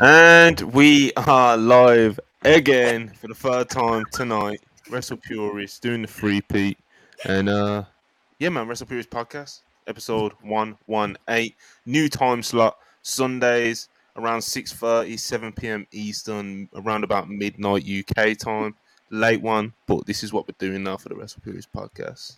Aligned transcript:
And 0.00 0.60
we 0.60 1.12
are 1.14 1.56
live 1.56 2.20
again 2.42 3.08
for 3.08 3.26
the 3.26 3.34
third 3.34 3.68
time 3.68 4.04
tonight. 4.12 4.60
Wrestle 4.88 5.16
Purists 5.16 5.80
doing 5.80 6.02
the 6.02 6.08
free 6.08 6.40
Pete. 6.40 6.78
And 7.24 7.48
uh 7.48 7.82
yeah 8.38 8.50
man, 8.50 8.68
Wrestle 8.68 8.86
Purists 8.86 9.12
podcast, 9.12 9.62
episode 9.88 10.34
one 10.42 10.78
one 10.86 11.16
eight. 11.28 11.56
New 11.84 12.08
time 12.08 12.44
slot, 12.44 12.78
Sundays 13.02 13.88
around 14.14 14.40
6.30, 14.40 15.18
7 15.18 15.52
p.m. 15.52 15.86
Eastern, 15.90 16.68
around 16.76 17.02
about 17.02 17.28
midnight 17.28 17.84
UK 17.88 18.36
time. 18.36 18.76
Late 19.10 19.42
one, 19.42 19.72
but 19.88 20.06
this 20.06 20.22
is 20.22 20.32
what 20.32 20.46
we're 20.46 20.54
doing 20.58 20.84
now 20.84 20.96
for 20.96 21.08
the 21.08 21.16
Wrestle 21.16 21.42
Purists 21.42 21.70
podcast. 21.74 22.36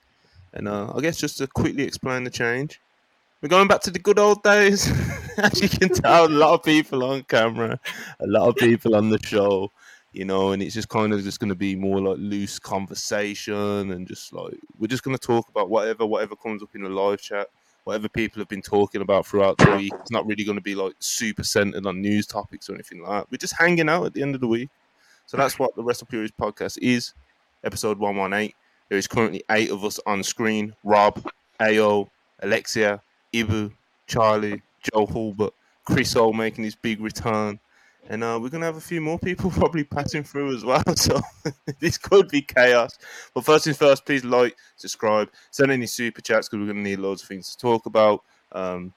And 0.55 0.67
uh 0.67 0.95
I 0.97 1.01
guess 1.03 1.19
just 1.19 1.37
to 1.39 1.47
quickly 1.47 1.83
explain 1.83 2.25
the 2.25 2.31
change. 2.31 2.81
We're 3.43 3.49
going 3.49 3.69
back 3.69 3.81
to 3.83 3.91
the 3.91 3.99
good 3.99 4.19
old 4.19 4.43
days. 4.43 4.87
As 5.39 5.63
you 5.63 5.69
can 5.71 5.89
tell, 5.89 6.27
a 6.27 6.29
lot 6.29 6.53
of 6.53 6.63
people 6.63 7.03
on 7.03 7.23
camera, 7.23 7.81
a 8.21 8.27
lot 8.27 8.47
of 8.47 8.57
people 8.57 8.95
on 8.95 9.09
the 9.09 9.19
show, 9.23 9.73
you 10.13 10.27
know, 10.27 10.53
and 10.53 10.63
it's 10.63 10.75
just 10.75 10.91
kind 10.91 11.15
of 11.15 11.23
just 11.23 11.41
going 11.41 11.49
to 11.49 11.55
be 11.55 11.75
more 11.75 12.03
like 12.03 12.19
loose 12.19 12.59
conversation 12.59 13.93
and 13.93 14.07
just 14.07 14.35
like 14.35 14.59
we're 14.79 14.89
just 14.89 15.03
going 15.05 15.17
to 15.17 15.27
talk 15.27 15.49
about 15.49 15.71
whatever, 15.71 16.05
whatever 16.05 16.37
comes 16.37 16.63
up 16.63 16.69
in 16.75 16.83
the 16.83 16.91
live 16.91 17.23
chat, 17.23 17.49
whatever 17.85 18.11
people 18.11 18.43
have 18.43 18.49
been 18.49 18.61
talking 18.61 19.01
about 19.01 19.27
throughout 19.27 19.57
the 19.57 19.75
week. 19.75 19.93
It's 20.03 20.11
not 20.11 20.27
really 20.27 20.45
going 20.45 20.59
to 20.59 20.63
be 20.63 20.75
like 20.75 20.93
super 20.99 21.43
centered 21.43 21.87
on 21.87 22.03
news 22.03 22.27
topics 22.27 22.69
or 22.69 22.75
anything 22.75 23.01
like 23.01 23.23
that. 23.23 23.31
We're 23.31 23.39
just 23.39 23.57
hanging 23.57 23.89
out 23.89 24.05
at 24.05 24.13
the 24.13 24.21
end 24.21 24.35
of 24.35 24.43
the 24.43 24.49
week. 24.49 24.69
So 25.25 25.39
that's 25.39 25.59
what 25.59 25.75
the 25.77 25.83
Wrestle 25.83 26.09
Purists 26.09 26.37
podcast 26.39 26.77
is, 26.83 27.15
episode 27.65 27.99
118. 27.99 28.53
There 28.91 28.99
is 28.99 29.07
currently 29.07 29.43
eight 29.51 29.71
of 29.71 29.83
us 29.83 29.99
on 30.05 30.23
screen 30.23 30.75
Rob, 30.85 31.25
AO, 31.59 32.11
Alexia, 32.43 33.01
Ibu, 33.33 33.73
Charlie, 34.07 34.63
Joe 34.83 35.07
Hulbert, 35.07 35.53
Chris 35.85 36.17
O 36.17 36.33
making 36.33 36.65
his 36.65 36.75
big 36.75 37.01
return. 37.01 37.59
And 38.09 38.25
uh, 38.25 38.39
we're 38.43 38.49
going 38.49 38.63
to 38.63 38.67
have 38.67 38.77
a 38.77 38.81
few 38.81 39.01
more 39.01 39.19
people 39.19 39.51
probably 39.51 39.85
passing 39.85 40.25
through 40.25 40.55
as 40.55 40.65
well. 40.65 40.83
So 40.97 41.21
this 41.81 41.97
could 41.99 42.29
be 42.29 42.43
chaos. 42.43 42.99
But 43.35 43.45
first 43.45 43.65
things 43.65 43.77
first, 43.77 44.05
please 44.05 44.25
like, 44.25 44.57
subscribe, 44.77 45.31
send 45.51 45.71
any 45.71 45.87
super 45.87 46.21
chats 46.21 46.49
because 46.49 46.61
we're 46.61 46.73
going 46.73 46.85
to 46.85 46.91
need 46.91 46.99
loads 46.99 47.23
of 47.23 47.29
things 47.29 47.51
to 47.51 47.59
talk 47.59 47.87
about. 47.87 48.23
Um, 48.53 48.93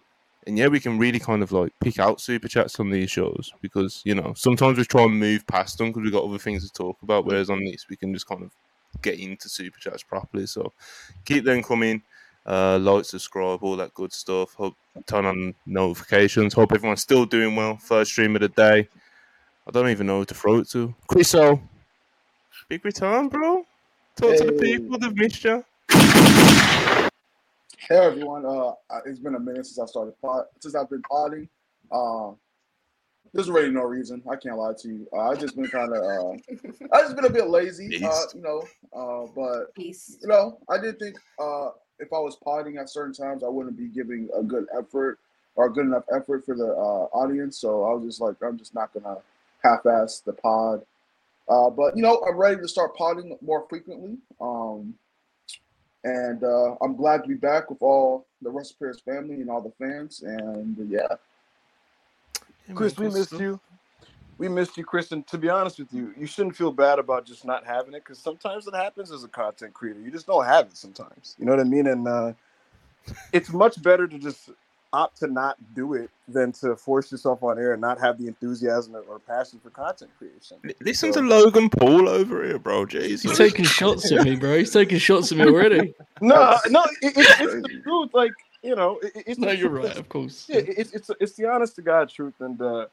and 0.46 0.58
yeah, 0.58 0.68
we 0.68 0.80
can 0.80 0.98
really 0.98 1.20
kind 1.20 1.42
of 1.42 1.52
like 1.52 1.72
pick 1.80 2.00
out 2.00 2.20
super 2.20 2.48
chats 2.48 2.80
on 2.80 2.90
these 2.90 3.10
shows 3.10 3.54
because, 3.62 4.02
you 4.04 4.16
know, 4.16 4.34
sometimes 4.36 4.78
we 4.78 4.84
try 4.84 5.04
and 5.04 5.18
move 5.18 5.46
past 5.48 5.78
them 5.78 5.88
because 5.88 6.04
we've 6.04 6.12
got 6.12 6.26
other 6.26 6.38
things 6.38 6.68
to 6.68 6.74
talk 6.74 6.98
about. 7.02 7.26
Whereas 7.26 7.50
on 7.50 7.64
this, 7.64 7.88
we 7.90 7.96
can 7.96 8.14
just 8.14 8.28
kind 8.28 8.44
of 8.44 8.52
get 9.02 9.20
into 9.20 9.48
super 9.48 9.80
chats 9.80 10.04
properly. 10.04 10.46
So 10.48 10.74
keep 11.26 11.46
them 11.46 11.64
coming 11.64 12.02
uh, 12.46 12.78
like, 12.80 13.06
subscribe, 13.06 13.64
all 13.64 13.76
that 13.78 13.94
good 13.94 14.14
stuff. 14.14 14.54
Hope 14.54 14.76
turn 15.06 15.26
on 15.26 15.56
notifications. 15.66 16.54
Hope 16.54 16.72
everyone's 16.72 17.02
still 17.02 17.26
doing 17.26 17.56
well. 17.56 17.78
First 17.78 18.12
stream 18.12 18.36
of 18.36 18.42
the 18.42 18.50
day. 18.50 18.88
I 19.66 19.72
don't 19.72 19.90
even 19.90 20.08
know 20.08 20.20
who 20.20 20.26
to 20.26 20.34
throw 20.34 20.58
it 20.60 20.70
to. 20.70 20.94
Chriso, 21.10 21.62
big 22.68 22.84
return, 22.84 23.30
bro. 23.30 23.66
Talk 24.16 24.32
hey. 24.32 24.38
to 24.38 24.46
the 24.46 24.54
people. 24.54 24.98
They've 25.00 25.16
missed 25.16 25.44
you. 25.44 25.64
Hey 27.90 27.98
everyone. 27.98 28.46
Uh, 28.46 28.74
it's 29.06 29.20
been 29.20 29.36
a 29.36 29.40
minute 29.40 29.66
since 29.66 29.80
I 29.80 29.86
started 29.86 30.14
pod, 30.22 30.46
since 30.60 30.76
I've 30.76 30.90
been 30.90 31.02
podding. 31.02 31.50
Um, 31.92 32.38
there's 33.34 33.50
really 33.50 33.72
no 33.72 33.82
reason. 33.82 34.22
I 34.30 34.36
can't 34.36 34.58
lie 34.58 34.74
to 34.80 34.88
you. 34.88 35.08
Uh, 35.12 35.30
I 35.30 35.36
just 35.36 35.56
been 35.56 35.68
kind 35.68 35.92
of, 35.92 36.04
uh, 36.04 36.32
I 36.94 37.02
just 37.02 37.16
been 37.16 37.26
a 37.26 37.30
bit 37.30 37.50
lazy, 37.50 38.04
uh, 38.06 38.22
you 38.36 38.42
know. 38.42 38.64
Uh, 38.96 39.28
but 39.36 39.74
Peace. 39.74 40.18
you 40.22 40.28
know, 40.28 40.60
I 40.70 40.78
did 40.78 41.00
think 41.00 41.18
uh, 41.40 41.70
if 42.00 42.12
I 42.12 42.20
was 42.20 42.36
podding 42.36 42.78
at 42.78 42.90
certain 42.90 43.14
times, 43.14 43.44
I 43.44 43.48
wouldn't 43.48 43.78
be 43.78 43.88
giving 43.88 44.30
a 44.38 44.44
good 44.44 44.68
effort 44.78 45.20
or 45.56 45.68
a 45.68 45.72
good 45.72 45.86
enough 45.86 46.04
effort 46.14 46.46
for 46.46 46.56
the 46.56 46.68
uh, 46.68 47.18
audience. 47.18 47.58
So 47.58 47.84
I 47.84 47.94
was 47.94 48.06
just 48.06 48.22
like, 48.22 48.36
I'm 48.42 48.58
just 48.58 48.74
not 48.74 48.94
gonna 48.94 49.18
half-ass 49.64 50.20
the 50.20 50.34
pod. 50.34 50.84
Uh, 51.48 51.70
but 51.70 51.96
you 51.96 52.02
know, 52.02 52.24
I'm 52.28 52.38
ready 52.38 52.58
to 52.62 52.68
start 52.68 52.96
podding 52.96 53.38
more 53.42 53.66
frequently. 53.70 54.18
Um, 54.40 54.96
and 56.04 56.44
uh, 56.44 56.76
I'm 56.82 56.96
glad 56.96 57.24
to 57.24 57.30
be 57.30 57.36
back 57.36 57.70
with 57.70 57.82
all 57.82 58.26
the 58.42 58.50
Wrestle 58.50 58.76
Purists 58.78 59.04
family 59.04 59.36
and 59.36 59.50
all 59.50 59.62
the 59.62 59.72
fans. 59.80 60.22
And 60.22 60.76
yeah, 60.90 61.08
Chris, 62.74 62.98
we 62.98 63.10
missed 63.10 63.32
you. 63.34 63.60
We 64.38 64.50
missed 64.50 64.78
you, 64.78 64.84
Chris. 64.84 65.12
And 65.12 65.26
to 65.28 65.38
be 65.38 65.50
honest 65.50 65.80
with 65.80 65.94
you, 65.94 66.14
you 66.18 66.26
shouldn't 66.26 66.56
feel 66.56 66.72
bad 66.72 67.00
about 67.00 67.26
just 67.26 67.46
not 67.46 67.66
having 67.66 67.94
it 67.94 68.04
because 68.04 68.20
sometimes 68.20 68.68
it 68.68 68.76
happens 68.76 69.12
as 69.12 69.24
a 69.24 69.28
content 69.28 69.74
creator. 69.74 70.00
You 70.00 70.12
just 70.12 70.28
don't 70.28 70.46
have 70.46 70.68
it 70.68 70.78
sometimes. 70.78 71.36
You 71.38 71.46
know 71.46 71.52
what 71.52 71.60
I 71.60 71.66
mean? 71.66 71.88
And 71.88 72.08
uh, 72.08 72.34
it's 73.32 73.52
much 73.52 73.82
better 73.82 74.08
to 74.08 74.18
just 74.18 74.50
opt 74.94 75.18
to 75.18 75.28
not 75.28 75.58
do 75.74 75.96
it 75.96 76.10
than 76.28 76.52
to 76.52 76.76
force 76.76 77.12
yourself 77.12 77.42
on 77.44 77.58
air 77.58 77.74
and 77.74 77.82
not 77.82 78.00
have 78.00 78.18
the 78.18 78.28
enthusiasm 78.28 78.96
or 79.10 79.20
passion 79.20 79.60
for 79.62 79.72
content 79.72 80.12
creation. 80.18 80.58
Listen 80.80 81.12
so, 81.12 81.22
to 81.22 81.28
Logan 81.28 81.70
Paul 81.70 82.08
over 82.08 82.46
here, 82.46 82.60
bro. 82.60 82.86
Jesus. 82.86 83.24
He's 83.24 83.38
taking 83.38 83.66
shots 83.66 84.12
at 84.12 84.24
me, 84.24 84.36
bro. 84.36 84.60
He's 84.60 84.72
taking 84.72 85.00
shots 85.00 85.32
at 85.32 85.38
me 85.40 85.46
already. 85.46 85.94
no, 86.22 86.58
no, 86.70 86.84
it, 87.02 87.18
it, 87.18 87.26
it's 87.40 87.68
the 87.68 87.82
truth. 87.84 88.12
Like 88.14 88.32
you 88.62 88.76
know, 88.76 89.00
it, 89.02 89.24
it's 89.28 89.40
no, 89.40 89.52
you're 89.52 89.70
right, 89.70 89.98
of 89.98 90.08
course. 90.10 90.46
Yeah, 90.48 90.62
it's 90.66 90.94
it's 90.94 91.10
it's 91.20 91.34
the 91.34 91.48
honest 91.48 91.76
to 91.76 91.82
God 91.82 92.10
truth, 92.10 92.36
and 92.40 92.62
uh, 92.62 92.86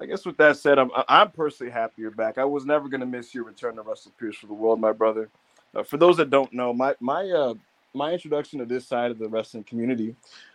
I 0.00 0.04
guess 0.04 0.26
with 0.26 0.36
that 0.36 0.56
said, 0.58 0.78
I'm 0.78 0.90
I'm 1.08 1.30
personally 1.30 1.72
happy 1.72 2.02
you're 2.02 2.10
back. 2.10 2.38
I 2.38 2.44
was 2.44 2.66
never 2.66 2.88
gonna 2.88 3.06
miss 3.06 3.34
your 3.34 3.44
return 3.44 3.76
to 3.76 3.82
Wrestle 3.82 4.12
Purists 4.18 4.40
for 4.40 4.46
the 4.46 4.54
world, 4.54 4.80
my 4.80 4.92
brother. 4.92 5.30
Uh, 5.74 5.82
for 5.82 5.96
those 5.96 6.18
that 6.18 6.30
don't 6.30 6.52
know, 6.52 6.72
my 6.72 6.94
my 7.00 7.30
uh, 7.30 7.54
my 7.94 8.12
introduction 8.12 8.58
to 8.58 8.66
this 8.66 8.86
side 8.86 9.10
of 9.10 9.18
the 9.18 9.28
wrestling 9.28 9.64
community 9.64 10.14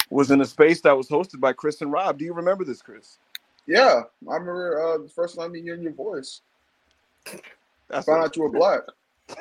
was 0.09 0.29
in 0.29 0.41
a 0.41 0.45
space 0.45 0.81
that 0.81 0.95
was 0.95 1.07
hosted 1.07 1.39
by 1.39 1.53
Chris 1.53 1.81
and 1.81 1.91
Rob. 1.91 2.19
Do 2.19 2.25
you 2.25 2.33
remember 2.33 2.63
this, 2.63 2.81
Chris? 2.81 3.17
Yeah, 3.65 4.01
I 4.29 4.33
remember 4.33 4.81
uh, 4.81 4.97
the 4.99 5.09
first 5.09 5.35
time 5.37 5.53
hearing 5.53 5.81
your 5.81 5.93
voice. 5.93 6.41
I 7.89 8.01
found 8.01 8.23
out 8.23 8.35
you 8.35 8.43
were 8.43 8.49
black, 8.49 8.81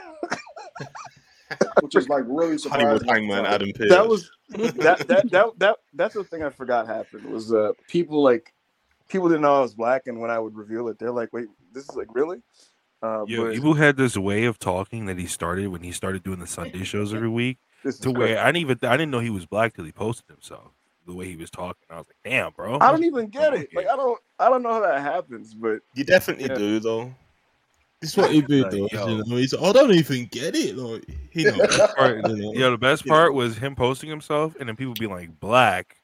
which 1.82 1.94
is 1.94 2.08
like 2.08 2.24
really 2.26 2.56
surprising. 2.56 2.86
Hollywood 2.86 3.08
Hangman 3.08 3.46
Adam 3.46 3.72
Pearce. 3.72 3.90
That 3.90 4.08
was 4.08 4.30
that 4.48 5.06
that 5.08 5.30
that 5.30 5.46
that 5.58 5.76
that's 5.92 6.14
the 6.14 6.24
thing 6.24 6.42
I 6.42 6.50
forgot 6.50 6.86
happened 6.86 7.26
was 7.26 7.52
uh 7.52 7.72
people 7.86 8.22
like 8.22 8.52
people 9.10 9.28
didn't 9.28 9.42
know 9.42 9.56
I 9.56 9.60
was 9.60 9.74
black, 9.74 10.06
and 10.06 10.20
when 10.20 10.30
I 10.30 10.38
would 10.38 10.54
reveal 10.54 10.88
it, 10.88 10.98
they're 10.98 11.10
like, 11.10 11.32
"Wait, 11.32 11.46
this 11.72 11.84
is 11.84 11.96
like 11.96 12.14
really." 12.14 12.38
Uh, 13.02 13.24
Yo, 13.26 13.44
but, 13.44 13.56
Ibu 13.56 13.76
had 13.76 13.96
this 13.96 14.16
way 14.16 14.44
of 14.44 14.58
talking 14.58 15.06
that 15.06 15.18
he 15.18 15.26
started 15.26 15.68
when 15.68 15.82
he 15.82 15.90
started 15.90 16.22
doing 16.22 16.38
the 16.38 16.46
Sunday 16.46 16.84
shows 16.84 17.14
every 17.14 17.30
week 17.30 17.58
to 18.02 18.10
where 18.10 18.38
I 18.38 18.46
didn't 18.46 18.58
even 18.58 18.78
I 18.82 18.96
didn't 18.96 19.10
know 19.10 19.20
he 19.20 19.30
was 19.30 19.46
black 19.46 19.74
till 19.74 19.84
he 19.84 19.92
posted 19.92 20.28
himself. 20.28 20.72
The 21.06 21.14
way 21.14 21.26
he 21.26 21.36
was 21.36 21.50
talking, 21.50 21.82
I 21.90 21.96
was 21.96 22.06
like, 22.06 22.16
"Damn, 22.24 22.52
bro!" 22.52 22.78
I 22.80 22.92
don't 22.92 23.04
even 23.04 23.28
get 23.28 23.54
it. 23.54 23.74
Like, 23.74 23.88
I 23.88 23.96
don't, 23.96 24.20
I 24.38 24.48
don't 24.48 24.62
know 24.62 24.74
how 24.74 24.80
that 24.80 25.00
happens, 25.00 25.54
but 25.54 25.80
you 25.94 26.04
definitely 26.04 26.46
yeah. 26.46 26.54
do, 26.54 26.78
though. 26.78 27.12
This 28.00 28.10
is 28.10 28.16
what 28.16 28.30
he 28.30 28.42
did, 28.42 28.70
though. 28.70 28.88
You 28.92 29.24
know? 29.24 29.36
He's, 29.36 29.54
I 29.54 29.72
don't 29.72 29.92
even 29.92 30.26
get 30.26 30.54
it. 30.54 30.76
Like, 30.76 31.04
he 31.30 31.44
knows. 31.44 31.78
part, 31.96 32.16
you 32.28 32.36
know? 32.36 32.52
Yeah, 32.54 32.68
the 32.68 32.78
best 32.78 33.06
part 33.06 33.34
was 33.34 33.58
him 33.58 33.74
posting 33.74 34.08
himself, 34.08 34.54
and 34.60 34.68
then 34.68 34.76
people 34.76 34.94
be 34.94 35.06
like, 35.06 35.40
"Black, 35.40 35.96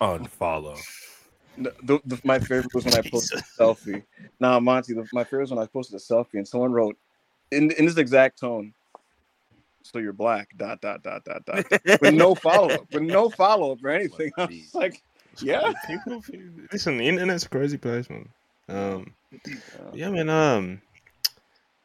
unfollow." 0.00 0.78
The, 1.58 2.00
the, 2.04 2.20
my 2.24 2.38
favorite 2.38 2.74
was 2.74 2.84
when 2.84 2.94
I 2.94 3.02
posted 3.10 3.38
a 3.38 3.42
selfie. 3.42 4.02
Now, 4.40 4.58
Monty, 4.58 4.94
the, 4.94 5.06
my 5.12 5.24
favorite 5.24 5.42
was 5.42 5.50
when 5.50 5.58
I 5.58 5.66
posted 5.66 5.96
a 5.96 6.02
selfie 6.02 6.34
and 6.34 6.48
someone 6.48 6.72
wrote 6.72 6.96
in 7.50 7.70
in 7.72 7.84
this 7.84 7.98
exact 7.98 8.40
tone, 8.40 8.72
so 9.82 9.98
you're 9.98 10.12
black 10.12 10.48
dot 10.56 10.80
dot 10.80 11.02
dot 11.02 11.24
dot 11.24 11.44
dot 11.44 12.00
with 12.00 12.14
no 12.14 12.34
follow 12.34 12.70
up 12.70 12.92
with 12.92 13.02
no 13.02 13.28
follow 13.28 13.72
up 13.72 13.84
or 13.84 13.90
anything. 14.00 14.32
I 14.38 14.46
was 14.46 14.74
like, 14.74 15.02
yeah. 15.40 15.72
People, 15.86 16.22
listen, 16.72 16.98
the 16.98 17.08
internet's 17.08 17.44
a 17.44 17.48
crazy 17.48 17.78
place, 17.78 18.08
man. 18.08 18.28
Um, 18.68 19.12
yeah, 19.92 20.10
man. 20.10 20.28
Um, 20.28 20.80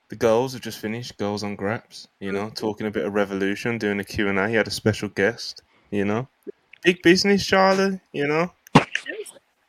the 0.09 0.15
girls 0.15 0.53
have 0.53 0.61
just 0.61 0.79
finished. 0.79 1.17
Girls 1.17 1.43
on 1.43 1.55
Graps, 1.55 2.07
you 2.19 2.31
know, 2.31 2.49
talking 2.49 2.87
a 2.87 2.91
bit 2.91 3.05
of 3.05 3.13
revolution, 3.13 3.77
doing 3.77 3.99
a 3.99 4.03
Q 4.03 4.29
and 4.29 4.39
A. 4.39 4.47
He 4.47 4.55
had 4.55 4.67
a 4.67 4.71
special 4.71 5.09
guest, 5.09 5.61
you 5.91 6.05
know, 6.05 6.27
big 6.83 7.01
business, 7.01 7.45
Charlie. 7.45 7.99
You 8.13 8.27
know. 8.27 8.51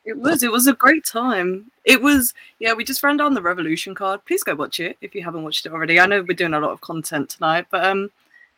It 0.09 0.17
was. 0.17 0.43
It 0.43 0.51
was 0.51 0.67
a 0.67 0.73
great 0.73 1.05
time. 1.05 1.71
It 1.85 2.01
was. 2.01 2.33
Yeah, 2.59 2.73
we 2.73 2.83
just 2.83 3.03
ran 3.03 3.19
down 3.19 3.35
the 3.35 3.43
Revolution 3.43 3.95
card. 3.95 4.25
Please 4.25 4.43
go 4.43 4.55
watch 4.55 4.81
it 4.81 4.97
if 5.03 5.15
you 5.15 5.23
haven't 5.23 5.43
watched 5.43 5.67
it 5.67 5.73
already. 5.73 6.01
I 6.01 6.07
know 6.07 6.23
we're 6.23 6.35
doing 6.35 6.55
a 6.55 6.61
lot 6.61 6.71
of 6.71 6.81
content 6.81 7.29
tonight, 7.29 7.67
but 7.71 7.85
um, 7.85 8.11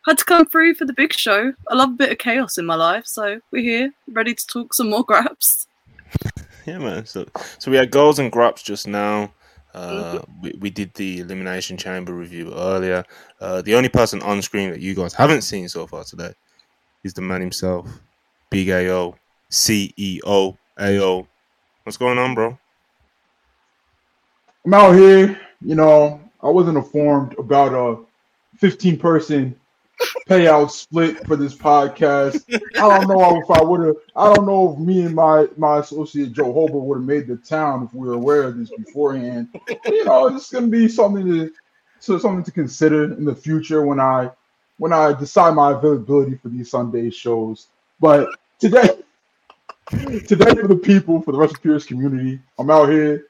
had 0.05 0.17
to 0.19 0.23
come 0.23 0.45
through 0.45 0.75
for 0.75 0.85
the 0.85 0.93
big 0.93 1.11
show. 1.11 1.51
I 1.69 1.75
love 1.75 1.89
a 1.89 1.97
bit 1.97 2.09
of 2.09 2.19
chaos 2.19 2.57
in 2.57 2.65
my 2.65 2.75
life, 2.75 3.05
so 3.05 3.41
we're 3.51 3.63
here, 3.63 3.93
ready 4.07 4.33
to 4.33 4.47
talk 4.47 4.73
some 4.73 4.89
more 4.89 5.03
graps. 5.03 5.67
yeah, 6.65 6.77
man. 6.77 7.05
So, 7.05 7.25
so 7.59 7.69
we 7.69 7.75
had 7.75 7.91
goals 7.91 8.17
and 8.17 8.31
graps 8.31 8.63
just 8.63 8.87
now. 8.87 9.33
Uh, 9.73 10.19
mm-hmm. 10.19 10.41
we, 10.41 10.55
we 10.61 10.69
did 10.69 10.93
the 10.93 11.19
Elimination 11.19 11.75
Chamber 11.75 12.13
review 12.13 12.53
earlier. 12.53 13.03
Uh, 13.41 13.61
the 13.61 13.75
only 13.75 13.89
person 13.89 14.21
on 14.21 14.41
screen 14.41 14.69
that 14.69 14.79
you 14.79 14.95
guys 14.95 15.13
haven't 15.13 15.41
seen 15.41 15.67
so 15.67 15.85
far 15.85 16.05
today 16.05 16.33
is 17.03 17.13
the 17.13 17.21
man 17.21 17.41
himself, 17.41 17.89
Big 18.49 18.69
AO, 18.69 19.15
CEO 19.49 20.57
AO 20.79 21.27
What's 21.83 21.97
going 21.97 22.19
on, 22.19 22.35
bro? 22.35 22.57
I'm 24.65 24.73
out 24.73 24.93
here. 24.93 25.39
You 25.61 25.75
know, 25.75 26.21
I 26.43 26.49
wasn't 26.49 26.77
informed 26.77 27.35
about 27.39 27.73
a 27.73 28.03
15 28.57 28.97
person 28.99 29.59
payout 30.29 30.69
split 30.69 31.25
for 31.25 31.35
this 31.35 31.55
podcast. 31.55 32.43
I 32.75 32.99
don't 32.99 33.07
know 33.07 33.41
if 33.41 33.49
I 33.49 33.63
would 33.63 33.87
have. 33.87 33.95
I 34.15 34.31
don't 34.31 34.45
know 34.45 34.73
if 34.73 34.79
me 34.79 35.01
and 35.01 35.15
my 35.15 35.47
my 35.57 35.79
associate 35.79 36.33
Joe 36.33 36.53
Hobart 36.53 36.83
would 36.83 36.99
have 36.99 37.07
made 37.07 37.25
the 37.25 37.37
town 37.37 37.83
if 37.85 37.93
we 37.95 38.07
were 38.07 38.13
aware 38.13 38.43
of 38.43 38.57
this 38.57 38.69
beforehand. 38.69 39.47
You 39.85 40.05
know, 40.05 40.27
it's 40.27 40.51
going 40.51 40.65
to 40.65 40.71
be 40.71 40.87
something 40.87 41.25
to 41.25 41.51
so 41.99 42.19
something 42.19 42.43
to 42.43 42.51
consider 42.51 43.05
in 43.05 43.25
the 43.25 43.35
future 43.35 43.83
when 43.83 43.99
I 43.99 44.29
when 44.77 44.93
I 44.93 45.13
decide 45.13 45.55
my 45.55 45.71
availability 45.71 46.35
for 46.35 46.49
these 46.49 46.69
Sunday 46.69 47.09
shows. 47.09 47.67
But 47.99 48.29
today, 48.59 48.89
today 50.27 50.55
for 50.55 50.67
the 50.67 50.79
people, 50.81 51.21
for 51.21 51.31
the 51.31 51.37
Wrestle 51.37 51.57
Purists 51.61 51.87
community, 51.87 52.39
I'm 52.59 52.69
out 52.69 52.89
here. 52.89 53.27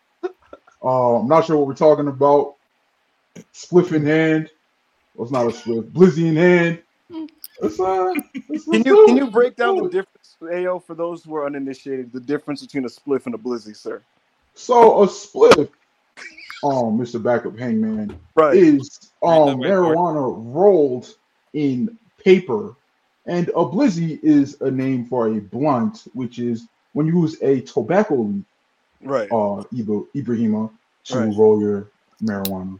Uh, 0.84 1.20
I'm 1.20 1.28
not 1.28 1.46
sure 1.46 1.58
what 1.58 1.68
we're 1.68 1.76
talking 1.76 2.08
about. 2.08 2.56
Spliff 3.54 3.94
in 3.94 4.06
hand. 4.06 4.50
Well, 5.16 5.26
it's 5.26 5.32
not 5.32 5.46
a 5.46 5.50
spliff. 5.50 5.92
Blizzy 5.92 6.28
in 6.28 6.36
hand. 6.36 6.82
It's, 7.62 7.80
uh, 7.80 8.14
it's, 8.50 8.66
can 8.66 8.84
you 8.84 9.06
can 9.06 9.18
you 9.18 9.30
break 9.30 9.56
down 9.56 9.78
the 9.78 9.90
difference, 9.90 10.38
Ao, 10.42 10.80
for 10.80 10.96
those 10.96 11.24
who 11.24 11.36
are 11.36 11.46
uninitiated, 11.46 12.12
the 12.12 12.20
difference 12.20 12.62
between 12.62 12.86
a 12.86 12.88
spliff 12.88 13.26
and 13.28 13.36
a 13.36 13.38
blizzy, 13.38 13.76
sir? 13.76 14.02
So 14.56 15.04
a 15.04 15.08
spliff, 15.08 15.70
um, 16.64 16.98
Mr. 16.98 17.22
Backup 17.22 17.58
Hangman, 17.58 18.18
right. 18.36 18.58
is 18.58 19.12
um 19.22 19.60
marijuana 19.60 20.34
rolled 20.54 21.14
in 21.54 21.98
paper, 22.24 22.76
and 23.26 23.50
a 23.50 23.66
blizzy 23.66 24.20
is 24.24 24.60
a 24.62 24.72
name 24.72 25.06
for 25.06 25.28
a 25.28 25.40
blunt, 25.40 26.08
which 26.14 26.40
is 26.40 26.68
when 26.94 27.06
you 27.06 27.22
use 27.22 27.42
a 27.42 27.62
tobacco 27.62 28.16
leaf, 28.16 28.44
right? 29.02 29.32
Uh, 29.32 29.64
Ibrahima 29.74 30.72
to 31.06 31.20
right. 31.20 31.38
roll 31.38 31.62
your 31.62 31.92
marijuana. 32.24 32.80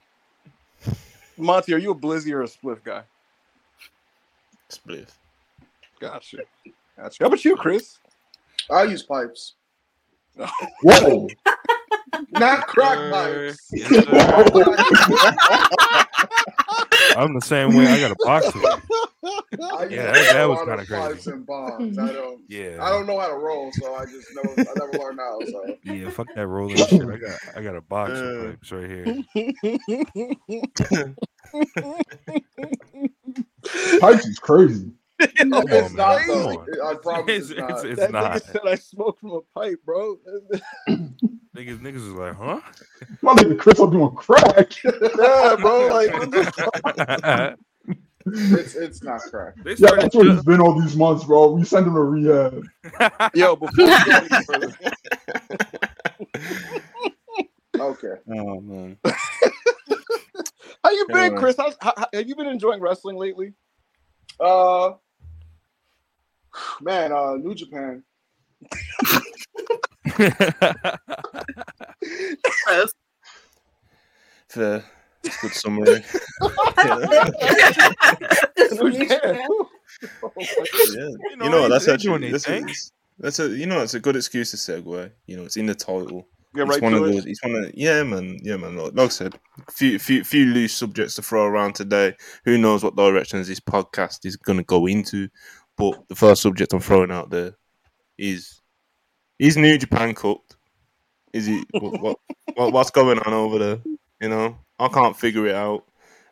Monty, 1.38 1.74
are 1.74 1.78
you 1.78 1.92
a 1.92 1.96
blizzy 1.96 2.34
or 2.34 2.44
a 2.44 2.48
spliff 2.48 2.84
guy? 2.84 3.04
Spliff. 4.70 5.10
Gotcha. 6.00 6.38
Gotcha. 6.98 7.24
How 7.24 7.28
about 7.28 7.46
you, 7.46 7.56
Chris? 7.56 8.00
I 8.70 8.84
use 8.84 9.04
pipes. 9.04 9.56
Whoa. 10.84 11.28
Not 12.32 12.68
crack 12.68 13.12
pipes. 13.12 13.72
I'm 17.18 17.34
the 17.34 17.42
same 17.42 17.76
way. 17.76 17.88
I 17.88 18.00
got 18.00 18.12
a 18.12 18.16
box 18.26 18.48
of 18.48 18.56
it. 18.56 18.80
yeah, 19.92 20.12
that, 20.12 20.34
that 20.34 20.50
was 20.50 20.60
kind 20.68 20.82
of 20.82 20.88
crazy. 20.88 21.32
And 21.32 21.46
bonds. 21.46 21.98
I 21.98 22.12
don't. 22.12 22.42
Yeah. 22.52 22.84
I 22.84 22.90
don't 22.90 23.08
know 23.08 23.18
how 23.18 23.28
to 23.28 23.36
roll, 23.36 23.72
so 23.72 23.96
I 23.96 24.04
just 24.06 24.28
know 24.36 24.44
I 24.58 24.66
never 24.76 24.98
learned 24.98 25.20
how. 25.20 25.40
So. 25.46 25.78
Yeah, 25.86 26.10
fuck 26.10 26.28
that 26.36 26.48
rolling 26.48 26.76
shit. 26.76 27.02
I 27.02 27.18
got 27.18 27.40
I 27.56 27.62
got 27.62 27.76
a 27.78 27.82
box 27.82 28.12
uh, 28.12 28.24
of 28.26 28.60
pipes 28.60 28.72
right 28.74 28.90
here. 28.90 29.24
pipes 34.02 34.26
is 34.26 34.40
crazy. 34.40 34.92
No, 35.46 35.64
it's 35.68 35.94
not. 35.94 36.20
I 36.84 36.96
promise 37.02 37.26
it's, 37.28 37.50
it's, 37.52 37.60
not. 37.60 37.86
It's, 37.86 38.00
that 38.00 38.12
not. 38.12 38.32
nigga 38.34 38.52
said 38.52 38.62
I 38.66 38.76
smoked 38.76 39.20
from 39.20 39.32
a 39.32 39.42
pipe, 39.54 39.80
bro. 39.86 40.18
niggas, 40.90 41.80
niggas 41.80 41.96
is 41.96 42.08
like, 42.10 42.36
huh? 42.36 42.62
My 43.22 43.34
nigga 43.34 43.58
Chris, 43.58 43.80
I'm 43.80 43.92
doing 43.92 44.16
crack. 44.16 44.72
yeah, 44.84 45.56
bro. 45.60 45.88
Like, 45.88 46.12
it's 48.26 48.76
it's 48.76 49.04
not 49.04 49.22
crack. 49.22 49.56
Yeah, 49.66 49.96
that's 49.96 50.16
where 50.16 50.32
he's 50.32 50.44
been 50.44 50.62
all 50.62 50.80
these 50.80 50.96
months, 50.96 51.24
bro. 51.24 51.52
We 51.52 51.64
send 51.64 51.88
him 51.88 51.96
to 51.96 52.02
rehab. 52.02 52.66
Yo, 53.34 53.56
before 53.56 53.86
we 53.86 53.86
go 53.86 54.18
any 54.18 54.46
further. 54.46 54.76
okay. 57.80 58.16
Oh 58.30 58.62
man. 58.62 58.98
how 60.84 60.92
you 60.92 61.08
been, 61.10 61.36
Chris? 61.38 61.56
How's, 61.58 61.76
how, 61.82 61.94
have 62.14 62.28
you 62.28 62.36
been 62.36 62.48
enjoying 62.48 62.80
wrestling 62.80 63.18
lately? 63.18 63.54
Uh, 64.40 64.94
man, 66.82 67.12
uh, 67.12 67.36
New 67.36 67.56
Japan. 67.56 68.04
Yes, 72.68 72.94
Fair. 74.50 74.84
Good 75.42 75.54
summary. 75.54 76.04
yeah. 76.78 77.00
You 81.42 81.50
know, 81.50 81.70
that's 81.70 81.88
actually 81.88 82.32
this 82.32 82.48
is, 82.48 82.92
that's 83.20 83.40
a 83.40 83.50
you 83.50 83.66
know 83.68 83.82
it's 83.82 83.94
a 83.94 84.00
good 84.00 84.16
excuse 84.16 84.52
to 84.52 84.58
segue. 84.58 85.12
You 85.28 85.38
know, 85.38 85.44
it's 85.44 85.58
in 85.58 85.68
the 85.68 85.76
title. 85.76 86.28
Yeah, 86.56 86.64
right. 86.64 86.74
It's 86.74 86.82
one 86.82 86.94
of 86.94 87.02
those. 87.02 87.26
It's 87.26 87.44
one 87.44 87.56
of 87.56 87.72
yeah, 87.74 88.04
man. 88.04 88.38
Yeah, 88.42 88.58
man. 88.58 88.76
Like, 88.76 88.94
like 88.94 89.06
I 89.06 89.10
said, 89.10 89.40
few 89.70 90.00
few 90.00 90.24
few 90.24 90.46
loose 90.46 90.74
subjects 90.74 91.16
to 91.16 91.22
throw 91.22 91.46
around 91.46 91.76
today. 91.76 92.16
Who 92.46 92.58
knows 92.58 92.84
what 92.84 92.96
directions 92.96 93.48
this 93.48 93.60
podcast 93.60 94.26
is 94.26 94.36
going 94.36 94.58
to 94.58 94.64
go 94.64 94.86
into? 94.88 95.30
But 95.78 96.08
the 96.08 96.16
first 96.16 96.42
subject 96.42 96.74
I'm 96.74 96.80
throwing 96.80 97.12
out 97.12 97.30
there 97.30 97.56
is 98.18 98.62
is 99.40 99.58
New 99.58 99.78
Japan 99.78 100.14
cooked? 100.14 100.58
Is 101.34 101.48
it 101.48 101.66
what, 101.74 102.18
what 102.56 102.74
what's 102.74 102.92
going 102.92 103.20
on 103.20 103.34
over 103.34 103.58
there? 103.58 103.80
You 104.20 104.30
know, 104.30 104.58
I 104.80 104.88
can't 104.88 105.18
figure 105.18 105.48
it 105.48 105.56
out. 105.56 105.86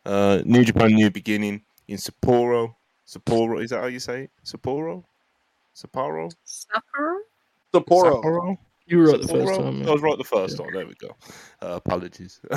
Uh, 0.04 0.42
New 0.44 0.64
Japan 0.64 0.92
New 0.92 1.10
Beginning 1.10 1.62
in 1.88 1.96
Sapporo. 1.96 2.74
Sapporo, 3.06 3.62
is 3.62 3.70
that 3.70 3.80
how 3.80 3.86
you 3.86 3.98
say 3.98 4.24
it? 4.24 4.30
Sapporo? 4.44 5.04
Sapporo? 5.74 6.32
Sapporo? 6.46 7.16
Sapporo. 7.72 8.22
Sapporo? 8.22 8.58
You 8.90 8.98
were 8.98 9.04
right 9.04 9.22
the 9.22 9.28
first 9.28 9.60
time. 9.60 9.86
I 9.86 9.90
was 9.92 10.02
right 10.02 10.18
the 10.18 10.24
first 10.24 10.58
yeah. 10.58 10.64
time. 10.64 10.74
There 10.74 10.86
we 10.86 10.94
go. 10.94 11.16
Uh, 11.62 11.76
apologies. 11.76 12.40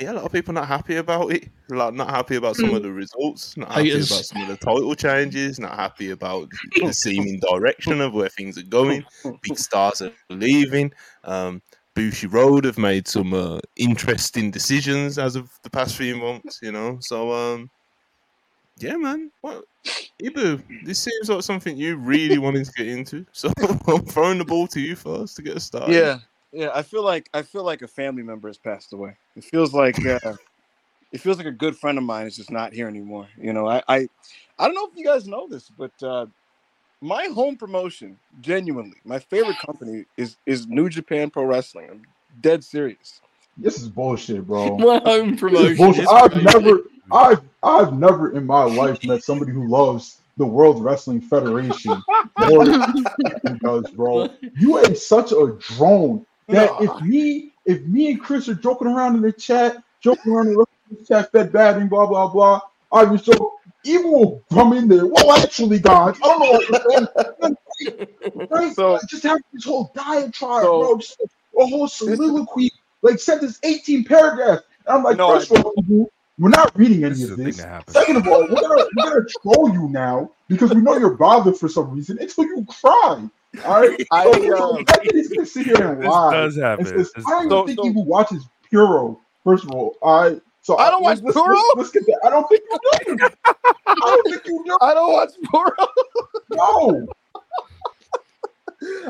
yeah, 0.00 0.12
a 0.12 0.14
lot 0.14 0.24
of 0.24 0.32
people 0.32 0.54
not 0.54 0.68
happy 0.68 0.94
about 0.94 1.32
it. 1.32 1.48
Like, 1.68 1.92
not 1.92 2.08
happy 2.08 2.36
about 2.36 2.54
some 2.54 2.72
of 2.72 2.84
the 2.84 2.92
results. 2.92 3.56
Not 3.56 3.72
happy 3.72 3.90
about 3.90 4.04
some 4.04 4.42
of 4.42 4.48
the 4.48 4.56
title 4.56 4.94
changes. 4.94 5.58
Not 5.58 5.74
happy 5.74 6.10
about 6.10 6.50
the 6.76 6.92
seeming 6.92 7.40
direction 7.40 8.00
of 8.00 8.14
where 8.14 8.28
things 8.28 8.56
are 8.58 8.62
going. 8.62 9.04
Big 9.42 9.58
stars 9.58 10.02
are 10.02 10.12
leaving. 10.30 10.92
Um, 11.24 11.62
Bushiroad 11.96 12.62
have 12.62 12.78
made 12.78 13.08
some 13.08 13.34
uh, 13.34 13.58
interesting 13.74 14.52
decisions 14.52 15.18
as 15.18 15.34
of 15.34 15.50
the 15.64 15.70
past 15.70 15.96
few 15.96 16.16
months. 16.16 16.60
You 16.62 16.70
know, 16.70 16.98
so 17.00 17.32
um, 17.32 17.70
yeah, 18.78 18.96
man. 18.96 19.30
What 19.40 19.64
Ibu? 20.22 20.84
This 20.84 21.00
seems 21.00 21.28
like 21.28 21.42
something 21.42 21.76
you 21.76 21.96
really 21.96 22.38
wanted 22.38 22.66
to 22.66 22.72
get 22.72 22.88
into. 22.88 23.26
So 23.32 23.52
I'm 23.58 24.04
throwing 24.06 24.38
the 24.38 24.44
ball 24.44 24.66
to 24.68 24.80
you 24.80 24.96
first 24.96 25.36
to 25.36 25.42
get 25.42 25.56
us 25.56 25.64
started. 25.64 25.94
Yeah, 25.94 26.18
yeah. 26.52 26.70
I 26.74 26.82
feel 26.82 27.04
like 27.04 27.28
I 27.34 27.42
feel 27.42 27.64
like 27.64 27.82
a 27.82 27.88
family 27.88 28.22
member 28.22 28.48
has 28.48 28.58
passed 28.58 28.92
away. 28.92 29.16
It 29.36 29.44
feels 29.44 29.72
like 29.72 30.04
uh, 30.04 30.34
it 31.12 31.20
feels 31.20 31.38
like 31.38 31.46
a 31.46 31.52
good 31.52 31.76
friend 31.76 31.98
of 31.98 32.04
mine 32.04 32.26
is 32.26 32.36
just 32.36 32.50
not 32.50 32.72
here 32.72 32.88
anymore. 32.88 33.28
You 33.36 33.52
know, 33.52 33.68
I 33.68 33.82
I, 33.88 34.08
I 34.58 34.66
don't 34.66 34.74
know 34.74 34.86
if 34.86 34.96
you 34.96 35.04
guys 35.04 35.26
know 35.26 35.46
this, 35.48 35.70
but 35.76 35.92
uh, 36.02 36.26
my 37.00 37.26
home 37.26 37.56
promotion, 37.56 38.18
genuinely, 38.40 38.96
my 39.04 39.18
favorite 39.18 39.58
company 39.58 40.04
is 40.16 40.36
is 40.46 40.66
New 40.66 40.88
Japan 40.88 41.30
Pro 41.30 41.44
Wrestling. 41.44 41.88
I'm 41.90 42.02
dead 42.40 42.64
serious. 42.64 43.20
This 43.56 43.80
is 43.80 43.88
bullshit, 43.88 44.46
bro. 44.46 44.76
My 44.78 45.00
home 45.04 45.36
promotion. 45.36 45.76
Bullshit. 45.76 46.08
I've 46.08 46.34
never, 46.42 46.80
I've, 47.12 47.40
I've 47.62 47.92
never 47.92 48.32
in 48.32 48.46
my 48.46 48.64
life 48.64 49.04
met 49.04 49.22
somebody 49.22 49.52
who 49.52 49.68
loves 49.68 50.20
the 50.36 50.46
World 50.46 50.82
Wrestling 50.82 51.20
Federation 51.20 52.02
more 52.38 52.64
than 52.64 53.58
does, 53.62 53.90
bro. 53.90 54.28
You 54.58 54.78
ain't 54.80 54.98
such 54.98 55.32
a 55.32 55.56
drone 55.60 56.26
that 56.48 56.70
if 56.80 57.00
me, 57.02 57.52
if 57.64 57.82
me 57.82 58.10
and 58.12 58.20
Chris 58.20 58.48
are 58.48 58.54
joking 58.54 58.88
around 58.88 59.16
in 59.16 59.22
the 59.22 59.32
chat, 59.32 59.82
joking 60.00 60.32
around 60.32 60.48
in 60.48 60.54
the 60.54 61.04
chat, 61.06 61.30
fed 61.30 61.52
batting, 61.52 61.88
blah 61.88 62.06
blah 62.06 62.28
blah. 62.28 62.60
I 62.92 63.04
was 63.04 63.24
so 63.24 63.54
evil 63.84 64.12
will 64.12 64.44
come 64.52 64.72
in 64.72 64.88
there. 64.88 65.06
Well, 65.06 65.32
actually, 65.32 65.78
guys, 65.78 66.16
I 66.22 66.26
don't 66.26 66.70
know 66.90 67.08
saying. 67.80 68.74
So, 68.74 68.98
just 69.08 69.22
have 69.22 69.38
this 69.52 69.64
whole 69.64 69.92
diatribe, 69.94 70.62
so, 70.62 70.78
bro. 70.80 70.98
Just 70.98 71.20
a 71.20 71.66
whole 71.66 71.88
soliloquy 71.88 72.70
like 73.02 73.18
sent 73.20 73.42
us 73.42 73.60
18 73.62 74.04
paragraphs. 74.04 74.62
And 74.86 74.98
I'm 74.98 75.04
like, 75.04 75.16
no, 75.16 75.34
first 75.34 75.52
of 75.52 75.64
all, 75.64 76.10
we're 76.38 76.48
not 76.48 76.76
reading 76.76 77.04
any 77.04 77.22
of 77.22 77.36
this. 77.36 77.56
Second 77.88 78.16
of 78.16 78.26
all, 78.26 78.42
we're 78.42 78.60
gonna, 78.60 78.84
we're 78.96 79.10
gonna 79.10 79.26
troll 79.42 79.72
you 79.72 79.88
now 79.88 80.30
because 80.48 80.74
we 80.74 80.80
know 80.80 80.96
you're 80.96 81.14
bothered 81.14 81.56
for 81.56 81.68
some 81.68 81.90
reason 81.92 82.18
until 82.20 82.44
you 82.44 82.66
cry. 82.68 83.28
All 83.64 83.80
right, 83.80 84.06
I, 84.12 84.24
so, 84.24 84.78
uh, 84.78 85.00
he's 85.12 85.28
gonna 85.28 85.46
sit 85.46 85.66
here 85.66 85.92
and 85.92 86.04
lie. 86.04 86.46
This 86.46 86.56
does 86.56 86.62
happen. 86.62 86.86
Says, 86.86 87.12
I 87.26 87.46
don't 87.46 87.50
so, 87.50 87.66
think 87.66 87.78
so, 87.78 87.84
he 87.84 87.90
watches 87.92 88.44
Puro. 88.68 89.20
First 89.44 89.64
of 89.64 89.70
all, 89.70 89.94
all 90.02 90.22
right. 90.22 90.42
So 90.62 90.78
I 90.78 90.90
don't 90.90 91.02
watch 91.02 91.20
let's, 91.22 91.36
Puro. 91.36 91.54
Let's, 91.76 91.76
let's, 91.76 91.90
get 91.90 92.06
that. 92.06 92.20
I 92.24 92.30
don't 92.30 92.48
think 92.48 92.62
you 93.06 93.16
do. 93.16 93.28
I 93.86 93.94
don't 93.94 94.30
think 94.30 94.46
you 94.46 94.64
do. 94.66 94.78
I 94.80 94.94
don't 94.94 95.12
watch 95.12 95.30
Puro. 95.50 95.72
no. 96.50 97.06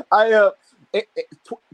I 0.11 0.31
uh 0.33 0.51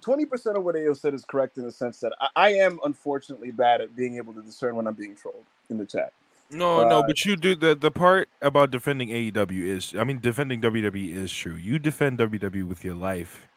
twenty 0.02 0.26
percent 0.26 0.58
of 0.58 0.64
what 0.64 0.76
Ao 0.76 0.94
said 0.94 1.14
is 1.14 1.26
correct 1.26 1.58
in 1.58 1.64
the 1.64 1.72
sense 1.72 2.00
that 2.00 2.14
I, 2.20 2.28
I, 2.36 2.50
am 2.54 2.80
unfortunately 2.86 3.52
bad 3.52 3.82
at 3.82 3.96
being 3.96 4.18
able 4.18 4.34
to 4.34 4.42
discern 4.42 4.76
when 4.76 4.88
I'm 4.88 4.94
being 4.94 5.16
trolled 5.16 5.46
in 5.70 5.78
the 5.78 5.86
chat. 5.86 6.14
No, 6.50 6.82
uh, 6.82 6.90
no, 6.90 7.04
but 7.04 7.24
you 7.26 7.36
do 7.36 7.56
the 7.56 7.76
the 7.76 7.92
part 7.92 8.30
about 8.42 8.72
defending 8.72 9.10
AEW 9.10 9.64
is, 9.64 9.96
I 9.98 10.04
mean, 10.04 10.20
defending 10.20 10.62
WWE 10.62 11.16
is 11.16 11.32
true. 11.32 11.56
You 11.56 11.80
defend 11.80 12.20
WWE 12.20 12.68
with 12.68 12.84
your 12.84 12.96
life. 12.96 13.48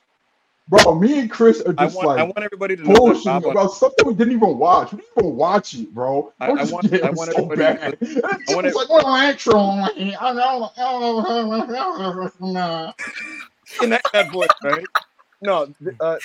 Bro, 0.68 0.94
me 0.94 1.18
and 1.18 1.30
Chris 1.30 1.60
are 1.60 1.74
I 1.76 1.84
just 1.84 1.96
want, 1.96 2.08
like 2.08 2.18
I 2.20 2.22
want 2.22 2.38
everybody 2.38 2.76
to 2.76 2.82
know 2.82 2.92
that 2.94 3.00
bullshitting 3.16 3.24
Bob, 3.42 3.46
about 3.46 3.72
something 3.72 4.06
we 4.06 4.14
didn't 4.14 4.32
even 4.32 4.56
watch. 4.56 4.92
We 4.92 4.98
didn't 4.98 5.10
even 5.18 5.36
watch 5.36 5.74
it, 5.74 5.92
bro. 5.92 6.32
I- 6.40 6.48
We're 6.48 6.56
I 6.56 6.60
just 6.60 6.72
want- 6.72 6.90
getting 6.90 7.06
I 7.06 7.10
want 7.10 7.32
so 7.32 7.42
everybody 7.42 7.78
bad. 7.78 8.00
to- 8.00 8.06
It's 8.06 8.16
I 8.24 8.54
want 8.54 8.64
just 8.66 8.76
like, 8.76 8.88
well, 8.88 9.06
actually, 9.08 9.56
I 9.56 10.32
don't 10.32 10.36
know. 12.40 12.92
in 13.82 13.90
that, 13.90 14.02
that 14.12 14.32
voice, 14.32 14.48
right? 14.62 14.84
No, 15.44 15.68
uh, 16.00 16.16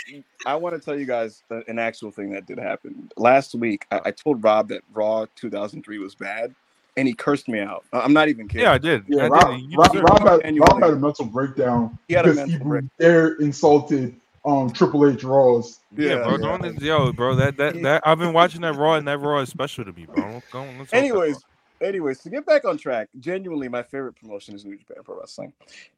I 0.46 0.56
want 0.56 0.76
to 0.76 0.82
tell 0.82 0.98
you 0.98 1.06
guys 1.06 1.44
uh, 1.52 1.62
an 1.68 1.78
actual 1.78 2.10
thing 2.12 2.32
that 2.32 2.46
did 2.46 2.58
happen 2.58 3.12
last 3.18 3.54
week. 3.54 3.86
I, 3.92 4.02
I 4.06 4.12
told 4.12 4.44
Rob 4.44 4.70
that 4.70 4.82
Raw 4.94 5.26
2003 5.36 6.00
was 6.00 6.16
bad, 6.16 6.56
and 6.98 7.08
he 7.08 7.14
cursed 7.14 7.48
me 7.50 7.60
out. 7.60 7.84
I- 7.92 8.00
I'm 8.00 8.14
not 8.14 8.30
even 8.30 8.48
kidding. 8.48 8.64
Yeah, 8.66 8.72
I 8.72 8.78
did. 8.78 9.04
Yeah, 9.08 9.26
I 9.26 9.28
Rob, 9.28 9.52
did. 9.52 9.72
You 9.72 9.78
Rob, 9.78 9.92
deserve 9.92 10.06
Rob, 10.10 10.22
had, 10.28 10.42
Annually. 10.44 10.68
Rob 10.72 10.82
had 10.82 10.94
a 10.94 10.96
mental 10.96 11.26
breakdown 11.26 12.00
He 12.08 12.14
had 12.14 12.26
a 12.26 12.30
because 12.30 12.48
mental 12.50 12.58
he 12.66 12.70
break- 12.70 12.86
dare 12.98 13.34
insulted 13.36 14.16
um 14.46 14.70
Triple 14.72 15.06
H 15.10 15.24
Raws. 15.26 15.80
Yeah, 15.98 16.24
bro. 16.24 16.38
yeah. 16.38 16.58
Don't, 16.58 16.82
yo, 16.82 17.12
bro. 17.12 17.36
That 17.36 17.58
that 17.58 17.82
that 17.82 18.04
I've 18.06 18.20
been 18.20 18.32
watching 18.34 18.62
that 18.62 18.76
Raw, 18.76 18.96
and 18.96 19.06
that 19.10 19.20
Raw 19.20 19.40
is 19.40 19.50
special 19.50 19.84
to 19.84 19.92
me, 19.92 20.06
bro. 20.06 20.16
Don't- 20.16 20.44
don't- 20.54 20.80
let's 20.80 20.94
anyways, 20.94 21.34
Raw. 21.34 21.40
Anyways, 21.82 22.20
to 22.20 22.30
get 22.30 22.46
back 22.46 22.66
on 22.66 22.78
track, 22.78 23.10
genuinely, 23.20 23.68
my 23.70 23.84
favorite 23.84 24.16
promotion 24.16 24.56
is 24.56 24.66
New 24.66 24.78
Japan 24.78 25.04
Pro 25.04 25.20
Wrestling, 25.20 25.54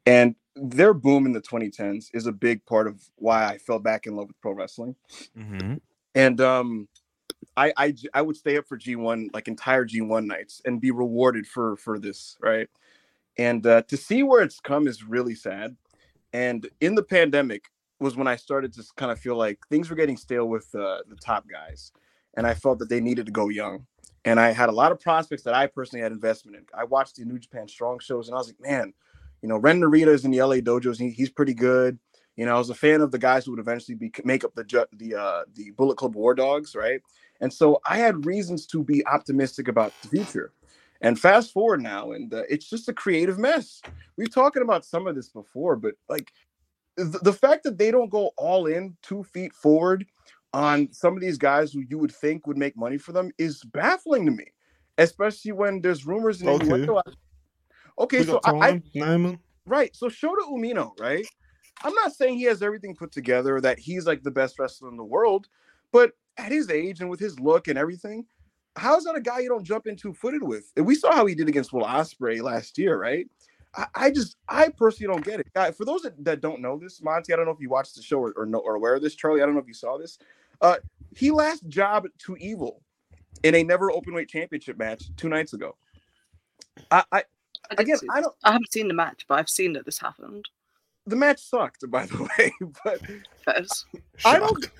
and 0.06 0.34
their 0.56 0.94
boom 0.94 1.26
in 1.26 1.32
the 1.32 1.40
2010s 1.40 2.10
is 2.14 2.26
a 2.26 2.32
big 2.32 2.64
part 2.66 2.86
of 2.86 3.02
why 3.16 3.46
I 3.46 3.58
fell 3.58 3.78
back 3.78 4.06
in 4.06 4.16
love 4.16 4.28
with 4.28 4.40
pro 4.40 4.52
wrestling. 4.52 4.94
Mhm. 5.36 5.80
And 6.14 6.40
um, 6.40 6.88
I, 7.56 7.72
I 7.76 7.94
I 8.14 8.22
would 8.22 8.36
stay 8.36 8.56
up 8.56 8.66
for 8.66 8.76
G1 8.76 9.30
like 9.32 9.48
entire 9.48 9.84
G1 9.84 10.26
nights 10.26 10.60
and 10.64 10.80
be 10.80 10.90
rewarded 10.90 11.46
for 11.46 11.76
for 11.76 11.98
this, 11.98 12.36
right? 12.40 12.68
And 13.38 13.66
uh, 13.66 13.82
to 13.82 13.96
see 13.96 14.22
where 14.22 14.42
it's 14.42 14.60
come 14.60 14.86
is 14.86 15.04
really 15.04 15.34
sad. 15.34 15.76
And 16.32 16.68
in 16.80 16.94
the 16.94 17.02
pandemic 17.02 17.70
was 18.00 18.16
when 18.16 18.26
I 18.26 18.36
started 18.36 18.72
to 18.74 18.84
kind 18.96 19.12
of 19.12 19.18
feel 19.18 19.36
like 19.36 19.58
things 19.68 19.88
were 19.90 19.96
getting 19.96 20.16
stale 20.16 20.46
with 20.48 20.74
uh, 20.74 20.98
the 21.08 21.16
top 21.16 21.46
guys, 21.48 21.92
and 22.36 22.46
I 22.46 22.54
felt 22.54 22.78
that 22.80 22.88
they 22.88 23.00
needed 23.00 23.26
to 23.26 23.32
go 23.32 23.48
young. 23.48 23.86
And 24.24 24.38
I 24.38 24.52
had 24.52 24.68
a 24.68 24.72
lot 24.72 24.92
of 24.92 25.00
prospects 25.00 25.42
that 25.42 25.54
I 25.54 25.66
personally 25.66 26.02
had 26.02 26.12
investment 26.12 26.56
in. 26.56 26.64
I 26.72 26.84
watched 26.84 27.16
the 27.16 27.24
New 27.24 27.38
Japan 27.38 27.66
Strong 27.66 28.00
shows, 28.00 28.28
and 28.28 28.34
I 28.34 28.38
was 28.38 28.46
like, 28.48 28.60
man, 28.60 28.92
you 29.42 29.48
know, 29.48 29.56
Ren 29.56 29.80
Narita 29.80 30.08
is 30.08 30.24
in 30.24 30.30
the 30.30 30.42
LA 30.42 30.56
dojos. 30.56 30.98
He, 30.98 31.10
he's 31.10 31.30
pretty 31.30 31.54
good. 31.54 31.98
You 32.36 32.46
know, 32.46 32.54
I 32.54 32.58
was 32.58 32.70
a 32.70 32.74
fan 32.74 33.00
of 33.00 33.10
the 33.10 33.18
guys 33.18 33.44
who 33.44 33.50
would 33.50 33.60
eventually 33.60 33.94
be 33.94 34.12
make 34.24 34.44
up 34.44 34.54
the 34.54 34.86
the 34.92 35.14
uh, 35.14 35.42
the 35.54 35.70
Bullet 35.72 35.96
Club 35.96 36.14
War 36.14 36.34
Dogs, 36.34 36.74
right? 36.74 37.00
And 37.40 37.52
so 37.52 37.80
I 37.84 37.98
had 37.98 38.24
reasons 38.24 38.66
to 38.68 38.82
be 38.82 39.04
optimistic 39.06 39.68
about 39.68 39.92
the 40.00 40.08
future. 40.08 40.52
And 41.02 41.18
fast 41.18 41.52
forward 41.52 41.82
now, 41.82 42.12
and 42.12 42.32
uh, 42.32 42.44
it's 42.48 42.70
just 42.70 42.88
a 42.88 42.92
creative 42.92 43.36
mess. 43.36 43.82
We've 44.16 44.32
talking 44.32 44.62
about 44.62 44.84
some 44.84 45.08
of 45.08 45.16
this 45.16 45.28
before, 45.28 45.74
but 45.74 45.94
like 46.08 46.32
the, 46.96 47.18
the 47.18 47.32
fact 47.32 47.64
that 47.64 47.76
they 47.76 47.90
don't 47.90 48.08
go 48.08 48.30
all 48.36 48.66
in, 48.66 48.96
two 49.02 49.24
feet 49.24 49.52
forward 49.52 50.06
on 50.52 50.92
some 50.92 51.14
of 51.14 51.20
these 51.20 51.38
guys 51.38 51.72
who 51.72 51.82
you 51.88 51.98
would 51.98 52.12
think 52.12 52.46
would 52.46 52.58
make 52.58 52.76
money 52.76 52.98
for 52.98 53.12
them 53.12 53.30
is 53.38 53.62
baffling 53.64 54.26
to 54.26 54.32
me, 54.32 54.46
especially 54.98 55.52
when 55.52 55.80
there's 55.80 56.06
rumors 56.06 56.42
in 56.42 56.48
Okay. 56.48 56.64
innuendo. 56.64 57.00
Okay, 57.98 58.18
We 58.18 58.24
so 58.24 58.40
I, 58.44 58.80
I? 58.96 59.22
Right. 59.66 59.94
So 59.94 60.08
Shota 60.08 60.42
Umino, 60.50 60.98
right? 60.98 61.26
I'm 61.84 61.94
not 61.94 62.12
saying 62.12 62.36
he 62.36 62.44
has 62.44 62.62
everything 62.62 62.94
put 62.94 63.12
together, 63.12 63.60
that 63.60 63.78
he's 63.78 64.06
like 64.06 64.22
the 64.22 64.30
best 64.30 64.58
wrestler 64.58 64.88
in 64.88 64.96
the 64.96 65.04
world, 65.04 65.48
but 65.92 66.12
at 66.36 66.52
his 66.52 66.70
age 66.70 67.00
and 67.00 67.10
with 67.10 67.20
his 67.20 67.38
look 67.40 67.68
and 67.68 67.78
everything, 67.78 68.24
how's 68.76 69.04
that 69.04 69.16
a 69.16 69.20
guy 69.20 69.40
you 69.40 69.48
don't 69.48 69.64
jump 69.64 69.86
in 69.86 69.96
two 69.96 70.14
footed 70.14 70.42
with? 70.42 70.70
And 70.76 70.86
we 70.86 70.94
saw 70.94 71.12
how 71.12 71.26
he 71.26 71.34
did 71.34 71.48
against 71.48 71.72
Will 71.72 71.84
Ospreay 71.84 72.42
last 72.42 72.78
year, 72.78 72.98
right? 72.98 73.26
I, 73.74 73.86
I 73.94 74.10
just, 74.10 74.36
I 74.48 74.68
personally 74.68 75.12
don't 75.12 75.24
get 75.24 75.40
it. 75.40 75.52
Guy, 75.54 75.70
for 75.72 75.84
those 75.84 76.02
that, 76.02 76.22
that 76.24 76.40
don't 76.40 76.60
know 76.60 76.78
this, 76.78 77.02
Monty, 77.02 77.32
I 77.32 77.36
don't 77.36 77.46
know 77.46 77.52
if 77.52 77.60
you 77.60 77.70
watched 77.70 77.96
the 77.96 78.02
show 78.02 78.18
or, 78.18 78.32
or 78.36 78.46
know 78.46 78.58
or 78.58 78.74
aware 78.74 78.94
of 78.94 79.02
this, 79.02 79.14
Charlie. 79.14 79.42
I 79.42 79.46
don't 79.46 79.54
know 79.54 79.60
if 79.60 79.68
you 79.68 79.74
saw 79.74 79.98
this. 79.98 80.18
Uh, 80.62 80.76
he 81.14 81.30
last 81.30 81.68
job 81.68 82.06
to 82.18 82.36
Evil 82.36 82.82
in 83.42 83.54
a 83.54 83.62
never 83.62 83.90
open 83.90 84.14
weight 84.14 84.28
championship 84.28 84.78
match 84.78 85.04
two 85.16 85.28
nights 85.28 85.52
ago. 85.52 85.76
I, 86.90 87.04
I 87.12 87.24
I 87.70 87.82
again, 87.82 87.98
I 88.10 88.20
don't. 88.20 88.34
I 88.44 88.52
haven't 88.52 88.72
seen 88.72 88.88
the 88.88 88.94
match, 88.94 89.24
but 89.28 89.38
I've 89.38 89.48
seen 89.48 89.72
that 89.74 89.84
this 89.84 89.98
happened. 89.98 90.48
The 91.06 91.16
match 91.16 91.40
sucked, 91.40 91.88
by 91.90 92.06
the 92.06 92.22
way, 92.38 92.52
but 92.84 93.00
Fez. 93.44 93.84
I 94.24 94.38
don't. 94.38 94.70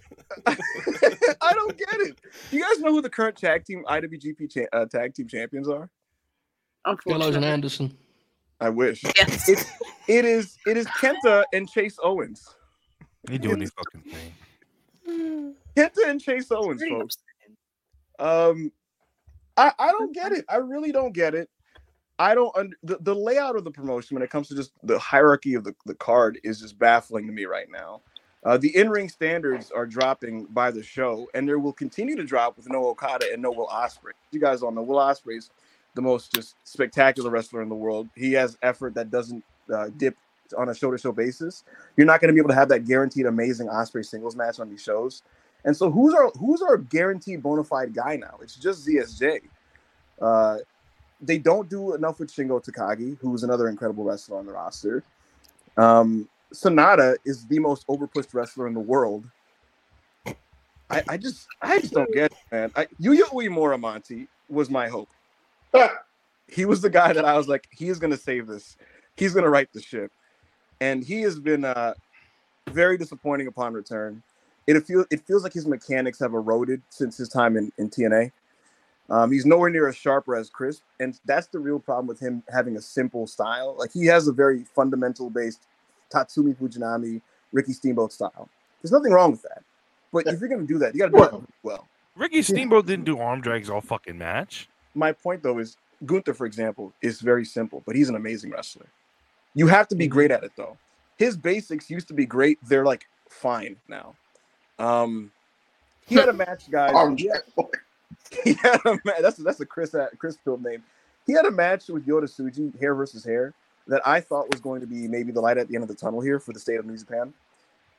I 0.46 1.52
don't 1.52 1.76
get 1.76 1.88
it. 1.92 2.18
Do 2.50 2.56
you 2.56 2.62
guys 2.62 2.80
know 2.80 2.90
who 2.90 3.02
the 3.02 3.10
current 3.10 3.36
tag 3.36 3.64
team 3.64 3.84
IWGP 3.86 4.50
cha- 4.52 4.76
uh, 4.76 4.86
tag 4.86 5.14
team 5.14 5.28
champions 5.28 5.68
are? 5.68 5.90
Gallows 7.06 7.36
and 7.36 7.44
Anderson. 7.44 7.96
I 8.60 8.70
wish. 8.70 9.02
Yes. 9.16 9.48
It, 9.48 9.66
it 10.08 10.24
is. 10.24 10.56
It 10.66 10.76
is 10.76 10.86
Kenta 10.86 11.44
and 11.52 11.68
Chase 11.68 11.98
Owens. 12.02 12.54
He 13.30 13.38
doing 13.38 13.60
his 13.60 13.72
fucking 13.94 14.12
thing. 15.06 15.54
Kenta 15.76 16.08
and 16.08 16.20
Chase 16.20 16.50
Owens, 16.50 16.82
folks. 16.84 17.18
Um, 18.18 18.72
I 19.56 19.72
I 19.78 19.90
don't 19.90 20.14
get 20.14 20.32
it. 20.32 20.44
I 20.48 20.56
really 20.56 20.92
don't 20.92 21.12
get 21.12 21.34
it. 21.34 21.48
I 22.18 22.34
don't 22.34 22.56
under 22.56 22.76
the, 22.82 22.98
the 23.00 23.14
layout 23.14 23.56
of 23.56 23.64
the 23.64 23.70
promotion 23.70 24.14
when 24.14 24.22
it 24.22 24.30
comes 24.30 24.48
to 24.48 24.54
just 24.54 24.72
the 24.82 24.98
hierarchy 24.98 25.54
of 25.54 25.64
the, 25.64 25.74
the 25.86 25.94
card 25.94 26.38
is 26.44 26.60
just 26.60 26.78
baffling 26.78 27.26
to 27.26 27.32
me 27.32 27.46
right 27.46 27.68
now. 27.70 28.02
Uh, 28.44 28.56
the 28.58 28.74
in-ring 28.76 29.08
standards 29.08 29.70
are 29.70 29.86
dropping 29.86 30.44
by 30.46 30.70
the 30.70 30.82
show, 30.82 31.28
and 31.34 31.48
there 31.48 31.58
will 31.58 31.72
continue 31.72 32.16
to 32.16 32.24
drop 32.24 32.56
with 32.56 32.68
no 32.68 32.86
Okada 32.86 33.26
and 33.32 33.40
no 33.40 33.50
Will 33.50 33.68
Ospreay. 33.68 34.12
You 34.32 34.40
guys 34.40 34.62
all 34.62 34.72
know 34.72 34.82
Will 34.82 34.98
Ospreay's 34.98 35.50
the 35.94 36.02
most 36.02 36.34
just 36.34 36.56
spectacular 36.64 37.30
wrestler 37.30 37.62
in 37.62 37.68
the 37.68 37.74
world. 37.74 38.08
He 38.16 38.32
has 38.32 38.58
effort 38.62 38.94
that 38.94 39.10
doesn't 39.10 39.44
uh, 39.72 39.90
dip 39.96 40.16
on 40.56 40.68
a 40.68 40.74
show-to-show 40.74 41.12
basis. 41.12 41.64
You're 41.96 42.06
not 42.06 42.20
going 42.20 42.28
to 42.28 42.34
be 42.34 42.40
able 42.40 42.50
to 42.50 42.54
have 42.56 42.68
that 42.70 42.84
guaranteed 42.84 43.26
amazing 43.26 43.68
Ospreay 43.68 44.04
singles 44.04 44.36
match 44.36 44.58
on 44.60 44.68
these 44.68 44.82
shows. 44.82 45.22
And 45.64 45.76
so, 45.76 45.90
who's 45.90 46.14
our 46.14 46.30
who's 46.30 46.62
our 46.62 46.76
guaranteed 46.76 47.42
bona 47.42 47.64
fide 47.64 47.94
guy 47.94 48.16
now? 48.16 48.38
It's 48.42 48.56
just 48.56 48.86
ZSJ. 48.86 49.40
Uh, 50.20 50.58
they 51.20 51.38
don't 51.38 51.68
do 51.70 51.94
enough 51.94 52.18
with 52.18 52.32
Shingo 52.32 52.62
Takagi, 52.62 53.16
who's 53.20 53.44
another 53.44 53.68
incredible 53.68 54.04
wrestler 54.04 54.38
on 54.38 54.46
the 54.46 54.52
roster. 54.52 55.04
Um, 55.76 56.28
Sanada 56.52 57.16
is 57.24 57.46
the 57.46 57.58
most 57.58 57.86
overpushed 57.86 58.34
wrestler 58.34 58.66
in 58.66 58.74
the 58.74 58.80
world. 58.80 59.24
I, 60.90 61.02
I 61.08 61.16
just 61.16 61.46
I 61.62 61.80
just 61.80 61.94
don't 61.94 62.12
get 62.12 62.32
it, 62.32 62.38
man. 62.50 62.70
I, 62.76 62.86
Yuya 63.00 63.24
Uemura 63.30 63.80
Monty 63.80 64.28
was 64.48 64.68
my 64.68 64.88
hope. 64.88 65.08
he 66.48 66.66
was 66.66 66.82
the 66.82 66.90
guy 66.90 67.12
that 67.12 67.24
I 67.24 67.36
was 67.36 67.48
like, 67.48 67.66
he 67.70 67.88
is 67.88 67.98
gonna 67.98 68.16
save 68.16 68.46
this. 68.46 68.76
He's 69.16 69.32
gonna 69.32 69.48
right 69.48 69.72
the 69.72 69.80
ship. 69.80 70.12
And 70.80 71.02
he 71.02 71.22
has 71.22 71.38
been 71.38 71.64
uh 71.64 71.94
very 72.70 72.98
disappointing 72.98 73.46
upon 73.46 73.72
return. 73.72 74.22
It 74.66 74.80
feels 74.86 75.06
it 75.10 75.26
feels 75.26 75.42
like 75.42 75.52
his 75.52 75.66
mechanics 75.66 76.18
have 76.20 76.34
eroded 76.34 76.82
since 76.88 77.16
his 77.16 77.28
time 77.28 77.56
in, 77.56 77.72
in 77.78 77.90
TNA. 77.90 78.32
Um, 79.10 79.32
he's 79.32 79.44
nowhere 79.44 79.68
near 79.68 79.88
as 79.88 79.96
sharp 79.96 80.28
or 80.28 80.36
as 80.36 80.48
crisp, 80.48 80.82
and 81.00 81.18
that's 81.24 81.48
the 81.48 81.58
real 81.58 81.78
problem 81.78 82.06
with 82.06 82.20
him 82.20 82.42
having 82.52 82.76
a 82.76 82.80
simple 82.80 83.26
style. 83.26 83.74
Like 83.78 83.92
he 83.92 84.06
has 84.06 84.28
a 84.28 84.32
very 84.32 84.64
fundamental 84.74 85.28
based 85.30 85.66
Tatsumi 86.12 86.56
Fujinami, 86.56 87.20
Ricky 87.52 87.72
Steamboat 87.72 88.12
style. 88.12 88.48
There's 88.80 88.92
nothing 88.92 89.12
wrong 89.12 89.32
with 89.32 89.42
that. 89.42 89.62
But 90.12 90.26
if 90.26 90.40
you're 90.40 90.48
gonna 90.48 90.62
do 90.62 90.78
that, 90.78 90.94
you 90.94 91.00
gotta 91.00 91.12
do 91.30 91.38
it 91.38 91.44
well. 91.62 91.88
Ricky 92.14 92.42
Steamboat 92.42 92.86
didn't 92.86 93.04
do 93.04 93.18
arm 93.18 93.40
drags 93.40 93.70
all 93.70 93.80
fucking 93.80 94.18
match. 94.18 94.68
My 94.94 95.12
point 95.12 95.42
though 95.42 95.58
is 95.58 95.76
Gunther, 96.06 96.34
for 96.34 96.46
example, 96.46 96.92
is 97.02 97.20
very 97.20 97.44
simple, 97.44 97.82
but 97.86 97.96
he's 97.96 98.08
an 98.08 98.16
amazing 98.16 98.50
wrestler. 98.50 98.86
You 99.54 99.66
have 99.66 99.88
to 99.88 99.96
be 99.96 100.06
great 100.06 100.30
at 100.30 100.44
it 100.44 100.52
though. 100.56 100.76
His 101.16 101.36
basics 101.36 101.90
used 101.90 102.08
to 102.08 102.14
be 102.14 102.26
great. 102.26 102.58
They're 102.62 102.84
like 102.84 103.06
fine 103.28 103.76
now. 103.88 104.14
Um, 104.78 105.30
he 106.06 106.14
had 106.16 106.28
a 106.28 106.32
match, 106.32 106.70
guys. 106.70 106.92
He 107.18 107.28
had, 107.28 107.42
he 108.44 108.54
had 108.54 108.80
a 108.84 108.98
match. 109.04 109.18
That's 109.20 109.36
that's 109.38 109.60
a 109.60 109.66
Chris 109.66 109.94
Chris 110.18 110.36
Field 110.44 110.62
name. 110.62 110.82
He 111.26 111.32
had 111.32 111.44
a 111.44 111.50
match 111.50 111.88
with 111.88 112.06
Yota 112.06 112.24
Tsuji, 112.24 112.78
hair 112.80 112.94
versus 112.94 113.24
hair, 113.24 113.54
that 113.86 114.06
I 114.06 114.20
thought 114.20 114.50
was 114.50 114.60
going 114.60 114.80
to 114.80 114.86
be 114.86 115.06
maybe 115.06 115.32
the 115.32 115.40
light 115.40 115.58
at 115.58 115.68
the 115.68 115.74
end 115.74 115.84
of 115.84 115.88
the 115.88 115.94
tunnel 115.94 116.20
here 116.20 116.40
for 116.40 116.52
the 116.52 116.58
state 116.58 116.76
of 116.76 116.86
New 116.86 116.96
Japan. 116.96 117.32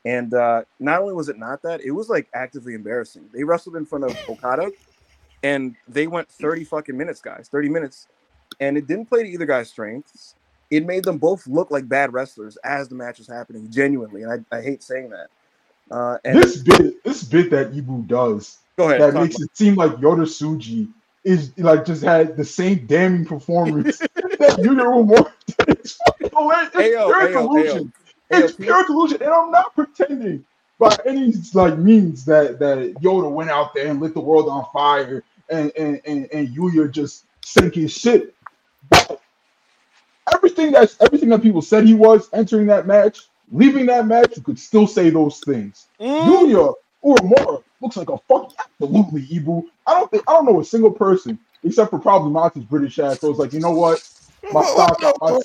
And 0.05 0.33
uh, 0.33 0.63
not 0.79 1.01
only 1.01 1.13
was 1.13 1.29
it 1.29 1.37
not 1.37 1.61
that, 1.61 1.81
it 1.81 1.91
was 1.91 2.09
like 2.09 2.27
actively 2.33 2.73
embarrassing. 2.73 3.29
They 3.33 3.43
wrestled 3.43 3.77
in 3.77 3.85
front 3.85 4.03
of 4.03 4.17
Okada, 4.29 4.71
and 5.43 5.75
they 5.87 6.07
went 6.07 6.27
30 6.29 6.65
fucking 6.65 6.97
minutes, 6.97 7.21
guys, 7.21 7.47
30 7.49 7.69
minutes, 7.69 8.07
and 8.59 8.77
it 8.77 8.85
didn't 8.87 9.05
play 9.05 9.23
to 9.23 9.29
either 9.29 9.45
guy's 9.45 9.69
strengths. 9.69 10.35
It 10.69 10.85
made 10.85 11.05
them 11.05 11.17
both 11.17 11.47
look 11.47 11.71
like 11.71 11.87
bad 11.87 12.11
wrestlers 12.11 12.57
as 12.57 12.89
the 12.89 12.95
match 12.95 13.19
was 13.19 13.27
happening, 13.27 13.69
genuinely, 13.71 14.23
and 14.23 14.45
I, 14.51 14.57
I 14.57 14.61
hate 14.61 14.83
saying 14.83 15.09
that. 15.11 15.27
Uh, 15.93 16.17
and 16.25 16.37
This 16.37 16.57
bit, 16.57 17.03
this 17.03 17.23
bit 17.23 17.51
that 17.51 17.71
Ibu 17.71 18.07
does, 18.07 18.57
ahead. 18.79 18.99
that 19.01 19.13
makes 19.13 19.39
it 19.39 19.55
seem 19.55 19.75
like 19.75 19.91
Yota 19.93 20.23
Tsuji 20.25 20.89
is 21.23 21.55
like 21.57 21.85
just 21.85 22.03
had 22.03 22.35
the 22.35 22.43
same 22.43 22.85
damning 22.87 23.25
performance 23.25 23.97
that 23.99 24.57
Yuya 24.59 24.83
Uemura. 24.83 25.31
It's 25.67 25.93
fucking 26.07 26.29
hilarious. 26.35 26.71
It's 26.73 26.95
Ayo, 26.95 27.05
pure 27.05 27.27
ayo, 27.29 27.31
delusion. 27.33 27.93
Ayo, 28.31 28.43
It's 28.43 28.53
pure 28.55 28.83
delusion, 28.85 29.21
and 29.21 29.31
I'm 29.31 29.51
not 29.51 29.75
pretending 29.75 30.43
by 30.79 30.97
any 31.05 31.33
like 31.53 31.77
means 31.77 32.25
that 32.25 32.57
that 32.59 32.95
Yota 32.95 33.31
went 33.31 33.51
out 33.51 33.73
there 33.75 33.87
and 33.87 34.01
lit 34.01 34.15
the 34.15 34.19
world 34.19 34.49
on 34.49 34.65
fire, 34.73 35.23
and 35.49 35.71
and 35.77 36.01
and, 36.05 36.27
and 36.33 36.47
Yuya 36.49 36.89
just 36.91 37.25
sank 37.45 37.75
his 37.75 37.93
shit. 37.93 38.33
But 38.89 39.21
everything 40.33 40.71
that's 40.71 40.99
everything 41.01 41.29
that 41.29 41.43
people 41.43 41.61
said 41.61 41.85
he 41.85 41.93
was 41.93 42.29
entering 42.33 42.65
that 42.67 42.87
match 42.87 43.27
leaving 43.51 43.85
that 43.87 44.05
match, 44.07 44.35
you 44.35 44.43
could 44.43 44.59
still 44.59 44.87
say 44.87 45.09
those 45.09 45.39
things. 45.39 45.87
Mm. 45.99 46.25
Yuya 46.25 46.73
Uemura 47.03 47.63
looks 47.81 47.97
like 47.97 48.09
a 48.09 48.17
fuck 48.17 48.53
absolutely 48.59 49.23
Ibu. 49.27 49.63
I 49.85 49.93
don't 49.93 50.09
think 50.09 50.23
I 50.27 50.33
don't 50.33 50.45
know 50.45 50.61
a 50.61 50.65
single 50.65 50.91
person 50.91 51.37
except 51.63 51.89
for 51.89 51.99
probably 51.99 52.31
Monty's 52.31 52.63
British 52.63 52.99
ass. 52.99 53.19
So 53.19 53.29
it's 53.29 53.39
like, 53.39 53.53
you 53.53 53.59
know 53.59 53.71
what? 53.71 54.01
My 54.51 54.63
stock 54.65 54.99
my, 55.21 55.39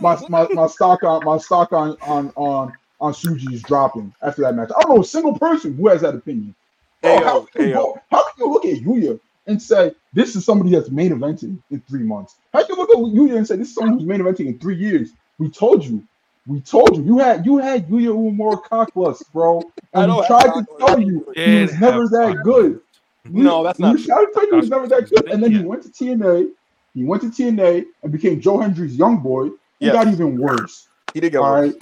my, 0.00 0.20
my, 0.28 0.48
my 0.52 0.66
stock 0.66 1.02
on 1.02 1.24
my 1.24 1.38
stock 1.38 1.72
on 1.72 1.96
on 2.02 2.32
on 2.36 2.72
on 3.00 3.12
Tsuji 3.12 3.52
is 3.52 3.62
dropping 3.62 4.14
after 4.22 4.42
that 4.42 4.54
match. 4.54 4.70
I 4.76 4.82
don't 4.82 4.96
know 4.96 5.02
a 5.02 5.04
single 5.04 5.38
person 5.38 5.74
who 5.74 5.88
has 5.88 6.02
that 6.02 6.14
opinion. 6.14 6.54
Hey, 7.02 7.18
oh, 7.18 7.24
how, 7.24 7.40
can 7.46 7.68
you, 7.68 7.94
how 8.10 8.24
can 8.24 8.44
you 8.44 8.52
look 8.52 8.64
at 8.66 8.80
Yuya 8.80 9.18
and 9.46 9.60
say 9.60 9.92
this 10.12 10.36
is 10.36 10.44
somebody 10.44 10.70
that's 10.70 10.90
main 10.90 11.12
eventing 11.12 11.58
in 11.70 11.80
three 11.88 12.02
months? 12.02 12.36
How 12.52 12.64
can 12.64 12.76
you 12.76 12.82
look 12.82 12.90
at 12.90 12.96
Yuya 12.96 13.38
and 13.38 13.46
say 13.46 13.56
this 13.56 13.68
is 13.68 13.74
someone 13.74 13.98
who's 13.98 14.06
main 14.06 14.20
eventing 14.20 14.46
in 14.46 14.58
three 14.58 14.76
years? 14.76 15.12
We 15.38 15.50
told 15.50 15.84
you. 15.84 16.04
We 16.50 16.60
told 16.60 16.96
you. 16.96 17.04
You 17.04 17.18
had 17.18 17.46
you 17.46 17.58
had 17.58 17.86
Yuya 17.86 18.08
Uemura 18.08 18.60
cockless, 18.64 19.22
bro. 19.32 19.62
And 19.92 20.12
we 20.12 20.26
tried 20.26 20.52
to 20.52 20.66
tell 20.78 21.00
you 21.00 21.32
he 21.34 21.62
was 21.62 21.80
never 21.80 22.08
that 22.08 22.40
good. 22.44 22.80
No, 23.24 23.62
that's 23.62 23.78
not. 23.78 23.94
We 23.94 24.04
tried 24.04 24.24
to 24.24 24.30
tell 24.34 24.44
you 24.44 24.50
he 24.50 24.56
was 24.56 24.68
never 24.68 24.88
that 24.88 25.10
good. 25.10 25.28
And 25.30 25.42
then 25.42 25.52
he 25.52 25.60
went 25.60 25.84
to 25.84 25.88
TNA. 25.88 26.50
He 26.94 27.04
went 27.04 27.22
to 27.22 27.28
TNA 27.28 27.86
and 28.02 28.12
became 28.12 28.40
Joe 28.40 28.58
Hendry's 28.58 28.96
young 28.96 29.18
boy. 29.18 29.46
He 29.78 29.86
yes. 29.86 29.94
got 29.94 30.08
even 30.08 30.38
worse. 30.38 30.88
He 31.14 31.20
did 31.20 31.30
get 31.32 31.38
All 31.38 31.52
worse. 31.52 31.74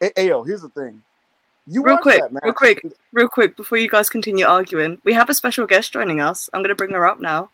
Right? 0.00 0.12
Hey, 0.16 0.28
yo, 0.28 0.42
here's 0.42 0.62
the 0.62 0.68
thing. 0.70 1.02
You 1.66 1.82
real 1.82 1.96
quick, 1.96 2.22
real 2.42 2.52
quick, 2.52 2.84
real 3.12 3.28
quick, 3.28 3.56
before 3.56 3.78
you 3.78 3.88
guys 3.88 4.10
continue 4.10 4.44
arguing, 4.44 4.98
we 5.04 5.14
have 5.14 5.30
a 5.30 5.34
special 5.34 5.66
guest 5.66 5.94
joining 5.94 6.20
us. 6.20 6.50
I'm 6.52 6.62
gonna 6.62 6.74
bring 6.74 6.90
her 6.90 7.06
up 7.06 7.20
now. 7.20 7.50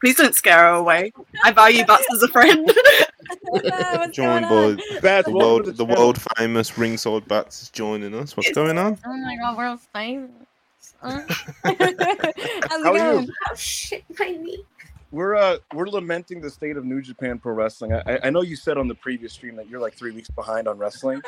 Please 0.00 0.16
don't 0.16 0.34
scare 0.34 0.58
her 0.58 0.74
away. 0.74 1.12
I 1.44 1.52
value 1.52 1.84
Bats 1.84 2.06
as 2.14 2.22
a 2.22 2.28
friend. 2.28 2.66
Join 4.12 4.48
boy. 4.48 4.76
Bats, 5.02 5.26
the 5.26 5.32
world, 5.32 5.66
the, 5.66 5.72
the 5.72 5.84
world 5.84 6.20
famous 6.36 6.76
ringside 6.76 7.28
Bats 7.28 7.62
is 7.62 7.70
joining 7.70 8.14
us. 8.14 8.36
What's 8.36 8.50
going 8.52 8.78
on? 8.78 8.98
Oh 9.04 9.16
my 9.16 9.36
god, 9.36 9.56
world 9.56 9.80
famous. 9.92 10.30
How's 11.02 11.24
it 11.64 11.82
How 12.82 12.92
going? 12.92 13.28
Oh 13.50 13.54
shit, 13.54 14.04
my 14.18 14.30
knee 14.30 14.64
we're 15.10 15.34
uh 15.34 15.56
we're 15.74 15.88
lamenting 15.88 16.40
the 16.40 16.50
state 16.50 16.76
of 16.76 16.84
New 16.84 17.02
Japan 17.02 17.38
Pro 17.38 17.52
Wrestling. 17.52 17.92
I, 17.92 18.18
I 18.24 18.30
know 18.30 18.42
you 18.42 18.56
said 18.56 18.78
on 18.78 18.88
the 18.88 18.94
previous 18.94 19.32
stream 19.32 19.56
that 19.56 19.68
you're 19.68 19.80
like 19.80 19.94
three 19.94 20.12
weeks 20.12 20.30
behind 20.30 20.68
on 20.68 20.78
wrestling, 20.78 21.20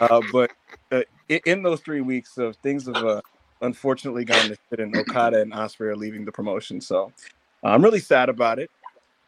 uh, 0.00 0.20
but 0.32 0.50
uh, 0.90 1.02
in, 1.28 1.62
those 1.62 1.80
three 1.80 2.00
weeks, 2.00 2.36
of 2.36 2.56
things 2.56 2.86
have 2.86 2.96
uh, 2.96 3.20
unfortunately 3.60 4.24
gone 4.24 4.48
to 4.48 4.56
shit, 4.70 4.80
and 4.80 4.96
Okada 4.96 5.40
and 5.40 5.52
Ospreay 5.52 5.88
are 5.88 5.96
leaving 5.96 6.24
the 6.24 6.32
promotion. 6.32 6.80
So 6.80 7.12
I'm 7.62 7.82
really 7.82 8.00
sad 8.00 8.28
about 8.28 8.58
it. 8.58 8.70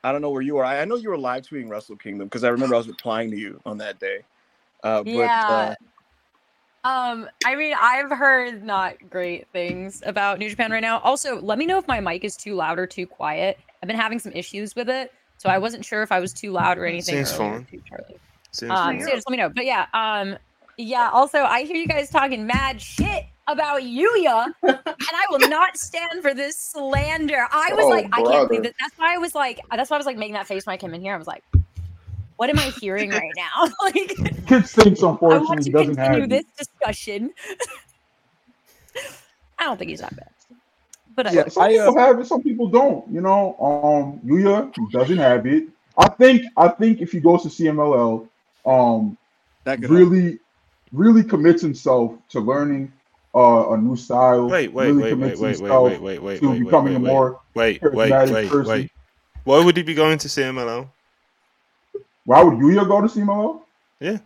I 0.02 0.12
don't 0.12 0.20
know 0.20 0.30
where 0.30 0.42
you 0.42 0.58
are. 0.58 0.64
I, 0.64 0.82
I 0.82 0.84
know 0.84 0.96
you 0.96 1.08
were 1.08 1.18
live 1.18 1.44
tweeting 1.44 1.68
Wrestle 1.68 1.96
Kingdom 1.96 2.26
because 2.26 2.44
I 2.44 2.48
remember 2.48 2.74
I 2.74 2.78
was 2.78 2.88
replying 2.88 3.30
to 3.30 3.38
you 3.38 3.60
on 3.64 3.78
that 3.78 3.98
day. 3.98 4.20
Uh, 4.82 5.02
but, 5.02 5.10
yeah. 5.10 5.74
Uh, 6.84 6.86
um, 6.86 7.28
I 7.46 7.54
mean, 7.54 7.74
I've 7.80 8.10
heard 8.10 8.62
not 8.62 8.96
great 9.08 9.48
things 9.52 10.02
about 10.04 10.38
New 10.38 10.50
Japan 10.50 10.70
right 10.70 10.82
now. 10.82 10.98
Also, 10.98 11.40
let 11.40 11.56
me 11.56 11.64
know 11.64 11.78
if 11.78 11.88
my 11.88 12.00
mic 12.00 12.24
is 12.24 12.36
too 12.36 12.54
loud 12.54 12.78
or 12.78 12.86
too 12.86 13.06
quiet. 13.06 13.58
I've 13.82 13.86
been 13.86 13.96
having 13.96 14.18
some 14.18 14.32
issues 14.32 14.76
with 14.76 14.90
it, 14.90 15.10
so 15.38 15.48
I 15.48 15.56
wasn't 15.56 15.84
sure 15.84 16.02
if 16.02 16.12
I 16.12 16.20
was 16.20 16.34
too 16.34 16.52
loud 16.52 16.76
or 16.76 16.84
anything. 16.84 17.24
Seems 17.24 17.32
fine. 17.32 17.66
Seems 18.50 18.70
um, 18.70 19.00
so 19.00 19.10
just 19.10 19.26
let 19.26 19.30
me 19.30 19.38
know. 19.38 19.48
But 19.48 19.64
yeah, 19.64 19.86
um, 19.94 20.36
yeah. 20.76 21.08
Also, 21.10 21.38
I 21.38 21.62
hear 21.62 21.76
you 21.76 21.86
guys 21.86 22.10
talking 22.10 22.46
mad 22.46 22.80
shit 22.80 23.24
about 23.46 23.82
Yuya, 23.82 24.52
and 24.62 24.78
I 24.86 25.26
will 25.30 25.38
not 25.48 25.76
stand 25.76 26.22
for 26.22 26.34
this 26.34 26.58
slander. 26.58 27.46
I 27.50 27.72
was 27.74 27.84
oh, 27.84 27.88
like, 27.88 28.10
brother. 28.10 28.28
I 28.28 28.32
can't 28.32 28.48
believe 28.48 28.62
that. 28.64 28.74
That's 28.80 28.98
why 28.98 29.14
I 29.14 29.18
was 29.18 29.34
like, 29.34 29.60
that's 29.70 29.90
why 29.90 29.96
I 29.96 29.98
was 29.98 30.06
like 30.06 30.16
making 30.16 30.34
that 30.34 30.46
face 30.46 30.66
when 30.66 30.74
I 30.74 30.76
came 30.76 30.94
in 30.94 31.00
here. 31.00 31.14
I 31.14 31.18
was 31.18 31.26
like, 31.26 31.44
what 32.36 32.50
am 32.50 32.58
I 32.58 32.70
hearing 32.80 33.10
right 33.10 33.32
now? 33.36 33.68
like, 33.82 34.46
kids 34.46 34.72
thinks 34.72 35.02
unfortunately 35.02 35.70
doesn't 35.70 35.96
have 35.96 36.28
this 36.28 36.44
discussion. 36.56 37.32
I 39.58 39.64
don't 39.64 39.78
think 39.78 39.90
he's 39.90 40.00
that 40.00 40.16
bad. 40.16 40.30
But 41.16 41.32
yeah, 41.32 41.48
some 41.48 41.62
I, 41.62 41.68
people 41.70 41.98
uh, 41.98 42.06
have 42.06 42.18
it, 42.18 42.26
some 42.26 42.42
people 42.42 42.68
don't. 42.68 43.08
You 43.10 43.20
know, 43.20 43.56
um, 43.60 44.20
Yuya 44.28 44.72
doesn't 44.90 45.18
have 45.18 45.46
it. 45.46 45.68
I 45.96 46.08
think 46.08 46.42
I 46.56 46.68
think 46.68 47.00
if 47.00 47.12
he 47.12 47.20
goes 47.20 47.42
to 47.42 47.48
CMLL, 47.48 48.28
um, 48.66 49.16
that 49.62 49.78
really, 49.80 50.22
help. 50.22 50.38
really 50.92 51.22
commits 51.22 51.62
himself 51.62 52.14
to 52.30 52.40
learning 52.40 52.92
uh, 53.34 53.70
a 53.70 53.78
new 53.78 53.96
style. 53.96 54.48
Wait, 54.48 54.72
wait, 54.72 54.92
really 54.92 55.14
wait, 55.14 55.38
wait, 55.38 55.38
wait, 55.38 55.60
wait, 55.60 56.00
wait, 56.00 56.22
wait, 56.22 56.40
to 56.40 56.50
wait, 56.50 56.64
becoming 56.64 57.02
wait, 57.02 57.10
a 57.10 57.12
more 57.12 57.40
wait, 57.54 57.82
wait, 57.82 58.10
wait, 58.10 58.30
wait, 58.30 58.66
wait. 58.66 58.90
Why 59.44 59.64
would 59.64 59.76
he 59.76 59.82
be 59.82 59.94
going 59.94 60.18
to 60.18 60.28
CMLL? 60.28 60.88
Why 62.24 62.42
would 62.42 62.54
Yuya 62.54 62.88
go 62.88 63.00
to 63.00 63.06
CMLL? 63.06 63.60
Yeah. 64.00 64.18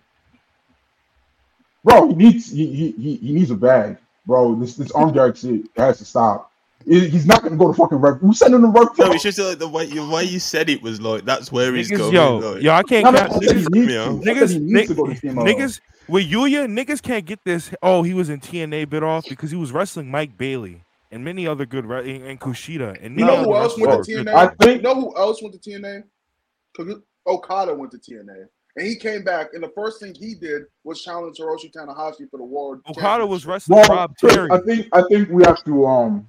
Bro, 1.84 2.08
he 2.08 2.14
needs 2.14 2.50
he 2.50 2.92
he 2.92 3.16
he 3.16 3.32
needs 3.32 3.50
a 3.50 3.56
bag, 3.56 3.96
bro. 4.26 4.54
This 4.54 4.74
this 4.76 4.90
arm 4.92 5.12
drag 5.12 5.36
shit 5.36 5.62
has 5.76 5.98
to 5.98 6.04
stop. 6.04 6.52
He's 6.84 7.26
not 7.26 7.42
gonna 7.42 7.56
go 7.56 7.68
to 7.68 7.74
fucking 7.74 7.98
Rev. 7.98 8.18
Who's 8.18 8.38
sending 8.38 8.60
him 8.60 8.72
Rev? 8.72 8.88
No, 8.98 9.12
it's 9.12 9.22
just 9.22 9.38
like 9.38 9.58
the 9.58 9.68
way 9.68 9.84
you 9.84 10.08
way 10.08 10.24
you 10.24 10.38
said 10.38 10.68
it 10.68 10.82
was 10.82 11.00
like 11.00 11.24
that's 11.24 11.50
where 11.52 11.74
he's 11.74 11.90
niggas, 11.90 11.98
going. 11.98 12.14
Yo, 12.14 12.36
like. 12.38 12.62
yo, 12.62 12.72
I 12.72 12.82
can't. 12.82 13.04
No, 13.04 13.12
count, 13.12 13.32
niggas, 13.42 13.66
niggas, 13.66 14.22
niggas, 14.22 14.88
niggas, 14.88 15.20
niggas, 15.34 15.80
with 16.08 16.30
Yuya, 16.30 16.66
niggas 16.66 17.02
can't 17.02 17.24
get 17.24 17.44
this. 17.44 17.70
Oh, 17.82 18.02
he 18.02 18.14
was 18.14 18.28
in 18.28 18.40
TNA 18.40 18.88
bit 18.88 19.02
off 19.02 19.24
because 19.28 19.50
he 19.50 19.56
was 19.56 19.72
wrestling 19.72 20.10
Mike 20.10 20.36
Bailey 20.36 20.84
and 21.10 21.24
many 21.24 21.46
other 21.46 21.66
good 21.66 21.86
re- 21.86 22.20
and 22.28 22.40
Kushida 22.40 23.02
and 23.04 23.18
you 23.18 23.24
know 23.24 23.44
who 23.44 23.56
else 23.56 23.78
went 23.78 24.04
to 24.04 24.10
TNA? 24.10 24.34
I 24.34 24.48
think 24.60 24.76
you 24.76 24.82
know 24.82 24.94
who 24.94 25.16
else 25.16 25.42
went 25.42 25.60
to 25.60 25.70
TNA? 25.70 26.04
Okada 27.26 27.74
went 27.74 27.92
to 27.92 27.98
TNA. 27.98 28.46
And 28.76 28.86
he 28.86 28.94
came 28.94 29.24
back, 29.24 29.54
and 29.54 29.62
the 29.62 29.70
first 29.70 30.00
thing 30.00 30.14
he 30.14 30.34
did 30.36 30.62
was 30.84 31.02
challenge 31.02 31.38
Hiroshi 31.38 31.72
Tanahashi 31.72 32.30
for 32.30 32.36
the 32.36 32.44
world. 32.44 32.80
Okada 32.88 33.26
was 33.26 33.44
wrestling 33.44 33.80
well, 33.80 33.88
Rob 33.88 34.16
Terry. 34.16 34.50
I 34.52 34.60
think 34.60 34.86
I 34.92 35.02
think 35.08 35.30
we 35.30 35.42
have 35.44 35.64
to 35.64 35.86
um 35.86 36.28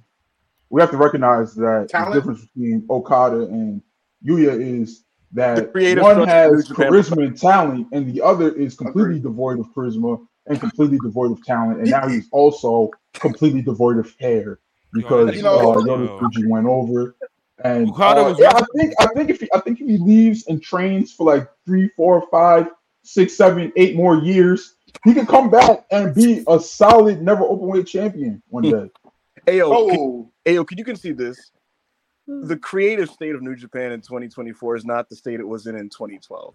we 0.68 0.80
have 0.80 0.90
to 0.90 0.96
recognize 0.96 1.54
that 1.54 1.88
Talent? 1.88 2.14
the 2.14 2.20
difference 2.20 2.40
between 2.46 2.86
Okada 2.90 3.42
and 3.42 3.80
Yuya 4.26 4.60
is 4.60 5.04
that 5.32 5.72
one 5.74 6.26
has 6.26 6.68
charisma 6.68 7.26
and 7.26 7.38
talent, 7.38 7.86
and 7.92 8.12
the 8.12 8.20
other 8.20 8.50
is 8.50 8.74
completely 8.74 9.16
Agreed. 9.16 9.22
devoid 9.22 9.60
of 9.60 9.66
charisma 9.74 10.26
and 10.46 10.60
completely 10.60 10.98
devoid 10.98 11.32
of 11.32 11.44
talent. 11.44 11.80
And 11.80 11.90
now 11.90 12.08
he's 12.08 12.28
also 12.32 12.90
completely 13.14 13.62
devoid 13.62 13.98
of 13.98 14.12
hair 14.18 14.58
because 14.92 15.36
you 15.36 15.42
know, 15.42 15.72
uh, 15.72 15.76
Yota 15.76 16.18
Tsuji 16.18 16.48
went 16.48 16.66
over. 16.66 17.16
And 17.62 17.90
uh, 17.90 18.34
yeah, 18.38 18.52
I 18.54 18.62
think 18.76 18.94
I 18.98 19.06
think 19.14 19.30
if 19.30 19.40
he, 19.40 19.48
I 19.54 19.60
think 19.60 19.80
if 19.80 19.86
he 19.86 19.98
leaves 19.98 20.46
and 20.46 20.62
trains 20.62 21.12
for 21.12 21.26
like 21.32 21.48
three, 21.66 21.90
four, 21.96 22.26
five, 22.30 22.68
six, 23.02 23.36
seven, 23.36 23.72
eight 23.76 23.96
more 23.96 24.16
years, 24.16 24.76
he 25.04 25.12
can 25.12 25.26
come 25.26 25.50
back 25.50 25.84
and 25.90 26.14
be 26.14 26.42
a 26.48 26.58
solid 26.58 27.22
never 27.22 27.44
open 27.44 27.66
weight 27.66 27.86
champion 27.86 28.42
one 28.48 28.64
day. 28.64 28.90
Ayo, 29.46 29.70
oh. 29.72 30.32
Ayo, 30.46 30.66
can 30.66 30.78
you 30.78 30.84
concede 30.84 31.18
this? 31.18 31.52
The 32.30 32.56
creative 32.56 33.10
state 33.10 33.34
of 33.34 33.42
New 33.42 33.56
Japan 33.56 33.90
in 33.90 34.00
2024 34.00 34.76
is 34.76 34.84
not 34.84 35.08
the 35.08 35.16
state 35.16 35.40
it 35.40 35.48
was 35.48 35.66
in 35.66 35.76
in 35.76 35.88
2012. 35.88 36.54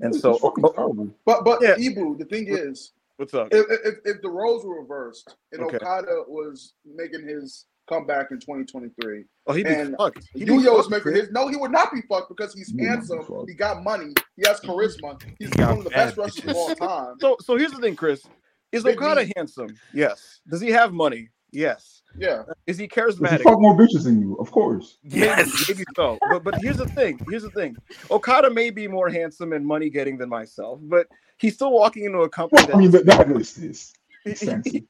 And 0.00 0.14
so, 0.14 0.38
oh, 0.42 0.54
oh. 0.78 1.10
but 1.24 1.44
but 1.44 1.60
yeah. 1.62 1.74
Ibu, 1.74 2.18
the 2.18 2.24
thing 2.24 2.46
is, 2.48 2.92
what's 3.18 3.34
up? 3.34 3.48
If, 3.52 3.66
if, 3.84 3.94
if 4.04 4.22
the 4.22 4.28
roles 4.28 4.64
were 4.64 4.80
reversed 4.80 5.36
and 5.52 5.62
okay. 5.62 5.76
Okada 5.76 6.24
was 6.26 6.74
making 6.84 7.26
his 7.26 7.66
comeback 7.88 8.30
in 8.32 8.40
2023, 8.40 9.24
oh, 9.46 9.52
he'd 9.52 9.66
and 9.66 9.94
fucked. 9.96 10.28
He'd 10.34 10.48
Yuya 10.48 10.74
was 10.74 10.90
making 10.90 11.14
his. 11.14 11.30
No, 11.30 11.46
he 11.46 11.56
would 11.56 11.70
not 11.70 11.92
be 11.92 12.00
fucked 12.08 12.28
because 12.28 12.52
he's 12.54 12.74
handsome. 12.80 13.24
He 13.46 13.54
got 13.54 13.84
money. 13.84 14.14
He 14.36 14.42
has 14.48 14.60
charisma. 14.60 15.22
He's 15.38 15.54
he 15.54 15.62
one 15.62 15.78
of 15.78 15.84
the 15.84 15.90
best 15.90 16.16
wrestlers 16.16 16.48
of 16.48 16.56
all 16.56 16.74
time. 16.74 17.16
So, 17.20 17.36
so 17.40 17.56
here's 17.56 17.72
the 17.72 17.80
thing, 17.80 17.94
Chris. 17.94 18.26
Is 18.72 18.86
Okada 18.86 19.30
handsome? 19.36 19.76
Yes. 19.92 20.40
Does 20.48 20.60
he 20.60 20.70
have 20.70 20.92
money? 20.92 21.28
Yes. 21.52 22.02
Yeah. 22.16 22.44
Is 22.66 22.78
he 22.78 22.88
charismatic? 22.88 23.38
He 23.38 23.44
fuck 23.44 23.60
more 23.60 23.76
bitches 23.76 24.04
than 24.04 24.20
you, 24.20 24.36
of 24.36 24.50
course. 24.50 24.98
Yes. 25.02 25.46
Maybe, 25.68 25.78
maybe 25.80 25.84
so. 25.94 26.18
But 26.30 26.44
but 26.44 26.60
here's 26.60 26.78
the 26.78 26.88
thing. 26.88 27.20
Here's 27.28 27.42
the 27.42 27.50
thing. 27.50 27.76
Okada 28.10 28.50
may 28.50 28.70
be 28.70 28.88
more 28.88 29.10
handsome 29.10 29.52
and 29.52 29.64
money 29.64 29.90
getting 29.90 30.18
than 30.18 30.28
myself, 30.28 30.80
but 30.82 31.06
he's 31.36 31.54
still 31.54 31.72
walking 31.72 32.04
into 32.04 32.18
a 32.18 32.28
company. 32.28 32.64
Well, 32.66 32.76
I 32.76 32.80
mean, 32.80 32.90
that, 32.92 33.06
that 33.06 33.30
is 33.30 33.54
this. 33.54 33.92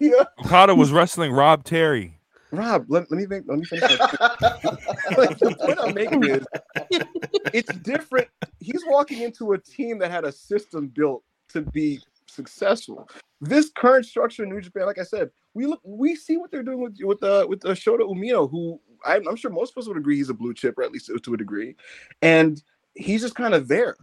yeah. 0.00 0.24
Okada 0.44 0.74
was 0.74 0.92
wrestling 0.92 1.32
Rob 1.32 1.64
Terry. 1.64 2.20
Rob, 2.52 2.86
let, 2.88 3.10
let 3.10 3.18
me 3.18 3.26
make, 3.26 3.42
let 3.46 3.58
me 3.58 3.64
finish. 3.64 3.98
the 3.98 5.56
point 5.60 5.78
I'm 5.80 5.94
making 5.94 6.24
is 6.24 6.46
it's 7.52 7.74
different. 7.78 8.28
He's 8.60 8.82
walking 8.86 9.22
into 9.22 9.52
a 9.52 9.58
team 9.58 9.98
that 9.98 10.10
had 10.10 10.24
a 10.24 10.32
system 10.32 10.86
built 10.88 11.24
to 11.48 11.62
be 11.62 12.00
successful. 12.26 13.08
This 13.40 13.70
current 13.70 14.06
structure 14.06 14.44
in 14.44 14.50
New 14.50 14.60
Japan, 14.60 14.86
like 14.86 14.98
I 14.98 15.04
said, 15.04 15.30
we 15.54 15.66
look, 15.66 15.80
we 15.84 16.14
see 16.14 16.36
what 16.36 16.50
they're 16.50 16.62
doing 16.62 16.80
with 16.80 16.96
with 17.00 17.22
uh, 17.22 17.46
with 17.48 17.64
uh, 17.64 17.70
Shota 17.70 18.00
Umino, 18.00 18.50
who 18.50 18.80
I'm, 19.04 19.26
I'm, 19.28 19.36
sure 19.36 19.50
most 19.50 19.72
of 19.76 19.82
us 19.82 19.88
would 19.88 19.96
agree 19.96 20.16
he's 20.16 20.30
a 20.30 20.34
blue 20.34 20.54
chip, 20.54 20.78
or 20.78 20.82
at 20.82 20.92
least 20.92 21.10
to 21.22 21.34
a 21.34 21.36
degree, 21.36 21.76
and 22.22 22.62
he's 22.94 23.22
just 23.22 23.34
kind 23.34 23.54
of 23.54 23.68
there. 23.68 23.96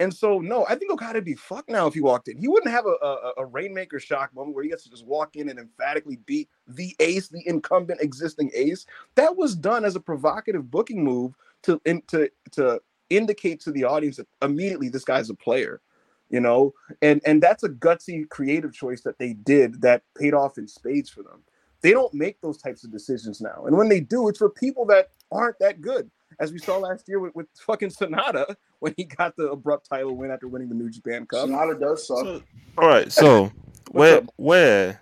And 0.00 0.14
so, 0.14 0.38
no, 0.38 0.64
I 0.68 0.76
think 0.76 0.92
Okada 0.92 1.16
would 1.16 1.24
be 1.24 1.34
fucked 1.34 1.70
now 1.70 1.88
if 1.88 1.94
he 1.94 2.00
walked 2.00 2.28
in. 2.28 2.38
He 2.38 2.46
wouldn't 2.46 2.70
have 2.70 2.86
a, 2.86 3.04
a, 3.04 3.32
a 3.38 3.44
rainmaker 3.44 3.98
shock 3.98 4.32
moment 4.32 4.54
where 4.54 4.62
he 4.62 4.70
gets 4.70 4.84
to 4.84 4.90
just 4.90 5.04
walk 5.04 5.34
in 5.34 5.48
and 5.48 5.58
emphatically 5.58 6.20
beat 6.24 6.48
the 6.68 6.94
ace, 7.00 7.28
the 7.28 7.42
incumbent 7.46 8.00
existing 8.00 8.52
ace. 8.54 8.86
That 9.16 9.36
was 9.36 9.56
done 9.56 9.84
as 9.84 9.96
a 9.96 10.00
provocative 10.00 10.70
booking 10.70 11.02
move 11.02 11.34
to 11.64 11.80
in, 11.84 12.02
to 12.08 12.30
to 12.52 12.80
indicate 13.10 13.60
to 13.60 13.72
the 13.72 13.84
audience 13.84 14.16
that 14.18 14.28
immediately 14.42 14.88
this 14.88 15.04
guy's 15.04 15.30
a 15.30 15.34
player 15.34 15.80
you 16.30 16.40
know 16.40 16.72
and 17.02 17.20
and 17.24 17.42
that's 17.42 17.62
a 17.64 17.68
gutsy 17.68 18.28
creative 18.28 18.72
choice 18.72 19.02
that 19.02 19.18
they 19.18 19.32
did 19.32 19.80
that 19.80 20.02
paid 20.16 20.34
off 20.34 20.58
in 20.58 20.66
spades 20.68 21.08
for 21.08 21.22
them 21.22 21.42
they 21.80 21.92
don't 21.92 22.12
make 22.12 22.40
those 22.40 22.58
types 22.58 22.84
of 22.84 22.92
decisions 22.92 23.40
now 23.40 23.64
and 23.66 23.76
when 23.76 23.88
they 23.88 24.00
do 24.00 24.28
it's 24.28 24.38
for 24.38 24.50
people 24.50 24.84
that 24.84 25.10
aren't 25.30 25.58
that 25.58 25.80
good 25.80 26.10
as 26.40 26.52
we 26.52 26.58
saw 26.58 26.78
last 26.78 27.08
year 27.08 27.20
with, 27.20 27.34
with 27.34 27.46
fucking 27.66 27.90
Sanada 27.90 28.54
when 28.78 28.94
he 28.96 29.04
got 29.04 29.36
the 29.36 29.50
abrupt 29.50 29.88
title 29.88 30.16
win 30.16 30.30
after 30.30 30.48
winning 30.48 30.68
the 30.68 30.74
New 30.74 30.90
Japan 30.90 31.26
Cup. 31.26 31.48
Sanada 31.48 31.78
does 31.78 32.06
suck. 32.06 32.18
So, 32.18 32.42
all 32.76 32.88
right, 32.88 33.10
so 33.10 33.52
where 33.90 34.18
up? 34.18 34.24
where 34.36 35.00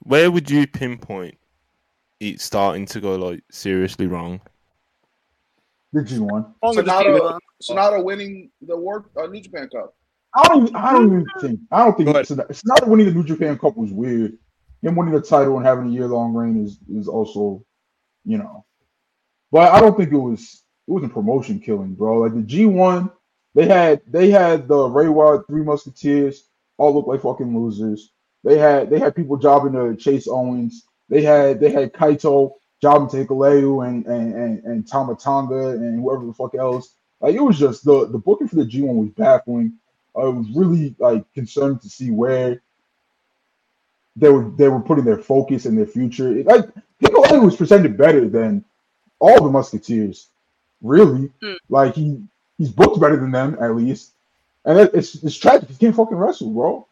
where 0.00 0.30
would 0.30 0.50
you 0.50 0.66
pinpoint 0.66 1.36
it 2.20 2.40
starting 2.40 2.86
to 2.86 3.00
go 3.00 3.16
like 3.16 3.42
seriously 3.50 4.06
wrong? 4.06 4.40
The 5.92 6.04
G 6.04 6.18
one. 6.18 6.54
sonata, 6.62 7.38
Sanada 7.62 8.02
winning 8.02 8.50
the 8.62 8.76
World 8.76 9.06
uh, 9.16 9.26
New 9.26 9.40
Japan 9.40 9.68
Cup. 9.68 9.94
I 10.34 10.48
don't. 10.48 10.76
I 10.76 10.92
don't 10.92 11.06
even 11.06 11.24
mm-hmm. 11.24 11.40
think. 11.40 11.60
I 11.70 11.84
don't 11.84 11.96
think 11.96 12.08
Sanada, 12.08 12.48
Sanada 12.48 12.86
winning 12.86 13.06
the 13.06 13.12
New 13.12 13.24
Japan 13.24 13.58
Cup 13.58 13.76
was 13.76 13.92
weird. 13.92 14.38
Him 14.82 14.96
winning 14.96 15.14
the 15.14 15.20
title 15.20 15.56
and 15.56 15.66
having 15.66 15.88
a 15.88 15.90
year 15.90 16.06
long 16.06 16.32
reign 16.34 16.64
is 16.64 16.78
is 16.88 17.08
also, 17.08 17.64
you 18.24 18.38
know, 18.38 18.64
but 19.50 19.72
I 19.72 19.80
don't 19.80 19.96
think 19.96 20.12
it 20.12 20.16
was 20.16 20.62
it 20.86 20.90
wasn't 20.92 21.12
promotion 21.12 21.60
killing, 21.60 21.94
bro. 21.94 22.20
Like 22.20 22.34
the 22.34 22.42
G 22.42 22.66
one, 22.66 23.10
they 23.54 23.66
had 23.66 24.02
they 24.06 24.30
had 24.30 24.68
the 24.68 24.74
Reiwa 24.74 25.46
Three 25.46 25.62
Musketeers 25.62 26.48
all 26.78 26.94
look 26.94 27.06
like 27.06 27.22
fucking 27.22 27.58
losers. 27.58 28.12
They 28.44 28.56
had 28.56 28.88
they 28.88 28.98
had 28.98 29.16
people 29.16 29.36
jobbing 29.36 29.72
to 29.72 29.96
Chase 29.96 30.28
Owens. 30.28 30.84
They 31.08 31.22
had 31.22 31.60
they 31.60 31.70
had 31.70 31.92
Kaito 31.92 32.52
jobbing 32.80 33.08
to 33.10 33.26
Hikuleo 33.26 33.86
and 33.86 34.06
and 34.06 34.34
and, 34.34 34.64
and 34.64 34.88
Tama 34.88 35.16
Tonga 35.16 35.70
and 35.70 36.00
whoever 36.00 36.24
the 36.24 36.32
fuck 36.32 36.54
else. 36.54 36.94
Like 37.20 37.34
it 37.34 37.42
was 37.42 37.58
just 37.58 37.84
the 37.84 38.06
the 38.06 38.18
booking 38.18 38.48
for 38.48 38.56
the 38.56 38.64
G 38.64 38.82
one 38.82 38.96
was 38.96 39.10
baffling. 39.10 39.74
I 40.16 40.24
was 40.24 40.46
really 40.54 40.94
like 40.98 41.30
concerned 41.34 41.82
to 41.82 41.88
see 41.88 42.10
where 42.10 42.60
they 44.16 44.28
were 44.28 44.50
they 44.50 44.68
were 44.68 44.80
putting 44.80 45.04
their 45.04 45.18
focus 45.18 45.66
and 45.66 45.76
their 45.76 45.86
future. 45.86 46.36
It, 46.36 46.46
like 46.46 46.66
Hikuleo 47.02 47.44
was 47.44 47.56
presented 47.56 47.96
better 47.96 48.28
than 48.28 48.64
all 49.18 49.42
the 49.42 49.50
Musketeers, 49.50 50.28
really. 50.82 51.30
Mm. 51.42 51.56
Like 51.68 51.94
he 51.94 52.22
he's 52.58 52.70
booked 52.70 53.00
better 53.00 53.16
than 53.16 53.30
them 53.30 53.56
at 53.60 53.74
least, 53.74 54.12
and 54.64 54.78
it, 54.78 54.90
it's 54.94 55.22
it's 55.22 55.36
tragic. 55.36 55.68
He 55.68 55.76
can't 55.76 55.94
fucking 55.94 56.16
wrestle, 56.16 56.50
bro. 56.50 56.86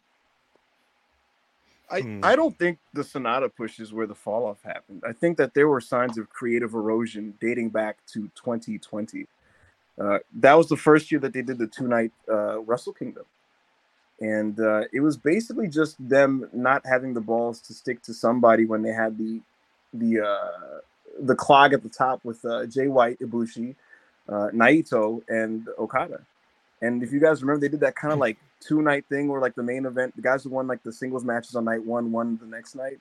I, 1.91 2.01
hmm. 2.03 2.21
I 2.23 2.37
don't 2.37 2.57
think 2.59 2.79
the 2.93 3.03
Sanada 3.03 3.51
push 3.55 3.81
is 3.81 3.95
where 3.95 4.07
the 4.07 4.15
fall 4.15 4.45
off 4.45 4.63
happened. 4.63 5.03
I 5.09 5.13
think 5.13 5.39
that 5.39 5.55
there 5.55 5.69
were 5.69 5.81
signs 5.81 6.19
of 6.19 6.29
creative 6.29 6.75
erosion 6.75 7.33
dating 7.41 7.71
back 7.71 7.97
to 8.13 8.31
2020. 8.35 9.27
Uh, 10.01 10.19
that 10.37 10.55
was 10.55 10.69
the 10.69 10.77
first 10.77 11.11
year 11.11 11.21
that 11.21 11.33
they 11.33 11.43
did 11.43 11.59
the 11.59 11.67
two 11.67 11.89
night 11.89 12.13
uh, 12.31 12.61
Wrestle 12.61 12.93
Kingdom. 12.93 13.25
And 14.21 14.59
uh, 14.59 14.83
it 14.93 15.01
was 15.01 15.17
basically 15.17 15.69
just 15.69 15.97
them 16.09 16.49
not 16.53 16.85
having 16.85 17.15
the 17.15 17.21
balls 17.21 17.61
to 17.63 17.75
stick 17.75 18.03
to 18.03 18.15
somebody 18.15 18.65
when 18.65 18.83
they 18.83 18.93
had 18.93 19.17
the 19.17 19.41
the 19.93 20.21
uh, 20.21 20.81
the 21.21 21.35
clog 21.35 21.73
at 21.73 21.83
the 21.83 21.89
top 21.89 22.25
with 22.25 22.45
uh, 22.45 22.67
Jay 22.67 22.89
White, 22.89 23.19
Ibushi, 23.21 23.75
uh, 24.29 24.49
Naito, 24.53 25.23
and 25.29 25.69
Okada. 25.79 26.21
And 26.83 27.03
if 27.03 27.13
you 27.13 27.21
guys 27.21 27.43
remember, 27.43 27.61
they 27.61 27.71
did 27.71 27.81
that 27.81 27.97
kind 27.97 28.13
of 28.13 28.19
like 28.19 28.39
two 28.61 28.83
night 28.83 29.05
thing 29.09 29.29
where 29.29 29.41
like 29.41 29.55
the 29.55 29.63
main 29.63 29.87
event, 29.87 30.15
the 30.17 30.23
guys 30.23 30.45
who 30.45 30.51
won 30.51 30.67
like 30.67 30.83
the 30.83 30.93
singles 30.93 31.25
matches 31.25 31.55
on 31.55 31.65
night 31.65 31.85
one 31.85 32.13
won 32.13 32.39
the 32.41 32.47
next 32.47 32.75
night. 32.75 32.99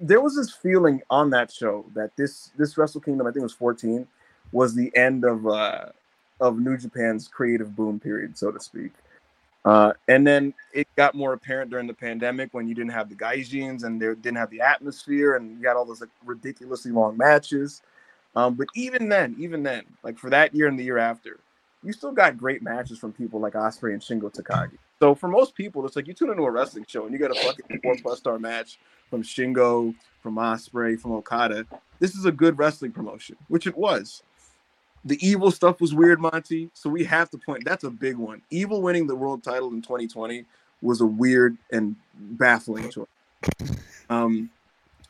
There 0.00 0.20
was 0.20 0.36
this 0.36 0.50
feeling 0.50 1.00
on 1.08 1.30
that 1.30 1.52
show 1.52 1.86
that 1.94 2.16
this 2.16 2.50
this 2.58 2.76
Wrestle 2.76 3.00
Kingdom, 3.00 3.26
I 3.26 3.30
think 3.30 3.40
it 3.40 3.44
was 3.44 3.54
14, 3.54 4.06
was 4.52 4.74
the 4.74 4.94
end 4.94 5.24
of 5.24 5.46
uh 5.46 5.86
of 6.44 6.58
New 6.58 6.76
Japan's 6.76 7.26
creative 7.26 7.74
boom 7.74 7.98
period, 7.98 8.36
so 8.36 8.52
to 8.52 8.60
speak. 8.60 8.92
Uh, 9.64 9.94
and 10.08 10.26
then 10.26 10.52
it 10.74 10.86
got 10.94 11.14
more 11.14 11.32
apparent 11.32 11.70
during 11.70 11.86
the 11.86 11.94
pandemic 11.94 12.52
when 12.52 12.68
you 12.68 12.74
didn't 12.74 12.92
have 12.92 13.08
the 13.08 13.14
gaijins 13.14 13.84
and 13.84 14.00
there 14.00 14.14
didn't 14.14 14.36
have 14.36 14.50
the 14.50 14.60
atmosphere 14.60 15.36
and 15.36 15.56
you 15.56 15.62
got 15.62 15.74
all 15.74 15.86
those 15.86 16.02
like, 16.02 16.10
ridiculously 16.22 16.92
long 16.92 17.16
matches. 17.16 17.80
Um, 18.36 18.54
but 18.54 18.68
even 18.74 19.08
then, 19.08 19.34
even 19.38 19.62
then, 19.62 19.84
like 20.02 20.18
for 20.18 20.28
that 20.28 20.54
year 20.54 20.68
and 20.68 20.78
the 20.78 20.84
year 20.84 20.98
after, 20.98 21.40
you 21.82 21.94
still 21.94 22.12
got 22.12 22.36
great 22.36 22.62
matches 22.62 22.98
from 22.98 23.12
people 23.12 23.40
like 23.40 23.54
Ospreay 23.54 23.94
and 23.94 24.02
Shingo 24.02 24.30
Takagi. 24.30 24.76
So 25.00 25.14
for 25.14 25.28
most 25.28 25.54
people, 25.54 25.86
it's 25.86 25.96
like 25.96 26.06
you 26.06 26.12
tune 26.12 26.30
into 26.30 26.42
a 26.42 26.50
wrestling 26.50 26.84
show 26.86 27.04
and 27.04 27.12
you 27.12 27.18
get 27.18 27.30
a 27.30 27.34
fucking 27.34 27.80
four 27.82 27.96
plus 28.02 28.18
star 28.18 28.38
match 28.38 28.78
from 29.08 29.22
Shingo, 29.22 29.94
from 30.22 30.34
Ospreay, 30.36 31.00
from 31.00 31.12
Okada. 31.12 31.64
This 32.00 32.14
is 32.14 32.26
a 32.26 32.32
good 32.32 32.58
wrestling 32.58 32.92
promotion, 32.92 33.36
which 33.48 33.66
it 33.66 33.76
was. 33.76 34.22
The 35.04 35.18
evil 35.26 35.50
stuff 35.50 35.80
was 35.80 35.94
weird, 35.94 36.20
Monty. 36.20 36.70
So 36.72 36.88
we 36.88 37.04
have 37.04 37.30
to 37.30 37.38
point. 37.38 37.64
That's 37.64 37.84
a 37.84 37.90
big 37.90 38.16
one. 38.16 38.40
Evil 38.50 38.80
winning 38.80 39.06
the 39.06 39.14
world 39.14 39.42
title 39.42 39.68
in 39.70 39.82
2020 39.82 40.44
was 40.80 41.00
a 41.00 41.06
weird 41.06 41.56
and 41.72 41.96
baffling 42.14 42.90
choice. 42.90 43.06
Um, 44.08 44.50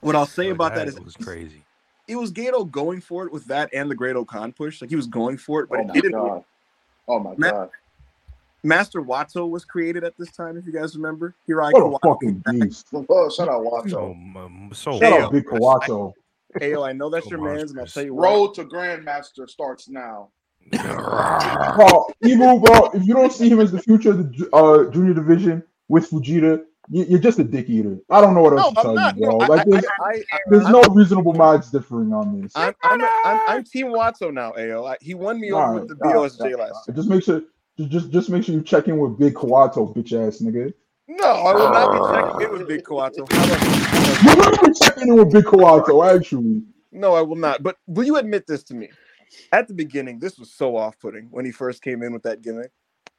what 0.00 0.16
I'll 0.16 0.26
say 0.26 0.50
about 0.50 0.74
that 0.74 0.88
is 0.88 0.96
it 0.96 1.04
was 1.04 1.16
crazy. 1.16 1.62
It 2.06 2.16
was 2.16 2.32
Gedo 2.32 2.70
going 2.70 3.00
for 3.00 3.24
it 3.24 3.32
with 3.32 3.46
that 3.46 3.70
and 3.72 3.90
the 3.90 3.94
Great-O-Khan 3.94 4.52
push. 4.52 4.80
Like 4.80 4.90
he 4.90 4.96
was 4.96 5.06
going 5.06 5.38
for 5.38 5.60
it, 5.60 5.70
but 5.70 5.80
oh 5.80 5.88
it 5.88 5.92
didn't. 5.94 6.12
God. 6.12 6.44
Oh 7.08 7.18
my 7.18 7.34
Ma- 7.36 7.50
god. 7.50 7.70
Master 8.62 9.02
Wato 9.02 9.48
was 9.48 9.64
created 9.64 10.04
at 10.04 10.16
this 10.18 10.30
time, 10.30 10.56
if 10.56 10.66
you 10.66 10.72
guys 10.72 10.96
remember. 10.96 11.34
Hirai 11.48 11.72
what 11.72 12.00
a 12.02 12.08
fucking 12.08 12.42
beast. 12.50 12.88
Oh, 13.08 13.30
shout 13.30 13.48
out 13.48 13.62
Wato. 13.62 13.94
Oh, 13.94 14.40
um, 14.40 14.70
so 14.72 14.98
shout 14.98 15.20
out 15.20 15.32
Big 15.32 15.44
Kawato. 15.44 16.14
Ayo, 16.60 16.86
I 16.86 16.92
know 16.92 17.10
that's 17.10 17.28
your 17.30 17.40
man's, 17.40 17.70
and 17.70 17.80
I'll 17.80 17.86
tell 17.86 18.04
you 18.04 18.14
what. 18.14 18.28
Road 18.28 18.54
to 18.54 18.64
Grandmaster 18.64 19.48
starts 19.48 19.88
now. 19.88 20.30
bro, 20.70 22.06
Evil, 22.22 22.60
bro, 22.60 22.90
if 22.94 23.04
you 23.06 23.14
don't 23.14 23.32
see 23.32 23.48
him 23.48 23.60
as 23.60 23.72
the 23.72 23.82
future 23.82 24.10
of 24.10 24.36
the 24.36 24.48
uh, 24.54 24.90
junior 24.90 25.14
division 25.14 25.62
with 25.88 26.10
Fujita, 26.10 26.64
you, 26.90 27.16
are 27.16 27.20
just 27.20 27.38
a 27.38 27.44
dick 27.44 27.68
eater. 27.68 27.98
I 28.10 28.20
don't 28.20 28.34
know 28.34 28.42
what 28.42 28.58
else 28.58 28.74
no, 28.74 28.82
to 28.82 28.82
tell 28.82 28.94
not, 28.94 29.16
you, 29.16 29.22
bro. 29.22 29.38
No, 29.38 29.46
like, 29.46 29.66
there's, 29.66 29.84
I, 30.00 30.22
I, 30.32 30.38
there's 30.48 30.68
no 30.68 30.82
reasonable 30.82 31.32
minds 31.32 31.70
differing 31.70 32.12
on 32.12 32.40
this. 32.40 32.52
I'm, 32.54 32.74
I'm, 32.82 33.02
I'm, 33.02 33.40
I'm 33.46 33.64
Team 33.64 33.86
Watso 33.86 34.32
now, 34.32 34.52
Ayo. 34.52 34.94
he 35.00 35.14
won 35.14 35.40
me 35.40 35.52
over 35.52 35.62
right, 35.62 35.80
with 35.80 35.88
the 35.88 35.96
BOSJ 35.96 36.56
right, 36.56 36.72
last. 36.72 36.90
Just 36.94 37.08
make 37.08 37.22
sure, 37.22 37.42
just 37.78 38.10
just 38.10 38.30
make 38.30 38.44
sure 38.44 38.54
you 38.54 38.62
check 38.62 38.88
in 38.88 38.98
with 38.98 39.18
Big 39.18 39.34
Kawato, 39.34 39.94
bitch 39.94 40.12
ass 40.12 40.38
nigga. 40.38 40.72
No, 41.08 41.26
I 41.26 41.52
will 41.54 41.70
not 41.70 41.92
be 41.92 42.14
checking 42.14 42.40
in 42.46 42.58
with 42.58 42.68
Big 42.68 42.84
Kawato. 42.84 43.26
You 44.24 44.36
will 44.36 44.68
be 44.68 44.78
checking 44.80 45.08
in 45.08 45.16
with 45.16 45.32
Big 45.32 45.44
Kawato, 45.44 46.14
actually. 46.14 46.62
No, 46.92 47.14
I 47.14 47.22
will 47.22 47.36
not. 47.36 47.62
But 47.62 47.76
will 47.86 48.04
you 48.04 48.16
admit 48.16 48.46
this 48.46 48.62
to 48.64 48.74
me? 48.74 48.90
At 49.52 49.68
the 49.68 49.74
beginning, 49.74 50.18
this 50.18 50.38
was 50.38 50.52
so 50.52 50.76
off-putting 50.76 51.26
when 51.30 51.44
he 51.44 51.50
first 51.50 51.82
came 51.82 52.02
in 52.02 52.12
with 52.12 52.22
that 52.22 52.42
gimmick. 52.42 52.70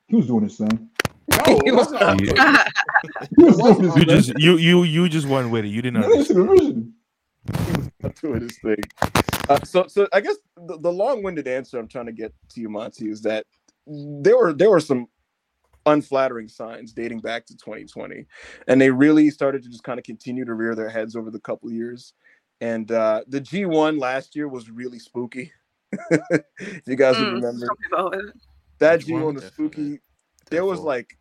He 0.07 0.15
was 0.15 0.27
doing 0.27 0.43
his 0.43 0.57
thing. 0.57 0.89
No, 1.29 1.59
he 1.65 1.71
was 1.71 1.91
not. 1.91 2.21
you 3.37 4.05
just 4.05 4.33
you 4.37 4.57
you 4.57 4.83
you 4.83 5.09
just 5.09 5.27
went 5.27 5.49
with 5.49 5.65
it. 5.65 5.69
You 5.69 5.81
didn't 5.81 6.03
understand. 6.03 6.93
He 7.57 7.73
was 8.01 8.13
doing 8.21 8.41
his 8.41 8.57
thing. 8.59 8.81
Uh, 9.49 9.59
so 9.63 9.87
so 9.87 10.07
I 10.13 10.21
guess 10.21 10.35
the, 10.55 10.77
the 10.79 10.91
long-winded 10.91 11.47
answer 11.47 11.79
I'm 11.79 11.87
trying 11.87 12.05
to 12.05 12.11
get 12.11 12.33
to 12.49 12.61
you, 12.61 12.69
Monty, 12.69 13.09
is 13.09 13.21
that 13.23 13.45
there 13.87 14.37
were 14.37 14.53
there 14.53 14.69
were 14.69 14.79
some 14.79 15.07
unflattering 15.85 16.47
signs 16.47 16.93
dating 16.93 17.19
back 17.19 17.45
to 17.45 17.55
2020 17.57 18.25
and 18.67 18.81
they 18.81 18.89
really 18.89 19.29
started 19.29 19.63
to 19.63 19.69
just 19.69 19.83
kind 19.83 19.99
of 19.99 20.05
continue 20.05 20.45
to 20.45 20.53
rear 20.53 20.75
their 20.75 20.89
heads 20.89 21.15
over 21.15 21.29
the 21.29 21.39
couple 21.39 21.71
years. 21.71 22.13
And 22.61 22.91
uh 22.91 23.23
the 23.27 23.41
g1 23.41 23.99
last 23.99 24.35
year 24.35 24.47
was 24.47 24.69
really 24.69 24.99
spooky. 24.99 25.51
If 26.59 26.87
you 26.87 26.95
guys 26.95 27.15
mm, 27.15 27.33
remember. 27.33 27.67
that 28.79 29.01
g1 29.01 29.35
was 29.35 29.45
spooky. 29.45 29.99
There 30.49 30.65
was 30.65 30.79
like 30.79 31.17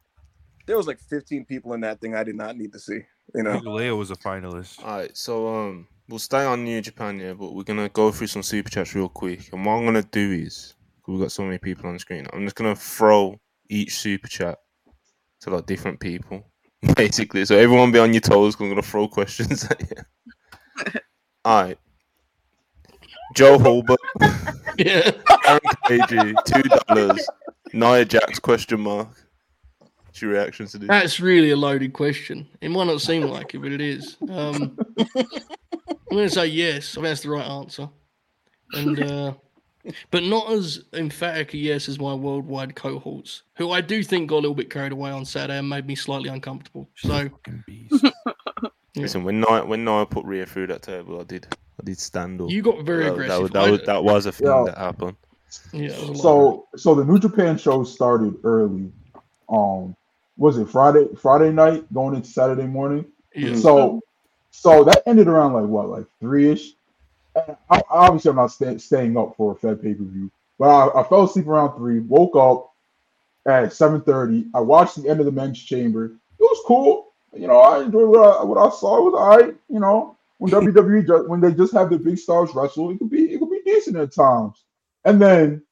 there 0.67 0.77
was 0.77 0.87
like 0.87 0.99
15 0.99 1.45
people 1.45 1.75
in 1.75 1.81
that 1.83 2.01
thing 2.01 2.15
i 2.15 2.25
did 2.25 2.37
not 2.37 2.57
need 2.57 2.73
to 2.73 2.79
see 2.79 3.01
you 3.35 3.43
know? 3.43 3.59
leo 3.59 3.97
was 3.97 4.11
a 4.11 4.17
finalist. 4.17 4.83
All 4.83 4.99
right 4.99 5.17
so 5.17 5.49
um 5.55 5.87
we'll 6.09 6.19
stay 6.19 6.45
on 6.45 6.65
new 6.65 6.81
japan 6.81 7.19
yeah 7.19 7.35
but 7.35 7.55
we're 7.55 7.65
gonna 7.65 7.89
go 7.91 8.11
through 8.11 8.29
some 8.29 8.43
super 8.43 8.71
chats 8.71 8.95
real 8.95 9.09
quick. 9.09 9.53
And 9.53 9.65
what 9.65 9.75
i'm 9.75 9.85
gonna 9.85 10.03
do 10.03 10.33
is 10.33 10.75
we've 11.07 11.21
got 11.21 11.33
so 11.33 11.43
many 11.45 11.59
people 11.59 11.87
on 11.87 11.95
the 11.95 11.99
screen. 11.99 12.27
I'm 12.33 12.45
just 12.45 12.57
gonna 12.57 12.77
throw 12.77 13.39
each 13.69 13.97
super 13.97 14.29
chat 14.29 14.59
to 15.41 15.51
like 15.51 15.67
different 15.67 16.01
people, 16.01 16.51
basically. 16.97 17.45
So 17.45 17.57
everyone 17.57 17.93
be 17.93 17.99
on 17.99 18.13
your 18.13 18.21
toes. 18.21 18.57
I'm 18.59 18.69
gonna 18.69 18.83
throw 18.83 19.09
questions 19.09 19.65
at 19.65 19.81
you. 19.81 21.01
All 21.45 21.63
right. 21.63 21.79
Joe 23.35 23.59
Holbert. 23.59 23.97
yeah. 24.79 25.11
Aaron 25.47 25.61
KG, 25.87 26.45
two 26.45 26.63
dollars. 26.63 27.29
Nia 27.73 28.05
Jax 28.05 28.39
question 28.39 28.81
mark. 28.81 29.09
What's 30.15 30.23
your 30.23 30.31
reaction 30.31 30.67
to 30.69 30.79
this? 30.79 30.89
That's 30.89 31.19
really 31.19 31.51
a 31.51 31.57
loaded 31.57 31.93
question. 31.93 32.47
It 32.61 32.71
might 32.71 32.87
not 32.87 33.01
seem 33.01 33.23
like 33.23 33.53
it, 33.55 33.59
but 33.59 33.73
it 33.73 33.81
is. 33.81 34.17
Um, 34.31 34.79
I'm 35.17 36.19
going 36.19 36.29
to 36.29 36.31
say 36.31 36.47
yes. 36.47 36.93
I 36.93 36.95
think 36.95 37.07
that's 37.07 37.23
the 37.23 37.31
right 37.31 37.45
answer. 37.45 37.89
And 38.75 39.03
uh, 39.03 39.35
but 40.11 40.23
not 40.23 40.51
as 40.51 40.85
emphatic 40.93 41.55
a 41.55 41.59
yes 41.59 41.89
as 41.89 41.99
my 41.99 42.15
worldwide 42.15 42.75
cohorts, 42.75 43.43
who 43.57 43.71
I 43.71 43.81
do 43.81 44.03
think 44.03 44.31
got 44.31 44.37
a 44.37 44.45
little 44.45 44.55
bit 44.55 44.71
carried 44.71 44.93
away 44.93 45.11
on 45.11 45.25
Saturday 45.25 45.59
and 45.59 45.69
made 45.69 45.87
me 45.87 45.95
slightly 45.95 46.29
uncomfortable. 46.29 46.89
So, 46.97 47.29
yeah. 47.69 48.11
listen, 48.97 49.25
when 49.25 49.41
Nia 49.41 49.65
when 49.65 49.85
Nia 49.85 50.07
put 50.07 50.25
Rhea 50.25 50.47
through 50.47 50.69
that 50.69 50.83
table, 50.83 51.21
I 51.21 51.25
did 51.25 51.47
I 51.53 51.85
did 51.85 51.99
stand 51.99 52.41
up. 52.41 52.51
You 52.51 52.63
got 52.63 52.85
very 52.85 53.05
that, 53.05 53.13
aggressive. 53.13 53.53
That, 53.53 53.53
that, 53.53 53.65
that, 53.65 53.71
was, 53.71 53.81
that 53.87 54.05
was 54.05 54.27
a 54.27 54.33
thing 54.33 54.47
yeah. 54.47 54.65
that 54.67 54.79
happened. 54.79 55.17
Yeah. 55.73 56.15
So 56.15 56.67
so 56.77 56.95
the 56.95 57.05
New 57.05 57.19
Japan 57.19 57.59
show 57.59 57.85
started 57.85 58.37
early. 58.45 58.91
Um, 59.49 59.95
was 60.37 60.59
it 60.59 60.69
Friday 60.69 61.07
Friday 61.21 61.53
night 61.53 61.93
going 61.93 62.15
into 62.15 62.29
Saturday 62.29 62.67
morning? 62.67 63.07
Yeah. 63.35 63.57
So 63.57 64.01
so 64.51 64.85
that 64.85 65.03
ended 65.07 65.29
around 65.29 65.53
like 65.53 65.67
what 65.67 65.89
like 65.89 66.07
three 66.21 66.51
ish. 66.51 66.73
I, 67.71 67.83
obviously, 67.91 68.31
I'm 68.31 68.37
not 68.37 68.53
stay, 68.53 68.79
staying 68.79 69.17
up 69.17 69.37
for 69.37 69.53
a 69.53 69.57
Fed 69.57 69.83
pay 69.83 69.95
per 69.95 70.05
view, 70.05 70.31
but 70.59 70.69
I, 70.69 71.01
I, 71.01 71.05
fell 71.05 71.25
asleep 71.25 71.47
around 71.47 71.77
three. 71.77 72.01
Woke 72.01 72.37
up 72.37 72.73
at 73.47 73.71
7:30. 73.71 74.51
I 74.55 74.61
watched 74.61 75.03
the 75.03 75.09
end 75.09 75.21
of 75.21 75.27
the 75.27 75.33
men's 75.33 75.61
chamber. 75.63 76.07
It 76.07 76.43
was 76.43 76.63
cool. 76.67 77.13
You 77.33 77.49
know, 77.49 77.59
I 77.59 77.83
enjoyed 77.83 78.09
what 78.09 78.41
I, 78.41 78.45
what 78.45 78.59
I 78.59 78.71
saw. 78.71 78.99
It 78.99 79.11
was 79.11 79.15
all 79.15 79.37
right. 79.37 79.55
You 79.69 79.81
know, 79.81 80.17
when 80.39 80.53
WWE 80.53 81.07
just, 81.07 81.29
when 81.29 81.41
they 81.41 81.53
just 81.53 81.73
have 81.73 81.91
the 81.91 81.99
big 81.99 82.19
stars 82.19 82.55
wrestle, 82.55 82.91
it 82.91 82.99
could 82.99 83.11
be 83.11 83.33
it 83.33 83.39
could 83.39 83.51
be 83.51 83.63
decent 83.65 83.97
at 83.97 84.13
times. 84.13 84.63
And 85.05 85.21
then 85.21 85.63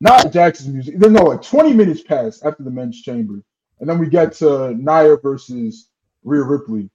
not 0.00 0.32
Jackson's 0.32 0.72
music. 0.72 0.98
Then 0.98 1.12
no, 1.12 1.24
like 1.24 1.42
20 1.42 1.72
minutes 1.72 2.02
passed 2.02 2.44
after 2.44 2.62
the 2.62 2.70
men's 2.70 3.00
chamber, 3.00 3.42
and 3.80 3.88
then 3.88 3.98
we 3.98 4.08
get 4.08 4.32
to 4.34 4.74
Nia 4.74 5.16
versus 5.16 5.88
Rhea 6.24 6.42
Ripley, 6.42 6.90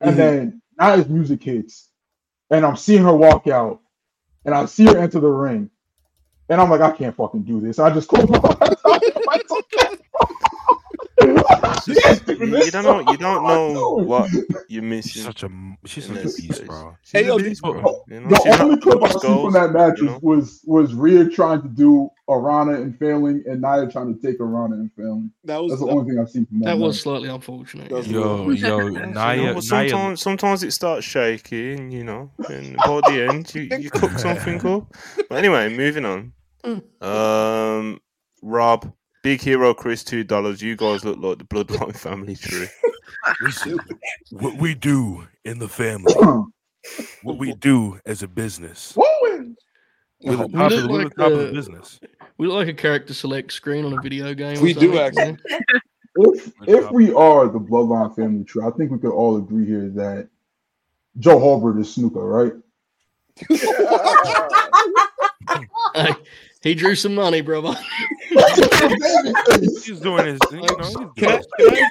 and 0.00 0.10
mm-hmm. 0.10 0.18
then 0.18 0.62
Nia's 0.78 1.08
music 1.08 1.42
hits, 1.42 1.88
and 2.52 2.66
I'm 2.66 2.76
seeing 2.76 3.04
her 3.04 3.16
walk 3.16 3.48
out, 3.48 3.80
and 4.44 4.54
I 4.54 4.66
see 4.66 4.86
her 4.86 4.98
enter 4.98 5.20
the 5.20 5.28
ring, 5.28 5.70
and 6.48 6.60
I'm 6.60 6.70
like, 6.70 6.82
I 6.82 6.92
can't 6.92 7.16
fucking 7.16 7.42
do 7.44 7.60
this. 7.60 7.78
I 7.78 7.92
just 7.94 8.08
close 8.08 8.28
my 8.28 8.38
eyes. 8.62 10.01
You 11.26 12.70
don't 12.70 12.84
know. 12.84 13.00
You 13.10 13.16
don't 13.16 13.44
know 13.44 13.96
what 14.04 14.30
you're 14.68 14.82
missing. 14.82 15.12
She's 15.12 15.24
such 15.24 15.42
a 15.42 15.50
she's 15.84 16.06
such 16.06 16.18
a 16.18 16.22
beast, 16.22 16.66
bro. 16.66 16.96
She's 17.02 17.12
hey, 17.12 17.26
yo, 17.26 17.38
beast, 17.38 17.62
bro. 17.62 18.02
You 18.08 18.20
know, 18.20 18.28
the 18.28 18.58
only 18.60 18.80
clip 18.80 19.02
I 19.02 19.08
see 19.10 19.18
from 19.26 19.52
that 19.52 19.72
match 19.72 19.98
you 19.98 20.06
know? 20.06 20.18
was 20.22 20.60
was 20.64 20.94
Rhea 20.94 21.28
trying 21.28 21.62
to 21.62 21.68
do 21.68 22.08
Arana 22.28 22.74
and 22.74 22.98
failing, 22.98 23.42
and 23.46 23.60
Nia 23.60 23.88
trying 23.90 24.14
to 24.14 24.20
take 24.20 24.40
Arana 24.40 24.76
and 24.76 24.90
failing. 24.96 25.30
That 25.44 25.62
was 25.62 25.72
That's 25.72 25.80
the 25.80 25.86
that, 25.86 25.92
only 25.92 26.10
thing 26.10 26.20
I've 26.20 26.30
seen 26.30 26.46
from 26.46 26.60
that. 26.60 26.66
That 26.66 26.76
match. 26.76 26.86
was 26.86 27.00
slightly 27.00 27.28
unfortunate. 27.28 27.90
Yo, 27.90 28.50
yo, 28.50 28.88
Nia, 28.88 29.34
you 29.34 29.54
know, 29.54 29.60
sometimes 29.60 30.22
sometimes 30.22 30.62
it 30.62 30.72
starts 30.72 31.06
shaking, 31.06 31.90
you 31.90 32.04
know, 32.04 32.30
and 32.48 32.76
by 32.76 33.00
the 33.06 33.26
end 33.28 33.54
you, 33.54 33.68
you 33.78 33.90
cook 33.90 34.12
something 34.18 34.64
up. 34.66 34.94
But 35.28 35.38
anyway, 35.38 35.74
moving 35.74 36.04
on. 36.04 36.32
Mm. 36.64 37.02
Um, 37.02 38.00
Rob, 38.42 38.92
Big 39.22 39.40
Hero 39.40 39.72
Chris, 39.72 40.02
two 40.02 40.24
dollars. 40.24 40.60
You 40.60 40.74
guys 40.76 41.04
look 41.04 41.18
like 41.18 41.38
the 41.38 41.44
Bloodline 41.44 41.96
family 41.96 42.34
tree. 42.34 42.66
Listen, 43.40 43.78
what 44.30 44.56
we 44.56 44.74
do 44.74 45.28
in 45.44 45.60
the 45.60 45.68
family, 45.68 46.12
what 47.22 47.38
we 47.38 47.54
do 47.54 48.00
as 48.04 48.24
a 48.24 48.28
business. 48.28 48.94
We're 48.96 50.36
the 50.36 50.48
top, 50.48 50.72
of, 50.72 50.84
like 50.84 51.16
top 51.16 51.32
of 51.32 51.48
uh, 51.48 51.52
business. 51.52 52.00
We 52.38 52.48
look 52.48 52.56
like 52.56 52.68
a 52.68 52.74
character 52.74 53.14
select 53.14 53.52
screen 53.52 53.84
on 53.84 53.92
a 53.92 54.00
video 54.00 54.34
game. 54.34 54.60
We 54.60 54.72
do 54.72 54.98
actually. 54.98 55.36
if, 56.16 56.52
if 56.66 56.90
we 56.90 57.12
are 57.12 57.48
the 57.48 57.60
Bloodline 57.60 58.14
family 58.16 58.44
tree, 58.44 58.64
I 58.64 58.70
think 58.70 58.90
we 58.90 58.98
could 58.98 59.12
all 59.12 59.36
agree 59.36 59.66
here 59.66 59.88
that 59.90 60.28
Joe 61.18 61.38
Holbert 61.38 61.80
is 61.80 61.94
snooker, 61.94 62.26
right? 62.26 62.52
He 66.62 66.74
drew 66.74 66.94
some 66.94 67.16
money, 67.16 67.40
brother. 67.40 67.76
he's 68.88 70.00
doing 70.00 70.26
his. 70.26 70.40
You 70.50 70.60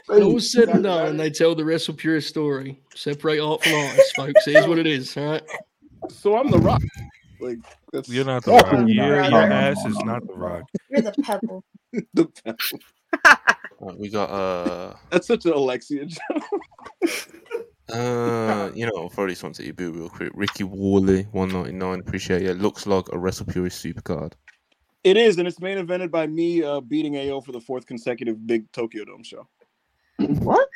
know, 0.09 0.31
he's 0.33 0.51
said 0.51 0.69
and 0.69 0.83
done, 0.83 1.17
they 1.17 1.29
tell 1.29 1.55
the 1.55 1.65
Wrestle 1.65 1.93
Pure 1.93 2.21
story. 2.21 2.81
Separate 2.95 3.39
art 3.39 3.63
from 3.63 3.73
artist, 3.73 4.15
folks. 4.15 4.45
Here's 4.45 4.67
what 4.67 4.77
it 4.77 4.87
is. 4.87 5.15
All 5.17 5.25
right. 5.25 5.43
So 6.09 6.37
I'm 6.37 6.49
the 6.49 6.59
rock. 6.59 6.81
Like 7.39 7.57
that's, 7.91 8.09
you're 8.09 8.25
not 8.25 8.43
the 8.43 8.51
rock. 8.51 8.71
Your, 8.87 9.23
your 9.23 9.41
ass 9.41 9.83
is 9.85 9.97
not 9.99 10.25
the 10.27 10.33
rock. 10.33 10.63
You're 10.89 11.01
the 11.01 11.13
pebble. 11.23 11.63
the 12.13 12.25
pebble. 12.25 13.95
we 13.97 14.09
got 14.09 14.29
uh. 14.29 14.95
That's 15.09 15.27
such 15.27 15.45
an 15.45 15.53
Alexia 15.53 16.05
joke. 16.05 16.43
Uh, 17.91 18.71
you 18.73 18.85
know, 18.85 19.09
for 19.09 19.27
this 19.27 19.43
one 19.43 19.51
to 19.51 19.65
you 19.65 19.73
boot 19.73 19.93
real 19.93 20.07
quick. 20.07 20.31
Ricky 20.33 20.63
Worley, 20.63 21.23
one 21.31 21.49
ninety 21.49 21.73
nine. 21.73 21.99
Appreciate 21.99 22.43
it. 22.43 22.57
Looks 22.57 22.87
like 22.87 23.05
a 23.11 23.17
Wrestle 23.17 23.45
Purist 23.47 23.81
super 23.81 24.01
card. 24.01 24.33
It 25.03 25.17
is, 25.17 25.37
and 25.39 25.47
it's 25.47 25.59
main 25.59 25.79
evented 25.79 26.11
by 26.11 26.27
me 26.27 26.63
uh, 26.63 26.79
beating 26.79 27.17
AO 27.17 27.41
for 27.41 27.51
the 27.51 27.59
fourth 27.59 27.87
consecutive 27.87 28.45
big 28.45 28.71
Tokyo 28.71 29.03
Dome 29.03 29.23
show. 29.23 29.47
What? 30.17 30.69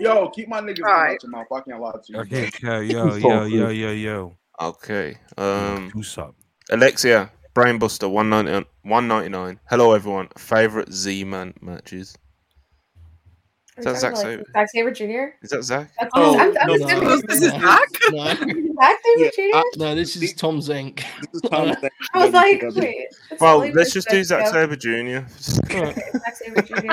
Yo, 0.00 0.28
keep 0.30 0.48
my 0.48 0.60
niggas 0.60 0.82
right. 0.82 1.12
out 1.12 1.22
your 1.22 1.30
mouth. 1.30 1.46
I 1.52 1.60
can't 1.60 1.80
lie 1.80 1.92
to 1.92 2.00
you. 2.12 2.18
Okay, 2.20 2.50
yo, 2.62 2.80
yo, 2.80 3.14
yo, 3.14 3.44
yo, 3.44 3.68
yo, 3.68 3.92
yo. 3.92 4.36
Okay. 4.60 5.16
Um, 5.38 5.90
Who's 5.90 6.18
up? 6.18 6.34
Alexia, 6.70 7.30
Brainbuster, 7.54 8.10
199. 8.10 9.60
Hello, 9.70 9.92
everyone. 9.92 10.28
Favorite 10.36 10.92
Z 10.92 11.22
Man 11.22 11.54
matches? 11.60 12.16
Is 13.78 13.84
that 13.86 13.96
Zack, 13.98 14.16
Sabre? 14.16 14.44
Zack 14.52 14.68
Sabre 14.70 14.90
Jr. 14.90 15.34
Is 15.42 15.50
that 15.50 15.64
Zack? 15.64 15.90
That's, 15.98 16.10
oh, 16.14 16.38
I'm, 16.38 16.54
I'm 16.58 16.66
no, 16.66 16.74
no, 16.76 17.16
this 17.22 17.40
is 17.40 17.50
Zack. 17.52 17.88
No. 18.10 18.24
Zack 18.26 18.98
Sabre 19.02 19.30
Jr. 19.34 19.56
Uh, 19.56 19.62
no, 19.76 19.94
this 19.94 20.14
is 20.14 20.34
Tom 20.34 20.58
Zenk. 20.58 20.96
This 20.96 21.42
is 21.42 21.50
Tom 21.50 21.68
Zenk. 21.68 21.88
I 22.12 22.24
was 22.24 22.34
like, 22.34 22.62
wait. 22.74 23.06
Well, 23.40 23.60
let's 23.72 23.94
just 23.94 24.10
do 24.10 24.22
Zack 24.22 24.48
Sabre 24.48 24.76
Jr. 24.76 25.26
Zack 25.38 26.36
Sabre 26.36 26.62
Jr. 26.62 26.90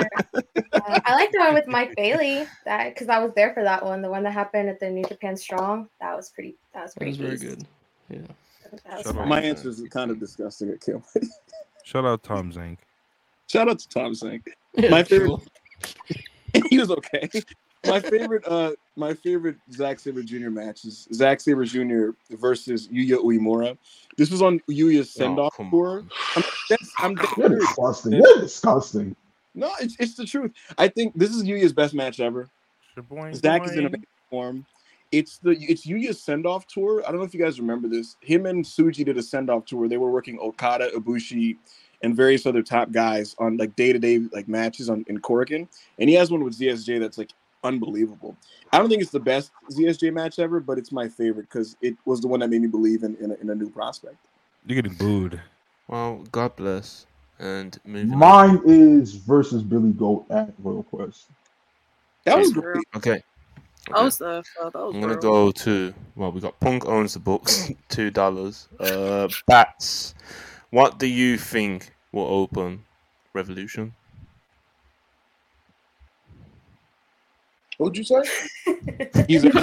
Uh, 0.71 0.99
I 1.03 1.15
like 1.15 1.31
the 1.33 1.39
one 1.39 1.53
with 1.53 1.67
Mike 1.67 1.93
Bailey 1.97 2.47
that 2.63 2.93
because 2.93 3.09
I 3.09 3.19
was 3.19 3.33
there 3.35 3.53
for 3.53 3.63
that 3.63 3.83
one. 3.83 4.01
The 4.01 4.09
one 4.09 4.23
that 4.23 4.31
happened 4.31 4.69
at 4.69 4.79
the 4.79 4.89
New 4.89 5.03
Japan 5.03 5.35
Strong. 5.35 5.89
That 5.99 6.15
was 6.15 6.29
pretty. 6.29 6.55
That 6.73 6.83
was 6.83 6.93
pretty. 6.93 7.17
That 7.17 7.29
was 7.29 7.41
very 7.41 7.55
good. 7.55 7.67
Yeah. 8.09 9.23
My 9.25 9.41
answer 9.41 9.67
is 9.67 9.83
kind 9.89 10.11
of 10.11 10.19
disgusting. 10.19 10.69
It 10.69 10.81
can't. 10.81 11.03
Shout 11.83 12.05
out 12.05 12.23
Tom 12.23 12.53
Zenk. 12.53 12.77
Shout 13.47 13.67
out 13.67 13.79
to 13.79 13.89
Tom 13.89 14.13
Zenk. 14.13 14.43
Yeah, 14.75 14.89
My 14.91 15.03
favorite. 15.03 15.27
Cool. 15.27 15.43
he 16.69 16.79
was 16.79 16.91
okay. 16.91 17.29
My 17.85 17.99
favorite, 17.99 18.43
uh, 18.45 18.71
my 18.95 19.13
favorite 19.13 19.57
Zack 19.71 19.99
Sabre 19.99 20.23
Jr. 20.23 20.49
match 20.49 20.85
is 20.85 21.07
Zack 21.13 21.39
Sabre 21.41 21.65
Jr. 21.65 22.09
versus 22.31 22.87
Yuya 22.89 23.23
Uemura. 23.23 23.77
This 24.17 24.31
was 24.31 24.41
on 24.41 24.59
Yuya's 24.69 25.13
send 25.13 25.39
off 25.39 25.55
oh, 25.59 25.69
tour. 25.69 26.03
I'm, 26.35 26.43
that's, 26.69 26.91
I'm 26.97 27.17
You're 27.37 27.49
disgusting. 27.49 28.13
You're 28.13 28.39
disgusting. 28.41 29.15
No, 29.55 29.71
it's, 29.79 29.95
it's 29.99 30.15
the 30.15 30.25
truth. 30.25 30.51
I 30.77 30.87
think 30.87 31.13
this 31.15 31.31
is 31.31 31.43
Yuya's 31.43 31.73
best 31.73 31.93
match 31.93 32.19
ever. 32.19 32.49
Zack 33.33 33.65
is 33.65 33.77
in 33.77 33.85
a 33.85 33.91
form. 34.29 34.65
It's 35.11 35.37
the 35.37 35.51
it's 35.51 35.87
Yuya's 35.87 36.21
send 36.21 36.45
off 36.45 36.67
tour. 36.67 37.01
I 37.05 37.09
don't 37.09 37.19
know 37.19 37.25
if 37.25 37.33
you 37.33 37.39
guys 37.39 37.59
remember 37.59 37.87
this. 37.87 38.15
Him 38.21 38.45
and 38.45 38.63
Tsuji 38.63 39.03
did 39.05 39.17
a 39.17 39.23
send 39.23 39.49
off 39.49 39.65
tour. 39.65 39.87
They 39.87 39.97
were 39.97 40.11
working 40.11 40.37
Okada, 40.39 40.91
Ibushi, 40.91 41.57
and 42.01 42.15
various 42.15 42.45
other 42.45 42.61
top 42.61 42.91
guys 42.91 43.35
on 43.39 43.57
like 43.57 43.75
day 43.75 43.93
to 43.93 43.99
day 43.99 44.19
like 44.31 44.47
matches 44.47 44.89
on 44.89 45.05
in 45.07 45.19
Korakuen, 45.19 45.67
and 45.97 46.09
he 46.09 46.15
has 46.15 46.31
one 46.31 46.43
with 46.43 46.57
ZSJ 46.57 46.99
that's 46.99 47.17
like 47.17 47.31
unbelievable. 47.63 48.35
I 48.71 48.79
don't 48.79 48.89
think 48.89 49.01
it's 49.01 49.11
the 49.11 49.19
best 49.19 49.51
ZSJ 49.71 50.13
match 50.13 50.39
ever, 50.39 50.59
but 50.59 50.77
it's 50.77 50.91
my 50.91 51.07
favorite 51.07 51.49
because 51.49 51.75
it 51.81 51.95
was 52.05 52.21
the 52.21 52.27
one 52.27 52.39
that 52.39 52.49
made 52.49 52.61
me 52.61 52.67
believe 52.67 53.03
in 53.03 53.15
in 53.17 53.31
a, 53.31 53.35
in 53.35 53.49
a 53.49 53.55
new 53.55 53.69
prospect. 53.69 54.17
You're 54.65 54.81
getting 54.81 54.97
booed. 54.97 55.41
Well, 55.87 56.23
God 56.31 56.55
bless. 56.55 57.05
And 57.39 57.79
mine 57.85 58.57
on. 58.57 58.63
is 58.65 59.15
versus 59.15 59.63
Billy 59.63 59.91
Goat 59.91 60.25
at 60.29 60.53
Royal 60.59 60.83
Quest. 60.83 61.27
That 62.25 62.37
was 62.37 62.51
great. 62.51 62.83
Okay. 62.95 63.11
okay. 63.11 63.23
That 63.87 64.03
was 64.03 64.17
the. 64.17 64.43
Uh, 64.61 64.69
that 64.69 64.75
was 64.75 64.93
I'm 64.93 65.01
gonna 65.01 65.15
go 65.15 65.51
to 65.51 65.93
well, 66.15 66.31
we 66.31 66.41
got 66.41 66.59
Punk 66.59 66.85
owns 66.85 67.13
the 67.13 67.19
books, 67.19 67.71
two 67.89 68.11
dollars. 68.11 68.67
Uh, 68.79 69.29
bats 69.47 70.13
what 70.71 70.99
do 70.99 71.07
you 71.07 71.37
think 71.37 71.93
will 72.11 72.27
open 72.27 72.85
Revolution? 73.33 73.93
What'd 77.77 77.97
you 77.97 78.03
say? 78.03 78.21
He's 79.27 79.45
a 79.45 79.51
oh, 79.55 79.61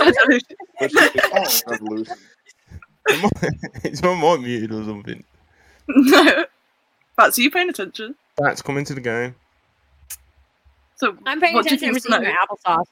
Revolution. 1.69 2.17
It's 3.85 4.03
my 4.03 4.15
mic 4.21 4.41
muted 4.41 4.73
or 4.73 4.85
something. 4.85 5.23
No. 5.89 6.45
Bats, 7.17 7.39
are 7.39 7.43
you 7.43 7.51
paying 7.51 7.69
attention? 7.69 8.15
Bats, 8.37 8.63
coming 8.63 8.85
to 8.85 8.95
the 8.95 9.01
game. 9.01 9.35
So 10.97 11.17
I'm 11.27 11.41
paying 11.41 11.59
attention 11.59 11.95
to 11.95 12.01
seeing 12.01 12.23
applesauce. 12.23 12.87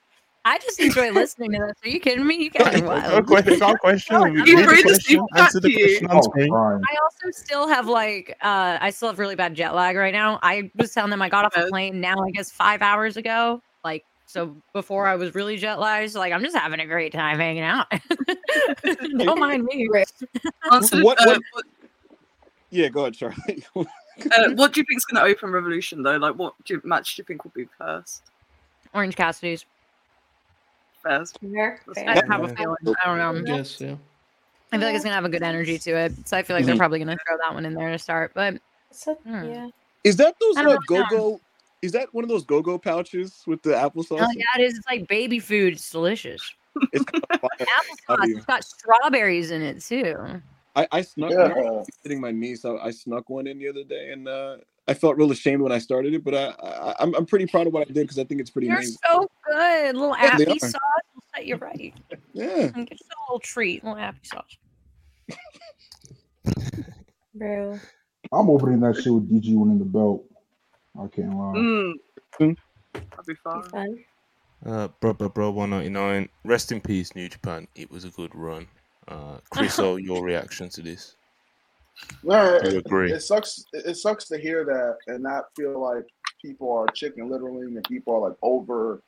I 0.47 0.59
just 0.59 0.79
enjoy 0.79 1.11
listening 1.11 1.53
to 1.53 1.59
this. 1.59 1.77
Are 1.85 1.89
you 1.89 2.01
kidding 2.01 2.27
me? 2.27 2.37
You 2.37 2.51
guys 2.51 2.81
are 2.81 2.85
wild. 2.85 3.47
It's 3.47 3.63
our 3.63 3.79
question. 3.79 4.15
You 4.45 4.57
read 4.67 4.85
the 4.85 5.27
Answer 5.37 5.61
the 5.61 5.73
question 5.73 6.07
on 6.09 6.23
screen. 6.23 6.53
I 6.55 6.97
also 7.03 7.31
still 7.31 7.67
have 7.69 7.87
like 7.87 8.37
uh 8.43 8.79
I 8.81 8.91
still 8.91 9.09
have 9.09 9.19
really 9.19 9.37
bad 9.37 9.55
jet 9.55 9.75
lag 9.75 9.97
right 9.97 10.13
now. 10.13 10.39
I 10.43 10.71
was 10.77 10.93
telling 10.93 11.11
them 11.11 11.23
I 11.23 11.29
got 11.29 11.45
off 11.47 11.57
a 11.57 11.69
plane 11.69 12.01
now 12.01 12.17
I 12.23 12.31
guess 12.31 12.51
five 12.51 12.83
hours 12.83 13.17
ago. 13.17 13.63
Like 13.85 14.05
so 14.27 14.55
before 14.73 15.07
I 15.07 15.15
was 15.15 15.35
really 15.35 15.57
jet 15.57 15.79
lagged. 15.79 16.13
So 16.13 16.19
like 16.19 16.33
I'm 16.33 16.43
just 16.43 16.57
having 16.57 16.81
a 16.81 16.87
great 16.87 17.13
time 17.13 17.39
hanging 17.39 17.63
out. 17.63 17.87
Don't 19.19 19.39
mind 19.39 19.65
me. 19.65 19.89
what, 19.89 20.93
what, 21.03 21.19
what, 21.27 21.65
yeah, 22.71 22.89
go 22.89 23.03
ahead, 23.03 23.15
Charlie. 23.15 23.65
uh, 23.77 23.85
what 24.55 24.73
do 24.73 24.81
you 24.81 24.85
think 24.85 24.99
is 24.99 25.05
going 25.05 25.25
to 25.25 25.31
open 25.31 25.53
Revolution 25.53 26.03
though? 26.03 26.17
Like, 26.17 26.35
what 26.35 26.55
do 26.65 26.75
you, 26.75 26.81
match 26.85 27.15
do 27.15 27.21
you 27.21 27.25
think 27.25 27.45
will 27.45 27.53
be 27.55 27.67
first? 27.79 28.23
Orange 28.93 29.15
Cassidy's 29.15 29.65
fast. 31.05 31.39
I 31.43 32.23
have 32.29 32.45
a 32.45 32.49
feeling. 32.49 32.77
I 33.05 33.07
don't 33.07 33.45
know. 33.45 33.55
Yes, 33.55 33.81
yeah. 33.81 33.97
I 34.73 34.79
feel 34.79 34.87
like 34.87 34.97
it's 34.97 35.05
gonna 35.05 35.15
have 35.15 35.25
a 35.25 35.29
good 35.29 35.43
energy 35.43 35.79
to 35.79 35.91
it. 35.97 36.13
So 36.27 36.37
I 36.37 36.43
feel 36.43 36.57
like 36.57 36.63
mm-hmm. 36.63 36.71
they're 36.71 36.77
probably 36.77 36.99
gonna 36.99 37.17
throw 37.27 37.37
that 37.39 37.55
one 37.55 37.65
in 37.65 37.75
there 37.75 37.91
to 37.93 37.99
start. 37.99 38.33
But 38.35 38.61
so, 38.91 39.15
hmm. 39.15 39.45
yeah. 39.45 39.69
Is 40.03 40.17
that 40.17 40.35
those 40.41 40.57
uh, 40.57 40.77
go 40.89 41.05
go? 41.09 41.41
Is 41.83 41.93
that 41.93 42.13
one 42.13 42.25
of 42.25 42.29
those 42.29 42.45
go 42.45 42.61
go 42.61 42.79
pouches 42.79 43.43
with 43.47 43.63
the 43.63 43.71
applesauce? 43.71 44.21
Oh 44.21 44.29
yeah, 44.35 44.45
it 44.59 44.63
is. 44.63 44.79
It's 44.79 44.87
like 44.87 45.07
baby 45.07 45.39
food. 45.39 45.75
It's 45.75 45.91
delicious. 45.91 46.43
It's 46.93 47.05
applesauce. 47.31 48.37
It's 48.37 48.47
got 48.47 48.65
strawberries 48.65 49.51
in 49.51 49.63
it 49.63 49.81
too. 49.81 50.43
I, 50.77 50.89
I 50.91 51.03
snuck 51.03 51.31
yeah. 51.31 51.83
sitting 52.03 52.21
my 52.21 52.33
niece. 52.33 52.65
I, 52.65 52.75
I 52.77 52.91
snuck 52.91 53.31
one 53.31 53.47
in 53.47 53.59
the 53.59 53.69
other 53.69 53.85
day, 53.85 54.11
and 54.11 54.27
uh, 54.27 54.57
I 54.87 54.95
felt 54.95 55.17
real 55.17 55.31
ashamed 55.31 55.63
when 55.63 55.73
I 55.73 55.79
started 55.79 56.15
it. 56.15 56.25
But 56.25 56.35
I, 56.35 56.45
I 56.47 56.89
am 56.91 56.95
I'm, 56.99 57.15
I'm 57.17 57.27
pretty 57.27 57.47
proud 57.47 57.67
of 57.67 57.73
what 57.73 57.83
I 57.83 57.85
did 57.85 57.95
because 57.95 58.19
I 58.19 58.25
think 58.25 58.41
it's 58.41 58.51
pretty 58.51 58.69
You're 58.69 58.77
amazing. 58.77 58.99
so 59.11 59.31
good. 59.47 59.95
A 59.95 59.99
little 59.99 60.17
yeah, 60.17 60.25
appy 60.33 60.59
sauce 60.59 60.73
will 61.15 61.23
set 61.35 61.47
you 61.47 61.57
right. 61.57 61.95
Yeah, 62.33 62.71
and 62.75 62.89
get 62.89 63.01
a 63.01 63.05
little 63.29 63.39
treat, 63.39 63.85
a 63.85 63.87
little 63.87 64.03
appy 64.03 64.19
sauce. 64.25 64.59
Bro, 67.35 67.79
I'm 68.33 68.51
opening 68.51 68.81
that 68.81 68.97
shit 68.97 69.13
with 69.13 69.31
DG 69.31 69.55
winning 69.55 69.79
the 69.79 69.85
belt. 69.85 70.25
I 70.99 71.07
can't 71.07 71.31
lie. 71.31 71.55
Mm. 71.55 71.93
Mm. 72.41 72.57
That'd 72.93 73.27
be 73.27 73.35
fun. 73.35 74.05
Uh, 74.65 74.89
bro, 75.01 75.13
bro, 75.13 75.29
bro, 75.29 75.51
199. 75.51 76.29
Rest 76.45 76.73
in 76.73 76.81
peace, 76.81 77.15
New 77.15 77.29
Japan. 77.29 77.69
It 77.75 77.91
was 77.91 78.05
a 78.05 78.11
good 78.11 78.35
run. 78.35 78.67
Uh, 79.09 79.39
Chris, 79.51 79.79
your 79.99 80.25
reaction 80.25 80.69
to 80.71 80.83
this? 80.83 81.17
No, 82.23 82.57
it, 82.57 82.75
agree. 82.75 83.13
It 83.13 83.21
sucks. 83.21 83.65
It 83.73 83.97
sucks 83.97 84.27
to 84.29 84.39
hear 84.39 84.65
that 84.65 84.99
and 85.13 85.23
not 85.23 85.47
feel 85.57 85.81
like 85.81 86.05
people 86.43 86.73
are 86.73 86.87
chicken 86.89 87.31
littering 87.31 87.77
and 87.77 87.85
people 87.85 88.15
are 88.15 88.29
like 88.29 88.39
over, 88.43 89.03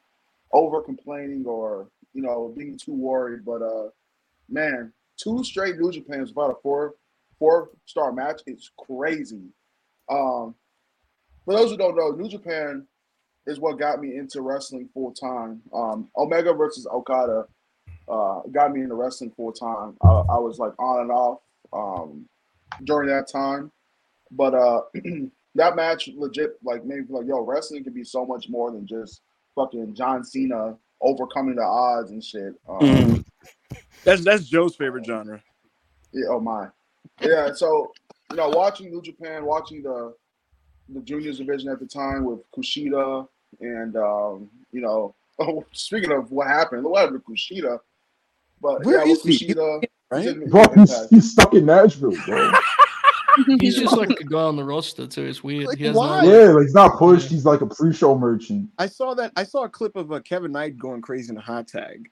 over 0.53 0.81
complaining 0.81 1.45
or 1.47 1.89
you 2.13 2.23
know 2.23 2.53
being 2.57 2.79
too 2.79 2.95
worried. 2.95 3.45
But 3.45 3.63
uh, 3.63 3.89
man, 4.49 4.93
two 5.17 5.43
straight 5.45 5.79
New 5.79 5.91
Japans 5.91 6.31
about 6.31 6.51
a 6.51 6.55
four, 6.63 6.95
four 7.39 7.71
star 7.87 8.13
match 8.13 8.43
It's 8.47 8.71
crazy. 8.79 9.43
Um, 10.09 10.55
for 11.45 11.55
those 11.55 11.71
who 11.71 11.77
don't 11.77 11.97
know, 11.97 12.11
New 12.11 12.29
Japan 12.29 12.87
is 13.47 13.61
what 13.61 13.79
got 13.79 14.01
me 14.01 14.17
into 14.17 14.41
wrestling 14.41 14.89
full 14.93 15.13
time. 15.13 15.63
Um, 15.73 16.09
Omega 16.17 16.53
versus 16.53 16.87
Okada 16.87 17.47
uh, 18.09 18.41
got 18.53 18.73
me 18.73 18.83
into 18.83 18.95
wrestling 18.95 19.33
full 19.37 19.53
time. 19.53 19.97
I, 20.03 20.09
I, 20.09 20.39
was 20.39 20.59
like 20.59 20.73
on 20.79 21.03
and 21.03 21.11
off 21.11 21.41
um, 21.73 22.29
during 22.85 23.09
that 23.09 23.29
time, 23.29 23.71
but 24.31 24.55
uh, 24.55 24.83
that 25.55 25.77
match 25.77 26.09
legit 26.17 26.59
like 26.65 26.85
made 26.85 27.09
me 27.09 27.17
like 27.17 27.27
yo, 27.27 27.41
wrestling 27.41 27.85
can 27.85 27.93
be 27.93 28.05
so 28.05 28.25
much 28.25 28.49
more 28.49 28.71
than 28.71 28.87
just 28.87 29.23
fucking 29.55 29.95
John 29.95 30.25
Cena 30.25 30.77
overcoming 31.01 31.57
the 31.57 31.63
odds 31.63 32.11
and 32.11 32.23
shit. 32.23 32.55
Um, 32.69 32.79
mm. 32.81 33.25
That's 34.05 34.23
that's 34.23 34.45
Joe's 34.45 34.77
favorite 34.77 35.05
genre. 35.05 35.43
Yeah. 36.13 36.27
Oh 36.31 36.39
my. 36.39 36.69
Yeah. 37.21 37.53
So 37.53 37.93
you 38.31 38.37
know, 38.37 38.51
watching 38.51 38.91
New 38.91 39.03
Japan, 39.03 39.45
watching 39.45 39.83
the 39.83 40.15
the 40.89 41.01
juniors 41.01 41.39
division 41.39 41.71
at 41.71 41.81
the 41.81 41.87
time 41.87 42.25
with 42.25 42.41
Kushida 42.53 43.27
and 43.61 43.97
um, 43.97 44.49
you 44.71 44.81
know, 44.81 45.15
oh, 45.41 45.65
speaking 45.73 46.13
of 46.13 46.31
what 46.31 46.47
happened, 46.47 46.85
what 46.85 47.01
happened 47.01 47.23
to 47.25 47.33
Kushida? 47.33 47.81
But 48.61 48.85
where 48.85 49.05
yeah, 49.05 49.13
is 49.13 49.23
Kushida, 49.23 49.81
he? 49.83 49.89
Right? 50.11 50.49
Bro, 50.49 50.65
he's, 50.75 51.09
he's, 51.11 51.33
stuck 51.33 51.55
in 51.55 51.67
Nashville, 51.67 52.15
bro. 52.27 52.53
he's 53.61 53.77
just 53.77 53.97
like 53.97 54.11
a 54.11 54.25
guy 54.25 54.43
on 54.43 54.57
the 54.57 54.65
roster 54.65 55.07
too. 55.07 55.25
It's 55.25 55.43
weird. 55.43 55.67
Like, 55.67 55.81
why? 55.95 56.23
No 56.23 56.31
yeah, 56.31 56.51
like 56.53 56.63
he's 56.63 56.75
not 56.75 56.97
pushed. 56.97 57.29
He's 57.29 57.45
like 57.45 57.61
a 57.61 57.67
pre-show 57.67 58.17
merchant. 58.17 58.71
I 58.79 58.87
saw 58.87 59.15
that. 59.15 59.33
I 59.37 59.43
saw 59.43 59.65
a 59.65 59.69
clip 59.69 59.97
of 59.97 60.13
uh, 60.13 60.21
Kevin 60.21 60.53
Knight 60.53 60.79
going 60.79 61.03
crazy 61.03 61.31
in 61.31 61.37
a 61.37 61.41
hot 61.41 61.67
tag, 61.67 62.09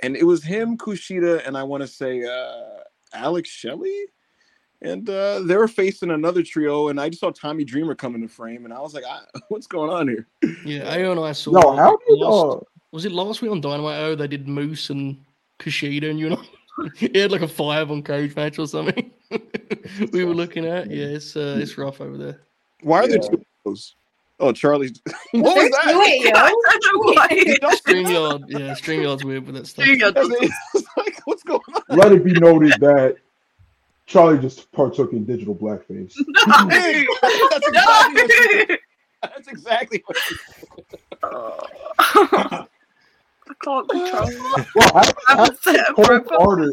and 0.00 0.16
it 0.16 0.24
was 0.24 0.44
him, 0.44 0.78
Kushida, 0.78 1.46
and 1.46 1.56
I 1.56 1.64
want 1.64 1.82
to 1.82 1.88
say 1.88 2.22
uh, 2.24 2.82
Alex 3.12 3.48
Shelley 3.48 4.06
and 4.84 5.08
uh, 5.08 5.40
they 5.40 5.56
were 5.56 5.66
facing 5.66 6.10
another 6.10 6.42
trio, 6.42 6.88
and 6.88 7.00
I 7.00 7.08
just 7.08 7.20
saw 7.20 7.30
Tommy 7.30 7.64
Dreamer 7.64 7.94
come 7.94 8.14
into 8.14 8.28
frame, 8.28 8.64
and 8.64 8.74
I 8.74 8.80
was 8.80 8.94
like, 8.94 9.04
"What's 9.48 9.66
going 9.66 9.90
on 9.90 10.08
here?" 10.08 10.28
Yeah, 10.64 10.90
I 10.90 10.98
don't 10.98 11.16
know. 11.16 11.24
I 11.24 11.32
saw. 11.32 11.52
No, 11.52 11.74
how 11.74 11.96
did 12.06 12.18
last, 12.18 12.56
uh... 12.56 12.60
was 12.92 13.04
it 13.04 13.12
last 13.12 13.40
week 13.42 13.50
on 13.50 13.60
Dynamite? 13.60 13.98
Oh, 14.00 14.14
they 14.14 14.28
did 14.28 14.46
Moose 14.46 14.90
and 14.90 15.18
Kushida, 15.58 16.10
and 16.10 16.20
you 16.20 16.30
know, 16.30 16.42
he 16.96 17.18
had 17.18 17.32
like 17.32 17.42
a 17.42 17.48
five 17.48 17.90
on 17.90 18.02
cage 18.02 18.34
match 18.36 18.58
or 18.58 18.66
something. 18.66 19.10
we 20.12 20.24
were 20.24 20.34
looking 20.34 20.66
at. 20.66 20.90
Yeah, 20.90 21.06
it's 21.06 21.36
uh, 21.36 21.58
it's 21.60 21.76
rough 21.78 22.00
over 22.00 22.16
there. 22.16 22.40
Why 22.82 23.00
are 23.00 23.02
yeah. 23.02 23.08
there 23.08 23.18
two 23.18 23.34
of 23.34 23.44
those? 23.64 23.94
Oh, 24.40 24.52
Charlie. 24.52 24.90
What 25.32 25.56
was 25.56 25.70
that? 25.70 25.96
Wait, 25.98 26.24
yo. 26.24 26.32
StreamYard. 27.70 28.44
Yeah, 28.48 28.74
StreamYard's 28.74 29.24
weird 29.24 29.46
with 29.46 29.54
that 29.56 29.66
stuff. 29.66 29.86
like, 30.96 31.20
what's 31.24 31.42
going 31.42 31.60
on? 31.74 31.96
Let 31.96 32.12
it 32.12 32.24
be 32.24 32.32
noted 32.32 32.72
that 32.80 33.16
Charlie 34.06 34.38
just 34.38 34.70
partook 34.72 35.12
in 35.12 35.24
digital 35.24 35.54
blackface. 35.54 36.14
No, 36.18 36.68
hey, 36.68 37.06
that's, 37.22 37.66
exactly 37.68 38.66
no. 38.68 38.76
that's 39.22 39.48
exactly 39.48 40.04
what. 41.20 42.68
I 43.48 43.54
can't 43.62 43.88
control. 43.88 44.66
Well, 44.74 44.92
how, 44.92 45.12
how, 45.26 45.46
did 45.46 45.94
Cole 45.94 46.20
Carter, 46.20 46.72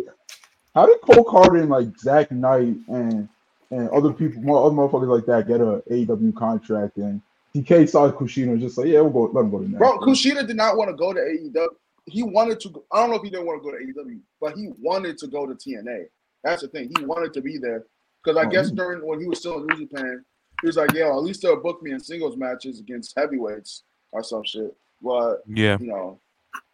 how 0.73 0.85
did 0.85 1.01
Cole 1.01 1.23
Carter 1.23 1.57
and 1.57 1.69
like 1.69 1.97
Zach 1.99 2.31
Knight 2.31 2.75
and 2.87 3.27
and 3.71 3.89
other 3.89 4.11
people, 4.11 4.41
more 4.41 4.65
other 4.65 4.75
motherfuckers 4.75 5.07
like 5.07 5.25
that, 5.25 5.47
get 5.47 5.61
a 5.61 5.81
AEW 5.89 6.35
contract 6.35 6.97
and 6.97 7.21
TK 7.55 7.89
saw 7.89 8.11
Kushida 8.11 8.51
and 8.51 8.61
just 8.61 8.77
like, 8.77 8.87
yeah, 8.87 9.01
we'll 9.01 9.27
go, 9.27 9.31
let 9.33 9.45
him 9.45 9.51
go 9.51 9.59
to 9.59 9.67
that. 9.67 9.77
Bro, 9.77 9.99
Kushida 9.99 10.47
did 10.47 10.55
not 10.55 10.77
want 10.77 10.89
to 10.89 10.95
go 10.95 11.13
to 11.13 11.19
AEW. 11.19 11.67
He 12.05 12.23
wanted 12.23 12.59
to. 12.61 12.83
I 12.91 12.99
don't 12.99 13.11
know 13.11 13.17
if 13.17 13.23
he 13.23 13.29
didn't 13.29 13.45
want 13.45 13.61
to 13.61 13.69
go 13.69 13.77
to 13.77 13.83
AEW, 13.83 14.19
but 14.39 14.55
he 14.55 14.69
wanted 14.79 15.17
to 15.19 15.27
go 15.27 15.45
to 15.45 15.53
TNA. 15.53 16.05
That's 16.43 16.61
the 16.61 16.67
thing. 16.69 16.91
He 16.97 17.05
wanted 17.05 17.33
to 17.33 17.41
be 17.41 17.57
there 17.57 17.85
because 18.23 18.37
I 18.37 18.47
oh, 18.47 18.49
guess 18.49 18.71
during 18.71 19.05
when 19.05 19.19
he 19.19 19.27
was 19.27 19.39
still 19.39 19.57
in 19.59 19.67
New 19.67 19.87
Japan, 19.87 20.25
he 20.61 20.67
was 20.67 20.77
like, 20.77 20.93
"Yo, 20.93 21.15
at 21.15 21.23
least 21.23 21.41
they'll 21.41 21.61
book 21.61 21.83
me 21.83 21.91
in 21.91 21.99
singles 21.99 22.37
matches 22.37 22.79
against 22.79 23.13
heavyweights 23.15 23.83
or 24.11 24.23
some 24.23 24.43
shit." 24.43 24.75
But 25.01 25.43
yeah, 25.47 25.77
you 25.79 25.87
know, 25.87 26.19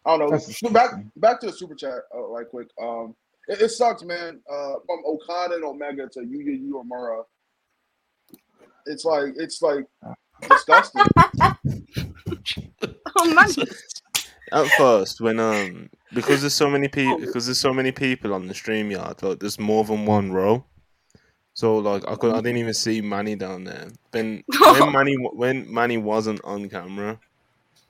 I 0.04 0.16
don't 0.16 0.30
know. 0.30 0.70
back 0.70 0.90
back 1.16 1.40
to 1.40 1.46
the 1.46 1.52
super 1.52 1.74
chat 1.74 1.98
uh, 2.14 2.22
right 2.22 2.48
quick. 2.48 2.68
Um, 2.80 3.14
it, 3.48 3.62
it, 3.62 3.70
sucks, 3.70 4.02
man. 4.02 4.40
Uh, 4.50 4.74
from 4.86 5.02
Okada 5.06 5.54
and 5.56 5.64
Omega 5.64 6.08
to 6.08 6.20
Yuya 6.20 6.62
Uemura, 6.62 7.24
it's 8.86 9.04
like 9.04 9.34
it's 9.36 9.60
like 9.62 9.84
disgusting. 10.48 11.04
oh 13.16 13.34
man. 13.34 13.48
At 14.50 14.66
first, 14.78 15.20
when 15.20 15.38
um 15.40 15.90
because 16.12 16.40
there's 16.40 16.54
so 16.54 16.70
many 16.70 16.88
people 16.88 17.18
because 17.18 17.46
there's 17.46 17.60
so 17.60 17.72
many 17.72 17.92
people 17.92 18.32
on 18.32 18.46
the 18.46 18.54
stream 18.54 18.90
yard 18.90 19.22
like 19.22 19.40
there's 19.40 19.58
more 19.58 19.84
than 19.84 20.06
one 20.06 20.32
row 20.32 20.64
so 21.54 21.78
like 21.78 22.08
I 22.08 22.14
could 22.14 22.32
I 22.32 22.40
didn't 22.40 22.58
even 22.58 22.74
see 22.74 23.00
Manny 23.00 23.36
down 23.36 23.64
there 23.64 23.88
when 24.12 24.42
when 24.60 24.92
Manny 24.92 25.14
when 25.16 25.72
Manny 25.72 25.98
wasn't 25.98 26.40
on 26.44 26.68
camera 26.68 27.18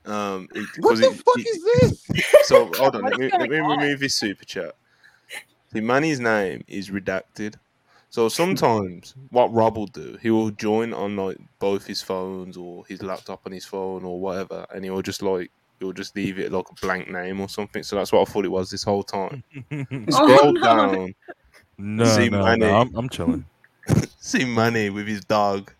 um 0.09 0.47
it, 0.53 0.67
what 0.79 0.97
the 0.97 1.11
fuck 1.11 1.37
he, 1.37 1.43
is 1.43 1.63
this 1.63 2.25
so 2.47 2.71
hold 2.75 2.95
on 2.95 3.03
let 3.03 3.19
me, 3.19 3.29
let 3.29 3.49
me 3.49 3.57
remove 3.57 4.01
his 4.01 4.15
super 4.15 4.45
chat 4.45 4.75
The 5.71 5.81
Manny's 5.81 6.19
name 6.19 6.63
is 6.67 6.89
redacted 6.89 7.55
so 8.09 8.27
sometimes 8.29 9.15
what 9.29 9.53
Rob 9.53 9.77
will 9.77 9.87
do, 9.87 10.17
he 10.21 10.29
will 10.31 10.51
join 10.51 10.93
on 10.93 11.15
like 11.15 11.37
both 11.59 11.85
his 11.85 12.01
phones 12.01 12.57
or 12.57 12.85
his 12.87 13.01
laptop 13.01 13.41
on 13.45 13.51
his 13.51 13.65
phone 13.65 14.03
or 14.03 14.19
whatever, 14.19 14.65
and 14.73 14.83
he 14.83 14.89
will 14.89 15.01
just 15.01 15.21
like 15.21 15.51
he'll 15.79 15.93
just 15.93 16.15
leave 16.15 16.39
it 16.39 16.51
like 16.51 16.65
a 16.69 16.85
blank 16.85 17.09
name 17.09 17.39
or 17.39 17.47
something. 17.47 17.83
So 17.83 17.95
that's 17.95 18.11
what 18.11 18.27
I 18.27 18.31
thought 18.31 18.45
it 18.45 18.51
was 18.51 18.69
this 18.69 18.83
whole 18.83 19.03
time. 19.03 19.43
Scroll 20.09 20.39
oh, 20.39 20.51
no. 20.51 20.61
down. 20.61 21.15
No, 21.77 22.05
see 22.05 22.29
no, 22.29 22.43
Manny. 22.43 22.59
no 22.65 22.81
I'm, 22.81 22.95
I'm 22.95 23.09
chilling. 23.09 23.45
see 24.19 24.43
Manny 24.43 24.89
with 24.89 25.07
his 25.07 25.23
dog 25.23 25.71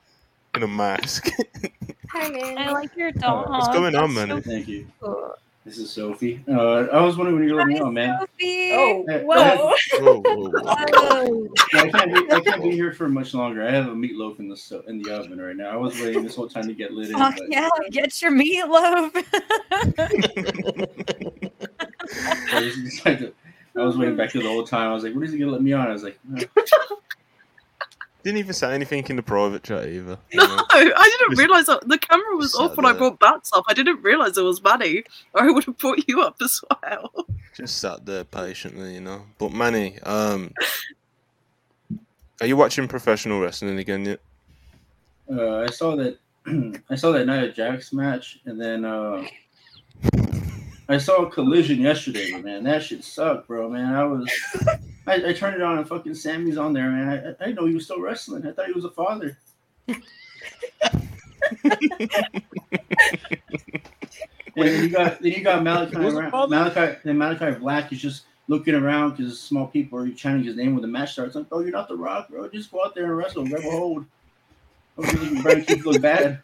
in 0.56 0.64
a 0.64 0.68
mask. 0.68 1.30
Hi, 2.10 2.30
man. 2.30 2.58
I 2.58 2.72
like 2.72 2.96
your 2.96 3.12
dog. 3.12 3.50
What's 3.50 3.68
going 3.70 3.96
on, 3.96 4.14
man? 4.14 4.30
So 4.30 4.42
Thank 4.42 4.68
you. 4.68 4.88
Cool. 5.00 5.36
This 5.66 5.78
is 5.78 5.92
Sophie. 5.92 6.44
Uh, 6.48 6.88
I 6.92 7.02
was 7.02 7.18
wondering 7.18 7.38
when 7.38 7.48
you 7.48 7.54
were 7.54 7.66
me 7.66 7.80
on, 7.80 7.94
man. 7.94 8.18
Sophie. 8.20 8.72
Oh, 8.74 9.04
whoa. 9.06 9.74
whoa, 10.00 10.22
whoa, 10.22 10.50
whoa. 10.50 11.48
I 11.74 11.90
can't 11.90 12.14
be. 12.14 12.34
I 12.34 12.40
can't 12.40 12.64
be 12.64 12.72
here 12.72 12.92
for 12.92 13.08
much 13.08 13.36
longer. 13.36 13.68
I 13.68 13.70
have 13.70 13.88
a 13.88 13.92
meatloaf 13.92 14.40
in 14.40 14.50
the 14.50 14.58
so- 14.58 14.84
in 14.88 15.02
the 15.02 15.14
oven 15.14 15.40
right 15.40 15.56
now. 15.56 15.70
I 15.70 15.76
was 15.76 16.00
waiting 16.00 16.24
this 16.24 16.36
whole 16.36 16.50
time 16.50 16.68
to 16.68 16.74
get 16.74 16.94
lit 16.94 17.10
in. 17.10 17.16
Oh, 17.16 17.32
but... 17.38 17.44
yeah, 17.50 17.70
get 17.92 18.20
your 18.22 18.32
meatloaf. 18.32 19.14
I 23.76 23.84
was 23.84 23.98
waiting 23.98 24.16
back 24.16 24.32
to 24.32 24.42
the 24.42 24.48
whole 24.48 24.64
time. 24.64 24.90
I 24.90 24.94
was 24.94 25.04
like, 25.04 25.14
"When 25.14 25.24
is 25.24 25.32
he 25.32 25.38
gonna 25.38 25.52
let 25.52 25.62
me 25.62 25.74
on?" 25.74 25.88
I 25.88 25.94
was 25.94 26.04
like. 26.04 26.18
No. 26.28 26.42
Didn't 28.24 28.40
even 28.40 28.54
say 28.54 28.74
anything 28.74 29.06
in 29.08 29.16
the 29.16 29.24
private 29.24 29.64
chat 29.64 29.88
either. 29.88 30.18
No, 30.34 30.46
know? 30.46 30.66
I 30.72 31.18
didn't 31.20 31.38
realize 31.38 31.68
that 31.68 31.88
the 31.88 31.98
camera 31.98 32.36
was 32.36 32.54
off 32.54 32.76
when 32.76 32.84
there. 32.84 32.94
I 32.94 32.98
brought 32.98 33.20
bats 33.20 33.52
up. 33.54 33.64
I 33.70 33.74
didn't 33.74 34.02
realize 34.02 34.38
it 34.38 34.42
was 34.42 34.62
Manny, 34.62 35.04
or 35.34 35.44
I 35.44 35.52
would 35.52 35.64
have 35.64 35.78
brought 35.78 36.08
you 36.08 36.22
up 36.22 36.36
as 36.42 36.62
well. 36.84 37.28
Just 37.56 37.78
sat 37.78 38.06
there 38.06 38.26
patiently, 38.26 38.96
you 38.96 39.02
know. 39.02 39.24
But 39.38 39.54
Manny, 39.54 40.00
um, 40.02 40.54
are 42.42 42.48
you 42.48 42.58
watching 42.58 42.88
professional 42.88 43.40
wrestling 43.40 43.80
again 43.80 44.06
yet? 44.06 44.20
Uh, 45.32 45.58
I 45.58 45.68
saw 45.68 45.96
that. 45.96 46.20
I 46.90 46.96
saw 46.96 47.12
that 47.14 47.26
Nia 47.26 47.52
Jax 47.52 47.94
match, 47.94 48.40
and 48.46 48.60
then 48.60 48.84
uh, 48.84 49.26
I 50.90 50.98
saw 50.98 51.22
a 51.22 51.30
collision 51.30 51.80
yesterday, 51.80 52.32
man, 52.42 52.64
that 52.64 52.82
shit 52.82 53.04
sucked, 53.04 53.48
bro. 53.48 53.70
Man, 53.70 53.94
I 53.94 54.04
was, 54.06 54.28
I, 55.06 55.28
I 55.28 55.34
turned 55.34 55.56
it 55.56 55.62
on 55.62 55.78
and 55.78 55.88
fucking 55.88 56.16
Sammy's 56.16 56.58
on 56.58 56.74
there, 56.74 56.90
man. 56.90 57.10
I, 57.10 57.30
I 57.30 57.46
didn't 57.46 57.56
know 57.56 57.68
he 57.68 57.76
was 57.76 57.86
still 57.86 58.02
wrestling. 58.02 58.48
I 58.48 58.52
thought 58.52 58.66
he 58.66 58.72
was 58.74 58.86
a 58.86 58.90
father. 58.90 59.38
and 59.88 60.02
then 64.56 64.84
you 64.84 64.90
got 64.90 65.22
then 65.22 65.32
you 65.32 65.44
got 65.44 65.64
Malachi 65.64 65.96
around, 65.96 66.50
Malachi 66.50 66.98
and 67.04 67.20
Malachi 67.20 67.52
Black 67.60 67.94
is 67.94 68.02
just 68.02 68.24
looking 68.48 68.74
around 68.74 69.12
because 69.12 69.40
small 69.40 69.68
people 69.68 70.00
are 70.00 70.10
chanting 70.10 70.44
his 70.44 70.56
name 70.56 70.74
when 70.74 70.82
the 70.82 70.88
match 70.88 71.14
starts. 71.14 71.36
Like, 71.36 71.46
oh, 71.52 71.60
you're 71.60 71.70
not 71.70 71.88
the 71.88 71.96
Rock, 71.96 72.30
bro. 72.30 72.50
Just 72.50 72.72
go 72.72 72.84
out 72.84 72.96
there 72.96 73.06
and 73.06 73.18
wrestle, 73.18 73.48
grab 73.48 73.64
a 73.64 73.70
hold. 73.70 74.06
Don't 74.98 75.68
keep 75.68 75.86
look 75.86 76.02
bad. 76.02 76.42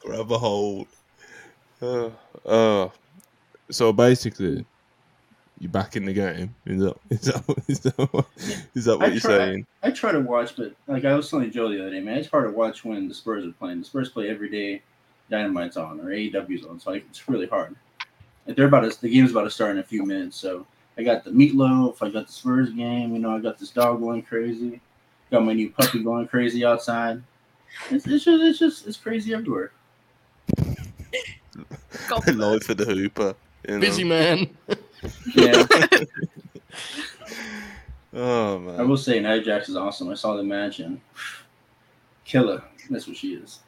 Grab 0.00 0.30
a 0.30 0.38
hold. 0.38 0.88
Uh, 1.80 2.10
uh, 2.44 2.88
so 3.70 3.92
basically, 3.92 4.64
you're 5.58 5.70
back 5.70 5.96
in 5.96 6.04
the 6.04 6.12
game. 6.12 6.54
Is 6.66 6.82
that 6.82 6.96
is 7.10 7.20
that 7.22 7.62
is 7.68 7.80
that 7.80 8.12
what, 8.12 8.26
is 8.74 8.84
that 8.84 8.98
what 8.98 9.08
I 9.08 9.12
you're 9.12 9.20
try, 9.20 9.38
saying? 9.38 9.66
I, 9.82 9.88
I 9.88 9.90
try 9.90 10.12
to 10.12 10.20
watch, 10.20 10.56
but 10.56 10.74
like 10.86 11.04
I 11.04 11.14
was 11.14 11.30
telling 11.30 11.50
Joe 11.50 11.68
the 11.68 11.80
other 11.80 11.90
day, 11.90 12.00
man, 12.00 12.18
it's 12.18 12.28
hard 12.28 12.44
to 12.44 12.56
watch 12.56 12.84
when 12.84 13.08
the 13.08 13.14
Spurs 13.14 13.44
are 13.46 13.52
playing. 13.52 13.80
The 13.80 13.84
Spurs 13.84 14.10
play 14.10 14.28
every 14.28 14.50
day. 14.50 14.82
Dynamite's 15.30 15.76
on 15.76 16.00
or 16.00 16.06
AEW's 16.06 16.66
on, 16.66 16.78
so 16.78 16.90
like, 16.90 17.06
it's 17.08 17.28
really 17.28 17.46
hard. 17.46 17.74
Like 18.46 18.56
they're 18.56 18.66
about 18.66 18.80
to, 18.90 19.00
the 19.00 19.08
game's 19.08 19.30
about 19.30 19.44
to 19.44 19.50
start 19.50 19.70
in 19.70 19.78
a 19.78 19.82
few 19.82 20.04
minutes, 20.04 20.36
so 20.36 20.66
I 20.98 21.02
got 21.02 21.24
the 21.24 21.30
meatloaf, 21.30 21.96
I 22.02 22.10
got 22.10 22.26
the 22.26 22.32
Spurs 22.32 22.70
game, 22.70 23.14
you 23.14 23.18
know, 23.20 23.34
I 23.34 23.40
got 23.40 23.58
this 23.58 23.70
dog 23.70 24.00
going 24.00 24.22
crazy, 24.22 24.82
got 25.30 25.44
my 25.44 25.54
new 25.54 25.70
puppy 25.70 26.02
going 26.02 26.28
crazy 26.28 26.64
outside. 26.64 27.22
It's, 27.90 28.06
it's 28.06 28.24
just 28.24 28.42
it's 28.42 28.58
just 28.58 28.86
it's 28.86 28.98
crazy 28.98 29.34
everywhere. 29.34 29.72
Live 32.26 32.62
for 32.64 32.74
the 32.74 32.84
Hooper. 32.84 33.34
You 33.68 33.74
know? 33.74 33.80
Busy 33.80 34.04
man. 34.04 34.56
Yeah. 35.34 35.66
Oh 38.16 38.58
man. 38.60 38.78
I 38.80 38.82
will 38.84 38.96
say 38.96 39.18
Nia 39.18 39.42
Jax 39.42 39.68
is 39.68 39.76
awesome. 39.76 40.08
I 40.08 40.14
saw 40.14 40.36
the 40.36 40.42
match 40.44 40.78
and 40.78 41.00
killer. 42.24 42.62
That's 42.88 43.08
what 43.08 43.16
she 43.16 43.34
is. 43.34 43.58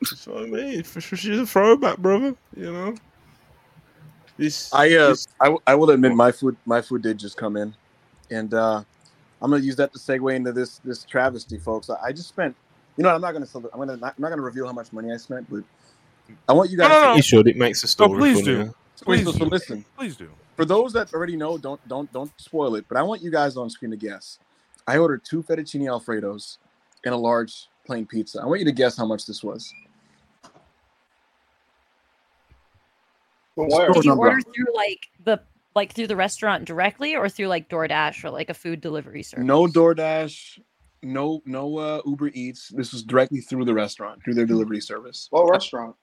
That's 0.00 0.26
what 0.26 0.44
I 0.44 0.46
mean. 0.46 0.82
For 0.82 1.00
sure, 1.02 1.18
she's 1.18 1.38
a 1.38 1.46
throwback, 1.46 1.98
brother. 1.98 2.34
You 2.56 2.72
know. 2.72 2.94
This. 4.38 4.72
I 4.72 4.94
uh, 4.96 5.08
this- 5.10 5.28
I, 5.40 5.44
w- 5.46 5.60
I 5.66 5.74
will 5.74 5.90
admit 5.90 6.14
my 6.14 6.32
food 6.32 6.56
my 6.64 6.80
food 6.80 7.02
did 7.02 7.18
just 7.18 7.36
come 7.36 7.56
in, 7.56 7.74
and 8.30 8.54
uh, 8.54 8.82
I'm 9.42 9.50
gonna 9.50 9.62
use 9.62 9.76
that 9.76 9.92
to 9.92 9.98
segue 9.98 10.34
into 10.34 10.52
this 10.52 10.78
this 10.78 11.04
travesty, 11.04 11.58
folks. 11.58 11.90
I, 11.90 11.96
I 12.06 12.12
just 12.12 12.28
spent, 12.28 12.56
you 12.96 13.04
know, 13.04 13.14
I'm 13.14 13.20
not 13.20 13.32
gonna 13.32 13.46
I'm 13.54 13.78
gonna 13.80 13.96
not, 13.98 14.14
I'm 14.16 14.22
not 14.22 14.30
gonna 14.30 14.42
reveal 14.42 14.66
how 14.66 14.72
much 14.72 14.92
money 14.94 15.12
I 15.12 15.18
spent, 15.18 15.48
but 15.50 15.62
I 16.48 16.52
want 16.52 16.70
you 16.70 16.78
guys. 16.78 16.90
No, 16.90 17.02
no, 17.02 17.10
to 17.12 17.16
You 17.16 17.22
should. 17.22 17.46
It 17.48 17.56
makes 17.56 17.82
the 17.82 17.88
story 17.88 18.18
please 18.18 18.40
funnier. 18.40 18.64
do. 18.64 18.74
Wait, 19.06 19.16
Please 19.18 19.24
so, 19.24 19.32
so 19.32 19.38
do. 19.38 19.44
listen. 19.46 19.84
Please 19.96 20.16
do. 20.16 20.30
For 20.56 20.64
those 20.64 20.92
that 20.94 21.12
already 21.12 21.36
know, 21.36 21.58
don't 21.58 21.86
don't 21.88 22.10
don't 22.12 22.30
spoil 22.38 22.74
it. 22.76 22.86
But 22.88 22.96
I 22.98 23.02
want 23.02 23.22
you 23.22 23.30
guys 23.30 23.56
on 23.56 23.68
screen 23.70 23.90
to 23.90 23.96
guess. 23.96 24.38
I 24.86 24.98
ordered 24.98 25.24
two 25.24 25.42
fettuccine 25.42 25.82
alfredos 25.82 26.58
and 27.04 27.12
a 27.14 27.16
large 27.16 27.68
plain 27.84 28.06
pizza. 28.06 28.40
I 28.40 28.46
want 28.46 28.60
you 28.60 28.66
to 28.66 28.72
guess 28.72 28.96
how 28.96 29.06
much 29.06 29.26
this 29.26 29.42
was. 29.44 29.72
From 33.54 33.68
where? 33.68 33.90
Did 33.90 34.04
you 34.04 34.10
number. 34.10 34.28
order 34.28 34.40
through 34.42 34.74
like 34.74 35.08
the 35.24 35.40
like 35.74 35.92
through 35.92 36.06
the 36.06 36.16
restaurant 36.16 36.64
directly 36.64 37.14
or 37.16 37.28
through 37.28 37.48
like 37.48 37.68
DoorDash 37.68 38.24
or 38.24 38.30
like 38.30 38.50
a 38.50 38.54
food 38.54 38.80
delivery 38.80 39.22
service? 39.22 39.44
No 39.46 39.66
DoorDash, 39.66 40.58
no 41.02 41.42
no 41.46 41.78
uh, 41.78 42.02
Uber 42.06 42.28
Eats. 42.34 42.68
This 42.68 42.92
was 42.92 43.02
directly 43.02 43.40
through 43.40 43.64
the 43.64 43.74
restaurant, 43.74 44.22
through 44.24 44.34
their 44.34 44.46
delivery 44.46 44.80
service. 44.80 45.28
What 45.30 45.50
restaurant? 45.50 45.96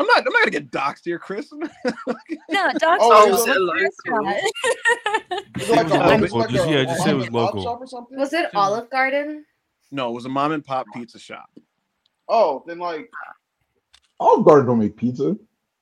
I'm 0.00 0.06
not. 0.06 0.18
I'm 0.18 0.32
not 0.32 0.40
gonna 0.40 0.50
get 0.50 0.70
doxxed 0.70 1.04
here, 1.04 1.18
Chris. 1.18 1.52
No, 2.48 2.72
dogs. 2.78 3.00
Oh, 3.02 3.44
don't 3.44 3.48
it 3.48 3.60
local? 3.60 3.82
restaurant. 3.82 4.36
Is 5.58 5.68
it 5.68 5.76
like 5.76 5.84
was 5.84 5.92
a, 5.92 5.98
local. 5.98 6.24
it's 6.24 6.32
like 6.32 6.50
Just- 6.50 6.68
yeah, 6.70 6.84
just 6.84 7.04
say 7.04 7.10
it 7.10 7.14
was 7.14 7.30
mom 7.30 7.42
and 7.44 7.46
pop 7.46 7.54
local. 7.54 7.62
shop 7.62 7.80
or 7.82 7.86
something? 7.86 8.18
Was 8.18 8.32
it 8.32 8.54
Olive 8.54 8.88
Garden? 8.90 9.44
no, 9.92 10.10
it 10.10 10.14
was 10.14 10.24
a 10.24 10.28
mom 10.30 10.52
and 10.52 10.64
pop 10.64 10.86
pizza 10.94 11.18
shop. 11.18 11.50
Oh, 12.28 12.64
then 12.66 12.78
like 12.78 13.10
Olive 14.18 14.44
Garden 14.46 14.66
don't 14.68 14.78
make 14.78 14.96
pizza. 14.96 15.36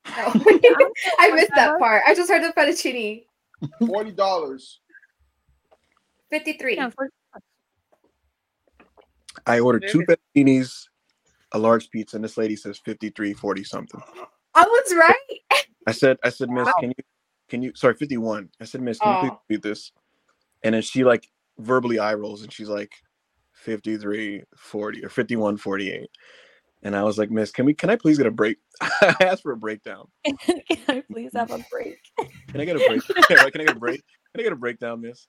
Oh. 0.07 0.33
I 1.19 1.31
missed 1.33 1.53
that 1.55 1.79
part. 1.79 2.03
I 2.07 2.15
just 2.15 2.29
heard 2.31 2.43
the 2.43 2.53
fettuccine. 2.53 3.25
forty 3.87 4.11
dollars. 4.11 4.81
Fifty-three. 6.31 6.79
I 9.47 9.61
ordered 9.61 9.85
two 9.89 10.01
fettuccinis, 10.01 10.89
a 11.53 11.59
large 11.59 11.91
pizza, 11.91 12.17
and 12.17 12.25
this 12.25 12.37
lady 12.37 12.57
says 12.57 12.79
53, 12.79 13.35
40 13.35 13.65
something. 13.65 14.01
I 14.55 14.63
was 14.63 14.95
right. 14.95 15.65
I 15.87 15.93
said, 15.93 16.19
I 16.23 16.29
said, 16.29 16.51
Miss, 16.51 16.69
can 16.81 16.91
you, 16.91 17.05
can 17.49 17.63
you? 17.63 17.73
Sorry, 17.75 17.95
51. 17.95 18.49
I 18.61 18.65
said, 18.65 18.83
Miss, 18.83 18.99
can 18.99 19.25
you 19.25 19.31
please 19.31 19.39
read 19.49 19.63
this? 19.63 19.93
And 20.63 20.75
then 20.75 20.83
she 20.83 21.05
like 21.05 21.29
verbally 21.59 21.99
eye 21.99 22.15
rolls, 22.15 22.43
and 22.43 22.53
she's 22.53 22.69
like, 22.69 22.93
53, 23.55 24.43
40 24.57 25.05
or 25.05 25.09
51, 25.09 25.57
48. 25.57 26.09
And 26.83 26.95
I 26.95 27.03
was 27.03 27.19
like, 27.19 27.31
Miss, 27.31 27.51
can 27.51 27.67
we? 27.67 27.75
Can 27.75 27.91
I 27.91 27.97
please 27.97 28.19
get 28.19 28.27
a 28.27 28.31
break? 28.31 28.59
I 28.81 29.17
asked 29.21 29.43
for 29.43 29.53
a 29.53 29.57
breakdown. 29.57 30.07
Can 30.41 30.63
I 30.89 31.03
please 31.11 31.33
have 31.35 31.51
a 31.51 31.65
break? 31.71 31.99
Can 32.49 32.61
I 32.61 32.65
get 32.65 32.77
a 32.77 32.79
break? 32.79 33.03
Can 33.27 33.39
I 33.41 33.51
get 33.51 33.71
a 33.71 33.75
break? 33.75 34.05
Can 34.33 34.41
I 34.41 34.43
get 34.45 34.53
a 34.53 34.57
breakdown, 34.57 35.01
Miss? 35.01 35.27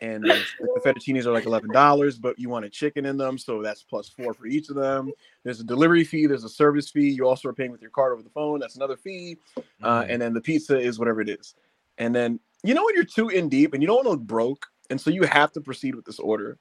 And 0.00 0.24
the 0.24 0.42
fettuccinis 0.84 1.26
are 1.26 1.32
like 1.32 1.46
eleven 1.46 1.70
dollars, 1.70 2.18
but 2.18 2.38
you 2.38 2.48
want 2.48 2.64
a 2.64 2.70
chicken 2.70 3.04
in 3.06 3.16
them, 3.16 3.36
so 3.38 3.62
that's 3.62 3.82
plus 3.82 4.08
four 4.08 4.32
for 4.32 4.46
each 4.46 4.68
of 4.68 4.76
them. 4.76 5.12
There's 5.44 5.60
a 5.60 5.64
delivery 5.64 6.04
fee, 6.04 6.26
there's 6.26 6.44
a 6.44 6.48
service 6.48 6.90
fee. 6.90 7.10
You 7.10 7.26
also 7.26 7.48
are 7.48 7.52
paying 7.52 7.70
with 7.70 7.82
your 7.82 7.90
card 7.90 8.12
over 8.12 8.22
the 8.22 8.30
phone. 8.30 8.60
That's 8.60 8.76
another 8.76 8.96
fee. 8.96 9.36
Uh, 9.82 10.04
and 10.08 10.20
then 10.20 10.32
the 10.32 10.40
pizza 10.40 10.78
is 10.78 10.98
whatever 10.98 11.20
it 11.20 11.28
is. 11.28 11.54
And 11.98 12.14
then 12.14 12.40
you 12.62 12.74
know 12.74 12.84
when 12.84 12.94
you're 12.94 13.04
too 13.04 13.28
in 13.28 13.48
deep 13.48 13.74
and 13.74 13.82
you 13.82 13.86
don't 13.86 13.96
want 13.96 14.06
to 14.06 14.10
look 14.10 14.20
broke, 14.20 14.66
and 14.88 15.00
so 15.00 15.10
you 15.10 15.24
have 15.24 15.52
to 15.52 15.60
proceed 15.60 15.94
with 15.94 16.04
this 16.04 16.18
order. 16.18 16.58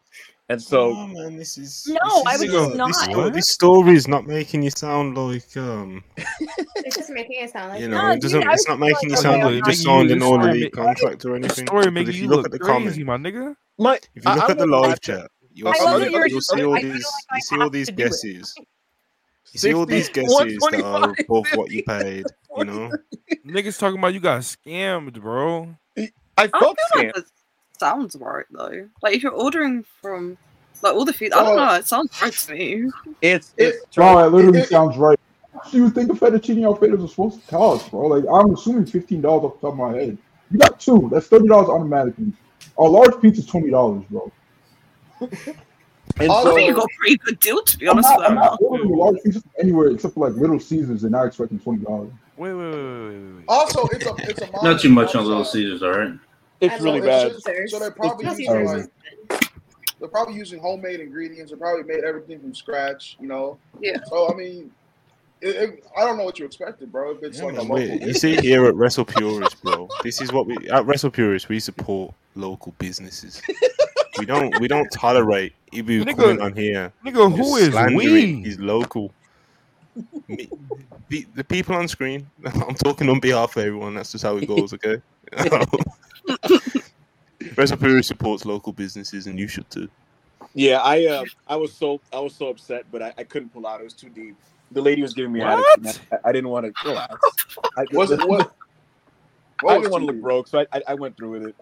And 0.52 0.60
so 0.62 0.95
oh 0.95 1.08
man, 1.08 1.36
this 1.38 1.58
is 1.60 1.86
No, 1.88 1.95
this 2.04 2.24
I 2.26 2.34
is, 2.34 2.39
would 2.41 2.50
uh, 2.50 2.54
just 2.54 2.70
This, 2.72 2.78
not. 2.78 2.95
sto- 2.95 3.30
this 3.30 3.47
story 3.50 3.95
is 3.95 4.08
not 4.08 4.26
making 4.26 4.64
you 4.64 4.72
sound 4.72 5.16
like 5.16 5.56
um, 5.58 6.04
It's 6.78 6.95
just 6.95 7.12
making 7.12 7.43
it 7.43 7.52
sound 7.52 7.70
like 7.70 7.82
you 7.82 7.88
know, 7.88 8.02
No, 8.02 8.12
it 8.14 8.22
doesn't. 8.22 8.41
dude, 8.41 8.52
It's 8.52 8.68
not 8.68 8.80
just 8.80 8.80
making 8.80 9.10
you 9.12 9.16
sound 9.18 9.43
like 9.43 9.54
you 9.54 9.62
just 9.62 9.84
signed 9.84 10.10
an 10.10 10.20
you 10.20 10.26
all 10.26 10.38
just- 10.38 10.50
elite 10.50 10.74
contract 10.74 11.24
or 11.26 11.36
anything. 11.36 11.41
The 11.41 11.62
anything. 11.62 11.68
story 11.68 11.82
because 11.84 11.93
making 11.93 12.10
if 12.10 12.16
you 12.16 12.22
you 12.24 12.30
look 12.30 12.38
look 12.38 12.45
at 12.47 12.52
the 12.54 12.60
crazy, 12.60 13.04
comments, 13.04 13.24
my 13.24 13.30
nigga. 13.30 13.56
my 13.78 13.95
if 14.16 14.26
you 14.26 14.34
look 14.34 14.43
I 14.43 14.52
at 14.52 14.58
the 14.58 14.66
live 14.66 15.00
chat, 15.02 15.30
you'll 15.54 15.74
see, 15.74 15.84
love 15.84 16.02
that 16.02 16.30
you'll 16.32 16.41
see 16.41 16.64
all 16.64 16.74
these, 16.74 16.86
like 16.93 17.04
you 17.36 17.41
see 17.41 17.58
all 17.62 17.70
these 17.70 17.88
to 17.88 17.91
do 17.93 18.04
it. 18.04 18.06
guesses. 18.08 18.56
You 19.54 19.60
see 19.60 19.74
all 19.76 19.86
these 19.86 20.10
guesses 20.16 20.36
that 20.36 20.82
are 20.84 21.02
125, 21.02 21.26
above 21.30 21.45
what 21.58 21.70
you 21.72 21.84
paid. 21.84 22.26
You 22.58 22.66
know, 22.66 22.91
Niggas 23.45 23.78
talking 23.80 24.00
about 24.00 24.14
you 24.16 24.20
got 24.20 24.41
scammed, 24.41 25.20
bro. 25.22 25.76
I 25.97 26.10
I 26.38 26.47
felt 26.47 26.78
scammed. 26.95 27.24
That 27.80 27.86
sounds 27.86 28.15
right 28.19 28.45
though. 28.51 28.88
Like 29.01 29.15
if 29.15 29.23
you're 29.23 29.32
ordering 29.32 29.84
from 30.01 30.38
like 30.82 30.93
all 30.93 31.05
the 31.05 31.13
food, 31.13 31.34
I 31.34 31.43
don't 31.43 31.55
know. 31.57 31.73
It 31.73 31.88
sounds 31.88 32.11
right 32.21 32.32
to 32.34 32.53
me. 32.53 32.89
It's 33.21 33.53
It- 33.57 33.75
it's 33.86 33.95
Bro, 33.95 34.17
that 34.17 34.32
literally 34.32 34.59
It- 34.59 34.63
it- 34.65 34.69
sounds 34.69 34.97
right. 34.97 35.19
How 35.53 35.69
do 35.71 35.77
you 35.77 35.89
think 35.89 36.09
a 36.11 36.13
fettuccine 36.15 36.63
alfredo 36.63 37.03
is 37.03 37.09
supposed 37.11 37.41
to 37.41 37.47
cost, 37.51 37.91
bro? 37.91 38.07
Like 38.07 38.23
I'm 38.32 38.53
assuming 38.53 38.86
fifteen 38.86 39.21
dollars 39.21 39.45
off 39.45 39.59
the 39.61 39.67
top 39.67 39.73
of 39.73 39.77
my 39.80 39.93
head. 39.97 40.17
You 40.51 40.57
got 40.59 40.80
two. 40.80 41.09
That's 41.11 41.27
thirty 41.27 41.47
dollars 41.47 41.69
automatically. 41.69 42.32
A 42.77 42.84
large 42.84 43.19
pizza's 43.21 43.45
twenty 43.45 43.69
dollars, 43.71 44.03
bro. 44.09 44.32
and 45.21 46.30
Also- 46.30 46.51
I 46.51 46.55
think 46.55 46.67
you 46.67 46.73
so 46.73 46.80
got 46.80 46.86
a 46.86 46.95
pretty 46.97 47.17
good 47.17 47.39
deal 47.39 47.61
to 47.61 47.77
be 47.77 47.88
I'm 47.88 47.97
honest 47.97 48.09
not, 48.09 48.19
with 48.19 48.27
I'm 48.30 48.36
not 48.36 48.59
ordering 48.61 48.93
a 48.93 48.95
large 48.95 49.17
pizza 49.23 49.41
anywhere 49.59 49.88
except 49.89 50.13
for 50.13 50.30
like 50.30 50.39
Little 50.39 50.59
Caesars 50.59 51.03
and 51.03 51.11
not 51.11 51.25
expecting 51.27 51.59
twenty 51.59 51.84
dollars. 51.84 52.11
Wait, 52.38 52.53
wait, 52.53 52.71
wait, 52.71 52.73
wait, 52.73 53.09
wait, 53.09 53.36
wait. 53.36 53.45
Also, 53.49 53.86
it's 53.88 54.05
a 54.05 54.15
it's 54.30 54.41
a 54.41 54.49
Not 54.63 54.80
too 54.80 54.89
much 54.89 55.13
on 55.15 55.25
Little. 55.25 55.43
Caesars, 55.43 55.84
all 55.84 55.91
right. 55.91 56.13
It's 56.62 56.76
I 56.76 56.78
really 56.84 57.01
love 57.01 57.32
bad. 57.34 57.43
Caesars. 57.43 57.72
So 57.72 57.80
they're 57.80 57.91
probably 57.91 58.26
Little 58.26 58.39
using 58.39 58.66
like 58.66 58.89
they're 59.99 60.07
probably 60.10 60.36
using 60.36 60.60
homemade 60.60 60.99
ingredients. 60.99 61.51
They 61.51 61.57
probably 61.57 61.84
made 61.84 62.03
everything 62.03 62.39
from 62.39 62.53
scratch. 62.55 63.18
You 63.20 63.28
know. 63.28 63.57
Yeah. 63.82 63.97
So 64.05 64.32
I 64.32 64.36
mean, 64.36 64.72
it, 65.41 65.55
it, 65.55 65.84
I 65.97 66.01
don't 66.05 66.18
know 66.18 66.24
what 66.24 66.39
you 66.39 66.45
expected, 66.45 66.91
bro. 66.91 67.12
If 67.12 67.24
it's 67.24 67.39
Yeah, 67.39 67.45
like 67.45 67.57
a 67.57 67.62
local, 67.62 67.80
you 67.80 68.14
see 68.14 68.36
here 68.38 68.66
at 68.66 68.76
Wrestle 68.76 69.05
Purist, 69.05 69.62
bro. 69.64 69.88
This 70.03 70.22
is 70.22 70.32
what 70.32 70.47
we 70.47 70.57
at 70.70 70.86
Wrestle 70.86 71.12
Purist 71.12 71.49
we 71.49 71.60
support 71.60 72.14
local 72.36 72.74
businesses. 72.78 73.41
we 74.18 74.26
don't 74.26 74.57
we 74.60 74.68
don't 74.68 74.89
tolerate 74.91 75.53
Ibu 75.74 76.03
Nigga- 76.03 76.16
coming 76.18 76.41
on 76.41 76.53
here. 76.55 76.91
Nigga, 77.05 77.26
and 77.26 77.36
who 77.36 77.43
just 77.57 77.62
is 77.62 77.70
slandering 77.72 77.97
we? 77.97 78.41
His 78.43 78.60
local. 78.60 79.12
Me- 80.28 80.49
the, 81.10 81.26
the 81.36 81.43
people 81.43 81.76
on 81.76 81.88
screen. 81.88 82.30
I'm 82.45 82.76
talking 82.76 83.10
on 83.10 83.20
behalf 83.20 83.57
of 83.57 83.64
everyone. 83.66 83.95
That's 83.95 84.12
just 84.12 84.24
how 84.24 84.38
it 84.38 84.47
goes. 84.47 84.74
Okay. 84.74 85.01
Wrestle 87.55 88.03
supports 88.03 88.45
local 88.45 88.73
businesses, 88.73 89.27
and 89.27 89.39
you 89.39 89.47
should 89.47 89.69
too. 89.69 89.89
Yeah, 90.53 90.80
I 90.80 91.05
uh, 91.05 91.25
I 91.47 91.55
was 91.55 91.73
so 91.73 92.01
I 92.11 92.19
was 92.19 92.34
so 92.36 92.49
upset, 92.49 92.86
but 92.91 93.01
I, 93.01 93.13
I 93.17 93.23
couldn't 93.23 93.53
pull 93.53 93.67
out. 93.67 93.82
It 93.82 93.86
was 93.86 93.93
too 93.93 94.09
deep. 94.09 94.36
The 94.71 94.82
lady 94.82 95.01
was 95.01 95.13
giving 95.13 95.32
me 95.32 95.41
What? 95.41 95.65
attitude. 95.80 96.01
I, 96.11 96.30
I 96.30 96.32
didn't 96.32 96.49
want 96.49 96.65
to 96.65 96.88
relax. 96.88 97.15
I, 97.77 97.86
Was 97.93 98.11
it 98.11 98.27
what? 98.27 98.51
I 99.61 99.63
what 99.63 99.77
didn't 99.80 99.91
want 99.91 100.01
to 100.03 100.05
look 100.07 100.21
broke, 100.21 100.47
so 100.47 100.59
I, 100.59 100.65
I, 100.71 100.82
I 100.89 100.93
went 100.93 101.17
through 101.17 101.32
with 101.32 101.43
it. 101.47 101.55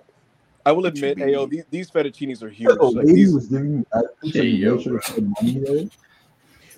I 0.65 0.71
will 0.71 0.85
admit, 0.85 1.17
you 1.17 1.25
Ayo, 1.25 1.49
these, 1.49 1.63
these 1.71 1.89
fettuccinis 1.89 2.43
are 2.43 2.49
huge. 2.49 2.77
The 2.77 2.83
Like, 2.83 2.95
lady 2.95 3.13
these, 3.13 3.33
was 3.33 3.47
giving 3.47 3.79
me 3.79 3.85
attitude 3.95 4.33
Hey, 4.33 4.49
you 4.49 4.67
yo, 4.67 4.75
make 4.75 4.83
sure 4.83 4.99
to 4.99 5.13
put 5.13 5.23
money 5.41 5.59
there. 5.59 5.89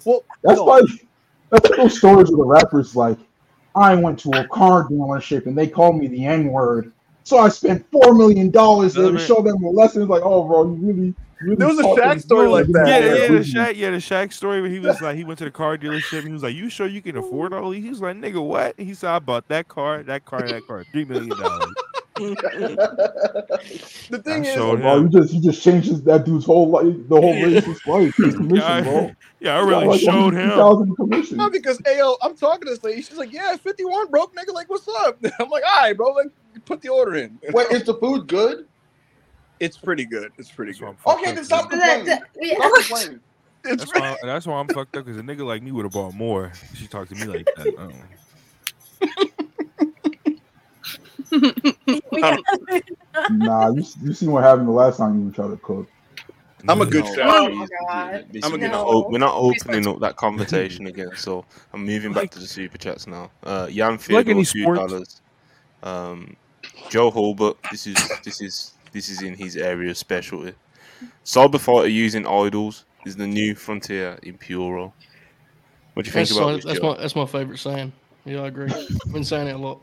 well, 0.06 0.24
That's 0.44 0.58
no, 0.58 0.66
like 0.66 0.86
that's 1.50 1.70
like 1.70 1.78
those 1.78 1.98
stories 1.98 2.30
of 2.30 2.38
the 2.38 2.46
rappers 2.46 2.96
like, 2.96 3.18
I 3.76 3.96
went 3.96 4.20
to 4.20 4.32
a 4.32 4.48
car 4.48 4.88
dealership 4.88 5.48
and 5.48 5.58
they 5.58 5.68
called 5.68 5.98
me 5.98 6.08
the 6.08 6.24
N 6.26 6.48
word. 6.48 6.94
So 7.30 7.38
I 7.38 7.50
spent 7.50 7.86
four 7.92 8.16
million 8.16 8.50
dollars 8.50 8.96
there 8.96 9.12
to 9.12 9.20
show 9.20 9.44
them 9.44 9.62
a 9.64 9.70
lesson. 9.70 10.02
It's 10.02 10.10
like, 10.10 10.24
oh, 10.26 10.48
bro, 10.48 10.64
you 10.64 10.72
really. 10.82 11.14
really 11.42 11.56
there 11.58 11.68
was 11.68 11.78
a 11.78 11.84
Shaq 11.84 12.20
story 12.22 12.48
like 12.48 12.66
that. 12.70 12.88
Yeah, 12.88 12.98
yeah, 12.98 13.28
the 13.28 13.40
Shaq, 13.42 13.76
yeah, 13.76 13.92
the 13.92 13.98
Shaq 13.98 14.34
story 14.34 14.62
where 14.62 14.70
he 14.72 14.80
was 14.80 15.00
like, 15.00 15.16
he 15.16 15.24
went 15.24 15.38
to 15.38 15.46
the 15.46 15.52
car 15.52 15.78
dealership. 15.78 16.26
He 16.26 16.34
was 16.34 16.42
like, 16.42 16.56
"You 16.56 16.72
sure 16.72 16.88
you 16.88 17.04
can 17.04 17.18
afford 17.18 17.54
all 17.54 17.70
these?" 17.70 17.84
He 17.84 17.90
was 17.92 18.02
like, 18.02 18.16
"Nigga, 18.18 18.44
what?" 18.44 18.74
He 18.80 18.96
said, 18.96 19.12
"I 19.12 19.20
bought 19.20 19.48
that 19.50 19.68
car, 19.68 20.02
that 20.02 20.26
car, 20.26 20.42
that 20.42 20.66
car, 20.66 20.84
three 20.92 21.06
million 21.06 21.30
dollars." 21.30 21.72
the 22.20 22.36
thing 24.26 24.46
I 24.46 24.50
is, 24.50 24.56
bro, 24.58 25.00
you 25.02 25.08
just 25.10 25.34
you 25.34 25.42
just 25.42 25.64
changes 25.64 26.04
that 26.04 26.26
dude's 26.26 26.46
whole 26.46 26.68
life, 26.68 26.94
the 27.08 27.22
whole 27.22 27.34
racist 27.36 27.86
life, 27.86 28.14
his 28.18 28.36
commission, 28.36 28.56
Yeah, 28.58 28.74
I- 28.74 28.82
bro. 28.82 29.12
yeah, 29.40 29.56
I 29.56 29.60
really 29.60 29.86
Like, 29.86 30.02
showed 30.02 30.34
him. 30.34 30.50
150,000 30.50 30.96
commission. 30.96 31.38
No, 31.38 31.50
because 31.50 31.78
Ayo, 31.80 32.18
I'm 32.22 32.36
talking 32.36 32.66
to 32.66 32.72
this 32.72 32.84
lady. 32.84 33.02
She's 33.04 33.18
like, 33.18 33.32
"Yeah, 33.32 33.56
51 33.56 34.10
broke, 34.10 34.36
nigga. 34.36 34.54
Like, 34.54 34.70
what's 34.70 34.88
up?" 34.88 35.18
I'm 35.40 35.50
like, 35.50 35.64
"All 35.64 35.82
right, 35.82 35.96
bro. 35.96 36.12
Like, 36.12 36.28
put 36.70 36.82
the 36.82 36.90
order 36.90 37.16
in." 37.16 37.40
Wait, 37.52 37.68
is 37.72 37.84
the 37.84 37.96
food 37.96 38.28
good? 38.28 38.66
It's 39.60 39.76
pretty 39.78 40.06
good. 40.06 40.32
It's 40.38 40.52
pretty 40.52 40.72
good. 40.74 40.96
Okay, 41.06 41.34
then 41.34 41.44
stop 41.44 41.70
complaining. 41.70 42.06
Stop 42.08 42.74
complaining. 42.76 43.20
That's 43.64 43.94
why, 43.94 44.16
that's 44.24 44.48
why 44.48 44.58
I'm 44.58 44.70
fucked 44.70 44.96
up 44.96 45.04
because 45.06 45.20
a 45.20 45.22
nigga 45.22 45.46
like 45.46 45.62
me 45.62 45.74
would 45.74 45.84
have 45.84 45.92
bought 45.92 46.14
more. 46.14 46.54
She 46.76 46.88
talked 46.88 47.10
to 47.10 47.16
me 47.16 47.26
like 47.26 47.46
that. 47.58 47.68
I 47.68 47.82
don't 47.82 48.00
know. 48.00 48.06
nah, 53.32 53.70
you, 53.72 53.84
you 54.04 54.14
seen 54.14 54.32
what 54.32 54.44
happened 54.44 54.68
the 54.68 54.72
last 54.72 54.98
time 54.98 55.26
you 55.26 55.32
tried 55.32 55.50
to 55.50 55.58
cook. 55.58 55.90
I'm 56.68 56.82
a 56.82 56.86
good 56.86 57.06
No, 57.06 57.16
chef. 57.16 57.26
Oh 57.28 57.48
please, 57.48 57.70
God. 57.88 58.26
please, 58.32 58.44
I'm 58.46 58.52
a 58.52 58.56
we're, 58.56 58.60
good 58.60 58.72
not, 58.72 58.86
No. 58.86 58.88
o- 58.88 59.10
we're 59.10 59.18
not 59.18 59.36
opening 59.36 59.88
up 59.88 60.00
that 60.02 60.16
conversation 60.18 60.88
again, 60.94 61.12
so 61.16 61.46
I'm 61.74 61.86
moving 61.86 62.14
back 62.14 62.32
to 62.32 62.40
the 62.40 62.48
super 62.48 62.78
chats 62.78 63.08
now. 63.08 63.32
Uh, 63.44 63.68
Jan 63.70 63.92
Like 63.92 64.02
Theodore, 64.02 64.32
any 64.32 64.46
two 64.46 64.62
sports. 64.64 64.80
dollars. 64.80 65.22
Um, 65.84 66.36
Joe 66.90 67.12
Holbert, 67.12 67.58
this 67.72 67.88
is 67.88 67.96
this 68.24 68.42
is 68.42 68.74
this 68.92 69.10
is 69.10 69.22
in 69.22 69.34
his 69.36 69.56
area 69.58 69.92
of 69.92 69.98
specialty. 69.98 70.54
Cyberfighter 71.26 71.92
using 71.92 72.26
idols 72.28 72.86
is 73.06 73.16
the 73.16 73.28
new 73.28 73.56
frontier 73.56 74.18
in 74.24 74.38
Puro. 74.38 74.94
What 75.94 76.06
do 76.06 76.10
you 76.10 76.14
think 76.14 76.28
That's, 76.30 76.38
about 76.38 76.46
my, 76.48 76.54
this? 76.56 76.66
that's 76.66 76.80
Joe? 76.80 76.92
my 76.94 76.98
that's 76.98 77.16
my 77.16 77.26
favorite 77.26 77.58
saying. 77.60 77.92
Yeah, 78.26 78.42
I 78.42 78.48
agree. 78.48 78.70
I've 78.72 79.14
been 79.14 79.24
saying 79.24 79.48
it 79.48 79.56
a 79.56 79.58
lot. 79.58 79.80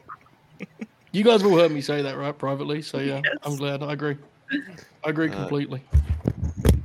You 1.13 1.25
guys 1.25 1.41
have 1.43 1.51
all 1.51 1.59
heard 1.59 1.73
me 1.73 1.81
say 1.81 2.03
that, 2.03 2.17
right, 2.19 2.37
privately? 2.37 2.83
So 2.83 2.99
yeah, 2.99 3.23
I'm 3.43 3.57
glad. 3.57 3.83
I 3.83 3.93
agree. 3.93 4.17
I 5.05 5.11
agree 5.11 5.31
Uh, 5.31 5.35
completely. 5.35 5.83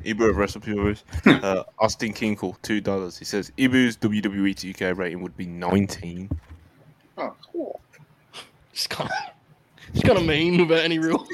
Ibu 0.06 0.30
of 0.30 0.38
Wrestle 0.38 0.62
Purists. 0.62 1.04
uh, 1.28 1.64
Austin 1.80 2.14
Kinkle, 2.14 2.56
two 2.62 2.82
dollars. 2.82 3.18
He 3.18 3.26
says 3.26 3.52
Ibu's 3.58 3.98
WWE 3.98 4.56
2K 4.56 4.98
rating 4.98 5.22
would 5.22 5.36
be 5.38 5.46
19. 5.46 6.30
Oh, 7.18 7.36
cool. 7.52 7.82
It's 8.74 8.88
kind 8.88 9.10
of, 9.10 9.31
it's 9.94 10.04
kind 10.04 10.18
of 10.18 10.26
mean 10.26 10.68
without 10.68 10.84
any 10.84 11.00
real. 11.00 11.26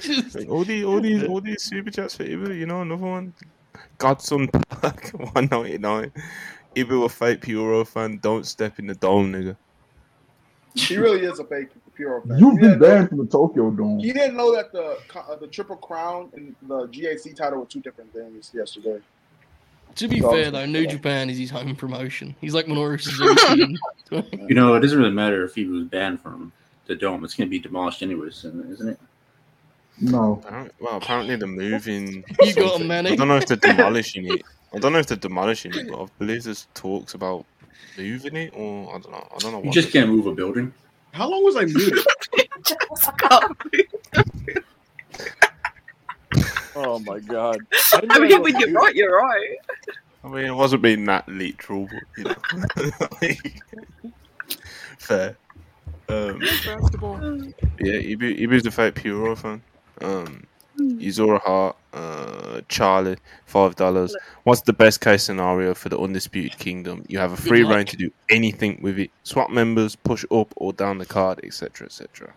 Just- 0.00 0.34
Like, 0.34 0.48
all 0.48 0.64
these, 0.64 0.84
all 0.84 1.00
these, 1.00 1.22
all 1.24 1.40
these 1.40 1.62
super 1.62 1.90
chats 1.90 2.16
for 2.16 2.24
Ibu. 2.24 2.58
You 2.58 2.66
know, 2.66 2.80
another 2.82 3.06
one. 3.06 3.32
Godson 3.98 4.48
Park, 4.48 5.10
199. 5.12 6.12
Ibu 6.74 7.04
a 7.04 7.08
fake 7.08 7.42
Puro 7.42 7.84
fan. 7.84 8.18
Don't 8.18 8.46
step 8.46 8.78
in 8.78 8.86
the 8.86 8.94
dome, 8.94 9.32
nigga. 9.32 9.56
He 10.74 10.96
really 10.96 11.20
is 11.24 11.38
a 11.40 11.44
fake 11.44 11.68
pure 11.94 12.22
fan. 12.22 12.38
You've 12.38 12.54
been 12.60 12.78
didn't 12.78 12.78
banned 12.80 13.08
from 13.08 13.18
the 13.18 13.26
Tokyo 13.26 13.70
Dome. 13.70 13.98
He 13.98 14.12
didn't 14.12 14.36
know 14.36 14.54
that 14.54 14.70
the 14.72 14.98
uh, 15.18 15.34
the 15.36 15.48
Triple 15.48 15.76
Crown 15.76 16.30
and 16.34 16.54
the 16.62 16.86
GHC 16.88 17.34
title 17.36 17.58
were 17.60 17.66
two 17.66 17.80
different 17.80 18.12
things 18.12 18.50
yesterday. 18.54 18.98
To 19.96 20.08
be 20.08 20.20
So- 20.20 20.30
fair 20.30 20.50
though, 20.50 20.66
New 20.66 20.86
Japan 20.86 21.30
is 21.30 21.38
his 21.38 21.50
home 21.50 21.74
promotion. 21.76 22.34
He's 22.40 22.54
like 22.54 22.66
Minoru 22.66 23.00
Suzuki. 23.00 23.76
You 24.48 24.54
know, 24.56 24.74
it 24.74 24.80
doesn't 24.80 24.98
really 24.98 25.12
matter 25.12 25.44
if 25.44 25.54
he 25.54 25.66
was 25.66 25.84
banned 25.84 26.20
from 26.20 26.50
the 26.86 26.96
dome. 26.96 27.24
It's 27.24 27.34
going 27.34 27.46
to 27.46 27.50
be 27.50 27.60
demolished 27.60 28.02
anyways, 28.02 28.44
isn't 28.44 28.88
it? 28.88 28.98
No. 30.00 30.42
Well, 30.80 30.96
apparently 30.96 31.36
they're 31.36 31.46
moving. 31.46 32.24
You 32.40 32.54
got 32.54 32.54
something. 32.54 32.80
him, 32.80 32.86
Manny. 32.88 33.10
I 33.12 33.16
don't 33.16 33.28
know 33.28 33.36
if 33.36 33.46
they're 33.46 33.56
demolishing 33.56 34.32
it. 34.34 34.42
I 34.74 34.78
don't 34.78 34.92
know 34.92 34.98
if 34.98 35.06
they're 35.06 35.16
demolishing 35.16 35.72
it, 35.74 35.88
but 35.88 36.02
I 36.02 36.06
believe 36.18 36.42
there's 36.44 36.66
talks 36.74 37.14
about 37.14 37.44
moving 37.96 38.34
it, 38.36 38.52
or 38.56 38.88
I 38.88 38.98
don't 38.98 39.10
know. 39.12 39.28
I 39.32 39.38
don't 39.38 39.52
know. 39.52 39.62
You 39.62 39.70
just 39.70 39.92
can't 39.92 40.08
move 40.10 40.26
a 40.26 40.34
building. 40.34 40.72
How 41.12 41.28
long 41.28 41.44
was 41.44 41.56
I 41.56 41.64
muted? 41.66 42.04
Oh 46.76 46.98
my 47.00 47.18
god! 47.20 47.58
I, 47.94 48.00
didn't 48.00 48.12
I 48.12 48.14
know 48.16 48.20
mean, 48.20 48.42
was 48.42 48.52
when 48.52 48.60
you're 48.60 48.80
right, 48.80 48.94
you're 48.94 49.16
right. 49.16 49.56
I 50.22 50.28
mean, 50.28 50.44
it 50.44 50.54
wasn't 50.54 50.82
being 50.82 51.04
that 51.06 51.28
literal, 51.28 51.88
but 51.88 52.02
you 52.16 52.24
know. 52.24 52.36
Fair. 54.98 55.36
Um, 56.08 56.40
yeah, 56.42 57.94
Ibu, 57.94 58.40
Ibu's 58.40 58.64
the 58.64 58.70
fake 58.70 58.96
Puro 58.96 59.36
fan. 59.36 59.62
Um, 60.00 60.44
Yuzura 60.78 61.40
Hart, 61.40 61.76
uh, 61.92 62.60
Charlie, 62.68 63.16
five 63.46 63.76
dollars. 63.76 64.16
What's 64.44 64.62
the 64.62 64.72
best 64.72 65.00
case 65.00 65.22
scenario 65.22 65.74
for 65.74 65.88
the 65.88 65.98
undisputed 65.98 66.58
kingdom? 66.58 67.04
You 67.08 67.18
have 67.18 67.32
a 67.32 67.36
free 67.36 67.64
luck. 67.64 67.76
reign 67.76 67.86
to 67.86 67.96
do 67.96 68.10
anything 68.28 68.80
with 68.82 68.98
it. 68.98 69.10
Swap 69.22 69.50
members, 69.50 69.94
push 69.96 70.24
up 70.30 70.52
or 70.56 70.72
down 70.72 70.98
the 70.98 71.06
card, 71.06 71.40
etc., 71.44 71.86
etc. 71.86 72.32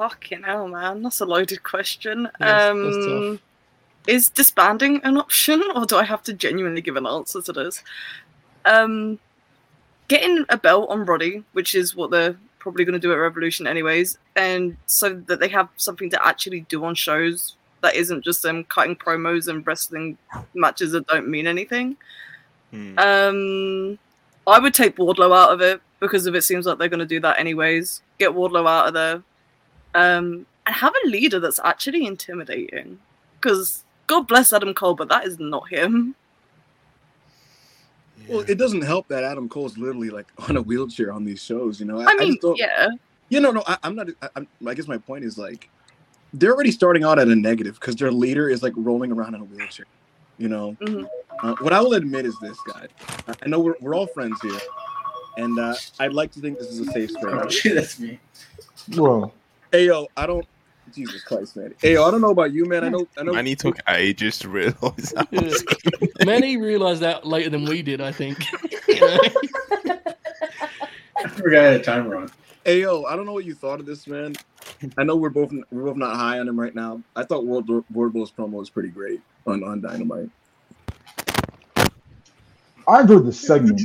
Fucking 0.00 0.44
hell, 0.44 0.66
man. 0.66 1.02
That's 1.02 1.20
a 1.20 1.26
loaded 1.26 1.62
question. 1.62 2.26
Yes, 2.40 2.70
um, 2.70 3.38
is 4.08 4.30
disbanding 4.30 5.02
an 5.04 5.18
option, 5.18 5.62
or 5.74 5.84
do 5.84 5.96
I 5.96 6.04
have 6.04 6.22
to 6.22 6.32
genuinely 6.32 6.80
give 6.80 6.96
an 6.96 7.06
answer 7.06 7.42
to 7.42 7.52
this? 7.52 7.84
Um, 8.64 9.18
getting 10.08 10.46
a 10.48 10.56
belt 10.56 10.88
on 10.88 11.04
Roddy, 11.04 11.44
which 11.52 11.74
is 11.74 11.94
what 11.94 12.10
they're 12.10 12.34
probably 12.58 12.86
going 12.86 12.94
to 12.94 12.98
do 12.98 13.12
at 13.12 13.16
Revolution 13.16 13.66
anyways, 13.66 14.16
and 14.36 14.78
so 14.86 15.12
that 15.26 15.38
they 15.38 15.48
have 15.48 15.68
something 15.76 16.08
to 16.08 16.26
actually 16.26 16.60
do 16.62 16.82
on 16.82 16.94
shows 16.94 17.56
that 17.82 17.94
isn't 17.94 18.24
just 18.24 18.40
them 18.40 18.64
cutting 18.64 18.96
promos 18.96 19.48
and 19.48 19.66
wrestling 19.66 20.16
matches 20.54 20.92
that 20.92 21.08
don't 21.08 21.28
mean 21.28 21.46
anything. 21.46 21.98
Hmm. 22.70 22.98
Um, 22.98 23.98
I 24.46 24.60
would 24.60 24.72
take 24.72 24.96
Wardlow 24.96 25.36
out 25.36 25.52
of 25.52 25.60
it 25.60 25.82
because 26.00 26.26
if 26.26 26.34
it 26.34 26.42
seems 26.42 26.64
like 26.64 26.78
they're 26.78 26.88
going 26.88 27.00
to 27.00 27.04
do 27.06 27.20
that 27.20 27.38
anyways, 27.38 28.00
get 28.18 28.30
Wardlow 28.30 28.66
out 28.66 28.88
of 28.88 28.94
there, 28.94 29.22
um, 29.94 30.46
and 30.66 30.74
have 30.76 30.92
a 31.04 31.08
leader 31.08 31.40
that's 31.40 31.60
actually 31.64 32.06
intimidating. 32.06 32.98
Because 33.40 33.84
God 34.06 34.26
bless 34.26 34.52
Adam 34.52 34.74
Cole, 34.74 34.94
but 34.94 35.08
that 35.08 35.26
is 35.26 35.38
not 35.38 35.68
him. 35.68 36.14
Well, 38.28 38.40
it 38.48 38.58
doesn't 38.58 38.82
help 38.82 39.08
that 39.08 39.24
Adam 39.24 39.48
Cole's 39.48 39.76
literally 39.78 40.10
like 40.10 40.26
on 40.48 40.56
a 40.56 40.62
wheelchair 40.62 41.12
on 41.12 41.24
these 41.24 41.42
shows. 41.42 41.80
You 41.80 41.86
know, 41.86 42.00
I 42.00 42.14
mean, 42.16 42.38
just 42.40 42.58
yeah, 42.58 42.88
You 43.28 43.40
know, 43.40 43.50
no, 43.50 43.62
I, 43.66 43.78
I'm 43.82 43.94
not. 43.94 44.08
I, 44.22 44.28
I'm, 44.36 44.46
I 44.66 44.74
guess 44.74 44.86
my 44.86 44.98
point 44.98 45.24
is 45.24 45.38
like 45.38 45.68
they're 46.34 46.52
already 46.52 46.70
starting 46.70 47.02
out 47.02 47.18
at 47.18 47.28
a 47.28 47.34
negative 47.34 47.74
because 47.80 47.96
their 47.96 48.12
leader 48.12 48.48
is 48.48 48.62
like 48.62 48.72
rolling 48.76 49.10
around 49.10 49.34
in 49.34 49.40
a 49.40 49.44
wheelchair. 49.44 49.86
You 50.38 50.48
know, 50.48 50.76
Mhm. 50.80 51.08
uh, 51.42 51.54
what 51.60 51.72
I 51.72 51.80
will 51.80 51.94
admit 51.94 52.24
is 52.24 52.38
this, 52.40 52.58
guys. 52.66 52.88
I- 53.26 53.34
I 53.42 53.48
know 53.48 53.58
we're, 53.60 53.74
we're 53.80 53.94
all 53.94 54.06
friends 54.06 54.40
here, 54.40 54.58
and 55.36 55.58
uh, 55.58 55.74
I'd 55.98 56.12
like 56.12 56.30
to 56.32 56.40
think 56.40 56.58
this 56.58 56.68
is 56.68 56.80
a 56.80 56.84
safe 56.92 57.10
space. 57.10 57.62
That's 57.74 57.98
me. 57.98 58.20
Well, 58.96 59.34
Hey 59.72 59.86
yo, 59.86 60.08
I 60.16 60.26
don't. 60.26 60.44
Jesus 60.92 61.22
Christ, 61.22 61.56
man. 61.56 61.72
Hey 61.80 61.92
yo, 61.94 62.04
I 62.04 62.10
don't 62.10 62.20
know 62.20 62.30
about 62.30 62.52
you, 62.52 62.66
man. 62.66 62.82
I 62.82 62.88
know. 62.88 63.06
I 63.16 63.22
know. 63.22 63.34
And 63.34 63.46
he 63.46 63.54
took 63.54 63.76
ages 63.88 64.38
to 64.40 64.48
realize 64.48 65.12
that. 65.14 65.28
Yeah. 65.30 66.24
Many 66.24 66.56
realized 66.56 67.02
that 67.02 67.24
later 67.24 67.50
than 67.50 67.66
we 67.66 67.80
did, 67.82 68.00
I 68.00 68.10
think. 68.10 68.44
You 68.88 69.00
know? 69.00 69.18
I 71.24 71.28
forgot 71.28 71.60
I 71.60 71.66
had 71.66 71.80
a 71.80 71.82
timer 71.84 72.16
on. 72.16 72.32
Hey 72.64 72.80
yo, 72.80 73.04
I 73.04 73.14
don't 73.14 73.26
know 73.26 73.32
what 73.32 73.44
you 73.44 73.54
thought 73.54 73.78
of 73.78 73.86
this, 73.86 74.08
man. 74.08 74.34
I 74.98 75.04
know 75.04 75.14
we're 75.14 75.30
both 75.30 75.52
we're 75.70 75.84
both 75.84 75.96
not 75.96 76.16
high 76.16 76.40
on 76.40 76.48
him 76.48 76.58
right 76.58 76.74
now. 76.74 77.00
I 77.14 77.22
thought 77.22 77.46
World 77.46 77.68
Wardlow's 77.92 78.32
promo 78.32 78.52
was 78.52 78.70
pretty 78.70 78.88
great 78.88 79.20
on 79.46 79.62
on 79.62 79.80
Dynamite. 79.80 80.30
I 82.88 83.02
enjoyed 83.02 83.24
the 83.24 83.32
segment, 83.32 83.82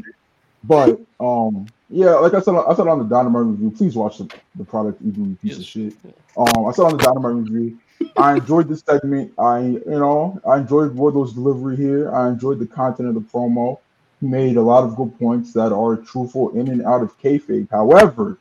but 0.64 1.00
um, 1.20 1.68
yeah, 1.90 2.14
like 2.16 2.34
I 2.34 2.42
said, 2.42 2.56
I 2.56 2.74
said 2.76 2.88
on 2.88 3.00
the 3.00 3.06
Dynamite 3.06 3.44
review. 3.46 3.72
Please 3.72 3.96
watch 3.96 4.18
the, 4.18 4.30
the 4.56 4.64
product, 4.66 5.02
even 5.02 5.36
piece 5.38 5.58
of 5.58 5.66
shit. 5.66 5.94
Um, 6.38 6.66
I 6.66 6.72
said 6.72 6.84
on 6.84 6.98
the 6.98 7.04
Dynamite 7.04 7.44
review, 7.50 7.80
I 8.18 8.36
enjoyed 8.38 8.68
this 8.68 8.82
segment. 8.82 9.34
I, 9.38 9.60
you 9.62 9.84
know, 9.86 10.40
I 10.48 10.58
enjoyed 10.58 10.96
Wardlow's 10.96 11.34
delivery 11.34 11.76
here. 11.78 12.14
I 12.14 12.30
enjoyed 12.30 12.60
the 12.60 12.68
content 12.68 13.10
of 13.10 13.16
the 13.16 13.22
promo. 13.22 13.80
He 14.20 14.28
made 14.28 14.58
a 14.58 14.62
lot 14.62 14.84
of 14.84 14.96
good 14.96 15.18
points 15.20 15.54
that 15.54 15.72
are 15.72 15.96
truthful 15.98 16.58
in 16.60 16.70
and 16.70 16.84
out 16.84 17.02
of 17.02 17.20
kayfabe. 17.22 17.70
However, 17.70 18.38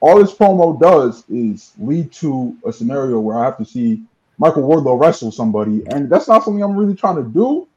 all 0.00 0.18
this 0.18 0.34
promo 0.34 0.78
does 0.78 1.24
is 1.30 1.72
lead 1.78 2.12
to 2.12 2.56
a 2.66 2.72
scenario 2.72 3.20
where 3.20 3.38
I 3.38 3.44
have 3.44 3.58
to 3.58 3.64
see 3.64 4.02
Michael 4.38 4.68
Wardlow 4.68 5.00
wrestle 5.00 5.30
somebody, 5.30 5.86
and 5.86 6.10
that's 6.10 6.28
not 6.28 6.44
something 6.44 6.62
I'm 6.62 6.76
really 6.76 6.94
trying 6.96 7.16
to 7.16 7.22
do 7.22 7.68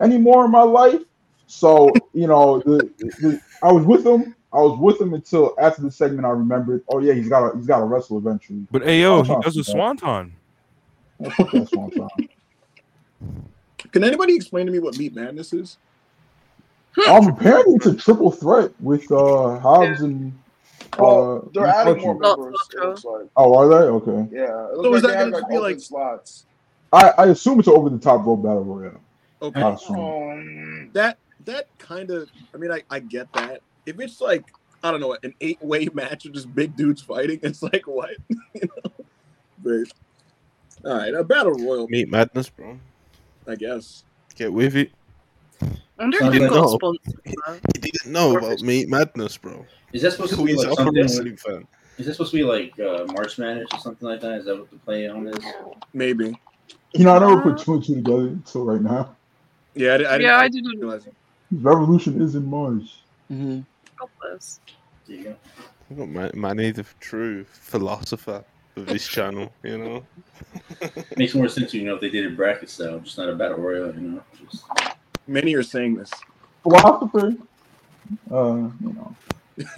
anymore 0.00 0.44
in 0.46 0.50
my 0.50 0.62
life. 0.62 1.02
So 1.48 1.90
you 2.12 2.26
know, 2.26 2.60
the, 2.60 2.90
the 2.98 3.40
I 3.62 3.72
was 3.72 3.84
with 3.84 4.06
him. 4.06 4.36
I 4.52 4.58
was 4.58 4.78
with 4.78 5.00
him 5.00 5.14
until 5.14 5.54
after 5.58 5.82
the 5.82 5.90
segment. 5.90 6.26
I 6.26 6.30
remembered. 6.30 6.84
Oh 6.88 7.00
yeah, 7.00 7.14
he's 7.14 7.28
got 7.28 7.52
a, 7.52 7.56
he's 7.56 7.66
got 7.66 7.78
to 7.78 7.84
wrestle 7.84 8.18
eventually. 8.18 8.66
But 8.70 8.82
Ayo, 8.82 9.20
I'm 9.20 9.24
he 9.24 9.42
does 9.42 9.56
a 9.56 9.64
swanton. 9.64 10.34
Yeah, 11.18 11.64
swanton. 11.64 12.08
Can 13.92 14.04
anybody 14.04 14.36
explain 14.36 14.66
to 14.66 14.72
me 14.72 14.78
what 14.78 14.98
Meat 14.98 15.14
Madness 15.14 15.52
is? 15.52 15.78
um, 17.08 17.28
apparently 17.28 17.74
it's 17.76 17.86
a 17.86 17.94
triple 17.94 18.30
threat 18.30 18.70
with 18.80 19.10
uh 19.10 19.58
Hobbs 19.58 20.02
and. 20.02 20.38
Uh, 20.98 21.40
they're 21.52 21.66
adding 21.66 21.98
more 21.98 22.18
members. 22.18 22.56
Like. 23.04 23.28
Oh, 23.36 23.54
are 23.54 23.68
they? 23.68 23.74
Okay. 23.74 24.28
Yeah. 24.32 24.68
so 24.74 24.94
is 24.94 25.02
that 25.02 25.30
going 25.30 25.32
to 25.32 25.48
be 25.48 25.58
like 25.58 25.80
slots? 25.80 26.46
I, 26.92 27.12
I 27.18 27.26
assume 27.26 27.58
it's 27.58 27.68
an 27.68 27.74
over 27.74 27.90
the 27.90 27.98
top 27.98 28.24
rope 28.26 28.42
battle 28.42 28.64
royale. 28.64 29.00
Okay. 29.40 29.60
Um, 29.60 30.90
that 30.94 31.18
that 31.48 31.66
kind 31.78 32.10
of. 32.10 32.30
I 32.54 32.58
mean, 32.58 32.70
I, 32.70 32.82
I 32.90 33.00
get 33.00 33.32
that. 33.32 33.62
If 33.86 33.98
it's 34.00 34.20
like 34.20 34.44
I 34.82 34.90
don't 34.90 35.00
know 35.00 35.16
an 35.22 35.34
eight 35.40 35.60
way 35.62 35.88
match 35.92 36.24
of 36.26 36.32
just 36.32 36.54
big 36.54 36.76
dudes 36.76 37.02
fighting, 37.02 37.40
it's 37.42 37.62
like 37.62 37.86
what 37.86 38.10
you 38.54 38.68
know. 38.84 38.92
But 39.62 40.88
all 40.88 40.98
right, 40.98 41.12
a 41.12 41.24
battle 41.24 41.52
royal. 41.52 41.88
Meat 41.88 42.08
madness, 42.08 42.48
bro. 42.48 42.78
I 43.46 43.56
guess. 43.56 44.04
Get 44.36 44.52
with 44.52 44.76
it. 44.76 44.92
I 45.60 46.04
wonder 46.04 46.18
if 46.22 46.32
they've 46.32 46.48
got 46.48 46.70
sponsors. 46.70 47.14
He 47.24 47.80
didn't 47.80 48.12
know 48.12 48.36
about 48.36 48.60
Meat 48.60 48.88
Madness, 48.88 49.36
bro. 49.36 49.66
Is 49.92 50.02
that 50.02 50.12
supposed 50.12 50.34
to 50.34 50.44
be 50.44 50.54
like 50.54 50.76
something? 50.76 50.94
With, 50.94 51.40
fan. 51.40 51.66
Is 51.96 52.06
that 52.06 52.12
supposed 52.12 52.30
to 52.30 52.36
be 52.36 52.44
like 52.44 52.78
uh, 52.78 53.04
March 53.12 53.36
Madness 53.38 53.66
or 53.72 53.80
something 53.80 54.06
like 54.06 54.20
that? 54.20 54.34
Is 54.34 54.44
that 54.44 54.56
what 54.56 54.70
the 54.70 54.76
play 54.76 55.08
on 55.08 55.26
is? 55.26 55.44
Maybe. 55.92 56.38
You 56.92 57.04
know, 57.04 57.16
I 57.16 57.18
never 57.18 57.40
put 57.40 57.58
two 57.58 57.74
and 57.74 57.84
two 57.84 57.96
together 57.96 58.28
until 58.28 58.64
right 58.64 58.80
now. 58.80 59.16
Yeah, 59.74 59.94
I, 59.94 60.14
I 60.14 60.16
yeah, 60.18 60.36
I 60.36 60.48
didn't 60.48 60.78
realize 60.78 61.06
it. 61.06 61.14
Revolution 61.50 62.20
is 62.20 62.34
in 62.34 62.46
March. 62.46 63.00
Mm-hmm. 63.30 63.60
God 63.98 64.08
bless. 64.20 64.60
There 65.06 65.16
you 65.16 65.24
go. 65.24 65.36
I 65.90 65.94
got 65.94 66.34
Manny, 66.34 66.70
the 66.70 66.84
true 67.00 67.44
philosopher 67.44 68.44
of 68.76 68.86
this 68.86 69.06
channel. 69.08 69.52
You 69.62 69.78
know, 69.78 70.06
makes 71.16 71.34
more 71.34 71.48
sense. 71.48 71.72
You 71.72 71.84
know, 71.84 71.94
if 71.94 72.00
they 72.00 72.10
did 72.10 72.26
it 72.26 72.36
bracket 72.36 72.68
style, 72.68 72.98
just 73.00 73.16
not 73.16 73.28
a 73.28 73.34
battle 73.34 73.58
royal. 73.58 73.94
You 73.94 74.00
know, 74.00 74.22
just... 74.50 74.64
many 75.26 75.54
are 75.54 75.62
saying 75.62 75.96
this. 75.96 76.10
Philosopher, 76.62 77.34
uh, 78.30 78.54
you 78.54 78.74
know. 78.80 79.16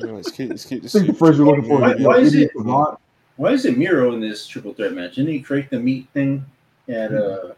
no, 0.00 0.14
let's 0.14 0.30
keep, 0.30 0.50
let's 0.50 0.64
keep 0.64 0.82
this. 0.82 0.94
I 0.94 1.00
think 1.00 1.12
the 1.12 1.18
phrase 1.18 1.38
you're 1.38 1.46
looking 1.46 1.64
for. 1.64 1.80
Why, 1.80 1.94
why 1.94 2.18
is 2.18 2.34
it? 2.34 2.50
Why 3.36 3.50
is 3.50 3.66
it 3.66 3.76
Miro 3.76 4.12
in 4.14 4.20
this 4.20 4.46
triple 4.46 4.72
threat 4.72 4.92
match? 4.92 5.16
Didn't 5.16 5.32
he 5.32 5.40
create 5.40 5.70
the 5.70 5.80
meat 5.80 6.08
thing 6.12 6.44
at 6.88 7.12
uh? 7.12 7.54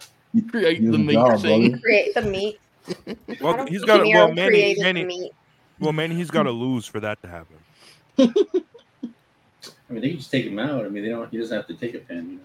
Create 0.50 0.82
the 0.82 0.98
meat 0.98 1.14
job, 1.14 1.40
thing. 1.40 1.78
Create 1.80 2.14
the 2.14 2.22
meat. 2.22 2.60
Well, 3.40 3.66
he's 3.66 3.84
got 3.84 3.98
to. 3.98 4.12
Well, 4.12 4.32
Manny, 4.32 4.74
Manny, 4.78 5.30
well, 5.78 5.92
Manny, 5.92 6.14
he's 6.14 6.30
got 6.30 6.44
to 6.44 6.50
lose 6.50 6.86
for 6.86 6.98
that 7.00 7.20
to 7.22 7.28
happen. 7.28 7.56
I 8.18 9.92
mean, 9.92 10.02
they 10.02 10.08
can 10.10 10.18
just 10.18 10.30
take 10.30 10.46
him 10.46 10.58
out. 10.58 10.84
I 10.84 10.88
mean, 10.88 11.04
they 11.04 11.10
don't. 11.10 11.30
He 11.30 11.38
doesn't 11.38 11.56
have 11.56 11.66
to 11.68 11.74
take 11.74 11.94
a 11.94 11.98
pin, 11.98 12.30
you 12.30 12.40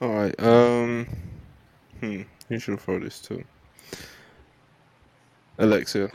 know. 0.00 0.08
All 0.08 0.14
right. 0.14 0.42
Um. 0.42 1.06
Hmm. 2.00 2.22
You 2.48 2.58
should 2.58 2.80
throw 2.80 2.98
this 2.98 3.20
too. 3.20 3.44
Alexa. 5.58 6.10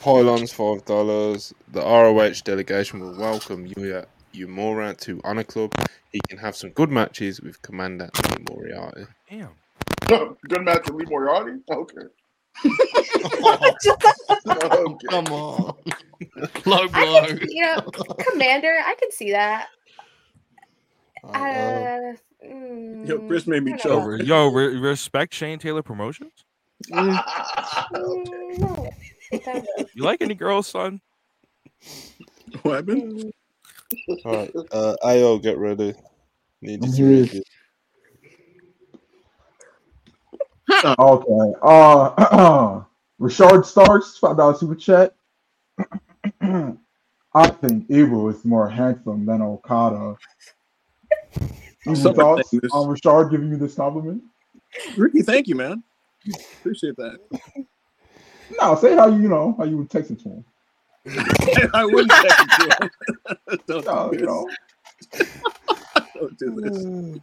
Pylons 0.00 0.52
five 0.52 0.84
dollars. 0.84 1.52
The 1.72 1.80
ROH 1.80 2.42
delegation 2.44 3.00
will 3.00 3.18
welcome 3.18 3.66
Yuya 3.66 4.06
Uemura 4.34 4.96
to 5.00 5.20
Honor 5.24 5.44
Club. 5.44 5.72
He 6.12 6.20
can 6.28 6.38
have 6.38 6.56
some 6.56 6.70
good 6.70 6.90
matches 6.90 7.40
with 7.40 7.60
Commander 7.62 8.10
Lee 8.28 8.44
Moriarty. 8.48 9.06
Damn. 9.28 9.50
Good 10.48 10.64
match 10.64 10.86
with 10.86 10.96
Lee 10.96 11.06
Moriarty. 11.08 11.58
Okay. 11.70 12.02
okay. 14.50 15.06
Come 15.08 15.26
on. 15.28 15.74
Low 16.66 16.88
blow. 16.88 17.26
Can, 17.26 17.40
you 17.48 17.62
know, 17.62 17.80
Commander, 18.30 18.76
I 18.84 18.94
can 18.98 19.10
see 19.10 19.32
that. 19.32 19.68
Uh, 21.22 21.28
uh, 21.28 22.12
mm, 22.44 23.08
Yo, 23.08 23.18
Chris 23.20 23.46
made 23.46 23.62
me 23.62 23.74
choke. 23.76 24.20
Yo, 24.22 24.48
re- 24.48 24.76
respect 24.76 25.34
Shane 25.34 25.58
Taylor 25.58 25.82
Promotions. 25.82 26.32
Mm, 26.90 27.22
no. 27.92 28.90
You 29.94 30.02
like 30.02 30.22
any 30.22 30.34
girls, 30.34 30.66
son? 30.66 31.00
What 32.62 32.76
happened? 32.76 33.32
All 34.24 34.36
right, 34.36 34.50
uh, 34.72 34.96
Io, 35.04 35.38
get 35.38 35.58
ready. 35.58 35.94
Need 36.62 36.84
you 36.84 36.92
to 36.92 37.04
read 37.04 37.34
it. 37.34 37.44
okay. 40.98 41.58
Uh, 41.62 42.82
Richard 43.18 43.64
Starks, 43.64 44.18
five 44.18 44.36
dollars 44.36 44.60
super 44.60 44.74
chat. 44.74 45.14
I 47.32 47.46
think 47.48 47.86
Evil 47.88 48.28
is 48.28 48.44
more 48.44 48.68
handsome 48.68 49.24
than 49.24 49.40
Okada. 49.40 50.16
Any 51.86 51.96
thoughts 51.96 52.52
on 52.72 52.88
Richard 52.88 53.30
giving 53.30 53.50
you 53.50 53.56
this 53.56 53.74
compliment? 53.74 54.22
Ricky, 54.96 55.22
thank 55.22 55.48
you, 55.48 55.54
man. 55.54 55.82
Appreciate 56.60 56.96
that. 56.96 57.18
No, 58.60 58.74
say 58.74 58.94
how 58.94 59.08
you, 59.08 59.22
you 59.22 59.28
know 59.28 59.54
how 59.56 59.64
you 59.64 59.78
would 59.78 59.90
text 59.90 60.10
it 60.10 60.20
to 60.20 60.28
him. 60.28 60.44
I 61.74 61.84
wouldn't 61.84 62.10
text 62.10 62.40
it 62.40 62.50
to 62.50 62.84
him. 62.84 63.60
Don't 63.66 63.86
no, 63.86 64.10
do 64.10 64.18
you 64.18 64.26
know. 64.26 64.50
Don't 66.14 66.38
do 66.38 66.60
this. 66.60 67.20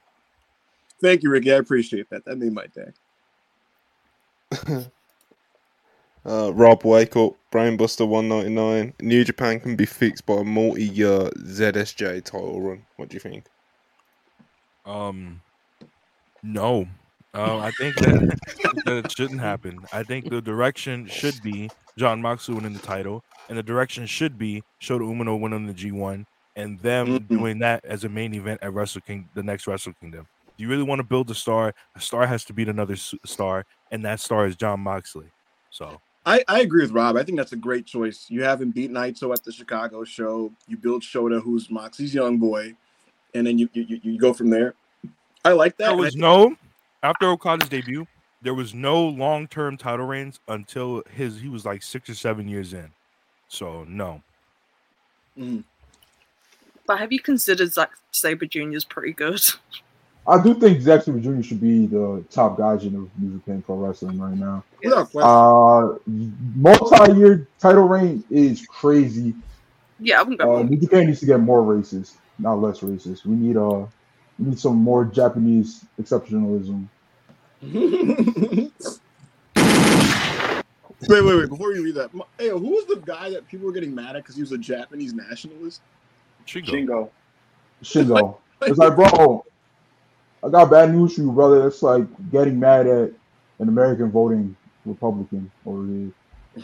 Thank 1.01 1.23
you, 1.23 1.29
Ricky. 1.29 1.53
I 1.53 1.57
appreciate 1.57 2.09
that. 2.09 2.25
That 2.25 2.37
made 2.37 2.53
my 2.53 2.65
day. 2.67 2.91
uh, 6.25 6.53
Rob, 6.53 6.83
wake 6.83 7.15
up. 7.15 7.33
Brainbuster 7.51 8.07
199. 8.07 8.93
New 9.01 9.23
Japan 9.23 9.59
can 9.59 9.75
be 9.75 9.85
fixed 9.85 10.25
by 10.25 10.35
a 10.35 10.43
multi 10.43 10.85
year 10.85 11.29
ZSJ 11.37 12.23
title 12.23 12.61
run. 12.61 12.85
What 12.97 13.09
do 13.09 13.15
you 13.15 13.19
think? 13.19 13.45
Um, 14.85 15.41
no. 16.43 16.87
Um, 17.33 17.59
I 17.61 17.71
think 17.71 17.95
that, 17.97 18.39
that 18.85 19.11
shouldn't 19.11 19.39
happen. 19.39 19.79
I 19.93 20.03
think 20.03 20.29
the 20.29 20.41
direction 20.41 21.07
should 21.07 21.41
be 21.43 21.69
Jon 21.97 22.21
Moxley 22.21 22.55
winning 22.55 22.73
the 22.73 22.79
title, 22.79 23.23
and 23.47 23.57
the 23.57 23.63
direction 23.63 24.05
should 24.05 24.37
be 24.37 24.63
Shota 24.81 25.01
Umino 25.01 25.39
winning 25.39 25.67
the 25.67 25.73
G1, 25.73 26.25
and 26.55 26.79
them 26.79 27.07
mm-hmm. 27.07 27.35
doing 27.35 27.59
that 27.59 27.85
as 27.85 28.03
a 28.03 28.09
main 28.09 28.33
event 28.33 28.59
at 28.63 28.73
Wrestle 28.73 29.01
King, 29.01 29.29
the 29.35 29.43
next 29.43 29.67
Wrestle 29.67 29.93
Kingdom. 30.01 30.27
Do 30.57 30.63
you 30.63 30.69
really 30.69 30.83
want 30.83 30.99
to 30.99 31.03
build 31.03 31.29
a 31.29 31.35
star? 31.35 31.75
A 31.95 32.01
star 32.01 32.25
has 32.25 32.43
to 32.45 32.53
beat 32.53 32.67
another 32.67 32.95
star, 32.95 33.65
and 33.91 34.03
that 34.05 34.19
star 34.19 34.45
is 34.45 34.55
Jon 34.55 34.79
Moxley. 34.79 35.27
So 35.69 35.99
I, 36.25 36.43
I 36.47 36.59
agree 36.59 36.81
with 36.81 36.91
Rob. 36.91 37.15
I 37.15 37.23
think 37.23 37.37
that's 37.37 37.53
a 37.53 37.57
great 37.57 37.85
choice. 37.85 38.25
You 38.29 38.43
have 38.43 38.61
him 38.61 38.71
beat 38.71 38.91
Naito 38.91 39.31
at 39.33 39.43
the 39.43 39.51
Chicago 39.51 40.03
show. 40.03 40.51
You 40.67 40.75
build 40.75 41.01
Shota, 41.01 41.41
who's 41.41 41.69
Moxley's 41.69 42.13
young 42.13 42.37
boy, 42.37 42.75
and 43.33 43.47
then 43.47 43.57
you 43.57 43.69
you, 43.73 43.99
you 44.03 44.19
go 44.19 44.33
from 44.33 44.49
there. 44.49 44.73
I 45.45 45.53
like 45.53 45.77
that. 45.77 45.87
There 45.87 45.97
was 45.97 46.15
no 46.15 46.55
after 47.01 47.27
Okada's 47.27 47.69
debut. 47.69 48.05
There 48.41 48.53
was 48.53 48.73
no 48.73 49.07
long 49.07 49.47
term 49.47 49.77
title 49.77 50.05
reigns 50.05 50.39
until 50.47 51.03
his 51.09 51.39
he 51.39 51.47
was 51.47 51.65
like 51.65 51.81
six 51.81 52.09
or 52.09 52.15
seven 52.15 52.47
years 52.47 52.73
in. 52.73 52.91
So 53.47 53.85
no. 53.87 54.21
Mm. 55.37 55.63
But 56.85 56.99
have 56.99 57.11
you 57.11 57.19
considered 57.19 57.71
Zack 57.71 57.91
Sabre 58.11 58.45
Jr. 58.45 58.73
is 58.73 58.85
pretty 58.85 59.13
good? 59.13 59.41
I 60.27 60.43
do 60.43 60.53
think 60.53 60.81
Zack 60.81 61.03
Sabre 61.03 61.19
Jr. 61.19 61.41
should 61.41 61.61
be 61.61 61.85
the 61.85 62.23
top 62.29 62.57
guy 62.57 62.73
in 62.73 63.09
New 63.17 63.33
Japan 63.37 63.61
Pro 63.61 63.77
Wrestling 63.77 64.19
right 64.19 64.35
now. 64.35 64.63
Uh, 65.15 65.97
multi-year 66.05 67.47
title 67.59 67.87
reign 67.87 68.23
is 68.29 68.65
crazy. 68.67 69.33
Yeah, 69.99 70.19
I 70.19 70.23
wouldn't 70.23 70.41
go 70.41 70.57
uh, 70.57 70.63
New 70.63 70.77
Japan 70.77 71.07
needs 71.07 71.21
to 71.21 71.25
get 71.25 71.39
more 71.39 71.61
racist, 71.61 72.15
not 72.39 72.55
less 72.55 72.81
racist. 72.81 73.25
We 73.25 73.35
need 73.35 73.55
uh, 73.55 73.85
we 74.37 74.49
need 74.49 74.59
some 74.59 74.75
more 74.75 75.05
Japanese 75.05 75.85
exceptionalism. 75.99 76.87
wait, 77.61 78.71
wait, 81.09 81.23
wait! 81.23 81.49
Before 81.49 81.73
you 81.73 81.83
read 81.83 81.95
that, 81.95 82.11
hey, 82.37 82.49
who 82.49 82.59
was 82.59 82.85
the 82.85 82.97
guy 82.97 83.29
that 83.31 83.47
people 83.47 83.65
were 83.65 83.73
getting 83.73 83.95
mad 83.95 84.15
at 84.15 84.23
because 84.23 84.35
he 84.35 84.41
was 84.41 84.51
a 84.51 84.57
Japanese 84.57 85.13
nationalist? 85.13 85.81
Shingo. 86.45 86.67
Shingo. 86.67 87.09
Shingo. 87.83 88.37
It's 88.59 88.79
like, 88.79 88.95
bro, 88.95 89.45
I 90.47 90.49
got 90.49 90.71
bad 90.71 90.93
news 90.93 91.15
for 91.15 91.21
you, 91.21 91.31
brother. 91.31 91.67
It's 91.67 91.83
like 91.83 92.05
getting 92.31 92.57
mad 92.57 92.87
at 92.87 93.11
an 93.59 93.67
American 93.67 94.09
voting 94.09 94.55
Republican 94.85 95.51
over 95.65 95.85
here. 95.85 96.11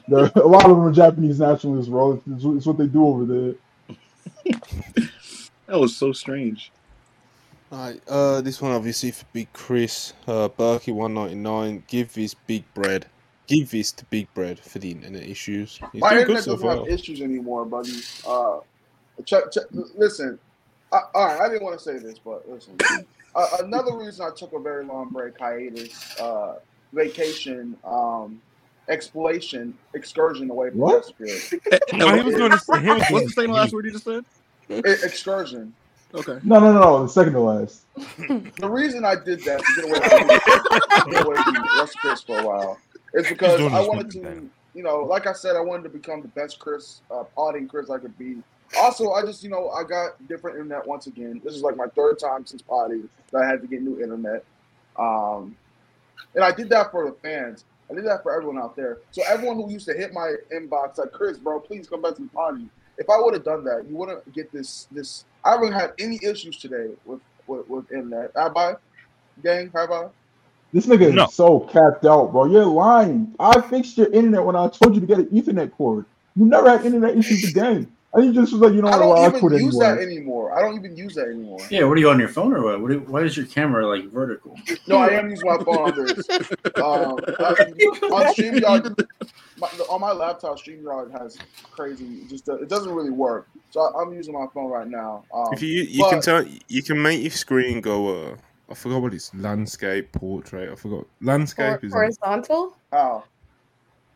There, 0.07 0.31
a 0.43 0.47
lot 0.47 0.63
of 0.63 0.71
them 0.71 0.81
are 0.81 0.91
Japanese 0.91 1.39
nationalists, 1.39 1.89
bro. 1.89 2.21
It's, 2.31 2.45
it's 2.45 2.65
what 2.65 2.77
they 2.77 2.87
do 2.87 3.05
over 3.05 3.25
there. 3.25 3.53
that 5.67 5.79
was 5.79 5.95
so 5.95 6.13
strange. 6.13 6.71
All 7.71 7.79
right, 7.79 8.01
uh, 8.07 8.41
this 8.41 8.61
one 8.61 8.71
obviously 8.71 9.11
for 9.11 9.25
Big 9.33 9.51
Chris, 9.51 10.13
uh, 10.27 10.47
Berkey 10.47 10.93
one 10.93 11.13
ninety 11.15 11.35
nine. 11.35 11.83
Give 11.87 12.13
this 12.13 12.35
Big 12.35 12.71
Bread, 12.73 13.07
give 13.47 13.71
this 13.71 13.91
to 13.93 14.05
Big 14.05 14.31
Bread 14.33 14.59
for 14.59 14.79
the 14.79 14.91
internet 14.91 15.23
issues. 15.23 15.79
He's 15.91 16.01
My 16.01 16.19
internet 16.19 16.45
doesn't 16.45 16.69
have 16.69 16.87
issues 16.87 17.21
anymore, 17.21 17.65
buddy. 17.65 17.95
Uh, 18.27 18.59
check, 19.25 19.51
check, 19.51 19.63
listen, 19.71 20.37
I, 20.91 21.01
all 21.15 21.25
right, 21.25 21.41
I 21.41 21.47
didn't 21.49 21.63
want 21.63 21.77
to 21.79 21.83
say 21.83 21.97
this, 21.97 22.19
but 22.19 22.47
listen. 22.47 22.77
uh, 23.35 23.47
another 23.59 23.95
reason 23.95 24.25
I 24.25 24.35
took 24.35 24.53
a 24.53 24.59
very 24.59 24.85
long 24.85 25.09
break, 25.09 25.37
hiatus, 25.37 26.19
uh, 26.19 26.55
vacation, 26.91 27.75
um, 27.83 28.41
exploration, 28.89 29.77
excursion 29.93 30.49
away 30.49 30.69
from 30.69 30.79
what? 30.79 31.11
no, 31.93 32.15
he 32.15 32.21
was 32.21 32.35
doing. 32.35 32.51
This, 32.51 32.65
he 32.65 32.89
was, 32.89 33.03
what's 33.09 33.35
the 33.35 33.41
same 33.41 33.51
last 33.51 33.73
word 33.73 33.85
you 33.85 33.91
just 33.91 34.05
said? 34.05 34.25
excursion. 34.69 35.73
Okay. 36.15 36.37
No, 36.43 36.59
no, 36.59 36.73
no, 36.73 37.03
the 37.03 37.09
second 37.09 37.33
to 37.33 37.39
last. 37.39 37.85
the 37.95 38.69
reason 38.69 39.03
I 39.03 39.15
did 39.15 39.43
that 39.45 39.59
to 39.59 39.75
get 39.75 39.85
away 39.85 39.99
from, 40.09 41.11
get 41.11 41.25
away 41.25 41.35
from 41.43 41.55
Russell 41.79 41.99
Chris 42.01 42.21
for 42.21 42.39
a 42.39 42.45
while 42.45 42.77
is 43.15 43.27
because 43.27 43.59
I 43.61 43.81
wanted 43.81 44.11
to, 44.11 44.47
you 44.75 44.83
know, 44.83 44.99
like 44.99 45.25
I 45.25 45.33
said, 45.33 45.55
I 45.55 45.61
wanted 45.61 45.83
to 45.83 45.89
become 45.89 46.21
the 46.21 46.27
best 46.29 46.59
Chris, 46.59 47.01
uh, 47.09 47.23
potting 47.35 47.67
Chris 47.67 47.89
I 47.89 47.97
could 47.97 48.17
be. 48.17 48.37
Also, 48.79 49.11
I 49.11 49.23
just, 49.23 49.43
you 49.43 49.49
know, 49.49 49.69
I 49.69 49.83
got 49.83 50.27
different 50.27 50.57
internet 50.57 50.87
once 50.87 51.07
again. 51.07 51.41
This 51.43 51.53
is 51.53 51.61
like 51.61 51.75
my 51.75 51.87
third 51.87 52.19
time 52.19 52.45
since 52.45 52.61
potty 52.61 53.03
that 53.31 53.43
I 53.43 53.47
had 53.47 53.61
to 53.61 53.67
get 53.67 53.81
new 53.81 54.01
internet. 54.01 54.43
Um, 54.97 55.55
and 56.35 56.43
I 56.43 56.51
did 56.51 56.69
that 56.69 56.91
for 56.91 57.05
the 57.05 57.15
fans. 57.21 57.65
I 57.89 57.95
did 57.95 58.05
that 58.05 58.23
for 58.23 58.33
everyone 58.33 58.57
out 58.61 58.75
there. 58.75 58.99
So 59.11 59.21
everyone 59.27 59.57
who 59.57 59.71
used 59.71 59.85
to 59.87 59.93
hit 59.93 60.13
my 60.13 60.35
inbox 60.53 60.97
like, 60.97 61.11
Chris, 61.11 61.37
bro, 61.37 61.59
please 61.59 61.87
come 61.87 62.01
back 62.01 62.15
to 62.15 62.23
the 62.23 62.29
party. 62.29 62.67
If 62.97 63.09
I 63.09 63.19
would 63.19 63.33
have 63.33 63.43
done 63.43 63.63
that, 63.65 63.85
you 63.89 63.95
wouldn't 63.95 64.31
get 64.33 64.51
this 64.51 64.87
this 64.91 65.25
I 65.43 65.51
haven't 65.51 65.73
had 65.73 65.93
any 65.99 66.19
issues 66.23 66.57
today 66.57 66.91
with 67.05 67.21
with, 67.47 67.67
with 67.67 67.91
internet. 67.91 68.31
Have 68.35 68.55
I? 68.55 68.75
Gang, 69.43 69.71
have 69.75 69.91
I? 69.91 70.07
This 70.71 70.85
nigga 70.85 71.13
no. 71.13 71.25
is 71.25 71.33
so 71.33 71.59
capped 71.59 72.05
out, 72.05 72.31
bro. 72.31 72.45
You're 72.45 72.65
lying. 72.65 73.35
I 73.39 73.61
fixed 73.61 73.97
your 73.97 74.11
internet 74.11 74.43
when 74.43 74.55
I 74.55 74.67
told 74.69 74.95
you 74.95 75.01
to 75.01 75.07
get 75.07 75.19
an 75.19 75.25
Ethernet 75.27 75.71
cord. 75.71 76.05
You 76.35 76.45
never 76.45 76.69
had 76.69 76.85
internet 76.85 77.15
issues 77.15 77.47
again. 77.49 77.91
I 78.15 78.21
think 78.21 78.35
just 78.35 78.53
was 78.53 78.61
like, 78.61 78.73
you 78.73 78.81
know, 78.83 78.89
I 78.89 78.99
don't 78.99 79.17
I 79.17 79.27
even 79.27 79.41
use 79.41 79.53
anymore. 79.53 79.83
that 79.83 80.01
anymore. 80.01 80.57
I 80.57 80.61
don't 80.61 80.75
even 80.75 80.95
use 80.95 81.15
that 81.15 81.29
anymore. 81.29 81.59
Yeah, 81.71 81.85
what 81.85 81.97
are 81.97 81.99
you 81.99 82.09
on 82.11 82.19
your 82.19 82.27
phone 82.27 82.53
or 82.53 82.61
what? 82.61 82.79
what 82.79 82.91
are, 82.91 82.99
why 82.99 83.21
is 83.21 83.35
your 83.35 83.47
camera 83.47 83.87
like 83.87 84.05
vertical? 84.11 84.55
No, 84.87 84.97
I 84.97 85.09
am 85.09 85.31
using 85.31 85.49
my 85.49 85.57
phone 85.63 85.77
on 85.77 85.95
this. 85.95 86.29
um, 86.75 87.17
on 88.13 88.33
StreamYard, 88.35 88.95
my, 89.57 89.67
on 89.89 90.01
my 90.01 90.11
laptop, 90.11 90.59
StreamYard 90.59 91.11
has 91.19 91.39
crazy. 91.71 92.25
Just 92.29 92.47
uh, 92.47 92.55
it 92.55 92.69
doesn't 92.69 92.93
really 92.93 93.09
work. 93.09 93.47
So 93.71 93.81
I, 93.81 94.03
am 94.03 94.13
using 94.13 94.35
my 94.35 94.45
phone 94.53 94.69
right 94.69 94.87
now. 94.87 95.25
Um, 95.33 95.47
if 95.51 95.63
you 95.63 95.81
you 95.81 96.03
but, 96.03 96.11
can 96.11 96.21
tell 96.21 96.45
you 96.67 96.83
can 96.83 97.01
make 97.01 97.21
your 97.21 97.31
screen 97.31 97.81
go. 97.81 98.27
Uh, 98.27 98.35
I 98.69 98.75
forgot 98.75 99.01
what 99.01 99.13
it's 99.15 99.33
landscape 99.33 100.11
portrait. 100.11 100.71
I 100.71 100.75
forgot 100.75 101.07
landscape 101.19 101.79
Hor- 101.79 101.85
is 101.85 101.93
horizontal. 101.93 102.77
How? 102.91 103.23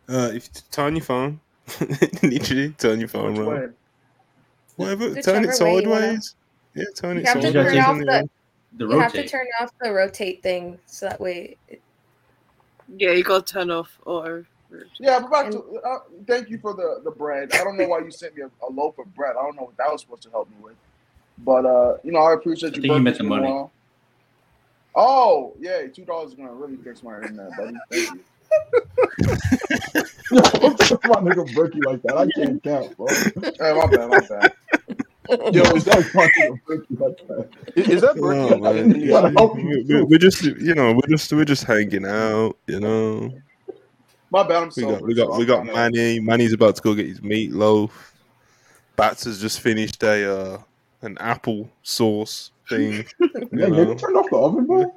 Uh, 0.08 0.30
if 0.34 0.50
you 0.54 0.62
turn 0.70 0.96
your 0.96 1.04
phone, 1.04 1.40
literally 2.22 2.70
turn 2.78 3.00
your 3.00 3.10
phone 3.10 3.38
around. 3.38 3.74
Whatever, 4.78 5.10
Whichever 5.10 5.22
turn 5.22 5.46
it 5.46 5.54
sideways. 5.54 6.36
Yeah, 6.76 6.86
turn 6.96 7.18
you 7.18 7.24
it 7.24 7.28
have 7.28 7.42
sideways. 7.42 7.54
To 7.54 7.64
turn 7.64 7.80
off 7.80 7.98
the, 7.98 8.30
the 8.86 8.88
you 8.88 9.00
have 9.00 9.14
to 9.14 9.28
turn 9.28 9.48
off 9.60 9.72
the 9.82 9.92
rotate 9.92 10.42
thing 10.44 10.80
so 10.86 11.10
that 11.10 11.20
way. 11.20 11.58
It... 11.68 11.82
Yeah, 12.98 13.12
you 13.12 13.24
gotta 13.24 13.44
turn 13.44 13.72
off 13.72 14.00
or. 14.06 14.46
Yeah, 15.00 15.20
but 15.20 15.32
back 15.32 15.52
to 15.52 15.80
uh, 15.84 16.00
thank 16.28 16.50
you 16.50 16.60
for 16.60 16.74
the 16.74 17.02
the 17.04 17.12
bread. 17.12 17.54
I 17.54 17.64
don't 17.64 17.78
know 17.78 17.88
why 17.88 18.00
you 18.00 18.12
sent 18.12 18.36
me 18.36 18.44
a, 18.44 18.52
a, 18.66 18.70
loaf 18.70 19.00
of 19.00 19.14
bread. 19.16 19.36
I 19.40 19.42
don't 19.42 19.56
know 19.56 19.64
what 19.64 19.78
that 19.78 19.92
was 19.92 20.02
supposed 20.02 20.24
to 20.24 20.30
help 20.30 20.50
me 20.50 20.56
with, 20.62 20.76
but 21.40 21.66
uh, 21.66 21.98
you 22.04 22.12
know 22.12 22.20
I 22.20 22.34
appreciate 22.34 22.76
you. 22.76 22.82
I 22.82 22.82
think 22.82 22.94
you 22.94 23.00
meant 23.00 23.18
the 23.18 23.24
money. 23.24 23.48
Well. 23.48 23.72
Oh 24.96 25.54
yeah, 25.60 25.88
two 25.88 26.06
dollars 26.06 26.32
is 26.32 26.36
gonna 26.36 26.54
really 26.54 26.78
fix 26.78 27.02
my 27.02 27.16
internet, 27.16 27.50
buddy. 27.58 27.78
Thank 27.92 28.12
you. 28.14 30.04
Yo, 30.32 30.42
my 30.42 31.22
nigga 31.22 31.48
Berkey 31.54 31.86
like 31.86 32.02
that. 32.04 32.18
I 32.18 32.28
can't 32.32 32.62
count, 32.62 32.98
bro. 32.98 33.08
Hey, 33.08 33.74
my 33.74 33.88
bad, 33.88 34.10
my 34.10 34.20
bad. 34.20 34.54
Yo, 35.30 35.62
is 35.76 35.86
that 35.86 36.10
my 36.14 36.28
nigga 36.28 36.62
Berkey 36.66 37.00
like 37.00 37.18
that 38.02 38.16
Berkey? 38.16 39.34
Oh, 39.38 39.58
yeah. 39.58 40.04
we, 40.04 40.16
are 40.16 40.20
just, 40.20 40.44
you 40.44 40.76
know, 40.76 40.94
we're 40.94 41.10
just, 41.10 41.32
we're 41.34 41.46
just 41.46 41.64
hanging 41.64 42.06
out, 42.06 42.56
you 42.68 42.80
know. 42.80 43.32
My 44.30 44.44
bad. 44.44 44.64
I'm 44.64 44.72
we 44.76 44.84
got, 44.84 45.02
we 45.02 45.14
got, 45.16 45.38
we 45.38 45.46
got 45.46 45.66
Manny. 45.66 46.20
Manny's 46.20 46.54
about 46.54 46.76
to 46.76 46.82
go 46.82 46.94
get 46.94 47.08
his 47.08 47.22
meatloaf. 47.22 47.92
Bats 48.96 49.24
has 49.24 49.40
just 49.40 49.62
finished 49.62 50.04
a 50.04 50.38
uh, 50.38 50.62
an 51.02 51.18
apple 51.20 51.70
sauce 51.84 52.52
thing. 52.68 53.06
yeah, 53.20 53.28
you 53.68 53.96
turned 53.96 54.18
off 54.18 54.30
the 54.30 54.38
oven, 54.38 54.66
bro. 54.66 54.94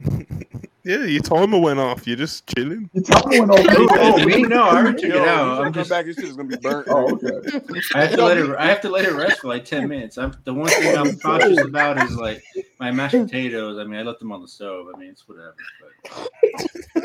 Yeah, 0.84 1.04
your 1.04 1.22
timer 1.22 1.58
went 1.60 1.78
off. 1.78 2.08
You're 2.08 2.16
just 2.16 2.44
chilling. 2.54 2.90
Your 2.92 3.04
timer 3.04 3.46
went 3.46 3.50
off. 3.52 3.66
oh, 3.68 4.24
me? 4.24 4.42
No, 4.42 4.64
I 4.64 4.78
already 4.78 5.00
took 5.00 5.10
it 5.10 5.28
out. 5.28 5.64
I'm 5.64 5.72
just 5.72 5.90
back. 5.90 6.06
This 6.06 6.16
shit 6.16 6.24
is 6.24 6.36
gonna 6.36 6.48
be 6.48 6.56
burnt. 6.56 6.88
Oh, 6.90 7.12
okay. 7.12 7.60
I 7.94 8.06
have 8.06 8.16
to 8.16 8.24
let 8.24 8.36
it. 8.36 8.56
I 8.56 8.66
have 8.66 8.80
to 8.80 8.88
let 8.88 9.04
it 9.04 9.12
rest 9.12 9.40
for 9.40 9.48
like 9.48 9.64
ten 9.64 9.88
minutes. 9.88 10.18
I'm, 10.18 10.34
the 10.44 10.52
one 10.52 10.68
thing 10.68 10.96
I'm 10.96 11.16
cautious 11.20 11.60
about 11.60 12.02
is 12.02 12.16
like 12.16 12.42
my 12.80 12.90
mashed 12.90 13.14
potatoes. 13.14 13.78
I 13.78 13.84
mean, 13.84 14.00
I 14.00 14.02
left 14.02 14.18
them 14.18 14.32
on 14.32 14.42
the 14.42 14.48
stove. 14.48 14.88
I 14.92 14.98
mean, 14.98 15.10
it's 15.10 15.24
whatever. 15.28 15.54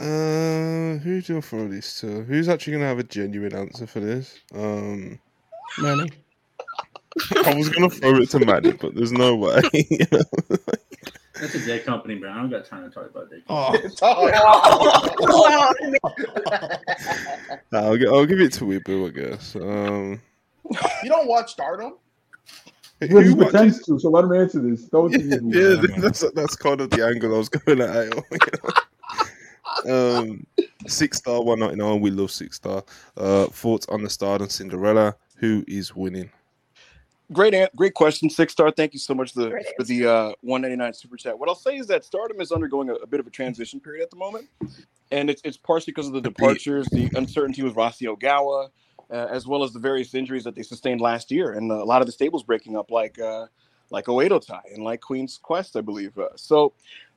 Uh, 0.00 0.96
who 1.00 1.20
do 1.20 1.36
I 1.36 1.40
throw 1.42 1.68
this 1.68 2.00
to? 2.00 2.22
Who's 2.22 2.48
actually 2.48 2.72
going 2.72 2.82
to 2.84 2.88
have 2.88 2.98
a 2.98 3.02
genuine 3.02 3.54
answer 3.54 3.86
for 3.86 4.00
this? 4.00 4.38
Um, 4.54 5.18
Manny. 5.78 6.10
I 7.44 7.54
was 7.54 7.68
going 7.68 7.90
to 7.90 7.94
throw 7.94 8.16
it 8.16 8.30
to 8.30 8.38
Manny, 8.38 8.72
but 8.72 8.94
there's 8.94 9.12
no 9.12 9.36
way. 9.36 9.60
You 9.74 10.06
know? 10.10 10.22
That's 11.38 11.54
a 11.54 11.66
dead 11.66 11.84
company, 11.84 12.14
bro. 12.14 12.30
I 12.30 12.36
don't 12.36 12.48
got 12.48 12.64
time 12.64 12.88
to 12.88 12.94
talk 12.94 13.10
about 13.10 13.30
dead 13.30 13.46
company. 13.46 13.90
Oh. 17.72 17.86
I'll, 17.90 17.96
give, 17.96 18.08
I'll 18.08 18.26
give 18.26 18.40
it 18.40 18.52
to 18.54 18.64
Weebu, 18.64 19.08
I 19.08 19.10
guess. 19.10 19.54
Um, 19.56 20.20
you 21.02 21.10
don't 21.10 21.28
watch 21.28 21.52
Stardom? 21.52 21.98
Well, 23.10 23.22
he 23.22 23.34
pretends 23.34 23.84
to, 23.84 23.98
so 23.98 24.10
let 24.10 24.24
him 24.24 24.32
answer 24.32 24.60
this. 24.60 24.84
Don't 24.84 25.10
yeah, 25.12 25.82
that's 25.98 26.24
that's 26.32 26.56
kind 26.56 26.80
of 26.80 26.90
the 26.90 27.06
angle 27.06 27.34
I 27.34 27.38
was 27.38 27.48
going 27.48 27.80
at. 27.80 28.04
You 28.04 28.10
know? 28.10 28.70
Um, 29.88 30.46
six 30.86 31.18
star, 31.18 31.42
one 31.42 31.60
ninety 31.60 31.76
nine. 31.76 32.00
We 32.00 32.10
love 32.10 32.30
six 32.30 32.56
star. 32.56 32.84
Uh, 33.16 33.46
thoughts 33.46 33.86
on 33.88 34.02
the 34.02 34.10
Stardom 34.10 34.48
Cinderella? 34.48 35.14
Who 35.36 35.64
is 35.66 35.94
winning? 35.94 36.30
Great, 37.32 37.54
great 37.76 37.94
question. 37.94 38.28
Six 38.28 38.52
star. 38.52 38.72
Thank 38.72 38.92
you 38.92 38.98
so 38.98 39.14
much 39.14 39.32
the, 39.34 39.62
for 39.76 39.84
the 39.84 40.06
uh, 40.06 40.32
one 40.40 40.62
ninety 40.62 40.76
nine 40.76 40.92
super 40.92 41.16
chat. 41.16 41.38
What 41.38 41.48
I'll 41.48 41.54
say 41.54 41.76
is 41.76 41.86
that 41.86 42.04
Stardom 42.04 42.40
is 42.40 42.50
undergoing 42.50 42.90
a, 42.90 42.94
a, 42.94 43.06
bit 43.06 43.20
of 43.20 43.26
a 43.26 43.30
transition 43.30 43.78
period 43.78 44.02
at 44.02 44.10
the 44.10 44.16
moment, 44.16 44.48
and 45.12 45.30
it's 45.30 45.40
it's 45.44 45.56
partially 45.56 45.92
because 45.92 46.08
of 46.08 46.12
the 46.12 46.20
departures, 46.20 46.88
the 46.88 47.08
uncertainty 47.14 47.62
with 47.62 47.74
Rossy 47.74 48.06
Ogawa, 48.06 48.70
uh, 49.10 49.28
as 49.30 49.46
well 49.46 49.62
as 49.62 49.72
the 49.72 49.78
various 49.78 50.14
injuries 50.14 50.42
that 50.42 50.56
they 50.56 50.62
sustained 50.62 51.00
last 51.00 51.30
year, 51.30 51.52
and 51.52 51.70
a 51.70 51.84
lot 51.84 52.02
of 52.02 52.06
the 52.06 52.12
stables 52.12 52.42
breaking 52.42 52.76
up, 52.76 52.90
like. 52.90 53.18
Like 53.90 54.06
Oedo 54.06 54.44
Tai 54.44 54.60
and 54.72 54.84
like 54.84 55.00
Queen's 55.00 55.38
Quest, 55.42 55.76
I 55.76 55.80
believe. 55.80 56.16
Uh, 56.16 56.28
so, 56.36 56.72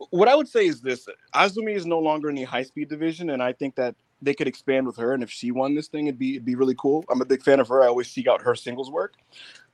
what 0.09 0.27
I 0.27 0.35
would 0.35 0.47
say 0.47 0.65
is 0.65 0.81
this: 0.81 1.07
Azumi 1.35 1.75
is 1.75 1.85
no 1.85 1.99
longer 1.99 2.29
in 2.29 2.35
the 2.35 2.43
high 2.43 2.63
speed 2.63 2.89
division, 2.89 3.29
and 3.29 3.43
I 3.43 3.53
think 3.53 3.75
that 3.75 3.95
they 4.21 4.33
could 4.33 4.47
expand 4.47 4.87
with 4.87 4.97
her. 4.97 5.13
And 5.13 5.21
if 5.21 5.29
she 5.29 5.51
won 5.51 5.75
this 5.75 5.87
thing, 5.87 6.07
it'd 6.07 6.19
be 6.19 6.31
it'd 6.31 6.45
be 6.45 6.55
really 6.55 6.75
cool. 6.77 7.05
I'm 7.09 7.21
a 7.21 7.25
big 7.25 7.43
fan 7.43 7.59
of 7.59 7.67
her. 7.67 7.83
I 7.83 7.87
always 7.87 8.09
seek 8.09 8.27
out 8.27 8.41
her 8.41 8.55
singles 8.55 8.89
work. 8.89 9.13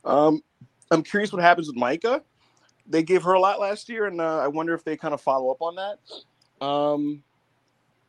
Um, 0.03 0.41
I'm 0.91 1.03
curious 1.03 1.31
what 1.31 1.41
happens 1.41 1.67
with 1.67 1.77
Maika. 1.77 2.21
They 2.87 3.03
gave 3.03 3.21
her 3.23 3.33
a 3.33 3.39
lot 3.39 3.59
last 3.59 3.87
year, 3.89 4.05
and 4.05 4.19
uh, 4.19 4.39
I 4.39 4.47
wonder 4.47 4.73
if 4.73 4.83
they 4.83 4.97
kind 4.97 5.13
of 5.13 5.21
follow 5.21 5.51
up 5.51 5.61
on 5.61 5.75
that. 5.75 6.65
Um, 6.65 7.23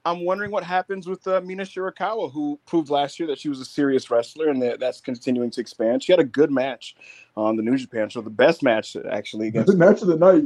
I'm 0.04 0.24
wondering 0.24 0.50
what 0.50 0.64
happens 0.64 1.06
with 1.06 1.26
uh, 1.26 1.42
Mina 1.42 1.64
Shirakawa, 1.64 2.32
who 2.32 2.58
proved 2.66 2.88
last 2.88 3.20
year 3.20 3.26
that 3.28 3.38
she 3.38 3.50
was 3.50 3.60
a 3.60 3.64
serious 3.64 4.10
wrestler, 4.10 4.48
and 4.48 4.62
that, 4.62 4.80
that's 4.80 5.00
continuing 5.00 5.50
to 5.50 5.60
expand. 5.60 6.02
She 6.02 6.12
had 6.12 6.20
a 6.20 6.24
good 6.24 6.50
match 6.50 6.96
on 7.40 7.56
the 7.56 7.62
New 7.62 7.76
Japan 7.76 8.08
show, 8.08 8.20
the 8.20 8.30
best 8.30 8.62
match 8.62 8.96
actually 9.10 9.48
against 9.48 9.72
the 9.72 9.76
match 9.76 10.02
of 10.02 10.08
the 10.08 10.16
night. 10.16 10.44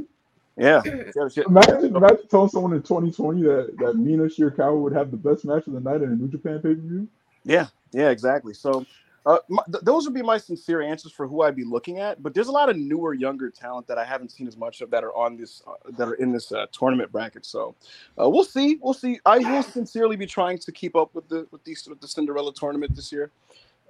Yeah, 0.57 0.82
imagine, 1.47 1.97
imagine 1.97 2.28
telling 2.28 2.49
someone 2.49 2.72
in 2.72 2.82
2020 2.82 3.42
that 3.42 3.74
that 3.78 3.97
Mina 3.97 4.24
Shirakawa 4.24 4.80
would 4.80 4.92
have 4.92 5.11
the 5.11 5.16
best 5.16 5.45
match 5.45 5.66
of 5.66 5.72
the 5.72 5.80
night 5.80 6.03
in 6.03 6.12
a 6.12 6.14
New 6.14 6.28
Japan 6.28 6.57
pay 6.57 6.74
per 6.74 6.80
view. 6.80 7.09
Yeah, 7.45 7.66
yeah, 7.92 8.11
exactly. 8.11 8.55
So 8.55 8.86
uh, 9.26 9.38
my, 9.49 9.62
th- 9.70 9.82
those 9.82 10.05
would 10.05 10.14
be 10.14 10.22
my 10.22 10.36
sincere 10.36 10.82
answers 10.82 11.12
for 11.12 11.26
who 11.26 11.42
I'd 11.42 11.57
be 11.57 11.64
looking 11.64 11.99
at. 11.99 12.22
But 12.22 12.34
there's 12.34 12.49
a 12.49 12.53
lot 12.53 12.68
of 12.68 12.76
newer, 12.76 13.14
younger 13.14 13.49
talent 13.51 13.86
that 13.86 13.99
I 13.99 14.05
haven't 14.05 14.30
seen 14.30 14.47
as 14.47 14.57
much 14.57 14.80
of 14.80 14.90
that 14.90 15.03
are 15.03 15.14
on 15.16 15.36
this, 15.36 15.62
uh, 15.66 15.72
that 15.97 16.09
are 16.09 16.14
in 16.14 16.30
this 16.30 16.53
uh, 16.53 16.66
tournament 16.72 17.11
bracket. 17.11 17.47
So 17.47 17.74
uh, 18.20 18.28
we'll 18.28 18.45
see. 18.45 18.78
We'll 18.82 18.95
see. 18.95 19.18
I 19.24 19.38
will 19.38 19.62
sincerely 19.62 20.16
be 20.16 20.26
trying 20.26 20.59
to 20.59 20.72
keep 20.72 20.95
up 20.95 21.14
with 21.14 21.28
the 21.28 21.47
with 21.51 21.64
these 21.64 21.86
with 21.88 22.01
the 22.01 22.09
Cinderella 22.09 22.53
tournament 22.53 22.95
this 22.95 23.12
year, 23.12 23.30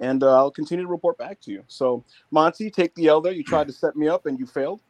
and 0.00 0.22
uh, 0.22 0.36
I'll 0.36 0.50
continue 0.50 0.84
to 0.84 0.90
report 0.90 1.18
back 1.18 1.40
to 1.42 1.50
you. 1.50 1.64
So 1.68 2.04
Monty, 2.30 2.70
take 2.70 2.94
the 2.94 3.08
L 3.08 3.20
there. 3.20 3.32
You 3.32 3.44
tried 3.44 3.66
to 3.68 3.72
set 3.72 3.96
me 3.96 4.08
up 4.08 4.26
and 4.26 4.38
you 4.38 4.46
failed 4.46 4.80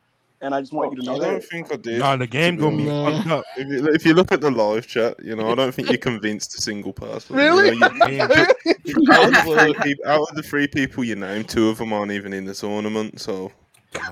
and 0.44 0.54
I 0.54 0.60
just 0.60 0.72
want 0.72 0.92
you 0.92 1.00
to 1.00 1.06
know 1.06 1.16
I 1.16 1.18
that. 1.20 1.24
don't 1.24 1.44
think 1.44 1.72
I 1.72 1.76
did. 1.76 1.98
Nah, 2.00 2.16
the 2.16 2.26
game 2.26 2.56
gonna 2.56 2.76
be 2.76 2.84
no. 2.84 3.10
fucked 3.10 3.28
up. 3.28 3.44
If 3.56 3.68
you, 3.68 3.88
if 3.88 4.06
you, 4.06 4.14
look 4.14 4.30
at 4.30 4.42
the 4.42 4.50
live 4.50 4.86
chat, 4.86 5.16
you 5.24 5.34
know, 5.34 5.50
I 5.50 5.54
don't 5.54 5.74
think 5.74 5.90
you 5.90 5.98
convinced 6.10 6.56
a 6.58 6.60
single 6.60 6.92
person. 6.92 7.36
Really? 7.36 7.70
You 7.70 7.78
know, 7.78 7.88
you, 8.06 8.20
out, 9.10 9.28
of 9.28 9.44
the 9.44 9.76
people, 9.82 10.06
out, 10.06 10.28
of 10.28 10.36
the 10.36 10.42
three 10.42 10.66
people 10.66 11.02
you 11.02 11.16
named, 11.16 11.48
two 11.48 11.70
of 11.70 11.78
them 11.78 11.94
aren't 11.94 12.12
even 12.12 12.34
in 12.34 12.44
the 12.44 12.54
tournament. 12.54 13.20
So. 13.20 13.52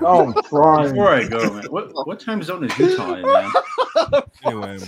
Oh, 0.01 0.27
I'm 0.27 0.43
trying. 0.45 0.91
Before 0.91 1.09
I 1.09 1.27
go, 1.27 1.55
man, 1.55 1.65
what 1.65 1.91
what 2.07 2.21
time 2.21 2.43
zone 2.43 2.65
is 2.65 2.79
Utah 2.79 3.15
in, 3.15 3.23
man? 3.23 4.23
anyway. 4.45 4.79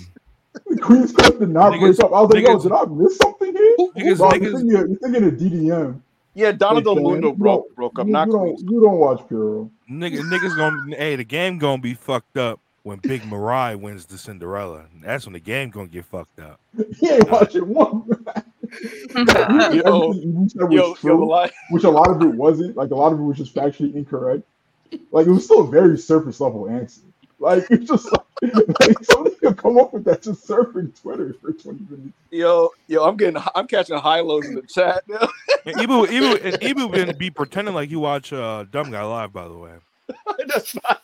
The 0.74 0.82
Queen's 0.82 1.12
Quest 1.12 1.38
did 1.38 1.50
not 1.50 1.72
niggas, 1.72 1.98
break 1.98 2.00
up. 2.00 2.12
I 2.12 2.20
was 2.20 2.30
like, 2.30 2.44
niggas, 2.44 2.48
yo, 2.48 2.62
did 2.62 2.72
I 2.72 2.84
miss 2.86 3.16
something 3.16 3.56
here? 3.56 3.76
Niggas, 3.78 4.18
no, 4.18 4.28
niggas, 4.28 4.42
you're, 4.42 4.52
thinking, 4.52 4.68
you're 4.68 4.86
thinking 4.98 5.24
of 5.24 5.34
DDM. 5.34 6.00
Yeah, 6.34 6.50
Donna 6.50 6.80
Del 6.82 6.96
Mondo 6.96 7.32
broke 7.32 7.74
broke 7.76 7.98
up. 7.98 8.06
You, 8.06 8.12
not 8.12 8.26
you 8.26 8.32
don't, 8.32 8.58
you 8.58 8.80
don't 8.82 8.98
watch 8.98 9.26
Puro. 9.28 9.70
Nigga, 9.88 10.18
niggas 10.20 10.56
gonna 10.56 10.96
hey 10.96 11.14
the 11.14 11.24
game 11.24 11.58
gonna 11.58 11.80
be 11.80 11.94
fucked 11.94 12.36
up 12.36 12.58
when 12.82 12.98
Big 12.98 13.22
Mirai 13.22 13.78
wins 13.78 14.04
the 14.06 14.18
Cinderella. 14.18 14.86
That's 15.00 15.26
when 15.26 15.34
the 15.34 15.40
game 15.40 15.70
gonna 15.70 15.86
get 15.86 16.04
fucked 16.04 16.40
up. 16.40 16.60
He 16.98 17.08
ain't 17.08 17.30
watching 17.30 17.72
one. 17.72 18.04
yo, 19.16 20.12
yo, 20.70 20.94
true, 20.94 21.30
yo, 21.30 21.48
which 21.70 21.84
a 21.84 21.90
lot 21.90 22.10
of 22.10 22.20
it 22.22 22.34
wasn't. 22.34 22.76
Like 22.76 22.90
a 22.90 22.96
lot 22.96 23.12
of 23.12 23.20
it 23.20 23.22
was 23.22 23.36
just 23.36 23.54
factually 23.54 23.94
incorrect. 23.94 24.42
Like 25.12 25.28
it 25.28 25.30
was 25.30 25.44
still 25.44 25.60
a 25.60 25.70
very 25.70 25.96
surface 25.96 26.40
level 26.40 26.68
answer. 26.68 27.02
Like 27.38 27.64
it's 27.70 27.88
just 27.88 28.10
like, 28.10 28.54
like 28.80 29.04
somebody 29.04 29.33
could 29.44 29.56
come 29.62 29.78
up 29.78 29.92
with 29.92 30.04
that 30.04 30.22
just 30.22 30.46
surfing 30.46 30.98
Twitter 31.00 31.34
for 31.40 31.52
20 31.52 31.86
minutes. 31.90 32.14
Yo, 32.30 32.70
yo, 32.88 33.04
I'm 33.04 33.16
getting 33.16 33.42
I'm 33.54 33.66
catching 33.66 33.96
high 33.96 34.20
lows 34.20 34.46
in 34.46 34.54
the 34.54 34.62
chat 34.62 35.02
now. 35.08 35.28
and 35.66 35.76
Ibu, 35.76 36.06
Ibu, 36.06 36.44
and 36.44 36.54
Ibu 36.60 36.90
been 36.90 37.16
be 37.16 37.30
pretending 37.30 37.74
like 37.74 37.90
you 37.90 38.00
watch 38.00 38.32
uh 38.32 38.64
Dumb 38.70 38.90
Guy 38.90 39.02
live, 39.02 39.32
by 39.32 39.48
the 39.48 39.56
way. 39.56 39.72
That's 40.46 40.74
not 40.82 41.00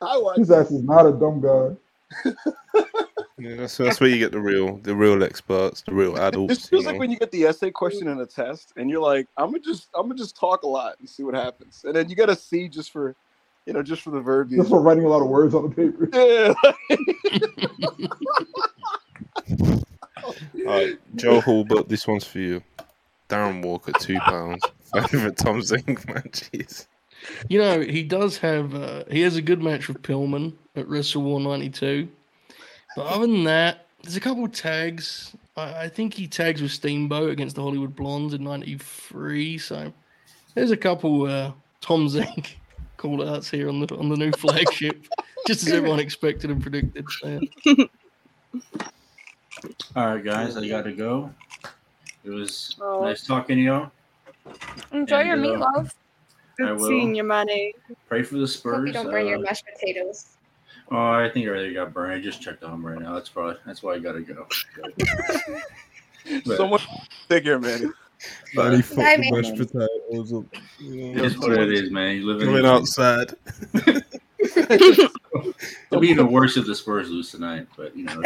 I 0.00 0.18
watch 0.18 0.38
his 0.38 0.50
ass 0.50 0.70
is 0.70 0.82
not 0.82 1.06
a 1.06 1.12
dumb 1.12 1.40
guy. 1.40 2.34
Yeah, 3.38 3.54
that's, 3.54 3.76
that's 3.76 4.00
where 4.00 4.10
you 4.10 4.18
get 4.18 4.32
the 4.32 4.40
real, 4.40 4.78
the 4.78 4.94
real 4.94 5.22
experts, 5.22 5.82
the 5.82 5.94
real 5.94 6.16
adults. 6.18 6.64
It 6.64 6.68
feels 6.68 6.86
like 6.86 6.94
know? 6.94 6.98
when 6.98 7.10
you 7.10 7.18
get 7.18 7.30
the 7.30 7.44
essay 7.44 7.70
question 7.70 8.08
in 8.08 8.20
a 8.20 8.26
test, 8.26 8.72
and 8.76 8.90
you're 8.90 9.00
like, 9.00 9.28
"I'm 9.36 9.50
gonna 9.50 9.60
just, 9.60 9.88
I'm 9.94 10.08
gonna 10.08 10.16
just 10.16 10.36
talk 10.36 10.64
a 10.64 10.66
lot 10.66 10.96
and 10.98 11.08
see 11.08 11.22
what 11.22 11.34
happens," 11.34 11.84
and 11.84 11.94
then 11.94 12.08
you 12.08 12.16
get 12.16 12.28
a 12.28 12.34
C 12.34 12.68
just 12.68 12.90
for, 12.90 13.14
you 13.68 13.74
know, 13.74 13.82
just 13.82 14.00
for 14.00 14.10
the 14.10 14.20
verb. 14.20 14.48
Just 14.48 14.70
for 14.70 14.80
writing 14.80 15.04
a 15.04 15.08
lot 15.08 15.20
of 15.20 15.28
words 15.28 15.54
on 15.54 15.68
the 15.68 15.74
paper. 15.74 16.08
Yeah. 19.50 20.66
All 20.66 20.74
right, 20.74 20.98
Joe 21.16 21.40
Hall, 21.40 21.64
but 21.64 21.88
this 21.88 22.06
one's 22.06 22.24
for 22.24 22.38
you. 22.38 22.62
Darren 23.28 23.62
Walker, 23.62 23.92
two 23.92 24.18
pounds. 24.20 24.62
Favorite 25.08 25.36
Tom 25.36 25.60
Zenk 25.60 26.06
matches. 26.06 26.86
You 27.48 27.58
know, 27.58 27.80
he 27.80 28.02
does 28.02 28.36
have, 28.38 28.74
uh, 28.74 29.04
he 29.10 29.22
has 29.22 29.36
a 29.36 29.42
good 29.42 29.62
match 29.62 29.88
with 29.88 30.02
Pillman 30.02 30.54
at 30.76 30.88
Wrestle 30.88 31.22
War 31.22 31.40
92. 31.40 32.08
But 32.96 33.06
other 33.06 33.26
than 33.26 33.44
that, 33.44 33.86
there's 34.02 34.16
a 34.16 34.20
couple 34.20 34.46
tags. 34.48 35.34
I, 35.56 35.84
I 35.84 35.88
think 35.88 36.14
he 36.14 36.26
tags 36.26 36.60
with 36.60 36.72
Steamboat 36.72 37.30
against 37.30 37.56
the 37.56 37.62
Hollywood 37.62 37.96
Blondes 37.96 38.34
in 38.34 38.44
'93. 38.44 39.58
So 39.58 39.92
there's 40.54 40.70
a 40.70 40.76
couple 40.76 41.24
uh, 41.26 41.52
Tom 41.80 42.08
Zenk 42.08 42.54
call 42.98 43.26
outs 43.26 43.50
here 43.50 43.70
on 43.70 43.80
the 43.80 43.96
on 43.96 44.10
the 44.10 44.16
new 44.16 44.30
flagship, 44.32 45.06
just 45.46 45.66
as 45.66 45.72
everyone 45.72 46.00
expected 46.00 46.50
and 46.50 46.60
predicted. 46.60 47.06
Yeah. 47.24 47.84
All 49.96 50.14
right, 50.14 50.24
guys, 50.24 50.56
I 50.56 50.68
got 50.68 50.82
to 50.82 50.92
go. 50.92 51.32
It 52.24 52.30
was 52.30 52.76
oh. 52.80 53.04
nice 53.04 53.26
talking 53.26 53.56
to 53.56 53.62
y'all. 53.62 53.90
Enjoy 54.92 55.16
and, 55.16 55.44
your 55.44 55.56
uh, 55.56 55.66
meatloaf. 55.66 55.92
Good 56.58 56.80
seeing 56.80 57.14
you, 57.14 57.24
money. 57.24 57.74
Pray 58.08 58.22
for 58.22 58.36
the 58.36 58.46
Spurs. 58.46 58.76
Hope 58.76 58.86
you 58.86 58.92
don't 58.92 59.10
burn 59.10 59.26
uh, 59.26 59.30
your 59.30 59.38
mashed 59.38 59.64
potatoes. 59.66 60.36
Oh, 60.90 60.96
I 60.96 61.28
think 61.28 61.46
I 61.46 61.50
already 61.50 61.74
got 61.74 61.92
burned. 61.92 62.12
I 62.12 62.20
just 62.20 62.40
checked 62.40 62.64
on 62.64 62.82
right 62.82 63.00
now. 63.00 63.14
That's 63.14 63.28
probably 63.28 63.56
that's 63.64 63.82
why 63.82 63.94
I 63.94 63.98
gotta 63.98 64.20
go. 64.20 64.46
Someone 66.56 66.80
take 67.28 67.44
care, 67.44 67.58
man. 68.54 68.70
Body 68.70 68.82
fucking 68.82 69.34
mashed 69.34 69.56
potatoes. 69.56 70.32
Up, 70.32 70.44
you 70.78 71.14
know, 71.14 71.28
what 71.38 71.52
it 71.52 71.72
is, 71.72 71.90
man. 71.90 72.16
You 72.16 72.26
live 72.26 72.40
coming 72.40 72.66
outside. 72.66 73.34
It'll 75.90 76.00
be 76.00 76.08
even 76.08 76.30
worse 76.30 76.56
if 76.56 76.66
the 76.66 76.74
Spurs 76.74 77.10
lose 77.10 77.30
tonight, 77.30 77.66
but 77.76 77.96
you 77.96 78.04
know. 78.04 78.20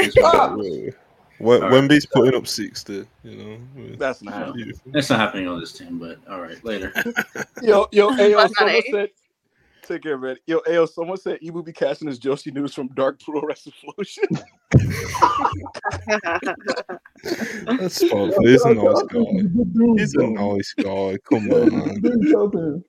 When, 1.39 1.61
Wemby's 1.71 2.07
right. 2.07 2.13
putting 2.13 2.35
up 2.35 2.47
sixty, 2.47 3.05
you 3.25 3.37
know. 3.37 3.97
That's 3.97 4.23
not 4.23 4.35
happening. 4.35 4.73
That's 4.87 5.11
not 5.11 5.19
happening 5.19 5.49
on 5.49 5.59
this 5.61 5.73
team, 5.73 5.99
but 5.99 6.19
all 6.31 6.41
right, 6.41 6.63
later. 6.65 6.93
yo, 7.63 7.89
yo, 7.93 8.13
hey, 8.13 8.33
yo, 8.33 8.47
someone 8.47 8.83
said 8.91 9.09
Take 9.93 10.05
care, 10.05 10.17
man. 10.17 10.39
Yo, 10.47 10.61
Ayo, 10.61 10.89
someone 10.89 11.19
said 11.19 11.39
Ibu 11.41 11.67
be 11.67 11.73
casting 11.75 12.09
as 12.09 12.19
Joshi 12.19 12.51
News 12.51 12.73
from 12.73 12.89
Dark 12.95 13.21
Pro 13.21 13.43
Wrestling. 13.43 13.75
That's 17.79 18.09
fun. 18.09 18.33
He's 18.41 18.65
an 18.65 18.79
nice 18.79 19.03
guy. 19.03 19.21
He's 19.99 20.15
an 20.15 20.33
nice 20.33 20.73
guy. 20.79 21.19
Come 21.29 21.51
on, 21.51 22.01
man. 22.03 22.85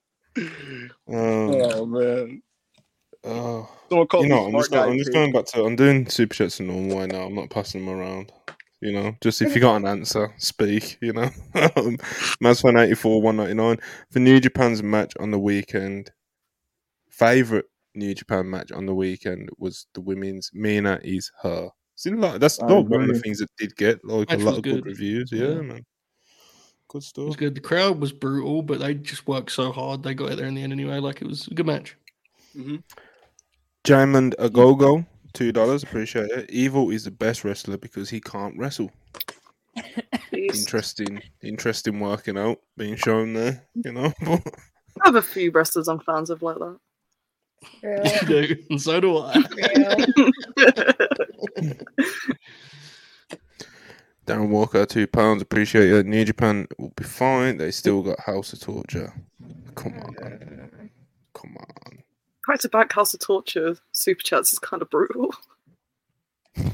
Um, 1.06 1.06
oh 1.06 1.84
man. 1.84 2.42
Uh, 3.22 3.66
you 3.90 4.28
know, 4.28 4.46
I'm 4.46 4.52
just, 4.52 4.70
going, 4.70 4.92
I'm 4.92 4.96
just 4.96 5.12
going 5.12 5.30
back 5.30 5.44
to. 5.44 5.62
I'm 5.62 5.76
doing 5.76 6.08
super 6.08 6.34
chats 6.34 6.58
in 6.58 6.68
normal 6.68 6.96
way 6.96 7.06
now. 7.06 7.24
I'm 7.24 7.34
not 7.34 7.50
passing 7.50 7.84
them 7.84 8.00
around. 8.00 8.32
You 8.80 8.92
know, 8.92 9.14
just 9.20 9.42
if 9.42 9.54
you 9.54 9.60
got 9.60 9.76
an 9.76 9.86
answer, 9.86 10.32
speak. 10.38 10.96
You 11.02 11.12
know, 11.12 11.24
um, 11.54 11.98
Mazfan 12.42 12.82
84 12.82 13.20
199 13.20 13.76
for 14.10 14.20
New 14.20 14.40
Japan's 14.40 14.82
match 14.82 15.12
on 15.20 15.32
the 15.32 15.38
weekend 15.38 16.10
favorite 17.16 17.66
New 17.94 18.14
Japan 18.14 18.50
match 18.50 18.72
on 18.72 18.86
the 18.86 18.94
weekend 18.94 19.48
was 19.58 19.86
the 19.94 20.00
women's 20.00 20.50
Mina 20.52 21.00
is 21.02 21.30
her. 21.42 21.70
Seems 21.96 22.18
like 22.18 22.40
that's 22.40 22.60
not 22.60 22.88
one 22.88 23.02
of 23.02 23.08
the 23.08 23.20
things 23.20 23.38
that 23.38 23.48
did 23.56 23.76
get 23.76 24.04
like 24.04 24.28
match 24.28 24.40
a 24.40 24.44
lot 24.44 24.56
of 24.56 24.62
good. 24.62 24.82
good. 24.82 24.86
reviews. 24.86 25.30
Yeah, 25.30 25.48
yeah, 25.48 25.60
man. 25.60 25.86
Good 26.88 27.02
stuff. 27.04 27.22
It 27.22 27.26
was 27.26 27.36
good. 27.36 27.54
The 27.54 27.60
crowd 27.60 28.00
was 28.00 28.12
brutal, 28.12 28.62
but 28.62 28.80
they 28.80 28.94
just 28.94 29.26
worked 29.28 29.52
so 29.52 29.70
hard. 29.70 30.02
They 30.02 30.14
got 30.14 30.32
it 30.32 30.36
there 30.36 30.46
in 30.46 30.54
the 30.54 30.62
end 30.62 30.72
anyway. 30.72 30.98
Like 30.98 31.22
it 31.22 31.28
was 31.28 31.46
a 31.46 31.54
good 31.54 31.66
match. 31.66 31.96
Mm-hmm. 32.56 32.76
Jamond 33.84 34.34
Agogo, 34.36 35.06
two 35.34 35.52
dollars. 35.52 35.84
Appreciate 35.84 36.30
it. 36.30 36.50
Evil 36.50 36.90
is 36.90 37.04
the 37.04 37.10
best 37.10 37.44
wrestler 37.44 37.76
because 37.76 38.10
he 38.10 38.20
can't 38.20 38.58
wrestle. 38.58 38.90
interesting, 40.32 41.22
interesting 41.42 42.00
working 42.00 42.38
out 42.38 42.58
being 42.76 42.96
shown 42.96 43.34
there. 43.34 43.62
You 43.74 43.92
know. 43.92 44.12
I 45.02 45.06
have 45.06 45.16
a 45.16 45.22
few 45.22 45.50
wrestlers 45.50 45.88
I'm 45.88 46.00
fans 46.00 46.30
of 46.30 46.42
like 46.42 46.58
that. 46.58 46.78
You 47.82 48.26
do, 48.26 48.56
and 48.70 48.80
so 48.80 49.00
do 49.00 49.18
I. 49.18 49.34
Darren 54.26 54.48
Walker, 54.48 54.86
two 54.86 55.06
pounds. 55.06 55.42
Appreciate 55.42 55.90
it. 55.90 56.06
New 56.06 56.24
Japan 56.24 56.66
will 56.78 56.92
be 56.96 57.04
fine. 57.04 57.58
They 57.58 57.70
still 57.70 58.02
got 58.02 58.20
House 58.20 58.52
of 58.54 58.60
Torture. 58.60 59.12
Come 59.74 59.98
on. 59.98 60.14
Come 61.34 61.56
on. 61.58 61.98
Back 62.46 62.60
to 62.60 62.68
back 62.68 62.92
House 62.92 63.12
of 63.14 63.20
Torture 63.20 63.76
super 63.92 64.22
chats 64.22 64.52
is 64.52 64.58
kind 64.58 64.82
of 64.82 64.90
brutal. 64.90 65.34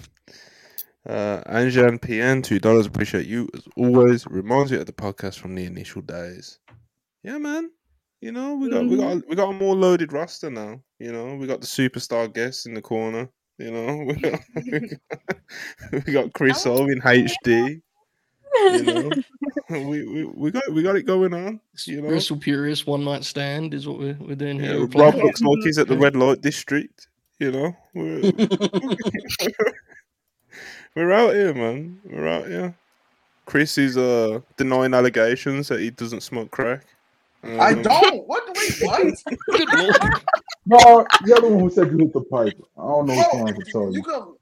Uh, 1.08 1.42
Anjan 1.50 1.98
PN, 1.98 2.44
two 2.44 2.58
dollars. 2.58 2.84
Appreciate 2.84 3.26
you 3.26 3.48
as 3.54 3.62
always. 3.74 4.26
Reminds 4.26 4.70
me 4.70 4.76
of 4.78 4.84
the 4.84 4.92
podcast 4.92 5.38
from 5.38 5.54
the 5.54 5.64
initial 5.64 6.02
days. 6.02 6.58
Yeah, 7.22 7.38
man. 7.38 7.70
You 8.20 8.32
know, 8.32 8.54
we 8.54 8.68
got 8.68 8.82
mm-hmm. 8.82 8.90
we 8.90 8.96
got 8.96 9.28
we 9.28 9.36
got 9.36 9.48
a 9.48 9.52
more 9.52 9.74
loaded 9.74 10.12
roster 10.12 10.50
now. 10.50 10.80
You 10.98 11.12
know, 11.12 11.36
we 11.36 11.46
got 11.46 11.62
the 11.62 11.66
superstar 11.66 12.32
guests 12.32 12.66
in 12.66 12.74
the 12.74 12.82
corner. 12.82 13.30
You 13.58 13.70
know, 13.70 14.04
we 14.06 14.14
got, 14.14 14.40
we 16.06 16.12
got, 16.12 16.32
Chris 16.34 16.66
oh, 16.66 16.84
in 16.86 17.00
HD. 17.00 17.80
You 18.58 18.82
know, 18.82 19.10
we, 19.70 20.04
we 20.04 20.24
we 20.24 20.50
got 20.50 20.70
we 20.70 20.82
got 20.82 20.96
it 20.96 21.06
going 21.06 21.32
on. 21.32 21.60
You 21.86 22.02
know, 22.02 22.10
Wrestle 22.10 22.36
Purist 22.36 22.86
one 22.86 23.04
night 23.04 23.24
stand 23.24 23.72
is 23.72 23.88
what 23.88 23.98
we're, 23.98 24.18
we're 24.20 24.34
doing 24.34 24.58
yeah, 24.58 24.72
here. 24.72 24.86
Rob 24.86 25.14
looks 25.14 25.40
like 25.40 25.58
he's 25.62 25.78
at 25.78 25.88
the 25.88 25.96
red 25.96 26.14
light 26.14 26.42
district. 26.42 27.08
You 27.38 27.52
know, 27.52 27.76
we're, 27.94 28.32
we're 30.94 31.12
out 31.12 31.32
here, 31.32 31.54
man. 31.54 32.00
We're 32.04 32.28
out 32.28 32.48
here. 32.48 32.74
Chris 33.46 33.78
is 33.78 33.96
uh 33.96 34.40
denying 34.58 34.92
allegations 34.92 35.68
that 35.68 35.80
he 35.80 35.90
doesn't 35.90 36.20
smoke 36.20 36.50
crack. 36.50 36.84
Mm-hmm. 37.44 37.60
I 37.60 37.74
don't. 37.74 38.26
What 38.26 38.46
do 38.46 38.52
we 38.60 38.86
what? 38.86 39.02
no, 40.66 41.06
the 41.24 41.34
other 41.36 41.48
one 41.48 41.60
who 41.60 41.70
said 41.70 41.90
you 41.90 41.98
hit 41.98 42.12
the 42.12 42.20
pipe. 42.22 42.54
I 42.76 42.82
don't 42.82 43.06
know 43.06 43.14
what 43.14 43.34
well, 43.34 43.46
to 43.46 43.64
tell 43.64 43.90
you. 43.90 43.92
you 43.92 44.02
can, 44.02 44.34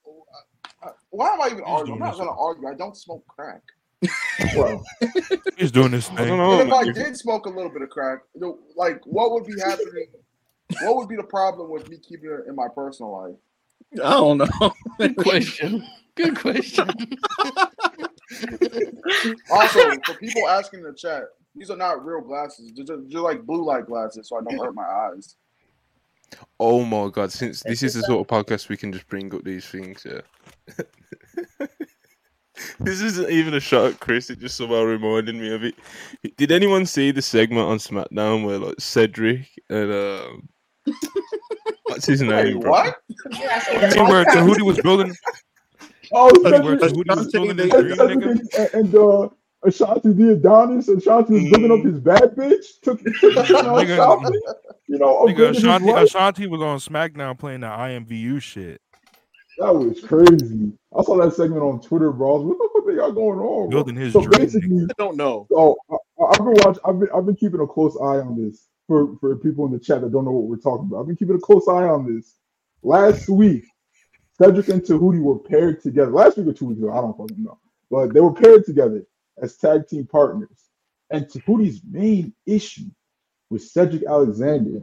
why 1.11 1.33
am 1.33 1.41
I 1.41 1.47
even 1.47 1.63
arguing? 1.65 2.03
I'm 2.03 2.09
not 2.09 2.17
going 2.17 2.29
to 2.29 2.35
argue. 2.35 2.69
I 2.69 2.75
don't 2.75 2.97
smoke 2.97 3.25
crack. 3.29 3.63
well, 4.57 4.85
he's 5.57 5.71
doing 5.71 5.91
this 5.91 6.09
thing. 6.09 6.31
And 6.31 6.69
if 6.69 6.73
I 6.73 6.91
did 6.93 7.17
smoke 7.17 7.47
a 7.47 7.51
little 7.51 7.71
bit 7.71 7.83
of 7.83 7.91
crack, 7.91 8.21
like 8.77 9.01
what 9.05 9.33
would 9.33 9.45
be 9.45 9.55
happening? 9.61 10.07
what 10.83 10.97
would 10.97 11.09
be 11.09 11.17
the 11.17 11.23
problem 11.23 11.71
with 11.71 11.89
me 11.89 11.97
keeping 11.99 12.31
it 12.31 12.49
in 12.49 12.55
my 12.55 12.69
personal 12.75 13.13
life? 13.13 13.37
I 14.05 14.11
don't 14.11 14.39
know. 14.39 14.75
Good 14.99 15.17
question. 15.19 15.87
Good 16.15 16.39
question. 16.39 16.89
also, 19.51 19.91
for 20.05 20.15
people 20.19 20.49
asking 20.49 20.81
in 20.81 20.87
the 20.87 20.95
chat, 20.95 21.25
these 21.55 21.71
are 21.71 21.77
not 21.77 22.05
real 22.05 22.21
glasses. 22.21 22.73
They're 22.75 22.85
just, 22.85 23.11
they're 23.11 23.21
like 23.21 23.45
blue 23.45 23.65
light 23.65 23.87
glasses, 23.87 24.29
so 24.29 24.39
I 24.39 24.43
don't 24.43 24.59
hurt 24.59 24.75
my 24.75 24.83
eyes. 24.83 25.37
Oh 26.61 26.85
my 26.85 27.09
god! 27.09 27.33
Since 27.33 27.63
this 27.63 27.83
is 27.83 27.95
the 27.95 28.03
sort 28.03 28.21
of 28.21 28.27
podcast 28.47 28.69
we 28.69 28.77
can 28.77 28.93
just 28.93 29.09
bring 29.09 29.35
up 29.35 29.45
these 29.45 29.67
things, 29.67 30.07
yeah. 30.07 30.21
this 32.81 33.01
isn't 33.01 33.31
even 33.31 33.55
a 33.55 33.61
shot 33.61 33.93
at 33.93 34.01
Chris. 34.01 34.31
It 34.31 34.41
just 34.41 34.57
somehow 34.57 34.83
reminded 34.83 35.37
me 35.37 35.53
of 35.53 35.65
it. 35.65 35.75
Did 36.37 36.53
anyone 36.53 36.87
see 36.87 37.11
the 37.11 37.23
segment 37.23 37.69
on 37.69 37.79
SmackDown 37.79 38.45
where 38.45 38.59
like 38.59 38.81
Cedric 38.81 39.49
and 39.71 39.93
um, 39.93 40.49
what's 41.85 42.07
his 42.07 42.23
name? 42.23 42.61
Wait, 42.61 42.67
what? 42.69 42.97
where 43.31 44.25
Tahuti 44.25 44.63
was 44.63 44.81
building. 44.81 45.15
Oh, 46.13 46.31
where 46.43 46.77
Tahuti 46.77 47.17
was 47.17 47.33
building 47.33 47.57
this 47.57 47.71
green 47.71 47.97
nigga. 47.97 48.75
And 48.75 48.95
uh, 48.95 49.29
Ashante 49.65 50.17
Thee 50.17 50.33
Adonis. 50.33 50.89
Ashanti 50.89 51.33
was 51.35 51.51
looking 51.51 51.73
up 51.73 51.81
mm. 51.81 51.87
his 51.87 52.01
bad 52.01 52.37
bitch. 52.37 52.81
Took, 52.83 53.03
took 53.03 53.49
You 54.89 54.99
know, 54.99 55.27
Nigga, 55.27 55.51
Ashanti, 55.51 55.91
Ashanti 55.91 56.47
was 56.47 56.63
on 56.63 56.79
SmackDown 56.79 57.39
playing 57.39 57.61
the 57.61 57.67
IMVU 57.67 58.41
shit. 58.41 58.81
That 59.59 59.75
was 59.75 60.01
crazy. 60.01 60.73
I 60.97 61.03
saw 61.03 61.17
that 61.17 61.35
segment 61.35 61.63
on 61.63 61.81
Twitter, 61.81 62.13
bro. 62.13 62.41
What 62.43 62.59
the 62.59 62.69
fuck 62.73 62.87
they 62.87 62.95
got 62.95 63.11
going 63.11 63.41
on? 63.41 63.71
Building 63.71 63.97
his 63.97 64.13
so 64.13 64.21
dream. 64.21 64.45
basically, 64.45 64.85
I 64.85 64.95
don't 64.97 65.17
know. 65.17 65.49
So 65.51 65.77
I, 65.91 65.97
I've 66.25 66.39
been 66.39 66.55
watching. 66.65 66.83
I've 66.85 67.01
been 67.01 67.09
I've 67.13 67.27
been 67.27 67.35
keeping 67.35 67.61
a 67.61 67.67
close 67.67 67.97
eye 67.97 68.21
on 68.21 68.41
this 68.41 68.69
for 68.87 69.17
for 69.19 69.35
people 69.37 69.67
in 69.67 69.73
the 69.73 69.81
chat 69.81 70.01
that 70.03 70.13
don't 70.13 70.25
know 70.25 70.31
what 70.31 70.45
we're 70.45 70.57
talking 70.59 70.87
about. 70.87 71.01
I've 71.01 71.07
been 71.09 71.17
keeping 71.17 71.35
a 71.35 71.41
close 71.41 71.67
eye 71.67 71.89
on 71.89 72.15
this. 72.15 72.37
Last 72.85 73.29
week, 73.29 73.65
Cedric 74.41 74.69
and 74.69 74.83
Tahuti 74.83 75.19
were 75.19 75.41
paired 75.41 75.83
together. 75.83 76.13
Last 76.13 76.37
week 76.39 76.47
or 76.47 76.53
two 76.53 76.67
weeks 76.67 76.79
ago, 76.79 76.93
I 76.93 77.01
don't 77.01 77.19
fucking 77.19 77.43
know, 77.43 77.59
but 77.91 78.15
they 78.15 78.21
were 78.21 78.33
paired 78.33 78.65
together 78.65 79.03
as 79.43 79.57
tag 79.57 79.89
team 79.89 80.07
partners. 80.07 80.69
And 81.11 81.27
Tahuti's 81.27 81.81
main 81.89 82.35
issue 82.47 82.91
with 83.51 83.63
Cedric 83.63 84.05
Alexander 84.07 84.81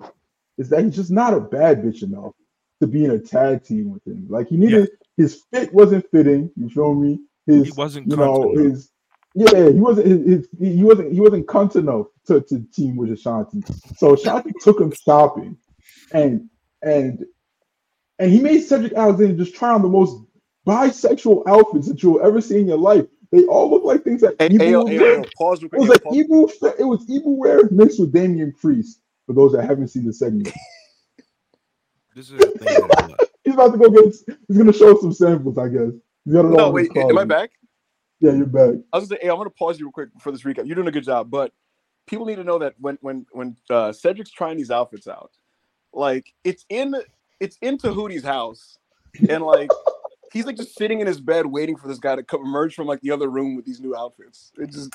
is 0.57 0.69
that 0.69 0.83
he's 0.83 0.95
just 0.95 1.11
not 1.11 1.33
a 1.33 1.39
bad 1.39 1.83
bitch 1.83 2.03
enough 2.03 2.33
to 2.81 2.87
be 2.87 3.05
in 3.05 3.11
a 3.11 3.19
tag 3.19 3.63
team 3.63 3.91
with 3.91 4.05
him. 4.05 4.27
Like 4.29 4.49
he 4.49 4.57
needed 4.57 4.89
his 5.17 5.43
fit 5.51 5.73
wasn't 5.73 6.09
fitting. 6.11 6.51
You 6.55 6.69
feel 6.69 6.93
me? 6.93 7.19
His 7.45 7.65
He 7.65 7.71
wasn't 7.71 8.09
you 8.09 8.17
know 8.17 8.51
enough. 8.51 8.65
his 8.65 8.91
yeah 9.33 9.69
he 9.69 9.79
wasn't 9.79 10.07
his, 10.07 10.25
his, 10.25 10.47
he 10.59 10.83
wasn't 10.83 11.13
he 11.13 11.19
wasn't 11.19 11.47
cunt 11.47 11.75
enough 11.75 12.07
to, 12.27 12.41
to 12.41 12.65
team 12.73 12.95
with 12.95 13.09
Ashante. 13.09 13.63
So 13.97 14.15
Ashante 14.15 14.51
took 14.59 14.79
him 14.79 14.91
shopping, 14.91 15.57
and 16.11 16.49
and 16.81 17.25
and 18.19 18.31
he 18.31 18.39
made 18.39 18.61
Cedric 18.61 18.93
Alexander 18.93 19.43
just 19.43 19.55
try 19.55 19.73
on 19.73 19.81
the 19.81 19.89
most 19.89 20.17
bisexual 20.65 21.43
outfits 21.47 21.87
that 21.87 22.01
you'll 22.01 22.25
ever 22.25 22.41
see 22.41 22.59
in 22.59 22.67
your 22.67 22.77
life. 22.77 23.05
They 23.31 23.45
all 23.45 23.69
look 23.69 23.83
like 23.83 24.03
things 24.03 24.21
that 24.21 24.35
Hey, 24.39 24.49
Ibu 24.49 24.59
Ayo, 24.59 24.83
would 24.83 24.93
Ayo, 24.93 25.33
pause 25.37 25.63
It 25.63 25.71
was 25.71 25.85
Ayo, 25.85 25.89
like 25.89 26.03
pause. 26.03 26.15
Ibu. 26.15 26.79
It 26.79 26.83
was 26.83 27.05
Ibu 27.07 27.37
wear 27.37 27.69
mixed 27.71 27.99
with 27.99 28.13
Damian 28.13 28.53
Priest. 28.53 29.01
For 29.25 29.33
those 29.33 29.53
that 29.53 29.65
haven't 29.65 29.87
seen 29.87 30.05
the 30.05 30.13
segment, 30.13 30.49
This 32.15 32.29
is 32.29 32.37
the 32.37 32.45
thing. 32.45 33.17
he's 33.43 33.53
about 33.55 33.71
to 33.73 33.77
go 33.77 33.89
get. 33.89 34.15
He's 34.47 34.57
gonna 34.57 34.71
show 34.71 34.97
some 34.99 35.11
samples, 35.11 35.57
I 35.57 35.67
guess. 35.67 35.91
He's 36.23 36.33
got 36.33 36.45
it 36.45 36.49
all 36.49 36.51
No, 36.71 36.77
in 36.77 36.85
his 36.85 36.93
wait, 36.93 37.09
am 37.09 37.17
I 37.17 37.25
back? 37.25 37.51
Yeah, 38.21 38.31
you're 38.31 38.45
back. 38.45 38.75
I 38.93 38.97
was 38.97 39.07
gonna 39.09 39.19
say, 39.19 39.25
hey, 39.25 39.29
I'm 39.29 39.37
gonna 39.37 39.49
pause 39.49 39.79
you 39.79 39.85
real 39.87 39.91
quick 39.91 40.09
for 40.21 40.31
this 40.31 40.43
recap. 40.43 40.65
You're 40.65 40.75
doing 40.75 40.87
a 40.87 40.91
good 40.91 41.03
job, 41.03 41.29
but 41.29 41.51
people 42.07 42.25
need 42.25 42.37
to 42.37 42.43
know 42.43 42.57
that 42.59 42.75
when 42.79 42.97
when 43.01 43.25
when 43.31 43.57
uh, 43.69 43.91
Cedric's 43.91 44.31
trying 44.31 44.57
these 44.57 44.71
outfits 44.71 45.07
out, 45.07 45.31
like 45.91 46.33
it's 46.43 46.65
in 46.69 46.95
it's 47.39 47.57
in 47.61 47.77
Tahuti's 47.77 48.23
house, 48.23 48.77
and 49.27 49.43
like 49.43 49.69
he's 50.35 50.45
like 50.45 50.57
just 50.57 50.75
sitting 50.75 50.99
in 50.99 51.07
his 51.07 51.21
bed 51.21 51.45
waiting 51.45 51.77
for 51.77 51.87
this 51.87 51.97
guy 51.97 52.15
to 52.15 52.21
come 52.21 52.41
emerge 52.41 52.75
from 52.75 52.85
like 52.85 52.99
the 52.99 53.09
other 53.09 53.29
room 53.29 53.55
with 53.55 53.65
these 53.65 53.79
new 53.79 53.95
outfits. 53.95 54.51
It 54.59 54.69
just 54.69 54.93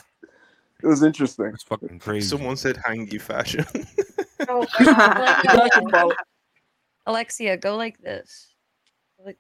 it 0.82 0.86
was 0.86 1.02
interesting. 1.02 1.46
It's 1.46 1.62
fucking 1.62 1.98
crazy. 1.98 2.28
Someone 2.28 2.56
said 2.56 2.76
hangy 2.76 3.20
fashion. 3.20 3.64
Oh, 4.48 4.66
You 4.78 4.86
guys 5.90 6.12
Alexia, 7.06 7.56
go 7.56 7.76
like 7.76 7.98
this. 8.00 8.54
Go 9.18 9.24
Like 9.24 9.38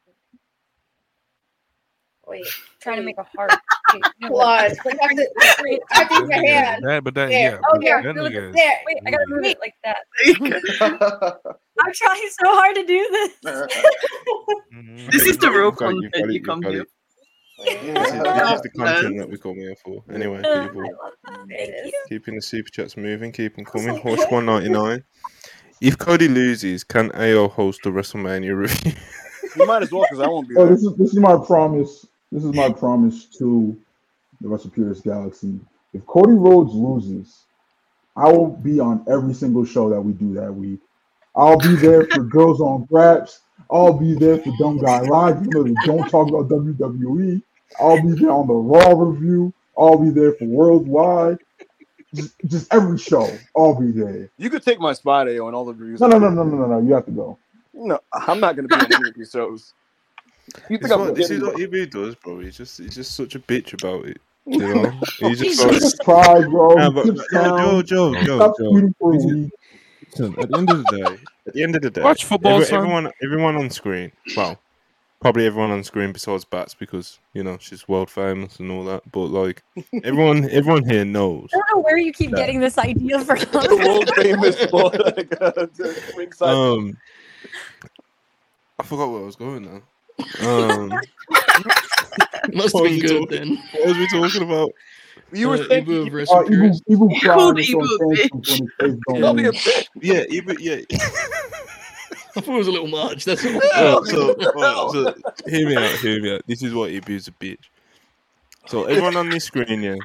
Wait, 2.30 2.46
trying 2.80 2.96
to 2.98 3.02
make 3.02 3.18
a 3.18 3.24
heart. 3.36 3.50
Okay, 3.90 4.00
no, 4.20 4.28
Blood. 4.28 4.60
I 4.60 4.68
have 4.68 4.76
to, 4.78 4.90
I 5.02 5.98
have 5.98 6.08
to 6.08 6.14
use 6.14 6.20
my 6.22 6.26
That 6.28 6.40
nigga- 6.40 6.46
hand. 6.46 6.84
That, 6.86 7.04
but 7.04 7.14
that, 7.14 7.28
There. 7.28 7.50
yeah. 7.52 7.58
Oh, 7.58 7.72
but 7.72 7.80
there. 7.82 8.02
that 8.02 8.14
Look 8.16 8.32
nigga 8.32 8.36
at 8.36 8.44
is- 8.50 8.54
there. 8.54 8.72
Wait, 8.86 8.96
I 9.04 9.10
gotta 9.10 9.24
move 9.28 9.44
it 9.44 9.58
like 9.60 9.74
that. 9.84 9.96
I'm 11.84 11.92
trying 11.92 12.28
so 12.30 12.46
hard 12.54 12.76
to 12.76 12.86
do 12.86 13.08
this. 13.10 13.36
Mhm. 14.74 15.10
This 15.10 15.26
is 15.26 15.38
the 15.38 15.50
real 15.50 15.66
You've 15.66 15.76
got 15.76 15.90
it, 15.90 15.96
you've 15.96 16.12
content 16.12 16.26
you 16.28 16.32
you've 16.38 16.46
come 16.46 16.60
got 16.60 16.72
here. 16.72 16.82
it. 16.82 16.88
This 17.62 17.74
is, 17.74 17.82
this 17.82 18.52
is 18.52 18.60
the 18.62 18.70
content 18.76 19.18
that 19.18 19.28
we 19.28 19.36
come 19.36 19.56
here 19.56 19.74
for. 19.84 20.02
Anyway, 20.10 20.38
people, 20.38 20.86
keeping 22.08 22.36
the 22.36 22.40
super 22.42 22.70
chats 22.70 22.96
moving, 22.96 23.32
keep 23.32 23.56
them 23.56 23.64
coming. 23.66 23.98
Horse 23.98 24.24
one 24.30 24.46
ninety 24.46 24.68
nine. 24.70 25.04
If 25.82 25.98
Cody 25.98 26.28
loses, 26.28 26.84
can 26.84 27.10
AO 27.14 27.48
host 27.48 27.80
the 27.84 27.90
WrestleMania 27.90 28.56
review? 28.56 28.92
You 29.56 29.66
might 29.66 29.82
as 29.82 29.90
well 29.90 30.02
because 30.08 30.20
I 30.20 30.28
won't 30.28 30.48
be 30.48 30.54
Oh, 30.56 30.64
there. 30.66 30.74
this 30.76 30.84
is 30.84 30.94
this 30.96 31.12
is 31.12 31.18
my 31.18 31.36
promise. 31.44 32.06
This 32.32 32.44
is 32.44 32.54
my 32.54 32.70
promise 32.72 33.24
to 33.38 33.76
the 34.40 34.48
Wrestle 34.48 34.70
Purist 34.70 35.02
Galaxy. 35.02 35.58
If 35.92 36.06
Cody 36.06 36.34
Rhodes 36.34 36.72
loses, 36.72 37.44
I 38.16 38.30
will 38.30 38.48
be 38.48 38.78
on 38.78 39.04
every 39.10 39.34
single 39.34 39.64
show 39.64 39.90
that 39.90 40.00
we 40.00 40.12
do 40.12 40.34
that 40.34 40.54
week. 40.54 40.80
I'll 41.34 41.58
be 41.58 41.74
there 41.74 42.06
for 42.06 42.22
Girls 42.36 42.60
on 42.60 42.84
Graps. 42.84 43.40
I'll 43.70 43.92
be 43.92 44.14
there 44.14 44.38
for 44.38 44.52
Dumb 44.58 44.78
Guy 44.78 45.00
Live. 45.00 45.44
You 45.44 45.50
know, 45.50 45.62
they 45.64 45.74
don't 45.84 46.08
talk 46.08 46.28
about 46.28 46.48
WWE. 46.48 47.42
I'll 47.80 48.02
be 48.02 48.12
there 48.12 48.30
on 48.30 48.46
the 48.46 48.54
Raw 48.54 48.92
review. 48.92 49.52
I'll 49.76 49.98
be 49.98 50.10
there 50.10 50.32
for 50.32 50.44
Worldwide. 50.44 51.38
Just, 52.14 52.34
just 52.46 52.74
every 52.74 52.98
show. 52.98 53.28
I'll 53.56 53.78
be 53.78 53.92
there. 53.92 54.30
You 54.36 54.50
could 54.50 54.62
take 54.64 54.80
my 54.80 54.92
spot, 54.92 55.28
Ayo, 55.28 55.46
and 55.46 55.54
all 55.54 55.64
the 55.64 55.74
reviews. 55.74 56.00
No, 56.00 56.08
no, 56.08 56.18
no, 56.18 56.30
no, 56.30 56.42
no, 56.44 56.56
no, 56.56 56.66
no. 56.66 56.80
You 56.86 56.94
have 56.94 57.06
to 57.06 57.12
go. 57.12 57.38
No, 57.72 58.00
I'm 58.12 58.40
not 58.40 58.56
gonna 58.56 58.68
be 58.68 58.74
on 58.74 58.92
any 58.92 59.08
of 59.08 59.14
these 59.14 59.30
shows. 59.30 59.72
You 60.68 60.78
This, 60.78 60.88
think 60.88 60.92
I'm 60.92 61.00
what, 61.00 61.14
this 61.14 61.30
is 61.30 61.42
what 61.42 61.56
Ibu 61.56 61.90
does, 61.90 62.14
bro. 62.16 62.40
He's 62.40 62.56
just 62.56 62.78
he's 62.78 62.94
just 62.94 63.14
such 63.14 63.34
a 63.34 63.38
bitch 63.40 63.72
about 63.74 64.06
it. 64.06 64.20
You 64.46 64.58
know, 64.74 64.90
he's 65.18 65.38
just 65.40 65.60
Just 65.62 65.98
like, 65.98 66.04
pride, 66.04 66.50
bro. 66.50 66.74
Nah, 66.74 66.90
but, 66.90 67.06
yeah. 67.06 67.42
Joe, 67.48 67.82
Joe, 67.82 68.14
Joe, 68.14 68.22
Joe. 68.24 68.54
tweeting 68.58 68.94
for 68.98 69.10
a 69.12 69.16
This 69.16 69.24
is- 69.24 69.34
week. 69.34 69.50
Listen, 70.18 70.34
at 70.40 70.48
the 70.50 70.58
end 70.58 70.70
of 70.70 70.78
the 70.84 70.96
day, 70.96 71.18
at 71.46 71.54
the 71.54 71.62
end 71.62 71.76
of 71.76 71.82
the 71.82 71.90
day, 71.90 72.02
Watch 72.02 72.24
football, 72.24 72.60
every- 72.60 72.76
everyone, 72.76 73.12
everyone 73.22 73.54
on 73.56 73.70
screen. 73.70 74.10
Well, 74.36 74.58
probably 75.20 75.46
everyone 75.46 75.70
on 75.70 75.84
screen 75.84 76.10
besides 76.12 76.44
Bats 76.44 76.74
because 76.74 77.20
you 77.32 77.44
know 77.44 77.58
she's 77.60 77.86
world 77.86 78.10
famous 78.10 78.58
and 78.58 78.72
all 78.72 78.84
that. 78.86 79.02
But 79.12 79.26
like 79.26 79.62
everyone, 80.02 80.50
everyone 80.50 80.84
here 80.88 81.04
knows. 81.04 81.50
I 81.52 81.58
don't 81.58 81.76
know 81.76 81.82
where 81.82 81.96
you 81.98 82.12
keep 82.12 82.30
No. 82.32 82.38
getting 82.38 82.58
this 82.58 82.76
idea 82.76 83.20
from. 83.24 83.38
the 83.38 83.76
world 83.84 84.10
famous 84.16 84.56
for 84.66 84.90
like, 84.90 85.30
the 85.30 86.12
ringside. 86.16 86.48
Um, 86.48 86.96
I 88.78 88.82
forgot 88.82 89.10
where 89.12 89.22
I 89.22 89.26
was 89.26 89.36
going 89.36 89.62
now. 89.64 89.82
Um, 90.42 90.88
Must 92.52 92.74
have 92.76 92.84
been 92.84 93.00
good 93.00 93.20
talking- 93.20 93.28
then. 93.28 93.62
What 93.72 93.86
was 93.88 93.96
we 93.98 94.06
talking 94.08 94.42
about? 94.42 94.70
you 95.32 95.48
were 95.48 95.54
Uh, 95.56 95.68
saying 95.68 95.84
Ibu 95.86 96.00
of 96.00 96.06
Uh, 96.08 96.10
Wrestle 96.16 96.36
Evil, 96.38 96.48
Purist. 96.48 96.82
evil 96.88 97.08
You 97.12 97.20
crowd 97.20 97.36
called 97.36 97.58
is 97.60 97.68
Ibu 97.68 97.84
a 97.84 97.86
bitch. 97.86 97.98
when 98.00 98.16
his 98.16 98.70
face 98.80 99.00
don't 99.08 99.20
Don't 99.20 99.36
be 99.36 99.42
a 99.42 99.46
move. 99.46 99.54
bitch. 99.54 99.86
Yeah, 100.00 100.24
even 100.28 100.56
yeah. 100.58 100.76
I 102.36 102.40
thought 102.40 102.54
it 102.54 102.58
was 102.58 102.66
a 102.68 102.72
little 102.72 102.88
much. 102.88 103.24
That's 103.24 103.44
all. 103.44 103.60
Oh, 103.74 104.04
so, 104.04 104.34
oh, 104.56 104.92
so 104.92 105.14
hear 105.50 105.68
me 105.68 105.76
out, 105.76 105.90
hear 105.98 106.20
me 106.22 106.34
out. 106.34 106.42
This 106.46 106.62
is 106.62 106.72
what 106.74 106.90
Ibu's 106.90 107.28
a 107.28 107.32
bitch. 107.32 107.58
So 108.66 108.84
everyone 108.84 109.16
on 109.16 109.30
this 109.30 109.44
screen, 109.44 109.82
yeah, 109.82 109.96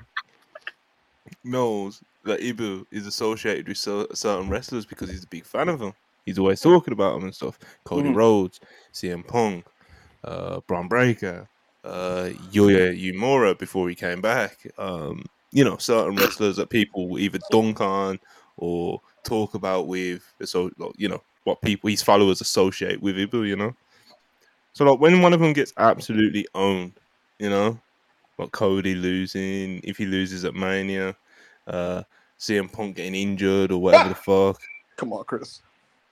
knows 1.44 2.02
that 2.24 2.40
Ibu 2.40 2.86
is 2.92 3.06
associated 3.08 3.68
with 3.68 3.78
cer- 3.78 4.08
certain 4.14 4.50
wrestlers 4.50 4.86
because 4.86 5.10
he's 5.10 5.24
a 5.24 5.28
big 5.28 5.46
fan 5.46 5.70
of 5.70 5.80
them. 5.80 5.94
He's 6.26 6.40
always 6.40 6.60
talking 6.62 6.92
about 6.94 7.14
them 7.14 7.26
and 7.26 7.36
stuff. 7.36 7.60
Cody 7.84 8.10
Mhm. 8.10 8.16
Rhodes, 8.16 8.60
CM 8.92 9.24
Punk, 9.28 9.66
uh, 10.26 10.60
Bron 10.68 10.88
Breakker, 10.88 11.48
uh, 11.84 12.30
Yuya 12.52 13.00
Uemura 13.00 13.58
before 13.58 13.88
he 13.88 13.96
came 13.96 14.22
back. 14.22 14.68
Um, 14.78 15.26
you 15.52 15.64
know, 15.64 15.78
certain 15.78 16.16
wrestlers 16.16 16.58
that 16.58 16.70
people 16.70 17.18
either 17.18 17.40
dunk 17.52 17.80
on 17.80 18.20
or 18.58 19.02
talk 19.24 19.54
about 19.54 19.88
with, 19.88 20.24
so 20.44 20.72
you 20.98 21.08
know 21.08 21.22
what 21.44 21.62
people 21.62 21.90
his 21.90 22.04
followers 22.04 22.42
associate 22.42 23.02
with 23.02 23.16
Ibu. 23.16 23.48
You 23.48 23.56
know, 23.56 23.76
so 24.74 24.84
like 24.86 25.00
when 25.00 25.22
one 25.22 25.34
of 25.34 25.40
them 25.40 25.54
gets 25.54 25.74
absolutely 25.78 26.48
owned, 26.56 26.94
you 27.40 27.50
know, 27.50 27.80
like 28.38 28.52
Cody 28.52 28.96
losing, 28.96 29.80
if 29.84 29.98
he 29.98 30.06
loses 30.06 30.44
at 30.44 30.56
Mania, 30.56 31.16
uh, 31.68 32.04
CM 32.40 32.72
Punk 32.72 32.98
getting 32.98 33.16
injured 33.16 33.72
or 33.72 33.82
whatever 33.82 34.10
the 34.10 34.16
fuck. 34.16 34.60
Come 34.98 35.14
on, 35.14 35.24
Chris. 35.26 35.62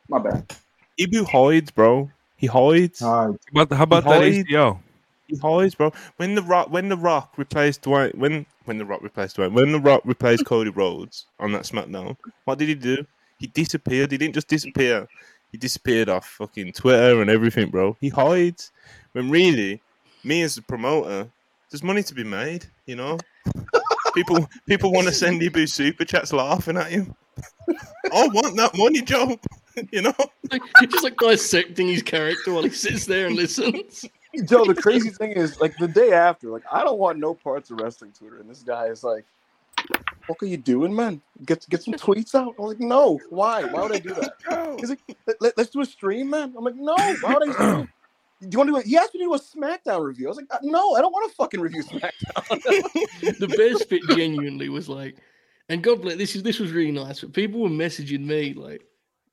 My 0.07 0.19
bad. 0.19 0.55
Ibu 0.99 1.25
hides, 1.27 1.71
bro. 1.71 2.09
He 2.43 2.47
hides. 2.47 3.01
All 3.01 3.29
right. 3.29 3.39
How 3.55 3.61
about, 3.61 3.77
how 3.77 3.83
about 3.83 4.03
that 4.03 4.21
hides. 4.21 4.39
ACL? 4.39 4.79
He 5.27 5.37
hides, 5.37 5.75
bro. 5.75 5.93
When 6.17 6.35
the 6.35 6.41
Rock, 6.41 6.69
when 6.69 6.89
the 6.89 6.97
Rock 6.97 7.31
replaced 7.37 7.83
Dwayne, 7.83 8.13
when 8.15 8.45
when 8.65 8.77
the 8.79 8.83
Rock 8.83 9.01
replaced 9.01 9.37
Dwayne, 9.37 9.53
when 9.53 9.71
the 9.71 9.79
Rock 9.79 10.01
replaced 10.03 10.45
Cody 10.45 10.69
Rhodes 10.69 11.27
on 11.39 11.53
that 11.53 11.61
SmackDown, 11.61 12.17
what 12.43 12.59
did 12.59 12.67
he 12.67 12.75
do? 12.75 13.05
He 13.39 13.47
disappeared. 13.47 14.11
He 14.11 14.17
didn't 14.17 14.33
just 14.33 14.49
disappear. 14.49 15.07
He 15.53 15.57
disappeared 15.57 16.09
off 16.09 16.27
fucking 16.27 16.73
Twitter 16.73 17.21
and 17.21 17.29
everything, 17.29 17.69
bro. 17.69 17.95
He 18.01 18.09
hides. 18.09 18.73
When 19.13 19.29
really, 19.29 19.81
me 20.25 20.41
as 20.41 20.57
a 20.57 20.63
promoter, 20.63 21.29
there's 21.71 21.81
money 21.81 22.03
to 22.03 22.13
be 22.13 22.25
made. 22.25 22.65
You 22.85 22.97
know, 22.97 23.19
people 24.15 24.49
people 24.67 24.91
want 24.91 25.07
to 25.07 25.13
send 25.13 25.41
Ibu 25.41 25.69
super 25.69 26.03
chats 26.03 26.33
laughing 26.33 26.75
at 26.75 26.91
you. 26.91 27.15
I 28.11 28.27
want 28.27 28.57
that 28.57 28.77
money, 28.77 29.01
Joe. 29.01 29.39
you 29.91 30.01
know. 30.01 30.13
Like, 30.51 30.61
he's 30.81 30.91
just 30.91 31.03
like 31.03 31.17
dissecting 31.17 31.87
his 31.87 32.03
character 32.03 32.53
while 32.53 32.61
he 32.61 32.69
sits 32.69 33.07
there 33.07 33.25
and 33.25 33.35
listens. 33.35 34.05
Joe, 34.45 34.65
the 34.65 34.75
crazy 34.75 35.09
thing 35.09 35.31
is, 35.31 35.59
like 35.59 35.75
the 35.77 35.87
day 35.87 36.11
after, 36.11 36.49
like 36.49 36.61
I 36.71 36.83
don't 36.83 36.99
want 36.99 37.17
no 37.17 37.33
parts 37.33 37.71
of 37.71 37.79
wrestling 37.79 38.11
Twitter, 38.11 38.39
and 38.39 38.47
this 38.47 38.61
guy 38.61 38.85
is 38.87 39.03
like, 39.03 39.25
"What 40.27 40.43
are 40.43 40.45
you 40.45 40.57
doing, 40.57 40.95
man? 40.95 41.21
Get 41.45 41.65
get 41.69 41.81
some 41.81 41.95
tweets 41.95 42.35
out." 42.35 42.53
I'm 42.59 42.65
like, 42.65 42.79
"No, 42.79 43.19
why? 43.31 43.63
Why 43.63 43.81
would 43.81 43.93
I 43.93 43.99
do 43.99 44.13
that?" 44.13 44.75
He's 44.79 44.89
like, 44.89 44.99
Let, 45.39 45.57
us 45.57 45.69
do 45.69 45.81
a 45.81 45.85
stream, 45.85 46.29
man." 46.29 46.53
I'm 46.55 46.63
like, 46.63 46.75
"No, 46.75 46.93
why 46.93 47.33
would 47.33 47.49
I 47.49 47.53
stream?" 47.53 47.89
Do 48.41 48.49
you 48.51 48.57
want 48.57 48.67
to 48.67 48.73
do 48.73 48.77
it? 48.79 48.85
He 48.85 48.97
asked 48.97 49.13
me 49.13 49.21
to 49.21 49.25
do 49.25 49.33
a 49.33 49.39
SmackDown 49.39 50.03
review. 50.03 50.27
I 50.27 50.29
was 50.29 50.37
like, 50.37 50.47
"Uh, 50.51 50.59
"No, 50.61 50.93
I 50.95 51.01
don't 51.01 51.13
want 51.13 51.31
to 51.31 51.35
fucking 51.35 51.61
review 51.61 51.81
SmackDown." 51.81 53.39
the 53.39 53.47
best 53.47 53.89
bit 53.89 54.03
genuinely 54.09 54.69
was 54.69 54.87
like, 54.89 55.15
and 55.69 55.81
God 55.81 56.01
bless 56.01 56.17
this 56.17 56.35
is 56.35 56.43
this 56.43 56.59
was 56.59 56.71
really 56.71 56.91
nice, 56.91 57.21
but 57.21 57.33
people 57.33 57.61
were 57.61 57.69
messaging 57.69 58.25
me 58.25 58.53
like, 58.53 58.85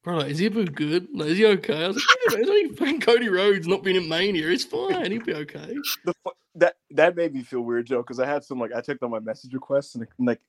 bro, 0.02 0.18
like, 0.18 0.30
is 0.30 0.40
Ibu 0.40 0.74
good? 0.74 1.08
Like, 1.12 1.28
is 1.28 1.38
he 1.38 1.46
okay? 1.46 1.84
I 1.84 1.88
was 1.88 1.96
like, 1.96 2.04
yeah, 2.06 2.34
man, 2.34 2.40
it's 2.42 2.50
only 2.50 2.68
fucking 2.76 3.00
Cody 3.00 3.28
Rhodes 3.28 3.66
not 3.66 3.82
being 3.82 3.96
in 3.96 4.08
Mania. 4.08 4.48
It's 4.48 4.64
fine. 4.64 5.10
He'll 5.10 5.22
be 5.22 5.34
okay. 5.34 5.76
The, 6.04 6.14
that 6.56 6.74
that 6.90 7.14
made 7.14 7.32
me 7.32 7.42
feel 7.42 7.60
weird, 7.60 7.86
Joe, 7.86 7.98
because 7.98 8.18
I 8.18 8.26
had 8.26 8.42
some 8.42 8.58
like 8.58 8.72
I 8.74 8.80
checked 8.80 9.02
on 9.02 9.10
my 9.10 9.20
message 9.20 9.54
requests 9.54 9.94
and 9.94 10.06
like 10.18 10.40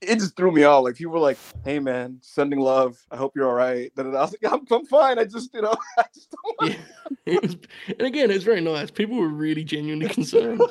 it 0.00 0.18
just 0.18 0.36
threw 0.36 0.50
me 0.50 0.64
off. 0.64 0.84
Like 0.84 0.96
people 0.96 1.12
were 1.12 1.18
like, 1.18 1.38
"Hey 1.64 1.78
man, 1.78 2.18
sending 2.22 2.60
love. 2.60 2.98
I 3.10 3.16
hope 3.16 3.32
you're 3.34 3.48
all 3.48 3.54
right." 3.54 3.90
I 3.96 4.02
was 4.02 4.34
like, 4.42 4.52
"I'm, 4.52 4.64
I'm 4.70 4.86
fine. 4.86 5.18
I 5.18 5.24
just 5.24 5.52
you 5.54 5.62
know." 5.62 5.74
I 5.98 6.04
just 6.14 6.34
yeah. 6.62 6.74
it 7.26 7.42
was, 7.42 7.56
and 7.88 8.02
again, 8.02 8.30
it's 8.30 8.44
very 8.44 8.60
nice. 8.60 8.90
People 8.90 9.16
were 9.16 9.28
really 9.28 9.64
genuinely 9.64 10.08
concerned. 10.08 10.62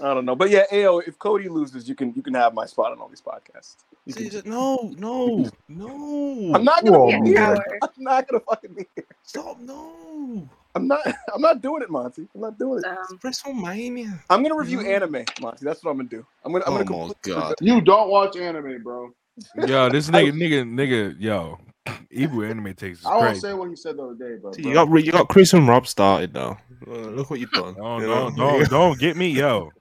I 0.00 0.14
don't 0.14 0.24
know, 0.24 0.36
but 0.36 0.50
yeah, 0.50 0.64
Ao, 0.72 0.98
if 1.00 1.18
Cody 1.18 1.48
loses, 1.48 1.88
you 1.88 1.94
can 1.94 2.12
you 2.14 2.22
can 2.22 2.34
have 2.34 2.54
my 2.54 2.66
spot 2.66 2.92
on 2.92 2.98
all 2.98 3.08
these 3.08 3.22
podcasts. 3.22 3.76
See, 4.08 4.30
no, 4.44 4.94
no, 4.96 5.50
no. 5.68 6.54
I'm 6.54 6.64
not 6.64 6.84
gonna 6.84 7.00
be 7.00 7.12
here. 7.30 7.56
I'm 7.82 7.90
not 7.98 8.28
gonna 8.28 8.42
fucking 8.48 8.74
be 8.74 8.86
here. 8.96 9.06
Stop, 9.24 9.58
no. 9.60 10.48
I'm 10.74 10.88
not. 10.88 11.00
I'm 11.34 11.40
not 11.42 11.60
doing 11.60 11.82
it, 11.82 11.90
Monty. 11.90 12.28
I'm 12.34 12.40
not 12.40 12.58
doing 12.58 12.80
it. 12.80 12.86
Um, 12.86 13.18
WrestleMania. 13.24 14.18
I'm 14.30 14.42
gonna 14.42 14.56
review 14.56 14.80
anime, 14.80 15.24
Monty. 15.40 15.64
That's 15.64 15.84
what 15.84 15.90
I'm 15.92 15.98
gonna 15.98 16.08
do. 16.08 16.26
I'm 16.44 16.52
gonna. 16.52 16.64
I'm 16.66 16.72
Oh 16.72 16.84
gonna. 16.84 17.08
my 17.08 17.14
god. 17.22 17.54
You 17.60 17.80
don't 17.80 18.08
watch 18.08 18.36
anime, 18.36 18.82
bro. 18.82 19.10
Yo, 19.56 19.90
this 19.90 20.08
nigga, 20.08 20.32
nigga, 20.32 20.64
nigga, 20.64 21.16
yo, 21.18 21.58
Ibu 22.12 22.48
anime 22.50 22.74
takes 22.74 23.04
I 23.06 23.16
won't 23.16 23.36
say 23.36 23.54
what 23.54 23.70
you 23.70 23.76
said 23.76 23.96
the 23.96 24.02
other 24.04 24.14
day, 24.14 24.36
but 24.42 24.56
You 24.58 24.74
got 24.74 24.88
you 25.04 25.12
got 25.12 25.28
Chris 25.28 25.52
and 25.52 25.68
Rob 25.68 25.86
started 25.86 26.32
though. 26.34 26.56
Uh, 26.86 27.10
look 27.10 27.30
what 27.30 27.40
you've 27.40 27.52
done. 27.52 27.76
No, 27.78 27.98
you 27.98 28.06
no, 28.06 28.30
know? 28.30 28.30
don't, 28.30 28.70
don't 28.70 28.98
get 28.98 29.16
me, 29.16 29.28
yo. 29.28 29.72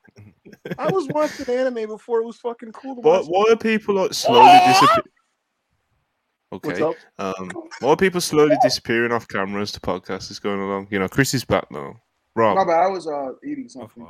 I 0.77 0.89
was 0.91 1.07
watching 1.09 1.53
anime 1.53 1.87
before 1.87 2.19
it 2.21 2.25
was 2.25 2.37
fucking 2.37 2.71
cool. 2.71 2.95
To 2.95 3.01
Why, 3.01 3.17
watch. 3.19 3.25
why 3.27 3.45
are 3.51 3.55
people 3.55 3.95
like 3.95 4.13
slowly 4.13 4.59
disappearing? 4.67 5.03
Okay. 6.53 6.81
up? 6.81 6.95
Um, 7.17 7.49
why 7.79 7.89
are 7.89 7.95
people 7.95 8.19
slowly 8.21 8.57
disappearing 8.61 9.11
off 9.11 9.27
camera 9.27 9.61
as 9.61 9.71
the 9.71 9.79
podcast 9.79 10.31
is 10.31 10.39
going 10.39 10.59
along? 10.59 10.87
You 10.89 10.99
know, 10.99 11.07
Chris 11.07 11.33
is 11.33 11.45
back 11.45 11.71
now. 11.71 12.01
Rob, 12.35 12.57
my 12.57 12.65
bad. 12.65 12.83
I 12.83 12.87
was 12.87 13.07
uh 13.07 13.33
eating 13.45 13.69
something. 13.69 14.05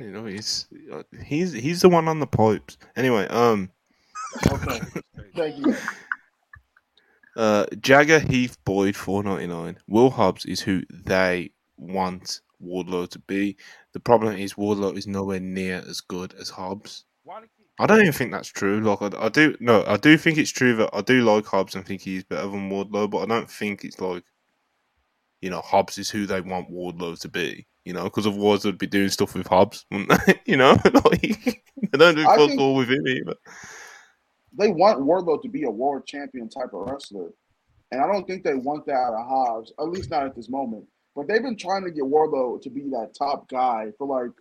you 0.00 0.10
know, 0.10 0.26
he's 0.26 0.66
uh, 0.92 1.02
he's 1.24 1.52
he's 1.52 1.80
the 1.82 1.88
one 1.88 2.08
on 2.08 2.20
the 2.20 2.26
pipes. 2.26 2.76
Anyway, 2.96 3.26
um, 3.28 3.70
Okay. 4.50 4.80
Thank 5.36 5.58
you. 5.58 5.76
uh, 7.36 7.66
Jagger 7.80 8.18
Heath 8.18 8.56
Boyd 8.64 8.96
four 8.96 9.22
ninety 9.22 9.46
nine. 9.46 9.78
Will 9.88 10.10
Hobbs 10.10 10.44
is 10.44 10.60
who 10.60 10.82
they 10.90 11.52
want 11.76 12.40
Wardlow 12.62 13.08
to 13.10 13.18
be. 13.20 13.56
The 13.94 14.00
problem 14.00 14.36
is 14.36 14.54
Wardlow 14.54 14.98
is 14.98 15.06
nowhere 15.06 15.40
near 15.40 15.82
as 15.88 16.00
good 16.00 16.34
as 16.34 16.50
Hobbs. 16.50 17.04
I 17.78 17.86
don't 17.86 18.00
even 18.00 18.12
think 18.12 18.32
that's 18.32 18.48
true. 18.48 18.80
Like 18.80 19.00
I, 19.02 19.26
I 19.26 19.28
do, 19.28 19.56
no, 19.60 19.84
I 19.86 19.96
do 19.96 20.18
think 20.18 20.36
it's 20.36 20.50
true 20.50 20.76
that 20.76 20.90
I 20.92 21.00
do 21.00 21.22
like 21.22 21.46
Hobbs 21.46 21.76
and 21.76 21.86
think 21.86 22.02
he's 22.02 22.24
better 22.24 22.48
than 22.48 22.70
Wardlow, 22.70 23.08
but 23.08 23.18
I 23.18 23.26
don't 23.26 23.50
think 23.50 23.84
it's 23.84 24.00
like, 24.00 24.24
you 25.40 25.48
know, 25.48 25.60
Hobbs 25.60 25.96
is 25.96 26.10
who 26.10 26.26
they 26.26 26.40
want 26.40 26.70
Wardlow 26.70 27.18
to 27.20 27.28
be. 27.28 27.66
You 27.84 27.92
know, 27.92 28.04
because 28.04 28.26
otherwise 28.26 28.62
they'd 28.62 28.78
be 28.78 28.86
doing 28.86 29.10
stuff 29.10 29.34
with 29.34 29.46
Hobbs, 29.46 29.84
wouldn't 29.90 30.26
they? 30.26 30.40
you 30.46 30.56
know, 30.56 30.70
like, 30.84 31.62
they 31.92 31.98
don't 31.98 32.14
do 32.14 32.26
I 32.26 32.36
fuck 32.36 32.58
all 32.58 32.76
with 32.76 32.90
him 32.90 33.06
either. 33.06 33.34
They 34.56 34.70
want 34.70 35.00
Wardlow 35.00 35.42
to 35.42 35.48
be 35.48 35.64
a 35.64 35.70
world 35.70 36.06
champion 36.06 36.48
type 36.48 36.72
of 36.72 36.88
wrestler, 36.88 37.30
and 37.92 38.00
I 38.00 38.06
don't 38.06 38.26
think 38.26 38.42
they 38.42 38.54
want 38.54 38.86
that 38.86 38.94
out 38.94 39.14
of 39.14 39.26
Hobbs. 39.26 39.72
At 39.78 39.88
least 39.88 40.10
not 40.10 40.24
at 40.24 40.34
this 40.34 40.48
moment. 40.48 40.86
But 41.16 41.28
they've 41.28 41.42
been 41.42 41.56
trying 41.56 41.84
to 41.84 41.90
get 41.90 42.04
Wardlow 42.04 42.60
to 42.62 42.70
be 42.70 42.82
that 42.90 43.12
top 43.16 43.48
guy 43.48 43.92
for 43.98 44.06
like 44.06 44.32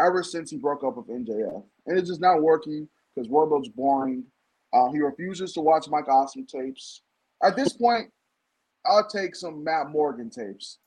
ever 0.00 0.22
since 0.22 0.50
he 0.50 0.56
broke 0.56 0.82
up 0.84 0.96
with 0.96 1.08
MJF, 1.08 1.62
and 1.86 1.98
it's 1.98 2.08
just 2.08 2.20
not 2.20 2.42
working 2.42 2.88
because 3.14 3.28
Wardlow's 3.30 3.68
boring. 3.68 4.24
Uh, 4.72 4.90
he 4.92 5.00
refuses 5.00 5.52
to 5.54 5.60
watch 5.60 5.86
Mike 5.88 6.08
Awesome 6.08 6.46
tapes. 6.46 7.02
At 7.42 7.56
this 7.56 7.72
point, 7.72 8.10
I'll 8.86 9.08
take 9.08 9.34
some 9.34 9.64
Matt 9.64 9.90
Morgan 9.90 10.30
tapes 10.30 10.78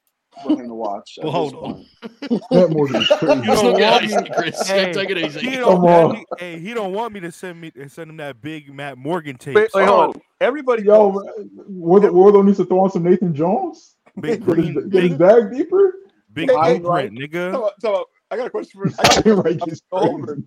for 0.41 0.51
him 0.53 0.67
to 0.67 0.73
watch. 0.73 1.19
Well, 1.21 1.31
hold 1.31 1.53
on. 1.55 1.61
point. 1.61 2.41
Matt 2.51 2.69
Morgan 2.71 3.01
is 3.01 3.07
crazy. 3.07 3.25
Let's 3.25 3.63
not 3.63 3.79
want 3.79 4.03
me- 4.05 4.29
Chris. 4.35 4.67
Hey, 4.67 4.93
Take 4.93 5.09
it 5.09 5.17
easy. 5.17 5.39
He 5.41 5.55
don't, 5.57 5.83
on. 5.87 6.15
he, 6.15 6.25
hey, 6.39 6.59
he 6.59 6.73
don't 6.73 6.93
want 6.93 7.13
me 7.13 7.19
to 7.21 7.31
send 7.31 7.59
me 7.59 7.71
send 7.87 8.09
him 8.09 8.17
that 8.17 8.41
big 8.41 8.73
Matt 8.73 8.97
Morgan 8.97 9.37
tape. 9.37 9.55
Wait, 9.55 9.69
wait, 9.73 9.85
hold 9.85 10.15
on. 10.15 10.21
Everybody, 10.41 10.83
Yo, 10.83 11.11
Wardlow, 11.69 12.11
Wardlow 12.11 12.45
needs 12.45 12.57
to 12.57 12.65
throw 12.65 12.81
on 12.81 12.91
some 12.91 13.03
Nathan 13.03 13.33
Jones. 13.35 13.95
Big 14.21 14.43
green, 14.43 14.73
get 14.73 14.89
big, 14.89 15.17
bag 15.17 15.51
deeper. 15.51 15.93
big 16.33 16.49
Hey, 16.51 16.79
blueprint, 16.79 17.17
Tell 17.17 17.27
nigga. 17.27 17.51
me- 17.63 17.69
tell 17.81 17.91
me- 17.93 18.03
I 18.31 18.37
got 18.37 18.47
a 18.47 18.49
question 18.49 18.81
for 18.81 18.87
I 18.99 19.21
got 19.21 19.27
a 19.27 19.41
question 19.41 19.59
it's 19.67 19.81
for 19.89 19.99
Joe 20.01 20.07
Holbert. 20.07 20.43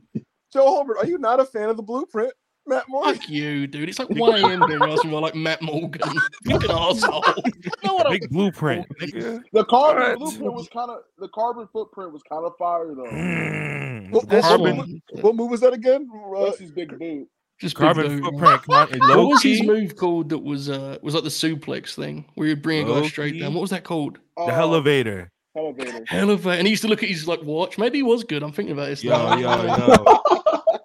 Joe 0.53 0.67
Holbert, 0.85 0.97
are 0.99 1.07
you 1.07 1.19
not 1.19 1.41
a 1.41 1.45
fan 1.45 1.69
of 1.69 1.77
the 1.77 1.83
blueprint, 1.83 2.33
Matt 2.67 2.89
Morgan? 2.89 3.15
Fuck 3.15 3.29
you, 3.29 3.67
dude. 3.67 3.89
It's 3.89 3.99
like 3.99 4.09
1 4.11 4.45
a.m. 4.45 4.69
here 4.69 4.83
asking 4.83 5.11
about 5.11 5.23
like 5.23 5.35
Matt 5.35 5.63
Morgan. 5.63 6.03
Fucking 6.49 6.71
asshole. 6.71 7.25
You 7.47 7.71
know 7.85 7.95
what 7.95 8.07
I'm 8.07 8.13
Big 8.13 8.31
blueprint, 8.31 8.87
nigga. 9.01 9.43
The 9.53 9.65
carbon 9.67 10.03
Alright. 10.03 10.19
blueprint 10.19 10.53
was 10.55 10.69
kind 10.69 10.91
of 10.91 10.99
the 11.19 11.29
carbon 11.29 11.69
footprint 11.73 12.13
was 12.13 12.23
kind 12.29 12.45
of 12.45 12.53
fire 12.59 12.93
though. 12.95 13.05
Mm, 13.05 14.11
What, 14.11 14.27
what, 14.29 14.43
carbon, 14.43 14.77
what, 15.11 15.23
what 15.25 15.35
move 15.37 15.51
was 15.51 15.61
that 15.61 15.73
again? 15.73 16.09
Uh, 16.37 16.45
That's 16.47 16.59
his 16.59 16.71
big 16.73 16.97
boot. 16.99 17.29
Just 17.59 17.75
carbon 17.75 18.09
dude. 18.09 18.25
footprint. 18.25 18.63
Con- 18.65 18.89
What 19.01 19.29
was 19.29 19.43
his 19.43 19.63
move 19.63 19.97
called 19.97 20.29
that 20.29 20.39
was 20.39 20.69
uh 20.69 20.99
was 21.03 21.15
like 21.15 21.25
the 21.25 21.31
suplex 21.31 21.95
thing 21.95 22.25
where 22.35 22.49
you'd 22.49 22.63
bring 22.63 22.89
a 22.89 23.01
guy 23.01 23.07
straight 23.09 23.33
Low-key. 23.35 23.41
down? 23.41 23.55
What 23.55 23.61
was 23.63 23.71
that 23.71 23.85
called? 23.85 24.19
the 24.37 24.43
Uh, 24.43 24.47
elevator. 24.49 25.31
elevator. 25.57 26.05
Elevator. 26.11 26.59
And 26.59 26.67
he 26.67 26.71
used 26.71 26.83
to 26.83 26.89
look 26.89 27.03
at 27.03 27.09
his 27.09 27.27
like 27.27 27.43
watch. 27.43 27.79
Maybe 27.79 27.99
he 27.99 28.03
was 28.03 28.25
good. 28.25 28.43
I'm 28.43 28.53
thinking 28.53 28.73
about 28.75 28.89
this 28.89 29.03
Yo, 29.03 29.11
now. 29.17 29.37
yo, 29.39 29.77
yo. 30.05 30.19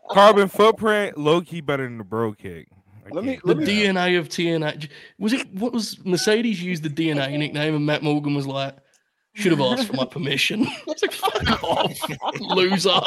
Carbon 0.13 0.47
footprint, 0.47 1.17
low 1.17 1.41
key 1.41 1.59
better 1.61 1.83
than 1.83 1.97
the 1.97 2.03
bro 2.05 2.31
kick. 2.33 2.67
I 3.05 3.09
Let 3.13 3.23
me- 3.25 3.31
can't 3.33 3.43
The 3.43 3.47
let 3.55 3.65
do 3.65 3.65
me- 3.65 3.87
that. 3.87 3.95
DNA 3.95 4.19
of 4.19 4.29
TNA. 4.29 4.89
Was 5.19 5.33
it 5.33 5.53
what 5.53 5.73
was 5.73 5.97
Mercedes 6.05 6.63
used 6.63 6.83
the 6.83 6.89
DNA 6.89 7.37
nickname 7.37 7.75
and 7.75 7.85
Matt 7.85 8.01
Morgan 8.03 8.33
was 8.33 8.47
like, 8.47 8.75
should 9.33 9.51
have 9.51 9.61
asked 9.61 9.87
for 9.87 9.95
my 9.97 10.05
permission. 10.05 10.65
It's 10.87 11.01
like 11.01 11.11
fuck 11.11 11.63
off, 11.63 12.39
loser. 12.39 13.01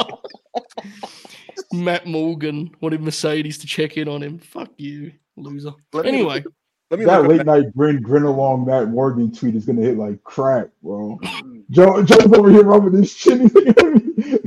Matt 1.82 2.06
Morgan 2.06 2.70
wanted 2.80 3.02
Mercedes 3.02 3.58
to 3.58 3.66
check 3.66 3.96
in 3.96 4.08
on 4.08 4.22
him. 4.22 4.38
Fuck 4.38 4.70
you, 4.76 5.12
loser. 5.36 5.72
Let 5.92 6.04
me- 6.04 6.10
Anyway, 6.12 6.44
let 6.90 7.00
me 7.00 7.06
That 7.06 7.26
late 7.26 7.44
night 7.46 7.74
grin 7.76 8.00
grin 8.02 8.22
along 8.24 8.66
Matt 8.66 8.88
Morgan 8.90 9.32
tweet 9.32 9.54
is 9.56 9.64
gonna 9.66 9.80
hit 9.82 9.96
like 9.98 10.22
crack, 10.22 10.68
bro. 10.82 11.18
Joe 11.70 12.02
Joe's 12.02 12.32
over 12.32 12.50
here 12.50 12.62
rubbing 12.64 12.92
his 12.92 13.14
chin. 13.14 13.48
He's 13.48 13.54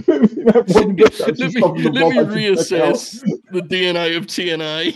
like, 0.07 0.38
Matt 0.38 0.69
Morgan 0.69 0.95
let 0.95 0.97
me, 0.97 1.11
stuff 1.11 1.30
in 1.30 1.36
the 1.36 1.91
let 1.91 1.93
me 1.93 2.19
I 2.19 2.53
should 2.55 2.67
check 2.69 2.82
out. 2.82 2.93
reassess 2.95 3.21
the 3.51 3.61
DNA 3.61 4.15
of 4.17 4.28
TNA. 4.28 4.95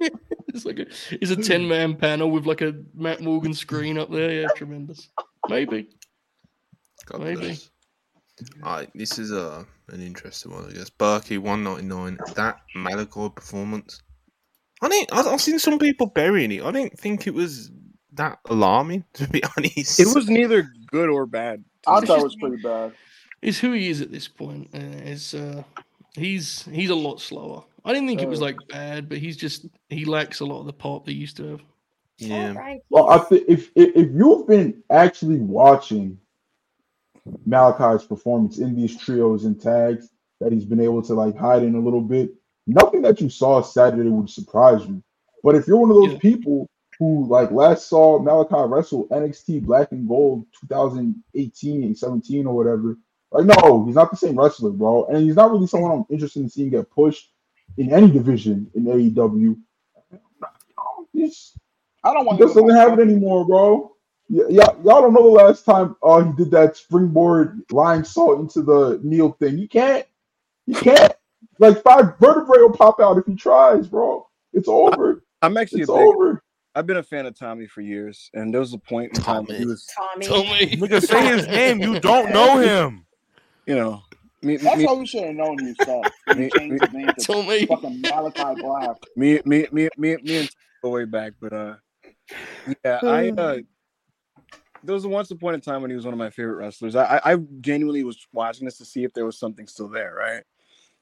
it's 0.48 0.64
like 0.64 0.78
a, 0.80 0.86
it's 1.12 1.30
a 1.30 1.36
10 1.36 1.66
man 1.66 1.94
panel 1.96 2.30
with 2.30 2.46
like 2.46 2.60
a 2.60 2.74
Matt 2.94 3.20
Morgan 3.22 3.54
screen 3.54 3.98
up 3.98 4.10
there. 4.10 4.30
Yeah, 4.42 4.48
tremendous. 4.56 5.08
Maybe. 5.48 5.88
God 7.06 7.20
Maybe. 7.22 7.36
bless. 7.40 7.70
Alright, 8.62 8.90
this 8.94 9.18
is 9.18 9.32
uh, 9.32 9.64
an 9.88 10.00
interesting 10.02 10.52
one, 10.52 10.68
I 10.68 10.72
guess. 10.72 10.90
Berkey, 10.90 11.38
199. 11.38 12.18
That 12.34 12.60
Malakai 12.76 13.34
performance. 13.34 14.02
I 14.82 14.88
didn't, 14.88 15.12
I, 15.12 15.22
I've 15.32 15.40
seen 15.40 15.58
some 15.58 15.78
people 15.78 16.06
burying 16.06 16.52
it. 16.52 16.62
I 16.62 16.70
didn't 16.70 16.98
think 16.98 17.26
it 17.26 17.34
was 17.34 17.70
that 18.12 18.38
alarming, 18.46 19.04
to 19.14 19.28
be 19.28 19.42
honest. 19.56 20.00
It 20.00 20.14
was 20.14 20.28
neither 20.28 20.68
good 20.88 21.08
or 21.08 21.26
bad. 21.26 21.64
I 21.86 22.00
thought 22.00 22.18
it 22.20 22.24
was 22.24 22.36
pretty 22.36 22.62
bad. 22.62 22.92
It's 23.42 23.58
who 23.58 23.72
he 23.72 23.88
is 23.88 24.00
at 24.00 24.10
this 24.10 24.26
point. 24.28 24.70
Uh, 24.74 24.78
it's 25.04 25.34
uh, 25.34 25.62
he's 26.14 26.64
he's 26.64 26.90
a 26.90 26.94
lot 26.94 27.20
slower. 27.20 27.62
I 27.84 27.92
didn't 27.92 28.08
think 28.08 28.22
it 28.22 28.28
was 28.28 28.40
Oh. 28.40 28.46
like 28.46 28.56
bad, 28.68 29.08
but 29.08 29.18
he's 29.18 29.36
just 29.36 29.66
he 29.88 30.04
lacks 30.04 30.40
a 30.40 30.44
lot 30.46 30.60
of 30.60 30.66
the 30.66 30.72
pop 30.72 31.06
they 31.06 31.12
used 31.12 31.36
to 31.36 31.50
have. 31.50 31.60
Yeah. 32.18 32.76
Well, 32.90 33.10
I 33.10 33.18
think 33.18 33.44
if, 33.46 33.70
if 33.76 33.94
if 33.94 34.08
you've 34.12 34.48
been 34.48 34.82
actually 34.90 35.38
watching 35.38 36.18
Malakai's 37.48 38.04
performance 38.04 38.58
in 38.58 38.74
these 38.76 38.96
trios 38.96 39.44
and 39.44 39.60
tags 39.60 40.10
that 40.40 40.52
he's 40.52 40.64
been 40.64 40.80
able 40.80 41.02
to 41.02 41.14
like 41.14 41.36
hide 41.36 41.62
in 41.62 41.74
a 41.74 41.80
little 41.80 42.00
bit, 42.00 42.30
nothing 42.66 43.02
that 43.02 43.20
you 43.20 43.28
saw 43.30 43.62
Saturday 43.62 44.10
would 44.10 44.30
surprise 44.30 44.86
you. 44.86 45.02
But 45.42 45.54
if 45.56 45.66
you're 45.66 45.78
one 45.78 45.90
of 45.90 45.96
those 45.96 46.14
Yeah. 46.14 46.18
people 46.20 46.68
who 46.98 47.26
like 47.28 47.50
last 47.50 47.88
saw 47.88 48.18
Malakai 48.20 48.70
wrestle 48.70 49.06
NXT 49.08 49.64
Black 49.64 49.92
and 49.92 50.08
Gold 50.08 50.46
2018, 50.60 51.84
and 51.84 51.96
17 51.98 52.46
or 52.46 52.54
whatever, 52.56 52.98
like 53.32 53.46
no, 53.46 53.84
he's 53.86 53.94
not 53.96 54.10
the 54.10 54.16
same 54.16 54.38
wrestler, 54.38 54.70
bro. 54.70 55.06
And 55.06 55.18
he's 55.18 55.36
not 55.36 55.50
really 55.50 55.66
someone 55.66 55.92
I'm 55.92 56.06
interested 56.10 56.42
in 56.42 56.48
seeing 56.48 56.70
get 56.70 56.90
pushed 56.90 57.30
in 57.76 57.92
any 57.92 58.10
division 58.10 58.70
in 58.74 58.84
AEW. 58.84 59.56
He's 61.12 61.54
I 62.04 62.12
don't 62.14 62.26
want 62.26 62.38
just 62.38 62.56
him 62.56 62.58
in 62.58 62.66
doesn't 62.66 62.76
my 62.76 62.80
have 62.80 62.98
it 62.98 63.02
anymore, 63.02 63.46
bro. 63.46 63.95
Y- 64.28 64.44
y'all, 64.50 64.76
y'all 64.84 65.02
don't 65.02 65.14
know 65.14 65.22
the 65.22 65.44
last 65.44 65.64
time 65.64 65.96
uh, 66.02 66.22
he 66.22 66.32
did 66.32 66.50
that 66.50 66.76
springboard 66.76 67.60
lying 67.70 68.04
salt 68.04 68.40
into 68.40 68.62
the 68.62 69.00
Neil 69.02 69.32
thing. 69.32 69.56
He 69.58 69.68
can't. 69.68 70.06
He 70.66 70.74
can't. 70.74 71.12
Like 71.58 71.82
five 71.82 72.18
vertebrae 72.18 72.58
will 72.58 72.72
pop 72.72 73.00
out 73.00 73.18
if 73.18 73.26
he 73.26 73.34
tries, 73.34 73.88
bro. 73.88 74.26
It's 74.52 74.68
over. 74.68 75.22
I'm 75.42 75.56
actually 75.56 75.82
It's 75.82 75.90
a 75.90 75.92
big, 75.92 76.00
over. 76.02 76.42
I've 76.74 76.86
been 76.86 76.98
a 76.98 77.02
fan 77.02 77.24
of 77.24 77.38
Tommy 77.38 77.66
for 77.66 77.80
years, 77.80 78.30
and 78.34 78.52
there 78.52 78.60
was 78.60 78.74
a 78.74 78.78
point 78.78 79.12
in 79.12 79.18
time 79.18 79.46
when 79.46 79.56
he 79.56 79.64
was, 79.64 79.86
Tommy. 79.96 80.26
Tell 80.26 80.44
me. 80.52 80.76
Nigga, 80.76 81.02
say 81.02 81.24
his 81.26 81.46
name. 81.48 81.80
You 81.80 81.98
don't 82.00 82.30
know 82.30 82.58
him. 82.60 83.06
you 83.66 83.76
know, 83.76 84.02
Me, 84.42 84.56
That's 84.58 84.76
me, 84.76 84.84
how 84.84 84.96
we 84.96 85.06
should 85.06 85.22
have 85.22 85.34
known 85.34 85.58
he 85.58 85.74
sucked. 85.74 86.12
He 86.34 86.50
changed 86.50 86.82
his 86.82 86.92
name 86.92 87.14
to 87.18 87.42
me. 87.44 87.66
fucking 87.66 88.02
Malakai 88.02 88.60
Black. 88.60 88.96
Me, 89.16 89.40
me, 89.46 89.66
me, 89.72 89.88
me, 89.96 90.16
me, 90.22 90.36
and 90.36 90.50
go 90.82 90.90
way 90.90 91.04
back, 91.04 91.32
but 91.40 91.52
uh, 91.52 91.74
yeah, 92.84 93.00
I 93.02 93.30
uh, 93.30 93.58
there 94.86 94.94
was 94.94 95.06
once 95.06 95.30
upon 95.30 95.54
a 95.54 95.58
time 95.58 95.82
when 95.82 95.90
he 95.90 95.96
was 95.96 96.04
one 96.04 96.14
of 96.14 96.18
my 96.18 96.30
favorite 96.30 96.56
wrestlers. 96.56 96.96
I, 96.96 97.20
I 97.24 97.36
genuinely 97.60 98.04
was 98.04 98.26
watching 98.32 98.64
this 98.64 98.78
to 98.78 98.84
see 98.84 99.04
if 99.04 99.12
there 99.12 99.26
was 99.26 99.38
something 99.38 99.66
still 99.66 99.88
there, 99.88 100.14
right? 100.14 100.42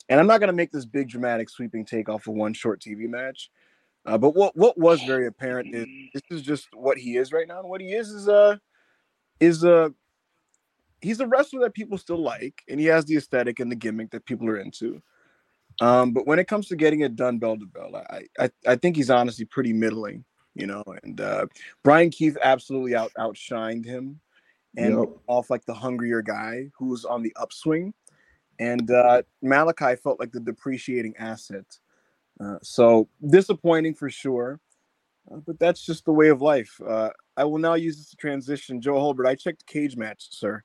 And 0.09 0.21
I'm 0.21 0.27
not 0.27 0.41
gonna 0.41 0.53
make 0.53 0.73
this 0.73 0.85
big 0.85 1.09
dramatic 1.09 1.49
sweeping 1.49 1.85
take 1.85 2.09
off 2.09 2.27
of 2.27 2.35
one 2.35 2.55
short 2.55 2.81
TV 2.81 3.09
match. 3.09 3.51
Uh, 4.07 4.19
but 4.19 4.35
what 4.35 4.55
what 4.57 4.77
was 4.77 5.03
very 5.05 5.27
apparent 5.27 5.75
is 5.75 5.87
this 6.13 6.23
is 6.31 6.43
just 6.43 6.69
what 6.75 6.99
he 6.99 7.17
is 7.17 7.33
right 7.33 7.49
now, 7.49 7.61
and 7.61 7.69
what 7.69 7.81
he 7.81 7.93
is 7.93 8.11
is 8.11 8.29
uh 8.29 8.57
is 9.41 9.65
uh 9.65 9.89
he's 11.01 11.21
a 11.21 11.27
wrestler 11.27 11.61
that 11.61 11.75
people 11.75 11.97
still 11.97 12.23
like, 12.23 12.63
and 12.69 12.79
he 12.79 12.87
has 12.87 13.05
the 13.05 13.17
aesthetic 13.17 13.61
and 13.61 13.71
the 13.71 13.77
gimmick 13.77 14.11
that 14.11 14.27
people 14.27 14.49
are 14.49 14.59
into. 14.59 15.01
Um, 15.81 16.13
but 16.13 16.27
when 16.27 16.39
it 16.39 16.49
comes 16.49 16.69
to 16.69 16.77
getting 16.77 17.01
it 17.01 17.17
done 17.17 17.39
bell 17.39 17.59
to 17.59 17.67
bell, 17.67 17.97
I, 17.97 18.23
I 18.39 18.51
I 18.67 18.77
think 18.77 18.97
he's 18.97 19.11
honestly 19.11 19.45
pretty 19.45 19.73
middling, 19.73 20.25
you 20.55 20.67
know. 20.67 20.85
And 21.03 21.21
uh, 21.21 21.47
Bryan 21.83 22.11
Keith 22.11 22.37
absolutely 22.43 22.95
out 22.95 23.13
outshined 23.19 23.85
him, 23.85 24.21
and 24.77 24.99
yep. 24.99 25.09
off 25.27 25.51
like 25.51 25.65
the 25.65 25.75
hungrier 25.75 26.23
guy 26.23 26.71
who 26.77 26.87
was 26.87 27.05
on 27.05 27.23
the 27.23 27.35
upswing. 27.37 27.93
And 28.59 28.91
uh, 28.91 29.23
Malakai 29.45 29.99
felt 29.99 30.21
like 30.21 30.33
the 30.33 30.41
depreciating 30.41 31.15
asset. 31.19 31.67
Uh, 32.41 32.59
so 32.63 33.09
disappointing 33.29 33.95
for 33.95 34.11
sure, 34.11 34.61
uh, 35.33 35.39
but 35.47 35.59
that's 35.59 35.85
just 35.85 36.05
the 36.05 36.13
way 36.13 36.29
of 36.29 36.41
life. 36.43 36.81
Uh, 36.87 37.11
I 37.37 37.45
will 37.45 37.59
now 37.59 37.75
use 37.75 37.97
this 37.97 38.11
to 38.11 38.17
transition. 38.17 38.81
Joe 38.81 38.95
Holbert, 38.95 39.27
I 39.27 39.35
checked 39.35 39.67
cage 39.67 39.97
match, 39.97 40.29
sir 40.31 40.63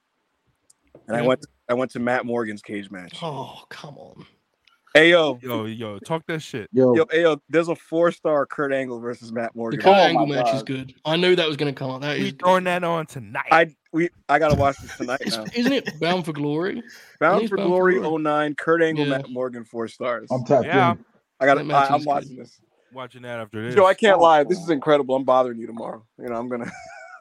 and 1.07 1.17
I 1.17 1.21
went 1.21 1.41
to, 1.41 1.47
I 1.69 1.73
went 1.73 1.91
to 1.91 1.99
Matt 1.99 2.25
Morgan's 2.25 2.61
cage 2.61 2.89
match. 2.91 3.17
Oh 3.21 3.63
come 3.69 3.97
on. 3.97 4.25
Hey 4.95 5.11
yo, 5.11 5.37
yo, 5.43 5.65
yo, 5.65 5.99
talk 5.99 6.25
that 6.25 6.41
shit. 6.41 6.67
Yo, 6.73 6.95
yo, 6.95 7.05
hey, 7.11 7.21
yo 7.21 7.39
there's 7.47 7.67
a 7.67 7.75
four 7.75 8.11
star 8.11 8.47
Kurt 8.47 8.73
Angle 8.73 8.99
versus 8.99 9.31
Matt 9.31 9.55
Morgan. 9.55 9.77
The 9.77 9.83
Kurt 9.83 9.95
oh 9.95 9.99
Angle 9.99 10.25
match 10.25 10.45
God. 10.45 10.55
is 10.55 10.63
good. 10.63 10.95
I 11.05 11.15
knew 11.15 11.35
that 11.35 11.47
was 11.47 11.57
gonna 11.57 11.73
come 11.73 11.91
on. 11.91 12.01
That 12.01 12.17
we 12.17 12.29
is 12.29 12.33
throwing 12.39 12.63
that 12.63 12.83
on 12.83 13.05
tonight. 13.05 13.49
I 13.51 13.75
we 13.93 14.09
I 14.27 14.39
gotta 14.39 14.55
watch 14.55 14.77
this 14.77 14.93
tonight 14.97 15.21
now. 15.27 15.45
Isn't 15.53 15.73
it 15.73 15.99
Bound 15.99 16.25
for 16.25 16.33
Glory? 16.33 16.81
Bound 17.19 17.47
for 17.47 17.57
Bound 17.57 17.69
Glory 17.69 18.01
for 18.01 18.19
09, 18.19 18.55
Kurt 18.55 18.81
Angle, 18.81 19.05
yeah. 19.05 19.17
Matt 19.17 19.29
Morgan, 19.29 19.63
four 19.63 19.87
stars. 19.87 20.27
I'm 20.31 20.43
tapped 20.43 20.65
yeah. 20.65 20.93
in. 20.93 21.05
I 21.39 21.45
gotta 21.45 21.61
I, 21.71 21.93
am 21.93 22.03
watching 22.03 22.37
good. 22.37 22.45
this. 22.45 22.59
Watching 22.91 23.21
that 23.21 23.39
after 23.39 23.63
this. 23.63 23.75
Joe, 23.75 23.85
I 23.85 23.93
can't 23.93 24.17
oh, 24.17 24.23
lie. 24.23 24.43
This 24.43 24.57
oh. 24.59 24.63
is 24.63 24.69
incredible. 24.71 25.15
I'm 25.15 25.23
bothering 25.23 25.59
you 25.59 25.67
tomorrow. 25.67 26.03
You 26.17 26.29
know, 26.29 26.35
I'm 26.35 26.49
gonna 26.49 26.71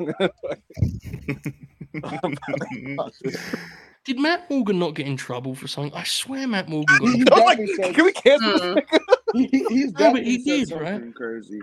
Did 4.09 4.19
Matt 4.19 4.49
Morgan 4.49 4.79
not 4.79 4.95
get 4.95 5.07
in 5.07 5.19
trouble 5.19 5.55
for 5.55 5.69
something? 5.69 5.93
I 5.93 6.03
swear 6.03 6.49
Matt 6.49 6.67
Morgan 6.67 6.97
got 6.99 7.15
in 7.15 7.25
trouble. 7.27 7.45
like, 7.45 7.95
can 7.95 8.05
we 8.07 8.13
cancel 8.13 8.79
uh, 8.79 8.81
he, 9.35 9.67
He's 9.69 9.93
definitely 9.99 10.23
no, 10.23 10.27
he 10.27 10.39
did, 10.39 10.69
something 10.69 10.87
right? 10.87 11.15
crazy. 11.15 11.61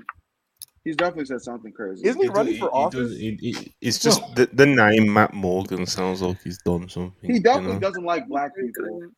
He's 0.84 0.96
definitely 0.96 1.26
said 1.26 1.42
something 1.42 1.72
crazy. 1.72 2.08
Isn't 2.08 2.22
he, 2.22 2.28
he 2.28 2.32
running 2.32 2.54
do, 2.54 2.60
for 2.60 2.66
he, 2.66 2.72
office? 2.72 3.18
Does, 3.18 3.70
it's 3.82 3.98
just 3.98 4.22
no. 4.22 4.34
the, 4.36 4.50
the 4.54 4.68
name 4.68 5.12
Matt 5.12 5.34
Morgan 5.34 5.88
sounds 5.88 6.22
like 6.22 6.40
he's 6.44 6.60
done 6.60 6.88
something. 6.88 7.32
He 7.32 7.40
definitely 7.40 7.70
you 7.70 7.74
know? 7.74 7.80
doesn't 7.80 8.04
like 8.04 8.28
black 8.28 8.52
people 8.56 9.10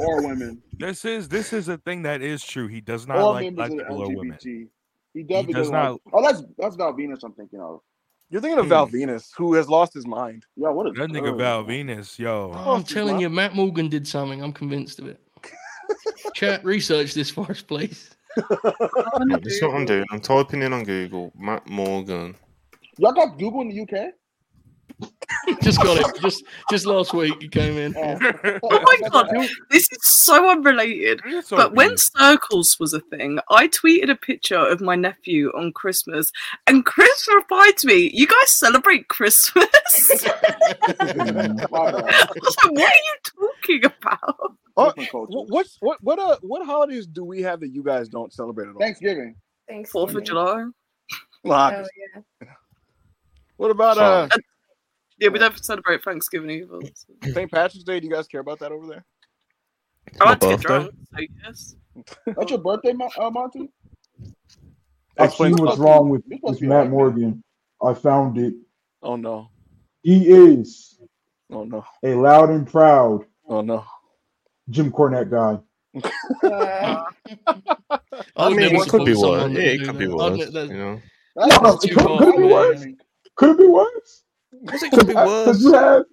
or 0.00 0.26
women. 0.26 0.62
This 0.78 1.04
is 1.04 1.28
this 1.28 1.52
is 1.52 1.68
a 1.68 1.76
thing 1.76 2.04
that 2.04 2.22
is 2.22 2.42
true. 2.42 2.68
He 2.68 2.80
does 2.80 3.06
not 3.06 3.18
or 3.18 3.34
like 3.34 3.54
black 3.54 3.70
people 3.70 4.02
or 4.02 4.16
women. 4.16 4.38
He 4.42 5.22
definitely 5.24 5.46
he 5.48 5.52
does 5.52 5.70
not. 5.70 5.90
Like, 5.90 6.00
oh, 6.14 6.22
that's 6.22 6.42
that's 6.56 6.76
Val 6.76 6.94
Venis. 6.94 7.22
I'm 7.22 7.34
thinking 7.34 7.60
of. 7.60 7.80
You're 8.28 8.40
thinking 8.40 8.58
of 8.58 8.66
Val 8.66 8.86
hmm. 8.86 8.96
Venis, 8.96 9.30
who 9.36 9.54
has 9.54 9.68
lost 9.68 9.94
his 9.94 10.06
mind. 10.06 10.46
Yeah, 10.56 10.70
what 10.70 10.86
a 10.86 10.92
that 10.92 11.10
nigga 11.10 11.36
Val 11.36 11.64
Venis, 11.64 12.18
yo. 12.18 12.50
Oh, 12.54 12.74
I'm 12.74 12.82
telling 12.82 13.20
you, 13.20 13.30
Matt 13.30 13.54
Morgan 13.54 13.88
did 13.88 14.06
something. 14.06 14.42
I'm 14.42 14.52
convinced 14.52 14.98
of 14.98 15.06
it. 15.06 15.20
Chat 16.34 16.64
research 16.64 17.14
this 17.14 17.30
for 17.30 17.48
us, 17.50 17.62
please. 17.62 18.10
this 18.36 19.54
is 19.54 19.62
what 19.62 19.74
I'm 19.74 19.86
doing. 19.86 20.04
I'm 20.10 20.20
typing 20.20 20.62
in 20.62 20.72
on 20.72 20.82
Google 20.82 21.32
Matt 21.38 21.68
Morgan. 21.68 22.34
Y'all 22.98 23.12
got 23.12 23.38
Google 23.38 23.60
in 23.60 23.68
the 23.68 23.80
UK? 23.80 24.12
just 25.62 25.82
got 25.82 25.98
it. 25.98 26.22
Just 26.22 26.44
just 26.70 26.86
last 26.86 27.12
week 27.12 27.34
he 27.40 27.48
came 27.48 27.76
in. 27.76 27.94
Oh, 27.96 28.18
oh 28.62 28.80
my 28.82 29.08
god, 29.10 29.28
this 29.70 29.86
is 29.92 29.98
so 30.02 30.50
unrelated. 30.50 31.20
But 31.50 31.74
when 31.74 31.96
circles 31.96 32.76
was 32.80 32.94
a 32.94 33.00
thing, 33.00 33.38
I 33.50 33.68
tweeted 33.68 34.10
a 34.10 34.14
picture 34.16 34.56
of 34.56 34.80
my 34.80 34.96
nephew 34.96 35.50
on 35.50 35.72
Christmas, 35.72 36.30
and 36.66 36.84
Chris 36.86 37.28
replied 37.34 37.76
to 37.78 37.86
me, 37.88 38.10
"You 38.14 38.26
guys 38.26 38.58
celebrate 38.58 39.08
Christmas?" 39.08 39.68
I 40.26 41.12
was 42.34 42.56
like, 42.64 42.72
"What 42.72 42.92
are 42.92 43.04
you 43.04 43.16
talking 43.24 43.84
about?" 43.84 44.56
Oh, 44.78 44.92
what's 45.48 45.76
what 45.80 46.02
what 46.02 46.18
uh 46.18 46.36
what 46.42 46.64
holidays 46.64 47.06
do 47.06 47.24
we 47.24 47.42
have 47.42 47.60
that 47.60 47.68
you 47.68 47.82
guys 47.82 48.08
don't 48.08 48.32
celebrate 48.32 48.68
at 48.68 48.74
all? 48.74 48.80
Thanksgiving. 48.80 49.36
Fourth 49.90 50.14
of 50.14 50.24
July. 50.24 50.64
Well, 51.42 51.72
oh, 51.74 51.86
yeah. 52.14 52.48
What 53.56 53.70
about 53.70 53.98
uh? 53.98 54.28
Yeah, 55.18 55.28
we 55.28 55.38
don't 55.38 55.64
celebrate 55.64 56.02
Thanksgiving 56.02 56.50
either. 56.50 56.80
So. 56.94 57.32
St. 57.32 57.50
Patrick's 57.50 57.84
Day. 57.84 58.00
Do 58.00 58.06
you 58.06 58.12
guys 58.12 58.26
care 58.26 58.40
about 58.40 58.58
that 58.60 58.72
over 58.72 58.86
there? 58.86 59.04
I 60.20 60.30
like 60.30 60.40
to 60.40 60.48
get 60.48 60.60
drunk. 60.60 60.90
So 61.14 61.20
yes. 61.44 61.76
That's 62.26 62.50
your 62.50 62.60
birthday, 62.60 62.92
uh, 63.18 63.30
Monty. 63.30 63.70
Actually, 65.18 65.54
what's 65.54 65.78
wrong 65.78 66.10
with, 66.10 66.22
with 66.42 66.60
Matt 66.60 66.90
Morgan? 66.90 67.42
I 67.82 67.94
found 67.94 68.36
it. 68.38 68.54
Oh 69.02 69.16
no. 69.16 69.50
He 70.02 70.28
is. 70.28 70.98
Oh 71.50 71.64
no. 71.64 71.84
A 72.02 72.14
loud 72.14 72.50
and 72.50 72.66
proud. 72.66 73.24
Oh 73.48 73.62
no. 73.62 73.84
Jim 74.68 74.92
Cornette 74.92 75.30
guy. 75.30 75.58
Uh, 76.42 77.04
I 78.36 78.48
mean, 78.50 78.76
it 78.76 78.88
could 78.88 79.04
be 79.06 79.14
worse. 79.14 79.52
Yeah, 79.52 79.60
it 79.60 79.84
could 79.84 79.98
be 79.98 80.08
worse. 80.08 80.38
You 80.38 80.68
know. 80.68 81.00
No, 81.36 81.78
it 81.82 81.94
could, 81.94 82.18
could 82.18 82.36
be 82.36 82.42
worse. 82.42 82.86
Could 83.36 83.50
it 83.50 83.58
be 83.58 83.66
worse? 83.66 84.24
It 84.64 84.92
could 84.92 85.06
be 85.06 85.14
worse. 85.14 85.60
You 85.60 85.72
have, 85.72 86.04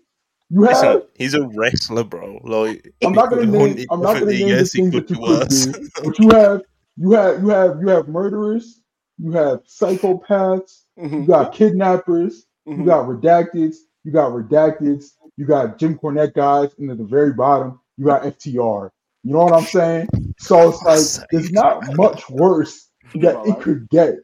you 0.49 0.63
have. 0.63 0.71
Listen, 0.71 1.01
he's 1.15 1.33
a 1.33 1.47
wrestler, 1.47 2.03
bro. 2.03 2.39
Like 2.43 2.93
I'm 3.03 3.13
not 3.13 3.29
gonna 3.29 3.45
name. 3.45 3.85
I'm 3.89 4.01
not 4.01 4.19
gonna 4.19 4.31
name 4.31 4.47
yes, 4.47 4.71
the 4.71 4.79
things 4.79 4.93
that 4.93 5.09
you 5.09 5.17
could 5.17 5.49
do. 5.49 5.89
But 6.03 6.19
you 6.19 6.29
have, 6.29 6.61
you 6.97 7.11
have, 7.11 7.41
you 7.41 7.49
have, 7.49 7.81
you 7.81 7.87
have 7.89 8.07
murderers. 8.07 8.81
You 9.17 9.31
have 9.33 9.63
psychopaths. 9.65 10.83
Mm-hmm. 10.99 11.21
You 11.21 11.27
got 11.27 11.53
kidnappers. 11.53 12.45
Mm-hmm. 12.67 12.81
You 12.81 12.87
got 12.87 13.07
redacteds. 13.07 13.75
You 14.03 14.11
got 14.11 14.31
redacteds. 14.31 15.11
You 15.37 15.45
got 15.45 15.77
Jim 15.77 15.97
Cornette 15.97 16.33
guys, 16.33 16.71
and 16.77 16.91
at 16.91 16.97
the 16.97 17.03
very 17.03 17.33
bottom, 17.33 17.79
you 17.97 18.05
got 18.05 18.23
FTR. 18.23 18.89
You 19.23 19.33
know 19.33 19.39
what 19.45 19.53
I'm 19.53 19.63
saying? 19.63 20.07
So 20.37 20.69
it's 20.69 20.83
like 21.19 21.27
it's 21.31 21.51
not 21.51 21.95
much 21.95 22.29
worse 22.29 22.89
that 23.15 23.41
it 23.47 23.61
could 23.61 23.89
get. 23.89 24.15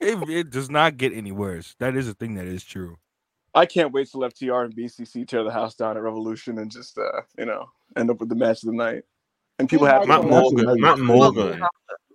It, 0.00 0.28
it 0.28 0.50
does 0.50 0.70
not 0.70 0.96
get 0.96 1.12
any 1.12 1.32
worse. 1.32 1.74
That 1.78 1.96
is 1.96 2.08
a 2.08 2.14
thing 2.14 2.34
that 2.34 2.46
is 2.46 2.64
true. 2.64 2.98
I 3.58 3.66
can't 3.66 3.92
wait 3.92 4.08
till 4.08 4.20
FTR 4.20 4.66
and 4.66 4.76
BCC 4.76 5.26
tear 5.26 5.42
the 5.42 5.50
house 5.50 5.74
down 5.74 5.96
at 5.96 6.02
Revolution 6.02 6.58
and 6.58 6.70
just 6.70 6.96
uh, 6.96 7.22
you 7.36 7.44
know 7.44 7.68
end 7.96 8.08
up 8.08 8.20
with 8.20 8.28
the 8.28 8.36
match 8.36 8.62
of 8.62 8.68
the 8.68 8.76
night. 8.76 9.02
And 9.58 9.68
people 9.68 9.86
have 9.86 10.06
Matt 10.06 10.24
Morgan. 10.24 10.80
Matt 10.80 11.00
Morgan. 11.00 11.60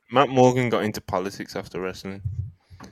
Matt 0.10 0.30
Morgan 0.30 0.70
got 0.70 0.86
into 0.86 1.02
politics 1.02 1.58
after 1.58 1.82
wrestling. 1.82 2.22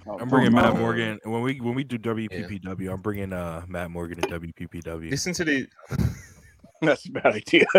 Oh, 0.06 0.18
I'm 0.20 0.28
bringing 0.28 0.52
Matt 0.52 0.76
Morgan 0.76 1.18
when 1.24 1.42
we 1.42 1.62
when 1.62 1.76
we 1.76 1.86
do 1.86 1.98
WPPW. 1.98 2.82
Yeah. 2.82 2.92
I'm 2.92 3.00
bringing 3.00 3.32
uh 3.32 3.64
Matt 3.70 3.90
Morgan 3.90 4.20
to 4.22 4.28
WPPW. 4.28 5.10
Listen 5.10 5.32
to 5.34 5.46
the. 5.46 5.68
That's 6.82 7.08
a 7.08 7.12
bad 7.12 7.28
idea. 7.28 7.66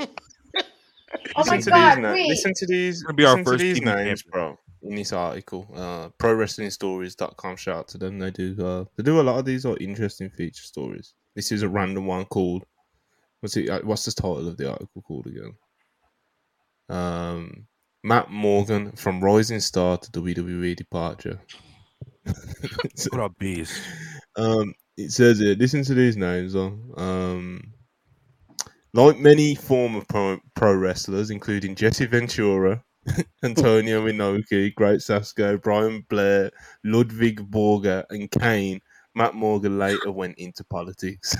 oh 0.00 0.06
my 1.46 1.56
listen 1.56 1.72
god! 1.72 1.94
To 1.94 2.00
these, 2.00 2.12
wait. 2.12 2.28
Listen 2.28 2.52
to 2.56 2.66
these. 2.66 2.94
It's 2.94 3.02
gonna 3.04 3.14
be 3.14 3.24
our 3.24 3.44
first 3.44 3.60
these 3.60 3.80
names, 3.80 4.22
bro 4.24 4.58
in 4.88 4.96
this 4.96 5.12
article. 5.12 5.66
Uh, 5.74 6.08
ProWrestlingStories.com. 6.18 7.56
Shout 7.56 7.76
out 7.76 7.88
to 7.88 7.98
them. 7.98 8.18
They 8.18 8.30
do 8.30 8.56
uh, 8.64 8.84
they 8.96 9.02
do 9.02 9.20
a 9.20 9.22
lot 9.22 9.38
of 9.38 9.44
these 9.44 9.66
are 9.66 9.76
interesting 9.78 10.30
feature 10.30 10.62
stories. 10.62 11.14
This 11.34 11.52
is 11.52 11.62
a 11.62 11.68
random 11.68 12.06
one 12.06 12.24
called 12.26 12.64
what's 13.40 13.56
it? 13.56 13.68
Uh, 13.68 13.80
what's 13.82 14.04
the 14.04 14.12
title 14.12 14.48
of 14.48 14.56
the 14.56 14.70
article 14.70 15.02
called 15.02 15.26
again? 15.26 15.54
Um, 16.88 17.66
Matt 18.02 18.30
Morgan 18.30 18.92
from 18.92 19.22
Rising 19.22 19.60
Star 19.60 19.98
to 19.98 20.10
WWE 20.12 20.76
departure. 20.76 21.40
what 22.24 23.20
a 23.20 23.28
beast! 23.38 23.80
Um, 24.36 24.74
it 24.96 25.12
says 25.12 25.38
here. 25.38 25.54
Listen 25.54 25.82
to 25.84 25.94
these 25.94 26.16
names. 26.16 26.52
Though. 26.52 26.78
Um, 26.96 27.74
like 28.96 29.18
many 29.18 29.54
former 29.54 30.02
pro, 30.08 30.38
pro 30.54 30.74
wrestlers, 30.74 31.30
including 31.30 31.74
Jesse 31.74 32.06
Ventura, 32.06 32.82
Antonio 33.42 34.06
Inoki, 34.06 34.74
Great 34.74 35.00
Sasuke, 35.00 35.62
Brian 35.62 36.04
Blair, 36.08 36.50
Ludwig 36.84 37.50
Borga, 37.50 38.04
and 38.10 38.30
Kane, 38.30 38.80
Matt 39.14 39.34
Morgan 39.34 39.78
later 39.78 40.10
went 40.12 40.36
into 40.38 40.64
politics 40.64 41.36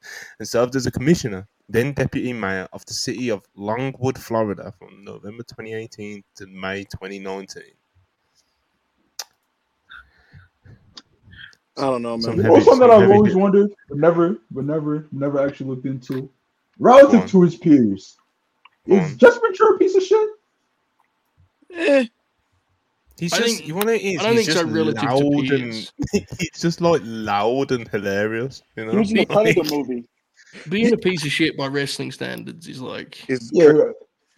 and 0.38 0.48
served 0.48 0.76
as 0.76 0.86
a 0.86 0.90
commissioner, 0.90 1.46
then 1.68 1.92
deputy 1.92 2.32
mayor 2.32 2.68
of 2.72 2.84
the 2.86 2.94
city 2.94 3.30
of 3.30 3.42
Longwood, 3.56 4.18
Florida 4.18 4.72
from 4.78 5.04
November 5.04 5.42
2018 5.42 6.22
to 6.36 6.46
May 6.46 6.84
2019. 6.84 7.62
I 11.76 11.82
don't 11.82 12.02
know, 12.02 12.12
man. 12.16 12.22
Some 12.22 12.36
You 12.36 12.42
heavy- 12.42 12.54
know 12.56 12.60
something 12.64 12.88
that 12.88 12.90
I've 12.90 13.10
always 13.10 13.32
hit- 13.32 13.40
wondered, 13.40 13.70
but 13.88 13.98
never, 13.98 14.36
but 14.50 14.64
never, 14.64 15.06
never 15.12 15.46
actually 15.46 15.70
looked 15.70 15.86
into. 15.86 16.28
Relative 16.80 17.28
to 17.30 17.42
his 17.42 17.56
peers, 17.56 18.16
Go 18.88 18.96
is 18.96 19.12
on. 19.12 19.18
Jesse 19.18 19.38
Ventura 19.42 19.74
a 19.74 19.78
piece 19.78 19.96
of 19.96 20.02
shit? 20.02 20.28
Eh, 21.74 22.06
He's 23.18 23.32
I 23.32 23.38
just, 23.38 23.56
think- 23.56 23.66
you 23.66 23.74
want 23.74 23.88
to 23.88 23.94
is 24.00 24.20
I 24.20 24.22
don't 24.24 24.36
he's 24.36 24.46
think 24.46 24.56
so 24.56 24.62
just 24.64 24.74
relative 24.74 25.08
to 25.08 25.14
loud 25.16 25.50
and 25.50 25.72
peers. 25.72 25.92
he's 26.38 26.60
just 26.60 26.80
like 26.80 27.00
loud 27.04 27.72
and 27.72 27.88
hilarious, 27.88 28.62
you 28.76 28.84
know. 28.86 28.92
He 28.92 28.98
was 28.98 29.10
in 29.10 29.16
the 29.16 29.66
movie. 29.70 30.04
Being 30.68 30.92
a 30.92 30.96
piece 30.96 31.24
of 31.24 31.32
shit 31.32 31.56
by 31.56 31.66
wrestling 31.66 32.12
standards 32.12 32.68
is 32.68 32.80
like 32.80 33.28
is 33.28 33.50
Yeah, 33.52 33.72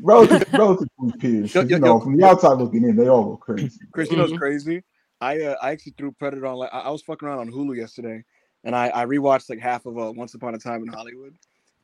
relative, 0.01 0.51
relative 0.55 0.89
to 0.99 1.05
his 1.07 1.13
peers. 1.21 1.53
'cause, 1.53 1.63
Yo, 1.65 1.69
yo, 1.69 1.77
you 1.77 1.79
know, 1.79 1.87
yo. 1.99 2.01
from 2.01 2.17
the 2.17 2.25
outside 2.27 2.55
looking 2.55 2.85
in, 2.85 2.97
they 2.97 3.09
all 3.09 3.33
look 3.33 3.41
crazy. 3.41 3.79
Chris, 3.93 4.11
you 4.11 4.17
know 4.17 4.23
what's 4.23 4.33
Mhm. 4.35 4.39
crazy? 4.39 4.83
I 5.21 5.43
uh, 5.43 5.57
I 5.61 5.73
actually 5.73 5.93
threw 5.99 6.13
Predator 6.13 6.47
on. 6.47 6.57
Like 6.57 6.71
I, 6.73 6.81
I 6.81 6.91
was 6.91 7.03
fucking 7.03 7.29
around 7.29 7.41
on 7.41 7.51
Hulu 7.53 7.77
yesterday, 7.77 8.25
and 8.65 8.75
I 8.75 8.89
I 8.95 9.05
rewatched 9.05 9.51
like 9.51 9.59
half 9.61 9.85
of 9.85 9.99
uh, 9.99 10.11
Once 10.17 10.33
Upon 10.33 10.55
a 10.55 10.59
Time 10.59 10.83
in 10.83 10.89
Hollywood, 10.89 11.35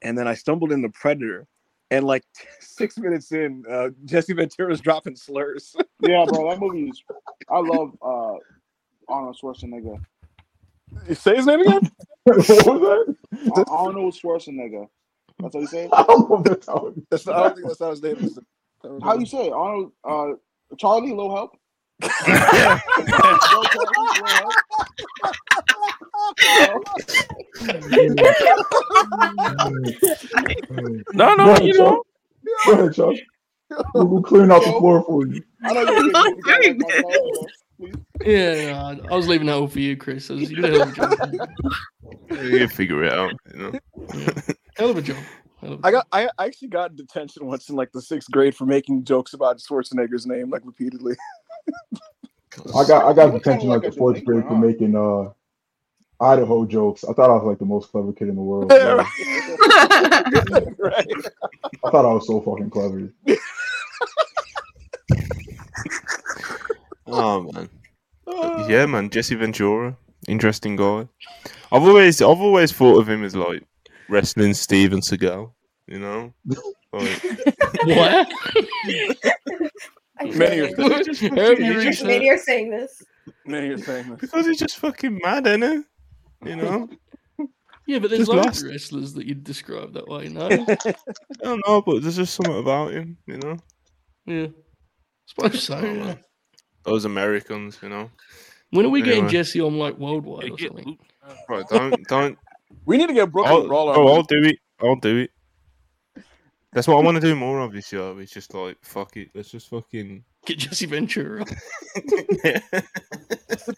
and 0.01 0.17
then 0.17 0.27
I 0.27 0.33
stumbled 0.35 0.73
into 0.73 0.89
Predator, 0.89 1.47
and 1.91 2.05
like 2.07 2.25
six 2.61 2.99
minutes 2.99 3.33
in, 3.33 3.65
uh, 3.71 3.91
Jesse 4.05 4.33
Ventura's 4.35 4.81
dropping 4.81 5.17
slurs. 5.17 5.75
Yeah, 6.01 6.27
bro, 6.29 6.51
that 6.51 6.61
movie 6.61 6.91
is. 6.91 7.03
I 7.49 7.59
love 7.59 7.97
uh, 8.03 8.35
Arnold 9.09 9.39
Schwarzenegger. 9.43 9.99
Say 11.15 11.37
his 11.37 11.47
name 11.47 11.61
again. 11.61 11.91
what 12.25 12.37
was 12.37 12.47
that? 12.67 13.17
Ar- 13.57 13.65
Arnold 13.71 14.15
Schwarzenegger. 14.15 14.87
That's 15.39 15.55
how 15.55 15.61
you 15.61 15.67
say 15.67 15.85
it. 15.85 15.91
I 15.95 16.03
don't 16.03 16.29
know 16.29 16.37
if 16.37 16.45
that's 16.45 16.67
how 16.67 16.93
not, 17.33 17.37
I 17.37 17.43
don't 17.45 17.55
think 17.57 17.67
that's 17.69 17.81
how 17.81 17.91
his 17.91 18.03
name 18.03 18.19
is. 18.19 18.39
How 19.03 19.15
do 19.15 19.21
you 19.21 19.27
say 19.27 19.47
it? 19.47 19.53
Arnold. 19.55 19.93
Uh, 20.05 20.33
Charlie, 20.77 21.11
little 21.11 21.35
help. 21.35 21.57
Yo, 22.03 22.09
Charlie, 23.09 24.13
little 24.21 24.37
help. 24.37 24.55
No, 31.15 31.35
no, 31.35 31.45
Go 31.45 31.51
ahead, 31.53 31.65
you 31.65 31.73
Chuck. 31.75 31.79
know. 31.79 32.03
Go 32.67 32.73
ahead, 32.73 32.95
Chuck. 32.95 33.15
We'll, 33.95 34.07
we're 34.07 34.23
clearing 34.23 34.51
out 34.51 34.63
the 34.65 34.73
floor 34.73 35.03
for 35.05 35.27
you. 35.27 35.43
I 35.65 35.73
know 35.73 35.81
you're 35.83 36.01
a 36.01 36.03
big 36.05 36.15
movie 36.17 36.43
guy 36.43 36.59
like 36.59 36.79
myself, 36.79 37.23
bro. 37.33 37.47
Please. 37.79 37.95
yeah. 38.25 38.93
no, 38.93 39.03
I 39.11 39.17
was 39.17 39.29
leaving 39.29 39.47
that 39.49 39.57
all 39.57 39.69
for 39.69 39.81
you, 39.81 39.97
Chris. 39.97 40.31
You 40.31 40.47
did 40.47 40.65
a 40.65 40.71
hell 40.71 40.83
of 40.83 40.89
a 40.89 40.93
job. 40.93 41.49
You 42.31 42.59
can 42.59 42.69
figure 42.69 43.05
it 43.05 43.13
out, 43.13 43.33
you 43.53 43.59
know. 43.59 43.73
Hell 44.77 44.91
of 44.91 44.97
a 44.99 45.03
job. 45.03 45.17
Hell 45.61 45.73
of 45.75 45.81
a 45.85 45.87
I 45.87 45.91
got 45.91 46.07
I, 46.13 46.29
I 46.39 46.47
actually 46.47 46.69
got 46.69 46.97
detention 46.97 47.47
once 47.47 47.69
in 47.69 47.77
like 47.77 47.93
the 47.93 48.03
sixth 48.03 48.31
grade 48.31 48.55
for 48.55 48.67
making 48.67 49.05
jokes 49.05 49.35
about 49.35 49.59
Schwarzenegger's 49.59 50.27
name 50.27 50.51
like 50.51 50.63
repeatedly. 50.65 51.17
I 52.75 52.87
got 52.87 53.05
I 53.05 53.13
got 53.13 53.33
detention 53.33 53.69
like 53.69 53.83
like 53.83 53.91
the 53.91 53.97
a 53.97 53.99
fourth 53.99 54.25
grade 54.25 54.45
for 54.45 54.57
making 54.57 54.97
uh 54.97 55.33
Idaho 56.21 56.65
jokes. 56.65 57.05
I 57.05 57.13
thought 57.13 57.31
I 57.31 57.35
was 57.35 57.45
like 57.45 57.59
the 57.59 57.67
most 57.67 57.91
clever 57.91 58.13
kid 58.13 58.29
in 58.29 58.37
the 58.37 58.43
world. 58.43 58.73
Right. 60.79 61.07
I 61.85 61.91
thought 61.91 62.05
I 62.05 62.13
was 62.13 62.27
so 62.27 62.41
fucking 62.41 62.71
clever. 62.71 63.13
Oh 67.09 67.43
man, 67.53 67.69
yeah, 68.69 68.85
man. 68.87 69.09
Jesse 69.11 69.37
Ventura, 69.37 69.97
interesting 70.27 70.75
guy. 70.75 71.07
I've 71.71 71.83
always, 71.83 72.21
I've 72.21 72.41
always 72.41 72.73
thought 72.73 72.99
of 72.99 73.09
him 73.09 73.23
as 73.25 73.37
like 73.37 73.63
wrestling 74.09 74.55
Steven 74.55 75.01
Seagal. 75.01 75.53
You 75.87 76.01
know, 76.01 76.35
like, 76.93 77.23
What? 77.85 78.29
I 80.19 80.25
Many 80.25 80.35
feel 80.35 80.65
of 80.65 81.07
you. 81.07 81.29
them. 81.29 81.37
Have 81.37 81.59
you 81.61 81.65
He's 81.67 81.77
reached 81.77 81.87
just- 81.99 82.05
Maybe 82.05 82.25
you're 82.27 82.39
saying 82.39 82.71
this. 82.71 83.03
Many 83.45 83.69
are 83.71 83.79
saying 83.79 84.09
this. 84.11 84.21
because 84.21 84.47
he's 84.47 84.59
just 84.59 84.79
fucking 84.79 85.19
mad, 85.23 85.47
isn't 85.47 85.85
he? 86.43 86.49
You 86.51 86.57
know, 86.57 86.89
Yeah, 87.87 88.01
but 88.01 88.11
there's 88.11 88.27
Just 88.27 88.31
loads 88.33 88.63
of 88.63 88.71
wrestlers 88.71 89.13
that 89.15 89.27
you'd 89.27 89.45
describe 89.45 89.93
that 89.95 90.09
way, 90.09 90.29
no? 90.29 90.47
I 90.51 90.77
don't 91.43 91.63
know, 91.67 91.83
but 91.83 92.03
there's 92.03 92.17
just 92.17 92.35
something 92.35 92.59
about 92.59 92.93
him. 92.93 93.17
You 93.27 93.39
know, 93.39 93.57
Yeah. 94.27 94.47
suppose 95.27 95.63
so, 95.63 95.77
Oh, 95.77 95.85
yeah. 95.85 95.93
man. 95.93 96.19
those 96.83 97.05
Americans. 97.05 97.79
You 97.83 97.89
know, 97.91 98.11
When 98.71 98.87
are 98.87 98.91
we 98.91 99.03
getting 99.03 99.29
Jesse 99.29 99.61
on 99.61 99.79
like 99.79 99.97
worldwide 99.99 100.51
or 100.51 100.59
something? 100.59 100.99
right? 101.49 101.65
Don't, 101.69 102.09
don't. 102.09 102.39
We 102.85 102.97
need 102.97 103.07
to 103.09 103.15
get 103.15 103.31
Brooklyn 103.31 103.55
I'll, 103.55 103.67
Brawler. 103.69 103.95
Oh, 103.97 104.09
I'll 104.09 104.23
do 104.25 104.43
it. 104.43 104.57
I'll 104.81 104.97
do 104.97 105.17
it. 105.19 105.31
That's 106.77 106.87
what 106.87 106.99
I 106.99 107.01
want 107.03 107.15
to 107.15 107.23
do 107.23 107.35
more 107.35 107.61
of 107.61 107.73
this 107.73 107.91
year. 107.91 108.21
It's 108.21 108.31
just 108.31 108.53
like 108.53 108.77
fuck 108.83 109.17
it. 109.17 109.31
Let's 109.35 109.51
just 109.51 109.71
fucking. 109.71 110.23
Get 110.47 110.59
Jesse 110.59 110.85
Ventura. 110.85 111.43
the 111.95 112.63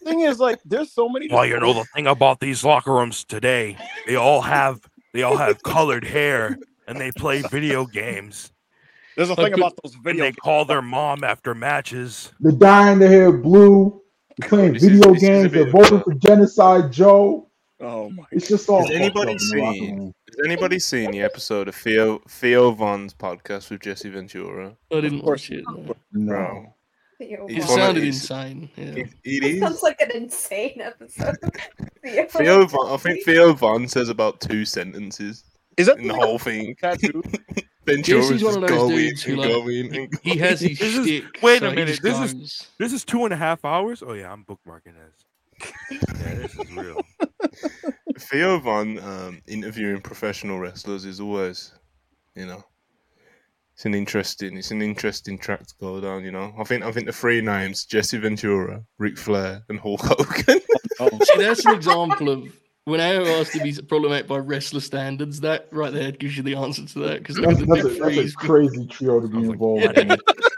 thing 0.04 0.22
is, 0.22 0.40
like, 0.40 0.58
there's 0.64 0.90
so 0.90 1.08
many. 1.08 1.28
Well, 1.30 1.46
you 1.46 1.60
know 1.60 1.72
the 1.74 1.84
thing 1.94 2.08
about 2.08 2.40
these 2.40 2.64
locker 2.64 2.92
rooms 2.92 3.22
today, 3.22 3.76
they 4.08 4.16
all 4.16 4.40
have 4.40 4.80
they 5.14 5.22
all 5.22 5.36
have 5.36 5.62
colored 5.62 6.02
hair 6.02 6.58
and 6.88 7.00
they 7.00 7.12
play 7.12 7.42
video 7.42 7.86
games. 7.86 8.50
There's 9.16 9.30
a 9.30 9.36
thing 9.36 9.52
about 9.54 9.74
those 9.84 9.94
And 9.94 10.02
video. 10.02 10.24
they 10.24 10.32
call 10.32 10.64
their 10.64 10.82
mom 10.82 11.22
after 11.22 11.54
matches. 11.54 12.32
They're 12.40 12.50
dyeing 12.50 12.98
their 12.98 13.08
hair 13.08 13.30
blue. 13.30 14.02
They're 14.38 14.48
playing 14.48 14.72
This 14.72 14.82
video 14.82 15.14
is 15.14 15.20
games. 15.22 15.52
They're 15.52 15.70
voting 15.70 16.02
for 16.02 16.14
genocide, 16.14 16.90
Joe. 16.90 17.48
Oh 17.80 18.10
my! 18.10 18.24
It's 18.32 18.48
just 18.48 18.68
all. 18.68 18.80
Has 18.80 18.90
anybody 18.90 19.38
fucked 19.38 19.44
up 19.44 19.52
in 19.52 19.58
the 19.58 19.64
locker 19.64 19.74
seen- 19.78 19.98
room. 19.98 20.12
Has 20.38 20.46
anybody 20.46 20.78
seen 20.78 21.10
the 21.10 21.20
episode 21.22 21.66
of 21.66 21.74
Theo 21.74 22.18
Theo 22.28 22.70
Von's 22.70 23.12
podcast 23.12 23.70
with 23.70 23.80
Jesse 23.80 24.08
Ventura? 24.08 24.76
I 24.92 25.00
didn't 25.00 25.24
watch 25.24 25.50
it. 25.50 25.64
No. 25.66 25.96
No. 26.12 26.26
Bro, 26.32 26.74
Theo 27.18 27.46
He's 27.48 27.64
It 27.64 27.68
one 27.68 27.68
Von. 27.68 27.78
of 27.78 27.84
sounded 27.84 28.00
these- 28.04 28.20
insane. 28.20 28.70
Yeah. 28.76 28.84
it, 28.84 29.08
it 29.24 29.40
That 29.42 29.48
is. 29.50 29.60
sounds 29.60 29.82
like 29.82 30.00
an 30.00 30.10
insane 30.12 30.80
episode. 30.80 31.34
Theo 32.04 32.26
Theo 32.26 32.66
Von. 32.66 32.86
Von, 32.86 32.92
I 32.94 32.96
think 32.98 33.24
Theo 33.24 33.52
Von 33.52 33.88
says 33.88 34.08
about 34.08 34.40
two 34.40 34.64
sentences 34.64 35.42
Is 35.76 35.88
that 35.88 35.98
in 35.98 36.06
the 36.06 36.14
the 36.14 36.20
whole 36.20 36.38
thing. 36.38 36.76
tattoo? 36.80 37.20
Ventura's 37.86 38.28
Jesse's 38.28 38.44
one 38.44 38.62
of 38.62 38.68
those 38.68 38.78
going 38.78 38.96
dudes 38.96 39.22
who, 39.22 39.32
and 39.32 39.40
like, 39.40 39.50
going 39.50 40.10
He 40.22 40.36
has 40.38 40.60
his 40.60 40.78
This 40.78 40.94
is- 40.94 41.22
wait 41.42 41.56
a 41.56 41.60
so 41.60 41.70
he 41.70 41.74
minute, 41.76 42.00
just 42.00 42.02
this 42.02 42.32
is- 42.32 42.68
This 42.78 42.92
is 42.92 43.04
two 43.04 43.24
and 43.24 43.34
a 43.34 43.36
half 43.36 43.64
hours. 43.64 44.04
Oh 44.06 44.12
yeah, 44.12 44.32
I'm 44.32 44.44
bookmarking 44.44 44.94
this. 44.94 45.24
Yeah, 45.90 46.34
this 46.34 46.56
is 46.56 46.72
real. 46.72 47.00
Theo 48.18 48.58
Von 48.58 48.98
um, 49.00 49.42
interviewing 49.46 50.00
professional 50.00 50.58
wrestlers 50.58 51.04
is 51.04 51.20
always, 51.20 51.72
you 52.34 52.46
know, 52.46 52.62
it's 53.74 53.84
an 53.84 53.94
interesting, 53.94 54.56
it's 54.56 54.72
an 54.72 54.82
interesting 54.82 55.38
track 55.38 55.66
to 55.66 55.74
go 55.80 56.00
down. 56.00 56.24
You 56.24 56.32
know, 56.32 56.52
I 56.58 56.64
think 56.64 56.82
I 56.84 56.90
think 56.90 57.06
the 57.06 57.12
three 57.12 57.40
names: 57.40 57.84
Jesse 57.84 58.18
Ventura, 58.18 58.84
Ric 58.98 59.16
Flair, 59.16 59.62
and 59.68 59.78
Hulk 59.78 60.00
Hogan. 60.02 60.60
Oh, 61.00 61.08
See, 61.10 61.38
that's 61.38 61.64
an 61.64 61.76
example 61.76 62.28
of 62.28 62.52
when 62.82 63.00
I 63.00 63.14
asked 63.38 63.54
if 63.54 63.62
he's 63.62 63.80
problematic 63.80 64.26
by 64.26 64.38
wrestler 64.38 64.80
standards. 64.80 65.38
That 65.42 65.68
right 65.70 65.92
there 65.92 66.10
gives 66.10 66.36
you 66.36 66.42
the 66.42 66.56
answer 66.56 66.84
to 66.84 66.98
that. 66.98 67.18
Because 67.18 67.36
That's, 67.36 67.64
that's, 67.66 67.84
a, 67.84 68.00
that's 68.00 68.32
a 68.32 68.32
crazy 68.32 68.84
trio 68.88 69.20
to 69.20 69.28
be 69.28 69.34
Sounds 69.34 69.46
like 69.46 69.54
involved 69.54 69.98
in. 69.98 70.08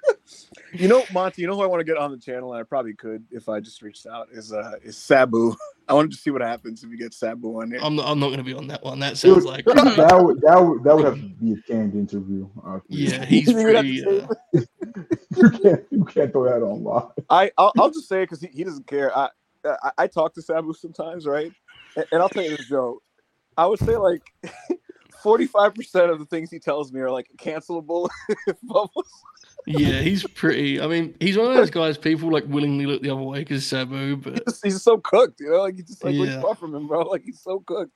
You 0.73 0.89
know, 0.89 1.05
Monty. 1.13 1.43
You 1.43 1.49
know 1.49 1.57
who 1.57 1.63
I 1.63 1.67
want 1.67 1.81
to 1.81 1.85
get 1.85 1.97
on 1.97 2.11
the 2.11 2.19
channel, 2.19 2.53
and 2.53 2.61
I 2.61 2.65
probably 2.65 2.95
could 2.95 3.25
if 3.31 3.49
I 3.49 3.61
just 3.61 3.83
reached 3.83 4.07
out. 4.07 4.29
Is 4.33 4.53
uh 4.53 4.73
is 4.83 4.97
Sabu. 4.97 5.55
I 5.89 5.95
wanted 5.95 6.13
to 6.13 6.17
see 6.17 6.31
what 6.31 6.43
happens 6.43 6.85
if 6.85 6.91
you 6.91 6.97
get 6.97 7.13
Sabu 7.13 7.61
on 7.61 7.71
there. 7.71 7.83
I'm 7.83 7.97
not. 7.97 8.07
I'm 8.09 8.21
not 8.21 8.27
going 8.27 8.39
to 8.39 8.45
be 8.45 8.55
on 8.55 8.69
that 8.69 8.85
one. 8.85 9.01
That 9.01 9.15
It 9.15 9.17
sounds 9.17 9.45
like. 9.45 9.65
that 9.65 10.21
would 10.23 10.41
that 10.43 10.65
would 10.65 10.85
that 10.85 10.97
would 10.97 11.05
have 11.05 11.15
to 11.17 11.29
be 11.29 11.53
a 11.53 11.57
canned 11.63 11.95
interview. 11.95 12.49
Uh, 12.65 12.79
Yeah, 12.89 13.25
he's 13.27 13.49
You 13.49 13.55
pretty. 13.55 14.05
Uh, 14.05 14.27
you 14.55 15.51
can't 15.51 15.85
you 15.91 16.05
can't 16.05 16.33
throw 16.33 16.45
that 16.45 16.65
on 16.65 16.85
live. 16.85 17.11
I 17.29 17.51
I'll, 17.59 17.73
I'll 17.79 17.91
just 17.91 18.09
say 18.09 18.23
it 18.23 18.27
because 18.27 18.41
he, 18.41 18.49
he 18.49 18.65
doesn't 18.65 18.87
care. 18.87 19.17
I, 19.17 19.31
I 19.65 19.91
I 19.99 20.07
talk 20.07 20.35
to 20.35 20.43
Sabu 20.43 20.73
sometimes, 20.75 21.27
right? 21.27 21.53
And, 21.97 22.07
and 22.13 22.23
I'll 22.23 22.29
tell 22.29 22.45
you 22.45 22.57
this, 22.57 22.69
Joe. 22.69 23.01
I 23.57 23.67
would 23.67 23.81
say 23.81 23.97
like 23.97 24.23
forty 25.23 25.47
five 25.47 25.75
percent 25.75 26.11
of 26.11 26.21
the 26.21 26.27
things 26.27 26.51
he 26.51 26.61
tells 26.61 26.93
me 26.93 27.01
are 27.01 27.11
like 27.11 27.29
cancelable 27.37 28.09
bubbles. 28.63 29.11
Yeah, 29.79 30.01
he's 30.01 30.27
pretty. 30.27 30.81
I 30.81 30.87
mean, 30.87 31.15
he's 31.21 31.37
one 31.37 31.49
of 31.51 31.55
those 31.57 31.71
guys 31.71 31.97
people 31.99 32.31
like 32.31 32.45
willingly 32.47 32.87
look 32.87 33.03
the 33.03 33.11
other 33.11 33.23
way 33.23 33.41
because 33.41 33.67
Sabu, 33.67 34.17
but 34.25 34.43
He's, 34.47 34.61
he's 34.63 34.83
so 34.83 34.99
cooked, 34.99 35.41
you 35.41 35.51
know. 35.51 35.63
Like 35.63 35.77
you 35.77 35.83
just 35.83 36.03
like 36.05 36.15
Yeah. 36.15 36.21
look 36.23 36.43
far 36.43 36.55
from 36.57 36.75
him, 36.75 36.87
bro. 36.87 37.03
Like 37.03 37.23
he's 37.25 37.41
so 37.41 37.61
cooked. 37.61 37.93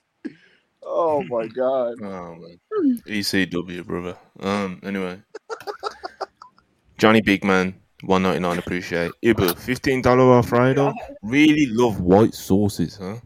Oh 0.82 1.22
my 1.24 1.46
god. 1.46 1.94
Oh 2.02 2.34
man, 2.36 2.58
ECW 3.06 3.84
brother. 3.86 4.16
Um. 4.40 4.80
Anyway, 4.82 5.20
Johnny 6.98 7.20
Big 7.20 7.44
Man, 7.44 7.74
one 8.02 8.22
ninety 8.22 8.40
nine. 8.40 8.58
Appreciate. 8.58 9.12
Ibu, 9.24 9.58
fifteen 9.58 10.02
dollar 10.02 10.24
off 10.38 10.48
Friday. 10.48 10.92
Really 11.22 11.66
love 11.66 12.00
white 12.00 12.34
sauces, 12.34 12.96
huh? 12.96 13.16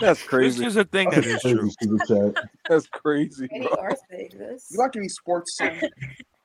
That's 0.00 0.22
crazy. 0.22 0.48
This 0.48 0.56
crazy. 0.58 0.66
is 0.68 0.76
a 0.76 0.84
thing 0.84 1.10
that 1.10 1.24
is 1.26 1.42
Crazy 1.42 2.06
true. 2.06 2.34
That's 2.68 2.86
crazy, 2.86 3.48
Any 3.52 3.66
bro. 3.66 3.76
are. 3.78 3.96
You 4.12 4.78
like 4.78 4.94
any 4.96 5.08
sports? 5.08 5.58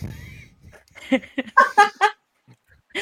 Son? 0.00 1.20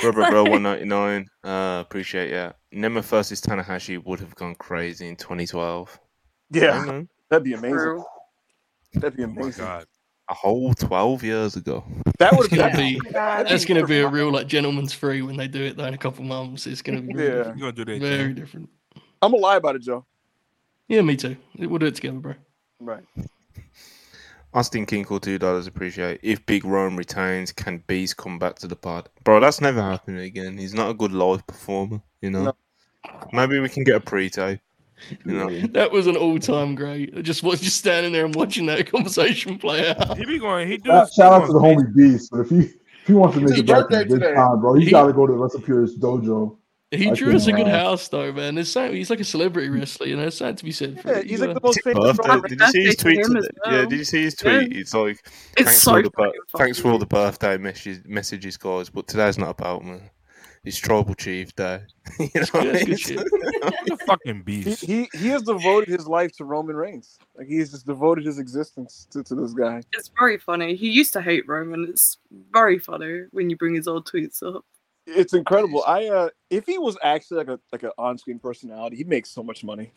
Robert 0.04 0.30
Bro, 0.30 0.44
one 0.44 0.62
ninety 0.62 0.84
nine. 0.84 1.26
Uh, 1.42 1.82
appreciate 1.84 2.30
yeah. 2.30 2.52
Nema 2.74 3.02
versus 3.02 3.40
Tanahashi 3.40 4.02
would 4.04 4.20
have 4.20 4.34
gone 4.34 4.54
crazy 4.56 5.08
in 5.08 5.16
twenty 5.16 5.46
twelve. 5.46 5.98
Yeah, 6.50 6.84
man. 6.84 7.08
that'd 7.30 7.44
be 7.44 7.54
amazing. 7.54 7.78
True. 7.78 8.04
That'd 8.94 9.16
be 9.16 9.24
Oh 9.24 9.28
my 9.28 9.42
amazing. 9.42 9.64
god. 9.64 9.86
A 10.30 10.34
whole 10.34 10.74
twelve 10.74 11.22
years 11.24 11.56
ago. 11.56 11.84
That 12.18 12.36
would 12.36 12.50
gonna 12.50 12.68
have 12.68 12.76
be 12.76 13.00
Oh 13.06 13.10
that's 13.12 13.64
gonna 13.64 13.86
be 13.86 14.00
a 14.00 14.08
real 14.08 14.30
like 14.30 14.46
gentleman's 14.46 14.92
free 14.92 15.22
when 15.22 15.36
they 15.36 15.48
do 15.48 15.62
it 15.62 15.76
though 15.76 15.86
in 15.86 15.94
a 15.94 15.98
couple 15.98 16.22
months. 16.24 16.66
It's 16.66 16.82
gonna 16.82 17.00
be 17.00 17.14
very 17.14 17.28
Yeah. 17.28 17.34
different. 17.38 17.58
You're 17.58 17.72
gonna 17.72 17.84
do 17.84 17.92
that. 17.92 18.00
very 18.00 18.28
Joe. 18.34 18.40
different. 18.40 18.68
I'm 19.22 19.30
gonna 19.32 19.42
lie 19.42 19.56
about 19.56 19.76
it, 19.76 19.82
Joe. 19.82 20.04
Yeah, 20.86 21.00
me 21.02 21.16
too. 21.16 21.36
We'll 21.58 21.78
do 21.78 21.86
it 21.86 21.94
together, 21.94 22.18
bro. 22.18 22.34
Right. 22.80 23.02
Austin 24.54 24.86
Kinkle, 24.86 25.20
two 25.20 25.38
dollars. 25.38 25.66
Appreciate. 25.66 26.20
If 26.22 26.44
Big 26.46 26.64
Rome 26.64 26.96
retains, 26.96 27.52
can 27.52 27.82
Beast 27.86 28.16
come 28.16 28.38
back 28.38 28.56
to 28.56 28.66
the 28.66 28.76
pod, 28.76 29.08
bro? 29.24 29.40
That's 29.40 29.60
never 29.60 29.80
happening 29.82 30.20
again. 30.22 30.56
He's 30.56 30.74
not 30.74 30.90
a 30.90 30.94
good 30.94 31.12
live 31.12 31.46
performer. 31.46 32.00
You 32.22 32.30
know. 32.30 32.44
No. 32.44 32.52
Maybe 33.32 33.58
we 33.60 33.68
can 33.68 33.84
get 33.84 33.96
a 33.96 34.00
pre-tape. 34.00 34.60
You 35.24 35.32
know. 35.32 35.48
That 35.72 35.92
was 35.92 36.06
an 36.08 36.16
all-time 36.16 36.74
great. 36.74 37.16
I 37.16 37.22
just 37.22 37.42
was 37.42 37.60
just 37.60 37.76
standing 37.76 38.12
there 38.12 38.24
and 38.24 38.34
watching 38.34 38.66
that 38.66 38.86
conversation 38.90 39.58
play 39.58 39.88
out. 39.90 40.18
He 40.18 40.24
be 40.24 40.38
going. 40.38 40.68
He 40.68 40.78
do. 40.78 40.90
Shout, 40.90 41.12
shout 41.12 41.32
out 41.42 41.46
to 41.46 41.52
the 41.52 41.60
homie 41.60 41.94
Beast, 41.94 42.30
but 42.32 42.40
if 42.40 42.50
he 42.50 42.58
if 42.58 43.06
he 43.06 43.12
wants 43.14 43.36
to 43.36 43.40
make 43.40 43.50
his 43.50 43.60
it 43.60 43.66
back 43.66 43.76
to 43.76 43.82
birthday 43.84 43.98
the 44.04 44.14
big 44.16 44.20
today. 44.22 44.34
time, 44.34 44.60
bro, 44.60 44.74
he's 44.74 44.86
He- 44.86 44.90
got 44.90 45.06
to 45.06 45.12
go 45.12 45.26
to 45.26 45.32
the 45.32 45.38
Recipeers 45.38 45.96
dojo. 45.98 46.57
He 46.90 47.10
I 47.10 47.14
drew 47.14 47.36
us 47.36 47.46
a 47.46 47.52
good 47.52 47.68
house, 47.68 48.08
though, 48.08 48.32
man. 48.32 48.54
There's 48.54 48.72
something, 48.72 48.96
he's 48.96 49.10
like 49.10 49.20
a 49.20 49.24
celebrity 49.24 49.68
wrestler, 49.68 50.06
you 50.06 50.16
know. 50.16 50.22
There's 50.22 50.38
something 50.38 50.56
to 50.56 50.64
be 50.64 50.72
said 50.72 50.98
for 51.00 51.10
Yeah, 51.10 51.18
it. 51.18 51.26
he's 51.26 51.38
You, 51.40 51.46
like 51.46 51.54
the 51.54 51.60
most 51.62 51.82
famous. 51.82 52.16
Birthday. 52.16 52.28
rapper. 52.28 52.48
Did 52.48 52.60
you 52.60 52.66
see 52.68 52.84
his 52.84 52.96
tweet? 52.96 53.24
to 53.24 53.30
him 53.30 53.42
Yeah. 53.66 53.84
Did 53.84 53.92
you 53.98 54.04
see 54.04 54.22
his 54.22 54.36
Yeah. 54.42 54.60
tweet? 54.60 54.76
It's 54.76 54.94
like 54.94 55.18
It's 55.58 55.64
thanks 55.64 55.82
so 55.82 55.90
for 55.90 55.96
all 55.98 56.02
the 56.02 56.10
fucking 56.10 56.40
thanks 56.56 56.78
for 56.78 56.90
all 56.90 56.98
the 56.98 57.06
birthday 57.06 57.58
messages, 57.58 58.00
messages, 58.06 58.56
guys. 58.56 58.88
But 58.88 59.06
today's 59.06 59.36
not 59.36 59.50
about 59.50 59.84
me. 59.84 59.98
It's 60.64 60.78
Tribal 60.78 61.14
Chief 61.14 61.54
Day. 61.54 61.82
you 62.18 62.28
know 62.34 62.40
what 62.52 62.54
I 62.54 62.64
Yeah, 62.64 62.72
mean? 62.72 62.96
He's 62.96 63.10
a 63.92 63.96
fucking 64.06 64.36
He, 64.46 64.62
beast. 64.64 64.84
he 64.84 65.08
he 65.14 65.28
has 65.28 65.42
devoted 65.42 65.88
his 65.88 66.06
life 66.08 66.32
to 66.38 66.44
Roman 66.44 66.74
Reigns. 66.74 67.18
Like 67.36 67.46
he's 67.48 67.70
just 67.70 67.86
devoted 67.86 68.24
his 68.24 68.38
existence 68.38 69.06
to, 69.10 69.22
to 69.24 69.34
this 69.34 69.52
guy. 69.52 69.82
It's 69.92 70.10
very 70.18 70.38
funny. 70.38 70.74
He 70.74 70.88
used 70.88 71.12
to 71.12 71.20
hate 71.20 71.46
Roman. 71.46 71.84
It's 71.88 72.16
very 72.52 72.78
funny 72.78 73.24
when 73.30 73.50
you 73.50 73.56
bring 73.56 73.74
his 73.74 73.86
old 73.86 74.06
tweets 74.06 74.42
up. 74.42 74.64
It's 75.10 75.32
incredible. 75.32 75.82
I 75.86 76.06
uh 76.08 76.28
if 76.50 76.66
he 76.66 76.78
was 76.78 76.98
actually 77.02 77.38
like 77.38 77.48
a 77.48 77.60
like 77.72 77.82
an 77.82 77.90
on-screen 77.98 78.38
personality, 78.38 78.96
he'd 78.96 79.08
make 79.08 79.26
so 79.26 79.42
much 79.42 79.64
money. 79.64 79.92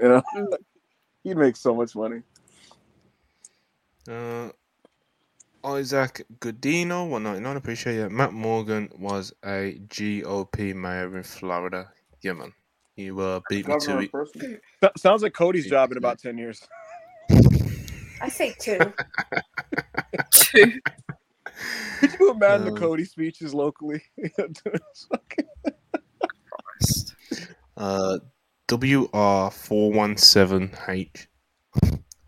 You 0.00 0.08
know, 0.08 0.22
Mm. 0.36 0.46
he'd 1.24 1.36
make 1.36 1.56
so 1.56 1.74
much 1.74 1.96
money. 1.96 2.22
Uh, 4.08 4.50
Isaac 5.64 6.26
Godino, 6.40 7.08
one 7.08 7.22
ninety 7.22 7.40
nine. 7.40 7.56
Appreciate 7.56 7.98
it. 7.98 8.10
Matt 8.10 8.32
Morgan 8.32 8.90
was 8.98 9.32
a 9.44 9.80
GOP 9.88 10.74
mayor 10.74 11.16
in 11.16 11.22
Florida. 11.22 11.90
Yeah, 12.20 12.32
man. 12.34 12.52
You 12.96 13.18
uh, 13.20 13.40
beat 13.48 13.66
me 13.66 13.74
to 13.78 14.00
it. 14.00 14.10
in 14.82 14.90
sounds 14.98 15.22
like 15.22 15.32
Cody's 15.32 15.66
job 15.66 15.92
in 15.92 15.98
about 15.98 16.18
ten 16.18 16.36
years. 16.36 16.66
I 18.20 18.28
say 18.28 18.54
two. 18.58 18.78
Two. 20.30 20.72
Could 22.00 22.14
you 22.18 22.30
imagine 22.32 22.66
Um, 22.68 22.74
the 22.74 22.80
Cody 22.80 23.04
speeches 23.04 23.54
locally? 23.54 24.02
Uh, 27.76 28.18
WR417H. 28.68 31.26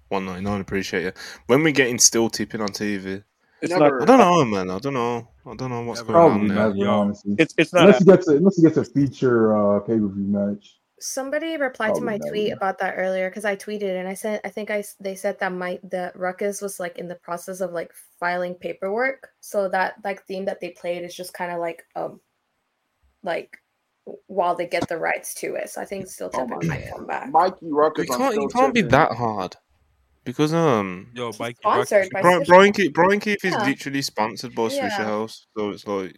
199. 0.09 0.61
Appreciate 0.61 1.07
it. 1.07 1.17
When 1.47 1.63
we 1.63 1.73
getting 1.73 1.99
still 1.99 2.29
tipping 2.31 2.61
on 2.61 2.69
TV? 2.69 3.25
it's 3.61 3.73
Never. 3.73 4.03
I 4.03 4.07
don't 4.07 4.19
know, 4.19 4.45
man. 4.45 4.71
I 4.71 4.79
don't 4.79 4.95
know. 4.95 5.29
I 5.47 5.55
don't 5.55 5.71
know 5.71 5.83
what's 5.83 6.01
Never. 6.01 6.13
going 6.13 6.31
Probably 6.31 6.51
on 6.51 6.55
there. 6.57 6.67
never, 6.69 6.77
Yo. 6.77 6.91
honestly. 7.01 7.35
It's 7.39 7.55
it's 7.59 7.73
not. 7.73 7.83
Unless 7.85 7.99
he 8.01 8.05
gets 8.07 8.29
a, 8.29 8.37
unless 8.37 8.57
he 8.57 8.63
gets 8.63 8.77
a 8.79 8.85
feature 8.85 9.57
uh, 9.57 9.79
pay 9.81 9.99
per 9.99 10.09
view 10.09 10.27
match. 10.27 10.79
Somebody 11.05 11.57
replied 11.57 11.95
to 11.97 12.01
my 12.01 12.17
never. 12.17 12.31
tweet 12.31 12.53
about 12.53 12.79
that 12.79 12.95
earlier 12.97 13.29
because 13.29 13.45
I 13.45 13.57
tweeted 13.57 13.99
and 13.99 14.09
I 14.09 14.15
said 14.15 14.41
I 14.45 14.49
think 14.49 14.71
I 14.71 14.79
s- 14.79 14.97
they 14.99 15.15
said 15.15 15.39
that 15.41 15.53
my 15.53 15.79
the 15.83 16.11
Ruckus 16.15 16.63
was 16.63 16.81
like 16.81 16.99
in 16.99 17.09
the 17.09 17.15
process 17.17 17.61
of 17.61 17.73
like 17.73 17.93
filing 18.19 18.55
paperwork, 18.55 19.29
so 19.41 19.69
that 19.69 19.97
like 20.03 20.25
theme 20.27 20.47
that 20.47 20.61
they 20.61 20.71
played 20.71 21.03
is 21.05 21.15
just 21.15 21.35
kind 21.35 21.53
of 21.53 21.61
like 21.61 21.85
um 21.95 22.21
like 23.23 23.59
while 24.27 24.55
they 24.55 24.67
get 24.67 24.89
the 24.89 24.99
rights 24.99 25.35
to 25.35 25.55
it. 25.55 25.71
So 25.71 25.81
I 25.81 25.85
think 25.85 26.07
still 26.09 26.31
Oh 26.35 26.47
might 26.47 26.89
come 26.91 27.07
back. 27.07 27.31
Mikey 27.31 27.57
Rukus. 27.63 28.05
It 28.05 28.13
I'm 28.13 28.19
can't, 28.19 28.33
still 28.33 28.45
it 28.47 28.53
can't 28.53 28.75
be 28.75 28.83
that 28.83 29.13
hard. 29.13 29.57
Because 30.25 30.55
um 30.55 31.11
Yo, 31.15 31.29
It's 31.29 31.39
Mike. 31.39 31.57
sponsored 31.59 32.09
by 32.11 32.23
Brian, 32.23 32.43
Bryan 32.45 32.73
Keith 32.73 32.93
Bryan 32.95 33.21
Keith 33.21 33.45
is 33.45 33.53
Yeah. 33.53 33.65
literally 33.67 34.01
sponsored 34.03 34.55
by 34.55 34.63
Swisha 34.69 34.89
Yeah. 34.89 35.05
House, 35.05 35.47
so 35.57 35.71
it's 35.71 35.87
like 35.87 36.17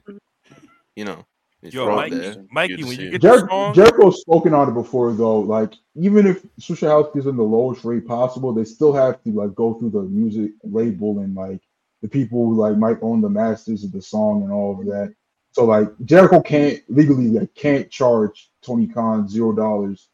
you 0.94 1.04
know, 1.04 1.26
it's 1.62 1.74
Yo, 1.74 1.86
right 1.86 2.10
Mike- 2.10 2.20
there. 2.20 2.44
Mikey, 2.50 2.84
when 2.84 3.00
you 3.00 3.10
get 3.10 3.22
the 3.22 3.28
Jer- 3.28 3.48
song, 3.48 3.74
Jericho's 3.74 4.20
spoken 4.20 4.54
on 4.54 4.68
it 4.68 4.74
before, 4.74 5.12
though. 5.12 5.40
Like, 5.40 5.74
even 5.94 6.26
if 6.26 6.44
Swishahouse 6.60 7.12
gives 7.12 7.24
them 7.26 7.36
the 7.36 7.42
lowest 7.42 7.84
rate 7.84 8.06
possible, 8.06 8.52
they 8.52 8.64
still 8.64 8.92
have 8.92 9.22
to 9.24 9.30
like 9.32 9.54
go 9.54 9.74
through 9.74 9.90
the 9.90 10.02
music 10.02 10.52
label 10.62 11.20
and 11.20 11.34
like 11.34 11.60
the 12.02 12.08
people 12.08 12.44
who 12.46 12.56
like 12.56 12.76
might 12.76 12.98
own 13.02 13.20
the 13.20 13.28
masters 13.28 13.82
of 13.84 13.92
the 13.92 14.02
song 14.02 14.42
and 14.42 14.52
all 14.52 14.78
of 14.78 14.86
that. 14.86 15.14
So 15.52 15.64
like 15.64 15.88
Jericho 16.04 16.42
can't 16.42 16.80
legally 16.88 17.28
like 17.30 17.54
can't 17.54 17.90
charge 17.90 18.50
Tony 18.62 18.86
Khan 18.86 19.26
zero 19.26 19.52
dollars 19.52 20.08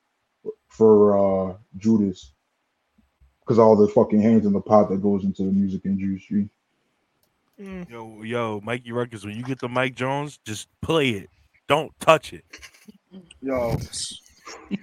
for 0.69 1.51
uh 1.51 1.57
Judas 1.77 2.33
because 3.41 3.59
all 3.59 3.75
the 3.75 3.89
fucking 3.89 4.21
hands 4.23 4.47
in 4.47 4.53
the 4.53 4.61
pot 4.61 4.89
that 4.91 5.03
goes 5.03 5.25
into 5.25 5.43
the 5.43 5.51
music 5.51 5.83
industry. 5.85 6.49
Mm. 7.63 7.89
yo, 7.89 8.23
yo, 8.23 8.61
Mikey 8.65 8.91
Rukus, 8.91 9.25
when 9.25 9.37
you 9.37 9.45
get 9.45 9.61
the 9.61 9.69
Mike 9.69 9.95
Jones, 9.95 10.41
just 10.45 10.67
play 10.81 11.11
it. 11.11 11.31
Don't 11.69 11.93
touch 12.01 12.33
it. 12.33 12.45
Yo, 13.41 13.77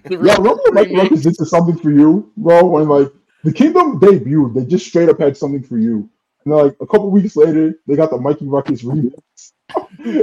The 0.06 0.16
Yeah, 0.16 0.38
remember 0.38 0.62
when 0.64 0.74
Mike 0.76 0.88
remix. 0.88 0.98
Ruckus 0.98 1.22
did 1.24 1.36
something 1.36 1.78
for 1.78 1.92
you, 1.92 2.32
bro? 2.38 2.64
When 2.66 2.88
like 2.88 3.12
the 3.44 3.52
Kingdom 3.52 4.00
debuted, 4.00 4.54
they 4.54 4.66
just 4.66 4.86
straight 4.86 5.10
up 5.10 5.20
had 5.20 5.36
something 5.36 5.62
for 5.62 5.78
you. 5.78 6.10
And 6.46 6.54
then, 6.54 6.66
like 6.66 6.76
a 6.80 6.88
couple 6.88 7.12
weeks 7.12 7.36
later, 7.36 7.78
they 7.86 7.98
got 7.98 8.12
the 8.12 8.18
Mikey 8.18 8.48
Rukus 8.48 8.82
remix. 8.84 9.14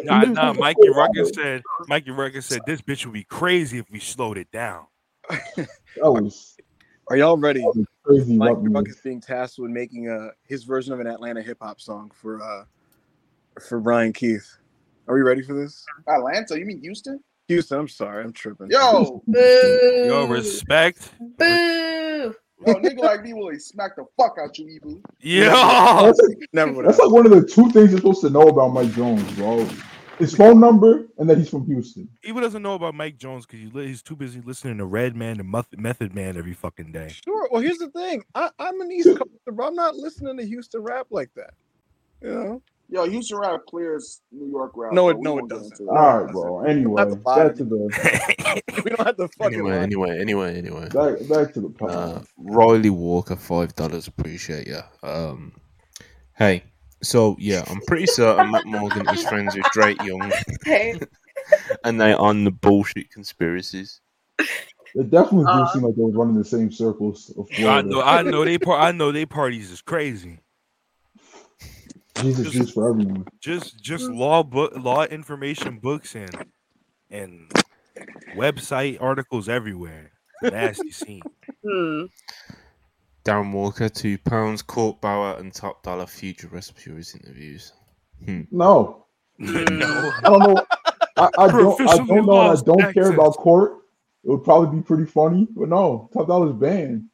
Nah, 0.04 0.24
nah, 0.32 0.52
Mikey 0.54 0.88
Rukus 0.88 1.32
said, 1.34 1.62
Mikey 1.88 2.10
Rukus 2.10 2.46
said, 2.46 2.62
this 2.66 2.80
bitch 2.80 3.04
would 3.04 3.12
be 3.12 3.24
crazy 3.24 3.78
if 3.78 3.90
we 3.90 4.00
slowed 4.00 4.38
it 4.38 4.50
down. 4.50 4.86
That 5.28 5.68
was, 5.96 6.56
Are 7.08 7.16
y'all 7.18 7.36
ready? 7.36 7.66
That 8.06 8.12
was 8.12 8.24
crazy. 8.24 8.36
Mike 8.36 8.56
Ruckus. 8.56 8.72
Buck 8.72 8.88
is 8.88 9.00
being 9.00 9.20
tasked 9.20 9.58
with 9.58 9.70
making 9.70 10.08
uh 10.08 10.30
his 10.44 10.64
version 10.64 10.92
of 10.92 11.00
an 11.00 11.06
Atlanta 11.06 11.42
hip 11.42 11.58
hop 11.60 11.80
song 11.80 12.10
for 12.14 12.42
uh 12.42 12.64
for 13.60 13.80
Bryan 13.80 14.12
Keith. 14.12 14.58
Are 15.08 15.14
we 15.14 15.22
ready 15.22 15.42
for 15.42 15.54
this? 15.54 15.84
Atlanta? 16.08 16.58
You 16.58 16.66
mean 16.66 16.80
Houston? 16.82 17.20
Houston, 17.48 17.78
I'm 17.78 17.88
sorry, 17.88 18.24
I'm 18.24 18.32
tripping. 18.32 18.68
Yo, 18.70 19.22
Boo! 19.26 20.04
Yo, 20.06 20.26
respect. 20.26 21.10
Boo! 21.20 22.34
yo, 22.66 22.74
nigga 22.74 22.98
like 22.98 23.22
me 23.22 23.34
will 23.34 23.52
smack 23.58 23.94
the 23.96 24.04
fuck 24.16 24.36
out 24.42 24.58
you, 24.58 24.80
Ibu. 24.80 25.00
Yeah. 25.20 26.02
That's, 26.02 26.20
like, 26.20 26.38
never 26.52 26.82
that's 26.82 26.98
like 26.98 27.10
one 27.10 27.24
of 27.24 27.32
the 27.32 27.46
two 27.46 27.70
things 27.70 27.90
you're 27.90 27.98
supposed 27.98 28.20
to 28.22 28.30
know 28.30 28.48
about 28.48 28.68
Mike 28.68 28.92
Jones, 28.92 29.30
bro. 29.34 29.68
His 30.18 30.34
phone 30.34 30.60
number 30.60 31.06
and 31.18 31.28
that 31.28 31.36
he's 31.38 31.48
from 31.50 31.66
Houston. 31.66 32.08
Even 32.24 32.42
doesn't 32.42 32.62
know 32.62 32.74
about 32.74 32.94
Mike 32.94 33.18
Jones 33.18 33.44
because 33.46 33.60
he, 33.60 33.86
he's 33.86 34.02
too 34.02 34.16
busy 34.16 34.40
listening 34.40 34.78
to 34.78 34.86
Redman 34.86 35.40
and 35.40 35.50
Method 35.76 36.14
Man 36.14 36.36
every 36.38 36.54
fucking 36.54 36.92
day. 36.92 37.08
Sure. 37.24 37.48
Well, 37.50 37.60
here's 37.60 37.78
the 37.78 37.90
thing. 37.90 38.24
I, 38.34 38.50
I'm 38.58 38.80
an 38.80 38.90
East 38.90 39.08
Coaster, 39.08 39.52
bro. 39.52 39.66
I'm 39.68 39.74
not 39.74 39.94
listening 39.96 40.36
to 40.38 40.46
Houston 40.46 40.82
rap 40.82 41.06
like 41.10 41.30
that. 41.34 41.52
You 42.22 42.30
know? 42.30 42.62
Yo, 42.88 43.08
Houston 43.08 43.38
rap 43.38 43.60
clears 43.68 44.22
New 44.32 44.48
York 44.48 44.72
rap. 44.76 44.92
No, 44.92 45.08
it- 45.10 45.18
no, 45.20 45.38
it 45.38 45.48
doesn't. 45.48 45.72
into 45.72 45.84
No, 45.84 45.92
it. 45.92 45.98
All 45.98 46.22
right, 46.22 46.32
bro. 46.32 46.60
Anyway, 46.64 46.94
Not 47.02 47.10
the 47.10 47.16
back 47.16 47.54
to 47.56 47.64
the 47.64 48.62
We 48.84 48.90
don't 48.92 49.04
have 49.06 49.16
to 49.16 49.28
fucking 49.38 49.54
Anyway, 49.54 49.76
lie. 49.76 49.82
anyway, 49.82 50.18
anyway, 50.20 50.56
anyway. 50.56 50.88
back, 50.90 51.18
back 51.28 51.52
to 51.54 51.60
the 51.60 51.68
pod. 51.76 51.90
Uh, 51.90 52.20
Riley 52.38 52.90
Walker, 52.90 53.36
five 53.36 53.74
dollars. 53.74 54.06
Appreciate 54.06 54.68
you. 54.68 54.80
Um, 55.02 55.52
hey, 56.34 56.62
so 57.06 57.36
yeah, 57.38 57.64
I'm 57.66 57.80
pretty 57.82 58.06
certain 58.06 58.50
Matt 58.50 58.66
Morgan 58.66 59.08
is 59.08 59.22
friends 59.22 59.56
with 59.56 59.66
Drake 59.72 60.02
Young, 60.02 60.32
and 61.84 62.00
they 62.00 62.12
on 62.12 62.44
the 62.44 62.50
bullshit 62.50 63.10
conspiracies. 63.10 64.00
It 64.38 65.10
definitely 65.10 65.44
do 65.44 65.50
Uh, 65.50 65.66
seem 65.72 65.82
like 65.82 65.94
they 65.94 66.02
was 66.02 66.14
running 66.14 66.36
the 66.36 66.44
same 66.44 66.72
circles 66.72 67.32
of 67.36 67.48
I 67.58 67.82
know, 67.82 68.02
I 68.02 68.22
know 68.22 68.44
they 68.44 68.58
par- 68.58 68.80
I 68.80 68.92
know 68.92 69.12
they 69.12 69.26
parties 69.26 69.70
is 69.70 69.82
crazy. 69.82 70.40
Jesus 72.20 72.52
juice 72.52 72.72
for 72.72 72.90
everyone. 72.90 73.26
Just 73.40 73.80
just 73.82 74.08
law 74.08 74.42
book 74.42 74.72
law 74.74 75.04
information 75.04 75.78
books 75.78 76.14
and 76.14 76.34
and 77.10 77.50
website 78.34 79.00
articles 79.00 79.48
everywhere. 79.48 80.12
Nasty 80.42 80.90
scene. 80.90 81.22
Hmm. 81.64 82.04
Darren 83.26 83.52
Walker, 83.52 83.88
two 83.88 84.18
pounds. 84.18 84.62
Court 84.62 85.00
Bauer 85.00 85.36
and 85.38 85.52
Top 85.52 85.82
Dollar 85.82 86.06
future 86.06 86.48
Rescuers 86.48 87.14
interviews. 87.14 87.72
No, 88.50 89.06
no. 89.38 90.12
I 90.16 90.20
don't 90.22 90.38
know. 90.38 90.66
I, 91.16 91.28
I 91.38 91.48
don't. 91.48 91.80
I 91.80 91.96
don't 91.96 92.26
know. 92.26 92.36
I 92.36 92.56
don't 92.64 92.94
care 92.94 93.12
about 93.12 93.36
court. 93.36 93.78
It 94.24 94.30
would 94.30 94.44
probably 94.44 94.78
be 94.78 94.82
pretty 94.82 95.06
funny, 95.06 95.46
but 95.56 95.68
no, 95.68 96.10
top 96.12 96.26
dollar's 96.26 96.54
banned 96.54 97.04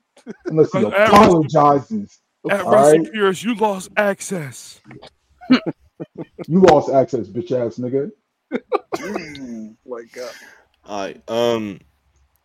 unless 0.46 0.72
he 0.72 0.78
at- 0.78 1.08
apologizes. 1.08 2.20
At 2.50 2.62
All 2.62 2.72
Rusty 2.72 2.98
right, 3.00 3.12
Pierce, 3.12 3.42
you 3.42 3.54
lost 3.54 3.90
access. 3.96 4.80
you 5.50 6.60
lost 6.60 6.90
access, 6.90 7.28
bitch 7.28 7.52
ass 7.52 7.76
nigga. 7.78 8.10
Mm, 8.96 9.76
like, 9.86 10.16
uh, 10.18 10.28
Alright, 10.86 11.22
um, 11.30 11.80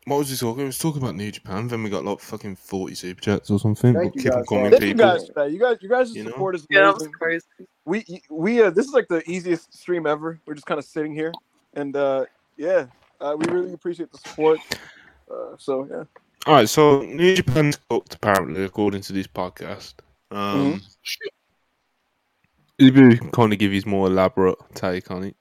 what 0.07 0.19
was 0.19 0.29
he 0.29 0.37
talking? 0.37 0.59
He 0.59 0.65
was 0.65 0.77
talking 0.77 1.01
about 1.01 1.15
New 1.15 1.29
Japan. 1.31 1.67
Then 1.67 1.83
we 1.83 1.89
got 1.89 2.05
like 2.05 2.19
fucking 2.19 2.55
forty 2.55 2.95
super 2.95 3.19
chats 3.19 3.51
or 3.51 3.59
something. 3.59 3.93
Thank 3.93 4.15
you 4.15 4.21
Keep 4.23 4.31
guys, 4.31 4.45
coming, 4.47 4.71
Thank 4.71 4.83
you 4.83 4.93
guys 4.93 5.29
for. 5.33 5.47
You 5.47 5.59
guys, 5.59 5.77
you 5.81 5.89
guys' 5.89 6.15
You 6.15 6.23
know? 6.23 6.31
support 6.31 6.55
is 6.55 6.65
Yeah, 6.69 6.83
that 6.83 6.93
was 6.93 7.07
crazy. 7.09 7.45
we 7.85 8.21
we 8.29 8.61
uh, 8.61 8.69
this 8.69 8.85
is 8.87 8.93
like 8.93 9.09
the 9.09 9.21
easiest 9.29 9.77
stream 9.77 10.07
ever. 10.07 10.39
We're 10.47 10.53
just 10.53 10.65
kind 10.65 10.79
of 10.79 10.85
sitting 10.85 11.13
here, 11.13 11.33
and 11.73 11.95
uh, 11.95 12.25
yeah, 12.55 12.85
uh, 13.19 13.35
we 13.37 13.45
really 13.51 13.73
appreciate 13.73 14.11
the 14.11 14.17
support. 14.17 14.59
Uh, 15.29 15.55
so 15.57 15.85
yeah, 15.91 16.03
All 16.45 16.53
right, 16.53 16.69
so 16.69 17.01
New 17.01 17.35
Japan's 17.35 17.77
cooked 17.89 18.15
apparently, 18.15 18.63
according 18.63 19.01
to 19.01 19.13
this 19.13 19.27
podcast. 19.27 19.95
Um, 20.31 20.81
If 22.79 22.95
you 22.95 23.17
can 23.17 23.31
kind 23.31 23.51
of 23.51 23.59
give 23.59 23.71
his 23.71 23.85
more 23.85 24.07
elaborate 24.07 24.57
take 24.73 25.09
on 25.11 25.23
it. 25.23 25.35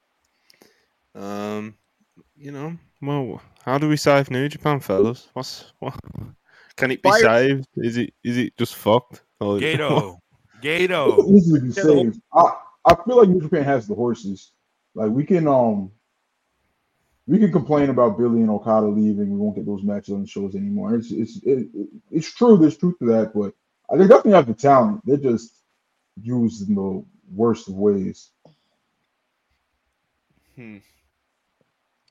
Um, 1.15 1.75
you 2.37 2.51
know, 2.51 2.77
well, 3.01 3.41
how 3.63 3.77
do 3.77 3.89
we 3.89 3.97
save 3.97 4.31
New 4.31 4.47
Japan, 4.49 4.79
fellas? 4.79 5.27
What's 5.33 5.71
what? 5.79 5.95
Can 6.75 6.91
it 6.91 7.01
be 7.01 7.09
Fire- 7.09 7.21
saved? 7.21 7.67
Is 7.77 7.97
it 7.97 8.13
is 8.23 8.37
it 8.37 8.55
just 8.57 8.75
fucked? 8.75 9.23
Or- 9.39 9.57
Gedo. 9.59 10.19
Gedo. 10.61 11.29
easily 11.35 11.59
be 11.61 11.71
saved. 11.71 12.19
I, 12.33 12.51
I 12.85 12.95
feel 13.05 13.17
like 13.17 13.29
New 13.29 13.41
Japan 13.41 13.63
has 13.63 13.87
the 13.87 13.95
horses. 13.95 14.51
Like 14.95 15.11
we 15.11 15.23
can 15.25 15.47
um 15.47 15.91
we 17.27 17.37
can 17.39 17.51
complain 17.51 17.89
about 17.89 18.17
Billy 18.17 18.41
and 18.41 18.49
Okada 18.49 18.87
leaving. 18.87 19.29
We 19.31 19.37
won't 19.37 19.55
get 19.55 19.65
those 19.65 19.83
matches 19.83 20.13
on 20.13 20.21
the 20.21 20.27
shows 20.27 20.55
anymore. 20.55 20.95
It's 20.95 21.11
it's 21.11 21.37
it, 21.43 21.67
it- 21.73 21.87
it's 22.11 22.33
true. 22.33 22.57
There's 22.57 22.77
truth 22.77 22.97
to 22.99 23.05
that, 23.07 23.33
but 23.33 23.53
they 23.91 24.07
definitely 24.07 24.31
have 24.33 24.47
the 24.47 24.53
talent. 24.53 25.01
They're 25.05 25.17
just 25.17 25.53
used 26.21 26.67
in 26.67 26.75
the 26.75 27.03
worst 27.35 27.67
of 27.67 27.75
ways. 27.75 28.29
Hmm. 30.55 30.77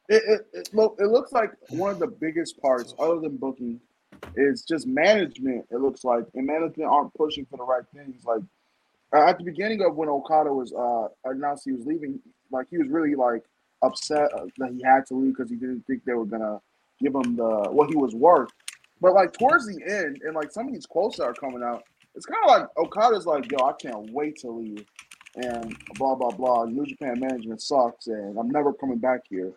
It, 0.09 0.23
it, 0.27 0.47
it, 0.53 0.74
look, 0.74 0.97
it 1.01 1.09
looks 1.09 1.33
like 1.33 1.53
one 1.70 1.91
of 1.91 1.99
the 1.99 2.07
biggest 2.07 2.61
parts, 2.61 2.95
other 2.99 3.20
than 3.20 3.37
booking, 3.37 3.81
is 4.37 4.62
just 4.62 4.87
management. 4.87 5.66
It 5.70 5.81
looks 5.81 6.05
like, 6.05 6.24
and 6.35 6.47
management 6.47 6.89
aren't 6.91 7.15
pushing 7.15 7.47
for 7.47 7.57
the 7.57 7.65
right 7.65 7.85
things. 7.95 8.24
Like 8.24 8.43
at 9.12 9.39
the 9.39 9.45
beginning 9.45 9.83
of 9.83 9.97
when 9.97 10.09
Okada 10.09 10.53
was 10.53 10.73
uh, 10.73 11.09
announced 11.28 11.65
he 11.65 11.73
was 11.73 11.87
leaving, 11.87 12.20
like 12.51 12.66
he 12.70 12.78
was 12.78 12.89
really 12.89 13.15
like 13.15 13.43
upset 13.83 14.33
uh, 14.35 14.47
that 14.59 14.73
he 14.73 14.83
had 14.83 15.07
to 15.07 15.15
leave 15.15 15.37
because 15.37 15.51
he 15.51 15.57
didn't 15.57 15.87
think 15.87 16.05
they 16.05 16.15
were 16.15 16.24
gonna 16.24 16.61
give 17.01 17.15
him 17.15 17.37
the 17.37 17.69
what 17.70 17.89
he 17.89 17.97
was 17.97 18.15
worth. 18.15 18.51
But 19.01 19.15
like 19.15 19.33
towards 19.33 19.66
the 19.66 19.81
end, 19.87 20.23
and 20.24 20.35
like 20.35 20.51
some 20.51 20.66
of 20.66 20.73
these 20.73 20.87
quotes 20.87 21.19
that 21.19 21.24
are 21.24 21.35
coming 21.35 21.62
out, 21.62 21.85
it's 22.15 22.27
kind 22.27 22.43
of 22.45 22.51
like 22.51 22.69
Okada's 22.77 23.27
like, 23.27 23.51
"Yo, 23.51 23.59
I 23.65 23.73
can't 23.73 24.11
wait 24.11 24.37
to 24.39 24.51
leave," 24.51 24.85
and 25.37 25.77
blah 25.95 26.15
blah 26.15 26.31
blah. 26.31 26.65
New 26.65 26.87
Japan 26.87 27.20
management 27.20 27.61
sucks, 27.62 28.07
and 28.07 28.39
I'm 28.39 28.49
never 28.49 28.73
coming 28.73 28.99
back 28.99 29.23
here. 29.28 29.53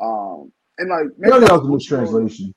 Um, 0.00 0.52
and 0.78 0.88
like 0.88 1.06
Maybe 1.18 1.30
that 1.32 1.40
that's 1.40 1.62
was 1.64 1.90
a 1.90 2.06
cool. 2.08 2.52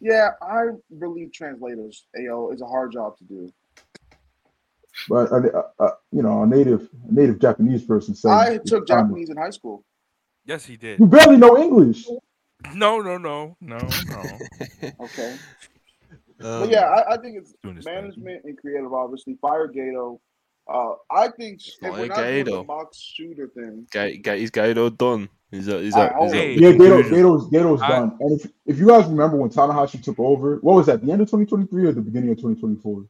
Yeah, 0.00 0.30
I 0.42 0.64
believe 0.98 1.32
translators, 1.32 2.06
AO, 2.18 2.50
is 2.50 2.60
a 2.60 2.66
hard 2.66 2.92
job 2.92 3.16
to 3.18 3.24
do. 3.24 3.52
But 5.08 5.30
uh, 5.32 5.62
uh, 5.78 5.90
you 6.10 6.22
know, 6.22 6.42
a 6.42 6.46
native 6.46 6.88
a 7.08 7.12
native 7.14 7.38
Japanese 7.38 7.84
person 7.84 8.14
said 8.14 8.30
I 8.30 8.58
took 8.58 8.86
time- 8.86 9.06
Japanese 9.08 9.30
in 9.30 9.36
high 9.36 9.50
school. 9.50 9.84
Yes, 10.44 10.64
he 10.66 10.76
did. 10.76 10.98
You 10.98 11.06
barely 11.06 11.36
know 11.36 11.56
English. 11.56 12.06
No, 12.74 13.00
no, 13.00 13.16
no, 13.18 13.56
no, 13.60 13.78
no. 13.78 14.22
Okay. 15.00 15.36
Um, 16.40 16.62
but 16.62 16.70
yeah, 16.70 16.86
I, 16.86 17.14
I 17.14 17.16
think 17.18 17.36
it's 17.36 17.54
Doing 17.62 17.76
his 17.76 17.84
management 17.84 18.42
and 18.44 18.58
creative, 18.58 18.92
obviously. 18.92 19.38
Fire 19.40 19.68
Gedo. 19.68 20.18
Uh, 20.68 20.94
I 21.08 21.28
think 21.28 21.60
if 21.64 21.74
we're 21.80 21.90
Fire 21.92 22.06
not 22.08 22.16
doing 22.16 22.44
the 22.44 22.50
Gedo. 22.50 22.66
box 22.66 22.98
shooter 22.98 23.46
thing, 23.54 23.86
Ga- 23.92 24.16
Ga- 24.18 24.42
is 24.42 24.50
Gedo 24.50 24.96
done? 24.96 25.28
Is 25.52 25.66
that 25.66 25.80
is 25.80 25.94
I 25.94 26.04
that, 26.04 26.12
hope 26.14 26.26
is 26.26 26.32
that 26.32 26.38
Hey, 26.38 26.54
Yeah, 26.54 26.72
Gedo. 26.72 27.02
Gedo's 27.04 27.48
Gedo's 27.50 27.82
I- 27.82 27.88
done. 27.88 28.16
And 28.20 28.40
if, 28.40 28.50
if 28.66 28.78
you 28.78 28.86
guys 28.88 29.04
remember 29.06 29.36
when 29.36 29.50
Tanahashi 29.50 30.02
took 30.02 30.18
over, 30.18 30.56
what 30.62 30.74
was 30.76 30.86
that? 30.86 31.04
The 31.04 31.12
end 31.12 31.20
of 31.20 31.28
2023 31.28 31.86
or 31.86 31.92
the 31.92 32.00
beginning 32.00 32.30
of 32.30 32.36
2024? 32.38 33.04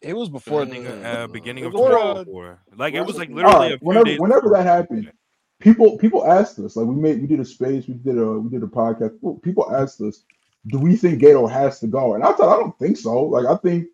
it 0.00 0.16
was 0.16 0.28
before 0.28 0.64
beginning, 0.66 0.84
the 1.00 1.08
uh, 1.08 1.26
beginning 1.28 1.64
of 1.64 1.70
Before, 1.72 1.92
uh, 1.92 2.24
2024. 2.24 2.60
Like 2.76 2.94
it 2.94 3.02
was 3.06 3.16
like 3.16 3.28
literally 3.30 3.54
All 3.54 3.62
a 3.62 3.70
right, 3.70 3.78
few 3.78 3.86
whenever 3.86 4.04
days 4.04 4.18
whenever 4.20 4.48
that 4.50 4.66
happened, 4.66 5.12
people 5.60 5.96
people 5.96 6.26
asked 6.26 6.58
us 6.58 6.74
like 6.74 6.86
we 6.86 6.96
made 6.96 7.20
we 7.20 7.28
did 7.28 7.38
a 7.38 7.44
space, 7.44 7.86
we 7.86 7.94
did 7.94 8.18
a 8.18 8.26
we 8.32 8.50
did 8.50 8.64
a 8.64 8.66
podcast. 8.66 9.16
People 9.42 9.72
asked 9.72 10.00
us, 10.00 10.24
do 10.66 10.80
we 10.80 10.96
think 10.96 11.22
Gedo 11.22 11.48
has 11.48 11.78
to 11.80 11.86
go? 11.86 12.14
And 12.14 12.24
I 12.24 12.32
thought 12.32 12.52
I 12.56 12.58
don't 12.58 12.76
think 12.80 12.96
so. 12.96 13.22
Like 13.22 13.46
I 13.46 13.54
think 13.62 13.86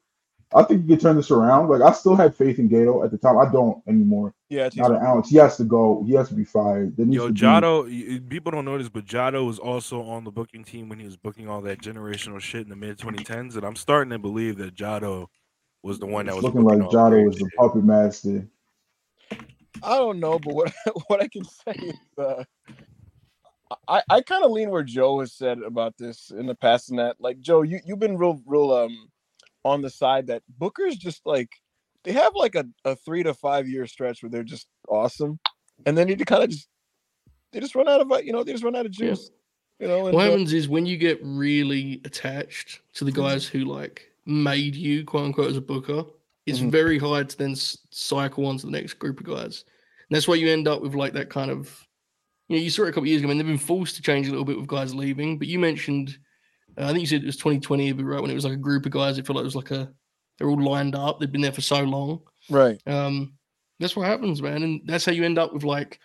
I 0.55 0.63
think 0.63 0.83
you 0.83 0.89
can 0.89 0.99
turn 0.99 1.17
this 1.17 1.31
around. 1.31 1.69
Like 1.69 1.83
I 1.83 1.93
still 1.93 2.17
had 2.17 2.35
faith 2.35 2.59
in 2.59 2.69
Gedo 2.71 3.05
at 3.05 3.11
the 3.11 3.19
time. 3.19 3.39
I 3.39 3.51
don't 3.51 3.83
anymore. 3.87 4.35
yeah, 4.49 4.71
Not 4.77 4.93
an 4.93 4.97
ounce. 5.05 5.29
He 5.29 5.37
has 5.37 5.57
to 5.59 5.65
go. 5.65 6.03
He 6.07 6.15
has 6.15 6.29
to 6.31 6.35
be 6.35 6.45
fired. 6.45 6.97
There 6.97 7.05
needs 7.05 7.17
Yo, 7.17 7.27
to 7.29 7.33
be- 7.33 7.41
Jado, 7.41 7.85
y- 7.85 8.21
people 8.29 8.51
don't 8.53 8.65
know 8.65 8.79
this, 8.79 8.89
but 8.89 9.05
Jado 9.05 9.47
was 9.47 9.59
also 9.59 10.03
on 10.03 10.25
the 10.25 10.31
booking 10.31 10.65
team 10.65 10.89
when 10.89 10.99
he 10.99 11.05
was 11.05 11.17
booking 11.17 11.49
all 11.49 11.61
that 11.63 11.81
generational 11.83 12.41
shit 12.41 12.63
in 12.63 12.71
the 12.71 12.77
mid 12.77 12.99
2010s, 12.99 13.57
and 13.57 13.65
I'm 13.65 13.77
starting 13.77 14.11
to 14.11 14.19
believe 14.19 14.57
that 14.59 14.75
Jado 14.75 15.27
was 15.83 15.99
the 15.99 16.07
one 16.07 16.25
that 16.27 16.33
It's 16.33 16.43
was 16.43 16.45
looking 16.45 16.65
like 16.65 16.81
all 16.81 16.91
the 16.91 16.97
Jado 16.97 17.11
great 17.11 17.29
is 17.29 17.39
the 17.39 17.51
puppet 17.57 17.85
master. 17.85 18.49
I 19.83 19.97
don't 19.97 20.19
know, 20.19 20.39
but 20.39 20.55
what 20.55 20.73
what 21.09 21.23
I 21.23 21.29
can 21.29 21.45
say 21.45 21.73
is, 21.75 21.95
uh, 22.19 22.45
I 23.87 24.03
I 24.09 24.21
kind 24.23 24.45
of 24.45 24.51
lean 24.51 24.71
where 24.71 24.83
Joe 24.83 25.21
has 25.21 25.33
said 25.35 25.59
about 25.61 25.97
this 25.99 26.31
in 26.31 26.47
the 26.47 26.55
past, 26.55 26.91
and 26.91 26.99
that 26.99 27.17
like 27.21 27.41
Joe, 27.41 27.63
you 27.63 27.81
you've 27.85 27.99
been 27.99 28.17
real 28.17 28.41
real 28.47 28.73
um 28.73 29.09
on 29.69 29.83
the 29.83 29.91
side 29.91 30.27
that 30.29 30.43
Booker's 30.59 30.97
just 30.97 31.21
like 31.27 31.51
they 32.05 32.13
have 32.13 32.33
like 32.35 32.55
a, 32.55 32.65
a 32.85 32.97
three 32.97 33.23
to 33.23 33.35
five 33.35 33.69
year 33.69 33.87
stretch 33.87 34.23
where 34.23 34.31
they're 34.31 34.43
just 34.43 34.67
awesome, 34.89 35.39
and 35.87 35.97
then 35.97 36.09
you 36.09 36.17
kind 36.17 36.43
of 36.45 36.51
just 36.51 36.69
they 37.53 37.61
just 37.61 37.75
run 37.75 37.89
out 37.89 38.01
of 38.01 38.11
uh, 38.11 38.17
you 38.19 38.33
know 38.33 38.43
they 38.43 38.53
just 38.53 38.65
run 38.65 38.77
out 38.77 38.87
of 38.87 38.93
Yeah. 38.99 39.09
juice, 39.11 39.31
you 39.79 39.89
know. 39.89 40.07
And, 40.07 40.15
What 40.15 40.25
happens 40.25 40.53
is 40.53 40.69
when 40.69 40.87
you 40.87 40.97
get 40.97 41.19
really 41.23 42.01
attached 42.05 42.81
to 42.95 43.05
the 43.05 43.13
guys 43.13 43.47
who 43.47 43.61
like 43.61 44.11
made 44.27 44.75
you, 44.75 45.05
quote 45.05 45.25
unquote, 45.27 45.51
as 45.51 45.57
a 45.57 45.61
booker, 45.63 46.05
it's 46.47 46.61
Mhm. 46.61 46.71
very 46.71 46.99
hard 46.99 47.29
to 47.31 47.37
then 47.39 47.55
cycle 47.57 48.47
on 48.47 48.59
to 48.59 48.67
the 48.67 48.73
next 48.73 48.95
group 48.95 49.21
of 49.21 49.27
guys. 49.27 49.65
And 50.09 50.17
that's 50.17 50.29
why 50.29 50.37
you 50.37 50.49
end 50.49 50.67
up 50.69 50.81
with 50.83 50.95
like 50.95 51.13
that 51.15 51.29
kind 51.31 51.51
of, 51.51 51.87
you 52.49 52.57
know, 52.57 52.63
you 52.63 52.71
saw 52.71 52.85
it 52.85 52.89
a 52.89 52.93
couple 52.93 53.03
of 53.05 53.09
years 53.09 53.21
ago. 53.21 53.29
I 53.29 53.31
mean, 53.31 53.39
they've 53.39 53.47
been 53.47 53.59
forced 53.59 53.97
to 53.97 54.03
change 54.03 54.27
a 54.27 54.31
little 54.31 54.45
bit 54.45 54.57
with 54.59 54.67
guys 54.67 54.95
leaving. 54.95 55.39
But 55.39 55.49
you 55.49 55.59
mentioned, 55.59 56.19
I 56.79 56.89
think 56.89 57.01
you 57.01 57.07
said 57.07 57.23
it 57.23 57.27
was 57.27 57.37
2020, 57.37 57.89
if 57.89 57.97
you're 57.97 58.07
right, 58.07 58.21
when 58.23 58.31
it 58.31 58.35
was 58.35 58.45
like 58.45 58.55
a 58.55 58.57
group 58.57 58.87
of 58.87 58.93
guys. 58.93 59.19
It 59.19 59.27
felt 59.27 59.37
like 59.37 59.43
it 59.43 59.45
was 59.47 59.57
like 59.57 59.71
a, 59.71 59.91
they're 60.39 60.49
all 60.49 60.63
lined 60.63 60.95
up. 60.95 61.19
They've 61.19 61.31
been 61.31 61.41
there 61.41 61.53
for 61.53 61.61
so 61.61 61.83
long. 61.83 62.21
right. 62.51 62.81
Um, 62.87 63.35
that's 63.81 63.95
what 63.95 64.07
happens, 64.07 64.43
man, 64.43 64.63
and 64.65 64.81
that's 64.87 65.05
how 65.05 65.13
you 65.13 65.25
end 65.25 65.39
up 65.39 65.53
with 65.53 65.63
like 65.63 66.01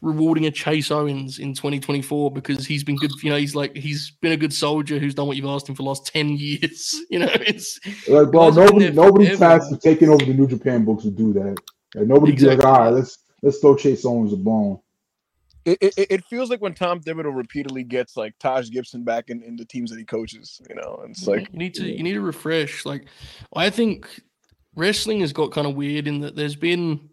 rewarding 0.00 0.46
a 0.46 0.50
Chase 0.50 0.90
Owens 0.90 1.38
in 1.38 1.54
2024 1.54 2.30
because 2.32 2.66
he's 2.66 2.84
been 2.84 2.96
good. 2.96 3.10
You 3.22 3.30
know, 3.30 3.36
he's 3.36 3.54
like 3.54 3.74
he's 3.76 4.12
been 4.20 4.32
a 4.32 4.36
good 4.36 4.52
soldier 4.52 4.98
who's 4.98 5.14
done 5.14 5.26
what 5.26 5.36
you've 5.36 5.46
asked 5.46 5.68
him 5.68 5.74
for 5.74 5.82
the 5.82 5.88
last 5.88 6.06
10 6.06 6.30
years. 6.30 6.96
You 7.10 7.20
know, 7.20 7.28
it's 7.32 7.80
Like, 8.08 8.30
bro, 8.30 8.50
Guys 8.50 8.56
have 8.56 8.66
been 8.68 8.76
nobody, 8.76 8.84
there 8.84 8.94
nobody 8.94 9.26
forever, 9.26 9.58
tasked 9.58 9.70
man. 9.72 9.80
taking 9.80 10.08
over 10.10 10.24
the 10.24 10.34
New 10.34 10.46
Japan 10.46 10.84
books 10.84 11.04
to 11.04 11.10
do 11.10 11.32
that. 11.32 11.56
Like, 11.94 12.06
nobody 12.06 12.32
be 12.32 12.42
like, 12.42 12.64
all 12.64 12.78
right, 12.78 12.90
let's 12.90 13.18
let's 13.42 13.58
throw 13.58 13.74
Chase 13.76 14.04
Owens 14.04 14.32
a 14.32 14.36
bone. 14.36 14.78
It, 15.68 15.94
it, 15.98 16.06
it 16.10 16.24
feels 16.24 16.50
like 16.50 16.60
when 16.60 16.74
Tom 16.74 17.00
Thibodeau 17.00 17.34
repeatedly 17.34 17.84
gets 17.84 18.16
like 18.16 18.38
Taj 18.38 18.70
Gibson 18.70 19.04
back 19.04 19.28
in, 19.28 19.42
in 19.42 19.56
the 19.56 19.64
teams 19.64 19.90
that 19.90 19.98
he 19.98 20.04
coaches, 20.04 20.60
you 20.68 20.74
know, 20.74 21.00
and 21.02 21.10
it's 21.10 21.26
like 21.26 21.52
you 21.52 21.58
need 21.58 21.74
to 21.74 21.84
you 21.84 22.02
need 22.02 22.14
to 22.14 22.20
refresh. 22.20 22.86
Like 22.86 23.06
I 23.54 23.70
think 23.70 24.08
wrestling 24.74 25.20
has 25.20 25.32
got 25.32 25.52
kind 25.52 25.66
of 25.66 25.74
weird 25.74 26.06
in 26.06 26.20
that 26.20 26.36
there's 26.36 26.56
been 26.56 27.10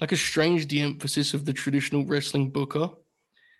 like 0.00 0.12
a 0.12 0.16
strange 0.16 0.66
de-emphasis 0.66 1.34
of 1.34 1.44
the 1.44 1.52
traditional 1.52 2.04
wrestling 2.04 2.50
booker. 2.50 2.90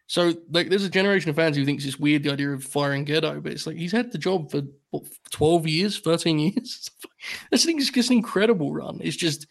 So 0.06 0.32
like 0.50 0.70
there's 0.70 0.84
a 0.84 0.90
generation 0.90 1.28
of 1.28 1.36
fans 1.36 1.56
who 1.56 1.64
thinks 1.64 1.84
it's 1.84 1.98
weird 1.98 2.22
the 2.22 2.32
idea 2.32 2.50
of 2.50 2.64
firing 2.64 3.04
Gedo, 3.04 3.42
but 3.42 3.52
it's 3.52 3.66
like 3.66 3.76
he's 3.76 3.92
had 3.92 4.10
the 4.10 4.18
job 4.18 4.50
for 4.50 4.62
what, 4.90 5.04
12 5.30 5.66
years, 5.66 6.00
13 6.00 6.38
years. 6.56 6.90
this 7.50 7.64
thing 7.64 7.78
is 7.78 7.90
just 7.90 8.10
an 8.10 8.16
incredible 8.16 8.72
run. 8.72 9.00
It's 9.02 9.16
just 9.16 9.46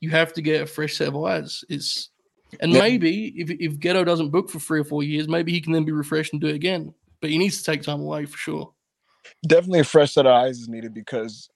you 0.00 0.10
have 0.10 0.32
to 0.32 0.42
get 0.42 0.62
a 0.62 0.66
fresh 0.66 0.96
set 0.96 1.08
of 1.08 1.16
eyes. 1.16 1.64
It's 1.68 2.09
and 2.60 2.72
Yeah. 2.72 2.80
maybe 2.80 3.28
if 3.40 3.50
if 3.50 3.78
Gedo 3.78 4.04
doesn't 4.04 4.30
book 4.30 4.50
for 4.50 4.58
three 4.58 4.80
or 4.80 4.84
four 4.84 5.02
years, 5.02 5.28
maybe 5.28 5.52
he 5.52 5.60
can 5.60 5.72
then 5.72 5.84
be 5.84 5.92
refreshed 5.92 6.32
and 6.32 6.40
do 6.40 6.48
it 6.48 6.54
again. 6.56 6.94
But 7.20 7.30
he 7.30 7.38
needs 7.38 7.58
to 7.58 7.64
take 7.64 7.82
time 7.82 8.00
away 8.00 8.26
for 8.26 8.38
sure. 8.38 8.74
definitely 9.46 9.80
a 9.80 9.84
fresh 9.84 10.12
set 10.14 10.26
of 10.26 10.32
eyes 10.32 10.58
is 10.58 10.68
needed 10.68 10.94
because 10.94 11.48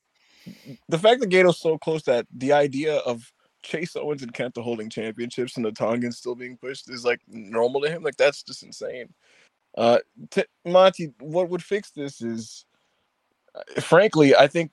the 0.88 0.98
fact 0.98 1.20
that 1.20 1.30
Gedo's 1.30 1.60
so 1.60 1.78
close 1.78 2.02
that 2.04 2.26
the 2.34 2.52
idea 2.52 2.96
of 2.98 3.32
Chase 3.62 3.96
Owens 3.96 4.22
and 4.22 4.32
Kenta 4.34 4.62
holding 4.62 4.90
championships 4.90 5.56
and 5.56 5.64
the 5.64 5.72
Tongans 5.72 6.18
still 6.18 6.34
being 6.34 6.56
pushed 6.56 6.90
is 6.90 7.04
like 7.04 7.20
normal 7.28 7.80
to 7.82 7.90
him. 7.90 8.02
Like 8.02 8.16
that's 8.16 8.42
just 8.42 8.62
insane. 8.62 9.12
Uh, 9.76 9.98
t- 10.30 10.44
Monty, 10.64 11.12
what 11.20 11.48
would 11.50 11.62
fix 11.62 11.90
this 11.90 12.22
is, 12.22 12.66
uh, 13.54 13.80
frankly, 13.80 14.36
I 14.36 14.46
think 14.48 14.70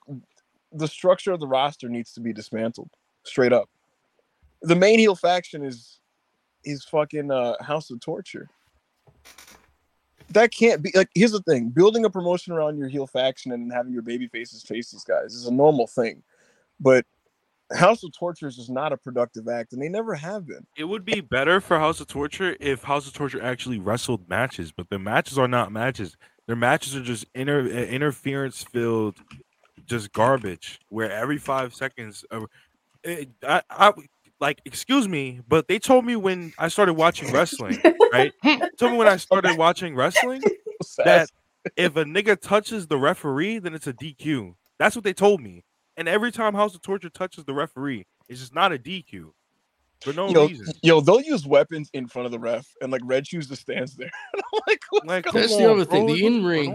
the 0.72 0.88
structure 0.88 1.32
of 1.32 1.40
the 1.40 1.48
roster 1.48 1.88
needs 1.88 2.12
to 2.14 2.20
be 2.20 2.32
dismantled 2.32 2.90
straight 3.24 3.52
up. 3.52 3.68
The 4.62 4.76
main 4.76 4.98
heel 4.98 5.16
faction 5.16 5.64
is 5.64 6.00
is 6.64 6.84
fucking 6.84 7.30
uh, 7.30 7.54
House 7.62 7.90
of 7.90 8.00
Torture 8.00 8.48
that 10.32 10.50
can't 10.50 10.82
be 10.82 10.90
like 10.94 11.08
here's 11.14 11.32
the 11.32 11.42
thing 11.42 11.68
building 11.68 12.04
a 12.04 12.10
promotion 12.10 12.52
around 12.52 12.78
your 12.78 12.88
heel 12.88 13.06
faction 13.06 13.52
and 13.52 13.72
having 13.72 13.92
your 13.92 14.02
baby 14.02 14.26
faces 14.28 14.62
face 14.62 14.90
these 14.90 15.04
guys 15.04 15.34
is 15.34 15.46
a 15.46 15.52
normal 15.52 15.86
thing 15.86 16.22
but 16.80 17.04
house 17.74 18.02
of 18.02 18.12
torture 18.12 18.46
is 18.46 18.56
just 18.56 18.70
not 18.70 18.92
a 18.92 18.96
productive 18.96 19.48
act 19.48 19.72
and 19.72 19.82
they 19.82 19.88
never 19.88 20.14
have 20.14 20.46
been 20.46 20.66
It 20.76 20.84
would 20.84 21.04
be 21.04 21.20
better 21.20 21.60
for 21.60 21.78
House 21.78 22.00
of 22.00 22.06
Torture 22.06 22.56
if 22.60 22.82
House 22.82 23.06
of 23.06 23.12
Torture 23.12 23.42
actually 23.42 23.78
wrestled 23.78 24.28
matches, 24.28 24.72
but 24.72 24.88
the 24.90 24.98
matches 24.98 25.38
are 25.38 25.48
not 25.48 25.72
matches. 25.72 26.16
Their 26.46 26.56
matches 26.56 26.96
are 26.96 27.02
just 27.02 27.24
inter 27.34 27.62
uh, 27.62 27.68
interference 27.68 28.62
filled, 28.62 29.16
just 29.86 30.12
garbage. 30.12 30.80
Where 30.88 31.10
every 31.10 31.38
five 31.38 31.74
seconds, 31.74 32.24
uh, 32.30 32.40
it, 33.04 33.30
I, 33.46 33.62
I 33.70 33.92
like 34.42 34.60
excuse 34.64 35.08
me, 35.08 35.40
but 35.46 35.68
they 35.68 35.78
told 35.78 36.04
me 36.04 36.16
when 36.16 36.52
I 36.58 36.66
started 36.66 36.94
watching 36.94 37.32
wrestling, 37.32 37.80
right? 38.12 38.32
told 38.76 38.92
me 38.92 38.98
when 38.98 39.06
I 39.06 39.16
started 39.16 39.56
watching 39.56 39.94
wrestling 39.94 40.42
that 41.04 41.30
if 41.76 41.96
a 41.96 42.04
nigga 42.04 42.38
touches 42.38 42.88
the 42.88 42.98
referee, 42.98 43.60
then 43.60 43.72
it's 43.72 43.86
a 43.86 43.92
DQ. 43.92 44.54
That's 44.80 44.96
what 44.96 45.04
they 45.04 45.12
told 45.12 45.40
me. 45.40 45.64
And 45.96 46.08
every 46.08 46.32
time 46.32 46.54
House 46.54 46.74
of 46.74 46.82
Torture 46.82 47.08
touches 47.08 47.44
the 47.44 47.54
referee, 47.54 48.04
it's 48.28 48.40
just 48.40 48.52
not 48.52 48.72
a 48.72 48.78
DQ. 48.78 49.30
For 50.00 50.12
no 50.12 50.28
yo, 50.28 50.48
reason. 50.48 50.66
Yo, 50.82 51.00
they'll 51.00 51.20
use 51.20 51.46
weapons 51.46 51.88
in 51.92 52.08
front 52.08 52.26
of 52.26 52.32
the 52.32 52.38
ref, 52.40 52.66
and 52.80 52.90
like 52.90 53.02
Red 53.04 53.28
Shoes 53.28 53.46
just 53.46 53.62
stands 53.62 53.94
there. 53.94 54.10
like, 54.66 54.80
like 55.04 55.32
that's 55.32 55.56
the 55.56 55.70
other 55.70 55.84
thing. 55.84 56.06
The 56.06 56.26
in 56.26 56.44
ring, 56.44 56.74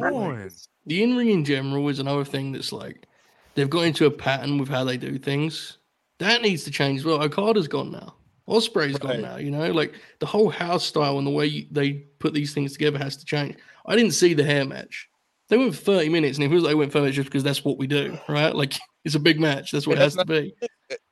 the 0.85 1.03
in 1.03 1.17
ring 1.17 1.31
in 1.31 1.43
general 1.43 1.89
is 1.89 1.99
another 1.99 2.23
thing 2.23 2.53
that's 2.53 2.71
like 2.71 3.07
they've 3.55 3.69
got 3.69 3.81
into 3.81 4.05
a 4.05 4.11
pattern 4.11 4.57
with 4.57 4.69
how 4.69 4.85
they 4.85 4.95
do 4.95 5.17
things. 5.17 5.79
That 6.19 6.41
needs 6.41 6.63
to 6.63 6.71
change 6.71 6.99
as 6.99 7.05
well. 7.05 7.21
Okada's 7.21 7.67
gone 7.67 7.91
now. 7.91 8.15
Ospreay's 8.47 8.93
right. 8.93 9.01
gone 9.01 9.21
now. 9.21 9.37
You 9.37 9.51
know, 9.51 9.71
like 9.71 9.93
the 10.19 10.25
whole 10.25 10.49
house 10.49 10.85
style 10.85 11.17
and 11.17 11.27
the 11.27 11.31
way 11.31 11.45
you, 11.45 11.67
they 11.71 11.93
put 12.19 12.33
these 12.33 12.53
things 12.53 12.73
together 12.73 12.97
has 12.97 13.17
to 13.17 13.25
change. 13.25 13.57
I 13.85 13.95
didn't 13.95 14.11
see 14.11 14.33
the 14.33 14.43
hair 14.43 14.65
match. 14.65 15.09
They 15.49 15.57
went 15.57 15.75
30 15.75 16.09
minutes, 16.09 16.37
and 16.37 16.45
it 16.45 16.49
feels 16.49 16.63
like 16.63 16.71
they 16.71 16.75
went 16.75 16.91
30 16.91 17.01
minutes 17.03 17.15
just 17.15 17.29
because 17.29 17.43
that's 17.43 17.63
what 17.63 17.77
we 17.77 17.87
do, 17.87 18.17
right? 18.27 18.53
Like 18.53 18.73
it's 19.05 19.15
a 19.15 19.19
big 19.19 19.39
match. 19.39 19.71
That's 19.71 19.87
what 19.87 19.97
it 19.97 20.01
has 20.01 20.15
to 20.15 20.25
be. 20.25 20.53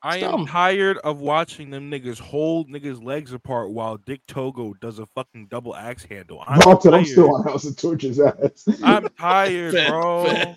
I 0.02 0.18
am 0.20 0.46
tired 0.46 0.98
of 1.00 1.20
watching 1.20 1.70
them 1.70 1.92
niggas 1.92 2.20
hold 2.20 2.70
niggas' 2.70 3.04
legs 3.04 3.34
apart 3.34 3.72
while 3.72 3.98
Dick 3.98 4.22
Togo 4.28 4.74
does 4.80 5.00
a 5.00 5.06
fucking 5.08 5.48
double 5.48 5.76
axe 5.76 6.04
handle. 6.04 6.44
I'm, 6.48 6.62
tired. 6.62 6.94
I'm 6.94 7.06
still 7.06 7.36
on 7.36 7.44
House 7.44 7.66
of 7.66 7.76
Torture's 7.76 8.20
ass. 8.20 8.68
I'm 8.84 9.08
tired, 9.20 9.74
bro. 9.90 10.56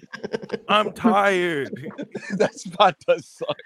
I'm 0.69 0.93
tired. 0.93 1.71
that 2.37 2.59
spot 2.59 2.97
does 3.07 3.27
suck. 3.27 3.57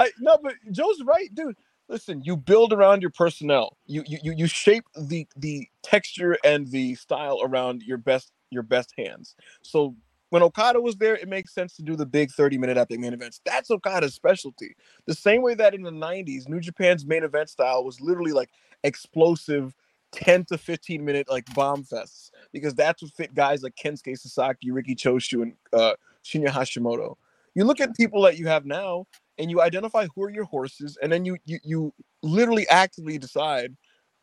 I 0.00 0.10
no, 0.18 0.38
but 0.42 0.54
Joe's 0.72 1.02
right, 1.04 1.32
dude. 1.34 1.56
Listen, 1.88 2.22
you 2.24 2.36
build 2.36 2.72
around 2.72 3.02
your 3.02 3.10
personnel. 3.10 3.76
You 3.86 4.02
you 4.06 4.32
you 4.32 4.46
shape 4.46 4.84
the 4.98 5.26
the 5.36 5.68
texture 5.82 6.38
and 6.42 6.70
the 6.70 6.94
style 6.94 7.40
around 7.42 7.82
your 7.82 7.98
best 7.98 8.32
your 8.50 8.62
best 8.62 8.94
hands. 8.96 9.34
So 9.62 9.94
when 10.30 10.42
Okada 10.42 10.80
was 10.80 10.96
there, 10.96 11.16
it 11.16 11.28
makes 11.28 11.52
sense 11.52 11.74
to 11.76 11.82
do 11.82 11.96
the 11.96 12.06
big 12.06 12.30
30 12.30 12.56
minute 12.56 12.78
epic 12.78 12.98
main 12.98 13.12
events. 13.12 13.40
That's 13.44 13.70
Okada's 13.70 14.14
specialty. 14.14 14.74
The 15.06 15.14
same 15.14 15.42
way 15.42 15.54
that 15.54 15.74
in 15.74 15.82
the 15.82 15.90
90s, 15.90 16.48
New 16.48 16.60
Japan's 16.60 17.04
main 17.04 17.24
event 17.24 17.50
style 17.50 17.84
was 17.84 18.00
literally 18.00 18.32
like 18.32 18.50
explosive 18.84 19.74
10 20.12 20.46
to 20.46 20.58
15 20.58 21.04
minute 21.04 21.28
like 21.28 21.52
bomb 21.54 21.84
fests 21.84 22.30
because 22.52 22.74
that's 22.74 23.02
what 23.02 23.12
fit 23.12 23.34
guys 23.34 23.62
like 23.62 23.74
Kensuke 23.76 24.18
Sasaki, 24.18 24.70
Riki 24.70 24.94
Choshu, 24.94 25.42
and 25.42 25.52
uh, 25.72 25.94
Shinya 26.24 26.48
Hashimoto. 26.48 27.16
You 27.54 27.64
look 27.64 27.80
at 27.80 27.96
people 27.96 28.22
that 28.22 28.38
you 28.38 28.46
have 28.46 28.64
now 28.64 29.06
and 29.40 29.50
you 29.50 29.60
identify 29.60 30.06
who 30.14 30.24
are 30.24 30.30
your 30.30 30.44
horses, 30.44 30.98
and 31.02 31.10
then 31.10 31.24
you 31.24 31.36
you, 31.44 31.58
you 31.64 31.94
literally 32.22 32.68
actively 32.68 33.18
decide, 33.18 33.74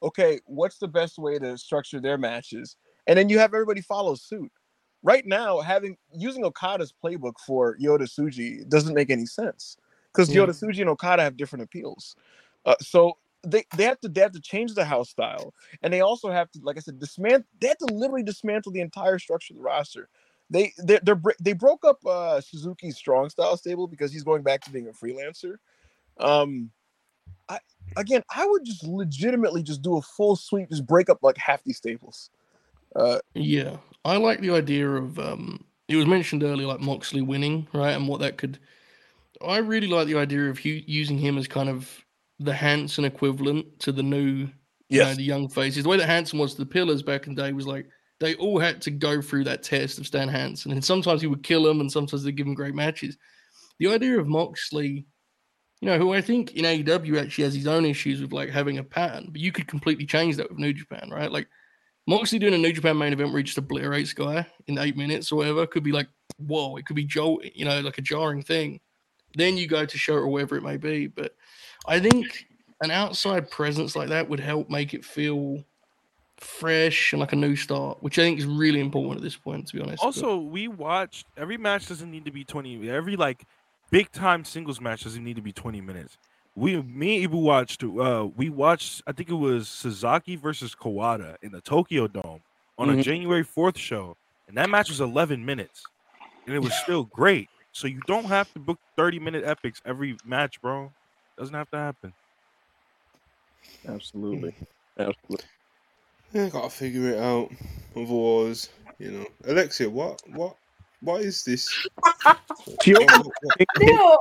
okay, 0.01 0.39
what's 0.45 0.77
the 0.77 0.87
best 0.87 1.17
way 1.17 1.39
to 1.39 1.57
structure 1.57 1.99
their 1.99 2.17
matches, 2.17 2.77
and 3.07 3.17
then 3.17 3.27
you 3.27 3.39
have 3.39 3.53
everybody 3.53 3.81
follow 3.81 4.15
suit 4.15 4.51
right 5.03 5.25
now 5.25 5.59
having 5.59 5.95
using 6.13 6.43
Okada's 6.43 6.93
playbook 7.03 7.33
for 7.45 7.77
Yota 7.77 8.03
Tsuji 8.03 8.67
doesn't 8.67 8.95
make 8.95 9.09
any 9.09 9.25
sense 9.25 9.77
because 10.11 10.33
yeah. 10.33 10.41
Yota 10.41 10.49
Tsuji 10.49 10.81
and 10.81 10.89
Okada 10.89 11.21
have 11.23 11.37
different 11.37 11.63
appeals. 11.63 12.15
Uh, 12.65 12.75
so 12.81 13.17
they, 13.43 13.63
they 13.75 13.83
have 13.83 13.99
to 14.01 14.09
they 14.09 14.21
have 14.21 14.31
to 14.33 14.41
change 14.41 14.73
the 14.73 14.83
house 14.83 15.09
style, 15.09 15.53
and 15.81 15.93
they 15.93 16.01
also 16.01 16.31
have 16.31 16.51
to, 16.51 16.59
like 16.63 16.77
I 16.77 16.81
said, 16.81 16.99
dismantle. 16.99 17.47
They 17.61 17.67
have 17.69 17.77
to 17.77 17.93
literally 17.93 18.23
dismantle 18.23 18.71
the 18.71 18.81
entire 18.81 19.19
structure 19.19 19.53
of 19.53 19.57
the 19.57 19.63
roster. 19.63 20.09
They 20.49 20.73
they 20.81 20.99
they're, 21.03 21.21
they 21.41 21.53
broke 21.53 21.83
up 21.83 22.05
uh, 22.05 22.41
Suzuki's 22.41 22.95
strong 22.95 23.29
style 23.29 23.57
stable 23.57 23.87
because 23.87 24.13
he's 24.13 24.23
going 24.23 24.43
back 24.43 24.61
to 24.61 24.71
being 24.71 24.87
a 24.87 24.91
freelancer. 24.91 25.55
Um, 26.19 26.71
I 27.49 27.59
again, 27.95 28.23
I 28.33 28.45
would 28.45 28.65
just 28.65 28.83
legitimately 28.83 29.63
just 29.63 29.81
do 29.81 29.97
a 29.97 30.01
full 30.01 30.35
sweep, 30.35 30.69
just 30.69 30.85
break 30.85 31.09
up 31.09 31.19
like 31.21 31.37
half 31.37 31.63
these 31.63 31.77
staples. 31.77 32.29
Uh, 32.95 33.19
yeah, 33.33 33.77
I 34.05 34.17
like 34.17 34.39
the 34.39 34.51
idea 34.51 34.89
of 34.89 35.19
um, 35.19 35.65
it 35.87 35.95
was 35.95 36.05
mentioned 36.05 36.43
earlier, 36.43 36.67
like 36.67 36.79
Moxley 36.79 37.21
winning, 37.21 37.67
right, 37.73 37.91
and 37.91 38.07
what 38.07 38.21
that 38.21 38.37
could. 38.37 38.59
I 39.45 39.57
really 39.57 39.87
like 39.87 40.07
the 40.07 40.17
idea 40.17 40.49
of 40.49 40.63
using 40.63 41.17
him 41.17 41.37
as 41.37 41.47
kind 41.47 41.69
of 41.69 41.89
the 42.39 42.53
Hansen 42.53 43.05
equivalent 43.05 43.79
to 43.81 43.91
the 43.91 44.01
new, 44.01 44.47
yes. 44.47 44.51
you 44.89 44.99
know, 44.99 45.13
the 45.13 45.23
young 45.23 45.49
faces. 45.49 45.83
The 45.83 45.89
way 45.89 45.97
that 45.97 46.07
Hansen 46.07 46.39
was 46.39 46.53
to 46.53 46.59
the 46.59 46.65
Pillars 46.65 47.03
back 47.03 47.27
in 47.27 47.35
the 47.35 47.43
day 47.43 47.53
was 47.53 47.67
like 47.67 47.87
they 48.19 48.35
all 48.35 48.59
had 48.59 48.81
to 48.83 48.91
go 48.91 49.21
through 49.21 49.43
that 49.45 49.63
test 49.63 49.99
of 49.99 50.07
Stan 50.07 50.27
Hansen, 50.27 50.71
and 50.71 50.83
sometimes 50.83 51.21
he 51.21 51.27
would 51.27 51.43
kill 51.43 51.63
them, 51.63 51.81
and 51.81 51.91
sometimes 51.91 52.23
they'd 52.23 52.35
give 52.35 52.47
him 52.47 52.53
great 52.55 52.75
matches. 52.75 53.17
The 53.79 53.87
idea 53.87 54.19
of 54.19 54.27
Moxley, 54.27 55.05
you 55.81 55.89
know, 55.89 55.97
who 55.97 56.13
I 56.13 56.21
think 56.21 56.53
in 56.55 56.65
AEW 56.65 57.21
actually 57.21 57.43
has 57.43 57.53
his 57.53 57.67
own 57.67 57.85
issues 57.85 58.21
with 58.21 58.33
like 58.33 58.49
having 58.49 58.79
a 58.79 58.83
pattern, 58.83 59.29
but 59.31 59.41
you 59.41 59.51
could 59.51 59.67
completely 59.67 60.05
change 60.05 60.35
that 60.37 60.49
with 60.49 60.57
New 60.57 60.73
Japan, 60.73 61.09
right? 61.11 61.31
Like 61.31 61.47
Moxley 62.07 62.39
doing 62.39 62.55
a 62.55 62.57
New 62.57 62.73
Japan 62.73 62.97
main 62.97 63.13
event 63.13 63.29
where 63.29 63.39
he 63.39 63.43
just 63.43 63.57
obliterates 63.57 64.13
guy 64.13 64.47
in 64.67 64.77
eight 64.79 64.97
minutes 64.97 65.31
or 65.31 65.35
whatever 65.35 65.67
could 65.67 65.83
be 65.83 65.91
like, 65.91 66.07
whoa, 66.37 66.77
it 66.77 66.85
could 66.85 66.95
be 66.95 67.05
jolt, 67.05 67.43
you 67.53 67.65
know, 67.65 67.81
like 67.81 67.97
a 67.97 68.01
jarring 68.01 68.41
thing. 68.41 68.79
Then 69.35 69.57
you 69.57 69.67
go 69.67 69.85
to 69.85 69.97
show 69.97 70.15
or 70.15 70.27
whatever 70.27 70.55
it 70.55 70.63
may 70.63 70.77
be. 70.77 71.07
But 71.07 71.35
I 71.85 71.99
think 71.99 72.47
an 72.81 72.91
outside 72.91 73.51
presence 73.51 73.95
like 73.95 74.09
that 74.09 74.27
would 74.27 74.39
help 74.39 74.69
make 74.69 74.93
it 74.93 75.05
feel 75.05 75.63
fresh 76.37 77.13
and 77.13 77.19
like 77.19 77.33
a 77.33 77.35
new 77.35 77.55
start, 77.55 78.01
which 78.01 78.19
I 78.19 78.23
think 78.23 78.39
is 78.39 78.45
really 78.45 78.79
important 78.79 79.17
at 79.17 79.23
this 79.23 79.35
point, 79.35 79.67
to 79.67 79.75
be 79.75 79.81
honest. 79.81 80.03
Also, 80.03 80.37
but. 80.37 80.51
we 80.51 80.67
watched 80.67 81.27
every 81.35 81.57
match 81.57 81.87
doesn't 81.87 82.09
need 82.09 82.25
to 82.25 82.31
be 82.31 82.43
20, 82.43 82.89
every 82.89 83.15
like 83.15 83.45
big 83.89 84.11
time 84.11 84.45
singles 84.45 84.79
match 84.81 85.03
doesn't 85.03 85.23
need 85.23 85.35
to 85.35 85.41
be 85.41 85.53
20 85.53 85.81
minutes 85.81 86.17
we 86.57 86.81
me 86.81 87.23
and 87.23 87.31
Ibu 87.31 87.39
watched 87.39 87.83
uh 87.83 88.27
we 88.35 88.49
watched 88.49 89.03
I 89.05 89.11
think 89.11 89.29
it 89.29 89.35
was 89.35 89.69
Suzuki 89.69 90.35
versus 90.35 90.75
Kawada 90.75 91.35
in 91.43 91.51
the 91.51 91.61
Tokyo 91.61 92.07
Dome 92.07 92.41
on 92.79 92.89
mm-hmm. 92.89 92.99
a 92.99 93.03
January 93.03 93.45
4th 93.45 93.77
show 93.77 94.17
and 94.47 94.57
that 94.57 94.69
match 94.69 94.89
was 94.89 94.99
11 94.99 95.45
minutes 95.45 95.83
and 96.47 96.55
it 96.55 96.59
was 96.59 96.73
still 96.73 97.03
great. 97.03 97.49
So 97.73 97.87
you 97.87 98.01
don't 98.07 98.25
have 98.25 98.51
to 98.53 98.59
book 98.59 98.79
30 98.95 99.19
minute 99.19 99.43
epics 99.45 99.81
every 99.85 100.17
match, 100.25 100.59
bro. 100.59 100.91
Doesn't 101.37 101.53
have 101.53 101.69
to 101.71 101.77
happen. 101.77 102.13
Absolutely. 103.87 104.55
Absolutely. 104.97 105.45
Yeah, 106.33 106.49
gotta 106.49 106.69
figure 106.69 107.09
it 107.09 107.19
out. 107.19 107.51
Otherwise, 107.95 108.69
you 108.99 109.11
know. 109.11 109.25
Alexia, 109.45 109.89
what 109.89 110.21
what 110.27 110.57
what 111.01 111.21
is 111.21 111.43
this? 111.43 111.87
no, 112.87 114.19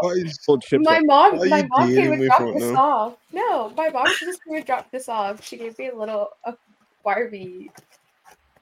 my 0.73 1.01
mom, 1.01 1.39
my 1.49 1.67
mom 1.69 1.95
came 1.95 2.13
and 2.13 2.23
dropped 2.25 2.55
this 2.55 2.63
now? 2.63 2.77
off. 2.77 3.17
No, 3.33 3.71
my 3.71 3.89
mom 3.89 4.07
just 4.21 4.45
came 4.45 4.57
and 4.57 4.67
dropped 4.67 4.93
this 4.93 5.09
off. 5.09 5.45
She 5.45 5.57
gave 5.57 5.79
me 5.79 5.89
a 5.89 5.97
little 5.97 6.29
a 6.45 6.55
Barbie 7.03 7.71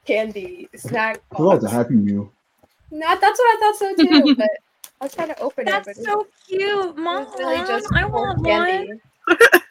candy 0.07 0.69
snack. 0.77 1.21
Box. 1.31 1.43
Oh, 1.43 1.53
it's 1.53 1.65
a 1.65 1.71
happy 1.71 1.95
meal. 1.95 2.33
Not 2.91 3.21
that's 3.21 3.39
what 3.39 3.57
I 3.57 3.61
thought 3.61 3.77
so 3.77 3.95
too, 3.95 4.35
but 4.39 4.51
I 5.01 5.05
was 5.05 5.15
trying 5.15 5.29
to 5.29 5.41
open 5.41 5.67
that's 5.67 5.89
it. 5.89 5.97
That's 5.97 6.07
so 6.07 6.27
cute, 6.49 6.97
mom. 6.97 7.27
Really 7.39 7.59
just 7.67 7.89
I 7.95 8.05
want 8.07 8.45
candy. 8.45 8.89
one. 9.27 9.39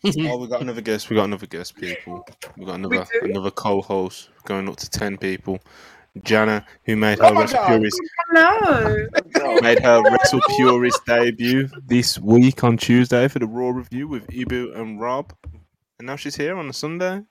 oh, 0.04 0.38
we 0.38 0.46
got 0.46 0.60
another 0.60 0.80
guest. 0.80 1.10
We 1.10 1.16
got 1.16 1.24
another 1.24 1.46
guest, 1.46 1.76
people. 1.76 2.26
We 2.56 2.64
got 2.64 2.76
another 2.76 3.06
another 3.22 3.50
co-host 3.50 4.30
going 4.44 4.68
up 4.68 4.76
to 4.76 4.90
ten 4.90 5.18
people. 5.18 5.60
Jana, 6.24 6.64
who 6.84 6.96
made 6.96 7.18
her 7.18 7.26
oh 7.26 7.34
Wrestle 7.34 7.64
Purist, 7.66 8.00
no. 8.32 9.06
made 9.62 9.80
her 9.80 10.02
Wrestle 10.02 10.40
Purist 10.56 11.04
debut 11.06 11.68
this 11.86 12.18
week 12.18 12.64
on 12.64 12.76
Tuesday 12.76 13.28
for 13.28 13.38
the 13.38 13.46
Raw 13.46 13.70
review 13.70 14.08
with 14.08 14.26
Ibu 14.28 14.76
and 14.78 15.00
Rob, 15.00 15.32
and 15.98 16.06
now 16.06 16.16
she's 16.16 16.36
here 16.36 16.56
on 16.56 16.66
the 16.66 16.72
Sunday. 16.72 17.22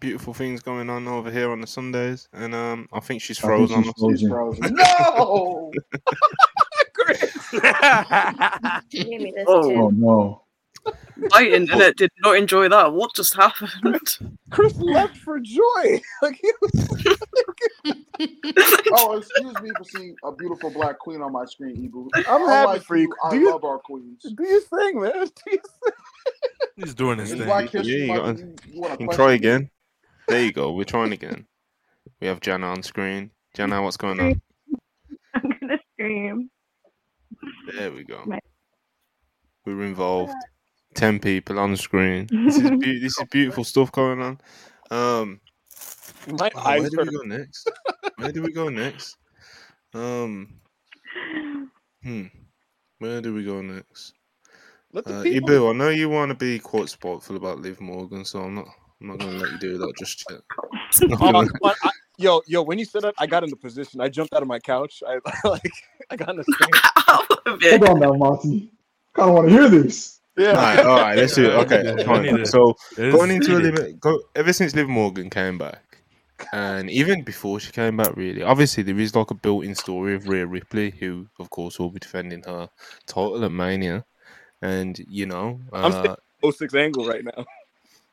Beautiful 0.00 0.34
things 0.34 0.60
going 0.60 0.90
on 0.90 1.08
over 1.08 1.30
here 1.30 1.50
on 1.50 1.60
the 1.60 1.66
Sundays, 1.66 2.28
and 2.32 2.54
um, 2.54 2.88
I 2.92 3.00
think 3.00 3.22
she's 3.22 3.38
frozen. 3.38 3.82
Think 3.84 4.18
she's 4.18 4.28
frozen. 4.28 4.74
no. 4.74 5.72
oh 9.46 9.90
no. 9.94 10.43
My 11.30 11.44
internet 11.44 11.96
did 11.96 12.10
not 12.18 12.36
enjoy 12.36 12.68
that. 12.68 12.92
What 12.92 13.14
just 13.14 13.34
happened? 13.34 14.00
Chris 14.50 14.76
left 14.76 15.16
for 15.18 15.40
joy. 15.40 16.00
Like 16.22 16.40
he 16.40 16.52
was... 16.60 17.08
oh, 18.92 19.18
excuse 19.18 19.60
me 19.62 19.70
for 19.76 19.84
seeing 19.84 20.16
a 20.24 20.32
beautiful 20.32 20.70
black 20.70 20.98
queen 20.98 21.20
on 21.20 21.32
my 21.32 21.44
screen, 21.44 21.84
Eagle. 21.84 22.08
I'm 22.14 22.42
Unlike 22.42 22.68
happy 22.68 22.80
for 22.80 22.96
you. 22.96 23.12
I 23.24 23.34
you, 23.34 23.50
love 23.50 23.64
our 23.64 23.78
queens. 23.78 24.22
Do 24.22 24.48
your 24.48 24.60
thing, 24.60 25.00
man. 25.00 25.12
Do 25.12 25.50
your 25.50 25.60
thing. 25.60 25.92
He's 26.76 26.94
doing 26.94 27.18
his 27.18 27.30
thing. 27.30 27.40
yeah, 27.40 27.60
you, 27.60 28.06
got, 28.06 28.38
you, 28.38 28.54
you 28.72 28.96
can 28.96 29.08
try 29.08 29.32
again. 29.34 29.70
There 30.28 30.42
you 30.42 30.52
go. 30.52 30.72
We're 30.72 30.84
trying 30.84 31.12
again. 31.12 31.46
We 32.20 32.26
have 32.28 32.40
Jana 32.40 32.68
on 32.68 32.82
screen. 32.82 33.30
Jana, 33.54 33.82
what's 33.82 33.96
going 33.96 34.20
on? 34.20 34.40
I'm 35.34 35.52
gonna 35.60 35.78
scream. 35.92 36.50
There 37.72 37.92
we 37.92 38.04
go. 38.04 38.24
We're 39.66 39.84
involved 39.84 40.34
ten 40.94 41.18
people 41.18 41.58
on 41.58 41.70
the 41.72 41.76
screen. 41.76 42.28
This 42.30 42.56
is 42.56 42.70
be- 42.70 42.98
this 43.00 43.18
is 43.18 43.24
beautiful 43.30 43.64
stuff 43.64 43.92
going 43.92 44.20
on. 44.20 44.40
Um, 44.90 45.40
my 46.38 46.50
oh, 46.54 46.60
eyes 46.60 46.82
where 46.82 47.04
do 47.04 47.10
we 47.10 47.16
go 47.18 47.22
next? 47.36 47.70
Where 48.16 48.32
do 48.32 48.42
we 48.42 48.52
go 48.52 48.68
next? 48.68 49.16
Um, 49.92 50.60
hmm. 52.02 52.24
Where 52.98 53.20
do 53.20 53.34
we 53.34 53.44
go 53.44 53.60
next? 53.62 54.14
Let 54.92 55.04
the 55.04 55.18
Uh, 55.18 55.22
people. 55.22 55.48
Ibu, 55.48 55.70
I 55.70 55.72
know 55.76 55.88
you 55.88 56.08
want 56.08 56.30
to 56.30 56.34
be 56.34 56.58
quite 56.58 56.88
spiteful 56.88 57.36
about 57.36 57.60
Liv 57.60 57.80
Morgan, 57.80 58.24
so 58.24 58.40
I'm 58.40 58.54
not. 58.54 58.66
I'm 59.00 59.08
not 59.08 59.18
gonna 59.18 59.32
let 59.38 59.50
you 59.52 59.58
do 59.58 59.78
that 59.78 59.92
just 59.98 60.24
yet. 60.30 60.40
Not 61.10 61.20
Oh, 61.20 61.32
gonna- 61.32 61.48
come 61.48 61.58
on, 61.62 61.74
I- 61.82 61.90
yo, 62.16 62.40
yo, 62.46 62.62
when 62.62 62.78
you 62.78 62.84
said 62.84 63.02
that, 63.02 63.14
I 63.18 63.26
got 63.26 63.42
in 63.44 63.50
the 63.50 63.56
position. 63.56 64.00
I 64.00 64.08
jumped 64.08 64.32
out 64.34 64.42
of 64.42 64.48
my 64.48 64.58
couch. 64.60 65.02
I 65.06 65.18
like, 65.48 65.72
I 66.10 66.16
got 66.16 66.30
in 66.30 66.36
the 66.36 66.44
stand. 66.44 67.70
Hold 67.82 67.88
on 67.90 68.00
now, 68.00 68.12
Monty. 68.12 68.70
Kind 69.14 69.28
of 69.28 69.34
want 69.34 69.48
to 69.48 69.54
hear 69.54 69.68
this. 69.68 70.20
Yeah. 70.36 70.48
All 70.48 70.54
right, 70.54 70.78
all 70.86 70.96
right, 70.96 71.16
let's 71.16 71.34
do 71.34 71.46
it. 71.50 71.54
Okay, 71.72 72.04
fine. 72.04 72.44
So 72.46 72.74
going 72.96 73.30
into 73.30 73.56
a 73.56 73.60
limit, 73.60 74.00
go 74.00 74.20
ever 74.34 74.52
since 74.52 74.74
Liv 74.74 74.88
Morgan 74.88 75.30
came 75.30 75.58
back, 75.58 75.98
and 76.52 76.90
even 76.90 77.22
before 77.22 77.60
she 77.60 77.70
came 77.70 77.96
back, 77.96 78.16
really, 78.16 78.42
obviously 78.42 78.82
there 78.82 78.98
is 78.98 79.14
like 79.14 79.30
a 79.30 79.34
built-in 79.34 79.74
story 79.74 80.14
of 80.14 80.26
Rhea 80.28 80.46
Ripley, 80.46 80.90
who 80.90 81.28
of 81.38 81.50
course 81.50 81.78
will 81.78 81.90
be 81.90 82.00
defending 82.00 82.42
her 82.44 82.68
title 83.06 83.44
at 83.44 83.52
Mania, 83.52 84.04
and 84.60 84.98
you 85.08 85.26
know, 85.26 85.60
I'm 85.72 85.92
uh, 85.92 86.50
06 86.50 86.74
angle 86.74 87.06
right 87.06 87.24
now. 87.24 87.44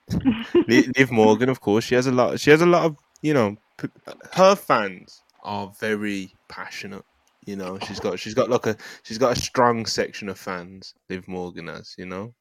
Liv 0.67 1.11
Morgan, 1.11 1.49
of 1.49 1.61
course, 1.61 1.85
she 1.85 1.95
has 1.95 2.07
a 2.07 2.11
lot. 2.11 2.39
She 2.39 2.51
has 2.51 2.61
a 2.61 2.65
lot 2.65 2.85
of, 2.85 2.97
you 3.21 3.33
know, 3.33 3.57
p- 3.77 3.87
her 4.33 4.55
fans 4.55 5.23
are 5.43 5.71
very 5.79 6.35
passionate. 6.49 7.05
You 7.45 7.55
know, 7.55 7.79
she's 7.79 7.99
got 7.99 8.19
she's 8.19 8.33
got 8.35 8.49
like 8.49 8.67
a 8.67 8.75
she's 9.03 9.17
got 9.17 9.35
a 9.37 9.41
strong 9.41 9.85
section 9.85 10.29
of 10.29 10.37
fans. 10.37 10.93
Liv 11.09 11.27
Morgan 11.27 11.67
has, 11.67 11.95
you 11.97 12.05
know, 12.05 12.33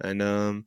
and 0.00 0.20
um, 0.20 0.66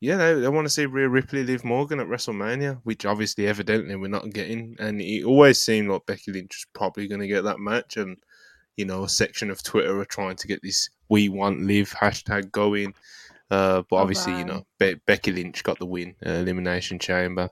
yeah, 0.00 0.16
they, 0.16 0.34
they 0.34 0.48
want 0.48 0.66
to 0.66 0.70
see 0.72 0.84
Rhea 0.86 1.08
Ripley, 1.08 1.42
Liv 1.42 1.64
Morgan 1.64 2.00
at 2.00 2.06
WrestleMania, 2.08 2.80
which 2.84 3.06
obviously, 3.06 3.46
evidently, 3.46 3.96
we're 3.96 4.08
not 4.08 4.30
getting. 4.32 4.76
And 4.78 5.00
it 5.00 5.24
always 5.24 5.58
seemed 5.58 5.88
like 5.88 6.04
Becky 6.06 6.32
Lynch 6.32 6.54
was 6.54 6.66
probably 6.74 7.08
going 7.08 7.22
to 7.22 7.26
get 7.26 7.44
that 7.44 7.58
match, 7.60 7.96
and 7.96 8.18
you 8.76 8.84
know, 8.84 9.04
a 9.04 9.08
section 9.08 9.50
of 9.50 9.62
Twitter 9.62 9.98
are 9.98 10.04
trying 10.04 10.36
to 10.36 10.46
get 10.46 10.62
this 10.62 10.90
"We 11.08 11.28
Want 11.30 11.62
Liv" 11.62 11.90
hashtag 11.90 12.52
going. 12.52 12.94
Uh, 13.50 13.82
but 13.88 13.96
Oh, 13.96 13.98
obviously, 14.00 14.36
you 14.36 14.44
know, 14.44 14.66
Be- 14.78 15.00
Becky 15.06 15.32
Lynch 15.32 15.62
got 15.62 15.78
the 15.78 15.86
win, 15.86 16.14
uh, 16.26 16.30
Elimination 16.30 16.98
Chamber. 16.98 17.48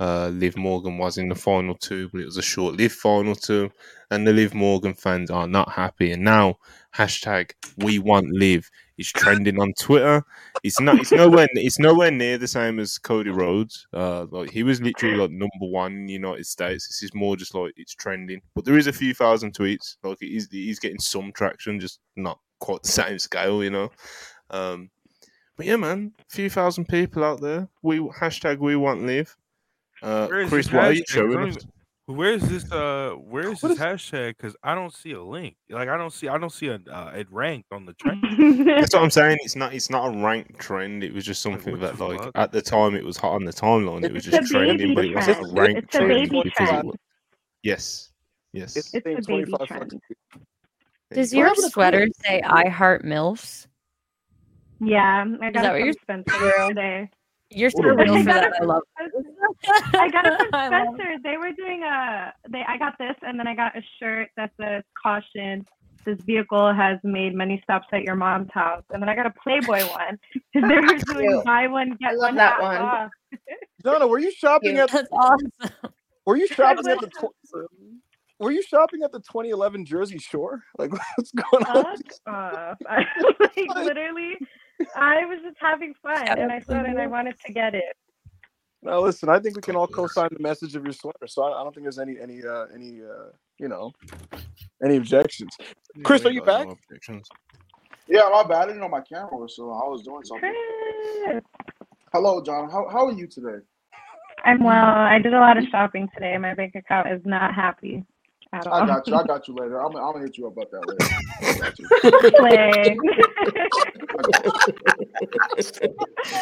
Uh, 0.00 0.28
Liv 0.28 0.56
Morgan 0.56 0.98
was 0.98 1.18
in 1.18 1.28
the 1.28 1.34
final 1.34 1.74
two, 1.76 2.08
but 2.08 2.20
it 2.20 2.26
was 2.26 2.36
a 2.36 2.42
short-lived 2.42 2.94
final 2.94 3.34
two, 3.34 3.70
and 4.10 4.26
the 4.26 4.32
Liv 4.32 4.52
Morgan 4.52 4.94
fans 4.94 5.30
are 5.30 5.46
not 5.46 5.70
happy. 5.70 6.10
And 6.10 6.24
now, 6.24 6.58
hashtag 6.96 7.52
We 7.78 7.98
Want 8.00 8.28
Liv 8.32 8.68
is 8.98 9.10
trending 9.12 9.60
on 9.60 9.72
Twitter. 9.78 10.24
It's 10.62 10.80
not. 10.80 10.98
It's 10.98 11.12
nowhere. 11.12 11.46
It's 11.52 11.78
nowhere 11.78 12.10
near 12.10 12.38
the 12.38 12.48
same 12.48 12.78
as 12.78 12.98
Cody 12.98 13.30
Rhodes. 13.30 13.86
Uh, 13.92 14.26
like 14.30 14.50
he 14.50 14.62
was 14.62 14.80
literally 14.80 15.16
like 15.16 15.30
number 15.30 15.50
one 15.60 15.92
in 15.92 16.06
the 16.06 16.12
United 16.12 16.46
States. 16.46 16.88
This 16.88 17.02
is 17.02 17.14
more 17.14 17.36
just 17.36 17.54
like 17.54 17.74
it's 17.76 17.94
trending, 17.94 18.40
but 18.54 18.64
there 18.64 18.78
is 18.78 18.86
a 18.86 18.92
few 18.92 19.14
thousand 19.14 19.54
tweets. 19.54 19.96
Like 20.02 20.18
he's 20.20 20.48
he's 20.50 20.80
getting 20.80 21.00
some 21.00 21.32
traction, 21.32 21.80
just 21.80 22.00
not 22.16 22.38
quite 22.58 22.82
the 22.82 22.88
same 23.00 23.18
scale, 23.18 23.62
you 23.62 23.70
know. 23.70 23.90
Um, 24.50 24.90
but 25.56 25.66
yeah, 25.66 25.76
man, 25.76 26.12
a 26.18 26.34
few 26.34 26.50
thousand 26.50 26.88
people 26.88 27.22
out 27.22 27.40
there. 27.40 27.68
We 27.82 27.98
hashtag 27.98 28.58
We 28.58 28.76
Want 28.76 29.06
Live. 29.06 29.36
Uh, 30.04 30.26
Where 30.28 30.40
is 30.40 30.48
Chris, 30.50 30.66
this 30.66 30.74
are 30.74 30.92
you 30.92 31.02
hashtag? 31.02 31.08
Showing 31.08 31.48
us? 31.48 31.56
Where 32.06 32.32
is 32.34 32.46
this? 32.46 32.70
Uh, 32.70 33.12
where 33.18 33.50
is 33.50 33.62
this 33.62 33.78
hashtag? 33.78 34.36
Because 34.36 34.54
I 34.62 34.74
don't 34.74 34.92
see 34.92 35.12
a 35.12 35.22
link. 35.22 35.56
Like 35.70 35.88
I 35.88 35.96
don't 35.96 36.12
see. 36.12 36.28
I 36.28 36.36
don't 36.36 36.52
see 36.52 36.66
a 36.68 36.74
uh, 36.90 37.12
it 37.16 37.26
ranked 37.30 37.72
on 37.72 37.86
the 37.86 37.94
trend. 38.00 38.22
That's 38.68 38.92
what 38.94 39.02
I'm 39.02 39.10
saying. 39.10 39.38
It's 39.42 39.56
not. 39.56 39.72
It's 39.72 39.88
not 39.88 40.14
a 40.14 40.22
ranked 40.22 40.58
trend. 40.60 41.02
It 41.02 41.14
was 41.14 41.24
just 41.24 41.40
something 41.40 41.80
what 41.80 41.96
that, 41.96 41.98
like, 42.06 42.18
fuck? 42.20 42.32
at 42.34 42.52
the 42.52 42.60
time, 42.60 42.94
it 42.94 43.04
was 43.04 43.16
hot 43.16 43.32
on 43.32 43.44
the 43.46 43.52
timeline. 43.54 44.04
It 44.04 44.12
was 44.12 44.24
just 44.24 44.36
a 44.36 44.40
baby 44.40 44.48
trending, 44.66 44.94
but 44.94 45.06
it 45.06 45.14
wasn't 45.14 45.38
a 45.38 45.52
ranked 45.54 45.78
It's 45.84 45.94
a 45.94 45.98
trend 46.00 46.08
baby 46.10 46.42
because 46.44 46.68
it 46.68 46.72
trend. 46.72 46.86
was. 46.88 46.96
Yes. 47.62 48.10
Yes. 48.52 48.76
It's, 48.76 48.92
It's 48.92 49.04
saying 49.04 49.18
a 49.18 49.22
baby 49.22 49.52
trend. 49.66 50.00
Does 51.14 51.32
your 51.32 51.48
happened 51.48 51.72
sweater 51.72 52.06
say 52.22 52.42
"I 52.42 52.68
heart 52.68 53.02
milfs"? 53.04 53.66
Yeah, 54.80 55.24
I 55.40 55.50
got 55.50 55.62
that 55.62 55.76
it 55.76 55.86
what 55.86 55.98
from 56.06 56.16
you're- 56.18 56.24
Spencer 56.24 56.68
today. 56.68 57.10
You're 57.50 57.70
so 57.70 57.84
a 57.84 57.94
real 57.94 58.14
I 58.14 58.18
for 58.20 58.24
got 58.24 58.40
that. 58.42 58.44
it 58.46 58.62
I 58.62 58.64
love. 58.64 58.82
Spencer. 58.98 59.98
I 59.98 60.08
got 60.10 60.26
it 60.28 60.38
from 60.38 60.48
Spencer. 60.48 61.16
They 61.22 61.36
were 61.36 61.52
doing 61.52 61.82
a. 61.82 62.32
They. 62.50 62.62
I 62.66 62.78
got 62.78 62.94
this, 62.98 63.14
and 63.22 63.38
then 63.38 63.46
I 63.46 63.54
got 63.54 63.76
a 63.76 63.82
shirt 64.00 64.28
that 64.36 64.50
says 64.60 64.82
"Caution." 65.00 65.64
This 66.04 66.18
vehicle 66.26 66.74
has 66.74 66.98
made 67.02 67.34
many 67.34 67.60
stops 67.62 67.86
at 67.92 68.02
your 68.02 68.14
mom's 68.14 68.50
house, 68.52 68.82
and 68.90 69.00
then 69.00 69.08
I 69.08 69.14
got 69.14 69.24
a 69.24 69.32
Playboy 69.42 69.80
one 69.90 70.18
because 70.52 70.68
they 70.68 70.74
were 70.76 70.98
doing 71.14 71.30
Cute. 71.30 71.44
buy 71.46 71.66
one 71.66 71.96
get 71.98 72.10
I 72.10 72.12
love 72.12 72.20
one 72.28 72.34
that 72.36 72.52
half 72.52 72.60
one. 72.62 72.76
off. 72.76 73.10
Donna, 73.82 74.06
were 74.06 74.18
you 74.18 74.30
shopping 74.30 74.72
Cute. 74.74 74.80
at? 74.80 74.90
That's 74.90 75.08
awesome. 75.12 75.50
Were 76.26 76.36
you 76.36 76.46
shopping 76.48 76.86
at 76.90 77.00
the? 77.00 77.10
went 77.22 77.32
Tw- 77.32 78.00
were 78.40 78.50
you 78.50 78.62
shopping 78.62 79.00
at 79.02 79.12
the 79.12 79.20
2011 79.20 79.86
Jersey 79.86 80.18
Shore? 80.18 80.62
Like, 80.76 80.92
what's 80.92 81.32
going 81.32 81.64
on? 81.66 81.84
Fuck 81.96 82.12
off. 82.26 82.76
I, 82.86 83.04
like 83.40 83.56
literally, 83.74 84.36
I 84.96 85.24
was 85.26 85.38
just 85.42 85.56
having 85.60 85.94
fun, 86.02 86.28
and 86.28 86.50
I 86.50 86.60
thought, 86.60 86.86
and 86.86 86.98
I 86.98 87.06
wanted 87.06 87.36
to 87.46 87.52
get 87.52 87.74
it. 87.74 87.96
Now, 88.82 89.00
listen. 89.00 89.28
I 89.28 89.38
think 89.38 89.56
we 89.56 89.62
can 89.62 89.76
all 89.76 89.86
co-sign 89.86 90.28
the 90.32 90.42
message 90.42 90.76
of 90.76 90.84
your 90.84 90.92
sweater. 90.92 91.26
So 91.26 91.42
I, 91.42 91.60
I 91.60 91.62
don't 91.62 91.74
think 91.74 91.84
there's 91.84 91.98
any 91.98 92.18
any 92.20 92.44
uh, 92.44 92.66
any 92.74 93.00
uh, 93.00 93.30
you 93.58 93.68
know 93.68 93.92
any 94.84 94.96
objections. 94.96 95.56
Chris, 96.02 96.24
are 96.26 96.30
you 96.30 96.40
got 96.40 96.66
no 96.66 96.74
back? 96.74 96.78
objections. 96.84 97.28
Yeah, 98.06 98.28
my 98.30 98.42
bad. 98.42 98.64
I 98.64 98.66
didn't 98.66 98.80
know 98.80 98.88
my 98.88 99.00
camera 99.00 99.36
was 99.36 99.56
so 99.56 99.70
I 99.70 99.88
was 99.88 100.02
doing 100.02 100.24
something. 100.24 100.52
Chris. 101.24 101.42
Hello, 102.12 102.42
John. 102.42 102.70
How 102.70 102.86
how 102.90 103.06
are 103.06 103.12
you 103.12 103.26
today? 103.26 103.64
I'm 104.44 104.62
well. 104.62 104.74
I 104.74 105.18
did 105.18 105.32
a 105.32 105.40
lot 105.40 105.56
of 105.56 105.64
shopping 105.70 106.08
today. 106.12 106.36
My 106.36 106.54
bank 106.54 106.74
account 106.74 107.08
is 107.08 107.22
not 107.24 107.54
happy 107.54 108.04
at 108.54 108.66
all. 108.66 108.82
I 108.82 108.86
got 108.86 109.06
you. 109.06 109.14
I 109.14 109.22
got 109.24 109.46
you 109.48 109.54
later. 109.58 109.78
I'm, 109.80 109.94
I'm 109.96 110.12
gonna 110.12 110.24
hit 110.24 110.36
you 110.38 110.46
up 110.46 110.56
about 110.56 110.70
that 110.70 110.86
later. 110.86 111.04
I 111.42 111.58
got 111.58 111.78
you. 111.78 111.86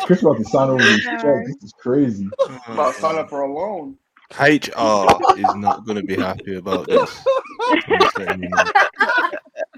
Chris 0.07 0.23
about 0.23 0.37
to 0.39 0.45
sign 0.45 0.71
over 0.71 0.83
his 0.83 1.01
check. 1.01 1.45
This 1.47 1.63
is 1.63 1.73
crazy. 1.79 2.29
I'm 2.49 2.61
about 2.75 2.95
to 2.95 3.01
sign 3.01 3.17
up 3.17 3.29
for 3.29 3.43
a 3.43 3.53
loan. 3.53 3.97
HR 4.39 5.11
is 5.37 5.55
not 5.57 5.85
going 5.85 5.97
to 5.97 6.03
be 6.03 6.17
happy 6.17 6.55
about 6.57 6.87
this. 6.87 7.23
I'm 7.61 7.83
just 8.01 8.19
letting 8.19 8.45
you 8.45 8.49
know. 8.49 8.65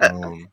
Um, 0.00 0.48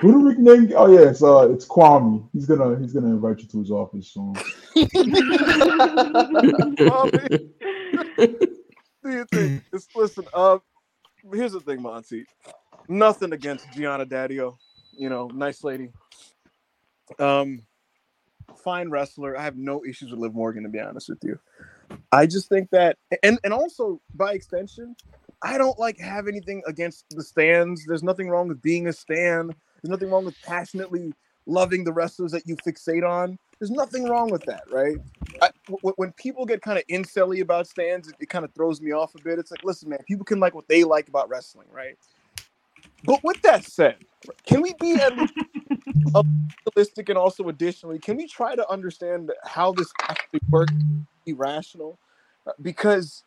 Who 0.00 0.12
do 0.12 0.20
we 0.20 0.34
name? 0.36 0.72
Oh 0.76 0.92
yeah, 0.92 1.08
it's 1.08 1.22
uh, 1.22 1.48
it's 1.50 1.64
Kwame. 1.66 2.28
He's 2.32 2.44
gonna 2.46 2.78
he's 2.78 2.92
gonna 2.92 3.08
invite 3.08 3.40
you 3.40 3.48
to 3.48 3.58
his 3.60 3.70
office 3.70 4.08
soon. 4.08 4.34
Do 9.12 9.18
you 9.18 9.24
think? 9.26 9.62
It's, 9.72 9.88
listen, 9.94 10.24
uh, 10.32 10.58
here's 11.34 11.52
the 11.52 11.60
thing, 11.60 11.82
Monty. 11.82 12.24
Nothing 12.88 13.32
against 13.32 13.68
Gionna 13.68 14.06
Daddio. 14.06 14.56
You 14.96 15.10
know, 15.10 15.28
nice 15.28 15.62
lady. 15.62 15.90
Um, 17.18 17.62
fine 18.64 18.88
wrestler. 18.88 19.36
I 19.36 19.42
have 19.42 19.56
no 19.56 19.84
issues 19.84 20.10
with 20.10 20.20
Liv 20.20 20.34
Morgan, 20.34 20.62
to 20.62 20.70
be 20.70 20.80
honest 20.80 21.10
with 21.10 21.18
you. 21.22 21.38
I 22.10 22.26
just 22.26 22.48
think 22.48 22.70
that, 22.70 22.96
and 23.22 23.38
and 23.44 23.52
also 23.52 24.00
by 24.14 24.32
extension, 24.32 24.96
I 25.42 25.58
don't 25.58 25.78
like 25.78 25.98
have 25.98 26.26
anything 26.26 26.62
against 26.66 27.04
the 27.10 27.22
stands. 27.22 27.84
There's 27.84 28.02
nothing 28.02 28.30
wrong 28.30 28.48
with 28.48 28.62
being 28.62 28.86
a 28.86 28.94
stan. 28.94 29.48
There's 29.48 29.90
nothing 29.90 30.10
wrong 30.10 30.24
with 30.24 30.40
passionately 30.42 31.12
loving 31.44 31.84
the 31.84 31.92
wrestlers 31.92 32.32
that 32.32 32.46
you 32.46 32.56
fixate 32.56 33.06
on. 33.06 33.38
There's 33.62 33.70
nothing 33.70 34.08
wrong 34.08 34.28
with 34.28 34.44
that, 34.46 34.64
right? 34.72 34.98
I, 35.40 35.50
w- 35.68 35.94
when 35.94 36.10
people 36.14 36.44
get 36.44 36.62
kind 36.62 36.78
of 36.78 36.84
incelly 36.88 37.42
about 37.42 37.68
stands, 37.68 38.08
it, 38.08 38.16
it 38.18 38.28
kind 38.28 38.44
of 38.44 38.52
throws 38.54 38.80
me 38.80 38.90
off 38.90 39.14
a 39.14 39.20
bit. 39.20 39.38
It's 39.38 39.52
like, 39.52 39.62
listen, 39.62 39.88
man, 39.88 40.00
people 40.04 40.24
can 40.24 40.40
like 40.40 40.52
what 40.52 40.66
they 40.66 40.82
like 40.82 41.06
about 41.06 41.28
wrestling, 41.28 41.68
right? 41.70 41.96
But 43.04 43.20
with 43.22 43.40
that 43.42 43.62
said, 43.62 43.98
can 44.48 44.62
we 44.62 44.74
be 44.80 44.96
at 44.96 45.16
least 45.16 45.32
realistic 46.76 47.08
and 47.08 47.16
also 47.16 47.48
additionally, 47.50 48.00
can 48.00 48.16
we 48.16 48.26
try 48.26 48.56
to 48.56 48.68
understand 48.68 49.30
how 49.44 49.70
this 49.70 49.92
actually 50.08 50.40
works? 50.50 50.72
Be 51.24 51.34
rational, 51.34 52.00
Uh, 52.48 52.50
because 52.62 53.22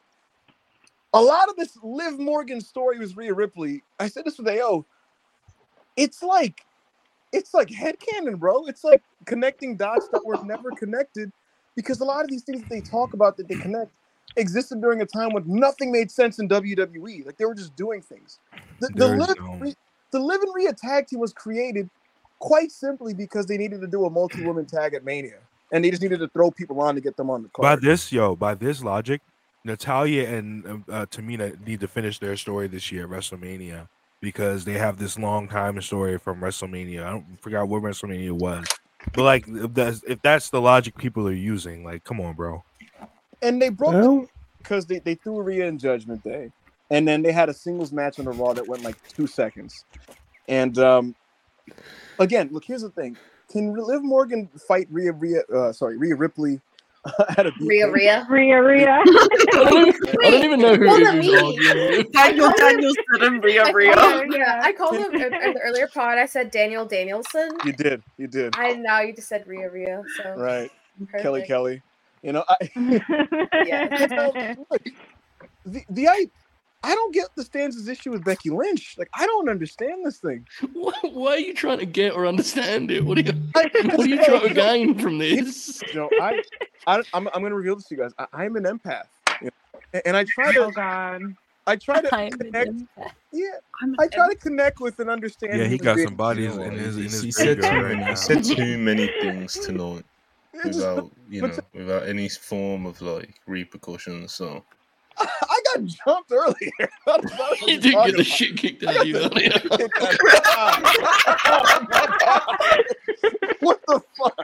a 1.13 1.21
lot 1.21 1.47
of 1.47 1.55
this 1.55 1.77
Liv 1.81 2.19
Morgan 2.19 2.59
story 2.59 2.99
was 2.99 3.15
Rhea 3.15 3.33
Ripley. 3.33 3.83
I 4.01 4.09
said 4.09 4.25
this 4.25 4.37
with 4.37 4.49
AO. 4.49 4.85
It's 5.95 6.21
like 6.21 6.64
it's 7.35 7.53
like 7.53 7.67
headcanon, 7.67 8.39
bro. 8.39 8.65
It's 8.65 8.83
like 8.83 9.03
connecting 9.25 9.75
dots 9.75 10.07
that 10.09 10.25
were 10.25 10.41
never 10.43 10.71
connected 10.71 11.31
because 11.75 11.99
a 11.99 12.05
lot 12.05 12.23
of 12.23 12.29
these 12.29 12.43
things 12.43 12.61
that 12.61 12.69
they 12.69 12.81
talk 12.81 13.13
about 13.13 13.37
that 13.37 13.47
they 13.47 13.55
connect 13.55 13.91
existed 14.37 14.81
during 14.81 15.01
a 15.01 15.05
time 15.05 15.31
when 15.31 15.43
nothing 15.45 15.91
made 15.91 16.09
sense 16.09 16.39
in 16.39 16.47
WWE. 16.47 17.25
Like 17.25 17.37
they 17.37 17.45
were 17.45 17.55
just 17.55 17.75
doing 17.75 18.01
things. 18.01 18.39
The, 18.79 18.87
the, 18.87 18.93
There 18.95 19.15
is 19.15 19.27
Liv, 19.27 19.37
no- 19.39 19.57
Re- 19.57 19.75
the 20.11 20.19
Liv 20.19 20.41
and 20.41 20.55
Rhea 20.55 20.73
tag 20.73 21.07
team 21.07 21.19
was 21.19 21.33
created 21.33 21.89
quite 22.39 22.71
simply 22.71 23.13
because 23.13 23.45
they 23.45 23.57
needed 23.57 23.81
to 23.81 23.87
do 23.87 24.05
a 24.05 24.09
multi-woman 24.09 24.65
tag 24.65 24.93
at 24.93 25.03
Mania. 25.03 25.39
And 25.71 25.83
they 25.83 25.89
just 25.89 26.01
needed 26.01 26.19
to 26.19 26.27
throw 26.29 26.51
people 26.51 26.79
on 26.79 26.95
to 26.95 27.01
get 27.01 27.17
them 27.17 27.29
on 27.29 27.43
the 27.43 27.49
car. 27.49 27.63
By 27.63 27.75
this, 27.75 28.11
yo, 28.11 28.35
by 28.35 28.53
this 28.53 28.83
logic, 28.83 29.21
Natalya 29.63 30.27
and 30.27 30.83
uh, 30.89 31.07
Tamina 31.07 31.59
need 31.65 31.79
to 31.79 31.87
finish 31.87 32.19
their 32.19 32.37
story 32.37 32.67
this 32.67 32.91
year 32.91 33.03
at 33.03 33.09
WrestleMania 33.09 33.87
because 34.25 34.65
they 34.65 34.73
have 34.73 34.97
this 34.97 35.19
long 35.19 35.47
time 35.47 35.79
story 35.83 36.17
from 36.17 36.41
WrestleMania. 36.41 37.05
I 37.05 37.11
don't 37.11 37.39
forgot 37.39 37.69
what 37.69 37.83
WrestleMania 37.83 38.31
was, 38.31 38.65
but 39.13 39.21
like 39.21 39.47
if 39.47 39.71
that's, 39.75 40.01
if 40.07 40.19
that's 40.23 40.49
the 40.49 40.59
logic 40.59 40.97
people 40.97 41.27
are 41.27 41.31
using, 41.31 41.83
like, 41.83 42.03
come 42.03 42.19
on, 42.19 42.33
bro. 42.33 42.63
And 43.43 43.61
they 43.61 43.69
broke 43.69 43.93
well, 43.93 44.27
because 44.57 44.87
they, 44.87 44.97
they 44.97 45.13
threw 45.13 45.39
Rhea 45.43 45.67
in 45.67 45.77
Judgment 45.77 46.23
Day, 46.23 46.51
and 46.89 47.07
then 47.07 47.21
they 47.21 47.31
had 47.31 47.49
a 47.49 47.53
singles 47.53 47.91
match 47.91 48.17
on 48.17 48.25
the 48.25 48.31
Raw 48.31 48.53
that 48.53 48.67
went 48.67 48.81
like 48.81 48.97
two 49.07 49.27
seconds. 49.27 49.85
And 50.47 50.79
um, 50.79 51.15
again, 52.17 52.49
look, 52.51 52.65
here's 52.65 52.81
the 52.81 52.89
thing: 52.89 53.15
can 53.51 53.75
Liv 53.75 54.01
Morgan 54.03 54.49
fight 54.67 54.87
Rhea 54.89 55.11
Rhea? 55.11 55.41
Uh, 55.53 55.71
sorry, 55.71 55.97
Rhea 55.97 56.15
Ripley 56.15 56.59
at 57.37 57.45
a 57.47 57.51
Rhea 57.61 57.89
Rhea 57.91 58.25
Rhea 58.29 58.61
Rhea. 58.63 58.99
I 59.05 60.29
don't 60.31 60.43
even 60.43 60.59
know 60.59 60.75
who 60.75 60.85
it 60.87 61.25
is. 61.99 62.05
Daniel 62.11 62.51
Danielson 62.57 63.03
and 63.21 63.43
Rhea 63.43 63.73
Rhea. 63.73 63.95
Yeah, 64.31 64.61
I 64.63 64.73
called 64.73 64.97
him 64.97 65.13
in, 65.13 65.21
in 65.33 65.53
the 65.53 65.61
earlier 65.63 65.87
pod. 65.87 66.17
I 66.17 66.25
said 66.25 66.51
Daniel 66.51 66.85
Danielson. 66.85 67.51
You 67.65 67.73
did, 67.73 68.03
you 68.17 68.27
did. 68.27 68.53
I 68.57 68.73
now 68.73 69.01
you 69.01 69.13
just 69.13 69.29
said 69.29 69.45
Rhea 69.47 69.69
Rhea. 69.69 70.03
So 70.17 70.35
Right, 70.35 70.71
Perfect. 70.99 71.23
Kelly 71.23 71.43
Kelly. 71.47 71.81
You 72.23 72.33
know, 72.33 72.43
I, 72.49 72.57
Yeah. 73.65 74.55
the 75.65 75.83
the 75.89 76.07
I 76.07 76.25
I 76.85 76.93
don't 76.93 77.13
get 77.13 77.29
the 77.35 77.43
Stan's 77.43 77.87
issue 77.87 78.11
with 78.11 78.23
Becky 78.23 78.49
Lynch. 78.51 78.95
Like 78.97 79.09
I 79.13 79.25
don't 79.25 79.49
understand 79.49 80.05
this 80.05 80.17
thing. 80.19 80.45
Why, 80.73 80.93
why 81.01 81.31
are 81.31 81.39
you 81.39 81.53
trying 81.53 81.79
to 81.79 81.85
get 81.85 82.13
or 82.13 82.27
understand 82.27 82.91
it? 82.91 83.03
What 83.03 83.17
are 83.17 83.21
you, 83.21 83.31
what 83.53 83.99
are 83.99 84.05
you 84.07 84.23
trying 84.23 84.47
to 84.47 84.53
gain 84.53 84.99
from 84.99 85.17
this? 85.17 85.81
You 85.87 85.95
know, 86.01 86.09
I, 86.21 86.41
I 86.87 87.01
I'm 87.13 87.27
I'm 87.33 87.41
gonna 87.41 87.55
reveal 87.55 87.75
this 87.75 87.85
to 87.85 87.95
you 87.95 88.01
guys. 88.01 88.11
I, 88.19 88.27
I'm 88.33 88.55
an 88.55 88.63
empath, 88.65 89.05
you 89.41 89.47
know, 89.47 89.79
and, 89.93 90.03
and 90.05 90.17
I 90.17 90.25
try 90.25 90.53
to. 90.53 90.65
Oh 90.65 90.71
God. 90.71 91.21
I 91.67 91.75
try 91.75 91.99
to 91.99 92.15
I'm 92.15 92.29
connect. 92.29 92.73
Yeah, 93.31 93.47
I 93.99 94.07
try 94.07 94.29
to 94.29 94.35
connect 94.35 94.79
with 94.79 94.99
and 94.99 95.09
understand. 95.09 95.57
Yeah, 95.57 95.65
he 95.65 95.79
got 95.79 95.97
some 95.97 96.13
bodies 96.13 96.55
in 96.55 96.73
his 96.73 96.95
in 96.97 97.03
He 97.05 97.25
his 97.25 97.35
said 97.35 97.59
too 97.59 97.67
right 97.67 97.81
many. 97.81 98.01
now. 98.01 98.09
He 98.09 98.15
said 98.15 98.43
too 98.57 98.77
many 98.77 99.07
things 99.19 99.53
tonight 99.53 100.05
just- 100.63 100.77
without 100.77 101.11
you 101.27 101.41
know 101.41 101.57
without 101.73 102.07
any 102.07 102.29
form 102.29 102.85
of 102.85 103.01
like 103.01 103.33
repercussions. 103.47 104.31
So 104.31 104.63
I 105.17 105.61
got 105.77 105.85
jumped 105.85 106.31
earlier. 106.31 106.71
I 107.07 107.17
don't 107.17 107.25
know 107.25 107.31
what 107.37 107.61
You 107.67 107.79
did 107.79 107.91
talking 107.93 108.11
get 108.11 108.17
the 108.17 108.21
about. 108.21 108.25
shit 108.25 108.57
kicked 108.57 108.83
out 108.83 108.97
of 109.01 109.07
you 109.07 109.17
earlier. 109.17 109.51
what 113.59 113.79
the 113.87 114.01
fuck? 114.17 114.37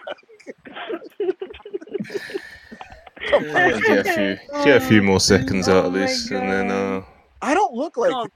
yeah, 3.31 3.79
get 3.79 3.99
a 3.99 4.03
few 4.03 4.37
get 4.63 4.77
a 4.77 4.81
few 4.81 5.01
more 5.03 5.19
seconds 5.19 5.67
out 5.69 5.85
of 5.85 5.85
Oh 5.85 5.89
my 5.91 5.97
this, 5.99 6.31
and 6.31 6.49
then 6.49 6.71
uh, 6.71 7.03
I 7.41 7.53
don't 7.53 7.73
look 7.73 7.97
like. 7.97 8.11
Oh. 8.13 8.27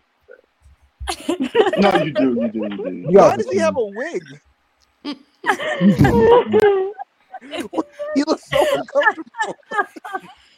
No, 1.78 1.96
you 2.04 2.12
do, 2.12 2.34
you 2.34 2.48
do, 2.50 2.60
you 2.60 2.70
do. 2.78 2.90
You 3.12 3.20
Why 3.20 3.36
does 3.38 3.48
he 3.50 3.58
have 3.60 3.78
a 3.78 3.86
wig? 3.86 4.24
He 8.16 8.24
looks 8.24 8.50
so 8.50 8.66
uncomfortable. 8.76 9.30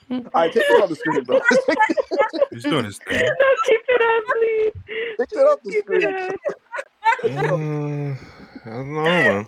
All 0.10 0.22
right, 0.34 0.52
take 0.54 0.64
it 0.66 0.82
off 0.84 0.90
the 0.90 0.96
screen, 0.96 1.24
bro. 1.24 1.40
He's 2.52 2.64
doing 2.64 2.86
his 2.86 2.98
thing. 3.00 3.20
no, 3.20 3.46
keep 3.66 3.82
it 3.90 4.02
up, 4.02 4.24
please. 4.36 4.74
Take 5.20 5.32
it 5.34 5.48
off 5.48 5.60
the 5.64 5.72
Keep 5.72 5.84
screen. 5.84 6.02
it 6.04 6.16
up. 6.16 6.36
uh, 7.24 8.70
I 8.70 8.74
don't 8.74 8.94
know, 8.94 9.04
man. 9.04 9.48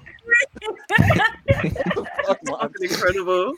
Fuck, 2.48 2.72
incredible. 2.82 3.54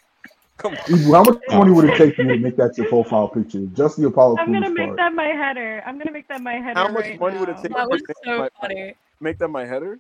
Come 0.58 0.74
on. 0.76 1.00
How 1.12 1.24
much 1.24 1.40
money 1.50 1.72
would 1.72 1.86
it 1.90 1.96
take 1.98 2.16
for 2.16 2.22
you 2.22 2.30
to 2.34 2.38
make 2.38 2.56
that 2.58 2.78
your 2.78 2.88
profile 2.88 3.28
picture? 3.30 3.66
Just 3.74 3.98
the 3.98 4.06
Apollo 4.08 4.38
I'm 4.40 4.52
gonna 4.54 4.68
Crews 4.68 4.78
make 4.78 4.88
part. 4.90 4.98
that 4.98 5.14
my 5.16 5.26
header. 5.26 5.82
I'm 5.86 5.98
gonna 5.98 6.12
make 6.12 6.28
that 6.28 6.42
my 6.42 6.54
header. 6.54 6.80
How 6.80 6.88
much 6.88 7.06
right 7.06 7.20
money 7.20 7.38
would 7.40 7.50
it 7.50 7.56
now. 7.56 7.62
take 7.64 7.72
That 7.74 7.84
to 7.84 7.88
was 7.90 8.02
make 8.08 8.18
so 8.26 8.38
my- 8.38 8.50
funny. 8.62 8.94
make 9.20 9.38
that 9.40 9.48
my 9.48 9.66
header? 9.66 9.98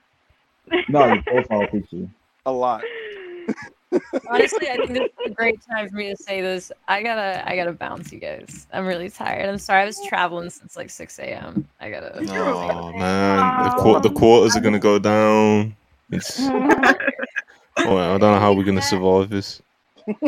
No, 0.87 1.05
your 1.13 1.23
profile 1.23 1.65
picture. 1.67 2.07
A 2.45 2.51
lot. 2.51 2.83
Honestly, 4.29 4.69
I 4.69 4.77
think 4.77 4.89
this 4.89 5.03
is 5.03 5.09
a 5.25 5.29
great 5.31 5.59
time 5.69 5.89
for 5.89 5.95
me 5.95 6.09
to 6.09 6.15
say 6.15 6.41
this. 6.41 6.71
I 6.87 7.03
gotta, 7.03 7.43
I 7.47 7.55
gotta 7.55 7.73
bounce, 7.73 8.11
you 8.11 8.19
guys. 8.19 8.67
I'm 8.71 8.85
really 8.85 9.09
tired. 9.09 9.49
I'm 9.49 9.57
sorry. 9.57 9.83
I 9.83 9.85
was 9.85 9.99
traveling 10.07 10.49
since 10.49 10.77
like 10.77 10.89
6 10.89 11.19
a.m. 11.19 11.67
I 11.79 11.89
gotta. 11.89 12.17
Oh 12.29 12.91
man, 12.93 13.63
the, 13.63 13.69
qu- 13.77 13.99
the 13.99 14.09
quarters 14.11 14.55
are 14.55 14.61
gonna 14.61 14.79
go 14.79 14.99
down. 14.99 15.75
It's 16.11 16.39
oh, 16.39 16.53
I 17.75 18.17
don't 18.17 18.21
know 18.21 18.39
how 18.39 18.53
we're 18.53 18.63
gonna 18.63 18.81
survive 18.81 19.29
this. 19.29 19.61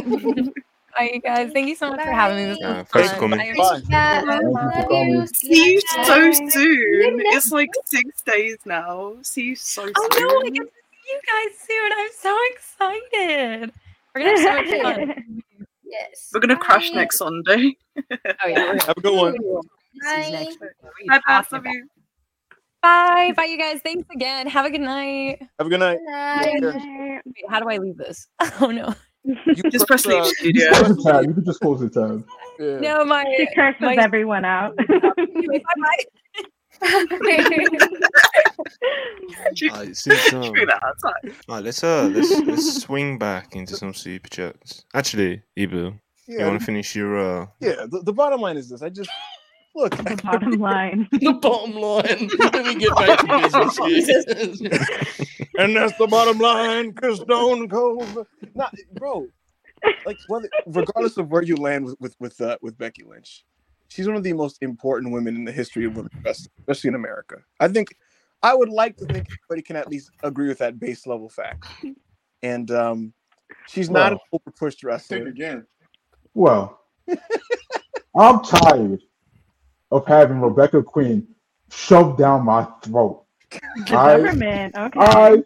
Bye, 0.97 1.11
you 1.13 1.21
guys. 1.21 1.51
Thank 1.51 1.67
you 1.67 1.75
so 1.75 1.89
much 1.89 2.01
for 2.03 2.11
having 2.11 2.37
me. 2.37 2.45
This 2.45 2.59
Yeah, 2.61 2.83
thanks 2.83 3.11
for 3.13 3.19
coming. 3.19 3.39
Bye. 3.57 3.81
Yeah, 3.89 4.21
Thank 4.21 4.43
you 4.43 4.47
for 4.47 4.49
love 4.51 4.87
coming. 4.87 5.13
you. 5.13 5.27
See 5.27 5.73
you 5.73 5.81
so 6.05 6.31
soon. 6.49 7.21
It's 7.27 7.51
like 7.51 7.69
six 7.85 8.21
days 8.21 8.57
now. 8.65 9.15
See 9.23 9.43
you 9.43 9.55
so 9.55 9.85
soon. 9.85 9.93
Oh 9.97 10.41
no, 10.51 10.65
I 11.15 11.47
get 11.47 11.57
to 11.57 11.65
see 11.65 11.73
you 11.73 11.89
guys 11.89 11.91
soon. 11.91 11.91
I'm 11.97 12.09
so 12.19 12.37
excited. 12.51 13.71
We're 14.15 14.21
gonna 14.23 14.39
have 14.39 14.67
so 14.67 14.83
much 14.83 14.97
fun. 14.97 15.43
Yes. 15.85 16.31
We're 16.33 16.39
gonna 16.39 16.57
crash 16.57 16.89
Bye. 16.89 16.95
next 16.95 17.19
Sunday. 17.19 17.77
Oh 18.11 18.47
yeah. 18.47 18.83
Have 18.87 18.97
a 18.97 19.01
good 19.01 19.15
one. 19.15 19.33
This 19.33 20.03
Bye. 20.03 20.29
next 20.31 20.59
week. 20.59 20.71
What 20.81 20.89
are 20.89 21.03
you 21.03 21.09
Bye, 21.11 21.21
bye, 21.27 21.43
love 21.51 21.65
you. 21.67 21.87
Bye. 22.81 23.33
Bye, 23.37 23.45
you 23.45 23.57
guys. 23.59 23.79
Thanks 23.81 24.09
again. 24.11 24.47
Have 24.47 24.65
a 24.65 24.71
good 24.71 24.81
night. 24.81 25.39
Have 25.59 25.67
a 25.67 25.69
good 25.69 25.79
night. 25.81 25.99
Bye. 26.11 27.21
Wait, 27.23 27.45
how 27.47 27.59
do 27.59 27.69
I 27.69 27.77
leave 27.77 27.97
this? 27.97 28.27
Oh 28.59 28.71
no. 28.71 28.95
You 29.23 29.35
Just 29.69 29.85
press 29.85 30.05
leave 30.07 30.25
studio. 30.25 30.71
Close 30.71 30.95
the 30.97 31.03
tab. 31.03 31.25
You 31.27 31.33
can 31.35 31.45
just 31.45 31.59
close 31.59 31.79
the 31.79 31.89
tab. 31.89 32.25
yeah. 32.59 32.79
No, 32.79 33.05
my 33.05 33.23
She 33.37 33.47
curses 33.55 33.79
my 33.79 33.93
everyone 33.93 34.45
out. 34.45 34.75
bye 34.75 34.85
bye. 34.87 36.03
Alright, 39.69 39.95
since, 39.95 40.33
um, 40.33 40.43
Screw 40.43 40.65
that. 40.65 40.81
It's 40.91 41.01
fine. 41.01 41.35
alright, 41.49 41.63
let's 41.63 41.83
uh 41.83 42.09
let's 42.13 42.31
let's 42.41 42.81
swing 42.81 43.17
back 43.17 43.55
into 43.55 43.75
some 43.75 43.93
super 43.93 44.29
chats. 44.29 44.85
Actually, 44.93 45.43
Ibu, 45.57 45.99
you 46.27 46.39
want 46.39 46.59
to 46.59 46.65
finish 46.65 46.95
your 46.95 47.17
uh? 47.17 47.47
yeah. 47.59 47.85
The, 47.87 48.01
the 48.03 48.13
bottom 48.13 48.41
line 48.41 48.57
is 48.57 48.69
this. 48.69 48.81
I 48.81 48.89
just 48.89 49.09
look. 49.75 49.95
the 49.95 50.21
bottom 50.23 50.51
line. 50.53 51.07
the 51.11 51.33
bottom 51.33 51.75
line. 51.75 52.29
Let 52.39 52.65
me 52.65 52.75
get 52.75 52.95
back 52.95 53.19
to 53.19 53.39
business 53.39 54.59
here. 54.59 54.71
and 55.57 55.75
that's 55.75 55.97
the 55.97 56.07
bottom 56.07 56.39
line. 56.39 56.93
Cause 56.93 57.21
Stone 57.21 57.69
Cold, 57.69 58.27
not 58.55 58.73
bro. 58.93 59.27
Like 60.05 60.17
whether, 60.27 60.49
regardless 60.65 61.17
of 61.17 61.29
where 61.29 61.41
you 61.41 61.57
land 61.57 61.85
with 61.85 61.95
with 61.99 62.15
with, 62.19 62.41
uh, 62.41 62.57
with 62.61 62.77
Becky 62.77 63.03
Lynch, 63.03 63.43
she's 63.93 64.07
one 64.07 64.15
of 64.15 64.23
the 64.23 64.33
most 64.33 64.57
important 64.61 65.13
women 65.13 65.35
in 65.35 65.45
the 65.45 65.51
history 65.51 65.85
of 65.85 65.95
women 65.95 66.11
wrestling, 66.25 66.51
especially 66.59 66.89
in 66.89 66.95
America. 66.95 67.37
I 67.59 67.67
think 67.67 67.95
I 68.41 68.55
would 68.55 68.69
like 68.69 68.97
to 68.97 69.05
think 69.05 69.27
everybody 69.31 69.61
can 69.61 69.75
at 69.75 69.87
least 69.87 70.09
agree 70.23 70.47
with 70.47 70.57
that 70.57 70.79
base 70.79 71.05
level 71.05 71.29
fact. 71.29 71.67
And 72.41 72.71
um, 72.71 73.13
she's 73.67 73.89
not 73.89 74.13
an 74.13 74.19
over 74.31 74.51
pushed 74.51 74.79
Take 74.79 74.87
wrestler. 74.87 75.27
again. 75.27 75.65
Well, 76.33 76.81
I'm 78.15 78.43
tired 78.43 79.01
of 79.91 80.05
having 80.07 80.41
Rebecca 80.41 80.81
Quin 80.81 81.27
shoved 81.71 82.17
down 82.17 82.43
my 82.45 82.67
throat. 82.83 83.23
The 83.51 83.95
I, 83.95 84.17
government. 84.17 84.75
Okay. 84.75 84.99
I, 84.99 85.43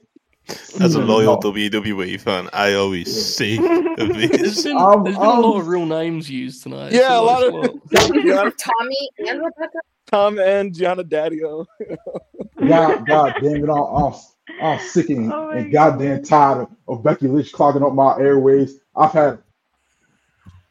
As 0.80 0.96
a 0.96 1.00
loyal 1.00 1.40
No. 1.42 1.52
WWE 1.52 2.20
fan, 2.22 2.50
I 2.54 2.74
always 2.74 3.36
see 3.36 3.58
of 3.98 4.08
There's 4.14 4.30
this. 4.32 4.64
been, 4.64 4.78
Um, 4.78 5.04
there's 5.04 5.16
been 5.18 5.26
a 5.26 5.30
um, 5.30 5.42
lot 5.42 5.58
of 5.60 5.68
real 5.68 5.86
names 5.86 6.30
used 6.30 6.64
tonight. 6.64 6.94
Yeah, 6.94 7.20
a 7.20 7.22
lot 7.22 7.44
of- 7.44 7.54
lot. 7.54 7.72
Yeah, 8.24 8.50
Tommy 8.58 9.10
and 9.20 9.40
Rebecca. 9.40 9.80
Tom 10.10 10.40
and 10.40 10.74
Gionna 10.74 11.04
Daddio. 11.04 11.66
God, 12.68 13.06
God 13.06 13.34
damn 13.42 13.64
it, 13.66 13.70
I'm, 13.70 13.72
I'm, 13.72 14.14
I'm 14.62 14.80
sick 14.80 15.10
and, 15.10 15.32
Oh 15.34 15.48
my 15.48 15.58
and 15.58 15.72
goddamn 15.72 16.24
tired 16.24 16.62
of, 16.62 16.70
of 16.88 17.04
Becky 17.04 17.28
Lynch 17.28 17.52
clogging 17.52 17.84
up 17.84 17.94
my 17.94 18.18
airways. 18.18 18.80
I've 18.96 19.12
had 19.12 19.40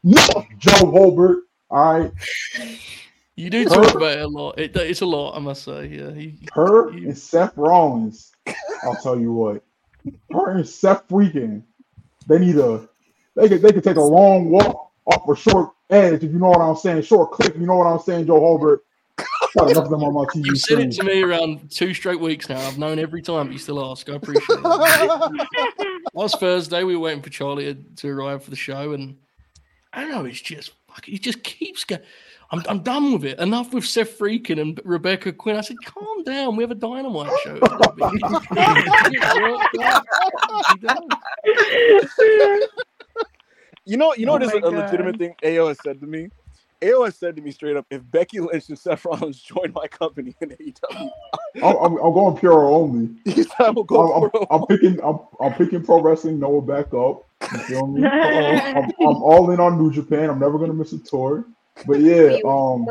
Look, 0.03 0.47
Joe 0.59 0.71
Holbert. 0.91 1.41
All 1.69 2.01
right, 2.01 2.13
You 3.35 3.51
do 3.51 3.65
talk 3.67 3.95
about 3.95 4.17
it 4.19 4.25
a 4.25 4.29
lot. 4.29 4.59
It, 4.59 4.75
it's 4.77 5.01
a 5.03 5.07
lot, 5.07 5.37
I 5.37 5.41
must 5.41 5.65
say. 5.65 5.87
Yeah, 5.89 6.13
he, 6.13 6.39
her 6.55 6.91
he- 6.93 7.05
and 7.07 7.19
Seth 7.19 7.53
Rollins. 7.57 8.33
I'll 8.85 8.97
tell 8.97 9.19
you 9.19 9.33
what, 9.33 9.63
her 10.33 10.51
and 10.51 10.67
Seth 10.67 11.09
freaking, 11.09 11.63
they 12.27 12.39
need 12.39 12.57
a, 12.57 12.89
they 13.35 13.49
could 13.49 13.63
they 13.63 13.73
could 13.73 13.85
take 13.85 13.97
a 13.97 14.03
long 14.03 14.51
walk 14.51 14.91
off 15.07 15.29
a 15.29 15.37
short 15.37 15.71
edge 15.91 16.25
if 16.25 16.33
you 16.33 16.39
know 16.39 16.51
what 16.51 16.61
I'm 16.61 16.77
saying, 16.77 17.03
short 17.03 17.33
clip. 17.33 17.57
You 17.57 17.67
know 17.67 17.77
what 17.77 17.87
I'm 17.87 18.01
saying, 18.01 18.27
Joe 18.27 18.41
Holbert. 18.41 18.79
Got 19.57 19.71
enough 19.71 19.85
of 19.85 19.91
them 19.91 20.05
on 20.05 20.13
my 20.13 20.25
TV 20.25 20.45
you 20.45 20.57
said 20.57 20.81
it 20.81 20.93
to 20.93 21.05
me 21.05 21.23
around 21.23 21.71
two 21.71 21.95
straight 21.95 22.21
weeks 22.21 22.49
now. 22.49 22.61
I've 22.61 22.79
known 22.79 22.99
every 22.99 23.23
time, 23.23 23.47
but 23.47 23.53
you 23.53 23.59
still 23.59 23.91
ask. 23.91 24.09
I 24.11 24.15
appreciate 24.15 24.61
it. 24.63 26.03
Last 26.15 26.39
Thursday, 26.39 26.85
we 26.85 26.95
were 26.95 27.03
waiting 27.03 27.23
for 27.23 27.31
Charlie 27.31 27.75
to 27.97 28.09
arrive 28.09 28.45
for 28.45 28.51
the 28.51 28.57
show, 28.57 28.93
and 28.93 29.17
I 29.93 30.03
don't 30.03 30.11
know. 30.11 30.25
It's 30.27 30.41
just 30.41 30.73
fucking. 30.89 31.15
It 31.15 31.23
just 31.23 31.43
keeps 31.43 31.85
going. 31.85 32.03
I'm, 32.51 32.63
I'm 32.69 32.83
done 32.83 33.13
with 33.13 33.25
it. 33.25 33.39
Enough 33.39 33.75
with 33.75 33.85
Seth 33.85 34.19
Freakin 34.19 34.61
and 34.61 34.81
Rebecca 34.85 35.33
Quin. 35.33 35.57
I 35.57 35.63
said, 35.63 35.79
calm 35.85 36.23
down. 36.25 36.57
We 36.57 36.63
have 36.63 36.71
a 36.71 36.77
dynamite 36.77 37.39
show. 37.41 37.61
You 43.89 43.97
know, 43.97 44.15
you 44.15 44.27
know 44.27 44.33
Oh 44.33 44.35
what 44.35 44.43
is 44.43 44.53
my 44.53 44.61
a 44.65 44.71
legitimate 44.71 45.17
thing 45.17 45.35
AO 45.45 45.69
has 45.69 45.81
said 45.81 46.01
to 46.01 46.07
me? 46.09 46.29
AO 46.85 47.05
has 47.05 47.17
said 47.17 47.37
to 47.37 47.43
me 47.43 47.53
straight 47.53 47.77
up, 47.77 47.87
if 47.89 48.03
Becky 48.11 48.41
Lynch 48.41 48.69
and 48.69 48.79
Seth 48.79 49.05
Rollins 49.05 49.41
join 49.41 49.73
my 49.73 49.87
company 49.87 50.35
in 50.41 50.51
AEW, 50.51 50.75
I'm, 51.63 51.77
I'm, 51.77 51.97
I'm 51.97 52.13
going 52.13 52.37
pure 52.37 52.67
only. 52.67 53.15
he 53.25 53.45
said 53.45 53.53
I 53.61 53.71
will 53.71 53.85
go 53.85 54.13
I'm, 54.13 54.31
pro. 54.31 54.41
I'm, 54.51 54.61
I'm 54.61 54.67
picking 54.67 54.99
I'm, 55.05 55.21
I'm 55.41 55.55
picking 55.55 55.85
pro 55.85 56.03
wrestling 56.03 56.41
Noah 56.41 56.63
back 56.63 56.93
up. 56.93 57.23
You 57.53 57.59
feel 57.61 57.87
me? 57.87 58.05
I'm, 58.07 58.85
I'm 58.85 59.23
all 59.23 59.53
in 59.53 59.61
on 59.61 59.79
New 59.79 59.93
Japan. 59.93 60.31
I'm 60.31 60.41
never 60.41 60.59
gonna 60.59 60.75
miss 60.75 60.93
a 60.93 60.99
tour. 60.99 61.47
But 61.85 62.01
yeah, 62.01 62.39
um, 62.45 62.87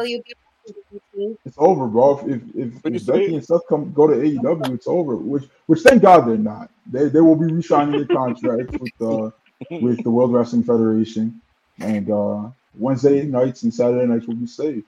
it's 1.45 1.57
over, 1.57 1.87
bro. 1.87 2.19
If 2.27 2.41
if, 2.55 2.73
if 2.85 3.05
Becky 3.05 3.35
and 3.35 3.45
Seth 3.45 3.61
come 3.69 3.93
go 3.93 4.07
to 4.07 4.15
AEW, 4.15 4.73
it's 4.73 4.87
over. 4.87 5.15
Which 5.15 5.43
which 5.67 5.81
thank 5.81 6.01
God 6.01 6.27
they're 6.27 6.37
not. 6.37 6.69
They 6.91 7.09
they 7.09 7.21
will 7.21 7.35
be 7.35 7.51
re-signing 7.51 7.95
their 7.95 8.07
contracts 8.07 8.75
with 8.79 8.91
uh 9.01 9.31
with 9.69 10.03
the 10.03 10.09
World 10.09 10.33
Wrestling 10.33 10.63
Federation, 10.63 11.41
and 11.79 12.09
uh 12.09 12.49
Wednesday 12.77 13.23
nights 13.23 13.63
and 13.63 13.73
Saturday 13.73 14.05
nights 14.05 14.27
will 14.27 14.35
be 14.35 14.47
safe. 14.47 14.83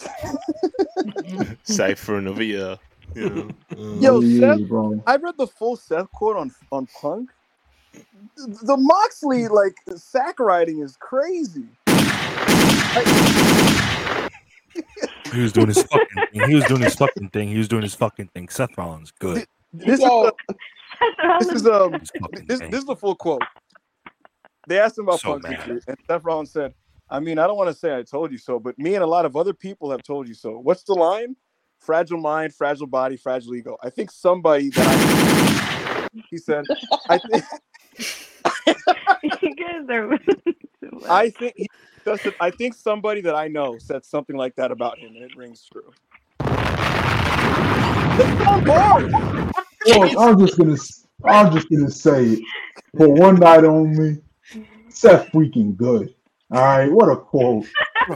safe 1.62 1.98
for 1.98 2.18
another 2.18 2.42
year. 2.42 2.78
You 3.14 3.30
know? 3.30 4.00
Yo, 4.00 4.20
Seth, 4.20 4.68
bro. 4.68 5.02
I 5.06 5.16
read 5.16 5.34
the 5.38 5.46
full 5.46 5.76
Seth 5.76 6.10
quote 6.12 6.36
on 6.36 6.50
on 6.70 6.86
Punk. 7.00 7.30
The 8.36 8.76
Moxley 8.76 9.48
like 9.48 9.74
sack 9.96 10.40
riding 10.40 10.80
is 10.80 10.96
crazy. 10.96 11.66
He 15.32 15.40
was 15.40 15.52
doing 15.52 15.68
his 15.68 15.82
fucking 15.82 16.26
thing. 16.32 16.48
He 16.48 16.54
was 16.54 16.64
doing 16.64 16.82
his 16.82 16.94
fucking 16.94 17.28
thing. 17.30 17.48
He 17.48 17.58
was 17.58 17.68
doing 17.68 17.82
his 17.82 17.94
fucking 17.94 18.28
thing. 18.28 18.48
Seth 18.48 18.76
Rollins, 18.76 19.12
good. 19.18 19.46
This 19.72 20.00
is, 20.00 20.04
a, 20.04 20.32
this 21.40 21.48
is 21.48 21.66
um 21.66 21.92
this, 22.46 22.60
this 22.60 22.80
is 22.80 22.84
the 22.84 22.96
full 22.96 23.14
quote. 23.14 23.42
They 24.68 24.78
asked 24.78 24.98
him 24.98 25.04
about 25.04 25.20
so 25.20 25.40
Punk, 25.40 25.66
and 25.66 25.98
Seth 26.06 26.24
Rollins 26.24 26.52
said, 26.52 26.74
"I 27.08 27.20
mean, 27.20 27.38
I 27.38 27.46
don't 27.46 27.56
want 27.56 27.70
to 27.70 27.74
say 27.74 27.96
I 27.96 28.02
told 28.02 28.30
you 28.30 28.38
so, 28.38 28.58
but 28.58 28.78
me 28.78 28.94
and 28.94 29.02
a 29.02 29.06
lot 29.06 29.24
of 29.24 29.36
other 29.36 29.54
people 29.54 29.90
have 29.90 30.02
told 30.02 30.28
you 30.28 30.34
so." 30.34 30.58
What's 30.58 30.82
the 30.82 30.94
line? 30.94 31.36
Fragile 31.80 32.20
mind, 32.20 32.54
fragile 32.54 32.86
body, 32.86 33.16
fragile 33.16 33.54
ego. 33.54 33.76
I 33.82 33.90
think 33.90 34.10
somebody 34.10 34.68
that 34.70 36.08
I, 36.14 36.20
he 36.30 36.36
said, 36.36 36.64
I 37.08 37.18
think. 37.18 37.44
you 39.42 39.54
guys 39.56 39.88
are. 39.88 40.18
I 41.10 41.30
think 41.30 41.54
he 41.56 41.68
said, 42.04 42.34
I 42.40 42.50
think 42.50 42.74
somebody 42.74 43.20
that 43.22 43.34
I 43.34 43.48
know 43.48 43.78
said 43.78 44.04
something 44.04 44.36
like 44.36 44.54
that 44.56 44.70
about 44.70 44.98
him, 44.98 45.14
and 45.14 45.24
it 45.24 45.36
rings 45.36 45.68
true. 45.70 45.92
Well, 49.86 50.18
I'm 50.18 50.38
just 50.38 50.58
gonna, 50.58 50.76
I'm 51.24 51.52
just 51.52 51.68
gonna 51.70 51.90
say, 51.90 52.24
it 52.24 52.40
for 52.96 53.08
one 53.08 53.36
night 53.36 53.64
only, 53.64 54.20
Seth 54.88 55.30
freaking 55.32 55.76
good. 55.76 56.14
All 56.50 56.60
right, 56.60 56.90
what 56.90 57.08
a 57.08 57.16
quote. 57.16 57.66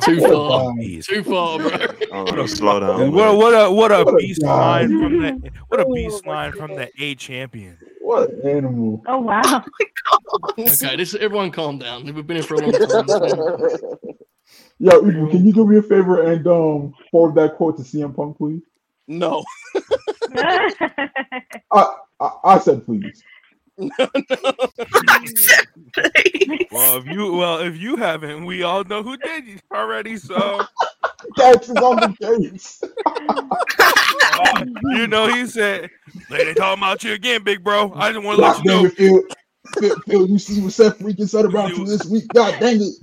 Too 0.02 0.20
far. 0.20 0.74
Too 1.02 1.22
far, 1.22 1.58
bro. 1.58 1.70
Oh, 2.12 2.46
slow 2.46 2.80
down. 2.80 3.02
And 3.02 3.12
what, 3.12 3.36
what 3.36 3.54
a 3.54 3.70
what 3.70 3.92
a 3.92 4.04
what 4.04 4.18
beast 4.18 4.42
a 4.42 4.46
line 4.46 4.88
from 4.88 5.22
the 5.22 5.50
what 5.68 5.80
a 5.80 5.86
beast 5.86 6.26
line 6.26 6.52
from 6.52 6.74
the 6.74 6.90
A 7.00 7.14
champion. 7.14 7.78
What 8.06 8.30
animal? 8.44 9.02
Oh 9.08 9.18
wow. 9.18 9.42
okay, 10.60 10.94
this 10.94 11.16
everyone 11.16 11.50
calm 11.50 11.80
down. 11.80 12.04
We've 12.04 12.24
been 12.24 12.36
here 12.36 12.44
for 12.44 12.54
a 12.54 12.58
long 12.58 12.70
time. 12.70 13.04
Yo, 14.78 15.00
can 15.00 15.44
you 15.44 15.52
do 15.52 15.66
me 15.66 15.78
a 15.78 15.82
favor 15.82 16.22
and 16.22 16.46
um 16.46 16.94
forward 17.10 17.34
that 17.34 17.56
quote 17.56 17.76
to 17.78 17.82
CM 17.82 18.14
Punk, 18.14 18.38
please? 18.38 18.62
No. 19.08 19.42
I, 21.72 21.94
I 22.20 22.30
I 22.44 22.58
said 22.60 22.84
please. 22.84 23.24
Well, 23.78 23.90
if 26.96 27.06
you 27.06 27.32
well, 27.32 27.58
if 27.58 27.76
you 27.76 27.96
haven't, 27.96 28.44
we 28.44 28.62
all 28.62 28.84
know 28.84 29.02
who 29.02 29.16
did 29.16 29.60
already. 29.74 30.16
So 30.16 30.64
that's 31.36 31.68
on 31.70 32.00
the 32.00 32.14
case. 32.20 32.82
uh, 34.34 34.64
you 34.96 35.06
know, 35.06 35.28
he 35.28 35.46
said 35.46 35.90
they 36.30 36.54
talking 36.54 36.82
about 36.82 37.04
you 37.04 37.12
again, 37.12 37.42
big 37.42 37.62
bro. 37.62 37.92
I 37.94 38.12
just 38.12 38.24
want 38.24 38.38
to 38.38 38.46
let 38.46 38.58
you 38.58 38.64
know. 38.64 38.88
Phil, 38.88 39.22
Phil, 39.78 39.94
Phil, 40.06 40.26
you 40.26 40.38
see 40.38 40.62
what 40.62 40.72
Seth 40.72 40.98
freaking 40.98 41.28
said 41.28 41.44
about 41.44 41.76
you 41.76 41.86
this 41.86 42.06
week? 42.06 42.32
God 42.32 42.58
dang 42.60 42.80
it! 42.80 42.94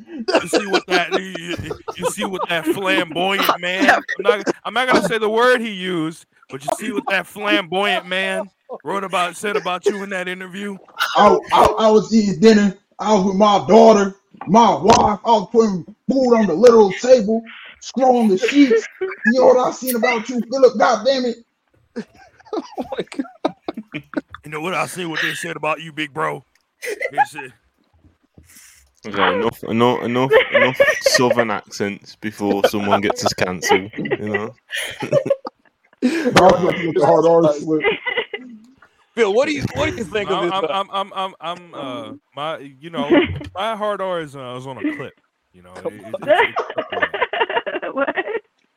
You 0.42 0.48
see 0.48 0.66
what 0.66 0.86
that 0.88 1.14
you, 1.14 1.74
you 1.96 2.06
see 2.06 2.26
what 2.26 2.42
that 2.50 2.66
flamboyant 2.66 3.60
man. 3.60 4.04
I'm 4.18 4.24
not, 4.24 4.48
I'm 4.64 4.74
not 4.74 4.88
gonna 4.88 5.04
say 5.04 5.18
the 5.18 5.30
word 5.30 5.62
he 5.62 5.72
used, 5.72 6.26
but 6.50 6.64
you 6.64 6.72
see 6.78 6.92
what 6.92 7.04
that 7.10 7.28
flamboyant 7.28 8.06
man 8.06 8.50
wrote 8.84 9.04
about 9.04 9.36
said 9.36 9.56
about 9.56 9.86
you 9.86 10.04
in 10.04 10.10
that 10.10 10.28
interview? 10.28 10.78
I, 11.16 11.38
I, 11.52 11.64
I 11.80 11.92
was 11.92 12.14
eating 12.14 12.40
dinner. 12.40 12.78
I 13.00 13.14
was 13.14 13.26
with 13.26 13.36
my 13.36 13.66
daughter, 13.68 14.16
my 14.48 14.76
wife. 14.76 15.20
I 15.26 15.32
was 15.32 15.50
putting 15.52 15.84
food 16.10 16.36
on 16.36 16.48
the 16.48 16.54
little 16.54 16.92
table, 16.92 17.42
scrolling 17.82 18.30
the 18.30 18.38
sheets. 18.38 18.88
You 19.02 19.40
know 19.40 19.48
what 19.48 19.68
I 19.68 19.72
seen 19.72 19.96
about 19.96 20.30
you, 20.30 20.42
Philip? 20.52 20.78
God 20.78 21.06
damn 21.06 21.26
it! 21.26 21.38
oh 22.54 22.64
my 22.78 23.06
god! 23.10 23.56
You 24.46 24.52
know 24.52 24.62
what 24.62 24.74
I 24.74 24.86
seen? 24.88 25.10
What 25.10 25.22
they 25.22 25.34
said 25.34 25.56
about 25.56 25.82
you, 25.82 25.92
big 25.92 26.14
bro? 26.14 26.44
They 27.12 27.18
said. 27.28 27.54
Okay, 29.06 29.36
enough, 29.36 29.62
enough, 29.64 30.04
enough, 30.04 30.32
enough 30.54 30.78
southern 31.02 31.52
accents 31.52 32.16
before 32.16 32.66
someone 32.70 33.02
gets 33.02 33.26
us 33.26 33.34
cancelled. 33.34 33.92
You 33.98 34.30
know. 34.30 34.56
hard 36.38 37.26
R 37.26 37.54
slip. 37.54 37.84
Phil, 39.16 39.34
what 39.34 39.48
do 39.48 39.54
you 39.54 39.64
what 39.76 39.92
do 39.92 39.96
you 39.96 40.04
think 40.04 40.32
I'm, 40.32 40.52
of 40.52 40.62
this? 40.62 40.72
I'm, 40.72 40.90
I'm, 40.92 41.14
I'm, 41.14 41.36
I'm, 41.40 41.76
uh, 41.76 42.14
my, 42.36 42.58
you 42.58 42.90
know, 42.90 43.10
my 43.56 43.76
hard 43.76 44.02
R 44.02 44.22
is, 44.22 44.36
uh, 44.36 44.56
is 44.58 44.66
on 44.66 44.78
a 44.78 44.96
clip. 44.96 45.14
You 45.54 45.62
know, 45.62 45.74
it, 45.86 45.94
it, 45.94 46.16
it, 46.24 47.94
what? 47.96 48.16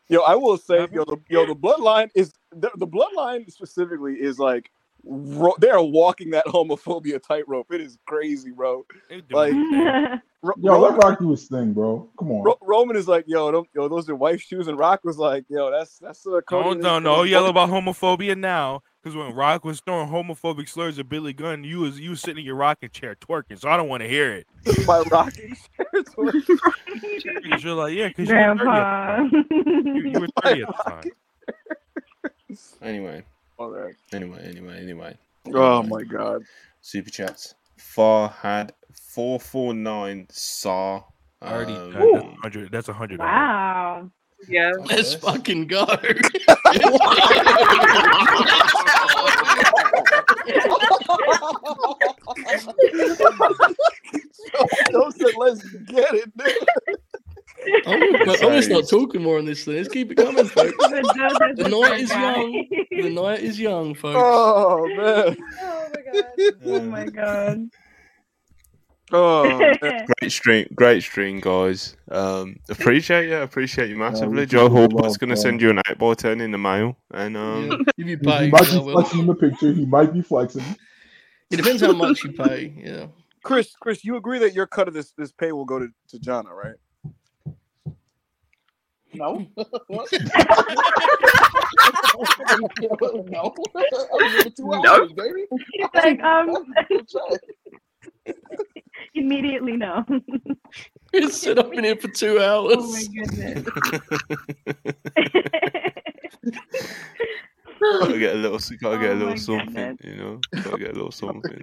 Yo, 0.08 0.20
I 0.20 0.34
will 0.34 0.58
say, 0.58 0.86
yo, 0.92 1.04
the, 1.04 1.16
yo, 1.28 1.46
the 1.46 1.56
bloodline 1.56 2.10
is 2.14 2.32
the, 2.52 2.70
the 2.76 2.86
bloodline 2.86 3.50
specifically 3.50 4.14
is 4.14 4.38
like 4.38 4.70
ro- 5.06 5.54
they 5.60 5.70
are 5.70 5.82
walking 5.82 6.30
that 6.30 6.46
homophobia 6.46 7.22
tightrope. 7.22 7.72
It 7.72 7.80
is 7.80 7.98
crazy, 8.06 8.50
bro. 8.50 8.84
Like, 9.30 9.52
Ro- 10.42 10.54
yo, 10.58 10.78
let 10.78 10.96
Rock 10.96 11.18
do 11.18 11.30
his 11.30 11.48
thing, 11.48 11.72
bro. 11.72 12.08
Come 12.18 12.30
on. 12.30 12.44
Ro- 12.44 12.58
Roman 12.60 12.96
is 12.96 13.08
like, 13.08 13.24
yo, 13.26 13.50
don't, 13.50 13.68
yo, 13.74 13.88
those 13.88 14.08
are 14.08 14.14
wife 14.14 14.40
shoes, 14.40 14.68
and 14.68 14.78
Rock 14.78 15.00
was 15.02 15.18
like, 15.18 15.44
yo, 15.48 15.70
that's 15.70 15.98
that's 15.98 16.26
uh, 16.26 16.40
Cody. 16.48 16.80
No, 16.80 16.98
no, 16.98 17.16
no, 17.16 17.22
yell 17.22 17.46
about 17.46 17.70
homophobia 17.70 18.36
now. 18.36 18.82
Because 19.02 19.16
when 19.16 19.34
Rock 19.34 19.64
was 19.64 19.80
throwing 19.80 20.08
homophobic 20.08 20.68
slurs 20.68 20.98
at 20.98 21.08
Billy 21.08 21.32
Gunn, 21.32 21.62
you 21.62 21.78
was 21.78 22.00
you 22.00 22.10
was 22.10 22.20
sitting 22.20 22.38
in 22.38 22.44
your 22.44 22.56
rocking 22.56 22.90
chair 22.90 23.14
twerking, 23.14 23.58
so 23.58 23.68
I 23.68 23.76
don't 23.76 23.88
want 23.88 24.02
to 24.02 24.08
hear 24.08 24.32
it. 24.32 24.46
My 24.86 24.98
rocking 25.10 25.56
chair 25.76 26.02
twerking. 26.02 26.58
You're 27.44 27.74
like, 27.74 27.94
yeah, 27.94 28.08
because 28.08 28.28
Grandpa. 28.28 29.28
you, 29.30 29.44
you, 29.94 30.10
you 30.10 30.20
were 30.20 30.28
30 30.42 30.62
at 30.62 30.68
the 30.68 30.82
time. 30.90 31.04
Anyway. 32.82 33.24
All 33.58 33.70
right. 33.70 33.94
Anyway, 34.12 34.42
anyway, 34.44 34.78
anyway. 34.80 35.16
Oh 35.54 35.82
my 35.82 36.02
god. 36.02 36.42
Super 36.82 37.10
chats. 37.10 37.54
Far 37.76 38.28
had 38.28 38.72
four 38.92 39.38
four 39.40 39.72
nine 39.74 40.26
saw. 40.30 41.02
Already, 41.42 41.74
Um, 41.74 41.92
that- 41.92 42.00
that's 42.12 42.40
hundred. 42.42 42.70
That's 42.72 42.88
a 42.88 42.92
hundred. 42.92 43.18
Wow. 43.20 44.10
Yeah. 44.48 44.72
Let's 44.84 45.14
fucking 45.14 45.66
go. 45.68 45.86
Joe 54.90 55.10
said, 55.10 55.32
let's 55.38 55.62
get 55.86 56.14
it, 56.14 56.36
dude. 56.36 56.56
I'm 57.86 58.00
gonna, 58.12 58.32
I'm 58.32 58.38
gonna 58.40 58.62
start 58.62 58.88
talking 58.88 59.22
more 59.22 59.38
on 59.38 59.44
this 59.44 59.64
thing. 59.64 59.76
Let's 59.76 59.88
keep 59.88 60.12
it 60.12 60.16
coming, 60.16 60.46
folks. 60.46 60.72
The 60.78 61.68
night 61.68 62.00
is 62.00 62.10
young. 62.10 62.66
The 62.90 63.10
night 63.10 63.40
is 63.40 63.60
young, 63.60 63.94
folks. 64.02 64.18
Oh 64.18 64.86
man. 64.96 65.36
Oh 66.64 66.80
my 66.82 67.06
god. 67.06 67.68
Oh, 69.12 69.58
man. 69.82 70.06
Great 70.20 70.32
stream, 70.32 70.66
great 70.74 71.02
stream, 71.02 71.40
guys. 71.40 71.96
Um, 72.10 72.56
appreciate 72.68 73.28
you, 73.28 73.36
appreciate 73.36 73.88
you 73.88 73.96
massively. 73.96 74.40
we 74.40 74.46
Joe 74.46 74.66
appreciate 74.66 75.16
gonna 75.16 75.36
send 75.36 75.60
you 75.62 75.70
an 75.70 75.80
eight 75.88 75.98
by 75.98 76.14
ten 76.14 76.40
in 76.40 76.50
the 76.50 76.58
mail, 76.58 76.96
and 77.12 77.36
um, 77.36 77.84
If 77.96 78.06
you 78.06 78.06
He, 78.06 78.16
pay, 78.16 78.46
he 78.46 78.50
might 78.50 78.60
be 78.70 78.80
flexing 78.80 79.20
in 79.20 79.26
the 79.26 79.34
picture. 79.34 79.72
He 79.72 79.86
might 79.86 80.12
be 80.12 80.22
flexing. 80.22 80.64
it 81.50 81.56
depends 81.56 81.82
how 81.82 81.92
much 81.92 82.24
you 82.24 82.32
pay. 82.32 82.74
Yeah. 82.76 83.06
Chris, 83.44 83.72
Chris, 83.80 84.04
you 84.04 84.16
agree 84.16 84.40
that 84.40 84.54
your 84.54 84.66
cut 84.66 84.88
of 84.88 84.94
this 84.94 85.12
this 85.16 85.30
pay 85.30 85.52
will 85.52 85.64
go 85.64 85.78
to 85.78 85.88
to 86.08 86.18
Jana, 86.18 86.52
right? 86.52 86.74
No. 89.16 89.46
What? 89.88 90.08
no. 93.28 93.54
I'm 94.12 94.50
here 94.50 94.82
No. 94.82 94.94
hours, 95.00 95.12
baby. 95.12 95.44
He's 95.72 95.86
like, 95.94 96.20
um, 96.22 96.74
immediately 99.14 99.76
no. 99.76 100.04
It's 101.12 101.36
set 101.38 101.58
up 101.58 101.72
in 101.72 101.84
here 101.84 101.96
for 101.96 102.08
two 102.08 102.40
hours. 102.40 102.74
Oh 102.78 102.92
my 102.92 103.04
goodness. 103.14 103.64
gotta 107.80 108.18
get 108.18 108.34
a 108.34 108.38
little, 108.38 108.58
gotta 108.80 108.98
get 108.98 109.10
a 109.10 109.12
Oh 109.12 109.14
little 109.14 109.28
my 109.28 109.34
something, 109.36 109.74
goodness. 109.74 109.98
you 110.04 110.16
know, 110.16 110.40
gotta 110.62 110.78
get 110.78 110.90
a 110.90 110.94
little 110.94 111.12
something. 111.12 111.62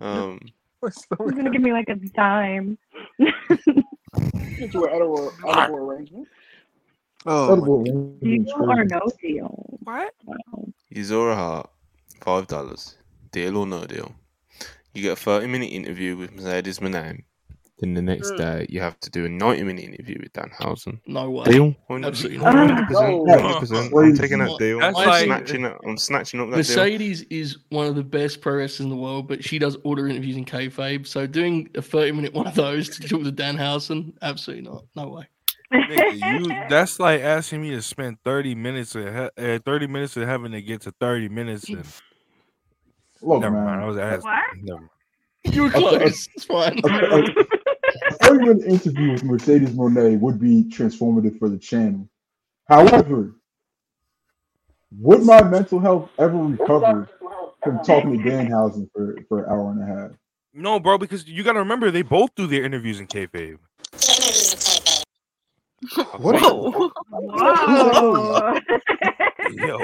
Um, 0.00 0.40
He's 0.88 1.06
gonna 1.32 1.50
give 1.50 1.62
me 1.62 1.72
like 1.72 1.88
a 1.88 1.94
dime. 1.94 2.78
Get 3.18 4.72
you 4.74 4.84
an 4.84 4.90
edible, 4.92 5.32
edible 5.46 5.76
arrangement. 5.76 6.28
Oh, 7.26 7.52
Edible 7.52 7.82
Deal 8.20 8.44
or 8.58 8.84
no 8.84 9.00
deal? 9.20 9.78
What? 9.82 10.14
Wow. 10.24 10.68
Izora 10.94 11.34
Hart, 11.34 11.70
five 12.20 12.46
dollars. 12.46 12.96
Deal 13.32 13.56
or 13.56 13.66
no 13.66 13.86
deal? 13.86 14.14
You 14.92 15.02
get 15.02 15.12
a 15.12 15.16
thirty 15.16 15.46
minute 15.46 15.70
interview 15.72 16.16
with 16.16 16.32
Mercedes 16.34 16.80
Moné, 16.80 17.22
Then 17.80 17.94
the 17.94 18.02
next 18.02 18.30
Mm. 18.32 18.38
day 18.38 18.66
you 18.68 18.80
have 18.80 18.98
to 19.00 19.10
do 19.10 19.24
a 19.24 19.28
ninety-minute 19.28 19.82
interview 19.84 20.16
with 20.22 20.32
Danhausen. 20.32 21.00
No 21.08 21.28
way. 21.28 21.44
Deal? 21.44 21.74
Absolutely 21.90 22.38
not. 22.38 22.54
not. 22.54 22.70
Hundred 22.70 22.86
percent. 22.86 23.24
No. 23.26 23.38
Hundred 23.38 23.58
percent. 23.60 23.92
I'm 23.94 24.14
taking 24.16 24.38
that 24.38 24.58
deal. 24.60 24.78
That's 24.78 24.96
I'm 24.96 25.06
like- 25.08 25.24
snatching 25.24 25.64
it. 25.64 25.76
I'm 25.84 25.98
snatching 25.98 26.40
up 26.40 26.46
that 26.50 26.52
deal. 26.52 26.76
Mercedes 26.76 27.22
is 27.30 27.58
one 27.70 27.86
of 27.88 27.96
the 27.96 28.04
best 28.04 28.40
pro 28.40 28.54
wrestlers 28.58 28.80
in 28.84 28.90
the 28.90 28.96
world, 28.96 29.26
but 29.26 29.42
she 29.42 29.58
does 29.58 29.74
all 29.76 29.96
her 29.96 30.06
interviews 30.06 30.36
in 30.36 30.44
kayfabe. 30.44 31.04
So 31.06 31.26
doing 31.26 31.68
a 31.74 31.82
thirty-minute 31.82 32.32
one 32.32 32.46
of 32.46 32.54
those 32.54 32.88
to 32.90 33.08
talk 33.08 33.22
to 33.24 33.32
Danhausen, 33.32 34.12
absolutely 34.22 34.70
not. 34.70 34.84
No 34.94 35.08
way. 35.08 35.26
Nigga, 35.72 36.38
you 36.48 36.54
that's 36.68 37.00
like 37.00 37.22
asking 37.22 37.62
me 37.62 37.70
to 37.70 37.82
spend 37.82 38.18
30 38.24 38.54
minutes 38.54 38.94
of 38.94 39.06
uh, 39.06 39.30
30 39.36 39.86
minutes 39.88 40.16
of 40.16 40.28
having 40.28 40.52
to 40.52 40.62
get 40.62 40.82
to 40.82 40.92
30 41.00 41.28
minutes 41.28 41.68
and 41.68 41.84
Look, 43.20 43.40
never 43.40 43.56
man. 43.56 43.64
mind. 43.64 43.80
I 43.82 43.86
was 43.86 43.98
asking. 43.98 44.30
What? 44.30 44.42
Never. 44.62 44.90
You 45.50 45.62
were 45.64 45.70
close. 45.70 46.28
It's 46.34 46.44
fine. 46.44 46.80
A, 46.84 46.88
a, 46.88 47.22
a 48.08 48.12
30 48.22 48.38
minute 48.44 48.64
interview 48.66 49.12
with 49.12 49.24
Mercedes 49.24 49.70
Moné 49.70 50.18
would 50.18 50.40
be 50.40 50.64
transformative 50.64 51.38
for 51.38 51.48
the 51.48 51.58
channel. 51.58 52.08
However, 52.68 53.34
would 54.98 55.22
my 55.22 55.42
mental 55.42 55.78
health 55.80 56.10
ever 56.18 56.36
recover 56.36 57.08
from 57.62 57.78
talking 57.84 58.22
to 58.22 58.30
Danhausen 58.30 58.88
for, 58.92 59.16
for 59.28 59.44
an 59.44 59.50
hour 59.50 59.70
and 59.70 59.82
a 59.82 59.86
half? 59.86 60.10
No, 60.52 60.78
bro, 60.80 60.98
because 60.98 61.26
you 61.26 61.42
gotta 61.42 61.58
remember 61.58 61.90
they 61.90 62.02
both 62.02 62.34
do 62.36 62.46
their 62.46 62.64
interviews 62.64 63.00
in 63.00 63.06
kayfabe. 63.06 63.58
What? 66.16 66.40
Whoa. 66.40 66.90
Whoa. 67.10 68.58
Yo, 69.52 69.78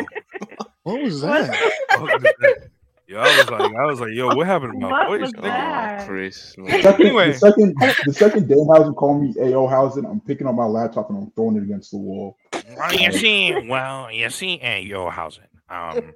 What 0.85 1.03
was 1.03 1.21
that? 1.21 1.51
what 1.99 2.01
was 2.01 2.23
that? 2.23 2.71
Yo, 3.11 3.19
I 3.19 3.39
was 3.39 3.51
like, 3.51 3.61
I 3.61 3.87
was 3.87 4.01
like, 4.01 4.11
yo, 4.13 4.35
what 4.35 4.47
happened 4.47 4.73
to 4.75 4.79
my 4.79 4.91
What 4.91 5.09
voice? 5.09 5.21
was 5.21 5.33
nigga? 5.33 5.43
that? 5.43 6.07
Chris, 6.07 6.55
The 6.57 6.81
second, 6.83 7.07
Anyway. 7.07 7.33
the 7.33 7.39
second, 7.39 7.75
the 8.07 8.13
second 8.13 8.49
Danhausen 8.49 8.95
called 8.97 9.23
me 9.23 9.35
AO 9.41 9.67
Hausen, 9.67 10.07
I'm 10.07 10.21
picking 10.21 10.47
up 10.47 10.55
my 10.55 10.65
laptop 10.65 11.11
and 11.11 11.19
I'm 11.19 11.31
throwing 11.33 11.57
it 11.57 11.63
against 11.65 11.91
the 11.91 11.99
wall. 11.99 12.37
Well, 12.77 12.95
you 12.95 13.13
see, 13.13 13.67
well, 13.69 14.13
you 14.13 14.31
see, 14.31 14.61
and 14.61 14.87
yo, 14.87 15.11
how's 15.11 15.39
it? 15.39 15.51
Um, 15.69 16.15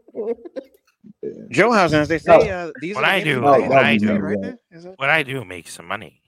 Joehouse, 1.51 1.93
as 1.93 2.09
they 2.09 2.21
No. 2.27 2.41
say, 2.41 2.51
uh, 2.51 2.73
these 2.81 2.95
What 2.95 3.05
are 3.05 3.11
I 3.11 3.21
do, 3.21 3.41
interviews 3.41 3.43
No, 3.43 3.53
that 3.53 3.71
that 3.71 3.99
do 3.99 4.13
right 4.13 4.21
right. 4.23 4.41
there. 4.41 4.59
Is 4.71 4.85
that? 4.85 4.99
what 4.99 5.11
I 5.11 5.23
do 5.23 5.45
make 5.45 5.69
some 5.69 5.87
money. 5.87 6.21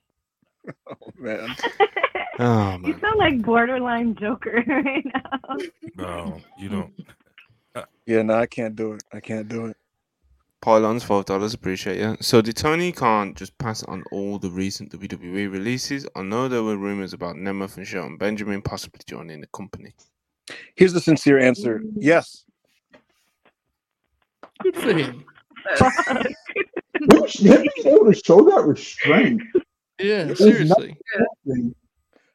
Oh, 0.89 1.13
man. 1.17 1.57
Oh 2.39 2.73
you 2.79 2.93
man. 2.93 3.01
sound 3.01 3.19
like 3.19 3.41
borderline 3.43 4.17
Joker 4.17 4.63
right 4.67 5.05
now. 5.15 5.57
Bro, 5.95 6.43
you 6.59 6.69
don't. 6.69 6.93
Yeah, 8.05 8.23
no, 8.23 8.35
I 8.35 8.47
can't 8.47 8.75
do 8.75 8.93
it. 8.95 9.03
I 9.13 9.21
can't 9.21 9.49
do 9.49 9.67
it. 9.67 9.77
Pylons, 10.67 11.05
five 11.05 11.27
dollars, 11.27 11.55
appreciate 11.55 12.01
you. 12.01 12.17
So 12.21 12.43
did 12.43 12.57
Tony 12.57 12.91
Khan 12.91 13.35
just 13.35 13.57
pass 13.57 13.85
on 13.85 14.03
all 14.11 14.37
the 14.37 14.51
recent 14.51 14.91
WWE 14.91 15.49
releases? 15.53 16.09
I 16.17 16.23
know 16.23 16.49
there 16.49 16.65
were 16.65 16.77
rumors 16.77 17.13
about 17.13 17.37
Nemeth 17.37 17.77
and 17.77 17.87
Shelton 17.87 18.17
Benjamin 18.17 18.63
possibly 18.63 18.99
joining 19.07 19.41
the 19.41 19.47
company. 19.55 19.95
Here's 20.75 20.93
the 20.93 21.01
sincere 21.01 21.39
answer. 21.39 21.79
Mm. 21.79 21.93
Yes. 22.01 22.47
Good 24.61 24.75
for 24.75 24.93
him. 24.93 25.25
Him 25.79 27.13
him 27.29 27.67
being 27.77 27.87
able 27.87 28.13
to 28.13 28.21
show 28.25 28.43
that 28.51 28.65
restraint 28.67 29.43
Yeah, 30.01 30.35
seriously. 30.35 30.97
something 31.45 31.75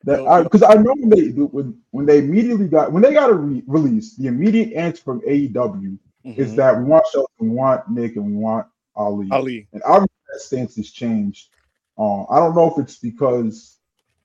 that 0.05 0.21
I 0.21 0.43
because 0.43 0.63
I 0.63 0.75
know 0.75 0.93
when 0.97 1.09
they 1.09 1.27
when 1.31 1.77
when 1.91 2.05
they 2.05 2.19
immediately 2.19 2.69
got 2.69 2.93
when 2.93 3.03
they 3.03 3.11
got 3.13 3.29
a 3.29 3.33
re- 3.33 3.63
release, 3.67 4.15
the 4.15 4.27
immediate 4.27 4.71
answer 4.71 5.03
from 5.03 5.19
AEW 5.27 5.97
is 6.25 6.53
Mhm. 6.53 6.55
that 6.55 6.77
we 6.77 6.83
want 6.85 7.05
Shelton, 7.11 7.35
we 7.39 7.49
want 7.49 7.89
Nick, 7.89 8.15
and 8.15 8.25
we 8.25 8.33
want 8.33 8.67
Ali. 8.95 9.27
Ali. 9.31 9.67
And 9.73 9.81
obviously 9.83 10.15
that 10.33 10.39
stance 10.41 10.75
has 10.75 10.91
changed. 10.91 11.49
Um, 11.97 12.25
I 12.29 12.37
don't 12.39 12.55
know 12.55 12.71
if 12.71 12.77
it's 12.77 12.97
because 12.97 13.77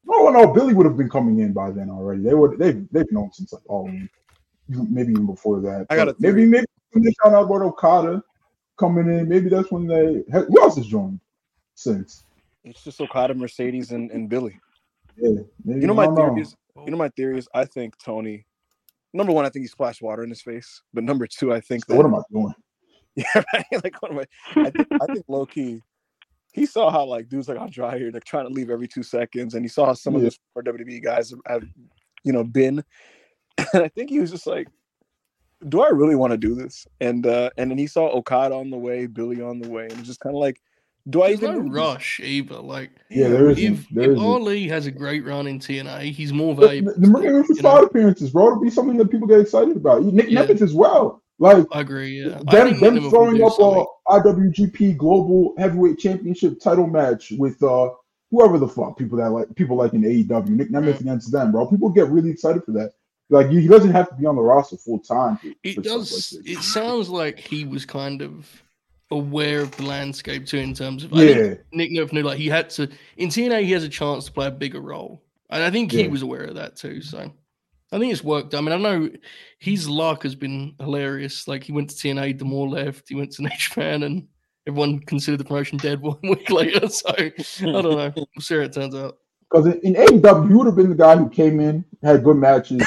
no, 0.05 0.31
no, 0.31 0.53
Billy 0.53 0.73
would 0.73 0.87
have 0.87 0.97
been 0.97 1.11
coming 1.11 1.41
in 1.41 1.53
by 1.53 1.71
then 1.71 1.91
already. 1.91 2.23
They 2.23 2.35
would 2.35 2.59
they've 2.59 2.87
they've 2.91 3.11
known 3.11 3.33
since 3.33 3.53
like 3.53 3.69
all 3.69 3.91
maybe 4.69 5.13
even 5.13 5.27
before 5.27 5.61
that. 5.61 5.87
I 5.91 5.97
got 5.97 6.07
But 6.07 6.21
maybe 6.21 6.47
maybe 6.47 6.67
when 6.93 7.03
they 7.03 7.13
found 7.23 7.35
out 7.35 7.45
about 7.45 7.63
Okada 7.63 8.23
coming 8.79 9.09
in, 9.09 9.29
maybe 9.29 9.49
that's 9.49 9.71
when 9.71 9.87
they 9.87 10.25
who 10.33 10.61
else 10.61 10.77
has 10.77 10.87
joined 10.87 11.21
since. 11.75 12.25
It's 12.65 12.83
just 12.83 13.01
Okada, 13.01 13.35
Mercedes, 13.35 13.93
and, 13.93 14.11
and 14.11 14.29
Billy. 14.29 14.59
Yeah, 15.17 15.43
maybe, 15.65 15.81
You 15.81 15.87
know 15.87 15.95
my 15.95 16.07
don't 16.07 16.17
theory 16.17 16.43
is. 16.43 16.55
You 16.77 16.91
know 16.91 16.97
my 16.97 17.09
theory 17.11 17.39
is. 17.39 17.49
I 17.55 17.65
think 17.65 17.97
Tony. 17.99 18.46
Number 19.17 19.33
one, 19.33 19.47
I 19.47 19.49
think 19.49 19.63
he 19.65 19.69
splashed 19.69 20.03
water 20.03 20.23
in 20.23 20.29
his 20.31 20.43
face. 20.43 20.83
But 20.93 21.05
number 21.05 21.27
two, 21.27 21.53
I 21.53 21.61
think 21.61 21.87
So 21.87 21.93
that 21.93 21.97
what 21.97 22.07
am 22.07 22.15
I 22.15 22.23
doing? 22.31 22.55
Yeah, 23.17 23.43
right. 23.55 23.65
Like 23.83 24.03
what 24.03 24.13
am 24.13 24.19
I? 24.19 24.27
I 24.61 24.71
think, 24.71 24.89
I 25.01 25.07
think 25.07 25.25
low 25.27 25.47
key, 25.47 25.83
he 26.53 26.67
saw 26.67 26.91
how 26.91 27.07
like 27.07 27.31
dudes 27.31 27.49
like 27.49 27.59
Andrade 27.59 28.13
they're 28.13 28.21
trying 28.21 28.47
to 28.47 28.53
leave 28.53 28.69
every 28.69 28.87
two 28.87 29.03
seconds, 29.03 29.55
and 29.55 29.65
he 29.65 29.69
saw 29.69 29.87
how 29.87 29.95
some 29.95 30.15
of 30.15 30.21
Yeah. 30.23 30.27
those 30.27 30.39
former 30.53 30.71
WWE 30.79 31.03
guys 31.03 31.31
have, 31.31 31.41
have, 31.47 31.65
you 32.25 32.33
know, 32.33 32.45
been. 32.45 32.85
And 33.73 33.83
I 33.83 33.89
think 33.89 34.11
he 34.11 34.21
was 34.21 34.31
just 34.31 34.47
like, 34.47 34.69
"Do 35.67 35.81
I 35.81 35.89
really 35.89 36.15
want 36.15 36.33
to 36.33 36.37
do 36.37 36.55
this?" 36.55 36.87
And 37.01 37.27
uh 37.27 37.49
and 37.57 37.71
then 37.71 37.79
he 37.79 37.87
saw 37.87 38.09
Okada 38.11 38.55
on 38.55 38.69
the 38.71 38.77
way, 38.77 39.07
Billy 39.07 39.41
on 39.41 39.61
the 39.61 39.69
way, 39.71 39.85
and 39.85 39.93
it's 39.93 40.09
just 40.09 40.21
kind 40.21 40.37
of 40.37 40.41
like, 40.41 40.61
"Do 41.09 41.23
I 41.23 41.29
There's 41.37 41.43
even 41.43 41.67
no 41.67 41.73
rush 41.73 42.21
either. 42.23 42.57
Like, 42.59 42.91
Yeah, 43.11 43.29
there 43.29 43.51
isn't. 43.51 43.65
if, 43.65 43.89
There 43.91 44.13
if. 44.13 44.19
Ali 44.19 44.67
has 44.69 44.87
a 44.87 44.91
great 44.91 45.25
run 45.25 45.47
in 45.47 45.59
TNA, 45.59 46.13
he's 46.13 46.33
more 46.33 46.55
valuable. 46.55 46.93
the, 46.95 47.01
the 47.01 47.19
even 47.23 47.45
for 47.45 47.53
you 47.55 47.63
know? 47.63 47.75
side 47.77 47.85
appearances, 47.85 48.31
bro, 48.31 48.47
it'll 48.49 48.61
be 48.63 48.71
something 48.71 48.97
that 48.97 49.11
people 49.11 49.27
get 49.29 49.41
excited 49.41 49.77
about. 49.77 50.03
Nick 50.03 50.29
Yeah. 50.31 50.45
Nemeth 50.45 50.63
as 50.63 50.75
well. 50.75 51.23
Like 51.39 51.67
I 51.73 51.81
agree. 51.83 52.23
Yeah, 52.25 52.41
them, 52.51 52.81
them 52.81 53.11
throwing 53.11 53.43
up 53.43 53.53
something. 53.53 53.87
a 54.09 54.21
IWGP 54.21 54.97
Global 54.97 55.55
Heavyweight 55.59 55.99
Championship 55.99 56.59
title 56.61 56.87
match 56.87 57.31
with 57.39 57.63
uh 57.63 57.91
whoever 58.31 58.59
the 58.59 58.67
fuck 58.67 58.97
people 58.99 59.19
that 59.19 59.31
like 59.31 59.55
people 59.55 59.77
like 59.77 59.93
in 59.93 60.01
AEW, 60.03 60.49
Nick 60.49 60.71
Nemeth 60.71 61.01
against 61.01 61.31
them, 61.31 61.53
bro. 61.53 61.67
People 61.67 61.91
get 61.91 62.09
really 62.09 62.31
excited 62.31 62.65
for 62.65 62.73
that. 62.73 62.93
Like 63.29 63.51
he 63.51 63.69
doesn't 63.69 63.91
have 63.91 64.09
to 64.09 64.15
be 64.15 64.25
on 64.25 64.35
the 64.37 64.41
roster 64.43 64.77
full 64.79 64.99
time. 65.01 65.39
It 65.63 65.83
does. 65.83 66.33
like 66.33 66.47
it 66.49 66.63
sounds 66.63 67.11
like 67.11 67.39
he 67.39 67.65
was 67.65 67.85
kind 67.85 68.23
of 68.23 68.63
aware 69.11 69.61
of 69.61 69.71
the 69.77 69.85
landscape 69.85 70.47
too, 70.47 70.59
in 70.59 70.75
terms 70.75 71.05
of. 71.05 71.13
Yeah, 71.13 71.55
Nick 71.73 71.91
Nerf 71.91 72.13
knew 72.13 72.23
like 72.23 72.39
he 72.39 72.49
had 72.49 72.71
to 72.71 72.89
in 73.17 73.29
TNA. 73.29 73.65
He 73.65 73.73
has 73.73 73.85
a 73.85 73.89
chance 73.89 74.25
to 74.27 74.33
play 74.33 74.47
a 74.47 74.51
bigger 74.51 74.81
role, 74.81 75.23
and 75.51 75.63
I 75.63 75.71
think 75.71 75.93
he 75.93 76.09
was 76.09 76.23
aware 76.23 76.45
of 76.45 76.55
that 76.57 76.77
too. 76.77 77.03
So 77.03 77.31
I 77.93 77.99
think 77.99 78.13
it's 78.13 78.25
worked. 78.25 78.55
I 78.55 78.61
mean, 78.61 78.73
I 78.73 78.77
know 78.77 79.11
his 79.59 79.89
luck 79.89 80.25
has 80.25 80.35
been 80.35 80.75
hilarious. 80.81 81.47
Like 81.47 81.63
he 81.63 81.73
went 81.73 81.91
to 81.91 81.97
TNA, 81.97 82.39
D'Amore 82.39 82.69
left. 82.69 83.09
He 83.09 83.15
went 83.15 83.33
to 83.33 83.43
New 83.43 83.51
Japan, 83.59 84.03
and 84.03 84.27
everyone 84.67 85.01
considered 85.01 85.39
the 85.39 85.45
promotion 85.45 85.79
dead 85.79 86.01
one 86.03 86.19
week 86.23 86.51
later. 86.51 86.89
So 86.89 87.11
I 87.17 87.33
don't 87.61 87.85
know. 87.85 88.13
We'll 88.17 88.27
see 88.41 88.57
how 88.57 88.63
it 88.63 88.73
turns 88.73 88.95
out. 88.95 89.19
because 89.51 89.67
in, 89.67 89.81
in 89.81 89.95
AEW, 89.95 90.49
you 90.49 90.59
would 90.59 90.67
have 90.67 90.77
been 90.77 90.91
the 90.91 90.97
guy 90.97 91.17
who 91.17 91.29
came 91.29 91.61
in, 91.61 91.85
had 92.03 92.25
good 92.25 92.37
matches, 92.37 92.83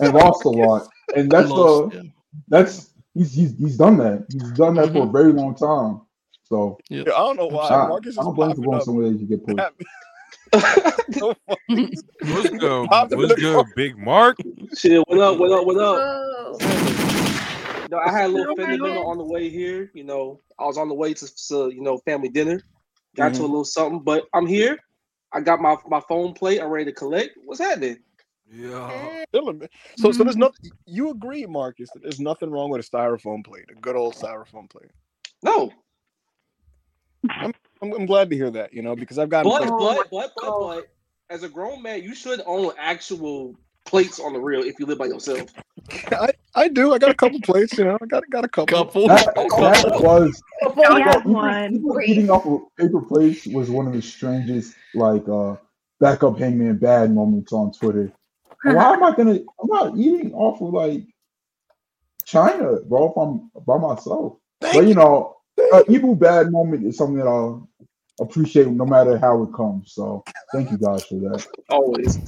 and 0.00 0.12
lost 0.12 0.44
a 0.44 0.50
lot. 0.50 0.88
And 1.16 1.30
that's 1.30 1.48
the 1.48 1.90
yeah. 1.94 2.02
that's 2.48 2.90
he's, 3.14 3.32
he's 3.32 3.58
he's 3.58 3.76
done 3.76 3.96
that. 3.98 4.26
He's 4.30 4.52
done 4.52 4.74
that 4.74 4.92
for 4.92 4.98
a 4.98 5.00
mm-hmm. 5.02 5.12
very 5.12 5.32
long 5.32 5.54
time. 5.54 6.02
So 6.44 6.78
Yeah, 6.90 7.02
I 7.02 7.04
don't 7.06 7.36
know 7.36 7.46
why 7.46 7.68
I, 7.68 7.88
Marcus 7.88 8.18
I 8.18 8.20
is 8.20 8.26
don't 8.26 8.34
blame 8.34 8.50
him 8.50 8.56
for 8.56 8.62
popping 8.62 8.64
going 8.64 8.76
up. 8.76 8.84
somewhere 8.84 9.10
that 9.10 9.20
you 9.20 9.26
get 9.26 9.46
pushed. 9.46 9.58
So 11.12 11.34
funny. 11.46 11.92
What's 12.22 12.50
good? 12.50 12.88
Popping 12.88 13.18
What's 13.18 13.34
good, 13.34 13.66
Big 13.76 13.98
Mark? 13.98 14.36
Shit, 14.76 15.02
what 15.08 15.18
up, 15.18 15.38
what 15.38 15.50
up, 15.50 15.66
what 15.66 15.78
up? 15.78 15.96
Whoa. 15.96 17.82
You 17.82 17.88
know, 17.90 17.98
I 17.98 18.10
had 18.10 18.26
a 18.26 18.32
little 18.32 18.56
family 18.56 18.78
dinner 18.78 19.04
on 19.04 19.18
the 19.18 19.24
way 19.24 19.48
here. 19.48 19.90
You 19.94 20.04
know, 20.04 20.40
I 20.58 20.64
was 20.64 20.78
on 20.78 20.88
the 20.88 20.94
way 20.94 21.12
to, 21.12 21.48
to 21.48 21.70
you 21.74 21.82
know, 21.82 21.98
family 21.98 22.28
dinner. 22.28 22.62
Got 23.16 23.34
to 23.34 23.40
a 23.40 23.42
mm-hmm. 23.42 23.42
little 23.42 23.64
something, 23.64 24.00
but 24.00 24.26
I'm 24.32 24.46
here. 24.46 24.78
I 25.32 25.40
got 25.40 25.60
my 25.60 25.76
my 25.88 26.00
phone 26.08 26.34
plate. 26.34 26.60
I'm 26.60 26.68
ready 26.68 26.86
to 26.86 26.92
collect. 26.92 27.30
What's 27.44 27.60
happening? 27.60 27.98
Yeah. 28.52 29.24
Chilling. 29.34 29.68
So, 29.96 30.12
so 30.12 30.24
there's 30.24 30.36
nothing. 30.36 30.70
You 30.86 31.10
agree, 31.10 31.46
Marcus, 31.46 31.90
that 31.94 32.02
there's 32.02 32.20
nothing 32.20 32.50
wrong 32.50 32.70
with 32.70 32.86
a 32.86 32.88
styrofoam 32.88 33.44
plate, 33.44 33.64
a 33.70 33.74
good 33.74 33.96
old 33.96 34.14
styrofoam 34.14 34.70
plate. 34.70 34.90
No, 35.42 35.72
I'm, 37.30 37.52
I'm 37.82 38.06
glad 38.06 38.30
to 38.30 38.36
hear 38.36 38.50
that. 38.50 38.72
You 38.72 38.82
know, 38.82 38.96
because 38.96 39.18
I've 39.18 39.28
got 39.28 39.44
but 39.44 39.58
plates- 39.58 40.08
but 40.10 40.10
but 40.10 40.32
but 40.36 40.58
but 40.60 40.88
as 41.30 41.42
a 41.42 41.48
grown 41.48 41.82
man, 41.82 42.02
you 42.02 42.14
should 42.14 42.40
own 42.46 42.72
actual 42.78 43.56
plates 43.84 44.18
on 44.18 44.32
the 44.32 44.40
real 44.40 44.62
if 44.62 44.78
you 44.78 44.86
live 44.86 44.98
by 44.98 45.06
yourself. 45.06 45.50
I, 46.12 46.30
I 46.54 46.68
do. 46.68 46.94
I 46.94 46.98
got 46.98 47.10
a 47.10 47.14
couple 47.14 47.40
plates. 47.40 47.76
You 47.76 47.84
know, 47.84 47.98
I 48.00 48.06
got 48.06 48.28
got 48.30 48.44
a 48.44 48.48
couple. 48.48 48.76
Couple. 48.76 49.08
That, 49.08 49.26
that 49.34 50.00
was 50.00 50.42
I 50.86 50.98
yeah, 50.98 51.12
have 51.12 51.26
one. 51.26 51.74
even 51.74 52.02
eating 52.06 52.30
off 52.30 52.46
of 52.46 52.62
paper 52.78 53.00
plates 53.02 53.46
was 53.46 53.70
one 53.70 53.86
of 53.86 53.92
the 53.92 54.02
strangest 54.02 54.74
like 54.94 55.28
uh 55.28 55.56
backup 56.00 56.38
hangman 56.38 56.78
bad 56.78 57.12
moments 57.12 57.52
on 57.52 57.72
Twitter. 57.72 58.12
And 58.64 58.76
Why 58.76 58.84
uh-huh. 58.84 58.92
am 58.94 59.04
I 59.04 59.16
gonna 59.16 59.38
I'm 59.60 59.68
not 59.68 59.96
eating 59.96 60.32
off 60.34 60.60
of 60.60 60.72
like 60.72 61.02
China, 62.24 62.80
bro, 62.80 63.10
if 63.10 63.16
I'm 63.16 63.50
by 63.64 63.78
myself. 63.78 64.38
but 64.60 64.86
you 64.86 64.94
know, 64.94 65.36
an 65.72 65.84
evil 65.88 66.14
bad 66.14 66.50
moment 66.50 66.86
is 66.86 66.96
something 66.96 67.18
that 67.18 67.26
I'll 67.26 67.68
appreciate 68.20 68.66
no 68.68 68.86
matter 68.86 69.18
how 69.18 69.42
it 69.42 69.52
comes. 69.54 69.92
So 69.92 70.24
thank 70.52 70.70
you 70.70 70.78
guys 70.78 71.04
for 71.04 71.16
that. 71.16 71.46
Always. 71.68 72.18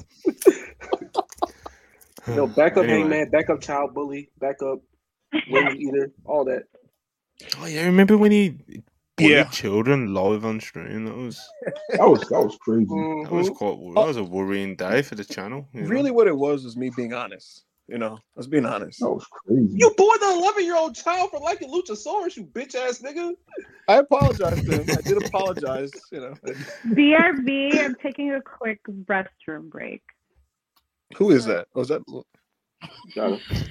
no 2.28 2.46
backup 2.46 2.84
Anyway. 2.84 2.98
hangman, 2.98 3.30
backup 3.30 3.60
child 3.60 3.94
bully, 3.94 4.30
backup 4.38 4.80
wing 5.50 5.76
eater, 5.80 6.12
all 6.24 6.44
that. 6.44 6.64
Oh 7.58 7.66
yeah, 7.66 7.84
remember 7.84 8.18
when 8.18 8.32
he 8.32 8.50
bullied 8.50 8.84
Yeah. 9.18 9.44
children 9.44 10.12
live 10.12 10.44
on 10.44 10.60
stream? 10.60 11.06
That 11.06 11.16
was 11.16 11.40
That 11.90 12.09
was 12.09 12.20
that 12.28 12.40
was 12.40 12.59
crazy. 12.60 12.84
Mm-hmm. 12.86 13.24
That 13.24 13.32
was 13.32 13.51
quite. 13.51 13.78
Oh. 13.80 13.93
That 13.94 14.06
was 14.06 14.16
a 14.18 14.24
worrying 14.24 14.76
day 14.76 15.02
for 15.02 15.14
the 15.14 15.24
channel. 15.24 15.66
you 15.72 15.82
know? 15.82 15.88
Really, 15.88 16.10
what 16.10 16.26
it 16.26 16.36
was 16.36 16.64
was 16.64 16.76
me 16.76 16.90
being 16.94 17.14
honest. 17.14 17.64
You 17.88 17.98
know, 17.98 18.14
I 18.14 18.18
was 18.34 18.48
being 18.48 18.66
honest. 18.66 18.98
That 18.98 19.10
was 19.10 19.24
crazy. 19.30 19.76
You 19.76 19.94
bore 19.97 20.18
the 20.18 20.32
11 20.43 20.64
year 20.64 20.76
old 20.76 20.97
child 20.97 21.30
for 21.30 21.38
liking 21.38 21.70
Luchasaurus, 21.72 22.36
you 22.36 22.44
bitch 22.44 22.74
ass 22.74 22.98
nigga. 22.98 23.34
I 23.86 23.98
apologize 23.98 24.60
to 24.64 24.82
him. 24.82 24.86
I 24.90 25.01
did 25.02 25.24
apologize. 25.24 25.93
You 26.10 26.20
know, 26.20 26.34
BRB, 26.88 27.78
I'm 27.78 27.94
taking 27.94 28.32
a 28.32 28.40
quick 28.43 28.80
restroom 29.05 29.70
break. 29.70 30.02
who 31.16 31.30
is 31.30 31.44
that? 31.44 31.68
Oh, 31.76 31.80
was 31.80 31.88
that? 31.88 32.02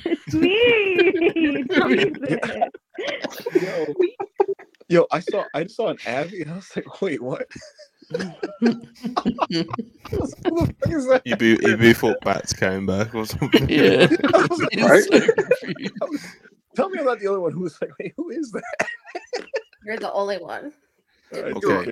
It's 0.05 0.33
me. 0.33 1.65
Yo, 3.61 3.85
yo, 4.87 5.05
I 5.11 5.19
saw 5.19 5.45
I 5.53 5.65
saw 5.67 5.89
an 5.89 5.97
Abby 6.05 6.41
and 6.41 6.51
I 6.51 6.55
was 6.55 6.75
like, 6.75 7.01
wait, 7.01 7.21
what? 7.21 7.47
You 11.25 11.35
be 11.35 11.57
you 11.61 11.77
be 11.77 11.93
thought 11.93 12.21
bats 12.21 12.53
came 12.53 12.85
back 12.85 13.15
or 13.15 13.25
something. 13.25 13.67
Yeah. 13.67 14.07
right? 14.77 15.03
Tell 16.75 16.89
me 16.89 16.99
about 16.99 17.19
the 17.19 17.27
other 17.27 17.39
one 17.39 17.51
who 17.51 17.61
was 17.61 17.79
like, 17.81 17.91
wait, 17.99 18.13
who 18.15 18.29
is 18.29 18.51
that? 18.51 18.87
You're 19.85 19.97
the 19.97 20.11
only 20.13 20.37
one. 20.37 20.71
Okay. 21.33 21.91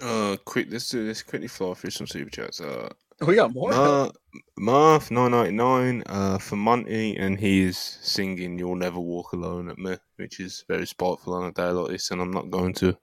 Uh, 0.00 0.36
quick. 0.44 0.68
Let's 0.70 0.88
do 0.88 1.06
this. 1.06 1.22
Quickly 1.22 1.48
fly 1.48 1.74
through 1.74 1.90
some 1.90 2.06
super 2.06 2.30
chats. 2.30 2.60
Uh, 2.60 2.88
we 3.26 3.34
got 3.34 3.52
more. 3.52 3.70
Mar- 3.70 4.12
Marth 4.58 5.10
nine 5.10 5.30
ninety 5.32 5.52
nine. 5.52 6.02
Uh, 6.06 6.38
for 6.38 6.56
Monty, 6.56 7.16
and 7.16 7.38
he's 7.38 7.78
singing 7.78 8.58
"You'll 8.58 8.76
Never 8.76 9.00
Walk 9.00 9.32
Alone" 9.32 9.70
at 9.70 9.78
me, 9.78 9.96
which 10.16 10.40
is 10.40 10.64
very 10.68 10.86
spiteful 10.86 11.34
on 11.34 11.46
a 11.46 11.52
day 11.52 11.68
like 11.68 11.90
this, 11.90 12.10
and 12.10 12.20
I'm 12.20 12.30
not 12.30 12.50
going 12.50 12.74
to 12.74 12.96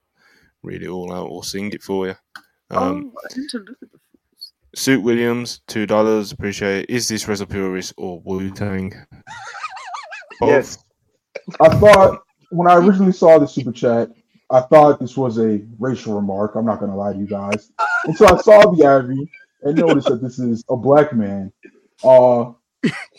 read 0.64 0.84
it 0.84 0.90
all 0.90 1.14
out 1.14 1.28
or 1.28 1.44
sing 1.44 1.72
it 1.72 1.84
for 1.84 2.08
you. 2.08 2.16
Um, 2.70 3.12
oh, 3.16 3.22
I 3.24 3.40
need 3.40 3.50
to 3.50 3.60
look 3.60 3.78
at 3.82 3.92
the 3.92 4.00
Suit 4.76 5.02
Williams, 5.02 5.62
two 5.68 5.86
dollars. 5.86 6.32
Appreciate 6.32 6.84
it. 6.84 6.90
Is 6.90 7.08
this 7.08 7.28
Wrestle 7.28 7.46
Purist 7.48 7.94
or 7.98 8.22
Wu 8.24 8.52
Tang? 8.52 8.94
Yes. 10.40 10.78
I 11.60 11.70
thought 11.80 12.22
when 12.52 12.68
I 12.68 12.76
originally 12.76 13.12
saw 13.12 13.40
the 13.40 13.48
super 13.48 13.72
chat, 13.72 14.12
I 14.52 14.62
thought 14.62 15.00
this 15.00 15.18
was 15.18 15.40
a 15.40 15.62
racial 15.80 16.14
remark. 16.14 16.54
I'm 16.56 16.66
not 16.66 16.80
gonna 16.80 16.96
lie 16.96 17.14
to 17.14 17.20
you 17.20 17.26
guys. 17.26 17.72
Until 18.06 18.36
I 18.36 18.42
saw 18.42 18.72
the 18.72 18.86
Abby 18.86 19.30
and 19.64 19.78
notice 19.78 20.06
that 20.06 20.22
this 20.22 20.40
is 20.40 20.64
a 20.70 20.76
black 20.76 21.14
man. 21.14 21.52
Uh, 22.04 22.52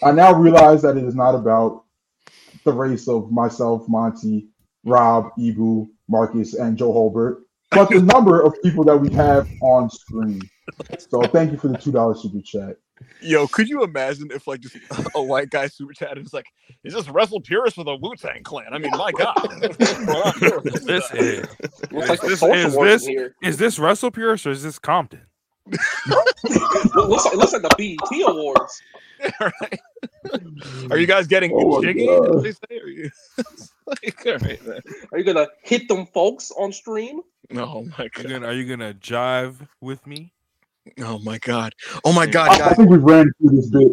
I 0.03 0.13
now 0.13 0.35
realize 0.35 0.83
that 0.83 0.97
it 0.97 1.05
is 1.05 1.15
not 1.15 1.35
about 1.35 1.85
the 2.65 2.73
race 2.73 3.09
of 3.09 3.31
myself, 3.31 3.89
Monty, 3.89 4.49
Rob, 4.85 5.31
Ibu, 5.39 5.89
Marcus, 6.09 6.55
and 6.55 6.77
Joe 6.77 6.93
Holbert, 6.93 7.43
but 7.71 7.89
the 7.91 8.01
number 8.03 8.41
of 8.41 8.55
people 8.63 8.85
that 8.85 8.97
we 8.97 9.13
have 9.15 9.49
on 9.63 9.91
screen. 9.91 10.41
So 10.99 11.23
thank 11.23 11.53
you 11.53 11.59
for 11.59 11.69
the 11.69 11.79
two 11.79 11.93
dollars 11.93 12.23
super 12.23 12.41
chat. 12.43 12.77
Yo, 13.21 13.47
could 13.47 13.69
you 13.69 13.85
imagine 13.85 14.29
if 14.33 14.47
like 14.47 14.61
just 14.61 14.77
a 15.15 15.23
white 15.23 15.51
guy 15.51 15.69
super 15.69 15.93
chat 15.93 16.19
is 16.19 16.33
like, 16.33 16.47
is 16.83 16.95
this 16.95 17.09
Wrestle 17.09 17.41
Purist 17.41 17.77
for 17.77 17.85
the 17.85 17.97
Wu 17.97 18.15
Tang 18.17 18.43
Clan? 18.43 18.73
I 18.73 18.79
mean, 18.79 18.91
my 18.93 19.13
God. 19.13 19.37
this 20.85 21.11
is, 21.13 21.47
Looks 21.93 22.09
like 22.09 22.21
the 22.21 22.27
is, 22.29 22.41
social 22.41 22.53
is 22.55 22.75
this 22.75 23.07
here. 23.07 23.35
is 23.43 23.57
this 23.57 23.79
Wrestle 23.79 24.11
Purist 24.11 24.47
or 24.47 24.51
is 24.51 24.63
this 24.63 24.79
Compton? 24.79 25.23
It 25.73 26.95
looks 26.95 27.25
like, 27.25 27.35
looks 27.37 27.53
like 27.53 27.63
the 27.63 27.75
BET 27.79 28.21
Awards. 28.29 28.83
Are 30.91 30.99
you 30.99 31.07
guys 31.07 31.27
getting 31.27 31.53
Oh 31.55 31.83
jiggy? 31.83 32.07
God. 32.07 32.37
As 32.37 32.43
they 32.43 32.53
say? 32.53 32.81
Are 32.83 32.89
you 32.89 33.11
like, 33.87 34.27
all 34.27 34.37
right, 34.39 34.67
man. 34.67 34.81
Are 35.13 35.19
you 35.19 35.25
gonna 35.25 35.49
hit 35.63 35.89
them 35.89 36.07
folks 36.07 36.51
on 36.53 36.73
stream? 36.73 37.21
Oh 37.57 37.85
my 37.99 38.05
Are 38.05 38.23
you 38.23 38.29
gonna, 38.29 38.47
are 38.47 38.53
you 38.53 38.69
gonna 38.69 38.95
jive 38.95 39.67
with 39.81 40.07
me? 40.07 40.33
Oh 41.01 41.19
my 41.19 41.39
god! 41.39 41.75
Oh 42.05 42.13
my 42.13 42.27
god, 42.27 42.61
I, 42.61 42.71
I 42.71 42.75
think 42.75 42.89
we 42.89 42.97
ran 42.97 43.31
through 43.41 43.57
this 43.57 43.69
bit. 43.69 43.93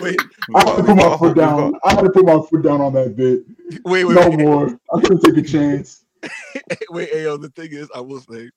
Wait, 0.00 0.20
I 0.54 0.68
had 0.68 0.76
to 0.76 0.82
put 0.84 0.96
my 0.96 1.16
foot 1.16 1.36
down. 1.36 1.74
I 1.84 1.94
had 1.94 2.02
to 2.04 2.10
put 2.10 2.24
my 2.26 2.40
foot 2.50 2.62
down 2.62 2.80
on 2.80 2.92
that 2.94 3.16
bit. 3.16 3.44
Wait, 3.84 4.04
wait, 4.04 4.14
no 4.14 4.28
wait. 4.28 4.38
more. 4.38 4.78
I 4.94 5.00
couldn't 5.00 5.20
take 5.20 5.36
a 5.36 5.48
chance. 5.48 6.04
Wait, 6.90 7.12
Ayo, 7.12 7.40
the 7.40 7.48
thing 7.50 7.72
is, 7.72 7.88
I 7.94 8.00
will 8.00 8.20
say, 8.20 8.48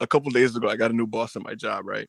a 0.00 0.06
couple 0.06 0.30
days 0.30 0.56
ago, 0.56 0.68
I 0.68 0.76
got 0.76 0.90
a 0.90 0.94
new 0.94 1.06
boss 1.06 1.36
at 1.36 1.42
my 1.42 1.54
job, 1.54 1.86
right? 1.86 2.08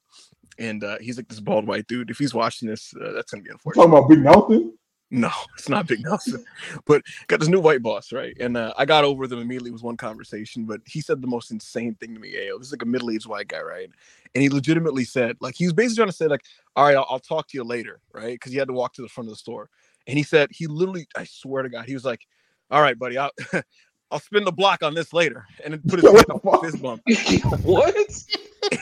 And 0.59 0.83
uh, 0.83 0.97
he's 0.99 1.17
like 1.17 1.27
this 1.27 1.39
bald 1.39 1.67
white 1.67 1.87
dude. 1.87 2.09
If 2.09 2.17
he's 2.17 2.33
watching 2.33 2.67
this, 2.67 2.93
uh, 2.95 3.13
that's 3.13 3.31
gonna 3.31 3.43
be 3.43 3.49
unfortunate. 3.49 3.83
Talking 3.83 3.97
about 3.97 4.09
Big 4.09 4.19
Nelson. 4.19 4.73
No, 5.09 5.31
it's 5.57 5.69
not 5.69 5.87
Big 5.87 6.03
Nelson. 6.03 6.43
But 6.85 7.03
got 7.27 7.39
this 7.39 7.49
new 7.49 7.59
white 7.59 7.81
boss, 7.81 8.11
right? 8.11 8.35
And 8.39 8.57
uh, 8.57 8.73
I 8.77 8.85
got 8.85 9.03
over 9.03 9.21
with 9.21 9.33
him 9.33 9.39
immediately. 9.39 9.69
It 9.69 9.73
was 9.73 9.83
one 9.83 9.97
conversation, 9.97 10.65
but 10.65 10.81
he 10.85 11.01
said 11.01 11.21
the 11.21 11.27
most 11.27 11.51
insane 11.51 11.95
thing 11.95 12.13
to 12.13 12.19
me. 12.19 12.33
Ayo, 12.33 12.57
this 12.57 12.67
is 12.67 12.73
like 12.73 12.81
a 12.81 12.87
middle-aged 12.87 13.27
white 13.27 13.47
guy, 13.47 13.61
right? 13.61 13.89
And 14.35 14.41
he 14.41 14.49
legitimately 14.49 15.05
said, 15.05 15.37
like, 15.39 15.55
he 15.55 15.65
was 15.65 15.73
basically 15.73 15.97
trying 15.97 16.09
to 16.09 16.13
say, 16.15 16.27
like, 16.27 16.43
all 16.75 16.85
right, 16.85 16.95
I'll, 16.95 17.07
I'll 17.09 17.19
talk 17.19 17.47
to 17.49 17.57
you 17.57 17.63
later, 17.63 18.01
right? 18.13 18.33
Because 18.33 18.51
he 18.51 18.57
had 18.57 18.67
to 18.67 18.73
walk 18.73 18.93
to 18.95 19.01
the 19.01 19.07
front 19.07 19.29
of 19.29 19.31
the 19.33 19.37
store. 19.37 19.69
And 20.07 20.17
he 20.17 20.23
said, 20.23 20.49
he 20.51 20.67
literally, 20.67 21.07
I 21.15 21.25
swear 21.25 21.63
to 21.63 21.69
God, 21.69 21.85
he 21.85 21.93
was 21.93 22.05
like, 22.05 22.21
all 22.69 22.81
right, 22.81 22.99
buddy, 22.99 23.17
I'll, 23.17 23.31
I'll 24.09 24.19
spin 24.19 24.45
the 24.45 24.51
block 24.51 24.83
on 24.83 24.93
this 24.93 25.13
later, 25.13 25.45
and 25.63 25.73
then 25.73 25.81
put 25.87 26.01
his 26.01 26.11
hand 26.11 26.25
up 26.29 26.45
a 26.45 26.61
fist 26.61 26.81
bump. 26.81 27.01
what? 27.63 27.95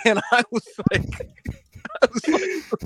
And 0.06 0.20
I 0.32 0.44
was 0.52 0.68
like, 0.92 1.32
I 2.02 2.08
was 2.14 2.28
like, 2.28 2.42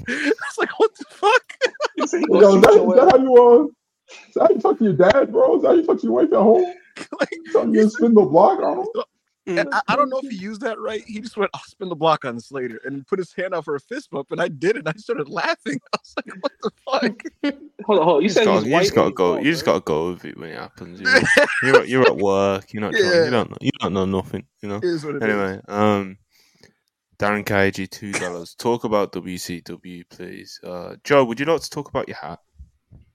I 0.07 0.31
was 0.31 0.57
like, 0.57 0.79
what 0.79 0.95
the 0.95 1.05
fuck? 1.09 1.53
Yo, 1.97 2.03
is, 2.03 2.11
that, 2.11 2.73
is 2.73 2.95
that 2.95 3.09
how 3.11 3.17
you 3.17 3.35
uh? 3.35 3.67
Is 4.27 4.33
that 4.35 4.41
how 4.43 4.49
you 4.49 4.59
talk 4.59 4.77
to 4.79 4.83
your 4.85 4.93
dad, 4.93 5.31
bro? 5.31 5.57
Is 5.57 5.61
that 5.63 5.67
how 5.69 5.73
you 5.75 5.85
talk 5.85 5.99
to 5.99 6.03
your 6.03 6.13
wife 6.13 6.31
at 6.31 6.39
home? 6.39 6.73
Telling 7.51 7.73
you 7.73 7.83
to 7.83 7.89
spin 7.89 8.13
the 8.13 8.21
block 8.21 8.59
on 8.59 8.79
him? 8.79 8.87
And 9.57 9.73
I, 9.73 9.81
I 9.87 9.95
don't 9.95 10.09
know 10.09 10.19
if 10.23 10.29
he 10.29 10.37
used 10.37 10.61
that 10.61 10.79
right. 10.79 11.03
He 11.07 11.19
just 11.19 11.35
went, 11.37 11.49
I'll 11.53 11.61
spin 11.63 11.89
the 11.89 11.95
block 11.95 12.23
on 12.25 12.39
Slater 12.39 12.79
and 12.85 13.05
put 13.07 13.17
his 13.19 13.33
hand 13.33 13.53
out 13.55 13.65
for 13.65 13.75
a 13.75 13.79
fist 13.79 14.11
bump, 14.11 14.31
and 14.31 14.39
I 14.41 14.47
did 14.47 14.75
it. 14.77 14.87
I 14.87 14.93
started 14.93 15.27
laughing. 15.29 15.79
I 15.93 15.97
was 15.97 16.15
like, 16.17 16.35
what 16.41 16.51
the 16.61 16.71
fuck? 17.43 17.53
Hold 17.85 17.99
on, 17.99 18.05
hold 18.05 18.17
on. 18.17 18.21
You 18.21 18.21
You 18.21 18.27
just 18.29 18.35
said 18.35 18.45
gotta, 18.45 18.67
you 18.69 18.79
just 18.79 18.93
gotta 18.95 19.11
go. 19.11 19.37
You 19.37 19.51
just 19.51 19.65
gotta 19.65 19.79
go 19.79 20.11
with 20.11 20.25
it 20.25 20.37
when 20.37 20.49
it 20.51 20.59
happens. 20.59 20.99
You 20.99 21.05
know? 21.07 21.19
you're 21.63 21.85
you're 21.85 22.03
at 22.03 22.17
work. 22.17 22.71
You're 22.73 22.81
not. 22.81 22.91
trying- 22.91 23.25
You 23.25 23.31
don't. 23.31 23.49
know- 23.49 23.57
You 23.61 23.71
don't 23.79 23.93
know 23.93 24.05
nothing. 24.05 24.45
You 24.61 24.69
know. 24.69 24.75
It 24.77 24.83
is 24.83 25.03
what 25.05 25.15
it 25.15 25.23
anyway, 25.23 25.59
um, 25.67 26.17
Darren 27.17 27.43
KG 27.43 27.89
two 27.89 28.11
dollars. 28.13 28.53
Talk 28.55 28.83
about 28.83 29.11
WCW, 29.13 30.03
please. 30.09 30.59
Uh, 30.63 30.95
Joe, 31.03 31.23
would 31.25 31.39
you 31.39 31.45
like 31.45 31.61
to 31.61 31.69
talk 31.69 31.89
about 31.89 32.07
your 32.07 32.17
hat? 32.17 32.39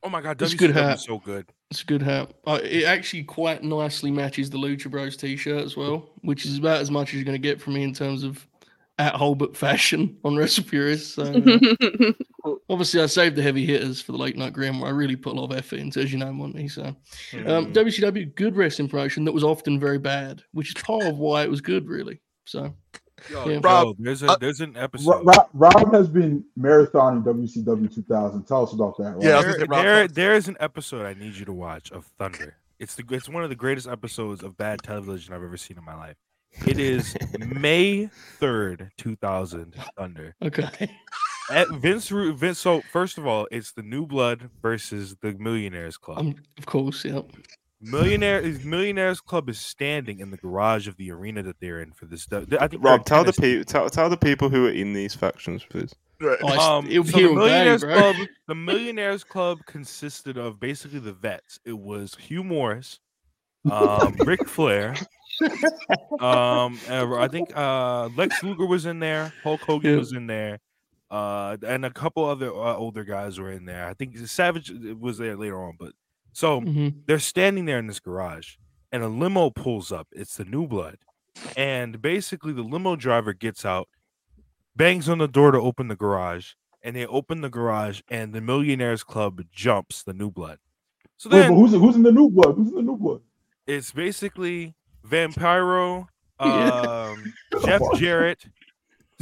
Oh 0.05 0.11
my 0.11 0.21
god, 0.21 0.41
It's 0.43 0.53
a 0.53 0.57
good 0.57 0.71
hat. 0.71 0.97
is 0.99 1.05
so 1.05 1.19
good. 1.19 1.51
It's 1.71 1.81
a 1.81 1.87
good 1.87 2.03
hat. 2.03 2.31
Uh, 2.47 2.61
it 2.63 2.85
actually 2.85 3.25
quite 3.25 3.63
nicely 3.65 4.11
matches 4.11 4.51
the 4.51 4.59
Lucha 4.59 4.91
Bros 4.91 5.17
t-shirt 5.17 5.65
as 5.65 5.77
well, 5.79 6.11
which 6.21 6.45
is 6.45 6.59
about 6.59 6.83
as 6.83 6.91
much 6.91 7.09
as 7.09 7.15
you're 7.15 7.25
going 7.25 7.41
to 7.41 7.49
get 7.49 7.59
from 7.61 7.73
me 7.75 7.83
in 7.83 7.95
terms 7.95 8.23
of 8.23 8.47
at 8.99 9.15
Holbert 9.15 9.57
fashion 9.57 10.19
on 10.25 10.37
Wrestle 10.37 10.65
So, 10.99 11.23
uh, 11.25 12.53
obviously, 12.69 13.01
I 13.01 13.07
saved 13.07 13.35
the 13.37 13.43
heavy 13.43 13.65
hitters 13.65 14.03
for 14.03 14.13
the 14.13 14.19
late 14.19 14.37
night 14.37 14.53
gram, 14.53 14.79
where 14.79 14.91
I 14.91 14.95
really 14.95 15.17
put 15.17 15.33
a 15.33 15.41
lot 15.41 15.51
of 15.51 15.57
effort 15.57 15.79
into, 15.79 16.01
as 16.01 16.13
you 16.13 16.19
know, 16.19 16.33
Monty. 16.33 16.69
So, 16.69 16.83
um, 16.85 16.97
Mm. 17.33 17.73
WCW, 17.73 18.35
good 18.35 18.57
wrestling 18.57 18.89
promotion 18.89 19.25
that 19.25 19.33
was 19.33 19.43
often 19.43 19.81
very 19.81 19.99
bad, 19.99 20.43
which 20.53 20.69
is 20.77 20.83
part 20.83 21.05
of 21.05 21.17
why 21.19 21.43
it 21.45 21.51
was 21.51 21.63
good, 21.63 21.89
really. 21.89 22.21
So, 22.45 22.75
Yo, 23.31 23.49
yeah. 23.49 23.61
Joe, 23.61 23.95
there's 23.99 24.23
a 24.23 24.37
there's 24.41 24.61
an 24.61 24.77
episode. 24.77 25.25
Rob, 25.25 25.49
Rob, 25.55 25.75
Rob 25.75 25.95
has 25.95 26.09
been 26.09 26.45
marathoning 26.59 27.25
WCW 27.25 27.93
2000. 27.95 28.45
Tell 28.45 28.65
us 28.65 28.73
about 28.73 28.97
that. 28.99 29.13
Rob. 29.13 29.21
there, 29.23 29.67
there, 29.67 30.09
there 30.09 30.35
is 30.35 30.49
an 30.49 30.57
episode 30.61 31.07
I 31.07 31.15
need 31.15 31.35
you 31.35 31.45
to 31.45 31.53
watch 31.53 31.91
of 31.93 32.05
Thunder. 32.19 32.57
It's 32.79 32.95
the 32.95 33.05
it's 33.11 33.29
one 33.29 33.43
of 33.43 33.51
the 33.51 33.57
greatest 33.57 33.89
episodes 33.89 34.43
of 34.43 34.57
bad 34.57 34.83
television 34.83 35.33
I've 35.33 35.43
ever 35.43 35.57
seen 35.57 35.79
in 35.79 35.85
my 35.85 35.95
life. 35.95 36.17
It 36.67 36.79
is 36.79 37.17
May 37.39 38.07
third, 38.39 38.91
two 38.97 39.17
thousand. 39.17 39.75
Thunder. 39.97 40.35
okay. 40.43 40.91
At 41.51 41.69
Vince, 41.69 42.11
Ru- 42.11 42.33
Vince. 42.33 42.59
So 42.59 42.83
first 42.93 43.19
of 43.19 43.27
all, 43.27 43.47
it's 43.51 43.73
the 43.73 43.83
New 43.83 44.07
Blood 44.07 44.51
versus 44.63 45.17
the 45.21 45.33
Millionaires 45.35 45.97
Club. 45.97 46.19
Um, 46.19 46.35
of 46.59 46.67
course, 46.67 47.05
yeah. 47.05 47.21
Millionaire 47.85 48.41
is 48.41 48.65
Millionaires 48.65 49.21
Club 49.21 49.49
is 49.49 49.59
standing 49.59 50.21
in 50.21 50.31
the 50.31 50.37
garage 50.37 50.89
of 50.89 50.97
the 50.97 51.11
arena 51.11 51.43
that 51.43 51.61
they're 51.61 51.81
in 51.81 51.93
for 51.93 52.07
this. 52.07 52.27
I 52.33 52.69
think 52.69 52.83
Rob, 52.85 53.05
tell 53.05 53.25
the 53.25 53.33
people, 53.33 53.65
tell, 53.65 53.89
tell 53.91 54.09
the 54.09 54.17
people 54.17 54.49
who 54.49 54.67
are 54.67 54.71
in 54.71 54.93
these 54.93 55.15
factions, 55.15 55.65
please. 55.65 55.95
Um, 56.43 56.87
it'll 56.89 57.05
so 57.05 57.19
the 57.19 57.25
all 57.27 57.29
day, 57.31 57.35
Millionaires 57.35 57.81
bro. 57.83 57.95
Club, 57.95 58.17
the 58.49 58.55
Millionaires 58.55 59.25
Club 59.25 59.59
consisted 59.67 60.37
of 60.39 60.59
basically 60.61 61.01
the 61.01 61.13
vets. 61.13 61.59
It 61.65 61.79
was 61.79 62.15
Hugh 62.15 62.45
Morrus, 62.45 62.99
um, 63.71 64.15
Ric 64.25 64.47
Flair, 64.49 64.95
um, 66.21 66.79
uh, 66.89 67.17
I 67.17 67.29
think 67.29 67.57
uh, 67.57 68.09
Lex 68.17 68.43
Luger 68.43 68.67
was 68.67 68.87
in 68.87 68.99
there, 69.01 69.33
Hulk 69.43 69.61
Hogan 69.63 69.93
Yeah. 69.93 69.99
was 69.99 70.13
in 70.13 70.27
there, 70.27 70.61
uh, 71.11 71.57
and 71.67 71.85
a 71.85 71.91
couple 71.91 72.25
other 72.25 72.49
uh, 72.49 72.77
older 72.77 73.05
guys 73.05 73.39
were 73.39 73.51
in 73.51 73.65
there. 73.65 73.87
I 73.87 73.95
think 73.95 74.17
Savage 74.19 74.71
was 74.99 75.19
there 75.19 75.37
later 75.37 75.63
on, 75.63 75.75
but 75.79 75.93
so 76.35 76.61
Mhm. 76.61 77.07
they're 77.07 77.19
standing 77.19 77.65
there 77.65 77.79
in 77.79 77.87
this 77.87 78.01
garage, 78.01 78.57
and 78.93 79.03
a 79.03 79.09
limo 79.09 79.49
pulls 79.51 79.91
up. 79.91 80.09
It's 80.13 80.37
the 80.37 80.45
New 80.45 80.67
Blood, 80.67 80.99
and 81.57 82.03
basically 82.03 82.53
the 82.53 82.63
limo 82.63 82.97
driver 82.97 83.33
gets 83.33 83.65
out, 83.65 83.89
bangs 84.77 85.09
on 85.09 85.19
the 85.19 85.29
door 85.29 85.51
to 85.53 85.59
open 85.59 85.89
the 85.89 85.97
garage, 85.97 86.53
and 86.83 86.95
they 86.95 87.07
open 87.07 87.41
the 87.41 87.49
garage, 87.49 88.03
and 88.09 88.33
the 88.35 88.41
Millionaires 88.41 89.03
Club 89.05 89.43
jumps 89.53 90.03
the 90.03 90.13
New 90.13 90.31
Blood. 90.31 90.59
So 91.17 91.31
Wait, 91.31 91.39
then 91.39 91.51
but 91.51 91.57
who's 91.57 91.71
who's 91.73 91.97
in 91.97 92.03
the 92.03 92.13
new 92.13 92.29
blood? 92.29 92.57
Who's 92.57 92.69
in 92.69 92.75
the 92.75 92.83
new 92.83 92.97
blood? 92.97 93.23
it's 93.67 93.93
basically 93.93 94.75
Vampiro, 95.09 96.07
um, 96.41 97.33
Jeff 97.65 97.81
Jarrett, 97.97 98.45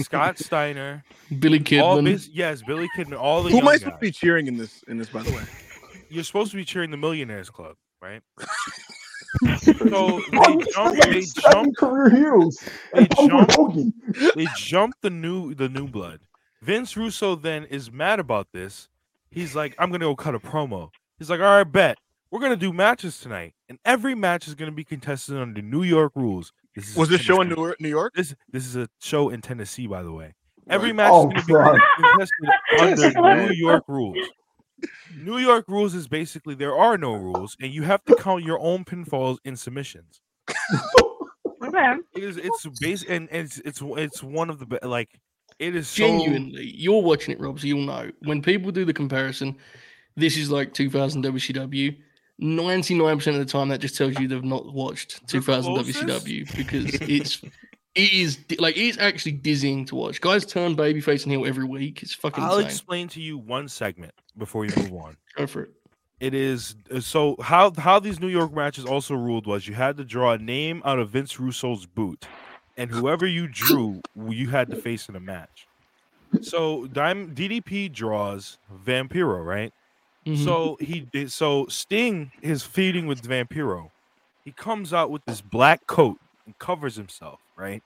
Scott 0.00 0.38
Steiner, 0.38 1.04
Billy 1.38 1.58
all 1.80 1.98
Kidman. 1.98 2.04
this- 2.04 2.28
yes, 2.28 2.62
Billy 2.66 2.88
Kidman. 2.96 3.18
All 3.20 3.42
the 3.42 3.50
Who 3.50 3.58
am 3.58 3.68
I 3.68 3.72
young 3.72 3.78
supposed 3.80 3.84
to 3.84 3.90
guys. 3.90 4.00
be 4.00 4.10
cheering 4.10 4.46
in 4.48 4.56
this? 4.56 4.82
In 4.88 4.96
this, 4.98 5.10
by 5.10 5.22
the 5.22 5.30
way. 5.32 5.42
You're 6.12 6.24
supposed 6.24 6.50
to 6.50 6.56
be 6.56 6.64
cheering 6.64 6.90
the 6.90 6.96
Millionaires 6.96 7.48
Club, 7.50 7.76
right? 8.02 8.20
so 9.88 10.20
they 10.30 10.56
jump, 10.72 10.96
they 11.04 11.22
jump, 11.22 11.76
career 11.76 12.10
heroes. 12.10 12.58
they 12.94 13.06
jump, 13.16 13.50
they 14.34 14.46
jump 14.56 14.94
the 15.00 15.10
new 15.10 15.54
the 15.54 15.68
new 15.68 15.88
blood. 15.88 16.20
Vince 16.60 16.96
Russo 16.96 17.34
then 17.34 17.64
is 17.64 17.90
mad 17.90 18.20
about 18.20 18.48
this. 18.52 18.88
He's 19.30 19.56
like, 19.56 19.74
I'm 19.78 19.90
gonna 19.90 20.04
go 20.04 20.14
cut 20.16 20.34
a 20.34 20.38
promo. 20.40 20.90
He's 21.18 21.30
like, 21.30 21.40
all 21.40 21.46
right, 21.46 21.64
bet 21.64 21.98
we're 22.30 22.40
gonna 22.40 22.56
do 22.56 22.72
matches 22.72 23.18
tonight, 23.18 23.54
and 23.68 23.78
every 23.84 24.14
match 24.14 24.46
is 24.48 24.54
gonna 24.54 24.70
be 24.72 24.84
contested 24.84 25.36
under 25.38 25.62
New 25.62 25.82
York 25.82 26.12
rules. 26.14 26.52
This 26.76 26.90
is 26.90 26.96
Was 26.96 27.08
this 27.08 27.20
show 27.22 27.40
in 27.40 27.48
New 27.48 27.54
York? 27.56 27.80
New 27.80 27.88
York? 27.88 28.12
This 28.14 28.34
this 28.50 28.66
is 28.66 28.76
a 28.76 28.88
show 29.00 29.30
in 29.30 29.40
Tennessee, 29.40 29.86
by 29.86 30.02
the 30.02 30.12
way. 30.12 30.34
Every 30.70 30.88
Right. 30.90 30.96
match 30.96 31.10
Oh, 31.12 31.30
is 31.36 31.44
going 31.44 31.64
to 31.64 31.80
be 31.98 32.02
contested 32.02 33.16
under 33.16 33.48
New 33.48 33.52
York 33.54 33.84
rules. 33.88 34.16
New 35.16 35.38
York 35.38 35.66
rules 35.68 35.94
is 35.94 36.08
basically 36.08 36.54
there 36.54 36.76
are 36.76 36.98
no 36.98 37.12
rules, 37.12 37.56
and 37.60 37.72
you 37.72 37.82
have 37.82 38.04
to 38.04 38.16
count 38.16 38.44
your 38.44 38.58
own 38.60 38.84
pinfalls 38.84 39.38
in 39.44 39.56
submissions. 39.56 40.20
Okay. 41.62 41.94
It 42.16 42.24
is 42.24 42.36
it's 42.38 42.66
base 42.80 43.04
and 43.08 43.28
it's 43.30 43.58
it's 43.58 43.80
it's 43.82 44.22
one 44.22 44.50
of 44.50 44.58
the 44.58 44.66
be- 44.66 44.78
like 44.82 45.20
it 45.58 45.76
is 45.76 45.88
so 45.88 46.06
Genuinely, 46.06 46.72
you're 46.74 47.02
watching 47.02 47.32
it, 47.32 47.40
Rob, 47.40 47.60
so 47.60 47.66
you'll 47.66 47.86
know. 47.86 48.10
When 48.24 48.42
people 48.42 48.72
do 48.72 48.84
the 48.84 48.92
comparison, 48.92 49.56
this 50.16 50.36
is 50.36 50.50
like 50.50 50.74
2000 50.74 51.24
WCW. 51.24 51.96
99% 52.42 53.26
of 53.28 53.34
the 53.34 53.44
time, 53.44 53.68
that 53.68 53.80
just 53.80 53.96
tells 53.96 54.18
you 54.18 54.26
they've 54.26 54.42
not 54.42 54.72
watched 54.72 55.26
2000 55.28 55.74
WCW 55.74 56.56
because 56.56 56.86
it's 57.02 57.42
it 57.94 58.12
is 58.12 58.38
like 58.58 58.76
it's 58.76 58.98
actually 58.98 59.32
dizzying 59.32 59.84
to 59.86 59.94
watch. 59.94 60.20
Guys 60.20 60.46
turn 60.46 60.76
babyface 60.76 61.24
and 61.24 61.32
heel 61.32 61.46
every 61.46 61.64
week. 61.64 62.02
It's 62.02 62.14
fucking 62.14 62.42
I'll 62.42 62.56
insane. 62.58 62.66
explain 62.66 63.08
to 63.08 63.20
you 63.20 63.38
one 63.38 63.68
segment 63.68 64.12
before 64.38 64.64
you 64.64 64.72
move 64.76 64.92
on. 64.92 65.16
Go 65.36 65.46
for 65.46 65.62
it. 65.62 65.70
It 66.20 66.34
is 66.34 66.76
uh, 66.94 67.00
so 67.00 67.36
how 67.42 67.72
how 67.76 67.98
these 67.98 68.20
New 68.20 68.28
York 68.28 68.52
matches 68.54 68.84
also 68.84 69.14
ruled 69.14 69.46
was 69.46 69.66
you 69.66 69.74
had 69.74 69.96
to 69.96 70.04
draw 70.04 70.32
a 70.32 70.38
name 70.38 70.80
out 70.84 70.98
of 70.98 71.10
Vince 71.10 71.38
Russo's 71.40 71.84
boot, 71.84 72.26
and 72.76 72.90
whoever 72.90 73.26
you 73.26 73.48
drew, 73.48 74.00
you 74.28 74.48
had 74.48 74.70
to 74.70 74.76
face 74.76 75.08
in 75.08 75.16
a 75.16 75.20
match. 75.20 75.66
So 76.40 76.86
DDP 76.86 77.92
draws 77.92 78.56
Vampiro, 78.86 79.44
right? 79.44 79.72
Mhm. 80.26 80.44
So 80.44 80.76
he 80.80 81.00
did. 81.00 81.32
So 81.32 81.66
Sting 81.66 82.30
is 82.40 82.62
feeding 82.62 83.06
with 83.06 83.22
Vampiro. 83.22 83.90
He 84.44 84.52
comes 84.52 84.92
out 84.92 85.10
with 85.10 85.24
this 85.26 85.40
black 85.40 85.86
coat 85.86 86.18
and 86.46 86.56
covers 86.58 86.96
himself, 86.96 87.40
right? 87.56 87.82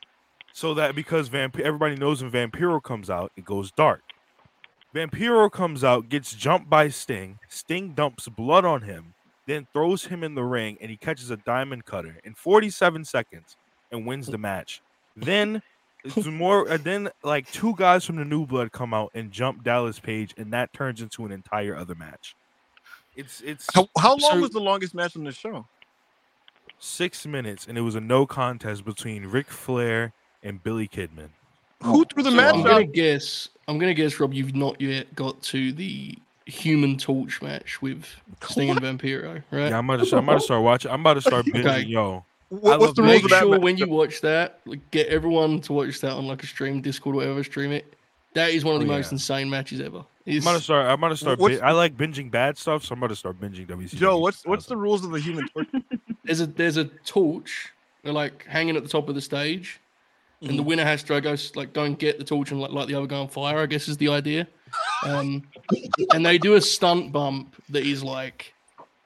So 0.52 0.74
that 0.74 0.94
because 0.94 1.28
Vamp 1.28 1.58
everybody 1.58 1.96
knows 1.96 2.22
when 2.22 2.32
Vampiro 2.32 2.82
comes 2.82 3.10
out, 3.10 3.30
it 3.36 3.44
goes 3.44 3.70
dark. 3.72 4.02
Vampiro 4.94 5.50
comes 5.50 5.84
out, 5.84 6.08
gets 6.08 6.34
jumped 6.34 6.70
by 6.70 6.88
Sting. 6.88 7.38
Sting 7.48 7.92
dumps 7.92 8.28
blood 8.28 8.64
on 8.64 8.82
him, 8.82 9.12
then 9.46 9.66
throws 9.72 10.06
him 10.06 10.24
in 10.24 10.34
the 10.34 10.42
ring, 10.44 10.78
and 10.80 10.90
he 10.90 10.96
catches 10.96 11.30
a 11.30 11.36
diamond 11.38 11.84
cutter 11.84 12.16
in 12.24 12.34
47 12.34 13.04
seconds 13.04 13.56
and 13.92 14.06
wins 14.06 14.26
the 14.26 14.38
match. 14.38 14.80
Then 15.14 15.60
it's 16.02 16.24
more. 16.26 16.66
And 16.68 16.82
then 16.82 17.10
like 17.22 17.50
two 17.52 17.74
guys 17.76 18.04
from 18.06 18.16
the 18.16 18.24
New 18.24 18.46
Blood 18.46 18.72
come 18.72 18.94
out 18.94 19.10
and 19.14 19.30
jump 19.30 19.62
Dallas 19.64 20.00
Page, 20.00 20.32
and 20.38 20.52
that 20.54 20.72
turns 20.72 21.02
into 21.02 21.26
an 21.26 21.32
entire 21.32 21.76
other 21.76 21.94
match. 21.94 22.34
It's 23.14 23.40
it's 23.42 23.66
How, 23.74 23.88
how 23.98 24.10
long 24.16 24.20
so- 24.36 24.40
was 24.40 24.50
the 24.50 24.60
longest 24.60 24.94
match 24.94 25.16
on 25.16 25.24
the 25.24 25.32
show? 25.32 25.66
Six 26.78 27.26
minutes, 27.26 27.66
and 27.66 27.76
it 27.76 27.82
was 27.82 27.94
a 27.94 28.00
no 28.00 28.26
contest 28.26 28.84
between 28.84 29.26
Ric 29.26 29.48
Flair 29.48 30.12
and 30.42 30.62
Billy 30.62 30.88
Kidman. 30.88 31.28
Who 31.82 32.00
oh, 32.00 32.04
threw 32.04 32.22
the 32.22 32.30
So 32.30 32.36
match 32.36 32.54
I'm 32.54 32.62
gonna 32.62 32.84
guess. 32.84 33.48
I'm 33.68 33.78
gonna 33.78 33.94
guess, 33.94 34.18
Rob. 34.18 34.32
You've 34.32 34.54
not 34.54 34.80
yet 34.80 35.14
got 35.14 35.40
to 35.44 35.72
the 35.72 36.16
Human 36.46 36.96
Torch 36.96 37.42
match 37.42 37.82
with 37.82 38.04
Sting 38.48 38.70
and 38.70 38.80
Vampiro, 38.80 39.42
right? 39.50 39.68
Yeah, 39.70 39.78
I'm 39.78 39.88
about 39.90 40.06
to. 40.06 40.16
I'm 40.16 40.24
about 40.24 40.34
to 40.38 40.44
start 40.44 40.62
watching. 40.62 40.90
I'm 40.90 41.00
about 41.00 41.14
to 41.14 41.20
start 41.20 41.44
binging. 41.46 41.66
Okay. 41.66 41.80
Yo, 41.82 42.24
What- 42.48 42.74
I 42.74 42.76
what's 42.76 42.86
love 42.86 42.94
the 42.96 43.02
rules 43.02 43.14
Make 43.14 43.24
of 43.24 43.30
that 43.30 43.40
sure 43.42 43.50
match? 43.52 43.60
when 43.60 43.76
you 43.76 43.88
watch 43.88 44.20
that, 44.22 44.60
like, 44.64 44.90
get 44.90 45.08
everyone 45.08 45.60
to 45.62 45.72
watch 45.72 46.00
that 46.00 46.12
on 46.12 46.26
like 46.26 46.42
a 46.42 46.46
stream, 46.46 46.80
Discord, 46.80 47.16
whatever, 47.16 47.42
stream 47.42 47.72
it. 47.72 47.92
That 48.36 48.50
is 48.50 48.64
one 48.64 48.74
of 48.74 48.80
the 48.82 48.86
Oh, 48.92 48.96
most 48.96 49.06
yeah. 49.10 49.14
insane 49.16 49.48
matches 49.50 49.80
ever. 49.80 50.04
I'm 50.26 50.40
gonna 50.40 50.60
start. 50.60 50.86
I'm 50.86 51.00
gonna 51.00 51.16
start. 51.16 51.38
What's- 51.38 51.56
Bin- 51.56 51.64
I 51.64 51.72
like 51.72 51.96
binging 51.96 52.30
bad 52.30 52.58
stuff, 52.58 52.84
so 52.84 52.92
I'm 52.94 53.00
gonna 53.00 53.16
start 53.16 53.40
binging 53.40 53.66
WCW. 53.66 53.96
Joe, 53.98 54.18
what's 54.18 54.44
what's 54.44 54.66
the 54.66 54.76
rules 54.76 55.04
of 55.04 55.10
the 55.10 55.20
human 55.20 55.48
torch? 55.48 55.68
there's 56.24 56.40
a 56.40 56.46
there's 56.46 56.76
a 56.76 56.84
torch, 57.04 57.72
they're 58.02 58.12
like 58.12 58.44
hanging 58.46 58.76
at 58.76 58.82
the 58.82 58.88
top 58.90 59.08
of 59.08 59.14
the 59.14 59.20
stage, 59.22 59.80
and 60.42 60.50
the 60.50 60.54
Mm-hmm. 60.56 60.64
winner 60.64 60.84
has 60.84 61.02
to 61.04 61.20
go 61.20 61.34
like 61.54 61.72
go 61.72 61.84
and 61.84 61.98
get 61.98 62.18
the 62.18 62.24
torch 62.24 62.50
and 62.50 62.60
like 62.60 62.72
light 62.72 62.88
the 62.88 62.94
other 62.94 63.06
guy 63.06 63.16
on 63.16 63.28
fire. 63.28 63.58
I 63.58 63.66
guess 63.66 63.88
is 63.88 63.96
the 63.96 64.08
idea. 64.08 64.46
Um, 65.04 65.42
and 66.12 66.26
they 66.26 66.36
do 66.36 66.54
a 66.56 66.60
stunt 66.60 67.12
bump 67.12 67.54
that 67.70 67.84
is 67.86 68.02
like, 68.04 68.52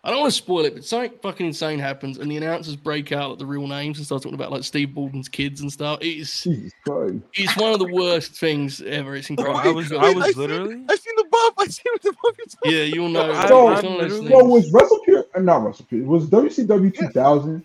I 0.03 0.09
don't 0.11 0.21
want 0.21 0.33
to 0.33 0.37
spoil 0.39 0.65
it, 0.65 0.73
but 0.75 0.85
something 0.85 1.13
fucking 1.21 1.45
insane 1.47 1.79
happens, 1.79 2.17
and 2.17 2.31
the 2.31 2.39
announcers 2.39 2.75
break 2.75 3.13
out 3.13 3.31
like 3.31 3.39
the 3.39 3.45
real 3.45 3.67
names 3.67 3.99
and 3.99 4.07
start 4.07 4.23
talking 4.23 4.35
about 4.35 4.51
like 4.51 4.65
Steve 4.65 4.95
Borden's 4.95 5.29
kids 5.29 5.61
and 5.61 5.71
stuff. 5.71 5.99
It's 6.01 6.43
Jesus 6.43 6.73
Christ. 6.87 7.17
it's 7.35 7.55
one 7.59 7.75
of 7.75 7.81
the 7.81 7.93
worst 7.93 8.33
things 8.33 8.81
ever. 8.81 9.15
It's 9.15 9.29
incredible. 9.29 9.59
I 9.61 9.69
was. 9.69 9.93
I 9.93 10.13
was 10.15 10.25
I 10.25 10.31
see- 10.33 10.39
literally. 10.41 10.83
I 10.89 10.97
seen 10.97 11.15
the 11.19 11.27
bump. 11.31 11.55
I 11.59 11.67
seen 11.67 11.85
what 11.93 12.03
the 12.03 12.13
bump 12.23 12.37
you're 12.39 12.47
talking 12.47 12.73
yeah, 12.73 12.83
you'll 12.85 13.09
know. 13.11 13.31
I- 13.31 13.41
It's 13.41 13.49
So, 13.51 13.65
one 13.65 13.73
of 13.77 13.83
those 13.83 14.21
literally- 14.21 14.29
so 14.31 14.45
was 14.45 14.73
WrestlePure, 14.73 15.25
uh, 15.35 15.41
not 15.41 15.61
WrestlePure, 15.63 16.07
was 16.07 16.27
WCW 16.31 16.95
2000, 16.95 17.63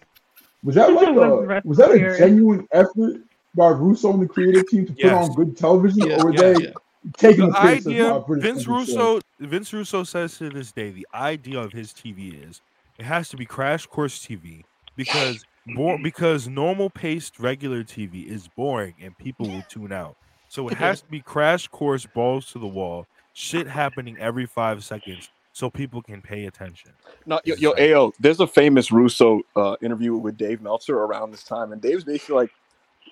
was 0.63 0.75
that 0.75 0.91
like 0.91 1.07
a, 1.07 1.61
was 1.63 1.77
that 1.77 1.91
a 1.91 2.17
genuine 2.17 2.67
effort 2.73 3.21
by 3.55 3.69
Russo 3.69 4.11
and 4.11 4.21
the 4.21 4.27
creative 4.27 4.67
team 4.67 4.85
to 4.87 4.91
put 4.91 5.01
Yes. 5.05 5.29
on 5.29 5.35
good 5.35 5.55
television, 5.55 6.05
Yeah, 6.05 6.19
or 6.21 6.25
were 6.25 6.33
yeah, 6.33 6.41
they 6.53 6.63
yeah. 6.65 6.69
Taking 7.17 7.47
The 7.47 7.51
the 7.51 7.57
idea, 7.57 8.05
how 8.05 8.25
Vince 8.27 8.65
people 8.65 8.85
should? 8.85 8.95
Russo, 8.95 9.19
Vince 9.39 9.73
Russo 9.73 10.03
says 10.03 10.37
to 10.37 10.49
this 10.49 10.71
day, 10.71 10.91
the 10.91 11.07
idea 11.13 11.59
of 11.59 11.71
his 11.71 11.93
TV 11.93 12.47
is 12.49 12.61
it 12.97 13.05
has 13.05 13.29
to 13.29 13.37
be 13.37 13.45
crash 13.45 13.85
course 13.85 14.25
TV 14.25 14.63
because 14.95 15.45
more 15.65 15.97
because 16.01 16.47
normal 16.47 16.89
paced 16.89 17.39
regular 17.39 17.83
TV 17.83 18.27
is 18.27 18.47
boring 18.47 18.95
and 19.01 19.17
people 19.17 19.47
will 19.47 19.63
tune 19.63 19.91
out. 19.91 20.15
So 20.47 20.69
it 20.69 20.77
has 20.77 21.01
to 21.01 21.07
be 21.09 21.21
crash 21.21 21.67
course 21.67 22.05
balls 22.05 22.51
to 22.51 22.59
the 22.59 22.67
wall, 22.67 23.07
shit 23.33 23.67
happening 23.67 24.17
every 24.19 24.45
five 24.45 24.83
seconds, 24.83 25.29
so 25.51 25.69
people 25.69 26.01
can 26.01 26.21
pay 26.21 26.45
attention. 26.45 26.91
No, 27.25 27.41
yo, 27.43 27.55
yo, 27.55 27.73
Ao, 27.73 28.11
there's 28.19 28.39
a 28.39 28.47
famous 28.47 28.91
Russo 28.91 29.41
uh, 29.55 29.75
interview 29.81 30.15
with 30.15 30.37
Dave 30.37 30.61
Meltzer 30.61 30.97
around 30.97 31.31
this 31.31 31.43
time, 31.43 31.71
and 31.71 31.81
Dave's 31.81 32.03
basically 32.03 32.35
like, 32.35 32.51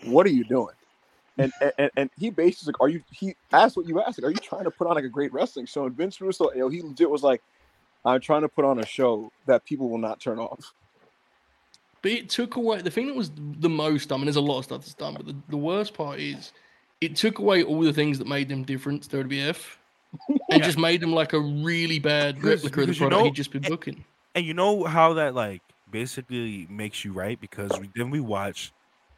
"What 0.03 0.26
are 0.26 0.32
you 0.32 0.44
doing?" 0.44 0.76
And 1.38 1.51
and, 1.80 1.91
and 1.97 2.10
he 2.18 2.30
basically 2.30 2.73
like, 2.73 2.81
"Are 2.81 2.89
you?" 2.89 3.03
He 3.11 3.35
asked 3.51 3.76
what 3.76 3.88
you 3.88 4.01
asked, 4.01 4.22
like, 4.22 4.30
"Are 4.30 4.31
you 4.31 4.38
trying 4.38 4.65
to 4.65 4.72
put 4.72 4.88
on 4.88 4.95
like 4.95 5.03
a 5.03 5.10
great 5.10 5.34
wrestling 5.34 5.65
show?" 5.65 5.85
And 5.85 5.95
Vince 5.95 6.22
Russo, 6.22 6.51
yo, 6.53 6.69
he 6.69 6.81
legit 6.81 7.10
was 7.10 7.23
like, 7.23 7.41
"I'm 8.05 8.22
trying 8.22 8.41
to 8.41 8.49
put 8.49 8.65
on 8.65 8.80
a 8.80 8.85
show 8.85 9.31
that 9.47 9.65
people 9.65 9.89
will 9.89 9.97
not 9.97 10.19
turn 10.19 10.38
off." 10.38 10.73
But 12.03 12.11
it 12.11 12.30
took 12.30 12.57
away 12.57 12.81
the 12.81 12.91
thing 12.91 13.07
that 13.07 13.15
was 13.15 13.31
the 13.35 13.69
most 13.69 14.11
I 14.11 14.18
mean, 14.18 14.26
there's 14.26 14.35
a 14.35 14.41
lot 14.41 14.60
of 14.60 14.65
stuff 14.65 14.81
that's 14.81 14.93
done, 14.93 15.15
but 15.15 15.26
the, 15.26 15.35
the 15.49 15.57
worst 15.57 15.93
part 15.93 16.19
is 16.19 16.51
it 17.01 17.15
took 17.15 17.39
away 17.39 17.64
all 17.64 17.81
the 17.81 17.93
things 17.93 18.19
that 18.19 18.27
made 18.27 18.49
them 18.49 18.64
different 18.64 19.03
to 19.03 19.23
WWF 19.23 19.77
and 20.51 20.61
just 20.64 20.77
made 20.77 21.01
them 21.01 21.14
like 21.14 21.34
a 21.34 21.39
really 21.39 21.99
bad 21.99 22.43
replica 22.43 22.55
of 22.55 22.61
the 22.61 22.69
because 22.69 22.99
you 22.99 23.07
product 23.07 23.19
know- 23.19 23.26
he'd 23.26 23.35
just 23.35 23.51
been 23.51 23.64
booking. 23.64 24.03
And 24.35 24.45
you 24.45 24.53
know 24.53 24.84
how 24.84 25.14
that 25.14 25.34
like 25.35 25.61
basically 25.91 26.68
makes 26.69 27.05
you 27.05 27.14
right 27.14 27.39
because 27.39 27.72
we, 27.80 27.89
then 27.95 28.10
we 28.10 28.19
watched 28.19 28.73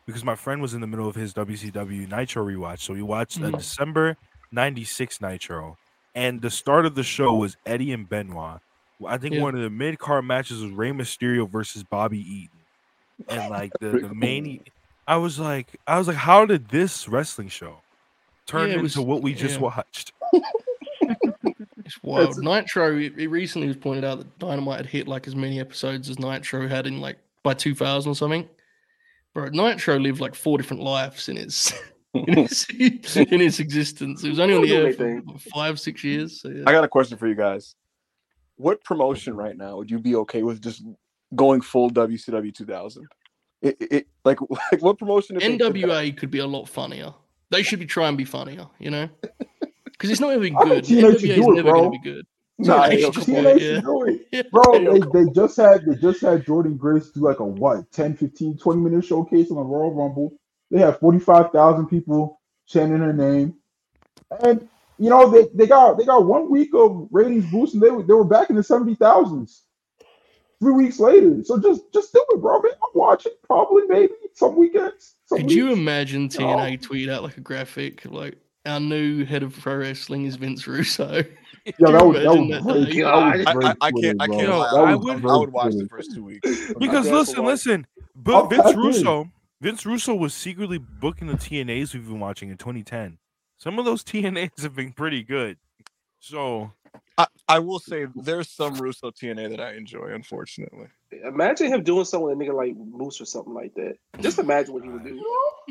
because 0.05 0.23
my 0.23 0.35
friend 0.35 0.61
was 0.61 0.73
in 0.73 0.81
the 0.81 0.87
middle 0.87 1.07
of 1.07 1.15
his 1.15 1.33
WCW 1.33 2.07
Nitro 2.09 2.45
rewatch, 2.45 2.79
so 2.79 2.93
we 2.93 3.01
watched 3.01 3.37
a 3.37 3.41
Mhm. 3.41 3.57
December 3.57 4.17
'96 4.51 5.21
Nitro, 5.21 5.77
and 6.13 6.41
the 6.41 6.49
start 6.49 6.85
of 6.85 6.95
the 6.95 7.03
show 7.03 7.33
was 7.35 7.57
Eddie 7.65 7.91
and 7.91 8.07
Benoit. 8.07 8.59
I 9.05 9.17
think 9.17 9.35
Yeah. 9.35 9.41
one 9.41 9.55
of 9.55 9.61
the 9.61 9.69
mid 9.69 9.99
card 9.99 10.25
matches 10.25 10.61
was 10.61 10.71
Rey 10.71 10.91
Mysterio 10.91 11.49
versus 11.49 11.83
Bobby 11.83 12.19
Eaton, 12.19 12.59
and 13.27 13.49
like 13.51 13.71
the 13.79 13.89
the 13.89 14.13
main. 14.15 14.61
I 15.07 15.17
was 15.17 15.37
like, 15.39 15.67
I 15.85 15.97
was 15.99 16.07
like, 16.07 16.17
how 16.17 16.45
did 16.45 16.69
this 16.69 17.07
wrestling 17.07 17.49
show 17.49 17.81
turn 18.47 18.69
Yeah, 18.69 18.75
it 18.75 18.79
into 18.79 18.83
was- 18.83 18.97
what 18.99 19.21
we 19.21 19.33
just 19.33 19.59
watched? 19.59 20.13
It's 21.85 22.01
wild. 22.01 22.37
Nitro, 22.39 22.97
it, 22.97 23.13
it 23.15 23.27
recently 23.27 23.67
was 23.67 23.77
pointed 23.77 24.03
out 24.03 24.17
that 24.17 24.39
Dynamite 24.39 24.77
had 24.77 24.85
hit 24.87 25.07
like 25.07 25.27
as 25.27 25.35
many 25.35 25.59
episodes 25.59 26.09
as 26.09 26.17
Nitro 26.17 26.67
had 26.67 26.87
in 26.87 26.99
like 26.99 27.17
by 27.43 27.53
2000 27.53 28.11
or 28.11 28.15
something. 28.15 28.49
Bro, 29.35 29.49
Nitro 29.49 29.99
lived 29.99 30.21
like 30.21 30.33
four 30.33 30.57
different 30.57 30.81
lives 30.81 31.27
in 31.27 31.35
its 31.37 31.73
in 32.13 32.23
its, 32.39 32.65
in 32.69 33.41
its 33.41 33.59
existence. 33.59 34.23
It 34.23 34.29
was 34.29 34.39
only 34.39 34.55
on 34.55 34.61
the 34.61 34.73
air 34.73 34.93
for 34.93 35.17
what, 35.17 35.41
five, 35.41 35.79
six 35.79 36.03
years. 36.03 36.41
So 36.41 36.49
yeah. 36.49 36.63
I 36.65 36.71
got 36.71 36.85
a 36.85 36.87
question 36.87 37.17
for 37.17 37.27
you 37.27 37.35
guys. 37.35 37.75
What 38.55 38.81
promotion 38.85 39.35
right 39.35 39.55
now 39.55 39.75
would 39.75 39.91
you 39.91 39.99
be 39.99 40.15
okay 40.15 40.41
with 40.41 40.61
just 40.61 40.83
going 41.35 41.59
full 41.59 41.91
WCW 41.91 42.55
2000? 42.55 43.05
It, 43.61 43.77
it, 43.81 43.91
it- 43.91 44.07
like 44.23 44.39
like 44.71 44.81
what 44.81 44.97
promotion? 44.97 45.35
if 45.35 45.41
they 45.41 45.57
did 45.57 45.59
that? 45.59 45.73
NWA 45.73 46.17
could 46.17 46.31
be 46.31 46.39
a 46.39 46.47
lot 46.47 46.69
funnier. 46.69 47.13
They 47.51 47.61
should 47.61 47.79
be 47.79 47.85
trying 47.85 48.13
to 48.13 48.17
be 48.17 48.25
funnier, 48.25 48.67
you 48.79 48.89
know? 48.89 49.09
Because 49.83 50.09
it's 50.09 50.19
not 50.19 50.27
going 50.27 50.39
to 50.39 50.49
be 50.49 50.49
good. 50.49 50.83
NWA 50.85 51.37
is 51.37 51.45
never 51.45 51.71
going 51.73 51.83
to 51.83 51.89
be 51.91 51.99
good. 51.99 52.25
Nah, 52.57 52.87
TNA 52.87 53.01
yo, 53.01 53.11
should 53.11 53.25
come 53.25 53.35
on. 53.35 53.43
do 53.43 54.19
it. 54.31 54.51
Bro, 54.51 54.93
they, 54.93 54.99
they 54.99 55.31
just 55.33 55.57
had 55.57 55.85
they 55.85 55.95
just 55.95 56.21
had 56.21 56.45
Jordynne 56.45 56.77
Grace 56.77 57.09
do 57.09 57.19
like 57.21 57.39
a 57.39 57.45
what 57.45 57.91
10, 57.91 58.15
15, 58.15 58.57
20 58.57 58.79
minute 58.81 59.05
showcase 59.05 59.49
on 59.51 59.57
the 59.57 59.63
Royal 59.63 59.93
Rumble. 59.93 60.33
They 60.71 60.79
have 60.79 60.99
45,000 60.99 61.87
people 61.87 62.39
chanting 62.65 62.99
her 62.99 63.13
name. 63.13 63.55
And 64.43 64.67
you 64.97 65.09
know, 65.09 65.29
they, 65.29 65.47
they 65.53 65.67
got 65.67 65.97
they 65.97 66.05
got 66.05 66.25
one 66.25 66.49
week 66.49 66.69
of 66.73 67.09
ratings 67.11 67.45
boost 67.51 67.73
and 67.73 67.83
they 67.83 67.89
were 67.89 68.03
they 68.03 68.13
were 68.13 68.23
back 68.23 68.49
in 68.49 68.55
the 68.55 68.61
70,000s. 68.61 69.61
Three 70.61 70.71
weeks 70.73 70.99
later. 70.99 71.43
So 71.43 71.59
just 71.59 71.91
just 71.91 72.13
do 72.13 72.23
it, 72.29 72.41
bro. 72.41 72.61
Man, 72.61 72.71
I'm 72.71 72.89
watching 72.93 73.33
probably 73.43 73.83
maybe 73.89 74.13
some 74.33 74.55
weekends. 74.55 75.15
Some 75.25 75.39
Could 75.39 75.51
you 75.51 75.67
weeks. 75.67 75.77
imagine 75.77 76.29
You 76.31 76.39
know? 76.39 76.55
TNA 76.55 76.81
tweet 76.81 77.09
out 77.09 77.23
like 77.23 77.35
a 77.35 77.41
graphic 77.41 78.05
like 78.05 78.37
our 78.65 78.79
new 78.79 79.25
head 79.25 79.43
of 79.43 79.59
pro 79.59 79.75
wrestling 79.75 80.25
is 80.25 80.37
Vince 80.37 80.65
Russo? 80.65 81.23
Yeah, 81.79 81.91
that 81.91 82.05
would 82.05 82.15
that 82.17 82.25
Imagine 82.25 82.63
would 82.63 82.63
break. 82.63 82.93
day. 82.93 83.01
That 83.01 83.55
would 83.55 83.65
I, 83.65 83.71
I, 83.71 83.75
I 83.81 83.91
can't. 83.91 84.21
I 84.21 84.27
can't. 84.27 84.41
Yo, 84.41 84.61
I 84.61 84.93
would 84.95 85.23
would. 85.23 85.31
I 85.31 85.35
would 85.37 85.51
watch 85.51 85.73
the 85.73 85.87
first 85.89 86.13
two 86.13 86.23
weeks. 86.23 86.47
Because 86.79 87.09
listen, 87.09 87.43
listen, 87.43 87.87
I'll 88.27 88.45
but 88.47 88.49
Vince. 88.49 88.75
Russo, 88.75 89.31
Vince 89.61 89.85
Russo 89.85 90.13
was 90.13 90.33
secretly 90.35 90.77
booking 90.77 91.27
the 91.27 91.33
TNAs 91.33 91.93
we've 91.93 92.07
been 92.07 92.19
watching 92.19 92.49
in 92.49 92.57
2010. 92.57 93.17
Some 93.57 93.79
of 93.79 93.85
those 93.85 94.03
TNAs 94.05 94.61
have 94.61 94.75
been 94.75 94.91
pretty 94.91 95.23
good. 95.23 95.57
So 96.19 96.71
I, 97.17 97.25
I 97.47 97.59
will 97.59 97.79
say 97.79 98.07
there's 98.15 98.49
some 98.49 98.75
Russo 98.75 99.09
TNA 99.09 99.49
that 99.49 99.59
I 99.59 99.73
enjoy. 99.73 100.11
Unfortunately, 100.13 100.87
Imagine 101.23 101.67
him 101.67 101.83
doing 101.83 102.05
something 102.05 102.27
with 102.27 102.37
a 102.37 102.51
nigga 102.51 102.55
like 102.55 102.75
Moose 102.75 103.21
or 103.21 103.25
something 103.25 103.53
like 103.53 103.73
that. 103.75 103.97
Just 104.19 104.37
imagine 104.37 104.73
what 104.73 104.83
he 104.83 104.89
would 104.89 105.03
do. 105.03 105.23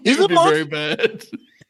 It 0.05 0.19
would 0.19 0.29
be 0.29 0.35
very 0.35 0.65
bad. 0.65 1.25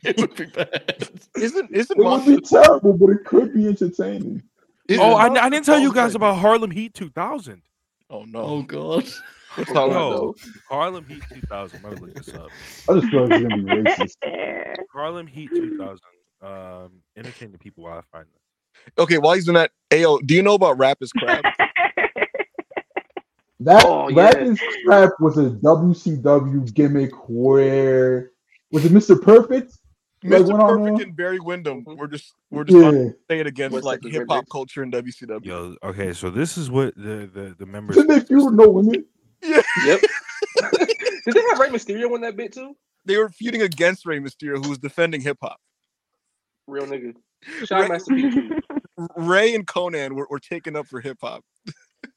It 0.05 0.18
would 0.18 0.35
be 0.36 0.47
bad. 0.47 1.10
Isn't 1.36 1.70
isn't 1.70 1.98
It 1.98 2.05
would 2.05 2.26
be 2.26 2.40
terrible, 2.40 2.93
but 2.93 3.10
it 3.10 3.24
could 3.24 3.55
be 3.55 3.66
entertaining. 3.68 4.43
Oh, 4.98 5.14
I, 5.14 5.26
I 5.28 5.48
didn't 5.48 5.64
tell 5.64 5.78
you 5.78 5.93
guys 5.93 6.14
about 6.14 6.36
Harlem 6.36 6.70
Heat 6.70 6.94
2000. 6.94 7.62
Oh 8.10 8.24
no! 8.24 8.40
Oh 8.40 8.62
god. 8.62 9.05
Yo, 9.74 10.35
Harlem 10.68 11.05
Heat 11.06 11.22
2000. 11.32 11.76
I'm 11.76 11.82
gonna 11.90 12.01
look 12.01 12.14
this 12.14 12.35
up. 12.35 12.51
I 12.89 12.94
just 12.94 13.06
feel 13.09 13.26
like 13.28 13.40
it's 13.40 13.43
gonna 13.43 13.56
be 13.62 13.62
racist. 13.62 14.76
Harlem 14.93 15.26
Heat 15.26 15.48
2000. 15.51 15.98
Um, 16.43 16.90
entertain 17.16 17.52
the 17.52 17.59
people 17.59 17.85
while 17.85 17.98
I 17.98 18.02
find 18.12 18.26
this. 18.26 18.93
Okay, 18.98 19.18
while 19.18 19.35
he's 19.35 19.44
doing 19.47 19.55
that, 19.55 19.70
Ayo, 19.90 20.18
do 20.26 20.35
you 20.35 20.43
know 20.43 20.55
about 20.55 20.76
Rap 20.78 20.98
is 21.01 21.12
Crap? 21.12 21.44
That 23.60 23.85
Oh, 23.86 24.12
Rap 24.12 24.35
yeah. 24.36 24.44
is 24.47 24.60
Crap 24.85 25.10
was 25.20 25.39
a 25.39 25.51
WCW 25.51 26.74
gimmick 26.74 27.12
where 27.28 28.32
was 28.72 28.85
it 28.85 28.93
Mr. 28.93 29.20
Perfect? 29.20 29.78
Like, 30.24 30.42
Mr. 30.42 30.52
went 30.52 30.68
Perfect 30.68 30.96
there? 30.98 31.06
and 31.06 31.16
Barry 31.16 31.38
Windham. 31.40 31.84
Mm-hmm. 31.84 31.98
We're 31.98 32.06
just 32.06 32.32
we're 32.51 32.64
just 32.64 32.78
Yeah. 32.78 32.86
on 32.88 33.14
say 33.30 33.40
it 33.40 33.46
against 33.46 33.74
What's 33.74 33.84
like 33.84 34.02
hip 34.02 34.24
hop 34.28 34.48
culture 34.51 34.82
in 34.82 34.90
WCW. 34.90 35.44
Yo, 35.44 35.76
okay, 35.82 36.12
so 36.14 36.30
this 36.30 36.56
is 36.56 36.70
what 36.70 36.94
the 36.96 37.28
the, 37.32 37.55
the 37.59 37.66
members. 37.66 37.96
Didn't 37.96 38.09
they 38.09 38.20
feud 38.20 38.55
no 38.55 38.68
women? 38.68 39.05
Yep. 39.42 39.64
Did 41.26 41.34
they 41.34 41.40
have 41.51 41.59
Rey 41.59 41.68
Mysterio 41.68 42.14
in 42.14 42.22
that 42.22 42.36
bit 42.36 42.52
too? 42.55 42.74
They 43.05 43.18
were 43.18 43.28
feuding 43.28 43.62
against 43.62 44.06
Rey 44.06 44.18
Mysterio, 44.18 44.62
who 44.62 44.70
was 44.70 44.78
defending 44.78 45.20
hip 45.20 45.38
hop. 45.42 45.59
Real 46.66 46.86
nigga. 46.86 47.14
Rey, 47.70 47.88
Master 47.88 48.14
P. 48.14 48.30
too. 48.30 48.60
Rey 49.16 49.55
and 49.55 49.66
Konnan 49.66 50.12
were, 50.12 50.26
were 50.30 50.38
taking 50.38 50.76
up 50.76 50.86
for 50.86 51.01
hip 51.01 51.18
hop. 51.20 51.44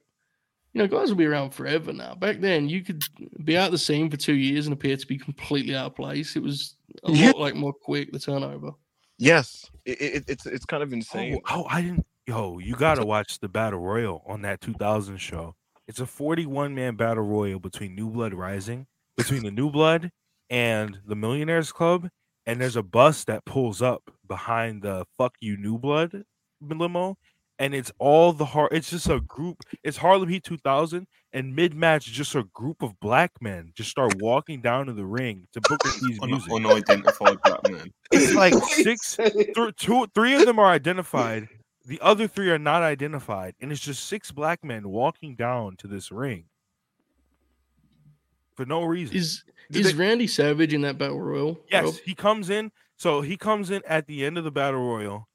you 0.73 0.81
know, 0.81 0.87
guys 0.87 1.09
will 1.09 1.17
be 1.17 1.27
around 1.27 1.51
forever 1.51 1.93
now. 1.93 2.15
Back 2.15 2.41
then, 2.41 2.69
you 2.69 2.83
could 2.85 3.03
be 3.45 3.57
out 3.57 3.71
the 3.73 3.79
scene 3.79 4.11
for 4.11 4.17
two 4.17 4.35
years 4.35 4.67
and 4.67 4.73
appear 4.73 4.97
to 4.97 5.07
be 5.07 5.19
completely 5.19 5.75
out 5.75 5.87
of 5.87 5.97
place. 5.97 6.37
It 6.37 6.43
was 6.43 6.77
a 7.05 7.13
Yeah. 7.13 7.27
lot 7.29 7.39
like 7.39 7.55
more 7.55 7.73
quick, 7.73 8.13
the 8.13 8.19
turnover. 8.19 8.71
Yes, 9.19 9.69
it, 9.87 10.01
it, 10.01 10.25
it's 10.29 10.47
it's 10.47 10.67
kind 10.67 10.83
of 10.83 10.91
Oh, 10.93 10.97
insane. 10.97 11.41
oh, 11.51 11.67
I 11.71 11.81
didn't. 11.83 12.07
Yo, 12.27 12.59
you 12.59 12.75
gotta 12.75 13.05
watch 13.07 13.39
the 13.39 13.49
Battle 13.49 13.79
Royal 13.81 14.23
on 14.27 14.43
that 14.43 14.61
2000 14.61 15.17
show. 15.17 15.55
It's 15.89 16.01
a 16.01 16.07
41 16.07 16.75
man 16.75 16.97
battle 16.97 17.23
royal 17.25 17.59
between 17.61 17.95
New 17.95 18.11
Blood 18.11 18.35
Rising, 18.35 18.87
between 19.17 19.43
the 19.43 19.51
New 19.51 19.71
Blood 19.71 20.11
and 20.51 20.99
the 21.07 21.17
Millionaires 21.17 21.73
Club. 21.73 22.09
And 22.47 22.61
there's 22.61 22.77
a 22.77 22.83
bus 22.83 23.25
that 23.25 23.45
pulls 23.45 23.83
up 23.83 24.03
behind 24.29 24.83
the 24.83 25.05
Fuck 25.19 25.35
You 25.41 25.57
New 25.57 25.79
Blood 25.79 26.23
limo. 26.61 27.17
And 27.59 27.75
it's 27.75 27.91
all 27.99 28.33
the 28.35 28.45
hard. 28.45 28.73
It's 28.73 28.91
just 28.91 29.09
a 29.09 29.19
group. 29.21 29.63
It's 29.83 29.97
Harlem 29.97 30.29
Heat 30.29 30.45
2000, 30.45 31.07
and 31.33 31.57
mid 31.57 31.75
match, 31.75 32.05
just 32.05 32.35
a 32.35 32.45
group 32.53 32.83
of 32.83 33.01
black 33.01 33.33
men 33.41 33.73
just 33.75 33.89
start 33.91 34.15
walking 34.21 34.61
down 34.61 34.87
to 34.87 34.93
the 34.93 35.07
ring 35.07 35.49
to 35.55 35.63
book 35.63 35.81
these 36.03 36.19
Un- 36.21 36.31
music. 36.31 36.53
unidentified 36.53 37.39
black 37.43 37.71
man. 37.71 37.91
It's 38.13 38.35
like 38.35 38.53
six, 38.69 39.17
th- 39.17 39.55
two, 39.79 40.07
three 40.15 40.35
of 40.35 40.45
them 40.45 40.59
are 40.59 40.67
identified. 40.67 41.49
The 41.87 41.99
other 42.03 42.29
three 42.29 42.51
are 42.51 42.59
not 42.59 42.83
identified, 42.83 43.55
and 43.61 43.73
it's 43.73 43.81
just 43.81 44.05
six 44.05 44.31
black 44.31 44.63
men 44.63 44.89
walking 44.91 45.35
down 45.35 45.77
to 45.77 45.89
this 45.89 46.13
ring 46.13 46.45
for 48.57 48.65
no 48.67 48.85
reason. 48.85 49.17
Is 49.17 49.45
Did 49.71 49.87
is 49.87 49.93
they- 49.93 49.99
Randy 49.99 50.27
Savage 50.27 50.73
in 50.75 50.81
that 50.83 50.99
battle 50.99 51.21
royal? 51.21 51.61
yes, 51.71 51.85
Rob? 51.85 51.95
he 52.05 52.15
comes 52.15 52.51
in. 52.51 52.73
So 52.97 53.21
he 53.21 53.37
comes 53.37 53.71
in 53.71 53.83
at 53.87 54.07
the 54.07 54.25
end 54.25 54.39
of 54.39 54.45
the 54.45 54.51
battle 54.51 54.81
royal, 54.81 55.29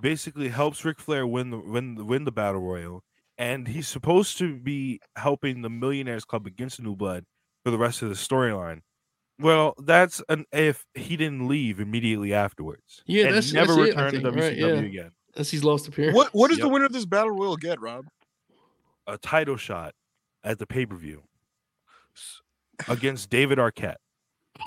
basically 0.00 0.48
helps 0.48 0.84
Ric 0.84 1.00
Flair 1.00 1.26
win 1.26 1.50
the 1.50 1.58
win 1.58 1.96
the, 1.96 2.04
win 2.04 2.24
the 2.24 2.30
battle 2.32 2.60
royal, 2.60 3.02
and 3.36 3.66
he's 3.66 3.88
supposed 3.88 4.38
to 4.38 4.54
be 4.56 5.00
helping 5.16 5.62
the 5.62 5.70
Millionaires 5.70 6.24
Club 6.24 6.46
against 6.46 6.76
the 6.76 6.84
New 6.84 6.94
Blood 6.94 7.24
for 7.64 7.70
the 7.72 7.78
rest 7.78 8.02
of 8.02 8.08
the 8.10 8.14
storyline. 8.14 8.82
Well, 9.40 9.74
that's 9.78 10.22
an 10.28 10.44
if 10.52 10.84
he 10.94 11.16
didn't 11.16 11.48
leave 11.48 11.80
immediately 11.80 12.32
afterwards. 12.32 13.02
Yeah, 13.06 13.24
and 13.24 13.30
that's- 13.34 13.52
never 13.52 13.74
that's 13.74 13.88
it, 13.90 13.96
I 13.98 14.04
returned 14.04 14.24
to 14.24 14.30
think, 14.30 14.36
right, 14.42 14.56
WCW 14.56 14.82
yeah. 14.82 14.88
again. 14.88 15.10
That's 15.34 15.50
his 15.50 15.64
last 15.64 15.88
appearance. 15.88 16.14
What 16.16 16.28
what 16.32 16.48
does 16.48 16.58
Yep. 16.58 16.64
the 16.66 16.68
winner 16.68 16.84
of 16.84 16.92
this 16.92 17.06
battle 17.06 17.30
royal 17.32 17.56
get, 17.56 17.80
Rob? 17.80 18.04
A 19.08 19.18
title 19.18 19.56
shot 19.56 19.94
at 20.44 20.58
the 20.60 20.66
pay 20.66 20.86
per 20.86 20.94
view 20.94 21.22
against 22.88 23.30
David 23.30 23.58
Arquette. 23.58 23.96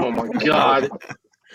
Oh 0.00 0.10
my 0.10 0.28
god. 0.44 0.88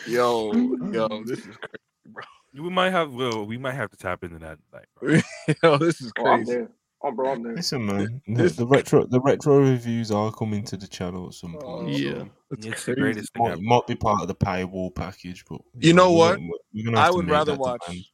Yo, 0.07 0.51
yo, 0.91 1.07
this 1.25 1.39
is 1.39 1.55
crazy, 1.57 1.77
bro. 2.07 2.23
We 2.53 2.69
might 2.69 2.91
have 2.91 3.13
well, 3.13 3.45
we 3.45 3.57
might 3.57 3.75
have 3.75 3.89
to 3.91 3.97
tap 3.97 4.23
into 4.23 4.39
that 4.39 4.57
tonight. 4.71 4.85
bro. 4.99 5.19
yo, 5.71 5.77
this 5.77 6.01
is 6.01 6.11
Oh, 6.19 6.25
I'm 6.25 6.37
crazy. 6.45 6.53
there. 6.59 6.69
Oh, 7.01 7.11
bro, 7.11 7.31
I'm 7.31 7.43
there. 7.43 7.55
Listen, 7.55 7.85
man, 7.85 8.21
the, 8.27 8.49
the 8.49 8.65
retro 8.65 9.05
the 9.05 9.19
retro 9.21 9.59
reviews 9.59 10.11
are 10.11 10.31
coming 10.31 10.63
to 10.65 10.77
the 10.77 10.87
channel 10.87 11.27
at 11.27 11.33
some 11.33 11.53
point. 11.53 11.95
so 11.95 11.99
Yeah. 12.01 12.23
It's 12.51 12.65
It's 12.65 12.85
the 12.85 12.93
crazy. 12.95 13.01
greatest 13.01 13.33
thing 13.33 13.43
might, 13.43 13.61
might 13.61 13.87
be 13.87 13.95
part 13.95 14.21
of 14.21 14.27
the 14.27 14.35
paywall 14.35 14.93
package, 14.93 15.45
but 15.49 15.61
You 15.79 15.93
know 15.93 16.11
we're 16.11 16.17
what? 16.17 16.35
gonna- 16.37 16.49
we're 16.91 16.97
I 16.97 17.09
would 17.09 17.29
rather 17.29 17.55
watch. 17.55 17.81
demand. 17.85 18.05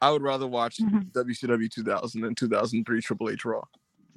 I 0.00 0.10
would 0.10 0.22
rather 0.22 0.46
watch 0.46 0.78
Mhm. 0.78 1.10
WCW 1.12 1.68
2000 1.70 2.20
than 2.22 2.34
2003 2.34 3.00
Triple 3.00 3.30
H 3.30 3.44
Raw. 3.44 3.62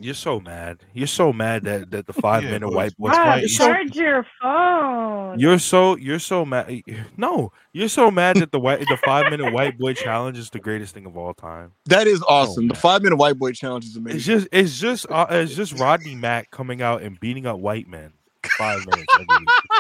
You're 0.01 0.13
so 0.13 0.39
mad. 0.39 0.80
You're 0.93 1.07
so 1.07 1.34
mad 1.34 1.63
that 1.65 1.91
that 1.91 2.07
the 2.07 2.13
five 2.13 2.43
Yeah, 2.43 2.51
minute 2.51 2.67
but 2.67 2.73
white 2.76 2.97
boy. 2.97 3.09
what's 3.09 3.17
Rob, 3.17 3.27
right 3.27 3.38
You're 3.39 3.45
is- 3.45 3.57
so, 3.57 3.67
charge 3.67 3.95
your 3.97 4.26
phone. 4.41 5.38
you're 5.39 5.59
so 5.59 5.97
you're 5.97 6.19
so 6.19 6.45
mad. 6.45 6.81
No, 7.17 7.51
you're 7.73 7.89
so 7.89 8.09
mad 8.09 8.38
that 8.38 8.51
the 8.53 8.59
white 8.61 8.80
the 8.80 8.97
five 9.03 9.30
minute 9.30 9.51
white 9.51 9.77
boy 9.77 9.93
challenge 9.93 10.38
is 10.38 10.49
the 10.51 10.59
greatest 10.59 10.93
thing 10.93 11.05
of 11.05 11.17
all 11.17 11.34
time. 11.34 11.73
That 11.88 12.07
is 12.07 12.23
awesome. 12.30 12.69
the 12.69 12.76
five 12.76 13.01
minute 13.03 13.17
white 13.17 13.38
boy 13.38 13.51
challenge 13.51 13.85
is 13.85 13.97
amazing. 13.97 14.17
It's 14.17 14.26
just 14.26 14.47
it's 14.53 14.80
just 14.80 15.05
uh, 15.11 15.27
it's 15.30 15.53
just 15.53 15.77
Rodney 15.77 16.15
Mack 16.15 16.49
coming 16.49 16.81
out 16.81 17.01
and 17.01 17.19
beating 17.19 17.45
up 17.45 17.59
white 17.59 17.88
men. 17.88 18.13
five 18.57 18.80
minutes. 18.85 19.13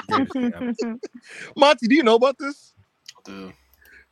Monty, 1.55 1.87
do 1.87 1.95
you 1.95 2.03
know 2.03 2.15
about 2.15 2.37
this? 2.37 2.73
Dude. 3.23 3.53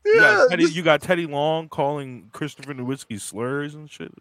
You 0.08 0.22
Yeah, 0.22 0.22
got, 0.22 0.50
Teddy, 0.52 0.64
you 0.66 0.84
got 0.84 1.02
Teddy 1.02 1.26
Long 1.26 1.68
calling 1.68 2.30
Christopher 2.32 2.74
Nowinski 2.74 3.20
slurs 3.20 3.76
and 3.76 3.90
shit. 3.92 4.14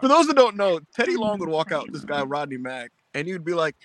For 0.00 0.08
those 0.08 0.26
that 0.26 0.34
don't 0.34 0.56
know, 0.56 0.80
Teddy 0.94 1.16
Long 1.16 1.38
would 1.38 1.48
walk 1.48 1.70
out 1.70 1.90
this 1.92 2.04
guy 2.04 2.22
Rodney 2.24 2.56
Mack, 2.56 2.90
and 3.14 3.26
he 3.26 3.32
would 3.32 3.44
be 3.44 3.54
like, 3.54 3.76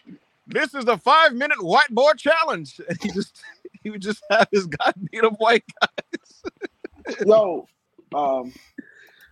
"This 0.48 0.73
is 0.73 0.86
the 0.86 0.98
five 0.98 1.34
minute 1.34 1.61
white 1.64 1.90
boy 1.91 2.11
challenge," 2.18 2.82
and 2.90 2.98
he 3.02 3.11
just 3.11 3.44
he 3.84 3.91
would 3.91 4.02
just 4.02 4.23
have 4.32 4.48
his 4.52 4.65
guy 4.65 4.91
beat 5.11 5.23
up 5.23 5.34
white 5.38 5.64
guys. 5.80 7.15
Yo, 7.26 7.68
um, 8.15 8.52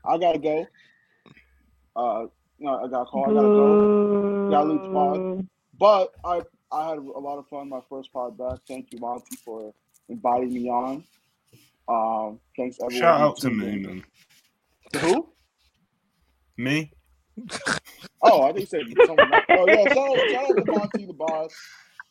I 0.06 0.18
gotta 0.20 0.38
go. 0.38 0.68
Uh, 1.96 2.28
no, 2.60 2.84
I 2.86 2.88
got 2.88 3.02
a 3.02 3.06
call. 3.06 3.26
I 3.26 3.34
gotta 3.34 3.48
go. 3.48 4.50
Gotta 4.52 4.70
leave 4.70 4.82
the 4.84 4.90
pod. 4.90 5.48
But 5.80 6.14
I 6.24 6.42
I 6.72 6.90
had 6.90 7.00
a 7.00 7.02
lot 7.02 7.40
of 7.40 7.48
fun. 7.48 7.68
My 7.68 7.82
first 7.90 8.14
pod 8.14 8.38
back. 8.38 8.60
Thank 8.68 8.94
you, 8.94 9.00
Monty, 9.00 9.38
for 9.38 9.74
inviting 10.08 10.54
me 10.54 10.70
on. 10.70 11.04
Um, 11.88 12.40
thanks 12.58 12.78
everyone. 12.82 13.02
Shout 13.02 13.22
out 13.22 13.38
to 13.38 13.50
me, 13.50 13.78
man. 13.80 14.04
To 14.94 15.00
who? 15.00 15.30
Me? 16.58 16.92
Oh, 18.22 18.44
I 18.44 18.54
think 18.54 18.60
you 18.60 18.66
said 18.68 18.82
someone 19.08 19.34
else. 19.34 19.44
Oh 19.50 19.66
yeah, 19.68 19.84
shout 19.92 19.98
out, 19.98 20.18
shout 20.30 20.50
out 20.50 20.66
to 20.66 20.72
Monty 20.72 21.06
the 21.08 21.14
boss. 21.14 21.52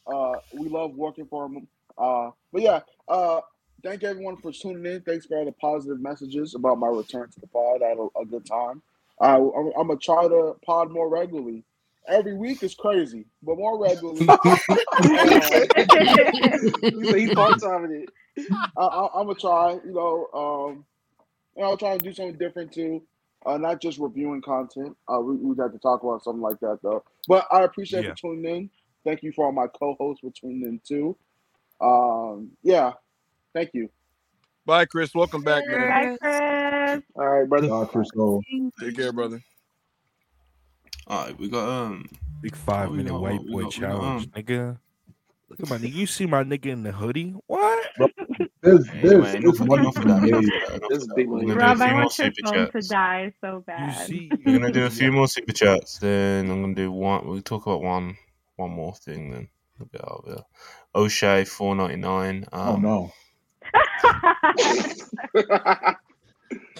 Uh, 0.06 0.32
we 0.58 0.68
love 0.68 0.94
working 0.96 1.26
for 1.26 1.46
him. 1.46 1.68
Uh, 1.96 2.30
but 2.52 2.62
yeah, 2.62 2.80
uh, 3.08 3.40
thank 3.84 4.02
everyone 4.02 4.36
for 4.38 4.50
tuning 4.52 4.84
in. 4.84 5.00
Thanks 5.02 5.26
for 5.26 5.38
all 5.38 5.44
the 5.44 5.52
positive 5.52 6.00
messages 6.00 6.56
about 6.56 6.78
my 6.78 6.88
return 6.88 7.30
to 7.30 7.40
the 7.40 7.46
pod. 7.46 7.82
I 7.84 7.88
had 7.90 7.98
a, 7.98 8.08
a 8.20 8.24
good 8.24 8.44
time. 8.44 8.82
I, 9.20 9.36
I'm, 9.36 9.70
I'm 9.78 9.86
gonna 9.86 9.96
try 9.98 10.26
to 10.26 10.54
pod 10.66 10.90
more 10.90 11.08
regularly. 11.08 11.62
Every 12.08 12.34
week 12.34 12.64
is 12.64 12.74
crazy, 12.74 13.26
but 13.44 13.56
more 13.56 13.80
regularly. 13.80 14.26
He's 17.16 17.32
part 17.32 17.60
time 17.60 17.84
in 17.84 18.02
it. 18.02 18.08
I, 18.38 18.82
I, 18.82 19.20
I'm 19.20 19.26
gonna 19.26 19.34
try. 19.38 19.72
You 19.84 19.92
know, 19.92 20.28
um, 20.34 20.84
you 21.56 21.62
know, 21.62 21.70
I'll 21.70 21.76
try 21.76 21.96
to 21.96 22.02
do 22.02 22.12
something 22.12 22.38
different 22.38 22.72
too. 22.72 23.02
Uh, 23.44 23.58
not 23.58 23.80
just 23.80 23.98
reviewing 23.98 24.40
content. 24.40 24.96
Uh, 25.12 25.20
we 25.20 25.36
we 25.36 25.54
got 25.56 25.72
to 25.72 25.78
talk 25.78 26.02
about 26.02 26.22
something 26.24 26.42
like 26.42 26.60
that 26.60 26.78
though. 26.82 27.02
But 27.28 27.46
I 27.50 27.62
appreciate 27.62 28.04
Yeah. 28.04 28.10
for 28.10 28.16
tuning 28.16 28.56
in. 28.56 28.70
Thank 29.04 29.22
you 29.22 29.32
for 29.32 29.46
all 29.46 29.52
my 29.52 29.66
co-hosts 29.66 30.20
for 30.20 30.30
tuning 30.30 30.62
in 30.62 30.80
too. 30.86 31.16
Um, 31.80 32.52
yeah, 32.62 32.92
thank 33.52 33.70
you. 33.74 33.90
Bye, 34.64 34.84
Chris. 34.84 35.12
Welcome 35.12 35.42
back, 35.42 35.64
man. 35.66 35.88
Bye, 35.88 36.16
Chris. 36.20 37.02
All 37.16 37.26
right, 37.26 37.48
brother. 37.48 37.66
God, 37.66 37.90
Chris, 37.90 38.10
go. 38.12 38.40
Take 38.78 38.96
care, 38.96 39.12
brother. 39.12 39.42
All 41.08 41.26
right, 41.26 41.36
we 41.38 41.48
got 41.48 41.68
um 41.68 42.08
Big 42.42 42.54
five 42.54 42.92
minute 42.92 43.14
white 43.14 43.44
boy 43.46 43.62
got, 43.62 43.76
we 43.76 43.80
got, 43.82 43.90
challenge, 43.90 44.24
um, 44.24 44.42
nigga. 44.42 44.78
Look 45.58 45.60
at 45.60 45.68
my 45.70 45.78
nigga. 45.78 45.92
You 45.94 46.06
see 46.06 46.26
my 46.26 46.42
nigga 46.44 46.66
in 46.66 46.82
the 46.82 46.92
hoodie? 46.92 47.34
What? 47.46 47.86
There's, 48.62 48.88
Anyway, 48.88 49.02
there's, 49.02 49.34
enough 49.34 49.42
there's 49.42 49.60
of- 49.60 49.68
one 49.68 49.80
enough 49.80 49.96
of 49.96 50.04
that, 50.04 50.20
thing. 50.20 50.28
enough 50.28 50.44
of 50.44 50.50
that, 50.50 50.74
enough 50.76 50.88
This 50.88 50.98
is 51.02 51.12
big 51.16 51.28
We're 51.28 51.34
money. 51.42 51.46
gonna 51.46 51.54
do 51.54 51.60
a 51.60 51.66
Rob, 51.66 51.80
I 51.82 51.86
more 51.90 51.94
want 52.02 52.18
your 52.18 52.26
super 52.32 52.48
phone 52.54 52.70
to 52.82 52.88
die 52.88 53.32
so 53.40 53.54
You 53.56 53.64
bad. 53.66 54.06
see? 54.06 54.30
We're 54.46 54.58
gonna 54.58 54.72
do 54.72 54.84
a 54.86 54.90
few 54.90 55.12
more 55.12 55.28
super 55.28 55.52
chats. 55.52 55.98
Then 55.98 56.50
I'm 56.50 56.60
gonna 56.62 56.74
do 56.74 56.90
one. 56.92 57.26
We'll 57.26 57.42
talk 57.42 57.66
about 57.66 57.82
one, 57.82 58.16
one 58.56 58.70
more 58.70 58.94
thing. 58.94 59.30
Then 59.30 59.48
we'll 59.78 59.88
get 59.92 60.00
out 60.02 60.22
of 60.24 60.34
there. 60.34 60.44
O'Shea 60.94 61.44
four 61.44 61.74
ninety 61.74 61.96
nine. 61.96 62.46
Oh 62.52 62.74
Um, 62.74 62.82
no. 62.82 63.12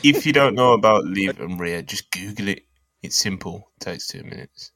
If 0.02 0.26
you 0.26 0.32
don't 0.32 0.54
know 0.54 0.72
about 0.72 1.04
Liv 1.04 1.40
and 1.40 1.58
Rhea, 1.60 1.82
just 1.82 2.10
Google 2.10 2.48
it. 2.48 2.64
It's 3.02 3.16
simple. 3.16 3.70
takes 3.80 4.06
two 4.08 4.22
minutes. 4.24 4.71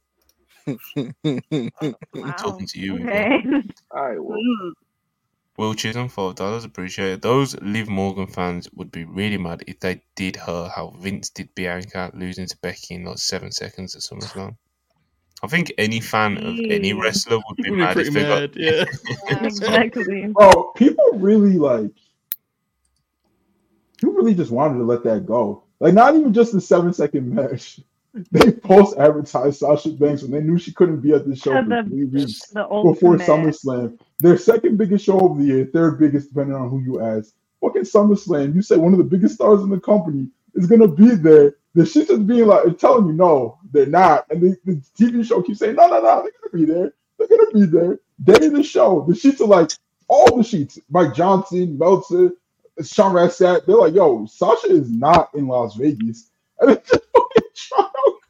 wow. 0.66 2.32
talking 2.36 2.66
to 2.66 2.78
you, 2.78 2.94
Okay. 2.96 3.42
All 3.90 4.08
right, 4.08 4.22
well, 4.22 4.38
Mm. 4.38 4.72
Will 5.58 5.74
Chisholm, 5.74 6.08
five 6.10 6.34
dollars, 6.34 6.64
appreciate 6.64 7.12
it. 7.12 7.22
Those 7.22 7.58
Liv 7.62 7.88
Morgan 7.88 8.26
fans 8.26 8.68
would 8.74 8.90
be 8.90 9.04
really 9.04 9.38
mad 9.38 9.64
if 9.66 9.80
they 9.80 10.02
did 10.14 10.36
her 10.36 10.68
how 10.74 10.90
Vince 10.98 11.30
did 11.30 11.54
Bianca 11.54 12.10
losing 12.14 12.46
to 12.46 12.56
Becky 12.58 12.94
in 12.96 13.04
like 13.04 13.16
seven 13.18 13.50
seconds 13.52 13.96
at 13.96 14.02
SummerSlam. 14.02 14.56
I 15.42 15.46
think 15.48 15.72
any 15.78 16.00
fan 16.00 16.36
of 16.38 16.58
any 16.58 16.92
wrestler 16.92 17.38
would 17.38 17.56
be 17.56 17.64
be 17.64 17.70
mad 17.70 17.96
if 17.96 18.12
they 18.12 18.22
mad, 18.22 18.52
got. 18.52 18.60
yeah. 18.60 18.84
exactly. 19.46 20.26
Bro, 20.26 20.72
people 20.76 21.10
really 21.14 21.56
like. 21.58 21.90
People 23.98 24.14
really 24.14 24.34
just 24.34 24.50
wanted 24.50 24.78
to 24.78 24.84
let 24.84 25.04
that 25.04 25.24
go. 25.24 25.62
Like, 25.80 25.94
not 25.94 26.14
even 26.16 26.34
just 26.34 26.52
the 26.52 26.60
seven 26.60 26.92
second 26.92 27.34
match. 27.34 27.80
They 28.30 28.52
post 28.52 28.96
advertised 28.98 29.58
Sasha 29.58 29.90
Banks 29.90 30.22
when 30.22 30.30
they 30.30 30.40
knew 30.40 30.58
she 30.58 30.72
couldn't 30.72 31.00
be 31.00 31.12
at 31.12 31.26
the 31.26 31.36
show 31.36 31.52
for 31.52 31.68
the- 31.68 31.90
three 31.90 32.04
weeks 32.04 32.40
before. 32.94 33.16
SummerSlam. 33.26 33.98
Their 34.20 34.38
second 34.38 34.78
biggest 34.78 35.04
show 35.04 35.18
of 35.20 35.38
the 35.38 35.44
year, 35.44 35.68
third 35.72 35.98
biggest, 35.98 36.30
depending 36.30 36.56
on 36.56 36.70
who 36.70 36.80
you 36.80 37.00
ask. 37.00 37.34
Fucking 37.60 37.82
SummerSlam. 37.82 38.54
You 38.54 38.62
say 38.62 38.76
one 38.76 38.92
of 38.92 38.98
the 38.98 39.04
biggest 39.04 39.34
stars 39.34 39.60
in 39.62 39.70
the 39.70 39.80
company 39.80 40.28
is 40.54 40.66
gonna 40.66 40.88
be 40.88 41.14
there. 41.14 41.56
The 41.74 41.84
shit 41.84 42.08
just 42.08 42.26
being 42.26 42.46
like, 42.46 42.78
telling 42.78 43.06
you 43.06 43.12
no, 43.12 43.58
they're 43.72 43.86
not. 43.86 44.26
And 44.30 44.40
the, 44.40 44.56
the 44.64 44.82
TV 44.98 45.24
show 45.24 45.42
keeps 45.42 45.58
saying, 45.58 45.76
no, 45.76 45.86
no, 45.88 46.00
no, 46.00 46.22
they're 46.22 46.32
gonna 46.50 46.52
be 46.54 46.64
there. 46.64 46.92
They're 47.18 47.28
gonna 47.28 47.50
be 47.52 47.66
there. 47.66 47.98
Day 48.24 48.46
of 48.46 48.52
the 48.54 48.62
show, 48.62 49.04
the 49.06 49.14
sheets 49.14 49.40
are 49.42 49.46
like 49.46 49.70
all 50.08 50.36
the 50.38 50.42
sheets. 50.42 50.78
Mike 50.88 51.14
Johnson, 51.14 51.76
Meltzer, 51.76 52.30
Sean 52.82 53.12
Ross 53.12 53.38
Sapp. 53.38 53.66
They're 53.66 53.76
like, 53.76 53.94
yo, 53.94 54.24
Sasha 54.26 54.68
is 54.68 54.90
not 54.90 55.34
in 55.34 55.46
Las 55.48 55.76
Vegas. 55.76 56.30
And 56.58 56.70
it's 56.70 56.88
just 56.88 57.04
fucking 57.14 57.45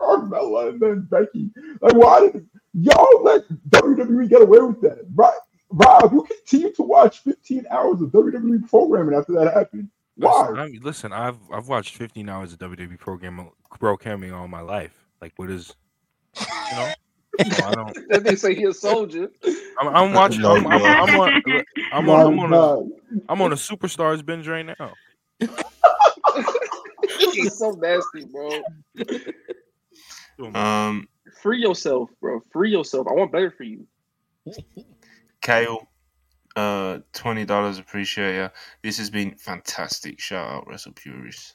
Carmella 0.01 0.71
and 0.71 0.81
then 0.81 1.09
Becky. 1.11 1.51
Like, 1.81 1.95
why 1.95 2.21
did 2.21 2.47
y'all 2.75 3.23
let 3.23 3.49
WWE 3.71 4.29
get 4.29 4.43
away 4.43 4.61
with 4.61 4.81
that? 4.83 5.07
Right, 5.15 5.33
Rob, 5.71 6.13
you 6.13 6.23
continue 6.23 6.73
to 6.75 6.83
watch 6.83 7.21
15 7.21 7.67
hours 7.71 8.01
of 8.01 8.11
WWE 8.11 8.69
programming 8.69 9.15
after 9.17 9.33
that 9.33 9.53
happened. 9.53 9.89
Why? 10.17 10.41
Listen, 10.41 10.59
I 10.59 10.67
mean, 10.67 10.81
listen, 10.83 11.13
I've 11.13 11.39
I've 11.53 11.69
watched 11.69 11.97
15 11.97 12.29
hours 12.29 12.53
of 12.53 12.59
WWE 12.61 12.99
program 12.99 13.51
programming 13.79 14.33
all 14.33 14.49
my 14.49 14.63
life. 14.63 15.07
Like, 15.21 15.33
what 15.37 15.51
is, 15.51 15.75
you 16.39 16.77
know? 16.77 16.93
So 17.53 17.67
I 17.67 17.75
don't. 17.75 17.95
that 18.09 18.23
nigga 18.23 18.39
say 18.39 18.55
he 18.55 18.65
a 18.65 18.73
soldier. 18.73 19.29
I'm, 19.79 19.89
I'm 19.89 20.13
watching. 20.13 20.45
I'm, 20.45 20.67
I'm, 20.67 20.83
I'm 20.83 21.21
on. 21.21 21.43
I'm 21.93 22.09
on. 22.09 22.21
I'm 22.21 22.39
on, 22.39 22.51
My 22.51 22.57
a, 22.57 22.61
God. 22.61 22.89
I'm 23.29 23.43
on 23.43 23.53
a 23.53 23.57
superstars 23.57 24.25
binge 24.25 24.49
right 24.49 24.65
now. 24.65 24.95
He's 27.33 27.59
so 27.59 27.71
nasty, 27.73 28.25
bro. 28.27 28.63
Um, 30.55 31.09
Free 31.43 31.61
yourself, 31.61 32.11
bro. 32.21 32.41
Free 32.53 32.71
yourself. 32.71 33.07
I 33.09 33.13
want 33.13 33.33
better 33.33 33.51
for 33.51 33.65
you. 33.65 33.87
Kale, 35.43 35.87
uh, 36.57 36.99
twenty 37.13 37.45
dollars, 37.45 37.79
appreciate 37.79 38.37
ya. 38.37 38.49
This 38.83 38.99
has 38.99 39.11
been 39.11 39.35
fantastic. 39.37 40.21
Shout 40.21 40.51
out 40.51 40.67
Wrestle 40.69 40.93
Purists. 40.93 41.55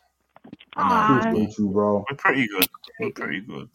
I 0.76 0.90
know 1.16 1.22
Truth 1.22 1.34
we're, 1.36 1.46
be 1.48 1.54
true, 1.54 1.70
bro. 1.70 2.06
we're 2.10 2.18
pretty 2.18 2.48
good. 2.48 2.68
We're 3.00 3.12
pretty 3.12 3.42
good. 3.42 3.70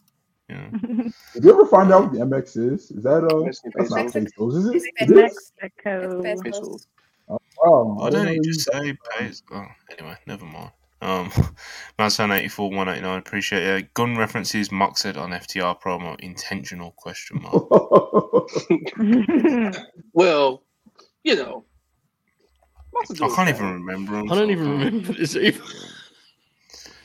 Yeah. 0.49 0.69
Did 1.33 1.43
you 1.43 1.51
ever 1.53 1.65
find 1.65 1.91
out 1.91 2.03
what 2.03 2.13
the 2.13 2.19
MX 2.19 2.73
is? 2.73 2.91
Is 2.91 3.03
that 3.03 3.23
uh? 3.23 3.39
Mexican 3.43 3.71
That's 3.75 3.91
not 3.91 4.13
pesos. 4.13 4.31
pesos, 4.33 4.55
is 4.55 4.65
it? 4.67 4.75
It's 4.75 4.85
It 5.11 5.17
is. 5.17 5.51
Mexico. 5.61 6.21
Pesos. 6.23 6.87
Oh, 7.29 7.95
Why 7.95 8.07
I 8.07 8.09
don't 8.09 8.25
didn't 8.25 8.27
he 8.29 8.35
know 8.37 8.43
just 8.43 8.69
you- 8.73 8.79
say 8.79 8.97
pays? 9.17 9.43
Oh, 9.51 9.65
anyway, 9.97 10.15
never 10.25 10.45
mind. 10.45 10.71
Um, 11.01 11.31
Manson 11.99 12.31
eighty 12.31 12.47
four 12.47 12.69
one 12.71 12.89
eighty 12.89 13.01
nine. 13.01 13.19
Appreciate 13.19 13.63
it. 13.63 13.93
Gun 13.93 14.17
references 14.17 14.71
Mock 14.71 14.97
said 14.97 15.17
on 15.17 15.31
FTR 15.31 15.79
promo. 15.81 16.19
Intentional 16.19 16.91
question 16.97 17.41
mark. 17.41 17.67
Well, 20.13 20.63
you 21.23 21.35
know. 21.35 21.65
I 23.21 23.27
can't 23.35 23.49
even 23.49 23.73
remember. 23.73 24.15
Him, 24.17 24.31
I 24.31 24.35
don't 24.35 24.47
so 24.47 24.51
even 24.51 24.69
remember 24.69 25.13
this 25.13 25.35
either. 25.35 25.61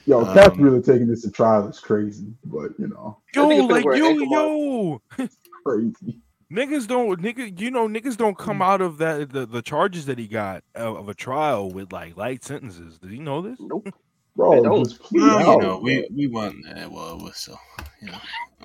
Yo, 0.07 0.25
Um, 0.25 0.35
Cat's 0.35 0.57
really 0.57 0.83
taking 0.83 1.07
this 1.07 1.23
to 1.23 1.31
trial 1.31 1.69
is 1.69 1.79
crazy, 1.79 2.35
but 2.45 2.73
you 2.79 2.89
know, 2.89 3.19
Yo, 3.35 3.49
think 3.49 3.71
like 3.71 3.85
wear 3.85 3.97
yo, 3.97 4.07
ankle 4.07 5.01
yo, 5.19 5.19
crazy. 5.65 6.19
Niggas 6.53 6.87
don't, 6.87 7.21
nigga, 7.21 7.59
you 7.59 7.71
know, 7.71 7.89
niggas 7.89 8.17
don't 8.17 8.37
come 8.37 8.63
out 8.63 8.81
of 8.81 8.99
that 8.99 9.31
the, 9.33 9.47
the 9.47 9.63
charges 9.63 10.07
that 10.07 10.19
he 10.19 10.27
got 10.27 10.63
of, 10.75 10.97
of 10.97 11.09
a 11.09 11.15
trial 11.15 11.71
with 11.71 11.93
like 11.93 12.17
light 12.17 12.45
sentences. 12.45 12.99
Did 12.99 13.11
you 13.13 13.23
know 13.23 13.43
this? 13.43 13.59
Nope. 13.61 13.89
Bro, 14.35 14.63
don't. 14.63 14.85
just 14.85 15.01
please 15.03 15.23
you 15.23 15.59
know, 15.59 15.81
we 15.83 16.09
we 16.15 16.27
weren't 16.27 16.65
there, 16.65 16.89
were 16.89 17.17
we? 17.17 17.31
So, 17.35 17.55
you 18.01 18.09
know. 18.09 18.19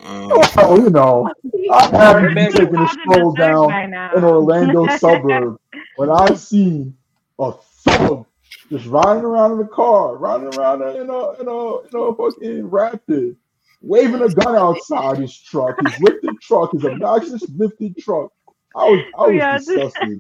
Um, 0.04 0.32
Oh, 0.60 0.78
you 0.78 0.90
know, 0.90 1.30
I 1.72 1.88
happened 1.88 2.30
to 2.30 2.36
be 2.36 2.52
taking 2.52 2.78
a 2.78 2.88
stroll 2.88 3.34
down 3.34 3.94
an 3.94 4.24
Orlando 4.24 4.88
suburb 4.98 5.58
when 5.98 6.10
I 6.10 6.36
see 6.36 6.94
a 7.40 7.52
thug 7.52 8.26
just 8.70 8.86
riding 8.88 9.24
around 9.24 9.54
in 9.54 9.58
the 9.60 9.68
car, 9.68 10.18
riding 10.18 10.54
around 10.58 10.82
in 10.84 11.10
a 11.10 11.32
in 11.42 11.48
a 11.48 11.80
in 11.80 11.94
a 11.94 12.16
fucking 12.16 12.70
rapid, 12.70 13.36
waving 13.82 14.22
a 14.22 14.30
gun 14.30 14.56
outside 14.56 15.20
his 15.20 15.38
truck, 15.40 15.78
his 15.82 16.00
lifted 16.00 16.42
truck, 16.42 16.72
his 16.74 16.86
obnoxious 16.86 17.48
lifted 17.56 17.98
truck. 17.98 18.32
I 18.76 18.86
was 18.86 19.06
I 19.18 19.28
was 19.28 19.36
Yeah. 19.38 19.52
disgusted 19.52 20.20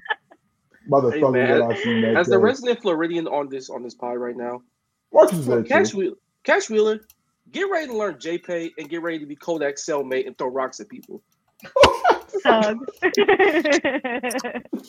by 0.87 1.01
the 1.01 1.11
Hey, 1.11 1.21
thug 1.21 1.33
man, 1.33 1.59
that 1.59 1.61
I 1.61 1.73
seen 1.75 2.01
that 2.01 2.15
As 2.17 2.27
day. 2.27 2.31
the 2.31 2.39
resident 2.39 2.81
Floridian 2.81 3.27
on 3.27 3.49
this 3.49 3.69
on 3.69 3.83
this 3.83 3.95
pod 3.95 4.17
right 4.17 4.37
now, 4.37 4.61
Marcus 5.13 5.39
is 5.39 5.47
there 5.47 5.63
Cash 5.63 5.93
too. 5.93 5.97
Wheeler, 5.97 6.15
Cash 6.43 6.69
Wheeler, 6.69 6.99
get 7.51 7.63
ready 7.71 7.87
to 7.87 7.97
learn 7.97 8.15
JPay 8.15 8.71
and 8.77 8.89
get 8.89 9.01
ready 9.01 9.19
to 9.19 9.25
be 9.25 9.35
Kodak's 9.35 9.85
cellmate 9.85 10.27
and 10.27 10.37
throw 10.37 10.49
rocks 10.49 10.79
at 10.79 10.89
people. 10.89 11.23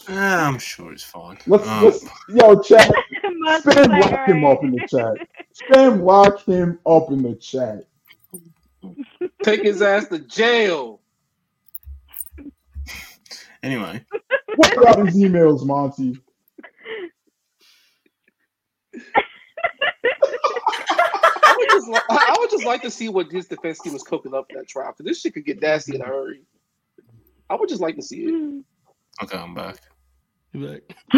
Ah, 0.09 0.47
I'm 0.49 0.59
sure 0.59 0.93
it's 0.93 1.03
fine. 1.03 1.39
Let's, 1.47 1.67
Um, 1.67 1.83
let's 1.83 2.07
yo 2.29 2.61
chat. 2.61 2.91
Spam 3.49 3.97
like, 3.99 4.13
lock 4.13 4.29
him 4.29 4.45
up 4.45 4.63
in 4.65 4.73
the 4.73 4.81
chat. 4.81 5.15
Spam 5.55 6.03
lock 6.03 6.45
him 6.47 6.79
up 6.87 7.11
in 7.11 7.23
the 7.23 7.35
chat. 7.37 7.85
Take 9.43 9.63
his 9.63 9.83
ass 9.83 10.09
to 10.09 10.19
jail. 10.19 11.01
Anyway, 13.63 14.05
What 14.57 14.77
about 14.77 15.07
his 15.07 15.17
emails, 15.17 15.65
Monty? 15.67 16.21
I 21.45 21.57
would 21.59 21.69
just, 21.71 21.89
li- 21.89 22.01
I 22.11 22.37
would 22.39 22.51
just 22.51 22.65
like 22.65 22.83
to 22.83 22.91
see 22.91 23.09
what 23.09 23.31
his 23.31 23.47
defense 23.47 23.81
team 23.81 23.93
was 23.93 24.03
cooking 24.03 24.35
up 24.35 24.47
in 24.51 24.57
that 24.57 24.69
trial 24.69 24.93
because 24.93 25.07
this 25.07 25.21
shit 25.21 25.35
could 25.35 25.45
get 25.45 25.61
nasty 25.61 25.97
in 25.97 26.03
a 26.03 26.05
hurry. 26.05 26.43
I 27.51 27.57
would 27.57 27.69
just 27.69 27.81
like 27.81 27.97
to 27.97 28.03
see 28.03 28.25
it. 28.27 28.65
okay, 29.25 29.39
I'm 29.39 29.55
back. 29.55 29.77
Like, 30.55 30.95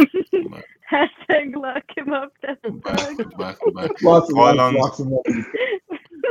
Hashtag 0.90 1.54
lock 1.54 1.84
him 1.96 2.12
up. 2.12 2.32
That's 2.42 2.60
a 2.64 2.70
Back, 2.72 3.16
back, 3.38 3.58
back. 3.74 4.02
Lots 4.02 4.28
of 4.28 4.36
Pylons, 4.36 4.76
lots, 4.76 4.98
lots 4.98 5.00
of 5.00 5.06
money. 5.06 5.44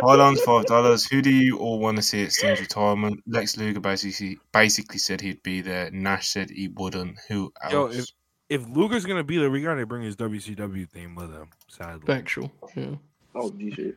pylons, 0.01 0.41
five 0.41 0.65
dollars. 0.65 1.05
Who 1.05 1.21
do 1.21 1.29
you 1.29 1.57
all 1.57 1.79
want 1.79 1.97
to 1.97 2.03
see 2.03 2.23
at 2.23 2.33
Sting's 2.33 2.59
retirement? 2.59 3.23
Lex 3.25 3.55
Luger 3.57 3.79
basically 3.79 4.37
basically 4.51 4.97
said 4.99 5.21
he'd 5.21 5.41
be 5.43 5.61
there. 5.61 5.89
Nash 5.91 6.27
said 6.29 6.49
he 6.49 6.67
wouldn't. 6.67 7.17
Who 7.29 7.53
else? 7.63 7.73
Yo, 7.73 7.85
if 7.87 8.05
if 8.49 8.67
Luger's 8.69 9.05
gonna 9.05 9.23
be 9.23 9.37
there, 9.37 9.49
we 9.49 9.61
gotta 9.61 9.85
bring 9.85 10.03
his 10.03 10.17
WCW 10.17 10.89
theme 10.89 11.15
with 11.15 11.31
him. 11.31 11.49
Sadly, 11.69 12.05
factual. 12.05 12.51
Yeah. 12.75 12.95
Oh, 13.35 13.51
G 13.51 13.71
shit. 13.71 13.95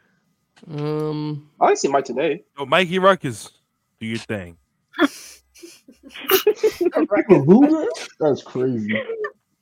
Um. 0.70 1.50
I 1.60 1.74
see 1.74 1.88
Mike 1.88 2.04
today. 2.04 2.44
Yo, 2.56 2.66
Mikey 2.66 3.00
Rukus, 3.00 3.50
do 3.98 4.06
your 4.06 4.18
thing. 4.18 4.56
For 7.28 7.44
Luger? 7.44 7.86
That's 8.20 8.42
crazy. 8.42 8.94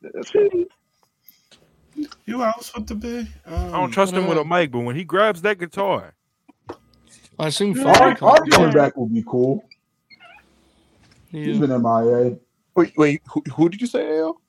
That's 0.03 0.31
crazy. 0.31 0.67
Who 2.27 2.43
else 2.43 2.73
would 2.75 2.87
there 2.87 2.97
be? 2.97 3.29
I 3.47 3.53
Um, 3.53 3.73
don't 3.73 3.91
trust 3.91 4.13
him 4.15 4.27
with 4.29 4.39
a 4.39 4.45
mic, 4.45 4.71
but 4.71 4.81
when 4.81 4.97
he 4.97 5.05
grabs 5.05 5.43
that 5.43 5.59
guitar, 5.59 6.15
I 7.39 7.49
assume 7.49 7.79
Our, 7.87 7.89
our 7.91 8.15
can't 8.17 8.51
coming 8.51 8.73
back 8.73 8.97
would 8.97 9.13
be 9.13 9.25
cool. 9.27 9.65
He's 11.31 11.59
been 11.59 11.71
MIA. 11.71 12.39
Wait, 12.75 12.93
wait, 12.97 13.23
who, 13.33 13.43
who 13.55 13.69
did 13.69 13.81
you 13.81 13.87
say, 13.87 14.19
AL? 14.19 14.41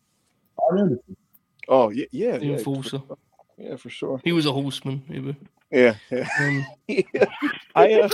Oh, 1.68 1.89
yeah, 1.89 2.06
yeah, 2.11 2.38
The 2.38 2.45
yeah, 2.45 2.57
enforcer. 2.57 3.02
for, 3.07 3.18
yeah, 3.57 3.76
for 3.76 3.89
sure. 3.89 4.22
He 4.23 4.31
was 4.31 4.45
a 4.45 4.52
horseman. 4.52 5.03
Even. 5.10 5.35
Yeah, 5.72 5.95
yeah. 6.11 6.27
Um, 6.39 6.65
I 7.76 7.93
uh, 7.93 8.10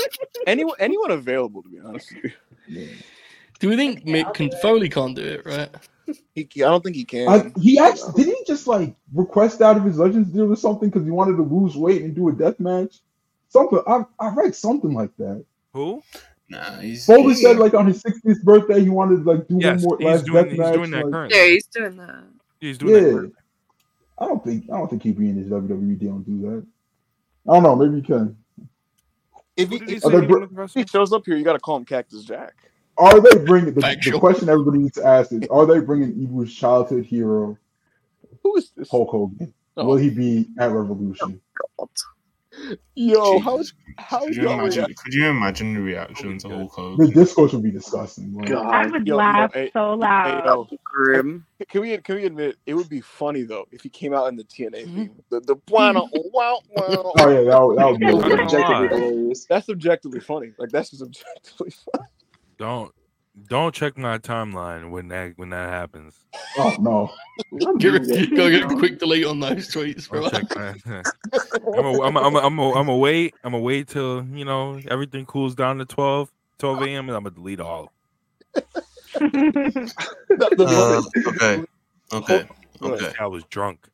anyone 0.45 0.75
anyone 0.79 1.11
available 1.11 1.63
to 1.63 1.69
be 1.69 1.79
honest 1.79 2.13
with 2.13 2.33
you. 2.67 2.89
Do 3.59 3.69
we 3.69 3.75
think 3.75 4.05
Mick 4.05 4.33
can, 4.33 4.51
Foley 4.61 4.89
can't 4.89 5.15
do 5.15 5.23
it, 5.23 5.45
right? 5.45 5.69
He, 6.33 6.47
I 6.63 6.69
don't 6.69 6.83
think 6.83 6.95
he 6.95 7.03
can. 7.03 7.27
I, 7.27 7.51
he 7.59 7.77
actually 7.79 8.13
didn't 8.23 8.37
he 8.37 8.43
just 8.45 8.65
like 8.67 8.95
request 9.13 9.61
out 9.61 9.75
of 9.75 9.83
his 9.83 9.97
Legends 9.97 10.29
deal 10.29 10.51
or 10.51 10.55
something 10.55 10.89
because 10.89 11.03
he 11.05 11.11
wanted 11.11 11.35
to 11.35 11.43
lose 11.43 11.75
weight 11.75 12.01
and 12.03 12.15
do 12.15 12.29
a 12.29 12.31
death 12.31 12.59
match. 12.59 12.99
Something 13.49 13.81
I 13.87 14.03
I 14.19 14.29
read 14.33 14.55
something 14.55 14.93
like 14.93 15.15
that. 15.17 15.43
who? 15.73 16.01
Nah, 16.49 16.79
he's. 16.79 17.05
Foley 17.05 17.23
he's- 17.33 17.41
said 17.41 17.57
like 17.57 17.73
on 17.73 17.87
his 17.87 18.01
60th 18.03 18.41
birthday 18.43 18.81
he 18.81 18.89
wanted 18.89 19.23
to 19.25 19.29
like 19.31 19.47
do 19.49 19.57
Yes, 19.59 19.83
one 19.83 19.83
more 19.83 19.97
he's 19.99 20.05
last 20.05 20.25
doing 20.25 20.43
death 20.43 20.49
he's 20.51 20.59
match. 20.59 20.73
doing 20.75 20.91
that 20.91 21.03
like- 21.05 21.13
currently. 21.13 21.37
Yeah, 21.37 21.45
he's 21.47 21.67
doing 21.67 21.97
that. 21.97 22.23
He's 22.61 22.77
doing 22.77 22.93
that. 22.93 22.99
yeah. 23.01 23.11
currently. 23.13 23.33
I 24.19 24.25
don't 24.25 24.43
think 24.45 24.63
I 24.71 24.77
don't 24.77 24.89
think 24.89 25.03
he'd 25.03 25.17
be 25.17 25.29
in 25.29 25.35
his 25.37 25.47
WWE 25.47 25.99
deal 25.99 26.11
and 26.13 26.25
do 26.25 26.41
that. 26.49 26.65
I 27.51 27.53
don't 27.55 27.63
know. 27.63 27.75
Maybe 27.75 27.95
he 27.97 28.01
can. 28.01 28.37
if 29.57 29.69
he, 29.69 29.77
he 29.79 29.93
if 29.95 30.03
say 30.03 30.07
Are 30.07 30.21
they 30.21 30.27
he 30.27 30.45
br- 30.45 30.65
he 30.73 30.85
shows 30.85 31.11
up 31.11 31.25
here, 31.25 31.35
you 31.35 31.43
got 31.43 31.53
to 31.53 31.59
call 31.59 31.75
him 31.77 31.85
Cactus 31.85 32.23
Jack. 32.23 32.55
Are 32.97 33.21
they 33.21 33.45
bringing 33.45 33.73
the, 33.75 33.81
the 34.03 34.13
question 34.13 34.49
everybody 34.49 34.79
needs 34.79 34.95
to 34.95 35.05
ask 35.05 35.31
is 35.33 35.47
Are 35.49 35.65
they 35.67 35.79
bringing 35.81 36.21
Evil's 36.21 36.53
childhood 36.53 37.05
hero 37.05 37.57
Who 38.43 38.57
is 38.57 38.71
this? 38.75 38.89
Hulk 38.91 39.09
Hogan? 39.11 39.53
Oh. 39.77 39.87
Will 39.87 39.97
he 39.97 40.09
be 40.11 40.47
at 40.59 40.71
Revolution? 40.71 41.41
Yo, 42.95 43.39
how 43.39 43.59
Jesus. 43.59 43.73
how 43.97 44.27
Could 44.27 44.35
you 44.35 44.47
imagine? 44.47 44.85
react? 44.85 44.95
Could 45.03 45.13
you 45.13 45.27
imagine 45.27 45.73
the 45.75 45.81
reaction 45.81 46.37
to 46.39 46.49
Oh 46.49 46.49
my 46.49 46.65
Hulk 46.75 46.99
The 46.99 47.07
discourse 47.09 47.53
would 47.53 47.63
be 47.63 47.71
disgusting. 47.71 48.33
bro. 48.33 48.59
I 48.71 48.87
would 48.87 49.07
Yo, 49.07 49.25
yo, 49.29 49.47
laugh 49.47 49.51
hey, 49.53 49.73
so 49.73 49.93
Hey, 50.23 50.41
loud. 50.41 50.43
yo, 50.43 50.69
Grim. 50.85 51.45
can 51.69 51.81
we 51.81 51.97
can 51.99 52.15
we 52.15 52.25
admit 52.25 52.57
it 52.65 52.75
would 52.75 52.89
be 52.89 53.01
funny 53.01 53.43
though 53.43 53.65
if 53.71 53.81
he 53.83 53.89
came 53.89 54.13
out 54.13 54.27
in 54.29 54.35
the 54.37 54.43
TNA 54.45 54.89
theme? 54.89 55.09
Mm-hmm. 55.09 55.19
The 55.31 55.41
the 55.41 55.55
wow 55.69 56.07
wow 56.13 56.61
wow. 56.69 57.15
Oh 57.17 57.29
yeah, 57.29 57.43
that 57.51 57.61
would, 57.61 57.77
that 57.77 57.87
would 57.87 57.99
be 57.99 58.07
Not 58.07 58.23
gonna. 58.29 58.43
Objectively 58.43 58.89
hilarious. 58.89 59.45
That's 59.49 59.69
objectively 59.69 60.19
funny. 60.21 60.53
Like 60.57 60.69
that's 60.71 60.91
just 60.91 61.03
objectively 61.03 61.71
funny. 61.93 62.05
Don't 62.57 62.91
don't 63.49 63.73
check 63.73 63.97
my 63.97 64.17
timeline 64.17 64.89
when 64.89 65.09
that 65.09 65.33
when 65.37 65.49
that 65.51 65.69
happens. 65.69 66.15
Oh 66.57 66.75
no. 66.79 67.11
Get, 67.77 68.35
go 68.35 68.49
get 68.49 68.63
a 68.63 68.75
quick 68.75 68.97
delete 68.99 69.25
on 69.25 69.39
those 69.39 69.69
tweets, 69.69 70.09
bro. 70.09 70.21
Don't 70.27 70.31
check 70.33 70.49
that. 70.49 71.13
I'm 71.77 71.85
a, 71.85 72.01
I'm 72.01 72.17
a, 72.17 72.19
I'm 72.21 72.35
a, 72.35 72.39
I'm 72.39 72.59
a, 72.59 72.71
I'm 72.73 72.89
a 72.89 72.97
wait. 72.97 73.35
I'm 73.43 73.53
a 73.53 73.59
wait 73.59 73.87
till 73.89 74.25
you 74.25 74.43
know 74.45 74.79
everything 74.89 75.25
cools 75.25 75.53
down 75.53 75.77
to 75.77 75.85
12 75.85 76.31
12 76.57 76.81
a.m. 76.81 77.09
and 77.09 77.17
I'm 77.17 77.23
gonna 77.23 77.35
delete 77.35 77.59
all. 77.59 77.91
The- 79.19 80.49
the 80.55 80.65
Uh, 80.67 81.29
okay, 81.31 81.65
okay, 82.11 82.47
okay. 82.81 83.13
I 83.19 83.27
was 83.27 83.43
drunk. 83.45 83.87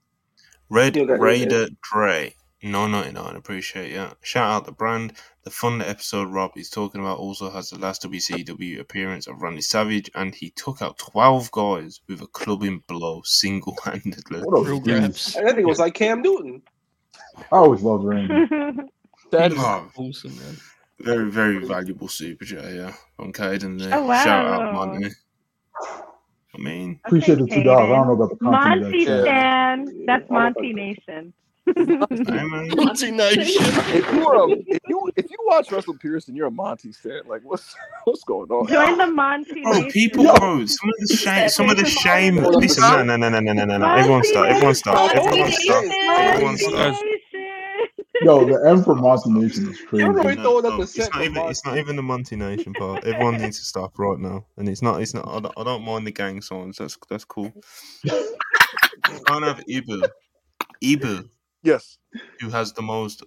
Red 0.69 0.95
You 0.95 1.05
got 1.05 1.19
Raider 1.19 1.67
Dre. 1.81 2.33
No 2.65 2.87
ninety 2.87 3.11
nine, 3.11 3.35
appreciate 3.35 3.91
ya. 3.91 4.11
Shout 4.21 4.49
out 4.49 4.65
the 4.65 4.71
brand. 4.71 5.13
The 5.43 5.49
fun 5.49 5.81
episode 5.81 6.29
Rob 6.29 6.51
is 6.55 6.69
talking 6.69 7.01
about 7.01 7.17
also 7.17 7.49
has 7.49 7.69
the 7.69 7.77
last 7.77 8.03
WCW 8.03 8.79
appearance 8.79 9.27
of 9.27 9.41
Randy 9.41 9.61
Savage, 9.61 10.09
and 10.15 10.33
he 10.33 10.49
took 10.51 10.81
out 10.81 10.97
twelve 10.97 11.51
guys 11.51 11.99
with 12.07 12.21
a 12.21 12.27
clubbing 12.27 12.81
blow 12.87 13.21
single 13.25 13.75
handedly. 13.83 14.39
What 14.39 14.59
a 14.59 14.63
Real 14.63 14.79
beast. 14.79 15.35
I 15.37 15.41
think 15.47 15.59
it 15.59 15.67
was 15.67 15.79
like 15.79 15.93
Cam 15.93 16.21
Newton. 16.21 16.61
I 17.51 17.57
always 17.57 17.81
loved 17.81 18.05
Randy. 18.05 18.47
That 19.31 19.51
is 19.51 19.57
Oh, 19.59 19.89
Awesome, 19.97 20.35
man. 20.37 20.57
very, 20.99 21.29
very 21.31 21.65
valuable 21.65 22.07
super 22.07 22.45
chat 22.45 22.71
yeah. 22.71 22.93
from 23.17 23.33
Caden 23.33 23.79
there. 23.79 23.95
Oh, 23.97 24.05
wow. 24.05 24.23
Shout 24.23 24.45
out 24.45 24.73
Monty. 24.75 25.09
I 26.55 26.57
mean, 26.59 26.99
Appreciate 27.05 27.39
the 27.39 27.47
two 27.47 27.63
dollars. 27.63 27.89
I 27.91 27.95
don't 27.95 28.07
know 28.07 28.13
about 28.13 28.29
the 28.29 28.35
content 28.35 28.75
of 28.75 28.81
Monty 28.91 29.05
that. 29.05 29.21
Stan. 29.23 30.05
That's 30.05 30.29
Monty 30.29 30.73
Nation. 30.73 31.33
Monty 31.75 33.11
Nation. 33.11 33.63
If 33.95 34.11
you 34.11 34.27
are 34.27 34.49
a, 34.49 34.51
if 34.51 34.79
you 34.87 35.11
if 35.15 35.31
you 35.31 35.37
watch 35.45 35.71
Wrestle 35.71 35.97
Purists, 35.97 36.29
you're 36.29 36.47
a 36.47 36.51
Monty 36.51 36.91
fan. 36.91 37.21
Like 37.25 37.41
what's 37.43 37.73
what's 38.03 38.23
going 38.25 38.49
on? 38.49 38.67
Join 38.67 38.97
the 38.97 39.07
Monty. 39.07 39.63
Oh, 39.65 39.87
people, 39.89 40.25
Yo. 40.25 40.35
bro. 40.35 40.65
Some 40.65 40.89
of 40.89 41.07
the 41.07 41.15
shame. 41.15 41.49
Some 41.49 41.69
of 41.69 41.77
the 41.77 41.85
shame. 41.85 42.35
Listen, 42.35 42.81
no, 42.81 43.03
no, 43.03 43.15
no, 43.15 43.29
no, 43.29 43.39
no, 43.39 43.53
no, 43.53 43.65
no. 43.65 43.77
no. 43.77 43.95
Everyone 43.95 44.23
stop. 44.25 44.45
Everyone 44.45 44.75
stop. 44.75 45.15
Everyone 45.15 45.51
stop. 45.51 45.83
Everyone 45.85 46.57
stop. 46.57 47.01
Yo, 48.21 48.45
the 48.45 48.69
M 48.69 48.83
for 48.83 48.95
Monty 48.95 49.31
Nation 49.31 49.69
is 49.69 49.81
crazy. 49.81 50.05
Everybody 50.05 50.35
no, 50.35 50.43
throwing 50.43 50.65
up 50.65 50.71
no, 50.71 50.77
the 50.77 50.83
it's, 50.83 50.97
not 50.97 51.23
even, 51.23 51.37
it's 51.49 51.65
not 51.65 51.77
even 51.77 51.95
the 51.95 52.03
Monty 52.03 52.35
Nation 52.35 52.73
part. 52.73 53.03
Everyone 53.05 53.41
needs 53.41 53.59
to 53.59 53.65
stop 53.65 53.97
right 53.97 54.19
now. 54.19 54.45
And 54.57 54.69
it's 54.69 54.81
not. 54.81 55.01
It's 55.01 55.13
not. 55.13 55.27
I 55.27 55.39
don't, 55.39 55.53
I 55.57 55.63
don't 55.63 55.83
mind 55.83 56.05
the 56.07 56.11
gang 56.11 56.41
songs. 56.41 56.77
That's 56.77 56.97
that's 57.09 57.25
cool. 57.25 57.51
I 58.09 59.19
can't 59.25 59.43
have 59.43 59.63
Ibu. 59.65 60.07
Ibu. 60.83 61.29
Yes. 61.63 61.97
who 62.39 62.49
has 62.49 62.73
the 62.73 62.81
most 62.81 63.23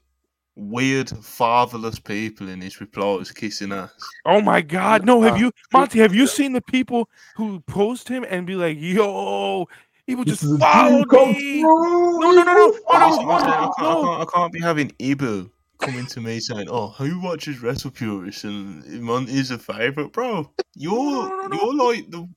weird, 0.54 1.10
fatherless 1.10 1.98
people 1.98 2.48
in 2.48 2.60
his 2.60 2.80
replies 2.80 3.30
kissing 3.30 3.72
ass. 3.72 3.90
Oh 4.24 4.40
my 4.40 4.60
God! 4.62 5.04
No, 5.04 5.22
have 5.22 5.38
you, 5.38 5.52
Monty? 5.72 5.98
Have 6.00 6.14
you 6.14 6.26
seen 6.26 6.52
the 6.52 6.60
people 6.62 7.08
who 7.36 7.60
post 7.60 8.08
him 8.08 8.24
and 8.28 8.46
be 8.46 8.54
like, 8.54 8.78
"Yo, 8.80 9.66
people 10.06 10.24
This 10.24 10.34
just 10.40 10.44
is 10.44 10.52
a 10.52 10.58
followed 10.58 11.08
dream 11.08 11.24
come 11.24 11.32
me"? 11.32 11.60
true. 11.62 12.20
No, 12.20 12.30
no, 12.32 12.42
no, 12.42 12.42
no, 12.44 12.54
no, 12.54 12.74
I, 12.88 12.98
can't, 12.98 13.28
I, 13.28 13.66
no. 13.82 14.02
can't, 14.02 14.28
I 14.28 14.32
can't 14.34 14.52
be 14.52 14.60
having 14.60 14.88
Ibu 14.98 15.50
coming 15.78 16.06
to 16.06 16.20
me 16.20 16.40
saying, 16.40 16.68
"Oh, 16.70 16.88
who 16.88 17.20
watches 17.20 17.60
Wrestle 17.62 17.90
Purists 17.90 18.44
and 18.44 19.02
Monty's 19.02 19.50
a 19.50 19.58
favorite, 19.58 20.12
bro." 20.12 20.50
You're 20.74 20.92
no, 20.94 21.28
no, 21.28 21.46
no. 21.48 21.56
you're 21.62 21.74
like 21.74 22.10
the. 22.10 22.28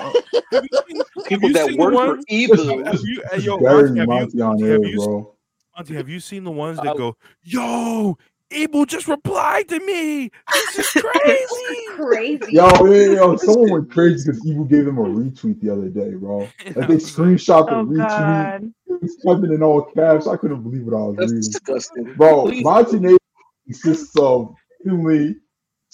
uh, 0.00 0.12
Have 0.52 0.64
you 0.64 0.78
seen, 0.88 0.96
have 0.96 1.26
People 1.28 1.48
you 1.48 1.54
that 1.54 1.76
work 1.76 1.92
for 1.94 2.06
ones? 2.14 2.24
Ibu. 2.30 2.86
Have 2.86 3.00
you, 3.02 3.22
hey, 3.32 3.38
yo, 3.40 3.58
Bury 3.58 3.90
Monty, 4.06 4.38
have 4.38 4.84
you, 4.84 5.35
Monty 5.76 5.94
have 5.94 5.94
you 5.94 5.94
bro. 5.94 5.94
Monty, 5.94 5.94
have 5.94 6.08
you 6.08 6.20
seen 6.20 6.44
the 6.44 6.50
ones 6.50 6.78
I- 6.78 6.84
that 6.84 6.96
go, 6.96 7.16
"Yo, 7.42 8.18
Abel 8.50 8.86
just 8.86 9.08
replied 9.08 9.68
to 9.68 9.80
me. 9.80 10.30
This 10.52 10.76
is 10.78 10.90
crazy." 11.02 11.96
Crazy. 11.96 12.52
Yo, 12.52 12.68
yo, 12.86 13.12
yo, 13.12 13.36
someone 13.36 13.70
went 13.70 13.90
crazy 13.90 14.24
because 14.30 14.46
Evil 14.46 14.64
gave 14.64 14.84
them 14.84 14.98
a 14.98 15.02
retweet 15.02 15.60
the 15.60 15.70
other 15.70 15.88
day, 15.88 16.14
bro. 16.14 16.40
Like 16.76 16.88
they 16.88 16.96
screenshot 16.96 17.66
the 17.68 17.76
Oh 17.76 17.84
retweet. 17.86 17.96
God. 17.96 18.72
It 18.88 19.02
was 19.02 19.16
typing 19.16 19.52
in 19.52 19.62
all 19.62 19.82
caps. 19.82 20.26
I 20.26 20.36
couldn't 20.36 20.62
believe 20.62 20.84
what 20.84 20.94
I 20.96 21.06
was 21.06 21.16
That's 21.16 21.32
reading. 21.32 21.50
disgusting. 21.50 22.14
Bro, 22.16 22.42
Please. 22.46 22.64
Monty 22.64 22.98
Nation 23.00 23.18
consists 23.66 24.16
of 24.16 24.54
Finley, 24.84 25.36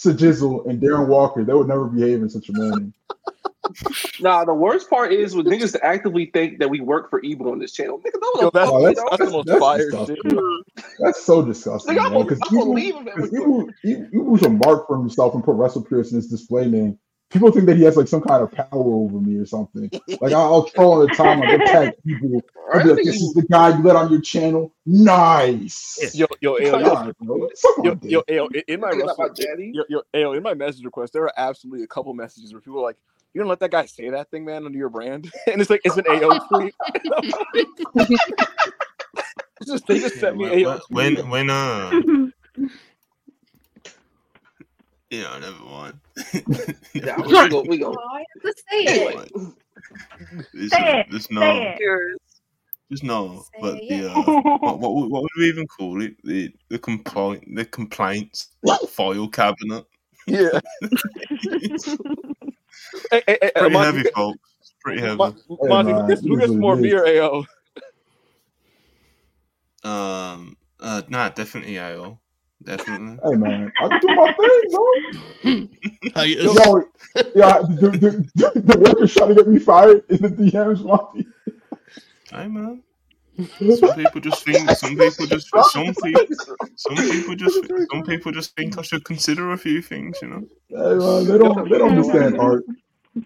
Sajizzle, 0.04 0.68
and 0.68 0.80
Darren 0.80 1.06
Walker. 1.08 1.44
They 1.44 1.54
would 1.54 1.68
never 1.68 1.86
behave 1.86 2.22
in 2.22 2.28
such 2.30 2.48
a 2.48 2.52
manner. 2.52 2.92
Nah, 4.20 4.44
the 4.44 4.52
worst 4.54 4.90
part 4.90 5.12
is 5.12 5.34
when 5.34 5.46
niggas 5.46 5.76
actively 5.82 6.26
think 6.26 6.58
that 6.58 6.68
we 6.68 6.80
work 6.80 7.10
for 7.10 7.22
Ibu 7.22 7.50
on 7.52 7.58
this 7.58 7.72
channel. 7.72 7.98
Nigga, 8.00 8.20
no, 8.20 8.30
Yo, 8.42 8.50
the 8.50 8.50
that's, 8.50 8.70
fuck 8.70 8.74
Oh, 8.74 8.78
we 8.78 8.94
that's- 8.94 9.04
that's 9.10 9.24
the 9.24 9.30
most 9.30 9.46
that's 9.46 9.60
fire 9.60 9.90
shit. 10.06 10.18
That's 10.98 11.22
so 11.24 11.42
disgusting, 11.44 11.94
Nigga, 11.96 12.00
I'm 12.04 12.12
man. 12.12 12.12
gonna, 12.12 12.24
Because 12.24 12.40
I'm 12.50 12.58
gonna 12.58 12.62
Evil, 12.62 12.74
leave 12.74 12.94
him. 12.94 13.04
because 13.04 13.32
Evil, 13.32 13.68
Evil 13.84 14.24
was 14.24 14.42
a 14.42 14.50
mark 14.50 14.86
for 14.86 14.96
himself 14.98 15.34
and 15.34 15.42
put 15.44 15.54
Wrestle 15.56 15.84
Purists 15.84 16.12
as 16.14 16.26
display 16.26 16.66
name. 16.68 16.98
People 17.32 17.50
think 17.50 17.66
that 17.66 17.76
he 17.76 17.84
has 17.84 17.96
like 17.96 18.08
some 18.08 18.20
kind 18.20 18.42
of 18.42 18.52
power 18.52 18.68
over 18.72 19.18
me 19.18 19.36
or 19.38 19.46
something. 19.46 19.90
Like 20.20 20.32
I'll, 20.32 20.54
I'll 20.54 20.64
troll 20.64 21.00
on 21.00 21.08
the 21.08 21.14
time, 21.14 21.40
like 21.40 21.60
attack 21.60 21.94
people. 22.06 22.42
I'll 22.72 22.82
be 22.82 22.90
like, 22.90 23.04
"This 23.04 23.20
is 23.20 23.34
the 23.34 23.42
guy 23.42 23.76
you 23.76 23.82
let 23.82 23.96
on 23.96 24.10
your 24.10 24.20
channel." 24.20 24.72
Nice. 24.86 26.14
Yo, 26.14 26.26
yo, 26.40 26.58
yo, 26.58 26.70
Come 26.70 26.80
yo, 26.80 26.94
on, 26.94 27.14
bro. 27.20 27.48
Suck 27.54 27.78
my 27.78 27.84
yo, 27.84 27.98
yo, 28.02 28.22
yo, 28.28 28.48
in 28.68 28.80
my 28.80 28.88
Talking 28.90 29.02
about 29.02 29.18
Russell, 29.18 29.34
daddy? 29.34 29.72
yo, 29.74 29.84
yo, 29.88 30.02
yo, 30.14 30.32
in 30.32 30.42
my 30.42 30.54
message 30.54 30.84
request, 30.84 31.12
there 31.12 31.24
are 31.24 31.32
absolutely 31.36 31.84
a 31.84 31.88
couple 31.88 32.12
messages 32.14 32.52
where 32.52 32.60
people 32.60 32.80
are 32.80 32.84
like, 32.84 32.96
"You 33.34 33.40
don't 33.40 33.48
let 33.48 33.60
that 33.60 33.70
guy 33.70 33.86
say 33.86 34.10
that 34.10 34.30
thing, 34.30 34.44
man, 34.44 34.66
under 34.66 34.78
your 34.78 34.90
brand," 34.90 35.30
and 35.46 35.60
it's 35.60 35.70
like 35.70 35.80
it's 35.84 35.96
an 35.96 36.04
AO 36.08 36.38
tweet. 36.48 36.74
Just 39.66 39.86
they 39.86 40.00
just 40.00 40.18
sent 40.18 40.36
me 40.36 40.64
AO. 40.64 40.80
when 40.88 41.30
when 41.30 41.48
uh 41.48 41.92
you 45.12 45.22
know 45.22 45.38
never 45.38 45.64
mind 45.64 46.00
Yeah, 46.94 47.16
we 47.20 47.48
go, 47.50 47.62
we 47.68 47.78
go. 47.78 47.96
Let's 48.42 48.62
say 48.70 48.86
Anyway, 48.86 49.28
it. 49.34 49.52
There's, 50.54 50.70
Say 50.72 51.00
it. 51.00 51.06
there's 51.10 51.26
Say 51.26 51.34
no 51.34 51.52
it. 51.60 51.78
there's 52.88 53.02
no 53.02 53.44
but 53.60 53.74
Say 53.74 53.88
the 53.88 53.94
it. 54.06 54.10
uh 54.10 54.22
what, 54.60 54.78
what 54.80 54.94
would- 54.94 55.10
what 55.10 55.22
would 55.22 55.30
we 55.36 55.48
even 55.48 55.66
call 55.66 56.00
it 56.02 56.14
the 56.24 56.52
the 56.70 56.78
complaint 56.78 57.44
the 57.54 57.64
complaints 57.66 58.48
file 58.88 59.28
cabinet 59.28 59.84
Yeah. 60.26 60.60
hey, 63.10 63.22
hey, 63.26 63.38
hey, 63.40 63.50
pretty 63.56 63.72
Monty, 63.74 63.98
heavy 63.98 64.10
folks 64.14 64.38
It's 64.60 64.74
pretty 64.80 65.00
heavy 65.00 65.16
Mon- 65.16 65.36
Monty, 65.60 65.92
who 65.92 66.06
gets, 66.08 66.20
who 66.22 66.38
gets 66.38 66.52
more 66.52 66.76
beer, 66.76 67.04
AO? 67.06 67.44
um 69.84 70.56
uh 70.80 71.02
nah 71.08 71.28
definitely 71.28 71.78
AO 71.78 72.18
definitely 72.64 73.18
Hey 73.24 73.36
man, 73.36 73.72
I 73.80 73.98
do 73.98 74.08
my 74.08 74.32
thing, 74.32 74.62
bro. 74.70 75.68
Hey, 76.14 76.42
Yo, 76.42 76.52
yeah, 77.34 77.60
the, 77.62 77.90
the, 77.90 78.30
the, 78.34 78.60
the 78.60 78.78
workers 78.78 79.14
trying 79.14 79.30
to 79.30 79.34
get 79.34 79.48
me 79.48 79.58
fired 79.58 80.04
in 80.08 80.22
the 80.22 80.28
DMs, 80.28 80.84
Monty. 80.84 81.26
Hey 82.30 82.48
man. 82.48 82.82
Some 83.38 83.94
people 83.94 84.20
just 84.20 84.44
think. 84.44 84.70
Some 84.70 84.96
people 84.96 85.26
just. 85.26 85.48
Some 85.70 85.94
people. 85.94 86.36
Some 86.76 86.96
people 86.96 87.34
just. 87.34 87.58
Some 87.90 88.02
people 88.02 88.32
just 88.32 88.54
think 88.56 88.78
I 88.78 88.82
should 88.82 89.04
consider 89.04 89.52
a 89.52 89.58
few 89.58 89.80
things. 89.80 90.18
You 90.20 90.28
know. 90.28 90.42
Hey 90.68 90.94
man, 90.94 91.26
they 91.26 91.38
don't 91.38 91.68
they 91.70 91.78
don't 91.78 91.90
understand 91.90 92.38
art. 92.38 92.64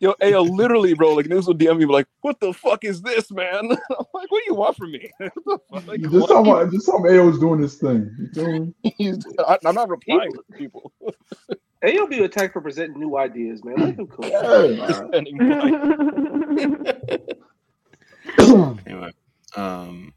Yo, 0.01 0.15
AO, 0.21 0.43
literally, 0.43 0.95
bro, 0.95 1.15
like 1.15 1.27
niggas 1.27 1.47
will 1.47 1.55
DM 1.55 1.79
me 1.79 1.85
like, 1.87 2.09
"What 2.21 2.41
the 2.41 2.53
fuck 2.53 2.83
is 2.83 3.03
this, 3.03 3.31
man?" 3.31 3.55
I'm 3.71 4.07
like, 4.15 4.31
"What 4.31 4.31
do 4.31 4.43
you 4.47 4.55
want 4.55 4.77
from 4.77 4.91
me?" 4.93 5.11
What 5.19 5.33
the 5.45 5.59
fuck? 5.71 5.87
Like, 5.87 6.01
Just 6.01 6.27
tell 6.27 6.43
me, 6.43 6.71
just 6.73 6.87
tell 6.87 6.99
me 6.99 7.11
AO's 7.17 7.39
doing 7.39 7.61
this 7.61 7.77
thing. 7.77 8.11
You 8.19 8.73
feel 8.83 9.15
I, 9.47 9.59
I'm 9.65 9.75
not 9.77 9.89
replying 9.89 10.33
to 10.33 10.43
people. 10.59 10.93
AO 11.85 12.07
be 12.09 12.25
attacked 12.25 12.53
for 12.53 12.61
presenting 12.61 12.99
new 12.99 13.17
ideas, 13.17 13.63
man. 13.65 13.77
Let 13.77 13.97
him 13.97 14.07
cool. 14.09 14.25
Hey. 14.25 14.77
Anyway, 18.87 19.13
um, 19.57 20.13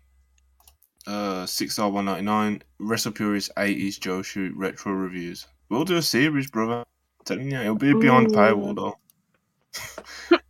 uh, 1.06 1.46
six 1.46 1.74
star 1.74 1.92
one 1.92 2.06
ninety 2.06 2.24
nine. 2.24 2.64
Wrestle 2.80 3.12
Purist 3.12 3.52
eighties 3.58 4.00
Joe 4.00 4.24
Shoot 4.24 4.56
retro 4.56 4.94
reviews. 4.94 5.46
We'll 5.70 5.86
do 5.86 5.98
a 5.98 6.02
series, 6.02 6.50
brother. 6.50 6.86
telling 7.26 7.52
you, 7.52 7.60
it'll 7.60 7.76
be 7.76 7.94
beyond 7.94 8.32
the 8.32 8.36
paywall 8.36 8.76
though. 8.76 8.98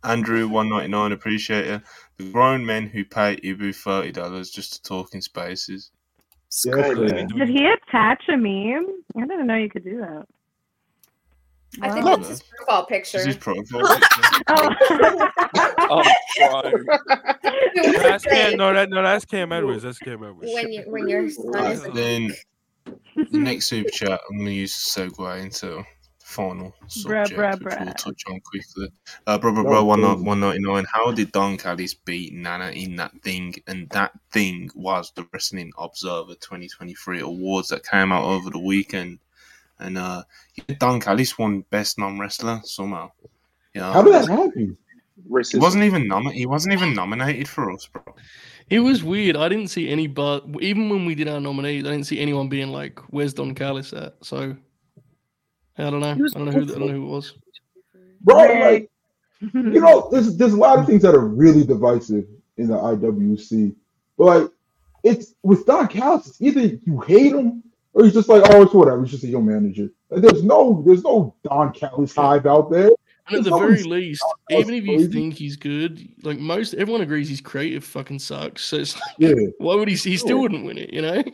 Andrew 0.04 0.48
one 0.48 0.68
ninety 0.70 0.88
nine. 0.88 1.12
Appreciate 1.12 1.66
it. 1.66 1.82
The 2.16 2.30
grown 2.30 2.64
men 2.64 2.86
who 2.86 3.04
pay 3.04 3.36
Ibu 3.36 3.74
thirty 3.74 4.12
dollars 4.12 4.50
just 4.50 4.72
to 4.74 4.82
talk 4.82 5.14
in 5.14 5.20
spaces. 5.20 5.90
Did 6.64 7.48
he 7.48 7.66
attach 7.66 8.24
a 8.28 8.36
meme? 8.36 8.86
I 9.16 9.20
didn't 9.26 9.46
know 9.46 9.56
you 9.56 9.70
could 9.70 9.84
do 9.84 9.98
that. 9.98 10.26
I 11.82 11.90
think 11.90 12.04
Wow. 12.04 12.16
that's 12.16 12.28
his 12.28 12.42
profile 12.42 12.86
picture. 12.86 13.18
This 13.18 13.28
is 13.28 13.36
profile 13.36 13.86
picture. 14.00 14.42
Oh. 15.92 16.02
That's 18.02 18.24
Cam, 18.24 18.56
no, 18.56 18.72
that 18.74 18.90
no, 18.90 19.02
that's 19.02 19.24
Cam 19.24 19.52
Edwards. 19.52 19.82
That's 19.84 19.98
Cam 19.98 20.24
Edwards. 20.24 20.50
when 20.52 20.72
you 20.72 20.82
when 20.86 21.08
your 21.08 21.28
son 21.30 21.46
Right, 21.52 21.72
is 21.74 21.82
then 21.94 22.32
the 23.30 23.38
next 23.38 23.66
super 23.68 23.90
chat, 23.90 24.20
I'm 24.30 24.36
going 24.38 24.48
to 24.48 24.52
use 24.54 24.92
the 24.94 25.02
segue 25.08 25.42
into 25.42 25.66
the 25.66 25.84
final 26.30 26.74
Bruh, 26.82 26.90
subject, 26.90 27.32
bruh, 27.38 27.64
which 27.64 27.74
we'll 27.80 27.94
touch 27.94 28.22
on 28.28 28.40
quickly. 28.40 28.88
Uh, 29.26 29.38
bro, 29.38 29.52
bro, 29.52 29.62
That 29.64 29.68
bro, 29.68 29.84
one 29.84 30.02
crazy. 30.02 30.22
one 30.22 30.40
ninety 30.40 30.60
nine. 30.60 30.86
How 30.92 31.10
did 31.12 31.32
Don 31.32 31.56
Callis 31.56 31.94
beat 31.94 32.32
Nana 32.32 32.70
in 32.70 32.96
that 32.96 33.12
thing? 33.22 33.54
And 33.66 33.88
that 33.90 34.12
thing 34.32 34.70
was 34.74 35.12
the 35.14 35.26
Wrestling 35.32 35.72
Observer 35.78 36.34
2023 36.34 37.20
awards 37.20 37.68
that 37.68 37.84
came 37.84 38.12
out 38.12 38.24
over 38.24 38.50
the 38.50 38.58
weekend. 38.58 39.18
And 39.78 39.98
uh, 39.98 40.22
yeah, 40.54 40.76
Don 40.78 41.00
Callis 41.00 41.36
won 41.38 41.64
Best 41.70 41.98
Non 41.98 42.18
Wrestler 42.18 42.60
somehow. 42.64 43.10
Yeah, 43.74 43.92
How 43.92 44.02
did 44.02 44.12
that 44.14 44.28
happen? 44.28 44.76
He 45.50 45.58
wasn't 45.58 45.84
even 45.84 46.08
nom- 46.08 46.30
He 46.30 46.46
wasn't 46.46 46.72
even 46.74 46.94
nominated 46.94 47.46
for 47.48 47.70
us, 47.70 47.86
bro. 47.86 48.02
It 48.70 48.80
was 48.80 49.02
weird. 49.02 49.36
I 49.36 49.48
didn't 49.48 49.68
see 49.68 49.88
any, 49.90 50.06
but 50.06 50.44
even 50.60 50.88
when 50.88 51.04
we 51.04 51.14
did 51.14 51.28
our 51.28 51.40
nominees, 51.40 51.84
I 51.84 51.90
didn't 51.90 52.06
see 52.06 52.20
anyone 52.20 52.48
being 52.48 52.68
like, 52.70 52.98
"Where's 53.10 53.34
Don 53.34 53.54
Callis 53.54 53.92
at?" 53.92 54.14
So 54.22 54.56
I 55.86 55.90
don't 55.90 56.00
know. 56.00 56.10
I 56.12 56.14
don't 56.16 56.44
know 56.44 56.52
who. 56.52 56.62
I 56.62 56.64
don't 56.78 56.80
know 56.80 56.88
who 56.88 57.02
it 57.04 57.08
was. 57.08 57.34
Bro, 58.22 58.36
like 58.36 58.90
you 59.40 59.80
know, 59.80 60.08
there's 60.10 60.36
there's 60.36 60.52
a 60.52 60.56
lot 60.56 60.78
of 60.78 60.86
things 60.86 61.02
that 61.02 61.14
are 61.14 61.26
really 61.26 61.64
divisive 61.64 62.26
in 62.56 62.68
the 62.68 62.74
IWC. 62.74 63.74
But 64.18 64.24
like 64.24 64.50
it's 65.02 65.34
with 65.42 65.64
Don 65.66 65.88
Callis, 65.88 66.26
it's 66.28 66.42
either 66.42 66.60
you 66.84 67.00
hate 67.00 67.32
him 67.32 67.62
or 67.94 68.04
he's 68.04 68.14
just 68.14 68.28
like, 68.28 68.42
oh, 68.50 68.62
it's 68.62 68.74
whatever, 68.74 69.02
he's 69.02 69.12
just 69.12 69.24
a 69.24 69.28
young 69.28 69.46
manager. 69.46 69.88
Like, 70.10 70.22
there's 70.22 70.44
no 70.44 70.82
there's 70.86 71.02
no 71.02 71.34
Don 71.42 71.72
Callis 71.72 72.14
hive 72.14 72.46
out 72.46 72.70
there. 72.70 72.90
And 73.28 73.38
at 73.38 73.44
the 73.44 73.56
very 73.56 73.82
least, 73.84 74.24
even 74.50 74.74
if 74.74 74.84
you 74.84 74.96
crazy. 74.96 75.12
think 75.12 75.34
he's 75.34 75.56
good, 75.56 76.06
like 76.22 76.38
most 76.38 76.74
everyone 76.74 77.00
agrees 77.00 77.28
he's 77.28 77.40
creative 77.40 77.84
fucking 77.84 78.18
sucks. 78.18 78.64
So 78.64 78.78
it's 78.78 78.94
like, 78.94 79.14
Yeah. 79.18 79.34
why 79.58 79.76
would 79.76 79.88
he? 79.88 79.94
He 79.94 80.16
still 80.16 80.36
Yeah. 80.36 80.42
wouldn't 80.42 80.64
win 80.66 80.78
it, 80.78 80.92
you 80.92 81.00
know. 81.02 81.22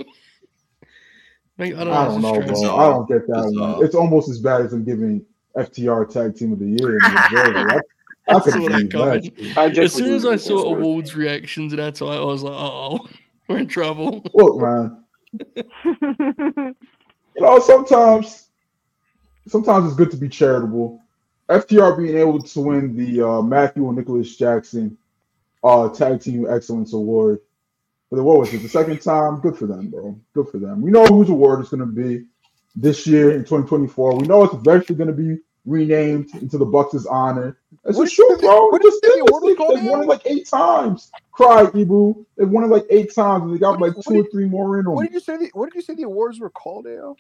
Like, 1.59 1.75
I 1.75 1.85
don't 1.85 1.87
know. 1.87 1.93
I 1.93 2.05
don't 2.05 2.21
know, 2.23 2.35
strange. 2.35 2.61
bro. 2.61 2.77
I 2.77 2.87
don't 2.89 3.09
get 3.09 3.27
that 3.29 3.53
one. 3.55 3.85
It's 3.85 3.95
almost 3.95 4.29
as 4.29 4.39
bad 4.41 4.61
as 4.63 4.73
them 4.73 4.85
giving 4.85 5.25
FTR 5.57 6.11
Tag 6.11 6.37
Team 6.37 6.53
of 6.53 6.59
the 6.59 6.67
Year. 6.67 6.97
in 6.97 7.03
the 7.03 7.27
Brazil. 7.31 7.65
Like, 7.65 7.83
I, 8.29 8.33
I 8.33 8.37
I 8.37 8.41
could 8.41 8.53
saw 8.53 8.59
that 8.59 8.69
believe 8.69 8.91
coming. 8.91 9.33
that. 9.55 9.79
As 9.79 9.93
soon 9.93 10.13
as 10.15 10.27
I 10.27 10.37
saw 10.37 10.75
awards 10.75 11.15
reactions 11.17 11.73
in 11.73 11.81
our 11.81 11.91
title, 11.93 12.11
I 12.11 12.21
was 12.25 12.43
like, 12.43 12.55
"Oh, 12.55 13.07
we're 13.49 13.59
in 13.59 13.69
trouble." 13.69 14.23
Look, 14.35 14.61
man. 14.61 15.03
You 17.39 17.43
know, 17.43 17.59
sometimes, 17.59 18.49
sometimes 19.47 19.85
it's 19.89 19.95
good 19.95 20.11
to 20.11 20.17
be 20.17 20.27
charitable. 20.27 21.03
FTR 21.51 21.99
being 21.99 22.17
able 22.17 22.41
to 22.41 22.61
win 22.61 22.97
the 22.97 23.21
uh, 23.29 23.43
Matthew 23.43 23.87
and 23.89 23.99
Nicholas 23.99 24.35
Jackson 24.37 24.97
uh, 25.63 25.91
Tag 25.91 26.23
Team 26.23 26.47
Excellence 26.49 26.95
Award 26.95 27.41
for 28.09 28.17
the 28.17 28.23
what 28.23 28.39
was 28.39 28.53
it 28.55 28.59
the 28.59 28.69
second 28.69 29.01
time? 29.01 29.41
Good 29.41 29.57
for 29.57 29.67
them, 29.67 29.91
bro. 29.91 30.19
Good 30.35 30.49
for 30.49 30.59
them. 30.59 30.81
We 30.81 30.91
know 30.91 31.07
whose 31.07 31.29
award 31.29 31.61
it's 31.61 31.71
going 31.71 31.81
to 31.81 31.87
be 31.87 32.25
this 32.75 33.07
year 33.07 33.33
in 33.33 33.41
2024. 33.41 34.17
We 34.17 34.27
know 34.27 34.45
it's 34.45 34.55
eventually 34.55 34.97
going 34.97 35.09
to 35.09 35.15
be 35.15 35.39
renamed 35.65 36.33
into 36.35 36.59
the 36.59 36.65
Bucks' 36.65 37.07
honor. 37.07 37.59
That's 37.85 37.99
just 37.99 38.15
true, 38.15 38.37
bro. 38.39 38.69
What 38.69 38.83
just 38.83 39.03
the 39.03 39.27
award 39.29 39.43
was? 39.43 39.57
They've 39.75 39.91
won 39.91 40.03
it 40.03 40.07
like 40.07 40.23
eight 40.27 40.49
times. 40.49 41.11
Cry, 41.33 41.65
Ibu. 41.65 42.25
They've 42.37 42.49
won 42.49 42.65
it 42.65 42.69
like 42.69 42.87
eight 42.91 43.15
times, 43.15 43.45
and 43.45 43.55
they 43.55 43.59
got 43.59 43.81
like 43.81 43.95
two 44.07 44.21
or 44.21 44.27
three 44.31 44.47
more 44.47 44.79
in 44.79 44.85
them. 44.85 44.95
What 44.95 45.05
did 45.05 45.15
you 45.15 45.21
say? 45.21 45.37
The, 45.37 45.51
what 45.55 45.67
did 45.67 45.75
you 45.77 45.83
say 45.83 45.95
the 45.95 46.05
awards 46.05 46.39
were 46.39 46.51
called, 46.51 46.87
AO? 46.87 47.17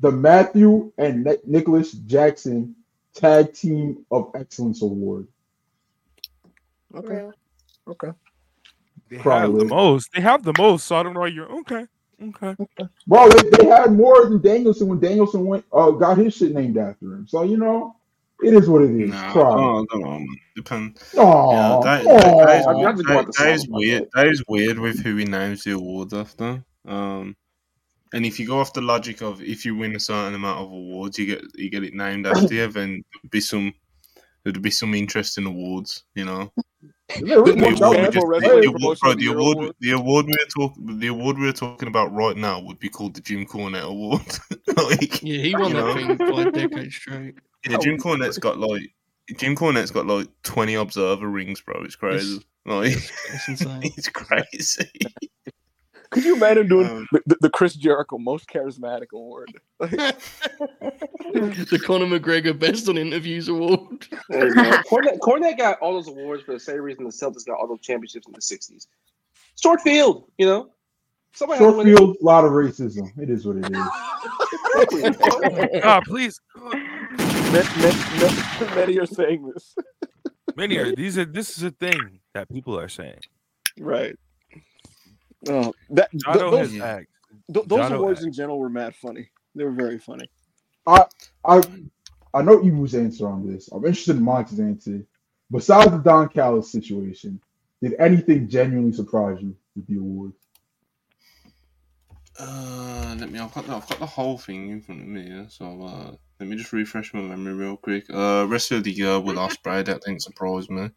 the 0.00 0.12
Matthew 0.12 0.92
and 0.98 1.24
Ni- 1.24 1.38
Nicholas 1.44 1.92
Jackson 1.92 2.76
Tag 3.14 3.52
Team 3.52 4.04
of 4.10 4.30
Excellence 4.34 4.82
Award. 4.82 5.26
Okay. 6.94 7.28
Okay. 7.86 8.10
They 9.10 9.16
Cry, 9.18 9.40
have 9.40 9.54
the 9.54 9.64
most. 9.64 10.10
They 10.12 10.20
have 10.20 10.42
the 10.42 10.54
most. 10.58 10.86
So 10.86 10.96
I 10.96 11.02
don't 11.02 11.14
know. 11.14 11.20
why 11.20 11.28
You're 11.28 11.50
okay. 11.60 11.86
Okay. 12.20 12.56
Bro, 13.06 13.28
they, 13.28 13.48
they 13.50 13.66
had 13.66 13.92
more 13.92 14.28
than 14.28 14.40
Danielson 14.40 14.88
when 14.88 14.98
Danielson 14.98 15.46
went 15.46 15.64
uh, 15.72 15.90
got 15.92 16.18
his 16.18 16.34
shit 16.36 16.52
named 16.52 16.76
after 16.76 17.06
him. 17.14 17.26
So 17.28 17.42
you 17.44 17.56
know, 17.56 17.94
it 18.42 18.54
is 18.54 18.68
what 18.68 18.82
it 18.82 18.90
is. 18.90 19.10
Nah, 19.10 19.32
Cry. 19.32 19.42
oh, 19.42 19.86
come 19.90 20.04
on, 20.04 20.20
man. 20.20 20.36
Depend. 20.56 20.98
Aw, 21.16 21.50
yeah, 21.52 21.80
that, 21.84 22.06
aw. 22.06 22.44
that, 22.44 22.46
that 22.46 22.60
is, 22.60 22.66
weird- 22.66 22.86
have 22.86 22.96
to 22.96 23.02
go 23.04 23.14
that- 23.14 23.34
that 23.38 23.52
is 23.52 23.68
weird. 23.68 24.08
That 24.14 24.26
is 24.26 24.44
weird 24.48 24.78
with 24.78 25.02
who 25.02 25.16
he 25.16 25.24
names 25.24 25.62
the 25.64 25.72
awards 25.72 26.12
after. 26.12 26.64
Um, 26.86 27.36
and 28.12 28.24
if 28.26 28.40
you 28.40 28.46
go 28.46 28.58
off 28.58 28.72
the 28.72 28.80
logic 28.80 29.20
of 29.22 29.40
if 29.42 29.64
you 29.64 29.76
win 29.76 29.94
a 29.94 30.00
certain 30.00 30.34
amount 30.34 30.60
of 30.60 30.72
awards, 30.72 31.18
you 31.18 31.26
get 31.26 31.42
you 31.54 31.70
get 31.70 31.84
it 31.84 31.94
named 31.94 32.26
after 32.26 32.52
you, 32.52 32.66
then 32.66 33.04
there'd 33.22 33.30
be 33.30 33.40
some 33.40 33.72
there'd 34.42 34.62
be 34.62 34.70
some 34.70 34.94
interesting 34.94 35.46
awards, 35.46 36.04
you 36.14 36.24
know. 36.24 36.52
There 37.08 37.48
is 37.48 37.54
The 37.56 37.64
one 37.64 37.74
award, 37.74 37.96
we 37.96 37.96
Tampa 37.96 38.12
just, 38.12 38.26
Wrestling 38.26 38.60
the, 38.60 38.66
award, 38.68 38.98
Promotion 38.98 39.00
bro, 39.00 39.10
of 39.10 39.16
the 39.16 39.18
the 39.18 39.24
Year 39.24 39.38
award, 39.38 39.56
award. 39.56 39.74
the 39.80 39.90
award 39.92 40.26
we're 40.26 40.46
talking, 40.54 40.98
the 40.98 41.06
award 41.08 41.38
we're 41.38 41.52
talking 41.52 41.88
about 41.88 42.12
right 42.14 42.36
now 42.36 42.60
would 42.60 42.78
be 42.78 42.88
called 42.88 43.14
the 43.14 43.20
Jim 43.20 43.46
Cornette 43.46 43.82
Award. 43.84 44.22
like, 44.76 45.22
Yeah, 45.22 45.42
he 45.42 45.54
won 45.54 45.68
you 45.68 45.74
that 45.74 45.86
know? 45.86 45.94
thing 46.16 46.18
five 46.18 46.52
decades 46.52 46.94
straight. 46.94 47.34
Yeah, 47.68 47.78
Jim 47.78 47.98
Cornette's 47.98 48.38
got 48.38 48.58
like 48.58 48.82
Jim 49.36 49.56
Cornette's 49.56 49.90
got 49.90 50.06
like 50.06 50.28
twenty 50.42 50.74
observer 50.74 51.28
rings, 51.28 51.60
bro. 51.60 51.82
It's 51.82 51.96
crazy. 51.96 52.40
Like 52.66 52.92
it's 52.92 53.48
insane. 53.48 53.80
it's 53.96 54.08
crazy. 54.08 54.90
Could 56.10 56.24
you 56.24 56.36
imagine 56.36 56.68
doing 56.68 56.88
um, 56.88 57.06
the, 57.26 57.36
the, 57.40 57.50
Chris 57.50 57.74
Jericho 57.74 58.16
most 58.18 58.48
charismatic 58.48 59.08
award? 59.12 59.52
the 59.78 60.16
Conor 61.84 62.06
McGregor 62.06 62.58
best 62.58 62.88
on 62.88 62.96
interviews 62.96 63.48
award. 63.48 64.06
Hey, 64.30 64.48
Cornette, 64.88 65.18
Cornette 65.18 65.58
got 65.58 65.78
all 65.80 65.92
those 65.92 66.08
awards 66.08 66.42
for 66.42 66.52
the 66.52 66.60
same 66.60 66.80
reason 66.80 67.04
the 67.04 67.10
Celtics 67.10 67.44
got 67.46 67.58
all 67.58 67.68
those 67.68 67.80
championships 67.80 68.26
in 68.26 68.32
the 68.32 68.40
'60s. 68.40 68.86
Short 69.60 69.82
field, 69.82 70.30
you 70.38 70.46
know. 70.46 70.70
Somebody 71.34 71.58
Short 71.58 71.84
field, 71.84 72.16
a 72.20 72.24
lot 72.24 72.44
of 72.44 72.52
racism. 72.52 73.10
It 73.18 73.30
is 73.30 73.46
what 73.46 73.56
it 73.56 73.64
is. 73.64 73.70
God, 75.82 76.04
please. 76.04 76.40
Many, 77.52 77.68
many 78.74 78.98
are 78.98 79.06
saying 79.06 79.50
this. 79.52 79.74
Many 80.56 80.78
are. 80.78 80.94
These 80.94 81.18
are. 81.18 81.24
This 81.24 81.56
is 81.56 81.62
a 81.62 81.70
thing 81.70 82.20
that 82.34 82.48
people 82.48 82.78
are 82.78 82.88
saying. 82.88 83.20
Right. 83.78 84.16
Oh, 85.46 85.72
that 85.90 86.10
th- 86.10 86.22
those, 86.24 86.70
th- 86.70 87.06
those 87.66 87.90
awards 87.90 88.24
in 88.24 88.32
general 88.32 88.58
were 88.58 88.68
mad 88.68 88.96
funny. 88.96 89.30
They 89.54 89.64
were 89.64 89.70
very 89.70 89.98
funny. 89.98 90.28
I 90.86 91.04
I 91.44 91.62
I 92.34 92.42
know 92.42 92.62
Evil's 92.64 92.94
answer 92.94 93.28
on 93.28 93.46
this. 93.46 93.68
I'm 93.72 93.84
interested 93.84 94.16
in 94.16 94.22
Mike's 94.22 94.58
answer. 94.58 95.04
Besides 95.50 95.90
the 95.92 95.98
Don 95.98 96.28
Callis 96.28 96.70
situation, 96.70 97.40
did 97.80 97.94
anything 97.98 98.48
genuinely 98.48 98.92
surprise 98.92 99.38
you 99.40 99.56
with 99.76 99.86
the 99.86 99.96
awards? 99.96 100.36
Uh, 102.38 103.16
let 103.18 103.30
me. 103.30 103.38
I've 103.38 103.52
got 103.52 103.66
the, 103.66 103.74
I've 103.74 103.88
got 103.88 103.98
the 103.98 104.06
whole 104.06 104.38
thing 104.38 104.70
in 104.70 104.80
front 104.80 105.00
of 105.00 105.08
me. 105.08 105.28
Yeah? 105.28 105.46
So 105.48 105.82
uh, 105.82 106.14
let 106.38 106.48
me 106.48 106.56
just 106.56 106.72
refresh 106.72 107.14
my 107.14 107.20
memory 107.20 107.54
real 107.54 107.76
quick. 107.76 108.04
Uh, 108.10 108.46
rest 108.48 108.70
of 108.72 108.84
the 108.84 108.92
year 108.92 109.18
with 109.18 109.36
Ospreay, 109.36 109.84
that 109.84 110.02
didn't 110.02 110.22
surprise 110.22 110.68
me. 110.68 110.90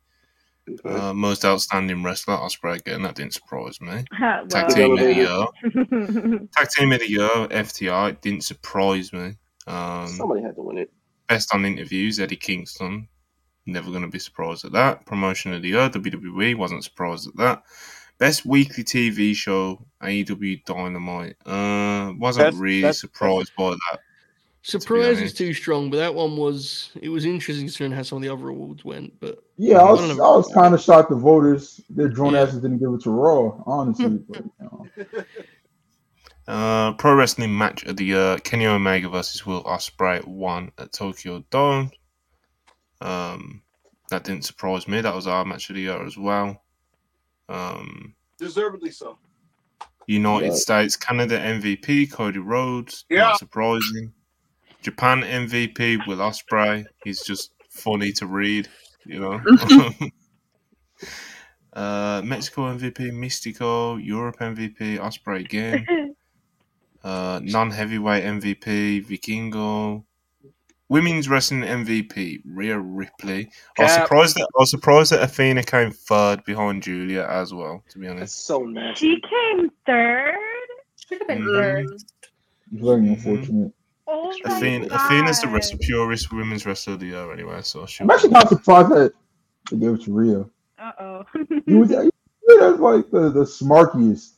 Uh, 0.85 1.13
most 1.13 1.43
outstanding 1.43 2.03
wrestler, 2.03 2.35
Ospreay 2.35 2.79
again, 2.79 3.01
that 3.01 3.15
didn't 3.15 3.33
surprise 3.33 3.81
me. 3.81 4.05
well, 4.19 4.45
Tag 4.49 4.69
team 4.69 4.93
of 4.93 4.99
the 4.99 5.13
year, 5.13 6.47
tag 6.55 6.69
team 6.69 6.91
of 6.91 6.99
the 6.99 7.09
year, 7.09 7.29
FTR, 7.29 8.21
didn't 8.21 8.43
surprise 8.43 9.11
me. 9.11 9.35
Um, 9.67 10.07
Somebody 10.07 10.41
had 10.43 10.55
to 10.55 10.61
win 10.61 10.77
it. 10.77 10.91
Best 11.27 11.53
on 11.53 11.65
interviews, 11.65 12.19
Eddie 12.19 12.35
Kingston. 12.35 13.07
Never 13.65 13.89
going 13.91 14.03
to 14.03 14.09
be 14.09 14.19
surprised 14.19 14.65
at 14.65 14.71
that. 14.73 15.05
Promotion 15.05 15.53
of 15.53 15.61
the 15.61 15.69
year, 15.69 15.89
WWE, 15.89 16.55
wasn't 16.55 16.83
surprised 16.83 17.27
at 17.27 17.37
that. 17.37 17.63
Best 18.17 18.45
weekly 18.45 18.83
TV 18.83 19.35
show, 19.35 19.85
AEW 20.03 20.63
Dynamite. 20.65 21.35
Uh, 21.45 22.13
wasn't 22.17 22.45
that's, 22.45 22.57
really 22.57 22.81
that's, 22.81 22.99
surprised 22.99 23.51
that's, 23.57 23.57
by 23.57 23.69
that. 23.71 23.99
Surprise 24.63 25.17
to 25.17 25.23
is 25.23 25.33
too 25.33 25.53
strong, 25.53 25.89
but 25.89 25.97
that 25.97 26.13
one 26.13 26.37
was 26.37 26.91
it 27.01 27.09
was 27.09 27.25
interesting 27.25 27.65
considering 27.65 27.91
how 27.91 28.03
some 28.03 28.17
of 28.17 28.21
the 28.21 28.29
other 28.29 28.49
awards 28.49 28.85
went. 28.85 29.19
But 29.19 29.43
yeah, 29.57 29.77
I 29.79 29.91
was, 29.91 30.01
I, 30.01 30.23
I 30.23 30.35
was 30.35 30.51
kind 30.53 30.75
of 30.75 30.81
shocked 30.81 31.09
the 31.09 31.15
voters 31.15 31.81
their 31.89 32.09
drone 32.09 32.33
yeah. 32.33 32.41
asses 32.41 32.61
didn't 32.61 32.77
give 32.77 32.93
it 32.93 33.01
to 33.01 33.09
Raw, 33.09 33.59
honestly. 33.65 34.19
but, 34.29 34.43
you 34.43 34.51
know. 34.59 34.87
uh, 36.47 36.93
pro 36.93 37.15
wrestling 37.15 37.57
match 37.57 37.83
of 37.85 37.97
the 37.97 38.05
year: 38.05 38.37
Kenny 38.39 38.67
Omega 38.67 39.09
versus 39.09 39.47
Will 39.47 39.63
Ospreay 39.63 40.23
won 40.27 40.71
at 40.77 40.93
Tokyo 40.93 41.43
Dome. 41.49 41.89
Um, 43.01 43.63
that 44.11 44.25
didn't 44.25 44.45
surprise 44.45 44.87
me. 44.87 45.01
That 45.01 45.15
was 45.15 45.25
our 45.25 45.43
match 45.43 45.71
of 45.71 45.75
the 45.75 45.81
year 45.81 46.05
as 46.05 46.17
well. 46.17 46.61
Um, 47.49 48.13
Deservedly 48.37 48.91
so. 48.91 49.17
United 50.05 50.49
yeah. 50.49 50.53
States, 50.53 50.95
Canada 50.95 51.39
MVP, 51.39 52.11
Cody 52.11 52.39
Rhodes. 52.39 53.05
Yeah. 53.09 53.21
Not 53.21 53.39
surprising. 53.39 54.13
Japan 54.81 55.21
MVP 55.21 56.07
with 56.07 56.19
Ospreay. 56.19 56.85
He's 57.03 57.21
just 57.23 57.51
funny 57.69 58.11
to 58.13 58.25
read, 58.25 58.67
you 59.05 59.19
know. 59.19 59.39
uh, 61.73 62.21
Mexico 62.23 62.73
MVP, 62.73 63.11
Místico. 63.11 64.03
Europe 64.03 64.37
MVP, 64.39 64.97
Ospreay 64.99 65.45
again. 65.45 66.15
Uh, 67.03 67.39
non 67.43 67.71
heavyweight 67.71 68.23
MVP, 68.23 69.03
Vikingo. 69.03 70.03
Women's 70.87 71.27
wrestling 71.29 71.61
MVP, 71.61 72.41
Rhea 72.45 72.77
Ripley. 72.77 73.49
I 73.79 73.83
was 73.83 73.93
surprised 73.93 74.35
that 74.35 74.43
I 74.43 74.59
was 74.59 74.69
surprised 74.69 75.11
that 75.11 75.23
Athena 75.23 75.63
came 75.63 75.89
third 75.89 76.43
behind 76.43 76.83
Julia 76.83 77.25
as 77.27 77.53
well. 77.53 77.83
To 77.89 77.97
be 77.97 78.07
honest, 78.07 78.19
That's 78.19 78.35
so 78.35 78.59
nasty. 78.65 79.15
She 79.15 79.21
came 79.21 79.71
third. 79.85 80.35
Should 81.07 81.19
have 81.19 81.27
been 81.27 81.39
mm-hmm. 81.39 81.87
third. 81.87 82.03
Very 82.71 83.07
unfortunate. 83.07 83.73
Oh 84.13 84.33
Athena, 84.43 84.87
God. 84.87 85.05
Athena's 85.05 85.39
the 85.39 85.47
wrestler, 85.47 85.79
purest 85.79 86.33
women's 86.33 86.65
wrestler 86.65 86.95
of 86.95 86.99
the 86.99 87.07
year 87.07 87.31
anyway. 87.31 87.61
So 87.61 87.85
she 87.85 88.03
I'm 88.03 88.11
actually 88.11 88.31
not 88.31 88.49
surprised 88.49 88.89
that 88.89 89.13
they 89.71 89.77
gave 89.77 89.93
it 89.93 90.01
to 90.03 90.13
Rhea. 90.13 90.45
Uh 90.77 90.91
oh. 90.99 91.25
he 91.65 91.75
was 91.75 91.91
yeah, 91.91 92.09
that's 92.59 92.79
like 92.79 93.09
the, 93.09 93.29
the 93.29 93.45
smarkiest 93.45 94.33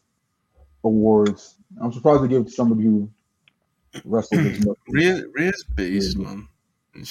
awards. 0.84 1.56
I'm 1.82 1.92
surprised 1.92 2.24
they 2.24 2.28
gave 2.28 2.42
it 2.42 2.48
to 2.48 2.52
somebody 2.52 2.84
who 2.84 3.10
wrestled 4.06 4.42
as 4.42 4.64
much. 4.66 4.78
Rhea, 4.90 5.24
Rhea's 5.34 5.64
beast, 5.76 6.20
man. 6.20 6.48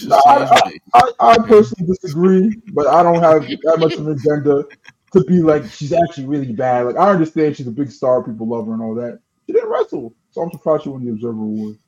No, 0.07 0.21
I, 0.25 0.79
I, 0.95 1.11
I, 1.19 1.39
personally 1.39 1.93
disagree, 2.01 2.57
but 2.73 2.87
I 2.87 3.03
don't 3.03 3.21
have 3.21 3.43
that 3.43 3.79
much 3.81 3.95
of 3.95 4.07
an 4.07 4.13
agenda 4.13 4.65
to 5.13 5.25
be 5.25 5.43
like 5.43 5.65
she's 5.65 5.93
actually 5.93 6.27
really 6.27 6.53
bad. 6.53 6.87
Like 6.87 6.97
I 6.97 7.11
understand 7.11 7.57
she's 7.57 7.67
a 7.67 7.73
big 7.73 7.91
star, 7.91 8.23
people 8.23 8.49
love 8.49 8.69
her 8.69 8.75
and 8.75 8.83
all 8.83 8.95
that. 8.95 9.19
She 9.47 9.53
didn't 9.53 9.69
wrestle, 9.69 10.15
so 10.31 10.43
I'm 10.43 10.53
surprised 10.53 10.85
she 10.85 10.91
won 10.91 11.05
the 11.05 11.11
Observer 11.11 11.43
Award. 11.43 11.79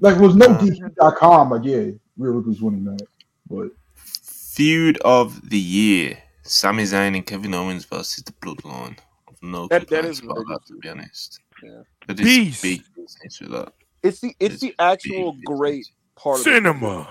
Like, 0.00 0.16
it 0.16 0.20
was 0.20 0.36
no 0.36 0.46
uh, 0.46 0.58
DQ.com. 0.58 1.50
Like, 1.50 1.64
yeah, 1.64 1.90
Rhea 2.16 2.32
Ripley's 2.32 2.60
winning 2.60 2.84
that. 2.84 3.06
But 3.48 3.70
feud 3.94 4.98
of 4.98 5.48
the 5.48 5.58
year: 5.58 6.18
Sami 6.42 6.84
Zayn 6.84 7.14
and 7.14 7.26
Kevin 7.26 7.54
Owens 7.54 7.84
versus 7.84 8.24
the 8.24 8.32
Bloodline. 8.32 8.98
No 9.42 9.68
that, 9.68 9.88
that 9.88 10.04
is 10.04 10.20
about 10.20 10.44
that, 10.48 10.60
to 10.68 10.78
be 10.78 10.88
honest. 10.88 11.40
Yeah, 11.62 11.82
that 12.06 12.20
is 12.20 12.60
big 12.60 12.82
business 12.94 13.40
with 13.40 13.50
that. 13.52 13.72
It's 14.02 14.20
the 14.20 14.34
it's, 14.40 14.54
it's 14.54 14.62
the 14.62 14.74
actual 14.78 15.36
great 15.44 15.86
part 16.16 16.40
cinema. 16.40 16.86
Of 16.86 17.06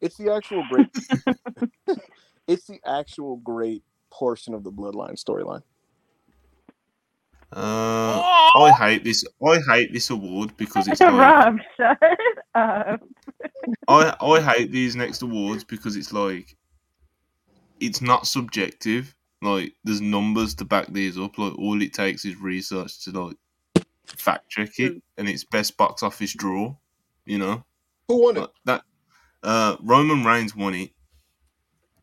it's 0.00 0.16
the 0.16 0.32
actual 0.32 0.64
great. 0.70 0.88
it's 2.48 2.66
the 2.66 2.80
actual 2.86 3.36
great 3.36 3.84
portion 4.10 4.54
of 4.54 4.64
the 4.64 4.72
Bloodline 4.72 5.22
storyline. 5.22 5.62
Uh, 7.52 8.22
I 8.54 8.72
hate 8.78 9.04
this. 9.04 9.24
I 9.44 9.58
hate 9.68 9.92
this 9.92 10.10
award 10.10 10.56
because 10.56 10.86
it's 10.86 11.00
like, 11.00 11.12
Rob. 11.12 11.58
Shut 11.76 11.98
up. 12.54 13.00
I 13.88 14.16
I 14.20 14.40
hate 14.40 14.70
these 14.70 14.94
next 14.94 15.22
awards 15.22 15.64
because 15.64 15.96
it's 15.96 16.12
like 16.12 16.56
it's 17.80 18.00
not 18.00 18.26
subjective. 18.26 19.14
Like 19.42 19.74
there's 19.84 20.00
numbers 20.00 20.54
to 20.56 20.64
back 20.64 20.92
these 20.92 21.18
up. 21.18 21.38
Like 21.38 21.58
all 21.58 21.80
it 21.82 21.92
takes 21.92 22.24
is 22.24 22.36
research 22.36 23.04
to 23.04 23.10
like 23.10 23.36
fact 24.06 24.48
check 24.48 24.78
it, 24.78 24.96
mm. 24.96 25.02
and 25.18 25.28
it's 25.28 25.44
best 25.44 25.76
box 25.76 26.02
office 26.02 26.34
draw. 26.34 26.76
You 27.24 27.38
know 27.38 27.64
who 28.08 28.22
won 28.22 28.36
it? 28.36 28.50
That 28.64 28.82
uh, 29.42 29.76
Roman 29.80 30.24
Reigns 30.24 30.54
won 30.54 30.74
it 30.74 30.90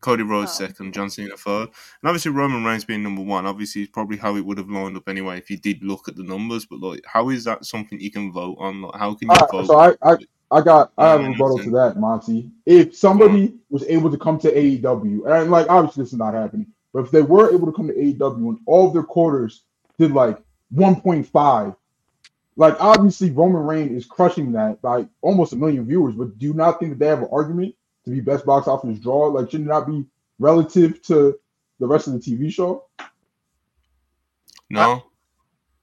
Cody 0.00 0.22
Rhodes 0.22 0.52
oh. 0.54 0.66
second, 0.66 0.94
John 0.94 1.10
Cena 1.10 1.36
third, 1.36 1.68
and 1.68 2.08
obviously 2.08 2.30
Roman 2.30 2.64
Reigns 2.64 2.84
being 2.84 3.02
number 3.02 3.22
one. 3.22 3.46
Obviously, 3.46 3.82
is 3.82 3.88
probably 3.88 4.16
how 4.16 4.36
it 4.36 4.44
would 4.44 4.58
have 4.58 4.70
lined 4.70 4.96
up 4.96 5.08
anyway 5.08 5.38
if 5.38 5.50
you 5.50 5.56
did 5.56 5.82
look 5.82 6.08
at 6.08 6.16
the 6.16 6.22
numbers. 6.22 6.66
But 6.66 6.80
like, 6.80 7.04
how 7.06 7.30
is 7.30 7.44
that 7.44 7.64
something 7.64 8.00
you 8.00 8.10
can 8.10 8.32
vote 8.32 8.56
on? 8.58 8.82
Like, 8.82 8.94
how 8.94 9.14
can 9.14 9.28
you 9.28 9.34
uh, 9.34 9.46
vote? 9.50 9.66
So 9.66 9.78
I, 9.78 9.94
I, 10.02 10.16
I 10.50 10.60
got 10.62 10.92
I 10.96 11.08
have 11.08 11.20
a 11.20 11.22
mm-hmm. 11.24 11.32
rebuttal 11.32 11.58
to 11.58 11.70
that, 11.70 11.96
Monty. 11.98 12.50
If 12.66 12.96
somebody 12.96 13.48
mm-hmm. 13.48 13.56
was 13.70 13.84
able 13.84 14.10
to 14.10 14.18
come 14.18 14.38
to 14.40 14.52
AEW, 14.52 15.26
and 15.26 15.50
like 15.50 15.68
obviously 15.68 16.04
this 16.04 16.12
is 16.12 16.18
not 16.18 16.34
happening, 16.34 16.66
but 16.92 17.04
if 17.04 17.10
they 17.10 17.22
were 17.22 17.52
able 17.52 17.66
to 17.66 17.72
come 17.72 17.88
to 17.88 17.94
AEW 17.94 18.48
and 18.48 18.58
all 18.66 18.88
of 18.88 18.94
their 18.94 19.02
quarters 19.02 19.64
did 19.98 20.12
like 20.12 20.38
1.5, 20.74 21.76
like 22.56 22.76
obviously 22.80 23.30
Roman 23.30 23.62
Reigns 23.62 23.92
is 23.92 24.06
crushing 24.06 24.52
that 24.52 24.80
by 24.80 25.06
almost 25.20 25.52
a 25.52 25.56
million 25.56 25.86
viewers. 25.86 26.14
But 26.14 26.38
do 26.38 26.46
you 26.46 26.54
not 26.54 26.80
think 26.80 26.92
that 26.92 26.98
they 26.98 27.06
have 27.06 27.22
an 27.22 27.28
argument 27.30 27.74
to 28.08 28.14
be 28.14 28.20
best 28.20 28.46
box 28.46 28.66
office 28.66 28.98
draw? 28.98 29.26
Like, 29.26 29.50
shouldn't 29.50 29.68
not 29.68 29.86
be 29.86 30.04
relative 30.38 31.02
to 31.02 31.38
the 31.78 31.86
rest 31.86 32.06
of 32.06 32.14
the 32.14 32.18
TV 32.18 32.52
show? 32.52 32.86
No. 34.70 35.04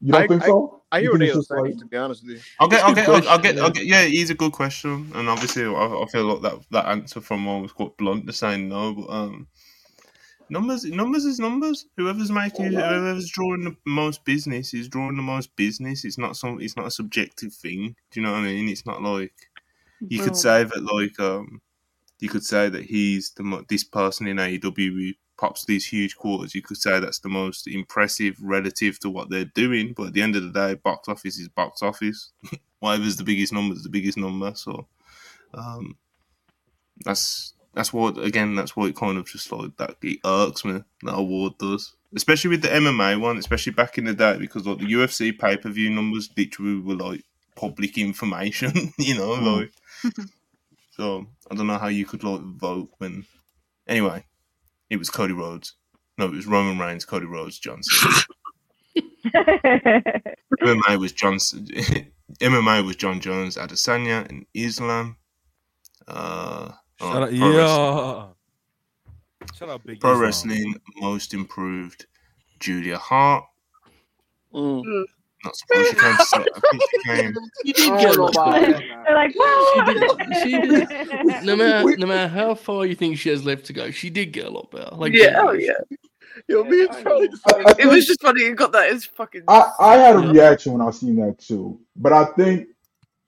You 0.02 0.12
don't 0.12 0.24
I, 0.24 0.28
think 0.28 0.44
so? 0.44 0.82
I, 0.92 0.98
I 0.98 1.02
hear 1.02 1.12
what 1.12 1.20
they 1.20 1.32
saying, 1.32 1.44
like... 1.50 1.78
to 1.78 1.86
be 1.86 1.98
honest 1.98 2.24
with 2.24 2.38
you. 2.38 2.42
I'll 2.60 2.68
get, 2.68 2.84
I'll 2.84 2.95
get, 2.95 3.10
I'll, 3.10 3.30
I'll 3.30 3.40
get, 3.40 3.58
I'll 3.60 3.70
get, 3.70 3.86
yeah, 3.86 4.04
he's 4.04 4.30
a 4.30 4.36
good 4.36 4.52
question. 4.52 5.12
And 5.16 5.30
obviously, 5.30 5.66
I, 5.66 5.70
I 5.70 6.06
feel 6.12 6.26
like 6.26 6.42
that, 6.42 6.66
that 6.72 6.88
answer 6.88 7.22
from 7.22 7.45
one 7.45 7.62
was 7.62 7.72
quite 7.72 7.95
blunt 7.98 8.28
to 8.28 8.34
saying 8.34 8.70
no, 8.70 8.94
but, 8.94 9.10
um, 9.10 9.48
numbers, 10.50 10.86
numbers 10.86 11.26
is 11.26 11.40
numbers. 11.40 11.88
Whoever's 11.98 12.32
making, 12.32 12.74
whoever's 12.74 13.30
drawing 13.30 13.64
the 13.64 13.76
most 13.86 14.26
business 14.26 14.74
is 14.74 14.88
drawing 14.88 15.16
the 15.16 15.24
most 15.24 15.56
business. 15.56 16.06
It's 16.06 16.18
not 16.18 16.38
some, 16.38 16.60
it's 16.62 16.78
not 16.78 16.88
a 16.88 16.92
subjective 16.92 17.54
thing. 17.54 17.95
Do 18.12 18.20
you 18.20 18.26
know 18.26 18.34
what 18.34 18.40
I 18.40 18.44
mean? 18.44 18.70
It's 18.70 18.86
not 18.86 19.02
like, 19.02 19.34
you 20.08 20.22
could 20.22 20.36
say 20.36 20.64
that, 20.64 20.84
like, 20.84 21.20
um, 21.20 21.62
you 22.19 22.30
could 22.30 22.44
say 22.45 22.69
that 22.69 22.84
he's 22.85 23.32
the 23.32 23.66
this 23.69 23.84
person 23.84 24.27
in 24.27 24.38
AEW 24.38 24.76
who 24.94 25.11
pops 25.38 25.66
these 25.66 25.85
huge 25.85 26.16
quarters. 26.16 26.56
You 26.56 26.61
could 26.61 26.77
say 26.77 27.00
that's 27.00 27.19
the 27.19 27.30
most 27.30 27.68
impressive 27.68 28.38
relative 28.42 29.00
to 29.02 29.10
what 29.10 29.30
they're 29.30 29.44
doing. 29.53 29.94
But 29.95 30.08
at 30.08 30.14
the 30.14 30.22
end 30.22 30.35
of 30.38 30.44
the 30.44 30.52
day, 30.52 30.76
box 30.76 31.10
office 31.10 31.38
is 31.38 31.50
box 31.50 31.82
office. 31.82 32.32
Whatever's 32.80 33.18
the 33.18 33.24
biggest 33.26 33.52
number 33.52 33.76
is 33.76 33.84
the 33.84 33.90
biggest 33.90 34.18
number. 34.18 34.53
So 34.56 34.88
um, 35.53 35.98
that's 37.03 37.53
that's 37.74 37.92
what 37.92 38.18
again. 38.18 38.56
That's 38.56 38.76
what 38.76 38.90
it 38.90 38.95
kind 38.95 39.18
of 39.18 39.27
just 39.27 39.52
like 39.52 39.76
that. 39.77 39.95
It 40.02 40.19
irks 40.26 40.64
me 40.64 40.84
that 41.03 41.14
award 41.14 41.58
does. 41.58 41.94
especially 42.16 42.52
with 42.52 42.61
the 42.61 42.69
MMA 42.69 43.19
one, 43.19 43.38
especially 43.38 43.74
back 43.74 43.98
in 43.98 44.06
the 44.06 44.14
day, 44.14 44.38
because 44.38 44.66
like 44.66 44.77
the 44.80 44.85
UFC 44.85 45.38
pay 45.38 45.58
per 45.58 45.69
view 45.69 45.90
numbers 45.90 46.30
literally 46.38 46.80
were 46.80 46.95
like 46.95 47.24
public 47.56 47.98
information, 47.98 48.94
you 48.98 49.16
know, 49.16 49.35
Mm. 49.35 49.69
like. 50.06 50.16
so 50.95 51.25
I 51.51 51.56
don't 51.56 51.67
know 51.67 51.77
how 51.77 51.88
you 51.88 52.06
could 52.06 52.24
like 52.24 52.41
vote 52.41 52.90
when. 52.98 53.25
Anyway, 53.88 54.25
it 54.90 54.98
was 54.98 55.09
Cody 55.09 55.33
Rhodes. 55.33 55.74
No, 56.17 56.25
it 56.25 56.32
was 56.32 56.48
Roman 56.48 56.80
Reigns, 56.80 57.06
Cody 57.06 57.25
Rhodes, 57.25 57.59
John 57.59 57.83
Cena. 57.83 58.15
MMA 60.64 60.98
was 60.99 61.11
John. 61.11 61.38
MMA 62.41 62.85
was 62.85 62.95
Jon 62.95 63.19
Jones, 63.19 63.57
Adesanya, 63.57 64.27
and 64.30 64.45
Islam. 64.53 65.17
Uh, 66.07 66.72
Shout 66.99 67.15
oh, 67.15 67.24
out, 67.24 67.30
pro 67.30 67.51
yeah. 67.51 67.57
wrestling- 67.57 68.32
Shout 69.53 69.69
out 69.69 69.85
Big 69.85 69.99
Pro 69.99 70.11
Islam. 70.11 70.22
wrestling 70.22 70.75
most 70.98 71.33
improved. 71.33 72.06
Julia 72.59 72.98
Hart. 72.98 73.43
Mm. 74.53 75.03
Not 75.45 75.56
surprised 75.56 75.90
she 75.90 75.95
came. 75.95 76.15
se- 76.17 76.45
I 76.56 76.59
think 76.72 76.83
she 76.91 77.03
came. 77.03 77.35
She 77.65 77.74
did 77.74 77.91
I 77.91 78.01
get 78.01 78.14
don't 78.14 78.17
know 78.17 78.24
locked 78.24 78.35
about 78.35 78.56
out. 78.56 78.61
that, 78.61 78.80
man. 78.80 79.03
They're 79.06 79.15
like, 79.15 80.43
She 80.43 80.51
did. 80.61 80.90
She 80.90 81.32
did. 81.32 81.43
No 81.45 81.56
matter, 81.56 81.98
no 81.98 82.07
matter 82.07 82.27
how 82.27 82.56
far 82.56 82.85
you 82.85 82.95
think 82.95 83.17
she 83.17 83.30
has 83.30 83.45
left 83.45 83.65
to 83.65 83.74
go, 83.74 83.91
she 83.91 84.09
did 84.09 84.32
get 84.32 84.45
a 84.45 84.49
lot 84.49 84.72
better. 84.72 84.95
Like 84.95 85.14
yeah, 85.14 85.35
oh 85.41 85.53
genuinely. 85.56 85.65
yeah. 85.65 85.98
Yo, 86.49 86.64
me 86.65 86.82
and 86.85 86.91
Charlie. 87.03 87.30
I, 87.48 87.64
I 87.67 87.75
It 87.80 87.85
was 87.88 88.06
just 88.06 88.22
funny. 88.22 88.41
You 88.41 88.56
got 88.56 88.72
that. 88.74 88.90
It's 88.91 89.06
fucking. 89.06 89.43
I, 89.48 89.69
I 89.80 89.95
had 89.98 90.15
a 90.17 90.19
reaction 90.19 90.74
when 90.74 90.85
I 90.85 90.91
seen 90.91 91.15
that 91.17 91.38
too, 91.40 91.80
but 91.95 92.11
I 92.11 92.25
think 92.25 92.67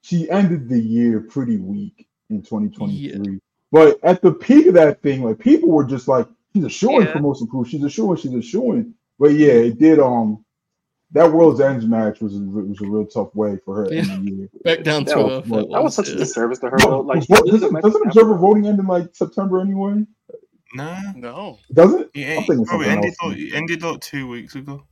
she 0.02 0.28
ended 0.30 0.68
the 0.68 0.78
year 0.78 1.20
pretty 1.20 1.56
weak 1.56 2.06
in 2.30 2.42
2023. 2.42 3.40
But 3.72 3.98
at 4.02 4.20
the 4.22 4.32
peak 4.32 4.66
of 4.66 4.74
that 4.74 5.00
thing, 5.02 5.22
like 5.22 5.38
people 5.38 5.70
were 5.70 5.84
just 5.84 6.06
like, 6.08 6.26
"She's 6.54 6.64
a 6.64 6.70
showing 6.70 7.06
Yeah. 7.06 7.12
for 7.12 7.20
most 7.20 7.40
improved. 7.42 7.70
She's 7.70 7.82
a 7.84 7.90
showing. 7.90 8.18
She's 8.18 8.34
a 8.34 8.42
showing." 8.42 8.94
But 9.18 9.28
yeah, 9.32 9.52
it 9.52 9.78
did. 9.78 9.98
Um, 10.00 10.44
that 11.12 11.32
World's 11.32 11.60
Ends 11.60 11.86
match 11.86 12.20
was 12.20 12.34
a, 12.36 12.38
was 12.40 12.80
a 12.82 12.86
real 12.86 13.06
tough 13.06 13.34
way 13.34 13.58
for 13.64 13.76
her 13.76 13.88
Yeah. 13.92 14.02
in 14.14 14.24
the 14.24 14.30
year. 14.30 14.48
Back 14.64 14.82
down 14.82 15.04
to 15.06 15.14
That 15.14 15.18
earth. 15.18 15.46
was- 15.48 15.64
That 15.64 15.72
That 15.72 15.82
was 15.82 15.84
was, 15.84 15.94
such 15.94 16.08
a 16.08 16.16
disservice 16.16 16.58
to 16.60 16.70
her. 16.70 16.76
though. 16.78 17.00
Like, 17.00 17.24
What- 17.28 17.44
this 17.46 17.54
is 17.54 17.62
a 17.62 17.70
doesn't, 17.70 17.72
match 17.72 17.82
doesn't 17.84 18.06
after- 18.06 18.20
observer 18.20 18.36
voting 18.38 18.66
end 18.66 18.78
in 18.78 18.86
like 18.86 19.14
September 19.14 19.60
anyway? 19.60 20.04
No, 20.74 20.96
No. 21.16 21.58
Does 21.72 21.94
it? 21.94 22.10
it, 22.14 22.38
I'm 22.38 22.44
thinking 22.44 22.64
bro, 22.64 22.82
it 22.82 22.88
ended 22.88 23.14
else. 23.22 23.32
like, 23.32 23.54
ended 23.54 23.82
like 23.82 24.00
two 24.00 24.28
weeks 24.28 24.54
ago. 24.54 24.82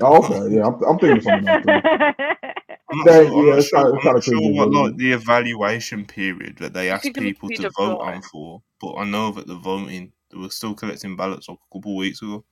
Oh, 0.00 0.18
okay, 0.24 0.54
yeah, 0.54 0.66
I'm, 0.66 0.82
I'm 0.82 0.98
thinking 0.98 1.20
something 1.22 1.48
else. 1.48 1.64
I'm 1.66 2.98
not 2.98 3.04
That- 3.06 3.26
sure, 3.28 3.40
I'm 3.40 3.46
yeah, 3.56 3.60
sure, 3.62 3.78
I'm 3.98 4.04
not 4.04 4.24
sure 4.24 4.34
crazy, 4.34 4.52
what 4.52 4.68
isn't 4.68 4.82
like 4.82 4.96
the 4.96 5.12
evaluation 5.12 6.04
period 6.04 6.58
that 6.58 6.72
they 6.74 6.90
asked 6.90 7.14
people 7.14 7.48
to 7.50 7.70
vote 7.78 8.00
on 8.00 8.20
for, 8.22 8.62
but 8.80 8.94
I 8.96 9.04
know 9.04 9.30
that 9.30 9.46
the 9.46 9.54
voting 9.54 10.12
they 10.30 10.38
were 10.38 10.50
still 10.50 10.74
collecting 10.74 11.14
ballots 11.14 11.48
like 11.48 11.58
a 11.58 11.74
couple 11.76 11.92
of 11.92 11.98
weeks 11.98 12.20
ago. 12.20 12.44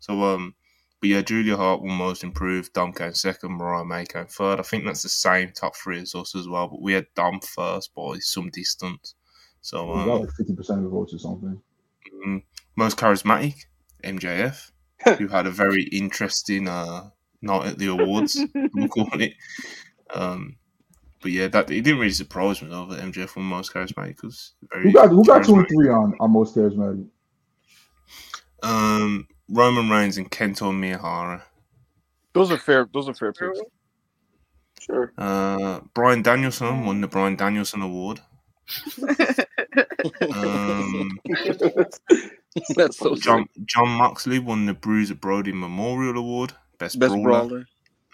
So 0.00 0.22
um, 0.24 0.54
but 1.00 1.08
yeah, 1.08 1.22
Julia 1.22 1.56
Hart 1.56 1.82
won 1.82 1.96
most 1.96 2.22
improved, 2.22 2.74
Dom 2.74 2.92
came 2.92 3.14
second, 3.14 3.52
Mariah 3.52 3.84
May 3.84 4.04
came 4.04 4.26
third. 4.26 4.60
I 4.60 4.62
think 4.62 4.84
that's 4.84 5.02
the 5.02 5.08
same 5.08 5.50
top 5.52 5.74
three 5.76 6.00
as 6.00 6.14
us 6.14 6.34
as 6.34 6.46
well, 6.46 6.68
but 6.68 6.82
we 6.82 6.92
had 6.92 7.06
Dom 7.14 7.40
first 7.40 7.94
by 7.94 8.18
some 8.18 8.50
distance. 8.50 9.14
So 9.62 9.86
We 9.92 10.00
um, 10.00 10.08
like 10.08 10.30
50 10.30 10.54
percent 10.54 10.78
of 10.80 10.84
the 10.84 10.90
votes 10.90 11.14
or 11.14 11.18
something. 11.18 11.60
mm, 12.26 12.42
most 12.76 12.98
charismatic, 12.98 13.64
MJF, 14.04 14.70
who 15.18 15.28
had 15.28 15.46
a 15.46 15.50
very 15.50 15.84
interesting 15.84 16.68
uh 16.68 17.08
night 17.42 17.66
at 17.66 17.78
the 17.78 17.86
awards. 17.86 18.38
we'll 18.74 18.88
call 18.88 19.08
it. 19.20 19.34
Um, 20.12 20.56
but 21.22 21.32
yeah, 21.32 21.48
that 21.48 21.70
it 21.70 21.82
didn't 21.82 22.00
really 22.00 22.12
surprise 22.12 22.62
me 22.62 22.68
though 22.68 22.86
that 22.86 23.00
MJF 23.00 23.36
won 23.36 23.46
most 23.46 23.72
charismatic 23.72 24.16
because 24.16 24.54
very 24.70 24.84
Who 24.84 24.92
got 24.92 25.08
who 25.08 25.24
got 25.24 25.44
two 25.44 25.56
and 25.56 25.68
three 25.68 25.88
on 25.88 26.14
on 26.20 26.32
most 26.32 26.54
charismatic? 26.54 27.06
Um, 28.62 29.26
Roman 29.50 29.90
Reigns 29.90 30.16
and 30.18 30.30
Kento 30.30 30.72
Miyahara. 30.72 31.42
Those 32.32 32.50
are 32.52 32.58
fair. 32.58 32.88
Those 32.92 33.08
are 33.08 33.14
fair 33.14 33.32
picks. 33.32 33.60
Sure. 34.80 35.12
Uh, 35.18 35.80
Bryan 35.94 36.22
Danielson 36.22 36.86
won 36.86 37.00
the 37.00 37.08
Bryan 37.08 37.36
Danielson 37.36 37.82
Award. 37.82 38.20
Um, 40.32 41.18
That's 42.74 42.98
so 42.98 43.14
John 43.16 43.46
Jon 43.66 43.88
Moxley 43.90 44.38
won 44.38 44.66
the 44.66 44.74
Bruiser 44.74 45.14
Brody 45.14 45.52
Memorial 45.52 46.16
Award, 46.16 46.52
best, 46.78 46.98
Best 46.98 47.12
brawler. 47.12 47.66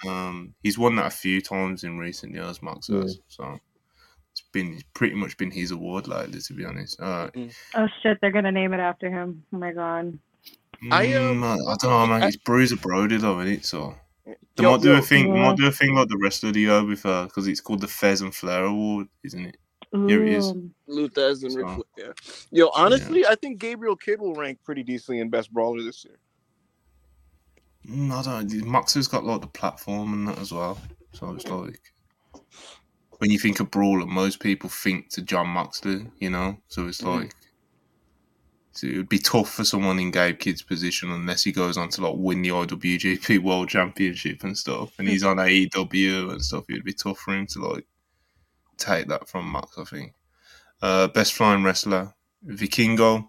brawler. 0.04 0.16
Um, 0.28 0.54
he's 0.62 0.78
won 0.78 0.96
that 0.96 1.06
a 1.06 1.10
few 1.10 1.40
times 1.40 1.84
in 1.84 1.98
recent 1.98 2.34
years, 2.34 2.60
Mox 2.60 2.88
has. 2.88 3.18
So 3.28 3.58
it's 4.32 4.42
been 4.52 4.80
pretty 4.94 5.14
much 5.14 5.36
been 5.36 5.50
his 5.50 5.70
award 5.70 6.08
lately, 6.08 6.40
to 6.40 6.54
be 6.54 6.64
honest. 6.64 7.00
Uh, 7.00 7.30
Oh 7.74 7.86
shit, 8.02 8.18
they're 8.20 8.32
gonna 8.32 8.52
name 8.52 8.72
it 8.74 8.80
after 8.80 9.10
him. 9.10 9.44
Oh 9.54 9.58
my 9.58 9.72
god. 9.72 10.18
I, 10.90 11.06
mm, 11.06 11.42
I, 11.42 11.54
I 11.72 11.76
don't 11.80 11.90
know, 11.90 12.06
man. 12.06 12.22
It's 12.24 12.36
Bruiser 12.36 12.76
Brody 12.76 13.16
though, 13.18 13.40
isn't 13.40 13.52
it? 13.52 13.64
So 13.64 13.94
they 14.24 14.62
Yo, 14.62 14.72
might 14.72 14.82
do 14.82 14.92
yo. 14.92 14.98
a 14.98 15.02
thing. 15.02 15.34
Yeah. 15.34 15.42
might 15.48 15.56
do 15.56 15.66
a 15.66 15.72
thing 15.72 15.94
like 15.94 16.08
the 16.08 16.18
rest 16.22 16.44
of 16.44 16.54
the 16.54 16.60
year 16.60 16.84
with 16.84 17.04
uh, 17.06 17.24
because 17.24 17.46
it's 17.48 17.60
called 17.60 17.80
the 17.80 17.86
Thesz 17.86 18.22
and 18.22 18.34
Flair 18.34 18.64
Award, 18.64 19.08
isn't 19.24 19.44
it? 19.46 19.56
Here 19.92 20.22
it 20.24 20.32
is. 20.34 20.46
Ooh. 20.50 20.70
Lou 20.88 21.08
Thesz 21.08 21.42
and 21.44 21.54
Ric 21.54 21.66
So- 21.66 21.84
Flair. 21.94 22.14
Yeah. 22.50 22.64
Yo, 22.64 22.70
honestly, 22.74 23.24
I 23.26 23.34
think 23.36 23.58
Gabriel 23.58 23.96
Kidd 23.96 24.20
will 24.20 24.34
rank 24.34 24.58
pretty 24.64 24.82
decently 24.82 25.20
in 25.20 25.30
best 25.30 25.52
brawler 25.52 25.82
this 25.82 26.04
year. 26.04 26.18
Mm, 27.88 28.10
I 28.12 28.22
don't. 28.22 28.66
Mox 28.66 28.94
has 28.94 29.08
got 29.08 29.24
like 29.24 29.40
the 29.40 29.46
platform 29.46 30.12
and 30.12 30.28
that 30.28 30.38
as 30.38 30.52
well. 30.52 30.78
So 31.12 31.30
it's 31.34 31.46
like 31.46 31.80
when 33.18 33.30
you 33.30 33.38
think 33.38 33.60
of 33.60 33.70
brawler, 33.70 34.04
most 34.06 34.40
people 34.40 34.68
think 34.68 35.08
to 35.10 35.22
Jon 35.22 35.48
Moxley, 35.48 36.06
you 36.18 36.28
know. 36.30 36.58
So 36.68 36.86
it's 36.88 37.00
Mhm. 37.00 37.20
like 37.20 37.30
so 37.32 37.45
it 38.82 38.96
would 38.96 39.08
be 39.08 39.18
tough 39.18 39.50
for 39.52 39.64
someone 39.64 39.98
in 39.98 40.10
Gabe 40.10 40.38
Kidd's 40.38 40.62
position 40.62 41.10
unless 41.10 41.44
he 41.44 41.52
goes 41.52 41.76
on 41.76 41.88
to 41.90 42.02
like 42.06 42.14
win 42.16 42.42
the 42.42 42.50
IWGP 42.50 43.38
World 43.42 43.68
Championship 43.68 44.42
and 44.44 44.56
stuff, 44.56 44.92
and 44.98 45.08
he's 45.08 45.24
on 45.24 45.36
AEW 45.36 46.30
and 46.32 46.42
stuff. 46.44 46.64
It'd 46.68 46.84
be 46.84 46.92
tough 46.92 47.18
for 47.18 47.34
him 47.34 47.46
to 47.48 47.60
like 47.66 47.86
take 48.78 49.08
that 49.08 49.28
from 49.28 49.46
Mox. 49.48 49.78
I 49.78 49.84
think. 49.84 50.12
Uh, 50.82 51.08
best 51.08 51.32
flying 51.32 51.62
wrestler, 51.62 52.14
Vikingo, 52.46 53.28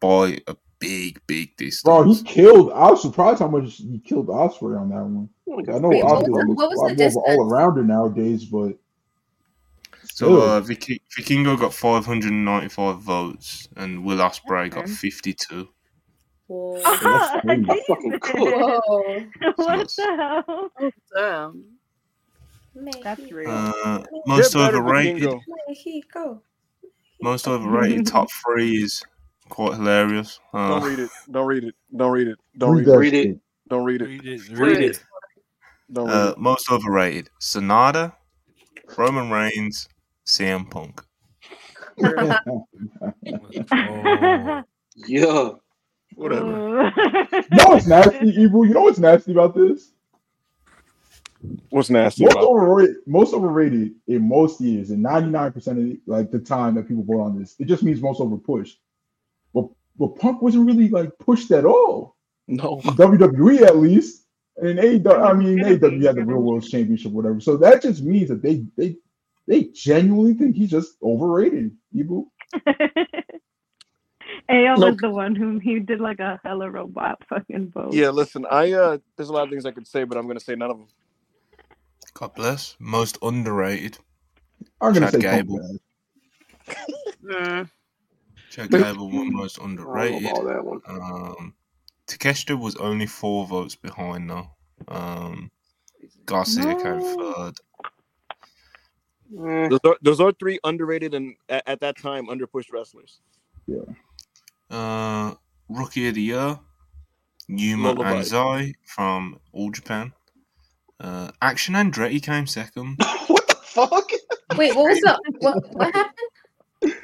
by 0.00 0.38
a 0.48 0.56
big, 0.78 1.20
big 1.26 1.56
distance. 1.56 1.82
Bro, 1.84 2.02
he 2.12 2.22
killed. 2.24 2.72
I 2.72 2.90
was 2.90 3.02
surprised 3.02 3.38
how 3.38 3.48
much 3.48 3.76
he 3.76 4.00
killed 4.04 4.26
Ospreay 4.28 4.80
on 4.80 4.88
that 4.90 5.04
one. 5.04 5.28
I 5.48 5.78
know 5.78 5.88
Wait, 5.88 6.02
what 6.04 6.24
Ospreay 6.24 6.28
was 6.28 6.44
the- 6.46 6.54
what 6.54 6.70
was 6.70 6.76
the 6.76 6.76
more 6.76 6.86
of 6.86 6.90
an 6.92 6.96
distance? 6.98 7.24
all 7.26 7.50
arounder 7.50 7.86
nowadays, 7.86 8.44
but 8.46 8.72
So 10.16 10.40
uh, 10.40 10.62
Viki- 10.62 11.02
Vikingo 11.14 11.60
got 11.60 11.74
595 11.74 13.00
votes, 13.02 13.68
and 13.76 14.02
Will 14.02 14.16
Ospreay 14.16 14.70
got 14.70 14.88
52. 14.88 15.68
Whoa. 16.46 16.80
that's 17.02 17.40
crazy. 17.42 17.64
That's 17.66 17.86
fucking 17.86 18.18
cool. 18.22 18.50
Whoa. 18.50 19.26
what 19.56 19.88
the 19.94 20.16
hell? 20.16 20.70
Oh, 20.80 20.90
damn. 21.14 21.64
That's 23.02 23.30
real. 23.30 23.50
Uh, 23.50 24.04
most 24.26 24.56
overrated. 24.56 25.22
Vikingo. 25.24 25.40
Mexico. 25.68 26.42
Most 27.20 27.46
overrated 27.48 28.06
top 28.06 28.28
three 28.30 28.76
is 28.82 29.02
quite 29.50 29.74
hilarious. 29.74 30.40
Don't 30.54 30.82
Uh, 30.82 30.86
read 30.86 30.98
it. 30.98 31.10
Don't 31.30 31.46
read 31.46 31.64
it. 31.64 31.74
Don't 31.94 32.10
read 32.12 32.28
it. 32.28 32.38
Don't 32.56 32.76
Read 32.78 32.86
read 32.86 32.94
it. 32.94 32.98
Read 32.98 33.14
it. 33.14 33.40
Don't 33.68 33.84
read 33.84 34.00
it. 34.00 34.04
Read 34.06 34.24
it. 34.24 34.48
Read 34.48 34.58
Read 34.58 34.78
it. 34.78 34.90
it. 34.96 35.04
Don't 35.92 36.06
read 36.08 36.14
uh, 36.14 36.30
it. 36.30 36.38
most 36.38 36.70
overrated: 36.72 37.28
Sanada, 37.38 38.14
Roman 38.96 39.30
Reigns, 39.30 39.88
CM 40.26 40.70
Punk. 40.70 41.02
Oh. 43.72 44.62
Yeah. 44.96 45.50
Whatever. 46.14 46.46
no, 46.92 47.74
it's 47.74 47.86
know 47.86 48.00
nasty, 48.02 48.28
Evil? 48.28 48.66
You 48.66 48.74
know 48.74 48.82
what's 48.82 48.98
nasty 48.98 49.32
about 49.32 49.54
this? 49.54 49.92
What's 51.70 51.90
nasty 51.90 52.24
Most 52.24 52.32
about 52.32 52.44
overrated, 52.44 52.96
most 53.06 53.34
overrated 53.34 53.92
in 54.08 54.26
most 54.26 54.60
years, 54.60 54.90
and 54.90 55.02
ninety 55.02 55.28
nine 55.28 55.52
percent 55.52 55.78
of 55.78 55.84
the, 55.84 56.00
like 56.06 56.30
the 56.30 56.38
time 56.38 56.74
that 56.74 56.88
people 56.88 57.04
vote 57.04 57.20
on 57.20 57.38
this, 57.38 57.54
it 57.58 57.66
just 57.66 57.82
means 57.82 58.00
most 58.00 58.20
overpushed. 58.20 58.76
But 59.52 59.66
but 59.98 60.16
Punk 60.16 60.42
wasn't 60.42 60.66
really 60.66 60.88
like 60.88 61.10
pushed 61.18 61.50
at 61.50 61.64
all. 61.64 62.16
No. 62.48 62.76
WWE 62.78 63.62
at 63.62 63.76
least, 63.76 64.26
and 64.56 64.78
AEW. 64.78 65.22
I 65.22 65.32
mean 65.34 65.58
AEW 65.58 66.06
had 66.06 66.16
the 66.16 66.24
Real 66.24 66.40
World 66.40 66.66
Championship, 66.68 67.12
whatever. 67.12 67.40
So 67.40 67.56
that 67.58 67.82
just 67.82 68.02
means 68.02 68.28
that 68.30 68.42
they 68.42 68.64
they 68.76 68.96
they 69.48 69.64
genuinely 69.74 70.34
think 70.34 70.56
he's 70.56 70.70
just 70.70 70.96
overrated. 71.02 71.72
Evil. 71.92 72.32
Ao 74.50 74.78
No. 74.78 74.80
was 74.80 74.98
the 75.00 75.10
one 75.10 75.36
whom 75.36 75.60
he 75.60 75.80
did 75.80 76.00
like 76.00 76.20
a 76.20 76.40
hella 76.44 76.70
robot 76.70 77.22
fucking 77.28 77.70
vote. 77.72 78.02
Yeah, 78.02 78.10
listen, 78.10 78.46
I 78.50 78.72
uh 78.72 78.98
there's 79.16 79.28
a 79.30 79.32
lot 79.32 79.44
of 79.44 79.50
things 79.50 79.66
I 79.66 79.72
could 79.72 79.86
say, 79.88 80.04
but 80.04 80.18
I'm 80.18 80.26
gonna 80.28 80.40
say 80.40 80.56
none 80.56 80.70
of 80.70 80.78
them. 80.78 80.88
God 82.14 82.34
bless. 82.34 82.76
Most 82.80 83.18
underrated: 83.22 83.98
I'm 84.80 84.94
gonna 84.94 85.06
Chad 85.06 85.08
say 85.08 85.20
Gable. 85.20 85.62
man. 85.62 85.78
Mm. 87.24 87.70
Chad 88.50 88.72
Gable 88.72 89.10
won 89.10 89.32
most 89.32 89.58
I 89.78 89.84
don't 89.96 90.10
know 90.10 90.18
underrated. 90.22 90.28
about 90.30 90.46
that 90.46 90.64
one. 90.64 90.82
Um, 90.88 91.54
Takeshita 92.08 92.58
was 92.60 92.76
only 92.76 93.06
four 93.06 93.46
votes 93.46 93.76
behind 93.76 94.30
though. 94.30 94.50
Um, 94.88 95.50
Garcia 96.26 96.74
came 96.76 97.00
third. 97.00 97.54
Eh, 99.32 99.68
Those 99.68 99.80
are, 99.84 99.96
those 100.02 100.20
are 100.20 100.32
three 100.32 100.58
underrated 100.64 101.14
and 101.14 101.34
at, 101.48 101.62
at 101.66 101.80
that 101.80 101.96
time 101.98 102.26
underpushed 102.26 102.72
wrestlers. 102.72 103.20
Yeah. 103.66 103.82
Uh, 104.70 105.34
Rookie 105.68 106.08
of 106.08 106.14
the 106.14 106.22
Year, 106.22 106.58
Yuma 107.48 107.92
Lullaby. 107.92 108.14
Anzai 108.14 108.74
from 108.84 109.40
All 109.52 109.70
Japan. 109.70 110.12
Uh, 111.00 111.30
Action 111.42 111.74
Andretti 111.74 112.22
came 112.22 112.46
second. 112.46 112.96
what 113.26 113.46
the 113.48 113.54
Fuck. 113.56 114.10
Wait, 114.56 114.74
what 114.74 114.90
was 114.90 115.00
that? 115.02 115.18
What, 115.40 115.74
what 115.74 115.94
happened? 115.94 116.94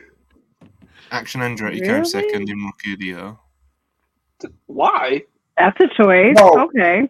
Action 1.11 1.41
Andretti 1.43 1.85
came 1.85 2.05
second 2.05 2.49
in 2.49 2.59
Rookie 2.59 2.95
of 2.95 2.99
the 2.99 3.05
Year. 3.05 3.37
Why? 4.67 5.23
That's 5.59 5.79
a 5.81 5.89
choice. 5.89 6.35
No. 6.37 6.65
Okay. 6.65 7.09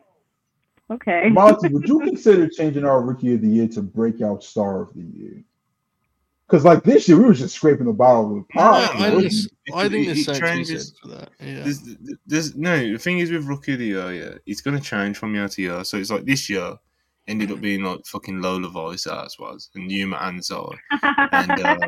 Okay. 0.95 1.29
Monty, 1.31 1.69
would 1.69 1.89
you 1.89 2.01
consider 2.01 2.49
changing 2.49 2.85
our 2.85 3.01
rookie 3.03 3.35
of 3.35 3.41
the 3.41 3.49
year 3.49 3.69
to 3.69 3.83
breakout 3.83 4.43
star 4.45 4.83
of 4.83 4.95
the 4.95 5.03
year? 5.03 5.43
Because 6.47 6.65
like 6.67 6.83
this 6.85 7.09
year, 7.09 7.17
we 7.17 7.25
were 7.25 7.33
just 7.35 7.55
scraping 7.55 7.87
the 7.87 7.93
bottom 7.93 8.25
of 8.27 8.31
the 8.31 8.45
No, 8.55 8.61
pot. 8.62 8.97
I, 8.97 9.09
you 9.12 9.31
think, 9.31 9.51
I 9.75 9.89
think 9.89 9.95
It- 9.95 10.07
there's 10.07 10.19
it 10.19 10.25
something 10.25 10.35
to 10.35 10.41
be 10.43 10.49
changes. 10.65 10.95
for 11.01 11.09
that. 11.09 11.29
Yeah. 11.41 11.62
There's, 11.62 11.97
there's 12.27 12.57
no 12.57 12.79
the 12.93 12.99
thing 12.99 13.21
is 13.21 13.31
with 13.31 13.47
Rookie 13.47 13.73
of 13.73 13.79
the 13.79 13.87
Year, 13.87 14.12
yeah, 14.12 14.35
it's 14.45 14.61
gonna 14.61 14.81
change 14.81 15.17
from 15.17 15.35
year 15.35 15.49
to 15.49 15.62
year. 15.62 15.85
So 15.85 15.97
it's 15.97 16.11
like 16.11 16.25
this 16.27 16.51
year 16.51 16.75
ended 17.27 17.53
up 17.53 17.61
being 17.61 17.85
like 17.85 18.05
fucking 18.05 18.43
Lola 18.43 18.69
Vice 18.69 19.07
as 19.07 19.39
was 19.39 19.71
and 19.77 19.91
Yuma 19.91 20.17
Anzai. 20.17 20.77
And 21.33 21.51
uh, 21.65 21.79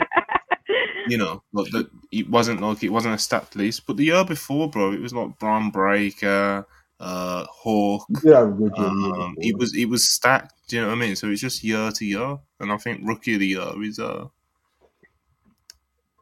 you 1.08 1.18
know, 1.18 1.42
like 1.52 1.70
the, 1.72 1.90
it 2.10 2.30
wasn't 2.30 2.62
like 2.62 2.82
it 2.82 2.88
wasn't 2.88 3.14
a 3.14 3.18
stat 3.18 3.54
list, 3.56 3.86
but 3.86 3.98
the 3.98 4.04
year 4.04 4.24
before, 4.24 4.70
bro, 4.70 4.92
it 4.92 5.00
was 5.00 5.12
like 5.12 5.38
Bron 5.38 5.70
Breakker, 5.70 6.66
uh 7.00 7.44
Hawk. 7.50 8.06
We 8.08 8.14
did 8.14 8.22
good 8.22 8.30
year 8.30 8.46
the 8.88 9.00
year 9.00 9.14
Um, 9.20 9.34
it 9.38 9.56
was 9.58 9.74
it 9.76 9.86
was 9.86 10.12
stacked. 10.14 10.52
Do 10.68 10.76
you 10.76 10.82
know 10.82 10.88
what 10.88 10.94
I 10.96 11.00
mean? 11.00 11.16
So 11.16 11.28
it's 11.28 11.40
just 11.40 11.62
year 11.64 11.90
to 11.90 12.04
year, 12.04 12.38
and 12.60 12.72
I 12.72 12.76
think 12.78 13.00
Rookie 13.04 13.34
of 13.34 13.40
the 13.40 13.46
Year 13.48 13.72
is 13.82 13.98
uh, 13.98 14.26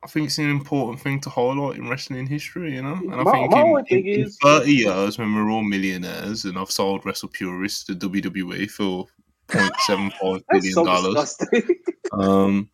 I 0.05 0.09
think 0.09 0.27
it's 0.27 0.39
an 0.39 0.51
important 0.51 1.01
thing 1.01 1.21
to 1.21 1.31
highlight 1.31 1.77
in 1.79 1.89
wrestling 1.89 2.27
history. 2.27 2.75
You 2.75 2.83
know, 2.83 2.95
and 2.95 3.15
I 3.15 3.23
My- 3.23 3.33
think 3.33 3.51
my 3.53 3.61
in, 3.81 3.85
thing 3.85 4.07
in- 4.07 4.21
in 4.23 4.31
thirty 4.31 4.73
years 4.73 5.19
when 5.19 5.35
we're 5.35 5.51
all 5.51 5.63
millionaires 5.63 6.45
and 6.45 6.59
I've 6.59 6.71
sold 6.73 7.07
Wrestle 7.07 7.29
Purists 7.29 7.85
to 7.85 7.95
WWE 7.95 8.69
for 8.71 9.07
0.75 9.49 10.43
That's 10.51 10.75
so 10.75 10.85
dollars. 10.85 11.37
Um, 12.13 12.69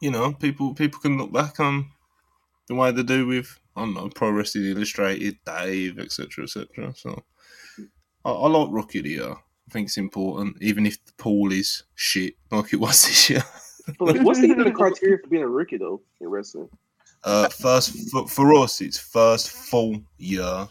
you 0.00 0.10
know, 0.10 0.32
people 0.32 0.72
people 0.74 1.00
can 1.00 1.18
look 1.18 1.32
back 1.32 1.60
on 1.60 1.90
the 2.68 2.74
way 2.74 2.92
they 2.92 3.02
do 3.02 3.26
with 3.26 3.58
I 3.76 3.80
don't 3.82 3.94
know 3.94 4.08
Pro 4.08 4.30
Wrestling 4.30 4.64
Illustrated, 4.66 5.36
Dave, 5.46 5.98
etc., 5.98 6.44
etc. 6.44 6.92
So 6.96 7.22
I, 8.24 8.30
I 8.30 8.48
like 8.48 8.68
Rookie 8.70 8.98
of 8.98 9.04
the 9.04 9.10
Year. 9.10 9.30
I 9.32 9.72
think 9.72 9.86
it's 9.86 9.96
important, 9.98 10.56
even 10.60 10.84
if 10.86 11.02
the 11.04 11.12
pool 11.16 11.52
is 11.52 11.84
shit 11.94 12.34
like 12.50 12.72
it 12.72 12.80
was 12.80 13.02
this 13.06 13.30
year. 13.30 13.42
But 13.98 14.16
like, 14.16 14.22
what's 14.26 14.40
the, 14.40 14.46
even 14.48 14.64
the 14.64 14.72
criteria 14.72 15.18
for 15.22 15.28
being 15.28 15.42
a 15.42 15.48
rookie 15.48 15.76
though 15.78 16.02
in 16.20 16.28
wrestling? 16.28 16.68
Uh, 17.22 17.48
first 17.48 18.10
for, 18.10 18.26
for 18.26 18.54
us, 18.56 18.80
it's 18.80 18.98
first 18.98 19.50
full 19.50 20.00
year. 20.18 20.68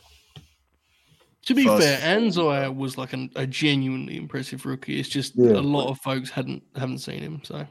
To 1.46 1.56
be 1.56 1.64
First- 1.66 1.88
fair, 1.88 2.18
Anzai 2.18 2.76
was 2.76 2.98
like 2.98 3.14
an, 3.14 3.32
a 3.36 3.48
genuinely 3.48 4.18
impressive 4.18 4.66
rookie. 4.66 5.00
It's 5.00 5.10
just 5.10 5.34
Yeah. 5.36 5.52
a 5.54 5.62
lot 5.62 5.90
of 5.90 5.98
folks 6.00 6.30
hadn't 6.30 6.64
haven't 6.76 7.00
seen 7.00 7.22
him. 7.22 7.42
So 7.44 7.66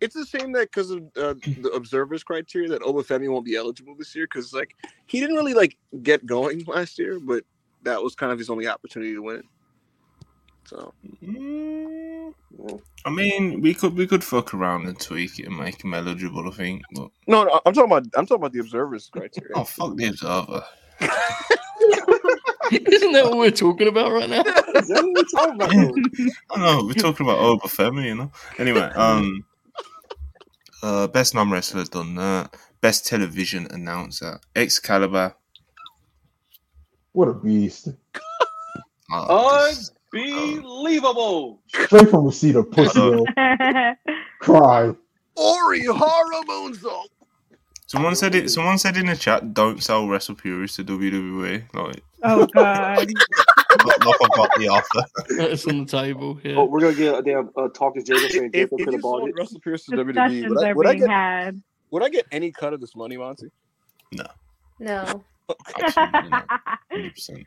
It's 0.00 0.16
a 0.16 0.24
shame 0.24 0.52
that 0.52 0.70
because 0.72 0.90
of 0.90 1.02
uh, 1.16 1.34
the 1.60 1.70
observers 1.74 2.22
criteria 2.22 2.68
that 2.70 2.82
Oba 2.82 3.02
Femi 3.02 3.30
won't 3.30 3.44
be 3.44 3.56
eligible 3.56 3.94
this 3.96 4.14
year 4.14 4.26
because 4.26 4.52
like 4.52 4.74
he 5.06 5.20
didn't 5.20 5.36
really 5.36 5.54
like 5.54 5.76
get 6.02 6.24
going 6.26 6.64
last 6.66 6.98
year, 6.98 7.20
but 7.20 7.44
that 7.82 8.02
was 8.02 8.14
kind 8.14 8.32
of 8.32 8.38
his 8.38 8.50
only 8.50 8.66
opportunity 8.66 9.14
to 9.14 9.22
win. 9.22 9.42
So 10.64 10.94
Mm, 11.24 12.32
I 13.04 13.10
mean, 13.10 13.60
we 13.60 13.74
could 13.74 13.96
we 13.96 14.06
could 14.06 14.22
fuck 14.22 14.54
around 14.54 14.86
and 14.86 14.98
tweak 14.98 15.38
it 15.38 15.46
and 15.46 15.58
make 15.58 15.82
him 15.82 15.94
eligible. 15.94 16.48
I 16.48 16.52
think, 16.52 16.82
but 16.92 17.08
no, 17.26 17.44
no, 17.44 17.60
I'm 17.64 17.72
talking 17.72 17.90
about 17.90 18.06
I'm 18.16 18.26
talking 18.26 18.42
about 18.42 18.52
the 18.52 18.60
observers 18.60 19.08
criteria. 19.12 19.52
oh 19.54 19.64
fuck 19.64 19.96
the 19.96 20.06
observer. 20.06 20.64
isn't 22.72 23.12
that 23.12 23.24
what 23.24 23.38
we're 23.38 23.50
talking 23.50 23.88
about 23.88 24.12
right 24.12 24.30
now? 24.30 24.42
Is 24.76 24.88
that 24.88 25.02
what 25.02 25.14
we're 25.14 25.24
talking 25.24 25.54
about? 25.54 25.72
I 26.50 26.58
know 26.58 26.84
we're 26.84 26.92
talking 26.94 27.26
about 27.26 27.38
Oba 27.38 27.66
Femi, 27.66 28.04
you 28.06 28.14
know. 28.14 28.30
Anyway, 28.58 28.80
um, 28.80 29.44
uh, 30.82 31.06
best 31.08 31.34
non 31.34 31.50
wrestler 31.50 31.84
done 31.84 32.14
that. 32.16 32.54
Best 32.80 33.06
television 33.06 33.66
announcer, 33.70 34.40
Excalibur. 34.56 35.34
What 37.12 37.28
a 37.28 37.34
beast! 37.34 37.88
Oh, 39.12 39.66
this- 39.68 39.90
Unbelievable. 40.12 41.60
Straight 41.66 42.08
from 42.10 42.26
a 42.28 42.32
seat 42.32 42.56
of 42.56 42.70
pussy. 42.70 43.00
Cry. 44.40 44.94
Ori 45.36 45.80
Hara 45.82 46.42
someone 47.86 48.14
said 48.14 48.34
it. 48.34 48.50
Someone 48.50 48.78
said 48.78 48.96
in 48.96 49.06
the 49.06 49.16
chat, 49.16 49.54
"Don't 49.54 49.82
sell 49.82 50.08
Wrestle 50.08 50.34
Purists 50.34 50.76
to 50.76 50.84
WWE." 50.84 51.74
Like, 51.74 52.02
oh 52.22 52.46
God. 52.54 53.08
Look, 53.84 54.04
look, 54.04 54.16
I've 54.22 54.30
got 54.36 54.50
the 54.58 54.68
offer. 54.68 55.04
That's 55.36 55.66
on 55.66 55.84
the 55.84 55.86
table. 55.86 56.38
Yeah. 56.42 56.56
Oh, 56.56 56.64
we're 56.64 56.80
gonna 56.80 56.94
get 56.94 57.18
a 57.18 57.22
damn 57.22 57.50
uh, 57.56 57.68
talking 57.68 58.04
Jacob 58.04 58.30
saying 58.30 58.44
If, 58.46 58.52
Jacob 58.70 58.80
if 58.80 58.84
could 58.86 58.92
you 58.92 58.98
have 58.98 59.02
bought 59.02 59.28
it. 59.28 59.34
Wrestle 59.38 59.60
Purists 59.60 59.86
to 59.88 59.96
WWE, 59.96 60.06
Discussions 60.14 60.48
would 60.54 60.64
I, 60.64 60.70
are 60.70 60.74
would 60.74 60.86
I 60.86 60.90
being 60.92 61.00
get 61.02 61.10
had. 61.10 61.62
would 61.90 62.02
I 62.02 62.08
get 62.08 62.26
any 62.32 62.50
cut 62.52 62.72
of 62.72 62.80
this 62.80 62.96
money, 62.96 63.16
Monty? 63.16 63.50
No, 64.12 64.24
No. 64.80 65.24
absolutely. 65.82 66.30
Hundred 66.90 67.14
percent. 67.14 67.46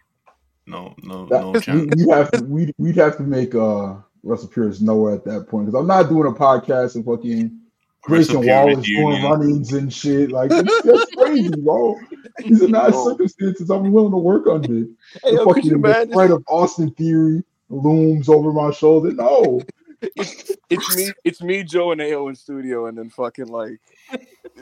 No, 0.65 0.95
no, 1.03 1.25
That, 1.27 1.41
no 1.41 1.51
we, 1.51 1.59
chance. 1.59 1.95
we'd 1.97 2.09
have 2.15 2.31
to 2.31 2.43
we'd, 2.45 2.73
we'd 2.77 2.95
have 2.95 3.17
to 3.17 3.23
make 3.23 3.53
uh 3.55 3.95
Wrestle 4.23 4.47
Purists 4.47 4.81
nowhere 4.81 5.15
at 5.15 5.25
that 5.25 5.47
point 5.49 5.65
because 5.65 5.77
I'm 5.79 5.87
not 5.87 6.07
doing 6.07 6.27
a 6.27 6.35
podcast 6.35 6.95
and 6.95 7.03
fucking 7.05 7.59
Russell 8.07 8.41
Grayson 8.41 8.47
Wallace 8.47 8.85
doing 8.85 9.07
Union. 9.07 9.23
run-ins 9.23 9.73
and 9.73 9.93
shit. 9.93 10.31
Like 10.31 10.49
that's, 10.51 10.81
that's 10.83 11.11
crazy, 11.15 11.49
bro. 11.61 11.97
These 12.39 12.63
are 12.63 12.67
not 12.67 12.91
No. 12.91 13.09
circumstances 13.09 13.69
I'm 13.69 13.91
willing 13.91 14.11
to 14.11 14.17
work 14.17 14.47
under. 14.47 14.67
Hey, 14.67 14.85
The 15.23 15.31
yo, 15.31 15.45
fucking 15.45 15.81
the 15.81 16.09
threat 16.13 16.31
of 16.31 16.43
Austin 16.47 16.91
Theory 16.91 17.43
looms 17.69 18.29
over 18.29 18.51
my 18.53 18.71
shoulder. 18.71 19.11
No, 19.11 19.61
It's, 20.15 20.51
it's 20.69 20.95
me, 20.97 21.11
it's 21.23 21.41
me, 21.41 21.63
Joe, 21.63 21.93
and 21.93 22.01
Ao 22.01 22.27
in 22.27 22.35
studio, 22.35 22.87
and 22.87 22.97
then 22.97 23.09
fucking 23.09 23.47
like 23.47 23.79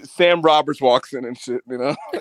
Sam 0.04 0.42
Roberts 0.44 0.80
walks 0.82 1.14
in 1.14 1.26
and 1.26 1.36
shit. 1.38 1.62
You 1.68 1.78
know, 1.80 1.96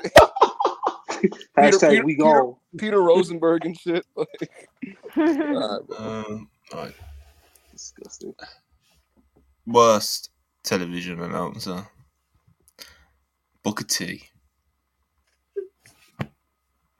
Hashtag 1.59 1.91
Peter- 1.91 2.05
we 2.05 2.15
go. 2.15 2.59
Peter 2.79 3.03
Rosenberg 3.03 3.65
and 3.67 3.79
shit. 3.79 4.07
Like, 4.17 4.69
God, 5.17 5.87
bro. 5.87 5.97
Um, 5.99 6.49
alright. 6.73 6.95
Disgusting. 7.73 8.35
Worst 9.67 10.31
television 10.63 11.21
announcer. 11.21 11.87
Booker 13.63 13.85
T. 13.85 14.23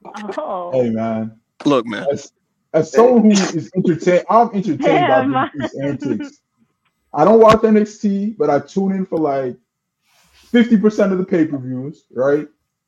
oh. 0.05 0.71
hey 0.73 0.91
man. 0.91 1.39
Look, 1.65 1.87
man. 1.87 2.07
As, 2.11 2.33
as 2.73 2.93
someone 2.93 3.25
who 3.25 3.31
is 3.31 3.71
entertained, 3.75 4.25
I'm 4.31 4.49
entertained 4.49 4.81
Damn. 4.81 5.33
by 5.33 5.51
these 5.55 5.75
antics. 5.75 6.41
I 7.13 7.25
don't 7.25 7.41
watch 7.41 7.59
NXT, 7.59 8.39
but 8.39 8.51
I 8.51 8.61
tune 8.61 8.93
in 8.93 9.05
for 9.05 9.19
like 9.19 9.57
50% 10.53 11.13
of 11.13 11.19
the 11.19 11.25
pay-per-views, 11.25 12.05
right? 12.13 12.47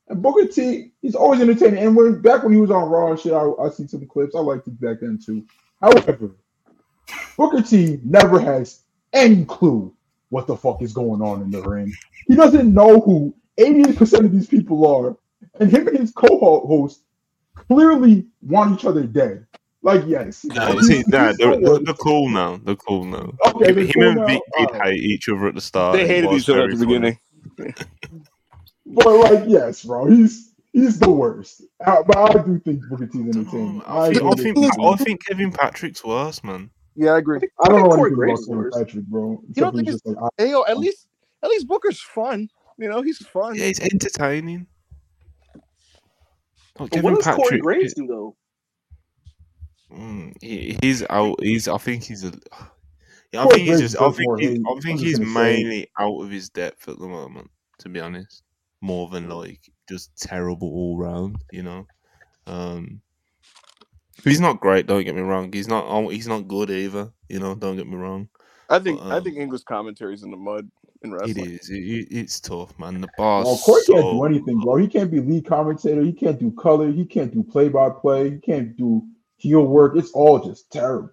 And 0.09 0.23
Booker 0.23 0.47
T, 0.47 0.93
he's 1.01 1.15
always 1.15 1.41
entertaining. 1.41 1.85
And 1.85 1.97
when 1.97 2.21
back 2.21 2.43
when 2.43 2.53
he 2.53 2.61
was 2.61 2.71
on 2.71 2.89
Raw 2.89 3.11
and 3.11 3.19
shit, 3.19 3.33
I, 3.33 3.51
I 3.61 3.71
see 3.71 3.87
some 3.87 4.07
clips. 4.07 4.35
I 4.35 4.41
liked 4.41 4.67
it 4.69 4.81
back 4.81 4.99
then 5.01 5.19
too. 5.25 5.45
However, 5.81 6.37
Booker 7.37 7.63
T 7.63 7.99
never 8.05 8.39
has 8.39 8.83
any 9.13 9.45
clue 9.45 9.95
what 10.29 10.47
the 10.47 10.57
fuck 10.57 10.83
is 10.83 10.93
going 10.93 11.21
on 11.21 11.43
in 11.43 11.51
the 11.51 11.63
ring. 11.63 11.93
He 12.27 12.35
doesn't 12.35 12.73
know 12.73 13.01
who 13.01 13.35
80% 13.59 14.25
of 14.25 14.33
these 14.33 14.47
people 14.47 14.87
are. 14.87 15.17
And 15.63 15.71
him 15.71 15.87
and 15.87 15.97
his 15.97 16.11
co-host 16.11 17.03
clearly 17.55 18.27
want 18.41 18.81
each 18.81 18.85
other 18.85 19.05
dead. 19.05 19.47
Like, 19.83 20.03
yes. 20.09 20.45
No, 20.45 20.73
he's- 20.73 20.87
see, 20.87 21.05
nah, 21.07 21.33
they're, 21.39 21.57
they're, 21.61 21.79
they're 21.79 21.95
cool 21.95 22.29
now. 22.29 22.61
They're 22.65 22.75
cool 22.75 23.05
now. 23.05 23.33
Okay, 23.47 23.69
him 23.69 23.75
they're 23.77 23.85
him 23.85 23.93
cool 23.93 24.09
and 24.09 24.17
now? 24.17 24.27
Vic 24.27 24.43
did 24.59 24.69
Alright. 24.71 24.93
hate 24.95 25.03
each 25.05 25.29
other 25.29 25.47
at 25.47 25.55
the 25.55 25.61
start. 25.61 25.97
They 25.97 26.07
hated 26.09 26.33
each 26.33 26.49
other 26.49 26.65
at 26.65 26.71
the 26.71 26.85
beginning. 26.85 27.19
But 28.85 29.07
like, 29.07 29.45
yes, 29.47 29.85
bro, 29.85 30.07
he's 30.07 30.55
he's 30.73 30.99
the 30.99 31.09
worst. 31.09 31.63
Uh, 31.87 32.03
but 32.03 32.17
I 32.19 32.43
do 32.43 32.59
think 32.59 32.83
Booker 32.91 33.07
T's 33.07 33.21
entertaining. 33.37 33.81
I 33.87 34.13
think, 34.13 34.23
I 34.25 34.35
think, 34.35 34.81
I 34.81 34.97
think 34.97 35.25
Kevin 35.25 35.53
Patrick's 35.53 36.05
worse, 36.05 36.43
man. 36.43 36.69
Yeah, 36.97 37.13
I 37.13 37.19
agree. 37.19 37.39
I 37.61 37.69
don't 37.69 37.79
think 37.79 37.91
know 37.91 37.97
Corey 37.97 38.31
anything 38.31 38.55
about 38.55 38.73
Kevin. 38.73 38.85
Patrick, 38.87 39.05
bro. 39.07 39.31
You 39.31 39.39
Except 39.51 39.57
don't 39.65 39.77
think 39.77 39.89
just 39.89 40.05
like, 40.05 40.17
Hey, 40.37 40.51
yo, 40.51 40.65
at 40.65 40.77
least 40.77 41.07
at 41.45 41.49
least 41.49 41.69
Booker's 41.69 42.01
fun. 42.01 42.49
You 42.77 42.89
know, 42.89 43.03
he's 43.03 43.19
fun. 43.19 43.55
Yeah, 43.55 43.67
he's 43.67 43.81
entertaining. 43.81 44.67
But 46.75 46.95
what 47.03 47.23
does 47.23 47.35
Corey 47.37 47.59
Graves 47.59 47.95
do 47.95 48.07
though? 48.07 48.37
Mm, 49.93 50.35
he, 50.41 50.79
he's 50.81 51.05
out. 51.11 51.43
He's. 51.43 51.69
I 51.69 51.77
think 51.79 52.03
he's 52.03 52.25
a. 52.25 52.33
Yeah, 53.33 53.45
I 53.45 53.49
think 53.49 53.69
he's 53.69 53.81
just. 53.81 54.01
I 54.01 54.11
think 54.11 54.27
more 54.27 54.39
he's. 54.39 54.51
hate. 54.51 54.63
I 54.67 54.81
think 54.81 55.01
he's 55.01 55.21
mainly 55.21 55.89
out 55.99 56.21
of 56.21 56.31
his 56.31 56.49
depth 56.49 56.89
at 56.89 56.99
the 56.99 57.07
moment. 57.07 57.51
To 57.81 57.89
be 57.89 58.01
honest, 58.01 58.43
more 58.81 59.09
than 59.09 59.29
like 59.29 59.61
just 59.89 60.17
terrible 60.17 60.69
all 60.69 60.99
round. 60.99 61.37
You 61.51 61.63
know, 61.63 61.87
um, 62.47 63.03
he's 64.25 64.41
not 64.41 64.61
great. 64.61 64.87
Don't 64.87 65.05
get 65.05 65.15
me 65.15 65.23
wrong. 65.23 65.53
He's 65.53 65.69
not. 65.69 65.85
oh, 65.87 66.09
He's 66.09 66.29
not 66.29 66.49
good 66.49 66.71
either. 66.71 67.13
You 67.29 67.41
know, 67.41 67.55
don't 67.55 67.77
get 67.77 67.87
me 67.87 67.97
wrong. 67.97 68.29
I 68.71 68.79
think 68.79 69.01
But, 69.01 69.13
I 69.13 69.17
um, 69.19 69.25
think 69.25 69.37
English 69.37 69.65
commentary 69.65 70.15
is 70.15 70.23
in 70.23 70.31
the 70.31 70.37
mud 70.39 70.71
in 71.05 71.13
wrestling. 71.13 71.37
It 71.39 71.61
is. 71.61 71.71
It, 71.71 71.75
it- 71.77 72.09
it's 72.11 72.41
tough, 72.41 72.79
man. 72.79 73.01
The 73.01 73.09
bar's 73.17 73.47
Well, 73.47 73.59
Corey 73.59 73.83
can't 73.87 74.01
so 74.01 74.13
do 74.13 74.25
anything, 74.25 74.59
bro. 74.61 74.77
He 74.77 74.89
can't 74.89 75.11
be 75.11 75.21
lead 75.21 75.47
commentator. 75.47 76.03
He 76.03 76.13
can't 76.13 76.39
do 76.39 76.51
color. 76.53 76.91
He 76.91 77.05
can't 77.05 77.33
do 77.33 77.43
play 77.43 77.69
by 77.69 77.91
play. 77.91 78.31
He 78.31 78.39
can't 78.39 78.77
do 78.77 79.03
heel 79.37 79.63
work. 79.67 79.97
It's 79.97 80.11
all 80.13 80.39
just 80.39 80.71
terrible. 80.71 81.11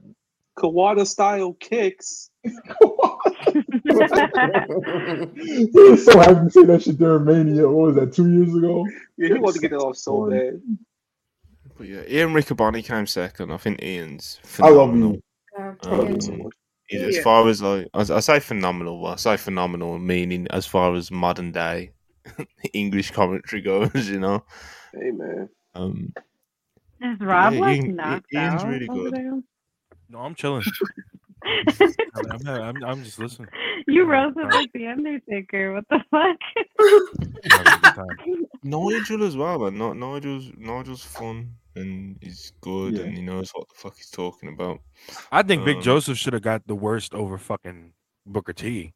Kawada 0.58 1.06
style 1.08 1.54
kicks. 1.54 2.30
he 2.44 2.52
was 5.74 6.06
so 6.06 6.20
happy 6.20 6.46
to 6.46 6.50
say 6.52 6.64
that 6.66 6.82
shit 6.84 6.98
during 6.98 7.26
Mania. 7.26 7.68
What 7.68 7.88
was 7.88 7.96
that? 7.96 8.14
Two 8.14 8.32
years 8.32 8.54
ago. 8.56 8.86
Yeah, 9.18 9.28
he 9.30 9.34
wanted 9.36 9.56
to 9.56 9.60
get 9.62 9.72
that 9.72 9.78
off 9.80 9.98
so 9.98 10.30
bad. 10.30 10.62
But 11.78 11.88
yeah, 11.88 12.02
Ian 12.08 12.34
Riccaboni 12.34 12.84
came 12.84 13.08
second. 13.08 13.52
I 13.52 13.58
think 13.58 13.82
Ian's 13.82 14.40
I 14.62 14.70
love 14.70 14.90
phenomenal. 14.92 15.14
you. 15.14 15.22
Um, 15.84 16.50
Yeah, 16.90 17.00
Ian's- 17.02 17.14
he- 17.16 17.20
as 17.20 17.24
far 17.24 17.48
as 17.48 17.62
like, 17.62 17.88
I, 17.94 18.02
I 18.02 18.20
say 18.20 18.40
phenomenal. 18.40 19.02
Well, 19.02 19.14
I 19.14 19.18
say 19.18 19.38
phenomenal, 19.38 19.98
meaning 20.00 20.48
as 20.50 20.66
far 20.66 20.96
as 20.96 21.12
modern 21.12 21.52
day 21.52 21.92
English 22.74 23.12
commentary 23.12 23.62
goes. 23.72 24.08
You 24.10 24.20
know, 24.20 24.44
Hey 24.94 25.12
man. 25.12 25.50
um, 25.76 26.14
Is 27.02 27.20
Rob 27.20 27.54
Yeah, 27.54 27.60
like 27.60 27.78
Ian- 27.84 27.96
knocked 27.96 28.26
Ian's 28.34 28.64
out 28.64 28.70
really 28.70 28.88
good. 28.88 29.14
there? 29.14 29.40
No, 30.10 30.20
I'm 30.20 30.34
chilling. 30.36 30.64
I'm, 31.46 32.48
I'm, 32.48 32.84
I'm 32.84 33.04
just 33.04 33.18
listening. 33.20 33.50
You 33.88 34.06
roasted 34.06 34.52
like 34.52 34.72
the 34.74 34.88
Undertaker. 34.88 35.74
What 35.74 35.86
the 35.90 36.00
fuck? 36.12 36.36
Nigel 38.64 39.24
as 39.24 39.38
well, 39.38 39.60
man. 39.60 39.78
Ni- 39.78 39.94
Nigel's 40.00 40.52
Nigel's 40.58 41.04
fun 41.04 41.56
and 41.76 42.18
he's 42.22 42.52
good 42.62 42.94
Yeah. 42.94 43.04
and 43.04 43.16
he 43.18 43.22
knows 43.24 43.52
what 43.54 43.68
the 43.70 43.76
fuck 43.76 43.96
he's 43.96 44.10
talking 44.10 44.50
about. 44.50 44.80
I 45.32 45.44
think 45.44 45.66
Big 45.66 45.78
Um, 45.78 45.82
Joseph 45.84 46.18
should 46.18 46.34
have 46.34 46.42
got 46.42 46.66
the 46.68 46.76
worst 46.76 47.14
over 47.14 47.38
fucking 47.38 47.94
Booker 48.26 48.54
T. 48.54 48.94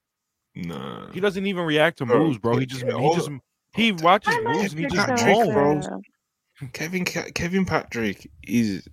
Nah. 0.55 1.11
He 1.11 1.19
doesn't 1.19 1.45
even 1.45 1.65
react 1.65 1.97
to 1.99 2.05
moves, 2.05 2.37
bro. 2.37 2.57
He 2.57 2.65
just 2.65 2.83
he 2.83 3.13
just 3.15 3.29
he 3.75 3.91
watches 3.91 4.35
moves 4.43 4.71
and 4.73 4.79
he 4.81 4.85
just 4.87 5.07
Patrick, 5.07 5.51
bro. 5.53 5.81
Kevin 6.73 7.03
Kevin 7.05 7.65
Patrick 7.65 8.29
is 8.43 8.87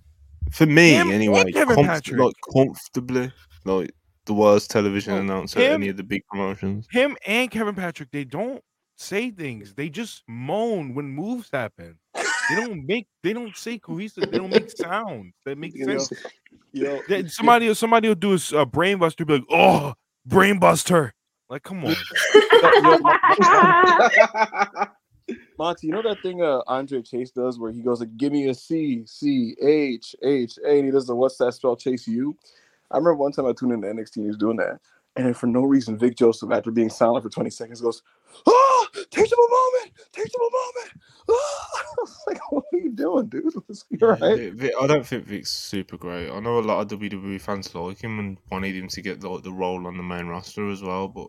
for 0.51 0.65
me 0.65 0.91
Him 0.93 1.07
and 1.07 1.13
anyway. 1.15 1.51
Kevin 1.51 1.75
comf- 1.77 1.85
Patrick. 1.85 2.19
like 2.19 2.33
comfortably 2.53 3.31
like 3.65 3.91
the 4.25 4.33
worst 4.33 4.71
television 4.71 5.13
Oh, 5.13 5.17
announcer 5.21 5.59
at 5.59 5.65
him- 5.65 5.81
any 5.81 5.89
of 5.89 5.97
the 5.97 6.03
big 6.03 6.25
promotions. 6.27 6.87
Him 6.91 7.15
and 7.27 7.49
Kevin 7.51 7.75
Patrick, 7.75 8.09
they 8.11 8.23
don't 8.23 8.63
say 8.97 9.29
things. 9.31 9.73
They 9.75 9.89
just 9.89 10.23
moan 10.27 10.95
when 10.95 11.05
moves 11.11 11.49
happen. 11.53 11.99
They 12.51 12.55
don't 12.55 12.85
make. 12.85 13.07
They 13.23 13.33
don't 13.33 13.55
say 13.55 13.79
cohesive. 13.79 14.29
They 14.29 14.37
don't 14.37 14.51
make 14.51 14.69
sounds 14.69 15.33
that 15.45 15.57
make 15.57 15.73
You 15.73 15.85
know, 15.85 15.99
sense. 15.99 16.21
yo, 16.73 17.01
Then 17.07 17.29
somebody, 17.29 17.73
somebody 17.73 18.09
will 18.09 18.15
do 18.15 18.37
a 18.53 18.65
brain 18.65 18.97
buster, 18.97 19.23
be 19.23 19.35
like, 19.35 19.43
"Oh, 19.49 19.93
brainbuster. 20.27 21.11
Like, 21.49 21.63
come 21.63 21.85
on. 21.85 21.95
Monty, 25.57 25.87
you 25.87 25.93
know 25.93 26.01
that 26.01 26.21
thing 26.21 26.41
uh, 26.41 26.61
Andre 26.67 27.01
Chase 27.01 27.31
does 27.31 27.59
where 27.59 27.71
he 27.71 27.81
goes 27.81 27.99
like, 27.99 28.15
"Give 28.17 28.33
me 28.33 28.49
a 28.49 28.53
C, 28.53 29.03
C, 29.05 29.55
H, 29.61 30.15
H, 30.23 30.57
A," 30.65 30.77
and 30.77 30.85
he 30.85 30.91
does 30.91 31.07
the 31.07 31.15
"What's 31.15 31.37
that 31.37 31.53
spell?" 31.53 31.75
Chase 31.75 32.07
you. 32.07 32.35
I 32.89 32.97
remember 32.97 33.15
one 33.15 33.31
time 33.31 33.45
I 33.45 33.53
tuned 33.53 33.73
into 33.73 33.87
NXT 33.87 34.17
and 34.17 34.25
he 34.25 34.27
was 34.27 34.37
doing 34.37 34.57
that, 34.57 34.79
and 35.15 35.25
then 35.25 35.33
for 35.33 35.47
no 35.47 35.63
reason, 35.63 35.97
Vic 35.97 36.15
Joseph, 36.15 36.51
after 36.51 36.71
being 36.71 36.89
silent 36.89 37.23
for 37.23 37.29
20 37.29 37.49
seconds, 37.49 37.81
goes, 37.81 38.01
"Oh, 38.45 38.87
take 39.09 39.31
him 39.31 39.37
a 39.37 39.51
moment, 39.51 39.93
take 40.11 40.25
him 40.27 40.41
a 40.41 40.51
moment." 40.51 40.93
Ah! 41.29 41.69
I 41.81 41.83
was 41.99 42.19
like, 42.27 42.51
"What 42.51 42.63
are 42.73 42.77
you 42.79 42.91
doing, 42.91 43.27
dude? 43.27 43.53
You're 43.89 44.17
Yeah, 44.17 44.25
right." 44.27 44.37
Vic- 44.39 44.53
Vic- 44.53 44.73
I 44.81 44.87
don't 44.87 45.05
think 45.05 45.25
Vic's 45.25 45.51
super 45.51 45.97
great. 45.97 46.29
I 46.29 46.39
know 46.39 46.59
a 46.59 46.61
lot 46.61 46.81
of 46.81 46.99
WWE 46.99 47.41
fans 47.41 47.73
like 47.75 48.01
him 48.01 48.19
and 48.19 48.37
wanted 48.51 48.75
him 48.75 48.87
to 48.87 49.01
get 49.01 49.23
like 49.23 49.43
the 49.43 49.51
role 49.51 49.85
on 49.87 49.97
the 49.97 50.03
main 50.03 50.27
roster 50.27 50.69
as 50.69 50.81
well, 50.81 51.07
but 51.07 51.27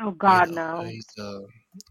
Oh 0.00 0.10
God, 0.10 0.50
no. 0.50 0.82
he's, 0.84 1.06
uh, 1.18 1.40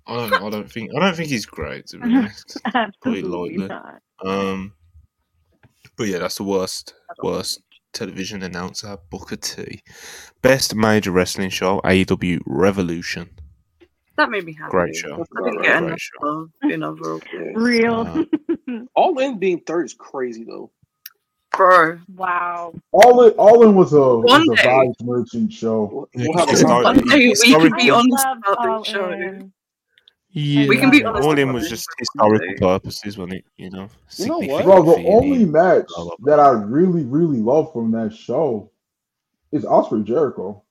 I 0.07 0.15
don't. 0.15 0.33
I 0.43 0.49
don't 0.49 0.69
think. 0.71 0.91
I 0.95 0.99
don't 0.99 1.15
think 1.15 1.29
he's 1.29 1.45
great 1.45 1.87
to 1.87 1.99
be 1.99 2.03
honest. 2.17 2.57
Absolutely 2.73 3.57
not. 3.57 4.01
Um, 4.25 4.73
but 5.97 6.07
yeah, 6.07 6.17
that's 6.17 6.35
the 6.35 6.43
worst, 6.43 6.95
worst 7.21 7.61
television 7.93 8.43
announcer. 8.43 8.97
Booker 9.09 9.35
T, 9.37 9.81
best 10.41 10.75
major 10.75 11.11
wrestling 11.11 11.49
show, 11.49 11.79
AEW 11.81 12.39
Revolution. 12.45 13.29
That 14.17 14.29
made 14.29 14.45
me 14.45 14.53
happy. 14.53 14.71
Great 14.71 14.95
show. 14.95 15.23
I 15.37 15.43
didn't 15.49 15.61
get 15.63 15.83
enough 15.83 15.99
show. 15.99 16.27
love 16.27 16.49
in 16.63 16.83
overall. 16.83 17.21
Real. 17.55 18.27
Uh, 18.69 18.79
All 18.95 19.17
in 19.19 19.39
being 19.39 19.59
third 19.61 19.85
is 19.85 19.93
crazy 19.93 20.43
though. 20.43 20.71
Bro. 21.51 21.99
Wow. 22.15 22.73
All 22.91 23.23
in, 23.25 23.31
all 23.33 23.63
in 23.67 23.75
was 23.75 23.93
a 23.93 23.97
was 23.99 24.23
One 24.25 24.41
a 24.51 24.55
day. 24.55 24.63
vibes 24.63 25.03
merchant 25.03 25.53
show. 25.53 26.07
We'll 26.15 26.37
have 26.37 26.47
a 26.47 26.51
Historic- 26.51 26.83
One 26.85 26.97
day 27.07 27.17
we 27.17 27.29
historic- 27.29 27.73
can 27.73 27.79
be 27.79 27.89
on 27.91 28.05
love 28.07 28.37
about 28.39 28.67
All 28.69 28.83
the 28.83 28.89
show. 28.89 29.11
In. 29.11 29.51
Yeah. 30.33 30.67
We 30.67 30.77
can 30.77 30.89
be 30.89 31.03
honest. 31.03 31.23
all 31.23 31.37
in 31.37 31.43
about 31.43 31.53
was 31.53 31.69
just 31.69 31.87
historical 31.99 32.55
purposes, 32.57 33.17
wasn't 33.17 33.35
it? 33.35 33.45
You 33.57 33.69
know, 33.69 33.87
You 34.17 34.27
know 34.27 34.39
what? 34.39 34.65
Bro, 34.65 34.83
the 34.83 34.95
feeling, 34.95 35.13
only 35.13 35.45
match 35.45 35.85
blah, 35.95 36.05
blah, 36.05 36.15
that 36.25 36.39
I 36.39 36.49
really, 36.49 37.03
really 37.03 37.37
love 37.37 37.71
from 37.71 37.91
that 37.91 38.15
show 38.15 38.71
is 39.51 39.63
Ospreay 39.63 40.03
Jericho. 40.03 40.63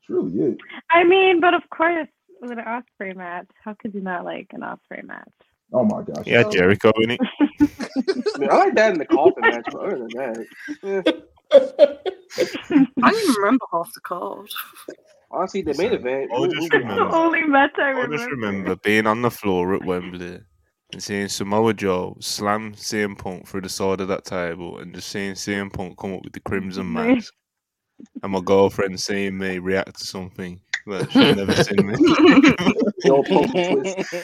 It's 0.00 0.08
really 0.08 0.52
it. 0.52 0.58
I 0.90 1.04
mean, 1.04 1.40
but 1.40 1.52
of 1.52 1.62
course, 1.68 2.08
with 2.40 2.52
an 2.52 2.58
Ospreay 2.58 3.14
match, 3.14 3.46
how 3.62 3.74
could 3.74 3.94
you 3.94 4.00
not 4.00 4.24
like 4.24 4.46
an 4.52 4.62
Ospreay 4.62 5.04
match? 5.04 5.28
Oh 5.74 5.84
my 5.84 6.02
gosh. 6.02 6.26
Yeah, 6.26 6.44
Jericho 6.48 6.90
in 7.02 7.10
it. 7.10 7.20
Man, 8.38 8.48
I 8.50 8.56
like 8.56 8.74
that 8.76 8.92
in 8.92 8.98
the 8.98 9.06
coffin 9.06 9.42
match, 9.42 9.66
but 9.70 9.80
other 9.80 9.98
than 9.98 10.08
that, 10.14 10.46
eh. 10.82 11.12
I 13.02 13.10
don't 13.10 13.22
even 13.22 13.34
remember 13.36 13.66
half 13.70 13.92
the 13.92 14.00
card. 14.00 14.48
Honestly, 15.34 15.62
the 15.62 15.74
main 15.74 15.92
event. 15.92 16.30
I 16.32 16.46
just 16.46 16.72
who- 16.72 16.78
remember. 16.78 17.14
Only 17.14 17.42
match 17.42 17.72
I 17.78 17.88
remember. 17.90 18.14
I 18.14 18.18
just 18.18 18.30
remember 18.30 18.76
being 18.76 19.06
on 19.06 19.22
the 19.22 19.30
floor 19.30 19.74
at 19.74 19.84
Wembley 19.84 20.40
and 20.92 21.02
seeing 21.02 21.28
Samoa 21.28 21.74
Joe 21.74 22.16
slam 22.20 22.74
CM 22.74 23.16
Punk 23.18 23.48
through 23.48 23.62
the 23.62 23.68
side 23.68 24.00
of 24.00 24.08
that 24.08 24.24
table 24.24 24.78
and 24.78 24.94
just 24.94 25.08
seeing 25.08 25.34
CM 25.34 25.72
Punk 25.72 25.98
come 25.98 26.14
up 26.14 26.22
with 26.24 26.32
the 26.32 26.40
crimson 26.40 26.92
mask. 26.92 27.32
And 28.22 28.32
my 28.32 28.40
girlfriend 28.40 28.98
seeing 29.00 29.38
me 29.38 29.58
react 29.58 29.98
to 29.98 30.04
something 30.04 30.60
that 30.86 31.10
she'd 31.12 31.36
never 31.36 31.64
seen 31.64 31.86
me. 31.86 32.74
No 33.06 33.22
Punk 33.22 33.50
twist. 33.52 34.14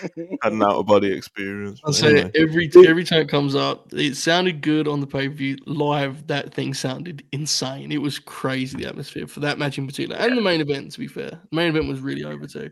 Had 0.43 0.53
an 0.53 0.63
out 0.63 0.77
of 0.77 0.87
body 0.87 1.13
experience. 1.13 1.83
I'll 1.85 1.93
say 1.93 2.21
anyway. 2.21 2.31
every 2.35 2.71
every 2.89 3.05
time 3.05 3.21
it 3.21 3.29
comes 3.29 3.55
up, 3.55 3.93
it 3.93 4.17
sounded 4.17 4.63
good 4.63 4.89
on 4.89 5.01
the 5.01 5.07
pay 5.07 5.29
per 5.29 5.35
view. 5.35 5.59
Live, 5.67 6.27
that 6.29 6.55
thing 6.55 6.73
sounded 6.73 7.23
insane. 7.33 7.93
It 7.93 8.01
was 8.01 8.19
crazy 8.19 8.79
the 8.79 8.89
atmosphere 8.89 9.27
for 9.27 9.41
that 9.41 9.59
match 9.59 9.77
in 9.77 9.87
particular, 9.87 10.17
and 10.17 10.35
the 10.37 10.41
main 10.41 10.63
event. 10.63 10.93
To 10.93 10.99
be 10.99 11.09
fair, 11.09 11.29
the 11.29 11.41
main 11.53 11.69
event 11.69 11.89
was 11.89 12.01
really 12.01 12.25
over 12.25 12.47
too. 12.47 12.71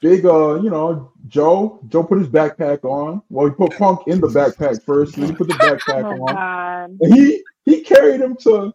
Big 0.00 0.24
uh, 0.24 0.54
you 0.62 0.70
know, 0.70 1.12
Joe. 1.28 1.78
Joe 1.88 2.04
put 2.04 2.18
his 2.20 2.28
backpack 2.28 2.84
on. 2.84 3.20
Well, 3.28 3.48
he 3.48 3.52
put 3.52 3.76
Punk 3.76 4.00
in 4.06 4.18
the 4.18 4.28
backpack 4.28 4.82
first, 4.82 5.16
then 5.16 5.26
he 5.28 5.34
put 5.34 5.48
the 5.48 5.54
backpack 5.56 6.04
Oh 6.04 6.22
on. 6.26 6.34
God. 6.34 6.96
And 7.02 7.14
he 7.14 7.42
he 7.66 7.82
carried 7.82 8.22
him 8.22 8.34
to 8.44 8.72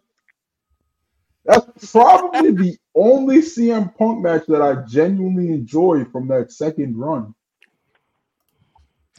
that's 1.46 1.92
probably 1.92 2.50
the 2.52 2.76
only 2.94 3.38
CM 3.38 3.94
Punk 3.96 4.22
match 4.22 4.44
that 4.48 4.62
I 4.62 4.82
genuinely 4.86 5.48
enjoyed 5.50 6.10
from 6.10 6.28
that 6.28 6.52
second 6.52 6.96
run. 6.96 7.34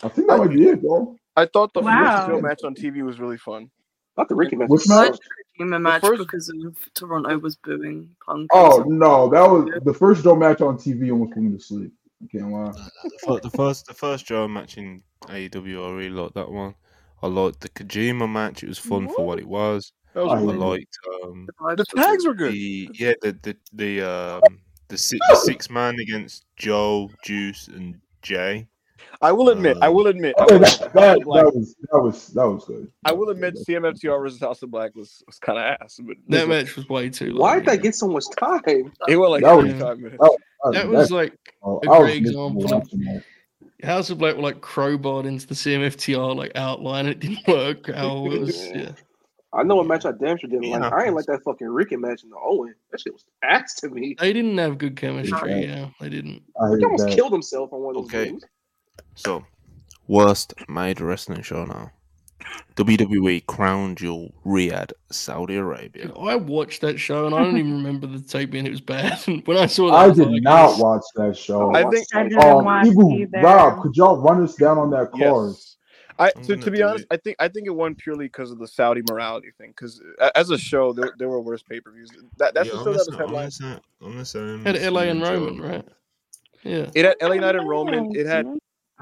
I 0.04 0.10
think 0.10 0.28
that 0.28 0.38
might 0.38 0.52
be 0.52 0.68
it, 0.68 0.82
bro. 0.82 1.16
I 1.36 1.46
thought 1.46 1.74
the 1.74 1.82
Wow. 1.82 2.24
Steel 2.26 2.42
match 2.42 2.64
on 2.64 2.76
TV 2.76 3.04
was 3.04 3.20
really 3.20 3.38
fun. 3.38 3.70
Not 4.18 4.28
the 4.30 4.36
Ricky 4.36 4.56
match. 4.56 4.70
Which 4.70 4.90
I 4.90 5.10
match? 5.10 5.20
dream 5.58 5.82
match 5.82 6.02
first- 6.02 6.20
because 6.20 6.50
of 6.50 6.76
Toronto 6.96 7.38
was 7.38 7.56
booing 7.58 8.10
Punk. 8.26 8.50
Oh 8.52 8.84
no, 8.88 9.30
that 9.30 9.42
was 9.48 9.70
the 9.84 9.94
first 9.94 10.24
Joe 10.24 10.36
match 10.36 10.62
on 10.62 10.78
TV 10.78 11.12
almost 11.12 11.34
put 11.34 11.44
me 11.44 11.56
to 11.58 11.64
sleep. 11.64 11.92
I 12.24 12.28
can't 12.32 12.52
lie. 12.52 12.72
the 12.72 13.40
the 13.44 13.50
first 13.52 13.86
the 13.86 13.94
first 13.94 14.26
Joe 14.26 14.48
match 14.48 14.78
in 14.78 15.04
AEW, 15.22 15.88
I 15.88 15.92
really 15.96 16.10
liked 16.10 16.34
that 16.34 16.52
one. 16.52 16.74
I 17.22 17.28
liked 17.28 17.62
the 17.62 17.70
Kojima 17.70 18.32
match; 18.32 18.64
it 18.64 18.70
was 18.70 18.78
fun 18.80 19.08
for 19.08 19.26
what 19.26 19.40
it 19.40 19.48
was. 19.48 19.92
That 20.18 20.26
was 20.26 20.34
I 20.34 20.42
really 20.42 20.58
liked 20.58 20.98
um, 21.24 21.48
The 21.76 21.86
tags 21.96 22.26
were 22.26 22.34
good. 22.34 22.52
the 22.54 22.90
yeah 22.94 23.14
the 23.22 23.38
the 23.44 23.56
the 23.74 24.02
um 24.02 24.42
the 24.88 24.98
six, 24.98 25.26
the 25.30 25.36
six 25.44 25.70
man 25.70 26.00
against 26.00 26.46
Joe, 26.56 27.10
Juice, 27.24 27.68
and 27.68 28.00
Jay. 28.24 28.68
I 29.22 29.32
will 29.32 29.50
admit. 29.50 29.78
I 29.82 29.88
Uh, 29.88 29.92
will 29.92 30.08
admit. 30.08 30.34
I 30.40 30.44
Okay, 30.44 30.54
will, 30.56 30.60
that, 30.62 30.94
that, 30.94 31.08
House 31.10 31.18
of 31.18 31.24
Black, 31.24 31.44
that 31.46 31.54
was 31.56 31.76
that 31.92 32.00
was 32.02 32.28
that 32.30 32.48
was 32.48 32.66
good. 32.66 32.92
I 33.06 33.12
will 33.14 33.30
admit 33.30 33.56
CMFTR 33.68 34.20
versus 34.22 34.40
House 34.40 34.62
of 34.64 34.72
Black 34.72 34.96
was, 34.96 35.24
was 35.28 35.38
kind 35.40 35.58
of 35.60 35.66
ass. 35.82 36.00
But 36.04 36.18
That 36.30 36.48
match 36.54 36.76
was 36.76 36.88
way 36.90 37.10
too 37.10 37.32
long. 37.34 37.40
Why 37.40 37.56
did 37.56 37.66
that 37.66 37.76
yeah. 37.78 37.82
get 37.84 37.96
so 37.96 38.08
much 38.08 38.26
time? 38.40 38.62
it 39.08 39.16
was 39.18 39.30
like 39.30 39.44
That 39.44 39.56
was- 39.56 39.66
35 39.72 40.00
minutes. 40.00 40.18
Oh, 40.20 40.72
That 40.72 40.88
was 40.88 41.12
like 41.12 41.34
oh, 41.64 41.80
a 41.86 41.92
I 41.92 42.00
great 42.00 42.18
example. 42.18 42.62
watching 42.64 43.00
that. 43.02 43.24
House 43.84 44.10
of 44.10 44.18
Black 44.18 44.36
were 44.36 44.42
like 44.42 44.62
crowbarred 44.62 45.26
into 45.28 45.46
the 45.48 45.54
CMFTR 45.56 46.36
like 46.36 46.52
outline. 46.56 47.06
It 47.08 47.20
didn't 47.20 47.48
work. 47.48 47.88
How 47.94 48.26
it 48.26 48.40
was, 48.40 48.68
yeah. 48.76 48.92
I 49.54 49.64
know 49.64 49.80
a 49.80 49.84
match 49.86 50.06
I 50.06 50.12
damn 50.12 50.38
sure 50.38 50.50
didn't 50.50 50.64
Yeah. 50.66 50.80
like. 50.80 50.94
I 50.94 51.06
ain't 51.06 51.16
like 51.16 51.26
that 51.26 51.42
fucking 51.44 51.68
Ricky 51.68 51.96
match 51.96 52.24
in 52.24 52.30
the 52.30 52.36
Owen. 52.44 52.76
That 52.92 53.00
shit 53.00 53.14
was 53.14 53.26
ass 53.44 53.76
to 53.76 53.90
me. 53.90 54.16
They 54.20 54.34
didn't 54.34 54.58
have 54.58 54.78
good 54.78 54.96
chemistry. 54.98 55.62
Yeah. 55.64 55.76
Yeah, 55.76 55.90
they 56.02 56.10
didn't. 56.10 56.44
I 56.62 56.76
He 56.78 56.84
almost 56.84 57.08
that. 57.08 57.16
killed 57.16 57.32
himself 57.32 57.72
on 57.72 57.82
one 57.82 57.96
of 57.96 58.04
those 58.04 58.14
Okay. 58.14 58.30
games. 58.32 58.44
So, 59.16 59.46
worst 60.08 60.54
made 60.68 61.00
wrestling 61.02 61.42
show 61.44 61.66
now. 61.66 61.92
WWE 62.76 63.46
Crown 63.48 63.96
Jewel 63.96 64.34
Riyadh, 64.46 64.92
Saudi 65.12 65.56
Arabia. 65.56 66.12
I 66.16 66.36
watched 66.36 66.82
that 66.82 67.00
show 67.00 67.26
and 67.26 67.34
I 67.34 67.44
don't 67.44 67.58
even 67.58 67.74
remember 67.74 68.06
the 68.06 68.20
tape 68.20 68.52
being 68.52 68.68
it 68.68 68.70
was 68.70 68.82
bad. 68.82 69.18
when 69.46 69.58
I 69.58 69.66
saw 69.66 69.88
that, 69.88 69.94
I 69.96 70.06
I 70.06 70.12
did 70.12 70.28
like, 70.30 70.44
not 70.44 70.78
watch 70.80 71.02
that 71.16 71.36
show. 71.36 71.74
I 71.74 71.90
think 71.90 72.06
I 72.14 72.24
didn't 72.24 72.44
um, 72.44 72.66
watch 72.66 72.86
Ibu. 72.88 73.44
Rob, 73.44 73.82
could 73.82 73.96
y'all 73.96 74.18
run 74.22 74.44
us 74.44 74.56
down 74.56 74.78
on 74.78 74.92
that 74.92 75.12
card? 75.12 75.56
Yes. 76.20 76.32
I 76.36 76.40
I'm 76.40 76.44
to, 76.62 76.72
be 76.72 76.78
do 76.78 76.84
honest, 76.84 77.06
I 77.12 77.18
think 77.18 77.36
I 77.40 77.48
think 77.48 77.68
it 77.68 77.72
won 77.76 77.96
purely 77.96 78.26
because 78.26 78.52
of 78.52 78.60
the 78.60 78.68
Saudi 78.68 79.02
morality 79.10 79.50
thing. 79.58 79.70
Because 79.70 80.02
as 80.36 80.50
a 80.50 80.58
show, 80.58 80.94
there, 80.94 81.12
there 81.18 81.30
were 81.30 81.42
worse 81.42 81.64
pay 81.64 81.80
per 81.80 81.92
views. 81.92 82.10
That 82.38 82.54
that's 82.54 82.68
Yeah, 82.70 82.74
the 82.76 82.84
show 82.84 82.84
that 82.86 82.92
was 82.92 83.06
same- 83.06 83.14
I'm 83.16 83.20
headlined. 83.20 83.48
the 83.48 83.52
same- 83.52 83.80
I'm 84.02 84.18
the 84.18 84.26
same. 84.26 84.66
had 84.66 84.82
LA 84.94 85.02
and 85.02 85.24
Joe. 85.24 85.34
Roman, 85.34 85.62
right? 85.62 85.86
Yeah. 86.64 86.90
It 86.96 87.06
had 87.06 87.16
LA 87.22 87.36
Knight 87.36 87.56
and 87.56 87.68
Roman. 87.70 88.16
It 88.16 88.26
had 88.26 88.46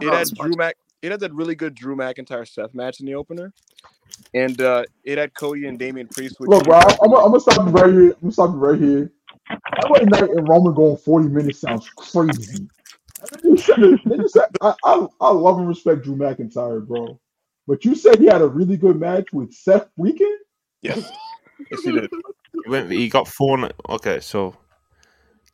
it 0.02 0.11
had 0.14 0.27
Drew 0.35 0.53
Mac. 0.58 0.76
It 1.02 1.11
had 1.11 1.19
that 1.22 1.34
really 1.34 1.56
good 1.56 1.76
Drew 1.76 1.95
McIntyre 1.95 2.48
Seth 2.48 2.74
match 2.74 3.00
in 3.00 3.06
the 3.06 3.16
opener, 3.16 3.53
and 4.34 4.60
uh, 4.61 4.84
it 5.03 5.18
had 5.18 5.34
Cody 5.35 5.68
and 5.68 5.77
Damian 5.80 6.08
Priest. 6.08 6.35
Which 6.40 6.50
Look, 6.50 6.66
Rob, 6.68 6.84
I'm, 7.02 7.10
gonna- 7.11 7.24
I'm 7.26 7.32
gonna 7.32 7.40
stop 7.40 7.66
you 7.68 7.72
right 7.72 7.94
here. 7.94 8.11
I'm 8.11 8.16
gonna 8.22 8.32
stop 8.32 8.50
you 8.52 8.58
right 8.58 8.80
here. 8.80 9.11
LA 9.90 10.00
Knight 10.00 10.30
and 10.32 10.48
Roman 10.48 10.74
going 10.74 10.98
40 10.98 11.30
minutes 11.30 11.60
sounds 11.60 11.88
crazy. 11.90 12.68
You 13.44 13.58
should've- 13.58 14.00
you 14.06 14.27
said- 14.27 14.50
I, 14.61 14.74
I, 14.84 15.08
I 15.22 15.30
love 15.32 15.58
and 15.60 15.68
respect 15.68 16.03
Drew 16.03 16.16
McIntyre, 16.16 16.85
bro. 16.85 17.19
But 17.68 17.84
you 17.85 17.95
said 17.95 18.19
he 18.19 18.26
had 18.26 18.42
a 18.42 18.48
really 18.48 18.77
good 18.77 19.00
match 19.00 19.34
with 19.34 19.52
Seth 19.53 19.88
Freakin? 19.98 20.35
Yes. 20.82 21.10
Yes, 21.72 21.82
he 21.84 21.92
did. 21.94 22.10
He 22.64 22.69
went. 22.69 22.92
He 22.92 23.10
got 23.10 23.27
four. 23.27 23.69
Okay, 23.90 24.19
so 24.19 24.56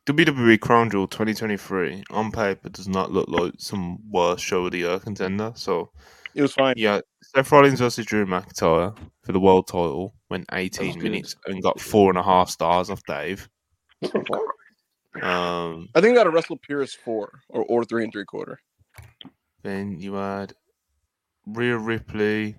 WWE 0.06 0.58
Crown 0.60 0.90
Jewel 0.90 1.06
2023 1.06 2.02
on 2.10 2.30
paper 2.32 2.68
does 2.68 2.88
not 2.88 3.12
look 3.12 3.28
like 3.28 3.54
some 3.58 3.98
worst 4.10 4.44
show 4.44 4.66
of 4.66 4.72
the 4.72 4.78
year 4.78 4.98
contender. 4.98 5.52
So 5.54 5.90
it 6.34 6.42
was 6.42 6.52
fine. 6.52 6.74
Yeah, 6.76 7.00
Seth 7.22 7.50
Rollins 7.52 7.78
versus 7.78 8.04
Drew 8.04 8.26
McIntyre 8.26 8.96
for 9.22 9.32
the 9.32 9.40
world 9.40 9.68
title 9.68 10.14
went 10.28 10.46
18 10.52 10.98
minutes 11.02 11.36
and 11.46 11.62
got 11.62 11.80
four 11.80 12.10
and 12.10 12.18
a 12.18 12.22
half 12.22 12.50
stars 12.50 12.90
off 12.90 13.00
Dave. 13.06 13.48
Um, 15.20 15.88
I 15.94 16.00
think 16.00 16.12
they 16.12 16.14
got 16.14 16.24
to 16.24 16.30
Wrestle 16.30 16.56
Purists 16.56 16.96
four 16.96 17.40
or, 17.48 17.64
or 17.64 17.84
three 17.84 18.04
and 18.04 18.12
three 18.12 18.24
quarter. 18.24 18.60
then 19.62 19.98
you 19.98 20.14
had 20.14 20.54
Rhea 21.46 21.76
Ripley 21.76 22.56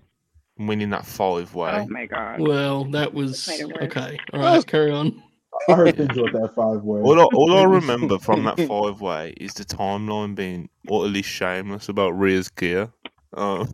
winning 0.57 0.91
that 0.91 1.05
five 1.05 1.55
way. 1.55 1.71
Oh 1.73 1.87
my 1.87 2.05
god. 2.05 2.41
Well, 2.41 2.85
that 2.91 3.13
was 3.13 3.49
okay. 3.49 3.61
it 3.61 3.67
worse. 3.67 3.77
okay. 3.83 4.17
All 4.33 4.39
right, 4.39 4.65
carry 4.67 4.91
on. 4.91 5.21
I 5.69 5.73
heard 5.75 5.95
things 5.95 6.17
about 6.17 6.33
that 6.33 6.55
five 6.55 6.83
way. 6.83 7.01
All 7.01 7.19
I, 7.19 7.23
all 7.23 7.57
I 7.57 7.63
remember 7.63 8.19
from 8.19 8.43
that 8.43 8.57
five 8.67 9.01
way 9.01 9.33
is 9.37 9.53
the 9.53 9.63
timeline 9.65 10.35
being 10.35 10.69
utterly 10.89 11.21
shameless 11.21 11.89
about 11.89 12.11
Rhea's 12.11 12.49
gear. 12.49 12.91
Um, 13.33 13.73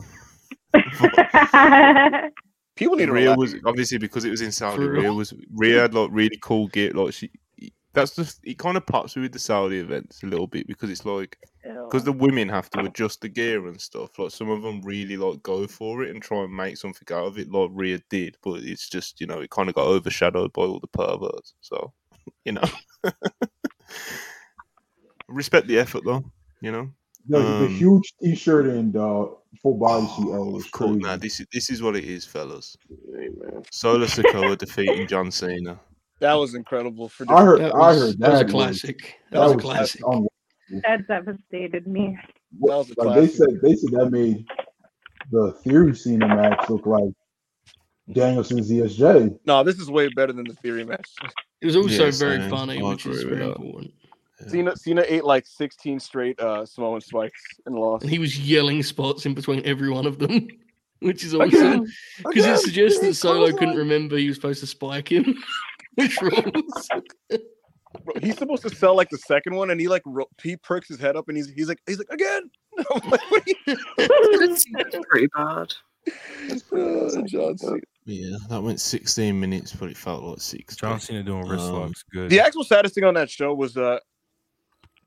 People 2.76 2.96
need 2.96 3.06
to 3.06 3.12
Rhea 3.12 3.32
relax. 3.32 3.38
was 3.38 3.54
obviously 3.66 3.98
because 3.98 4.24
it 4.24 4.30
was 4.30 4.40
in 4.40 4.52
Saudi. 4.52 4.84
Real. 4.84 5.02
Rhea 5.02 5.12
was 5.12 5.34
Rhea 5.52 5.80
had 5.82 5.94
like 5.94 6.08
really 6.12 6.38
cool 6.40 6.68
gear. 6.68 6.92
Like 6.92 7.12
she, 7.12 7.30
that's 7.92 8.14
just 8.14 8.40
it. 8.44 8.58
Kind 8.58 8.76
of 8.76 8.86
pops 8.86 9.16
with 9.16 9.32
the 9.32 9.38
Saudi 9.38 9.78
events 9.78 10.22
a 10.22 10.26
little 10.26 10.46
bit 10.46 10.66
because 10.66 10.90
it's 10.90 11.04
like 11.04 11.38
because 11.62 12.04
the 12.04 12.12
women 12.12 12.48
have 12.48 12.70
to 12.70 12.80
adjust 12.80 13.20
the 13.20 13.28
gear 13.28 13.66
and 13.66 13.80
stuff. 13.80 14.18
Like 14.18 14.30
some 14.30 14.48
of 14.50 14.62
them 14.62 14.80
really 14.82 15.16
like 15.16 15.42
go 15.42 15.66
for 15.66 16.02
it 16.02 16.10
and 16.10 16.22
try 16.22 16.42
and 16.44 16.54
make 16.54 16.76
something 16.76 17.06
out 17.16 17.26
of 17.26 17.38
it, 17.38 17.50
like 17.50 17.70
Rhea 17.72 18.00
did. 18.10 18.36
But 18.42 18.62
it's 18.62 18.88
just 18.88 19.20
you 19.20 19.26
know 19.26 19.40
it 19.40 19.50
kind 19.50 19.68
of 19.68 19.74
got 19.74 19.86
overshadowed 19.88 20.52
by 20.52 20.62
all 20.62 20.80
the 20.80 20.86
perverts. 20.88 21.54
So 21.60 21.92
you 22.44 22.52
know, 22.52 22.62
respect 25.28 25.66
the 25.66 25.78
effort 25.78 26.02
though. 26.04 26.24
You 26.60 26.72
know. 26.72 26.90
The, 27.28 27.38
the 27.38 27.66
Um, 27.66 27.68
huge 27.68 28.14
T-shirt 28.22 28.66
and 28.66 28.96
uh, 28.96 29.26
full 29.60 29.74
body 29.78 30.06
suit 30.16 30.30
era 30.30 30.42
was 30.42 30.66
Cool. 30.70 30.88
crazy. 30.94 31.00
Now 31.00 31.16
this 31.16 31.38
is 31.40 31.46
this 31.52 31.68
is 31.70 31.82
what 31.82 31.94
it 31.96 32.04
is, 32.04 32.24
fellas. 32.24 32.76
Solo 33.70 34.06
Sikoa 34.06 34.56
defeating 34.56 35.06
John 35.06 35.30
Cena. 35.30 35.78
That 36.20 36.34
was 36.34 36.54
incredible. 36.54 37.08
For 37.08 37.24
I 37.28 37.42
heard, 37.44 37.60
That 37.60 37.74
I 37.74 37.94
heard 37.94 38.18
that 38.18 38.30
was 38.30 38.40
a 38.40 38.44
classic. 38.44 39.18
That, 39.30 39.38
That 39.38 39.44
was 39.44 39.52
a 39.52 39.56
classic. 39.56 40.02
That 40.84 41.06
devastated 41.08 41.86
me. 41.86 42.18
was 42.58 42.90
a 42.90 43.02
like 43.02 43.16
they 43.16 43.26
said, 43.26 43.48
they 43.62 43.74
said 43.74 43.90
that 43.92 44.10
made 44.10 44.46
the 45.32 45.52
Theory 45.64 45.94
Cena 45.96 46.28
match 46.28 46.68
look 46.68 46.86
like 46.86 47.10
Danielson 48.12 48.58
ZSJ. 48.58 49.38
No, 49.46 49.64
this 49.64 49.78
is 49.78 49.90
way 49.90 50.08
better 50.08 50.32
than 50.32 50.46
the 50.46 50.54
Theory 50.54 50.84
match. 50.84 51.08
It 51.60 51.66
was 51.66 51.76
also 51.76 52.06
Yeah, 52.06 52.10
very 52.12 52.40
same. 52.40 52.50
funny, 52.50 52.82
I 52.82 52.90
which 52.90 53.06
is 53.06 53.20
agree 53.20 53.30
with 53.30 53.38
very 53.38 53.50
that. 53.50 53.56
important. 53.56 53.94
Cena 54.48 54.76
Cena 54.76 55.04
ate 55.06 55.24
like 55.24 55.46
16 55.46 56.00
straight 56.00 56.40
uh, 56.40 56.64
Samoan 56.64 57.00
spikes 57.00 57.42
and 57.66 57.74
lost. 57.74 58.02
And 58.02 58.10
he 58.10 58.18
was 58.18 58.38
yelling 58.38 58.82
spots 58.82 59.26
in 59.26 59.34
between 59.34 59.62
every 59.64 59.90
one 59.90 60.06
of 60.06 60.18
them, 60.18 60.48
which 61.00 61.24
is 61.24 61.34
awesome. 61.34 61.86
Because 62.18 62.46
it 62.46 62.58
suggests 62.58 62.98
that 63.00 63.06
again, 63.06 63.14
Solo 63.14 63.52
couldn't 63.52 63.76
remember 63.76 64.16
he 64.16 64.28
was 64.28 64.36
supposed 64.36 64.60
to 64.60 64.66
spike 64.66 65.10
him, 65.12 65.34
which 65.94 66.20
rules. 66.20 66.88
Bro, 68.04 68.14
he's 68.22 68.38
supposed 68.38 68.62
to 68.62 68.70
sell 68.74 68.94
like 68.96 69.10
the 69.10 69.18
second 69.18 69.54
one, 69.56 69.70
and 69.70 69.80
he 69.80 69.88
like 69.88 70.02
ro- 70.06 70.28
he 70.42 70.56
perks 70.56 70.88
his 70.88 71.00
head 71.00 71.16
up, 71.16 71.28
and 71.28 71.36
he's 71.36 71.48
he's 71.50 71.68
like 71.68 71.80
he's 71.86 71.98
like 71.98 72.08
again. 72.10 72.50
I'm 72.94 73.10
like, 73.10 73.30
what 73.30 73.46
you- 73.46 73.76
pretty 75.10 75.26
bad. 75.34 75.72
Uh, 76.72 77.22
John 77.26 77.58
Cena. 77.58 77.80
Yeah, 78.06 78.36
that 78.48 78.62
went 78.62 78.80
16 78.80 79.38
minutes, 79.38 79.74
but 79.74 79.90
it 79.90 79.96
felt 79.96 80.22
like 80.24 80.40
six. 80.40 80.76
John 80.76 80.98
Cena 80.98 81.22
doing 81.22 81.46
wrist 81.46 81.64
Um, 81.64 81.74
locks, 81.74 82.02
good. 82.12 82.30
The 82.30 82.40
actual 82.40 82.64
saddest 82.64 82.94
thing 82.94 83.04
on 83.04 83.14
that 83.14 83.28
show 83.28 83.52
was 83.54 83.76
uh, 83.76 83.98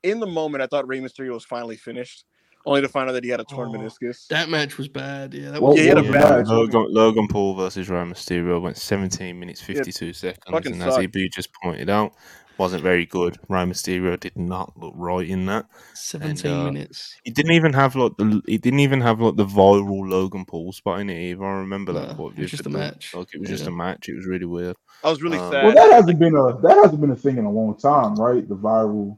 in 0.04 0.20
the 0.20 0.28
moment 0.28 0.62
I 0.62 0.68
thought 0.68 0.88
Rey 0.88 1.00
Mysterio 1.00 1.32
was 1.34 1.46
finally 1.46 1.78
finished, 1.78 2.26
only 2.66 2.82
to 2.82 2.88
find 2.90 3.10
out 3.10 3.14
that 3.14 3.24
he 3.24 3.30
had 3.30 3.40
a 3.40 3.44
torn 3.46 3.70
Oh, 3.70 3.80
meniscus. 3.80 4.28
That 4.28 4.50
match 4.50 4.78
was 4.78 4.88
bad. 4.88 5.34
Yeah, 5.34 5.52
that 5.52 5.62
was. 5.62 5.76
Yeah, 5.78 5.82
he 5.84 5.88
had 5.90 5.98
a 6.00 6.04
Yeah, 6.04 6.12
bad 6.12 6.38
match. 6.40 6.48
Logan, 6.48 6.86
Logan 6.90 7.28
Paul 7.28 7.56
versus 7.56 7.90
Rey 7.90 8.00
Mysterio 8.04 8.62
went 8.62 8.78
17 8.78 9.38
minutes 9.40 9.62
52 9.62 10.14
seconds, 10.14 10.44
fucking 10.50 10.74
and 10.74 10.84
as 10.84 10.96
sucked. 10.96 11.04
EB 11.16 11.30
just 11.34 11.50
pointed 11.62 11.90
out, 11.90 12.14
wasn't 12.58 12.84
very 12.84 13.06
good. 13.06 13.38
Rey 13.50 13.64
Mysterio 13.64 14.20
did 14.20 14.38
not 14.38 14.74
look 14.78 14.94
right 14.96 15.28
in 15.28 15.46
that. 15.48 15.66
17 15.96 16.52
uh, 16.52 16.64
minutes. 16.66 17.16
He 17.24 17.32
didn't 17.32 17.52
even 17.54 17.74
have 17.74 17.96
like 17.96 18.16
the 18.18 18.42
he 18.46 18.58
didn't 18.58 18.80
even 18.82 19.02
have 19.02 19.20
like 19.20 19.36
the 19.36 19.46
viral 19.46 20.10
Logan 20.10 20.46
Paul 20.46 20.72
spot 20.72 21.00
in 21.02 21.10
it 21.10 21.20
either. 21.32 21.44
I 21.44 21.60
remember 21.60 21.94
that 21.94 22.10
No, 22.10 22.14
quite 22.16 22.38
it 22.38 22.42
was 22.42 22.52
just 22.52 22.66
a 22.66 22.70
match. 22.70 23.14
Like 23.14 23.28
it 23.34 23.40
was 23.40 23.50
just 23.50 23.68
a 23.68 23.72
match. 23.72 24.08
It 24.10 24.16
was 24.16 24.26
really 24.26 24.46
weird. 24.46 24.76
I 25.04 25.10
was 25.10 25.22
really 25.22 25.38
Um, 25.38 25.52
sad. 25.52 25.66
Well, 25.66 25.74
that 25.74 25.92
hasn't 25.92 26.20
been 26.20 26.36
a 26.36 26.62
that 26.62 26.78
hasn't 26.84 27.02
been 27.02 27.12
a 27.12 27.16
thing 27.16 27.38
in 27.38 27.46
a 27.46 27.52
long 27.52 27.76
time, 27.78 28.16
right? 28.16 28.48
The 28.48 28.56
viral 28.56 29.18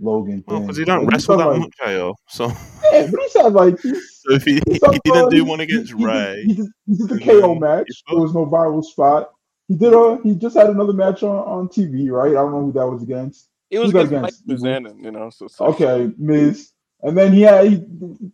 Logan 0.00 0.44
Well, 0.46 0.58
thing. 0.58 0.66
because 0.66 0.76
he 0.76 0.84
don't 0.84 1.04
Like, 1.04 1.12
wrestle 1.14 1.38
felt 1.38 1.54
that 1.54 1.60
like, 1.60 1.70
much, 1.84 1.96
AO. 1.96 2.14
So, 2.28 2.46
Yeah, 2.92 3.06
but 3.10 3.20
he 3.20 3.28
said 3.30 3.52
like 3.52 3.80
he's, 3.80 4.20
so 4.22 4.34
if 4.34 4.44
he, 4.44 4.60
he's 4.68 4.80
he 4.80 4.98
didn't 5.04 5.30
do 5.30 5.44
one 5.44 5.60
against 5.60 5.92
he, 5.92 5.98
he, 5.98 6.04
Rey, 6.04 6.44
He, 6.46 6.54
did, 6.54 6.66
he 6.86 6.96
did 6.96 7.08
the 7.08 7.20
KO 7.20 7.54
match. 7.54 7.88
There 8.10 8.18
was 8.20 8.34
no 8.34 8.46
viral 8.46 8.84
spot. 8.84 9.32
He 9.68 9.76
did 9.76 9.92
a 9.92 10.18
he 10.22 10.34
just 10.34 10.56
had 10.56 10.70
another 10.70 10.92
match 10.92 11.22
on, 11.22 11.36
on 11.36 11.68
TV, 11.68 12.10
right? 12.10 12.30
I 12.30 12.34
don't 12.34 12.52
know 12.52 12.64
who 12.66 12.72
that 12.72 12.86
was 12.86 13.02
against. 13.02 13.48
it 13.70 13.78
was 13.78 13.92
who 13.92 13.98
that 13.98 14.06
against 14.06 14.22
Mike 14.46 14.56
against? 14.56 14.64
Mizanin, 14.64 15.04
you 15.04 15.10
know. 15.10 15.30
So, 15.30 15.46
so 15.48 15.66
Okay, 15.66 16.10
Miz. 16.18 16.72
And 17.02 17.16
then 17.16 17.32
he 17.32 17.42
had 17.42 17.66
he, 17.68 17.84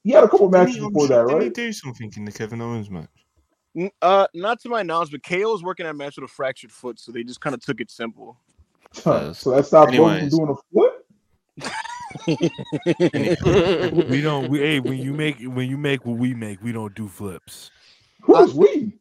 he 0.05 0.13
had 0.13 0.25
a 0.25 0.29
couple 0.29 0.49
didn't 0.49 0.53
matches 0.69 0.77
he, 0.77 0.89
before 0.89 1.09
that, 1.09 1.17
right? 1.17 1.27
didn't 1.29 1.41
he 1.43 1.47
right? 1.49 1.55
do 1.55 1.73
something 1.73 2.13
in 2.17 2.25
the 2.25 2.33
Kevin 2.33 2.61
Owens 2.63 2.89
match? 2.91 3.09
Uh, 4.01 4.27
not 4.35 4.61
to 4.61 4.69
my 4.69 4.83
knowledge, 4.83 5.11
but 5.11 5.23
KO 5.25 5.53
was 5.53 5.63
working 5.63 5.85
that 5.85 5.95
match 5.97 6.17
with 6.17 6.25
a 6.25 6.33
fractured 6.33 6.71
foot, 6.71 6.99
so 7.01 7.11
they 7.11 7.25
just 7.25 7.41
kind 7.41 7.55
of 7.55 7.61
took 7.65 7.81
it 7.81 7.91
simple. 7.91 8.39
Huh, 9.03 9.35
So 9.35 9.51
that 9.51 9.67
stopped 9.67 9.93
Logan 9.93 10.19
Anyways. 10.19 10.31
from 10.31 10.47
doing 10.47 10.51
a 10.51 10.73
flip. 10.73 10.94
We 12.27 14.21
don't. 14.21 14.49
We 14.49 14.59
hey, 14.59 14.81
when 14.81 14.99
you 14.99 15.13
make 15.13 15.41
when 15.41 15.69
you 15.69 15.77
make 15.77 16.05
what 16.05 16.17
we 16.17 16.35
make, 16.35 16.63
we 16.63 16.73
don't 16.73 16.95
do 16.95 17.09
flips. 17.09 17.71
Who's 18.23 18.55
we? 18.55 18.93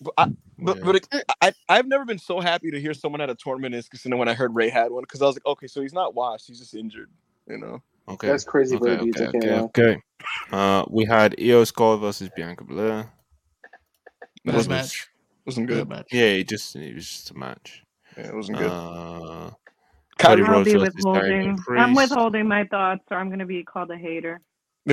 But 0.00 0.14
I, 0.16 0.32
but, 0.58 0.80
but 0.82 0.96
it, 0.96 1.08
I 1.42 1.52
I've 1.68 1.86
never 1.86 2.04
been 2.04 2.18
so 2.18 2.40
happy 2.40 2.70
to 2.70 2.80
hear 2.80 2.94
someone 2.94 3.20
had 3.20 3.30
a 3.30 3.34
torn 3.34 3.60
meniscus, 3.60 4.04
and 4.04 4.12
then 4.12 4.18
when 4.18 4.28
I 4.28 4.34
heard 4.34 4.54
Rey 4.54 4.70
had 4.70 4.90
one, 4.90 5.02
because 5.02 5.20
I 5.22 5.26
was 5.26 5.36
like, 5.36 5.46
okay, 5.46 5.66
so 5.66 5.82
he's 5.82 5.92
not 5.92 6.14
washed, 6.14 6.46
he's 6.46 6.58
just 6.58 6.74
injured, 6.74 7.10
you 7.46 7.58
know. 7.58 7.82
Okay, 8.08 8.26
That's 8.26 8.44
crazy 8.44 8.76
Okay, 8.76 8.92
okay, 8.92 9.26
okay, 9.26 9.38
okay, 9.38 9.60
okay. 9.60 10.02
Uh, 10.50 10.84
we 10.88 11.04
had 11.04 11.36
Iyo 11.36 11.66
Sky 11.66 11.96
versus 11.96 12.30
Bianca 12.34 12.64
Belair. 12.64 13.10
Bad 14.44 14.54
Was- 14.54 14.68
match. 14.68 15.08
Wasn't 15.46 15.68
Bad 15.68 15.74
good. 15.74 15.88
match. 15.88 16.06
Yeah, 16.12 16.24
it 16.24 16.48
just 16.48 16.76
it 16.76 16.94
was 16.94 17.08
just 17.08 17.30
a 17.30 17.34
match. 17.34 17.82
Yeah, 18.16 18.28
it 18.28 18.34
wasn't 18.34 18.58
good. 18.58 18.70
Uh, 18.70 19.50
Cody 20.20 20.42
Cody 20.42 20.42
I'll 20.42 20.52
Rhodes 20.52 20.72
be 20.72 20.78
versus 20.78 20.94
Damian 21.04 21.54
withholding. 21.56 21.78
I'm 21.78 21.94
withholding 21.94 22.48
my 22.48 22.64
thoughts, 22.64 23.02
or 23.10 23.16
I'm 23.16 23.30
gonna 23.30 23.46
be 23.46 23.62
called 23.64 23.90
a 23.90 23.96
hater. 23.96 24.40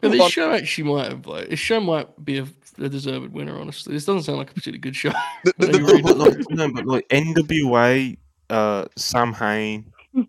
But 0.00 0.10
this 0.10 0.32
show 0.32 0.50
actually 0.52 0.84
might 0.92 1.08
have 1.10 1.26
like 1.26 1.48
this 1.50 1.60
show 1.60 1.78
might 1.78 2.24
be 2.24 2.38
a, 2.38 2.46
a 2.78 2.88
deserved 2.88 3.32
winner. 3.32 3.56
Honestly, 3.58 3.94
this 3.94 4.04
doesn't 4.04 4.22
sound 4.24 4.38
like 4.38 4.50
a 4.50 4.54
particularly 4.54 4.78
good 4.80 4.96
show. 4.96 5.12
The- 5.44 5.52
the- 5.58 5.66
the- 5.66 6.00
but 6.02 6.10
it. 6.10 6.16
like, 6.16 6.50
no, 6.50 6.72
but 6.72 6.86
like 6.86 7.08
NWA, 7.08 8.16
uh, 8.50 8.86
Samhain, 8.96 9.92
you 10.14 10.26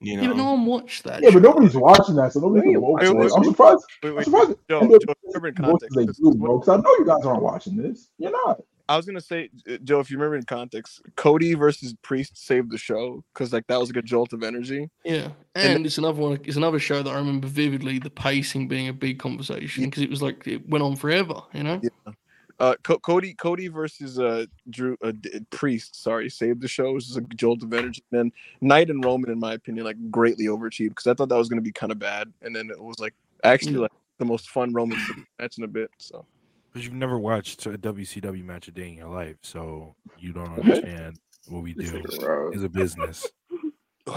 yeah, 0.00 0.28
but 0.28 0.36
no 0.36 0.52
one 0.52 0.64
watched 0.64 1.04
that. 1.04 1.22
Yeah, 1.22 1.30
but 1.30 1.42
nobody's 1.42 1.76
watching 1.76 2.14
that, 2.16 2.32
so 2.32 2.40
nobody's 2.40 2.64
gonna 2.64 2.80
vote 2.80 2.92
wait, 3.00 3.06
for 3.06 3.14
wait, 3.16 3.26
it. 3.26 3.32
I'm 3.36 3.44
surprised. 3.44 3.84
Wait, 4.02 4.16
I'm 4.16 4.24
surprised. 4.24 4.52
Joe, 4.70 4.80
NWA 4.80 5.00
Joe, 5.06 5.14
remember 5.26 5.48
in 5.48 5.54
as 5.54 5.60
much 5.60 5.82
as 5.82 5.90
context. 5.90 5.96
they 5.96 6.06
do, 6.30 6.34
bro. 6.38 6.58
Because 6.58 6.68
I 6.68 6.76
know 6.82 6.90
you 6.98 7.04
guys 7.04 7.26
aren't 7.26 7.42
watching 7.42 7.76
this. 7.76 8.08
You're 8.18 8.32
not. 8.32 8.62
I 8.92 8.96
was 8.96 9.06
gonna 9.06 9.22
say, 9.22 9.48
Joe, 9.84 10.00
if 10.00 10.10
you 10.10 10.18
remember 10.18 10.36
in 10.36 10.42
context, 10.42 11.00
Cody 11.16 11.54
versus 11.54 11.94
Priest 12.02 12.36
saved 12.36 12.70
the 12.70 12.76
show 12.76 13.24
because 13.32 13.50
like 13.50 13.66
that 13.68 13.80
was 13.80 13.88
like 13.88 13.96
a 13.96 14.02
jolt 14.02 14.34
of 14.34 14.42
energy. 14.42 14.90
Yeah, 15.02 15.28
and, 15.54 15.76
and 15.76 15.86
it's 15.86 15.96
another 15.96 16.20
one. 16.20 16.38
It's 16.44 16.58
another 16.58 16.78
show 16.78 17.02
that 17.02 17.08
I 17.08 17.14
remember 17.14 17.46
vividly. 17.46 17.98
The 17.98 18.10
pacing 18.10 18.68
being 18.68 18.88
a 18.88 18.92
big 18.92 19.18
conversation 19.18 19.84
because 19.84 20.02
it 20.02 20.10
was 20.10 20.20
like 20.20 20.46
it 20.46 20.68
went 20.68 20.84
on 20.84 20.96
forever. 20.96 21.40
You 21.54 21.62
know. 21.62 21.80
Yeah. 21.82 22.12
Uh, 22.60 22.74
Co- 22.82 22.98
Cody, 22.98 23.32
Cody 23.32 23.68
versus 23.68 24.18
uh, 24.18 24.44
Drew 24.68 24.98
uh, 25.02 25.12
Priest. 25.48 26.02
Sorry, 26.02 26.28
saved 26.28 26.60
the 26.60 26.68
show. 26.68 26.90
It 26.90 26.94
was 26.94 27.16
a 27.16 27.22
jolt 27.34 27.62
of 27.62 27.72
energy. 27.72 28.04
And 28.12 28.18
then 28.18 28.32
Knight 28.60 28.90
and 28.90 29.02
Roman, 29.02 29.30
in 29.30 29.40
my 29.40 29.54
opinion, 29.54 29.86
like 29.86 29.96
greatly 30.10 30.48
overachieved 30.48 30.90
because 30.90 31.06
I 31.06 31.14
thought 31.14 31.30
that 31.30 31.38
was 31.38 31.48
going 31.48 31.62
to 31.62 31.64
be 31.64 31.72
kind 31.72 31.90
of 31.90 31.98
bad, 31.98 32.30
and 32.42 32.54
then 32.54 32.68
it 32.68 32.78
was 32.78 32.98
like 32.98 33.14
actually 33.42 33.76
like 33.76 33.90
the 34.18 34.26
most 34.26 34.50
fun 34.50 34.74
Roman 34.74 34.98
match 35.40 35.56
in 35.56 35.64
a 35.64 35.68
bit. 35.68 35.90
So. 35.96 36.26
But 36.72 36.82
you've 36.82 36.94
never 36.94 37.18
watched 37.18 37.66
a 37.66 37.76
WCW 37.76 38.44
match 38.44 38.68
a 38.68 38.72
day 38.72 38.88
in 38.88 38.94
your 38.94 39.08
life, 39.08 39.36
so 39.42 39.94
you 40.18 40.32
don't 40.32 40.58
understand 40.58 41.18
what 41.48 41.62
we 41.62 41.74
do 41.74 42.02
as 42.54 42.62
a 42.62 42.68
business. 42.68 43.26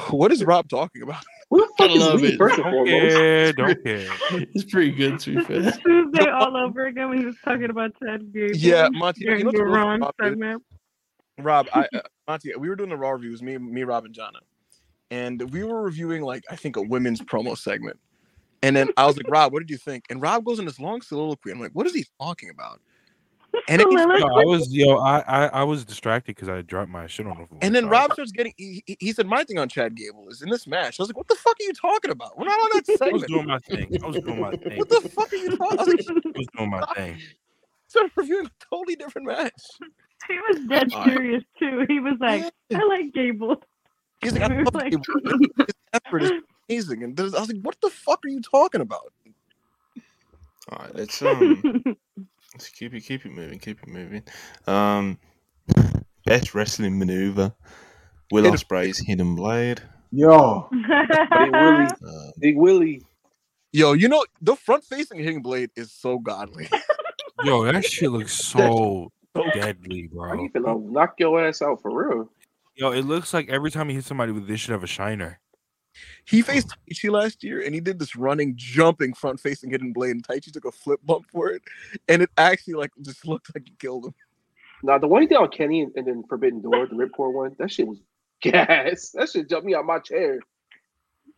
What 0.10 0.32
is 0.32 0.44
Rob 0.44 0.68
talking 0.68 1.04
about? 1.04 1.24
What 1.50 1.70
the 1.78 1.84
I 1.84 1.88
love 1.94 2.24
it. 2.24 2.38
First 2.40 2.56
and 2.58 2.64
Don't 2.64 2.74
foremost. 2.74 3.16
care, 3.16 3.54
don't 3.54 3.84
care. 3.84 4.08
It's 4.32 4.64
pretty 4.64 4.90
good 4.92 5.20
to 5.20 5.36
be 5.36 5.44
fair. 5.44 5.72
Tuesday 5.74 6.28
all 6.32 6.58
over 6.58 6.88
again 6.88 7.10
when 7.10 7.20
he 7.20 7.26
was 7.26 7.36
talking 7.46 7.70
about 7.70 7.92
Ted 8.04 8.34
Gable. 8.34 8.56
Yeah, 8.56 8.90
Monty, 8.92 9.26
you 9.26 9.44
know 9.44 9.52
the 9.52 9.64
really 9.64 9.78
Ron 9.78 10.02
Rob 10.02 10.16
segment. 10.20 10.64
Rob, 11.38 11.68
I, 11.72 11.88
uh, 11.94 12.02
Monty, 12.28 12.52
we 12.58 12.68
were 12.68 12.76
doing 12.76 12.90
the 12.90 12.98
Raw 12.98 13.12
reviews, 13.12 13.44
me, 13.44 13.60
me, 13.60 13.84
Rob, 13.84 14.06
and 14.06 14.14
Jana, 14.14 14.40
and 15.12 15.40
we 15.54 15.64
were 15.64 15.84
reviewing 15.84 16.24
like 16.24 16.44
I 16.50 16.56
think 16.56 16.78
a 16.78 16.82
women's 16.82 17.22
promo 17.22 17.56
segment, 17.56 18.00
and 18.64 18.76
then 18.76 18.90
I 18.98 19.06
was 19.06 19.18
like, 19.18 19.30
Rob, 19.30 19.54
what 19.54 19.60
did 19.60 19.70
you 19.70 19.78
think? 19.78 20.06
And 20.10 20.22
Rob 20.22 20.44
goes 20.46 20.60
in 20.60 20.66
this 20.66 20.80
long 20.80 21.02
soliloquy. 21.02 21.52
I'm 21.52 21.60
like, 21.60 21.72
what 21.74 21.86
is 21.86 21.94
he 21.94 22.06
talking 22.20 22.50
about? 22.50 22.80
And 23.70 23.82
it, 23.82 23.88
No, 23.90 24.04
I 24.04 24.44
was 24.44 24.68
yo, 24.74 24.98
I 24.98 25.20
I, 25.20 25.46
I 25.48 25.64
was 25.64 25.86
distracted 25.86 26.36
because 26.36 26.50
I 26.50 26.62
dropped 26.62 26.90
my 26.90 27.08
shit 27.08 27.26
on 27.26 27.40
the 27.40 27.48
floor. 27.48 27.60
and 27.62 27.74
then 27.74 27.88
Rob 27.88 28.12
starts 28.12 28.32
getting. 28.34 28.54
He, 28.58 28.84
he- 28.86 28.98
he 29.00 29.12
said, 29.14 29.28
my 29.28 29.46
thing 29.46 29.58
on 29.60 29.70
Chad 29.70 29.96
Gable 29.96 30.28
is 30.30 30.42
in 30.42 30.50
this 30.50 30.68
match. 30.68 31.00
I 31.00 31.04
was 31.04 31.10
like, 31.10 31.16
what 31.16 31.28
the 31.30 31.36
fuck 31.36 31.54
are 31.60 31.64
you 31.64 31.72
talking 31.72 32.12
about? 32.12 32.38
We're 32.38 32.46
not 32.46 32.60
on 32.60 32.70
that 32.74 32.86
segment. 32.86 33.12
I 33.12 33.14
was 33.14 33.24
doing 33.24 33.46
my 33.48 33.60
thing. 33.60 33.98
I 34.04 34.08
was 34.08 34.20
doing 34.20 34.42
my 34.42 34.52
thing. 34.58 34.78
What 34.78 34.90
the 34.90 35.10
fuck 35.10 35.32
are 35.32 35.36
you 35.38 35.56
talking? 35.56 35.80
I 35.80 35.84
was 35.84 35.88
like, 35.88 36.00
I 36.10 36.38
was 36.38 36.48
doing 36.58 36.70
my 36.70 36.86
thing. 36.96 37.18
started 37.88 38.12
reviewing 38.18 38.46
a 38.48 38.52
totally 38.70 38.96
different 38.98 39.28
match. 39.28 39.54
He 40.28 40.34
was 40.50 40.66
dead 40.68 40.92
Alright. 40.92 41.10
serious 41.14 41.44
too. 41.58 41.86
He 41.88 42.00
was 42.02 42.16
like, 42.20 42.52
I 42.74 42.84
like 42.88 43.14
Gable. 43.14 43.62
He's 44.22 44.34
like, 44.34 44.42
I 44.52 44.56
We 44.58 44.64
love 44.64 44.76
like- 44.76 44.92
Gable. 44.92 45.04
His 45.60 45.68
effort 45.94 46.24
is 46.24 46.32
amazing. 46.70 47.04
And 47.04 47.20
I 47.20 47.24
was 47.24 47.34
like, 47.34 47.62
what 47.62 47.80
the 47.82 47.90
fuck 47.90 48.24
are 48.26 48.30
you 48.30 48.42
talking 48.42 48.82
about? 48.82 49.12
All 50.70 50.80
right, 50.80 50.96
let's 50.96 51.22
um, 51.22 51.62
let's 52.54 52.70
keep 52.70 52.94
it, 52.94 53.02
keep 53.02 53.26
it 53.26 53.32
moving, 53.32 53.60
keep 53.60 53.82
it 53.84 53.88
moving. 53.88 54.24
Um, 54.66 55.20
best 56.26 56.56
wrestling 56.56 56.98
maneuver: 56.98 57.54
Will 58.32 58.44
Hidden- 58.44 58.58
Ospreay's 58.58 58.98
Hidden 59.00 59.36
Blade. 59.36 59.82
Yo, 60.12 60.68
Big 60.72 61.52
Willie. 61.52 61.88
Uh, 62.08 62.32
Big 62.40 62.58
Willie. 62.58 63.02
Yo, 63.72 63.94
you 63.94 64.08
know 64.08 64.26
the 64.42 64.56
front 64.56 64.84
facing 64.84 65.20
Hidden 65.20 65.42
Blade 65.42 65.70
is 65.76 65.92
so 65.92 66.18
godly. 66.18 66.68
Yo, 67.44 67.66
that 67.66 67.84
shit 67.86 68.10
looks 68.10 68.34
so 68.34 69.12
deadly, 69.54 70.08
bro. 70.12 70.34
you 70.42 70.50
gonna 70.50 70.80
knock 70.80 71.16
your 71.20 71.46
ass 71.46 71.62
out 71.62 71.82
for 71.82 71.92
real? 71.92 72.30
Yo, 72.76 72.92
it 72.92 73.04
looks 73.04 73.34
like 73.34 73.50
every 73.50 73.70
time 73.70 73.90
he 73.90 73.96
hits 73.96 74.08
somebody 74.08 74.32
with 74.32 74.48
this, 74.48 74.62
should 74.62 74.72
have 74.72 74.84
a 74.84 74.88
shiner. 74.88 75.40
He 76.26 76.42
faced 76.42 76.76
Taichi 76.90 77.12
last 77.12 77.44
year 77.44 77.62
and 77.62 77.74
he 77.74 77.82
did 77.82 78.00
this 78.00 78.16
running, 78.16 78.54
jumping, 78.56 79.14
front 79.14 79.40
facing 79.40 79.70
hidden 79.70 79.94
blade, 79.94 80.12
and 80.12 80.28
Taichi 80.28 80.52
took 80.52 80.66
a 80.66 80.72
flip 80.72 81.00
bump 81.04 81.26
for 81.32 81.50
it. 81.50 81.62
And 82.08 82.22
it 82.22 82.30
actually 82.38 82.76
like 82.76 82.92
just 83.02 83.26
looked 83.28 83.54
like 83.56 83.68
he 83.68 83.74
killed 83.80 84.06
him. 84.06 84.14
Now 84.84 84.98
the 84.98 85.08
one 85.08 85.22
he 85.22 85.28
did 85.28 85.38
on 85.38 85.50
Kenny 85.50 85.82
and, 85.82 85.92
and 85.96 86.06
then 86.06 86.24
Forbidden 86.28 86.62
Door, 86.62 86.88
the 86.88 86.96
Ripcord 86.96 87.34
one, 87.34 87.56
that 87.60 87.72
shit 87.72 87.88
was 87.88 88.00
gas. 88.42 89.12
That 89.16 89.30
shit 89.30 89.50
jumped 89.50 89.66
me 89.66 89.76
out 89.76 89.86
my 89.86 90.00
chair. 90.00 90.40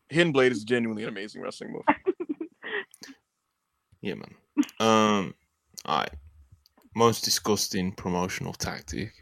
Hidden 0.10 0.32
blade 0.32 0.52
is 0.52 0.64
genuinely 0.64 1.04
an 1.04 1.10
amazing 1.10 1.42
wrestling 1.42 1.74
move. 1.74 1.84
yeah, 4.02 4.16
man. 4.16 4.34
Um, 4.80 5.36
all 5.86 6.00
right. 6.00 6.14
Most 6.96 7.24
disgusting 7.24 7.92
promotional 7.92 8.54
tactic. 8.54 9.14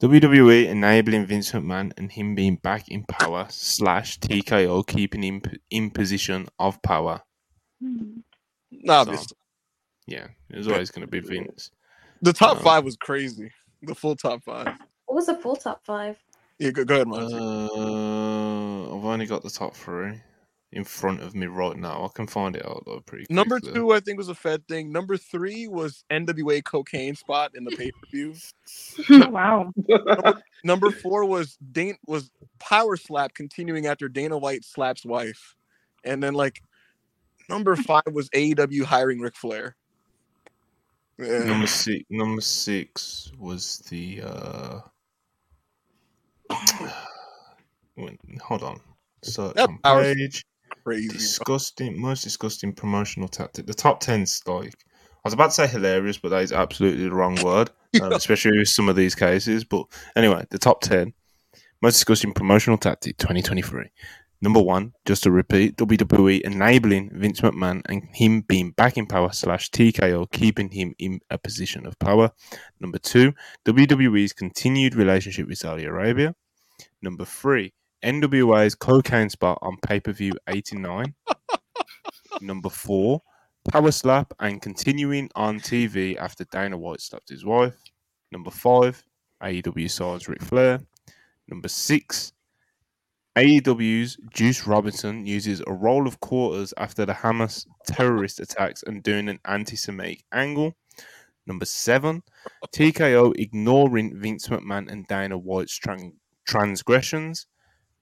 WWE 0.00 0.66
enabling 0.66 1.26
Vince 1.26 1.52
McMahon 1.52 1.92
and 1.98 2.10
him 2.10 2.34
being 2.34 2.56
back 2.56 2.88
in 2.88 3.04
power 3.04 3.46
slash 3.50 4.18
TKO 4.20 4.86
keeping 4.86 5.22
him 5.22 5.42
in 5.70 5.90
position 5.90 6.48
of 6.58 6.80
power. 6.80 7.20
Obviously. 8.88 9.36
Yeah, 10.06 10.28
it 10.48 10.56
was 10.56 10.68
always 10.68 10.90
going 10.90 11.06
to 11.06 11.10
be 11.10 11.20
Vince. 11.20 11.70
The 12.22 12.32
top 12.32 12.58
Um, 12.58 12.62
five 12.62 12.84
was 12.84 12.96
crazy. 12.96 13.50
The 13.82 13.94
full 13.94 14.16
top 14.16 14.42
five. 14.42 14.68
What 15.04 15.16
was 15.16 15.26
the 15.26 15.36
full 15.36 15.56
top 15.56 15.84
five? 15.84 16.16
Yeah, 16.58 16.70
go, 16.70 16.84
go 16.84 16.94
ahead, 16.94 17.08
Monty. 17.08 17.34
Uh, 17.34 18.96
I've 18.96 19.04
only 19.04 19.26
got 19.26 19.42
the 19.42 19.50
top 19.50 19.74
three 19.74 20.20
in 20.72 20.84
front 20.84 21.20
of 21.20 21.34
me 21.34 21.46
right 21.46 21.76
now. 21.76 22.04
I 22.04 22.08
can 22.14 22.26
find 22.26 22.54
it 22.54 22.64
out 22.64 22.84
though 22.86 23.00
pretty 23.00 23.26
Number 23.28 23.58
quickly. 23.58 23.80
two, 23.80 23.92
I 23.92 24.00
think, 24.00 24.18
was 24.18 24.28
a 24.28 24.34
Fed 24.34 24.66
thing. 24.68 24.92
Number 24.92 25.16
three 25.16 25.66
was 25.66 26.04
NWA 26.10 26.62
cocaine 26.64 27.14
spot 27.16 27.52
in 27.56 27.64
the 27.64 27.72
pay 27.72 27.90
per 27.90 28.06
view. 28.10 28.34
wow. 29.30 29.72
number, 29.88 30.42
number 30.64 30.90
four 30.90 31.24
was 31.24 31.56
Dane 31.72 31.96
was 32.06 32.30
power 32.58 32.96
slap 32.96 33.34
continuing 33.34 33.86
after 33.86 34.08
Dana 34.08 34.38
White 34.38 34.64
slaps 34.64 35.04
wife, 35.04 35.56
and 36.04 36.22
then 36.22 36.34
like 36.34 36.62
number 37.48 37.74
five 37.76 38.02
was 38.12 38.28
AEW 38.30 38.84
hiring 38.84 39.18
Ric 39.20 39.34
Flair. 39.36 39.74
Yeah. 41.18 41.44
Number 41.44 41.66
six. 41.66 42.04
Number 42.10 42.40
six 42.40 43.32
was 43.38 43.78
the. 43.90 44.22
uh 44.24 44.80
Hold 48.42 48.62
on. 48.62 48.80
Search 49.22 49.54
That 49.56 49.68
on 49.68 49.78
power- 49.78 50.02
page. 50.14 50.44
Crazy. 50.84 51.08
Disgusting. 51.08 52.00
Most 52.00 52.24
disgusting 52.24 52.72
promotional 52.72 53.28
tactic. 53.28 53.66
The 53.66 53.74
top 53.74 54.00
ten's 54.00 54.42
like. 54.46 54.74
I 55.22 55.28
was 55.28 55.34
about 55.34 55.48
to 55.48 55.52
say 55.52 55.66
hilarious, 55.66 56.16
but 56.16 56.30
that 56.30 56.42
is 56.42 56.50
absolutely 56.50 57.04
the 57.04 57.14
wrong 57.14 57.36
word, 57.42 57.70
um, 58.02 58.12
especially 58.12 58.56
with 58.56 58.68
some 58.68 58.88
of 58.88 58.96
these 58.96 59.14
cases. 59.14 59.64
But 59.64 59.84
anyway, 60.16 60.46
the 60.48 60.58
top 60.58 60.80
10 60.80 61.12
most 61.82 61.94
disgusting 61.94 62.32
promotional 62.32 62.76
tactic 62.76 63.16
2023. 63.16 63.90
Number 64.42 64.60
one, 64.60 64.94
just 65.04 65.22
to 65.24 65.30
repeat, 65.30 65.76
WWE 65.76 66.40
enabling 66.42 67.10
Vince 67.12 67.40
McMahon 67.40 67.82
and 67.86 68.08
him 68.12 68.40
being 68.42 68.70
back 68.70 68.96
in 68.96 69.06
power 69.06 69.32
slash 69.32 69.70
TKO, 69.70 70.30
keeping 70.30 70.70
him 70.70 70.94
in 70.98 71.20
a 71.30 71.36
position 71.36 71.86
of 71.86 71.98
power. 71.98 72.30
Number 72.80 72.98
two, 72.98 73.34
WWE's 73.66 74.32
continued 74.32 74.94
relationship 74.94 75.46
with 75.46 75.58
Saudi 75.58 75.84
Arabia. 75.84 76.34
Number 77.02 77.26
three, 77.26 77.74
NWA's 78.04 78.74
cocaine 78.74 79.30
spot 79.30 79.58
on 79.62 79.76
pay 79.86 80.00
per 80.00 80.12
view 80.12 80.32
89. 80.48 81.14
Number 82.40 82.70
four, 82.70 83.22
power 83.70 83.90
slap 83.90 84.32
and 84.40 84.62
continuing 84.62 85.30
on 85.34 85.60
TV 85.60 86.16
after 86.16 86.44
Dana 86.44 86.78
White 86.78 87.00
slapped 87.00 87.28
his 87.28 87.44
wife. 87.44 87.76
Number 88.32 88.50
five, 88.50 89.04
AEW 89.42 89.90
signs 89.90 90.28
Ric 90.28 90.42
Flair. 90.42 90.80
Number 91.48 91.68
six, 91.68 92.32
AEW's 93.36 94.16
Juice 94.32 94.66
Robinson 94.66 95.26
uses 95.26 95.62
a 95.66 95.72
roll 95.72 96.06
of 96.06 96.20
quarters 96.20 96.74
after 96.76 97.06
the 97.06 97.12
Hamas 97.12 97.66
terrorist 97.86 98.40
attacks 98.40 98.82
and 98.86 99.02
doing 99.02 99.28
an 99.28 99.38
anti 99.44 99.76
Semitic 99.76 100.24
angle. 100.32 100.74
Number 101.46 101.64
seven, 101.64 102.22
TKO 102.74 103.32
ignoring 103.36 104.20
Vince 104.20 104.48
McMahon 104.48 104.90
and 104.90 105.06
Dana 105.06 105.38
White's 105.38 105.78
tran- 105.78 106.14
transgressions. 106.46 107.46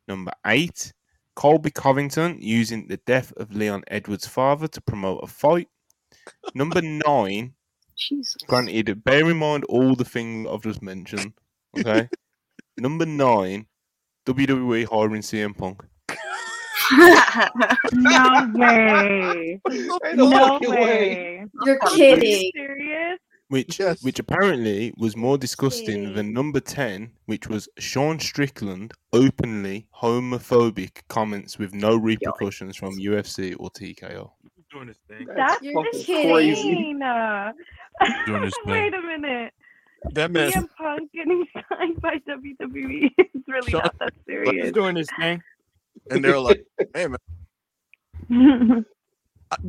Number 0.08 0.32
eight, 0.46 0.92
Colby 1.36 1.70
Covington 1.70 2.38
using 2.40 2.88
the 2.88 2.96
death 3.06 3.32
of 3.36 3.54
Leon 3.54 3.84
Edwards' 3.88 4.26
father 4.26 4.66
to 4.68 4.80
promote 4.80 5.22
a 5.22 5.26
fight. 5.26 5.68
Number 6.54 6.80
nine, 6.82 7.54
Jesus. 7.96 8.36
granted, 8.46 9.04
bear 9.04 9.28
in 9.30 9.36
mind 9.36 9.64
all 9.64 9.94
the 9.94 10.04
things 10.04 10.48
I've 10.50 10.62
just 10.62 10.82
mentioned. 10.82 11.34
Okay. 11.78 12.08
Number 12.78 13.04
nine, 13.06 13.66
WWE 14.26 14.86
hiring 14.86 15.22
CM 15.22 15.56
Punk. 15.56 15.82
No 17.92 18.50
way. 18.54 19.60
Ain't 19.70 20.16
No 20.16 20.30
fucking 20.30 20.70
way. 20.70 21.44
You're 21.66 21.78
Are 21.82 21.90
you 21.90 21.96
kidding. 21.96 22.50
serious? 22.54 23.18
Which 23.48 23.78
Yes. 23.78 24.02
which 24.02 24.18
apparently 24.18 24.92
was 24.96 25.16
more 25.16 25.38
disgusting 25.38 26.12
than 26.14 26.32
number 26.32 26.60
10 26.60 27.10
which 27.26 27.48
was 27.48 27.68
Sean 27.78 28.18
Strickland 28.20 28.92
openly 29.12 29.86
homophobic 29.94 31.02
comments 31.08 31.58
with 31.58 31.72
no 31.74 31.96
repercussions 31.96 32.76
from 32.76 32.98
UFC 32.98 33.54
or 33.58 33.70
TKO 33.70 34.30
Doing 34.70 34.88
his 34.88 34.98
thing. 35.08 35.26
That's 35.34 35.62
You're 35.62 35.82
fucking 35.82 36.02
kidding. 36.04 36.98
Doing 38.26 38.42
his 38.42 38.54
Wait 38.66 38.92
a 38.92 39.00
minute. 39.00 39.54
That 40.12 40.30
man, 40.30 40.52
CM 40.52 40.68
Punk 40.76 41.10
getting 41.12 41.46
signed 41.70 42.00
by 42.02 42.18
WWE 42.28 43.10
is 43.18 43.42
really 43.48 43.70
Sean- 43.70 43.80
not 43.82 43.98
that 43.98 44.12
serious 44.26 44.64
He's 44.66 44.72
doing 44.72 44.94
his 44.96 45.08
thing. 45.18 45.42
and 46.10 46.22
they're 46.22 46.38
like, 46.38 46.64
"Hey 46.94 47.06
man, 48.28 48.84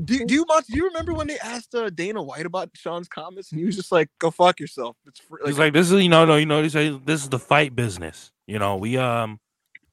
do, 0.03 0.25
do 0.25 0.33
you 0.33 0.45
do 0.45 0.75
you 0.75 0.85
remember 0.85 1.13
when 1.13 1.27
they 1.27 1.39
asked 1.39 1.73
uh, 1.75 1.89
Dana 1.89 2.21
White 2.21 2.45
about 2.45 2.69
Sean's 2.75 3.07
comments 3.07 3.51
and 3.51 3.59
he 3.59 3.65
was 3.65 3.75
just 3.75 3.91
like, 3.91 4.09
"Go 4.19 4.31
fuck 4.31 4.59
yourself." 4.59 4.95
It's 5.05 5.19
free. 5.19 5.39
He's 5.45 5.59
like, 5.59 5.73
this 5.73 5.91
is 5.91 6.01
you 6.01 6.09
know, 6.09 6.25
no, 6.25 6.35
you 6.35 6.45
know, 6.45 6.61
he's 6.61 6.75
like, 6.75 7.05
this 7.05 7.23
is 7.23 7.29
the 7.29 7.39
fight 7.39 7.75
business. 7.75 8.31
You 8.47 8.59
know, 8.59 8.77
we 8.77 8.97
um, 8.97 9.39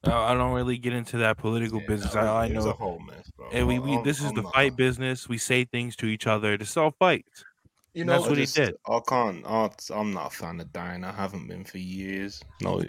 I 0.03 0.33
don't 0.33 0.53
really 0.53 0.77
get 0.77 0.93
into 0.93 1.17
that 1.17 1.37
political 1.37 1.81
yeah, 1.81 1.87
business. 1.87 2.15
I, 2.15 2.45
I 2.45 2.47
know 2.49 2.69
a 2.69 2.73
whole 2.73 2.99
mess, 2.99 3.29
bro. 3.35 3.49
And 3.51 3.67
we, 3.67 3.79
we 3.79 4.01
this 4.03 4.21
is 4.21 4.31
the 4.33 4.43
fight 4.43 4.75
business. 4.75 5.27
We 5.27 5.37
say 5.37 5.65
things 5.65 5.95
to 5.97 6.05
each 6.07 6.27
other 6.27 6.57
to 6.57 6.65
sell 6.65 6.91
fights. 6.91 7.43
You 7.93 8.05
know, 8.05 8.13
that's 8.13 8.29
what 8.29 8.37
just, 8.37 8.55
he 8.55 8.65
did. 8.65 8.75
I 8.87 8.99
can't. 9.07 9.43
I'm 9.47 10.13
not 10.13 10.27
a 10.27 10.35
fan 10.35 10.59
of 10.59 10.71
Dana. 10.71 11.13
I 11.15 11.19
haven't 11.19 11.47
been 11.47 11.63
for 11.63 11.79
years. 11.79 12.41
No, 12.61 12.83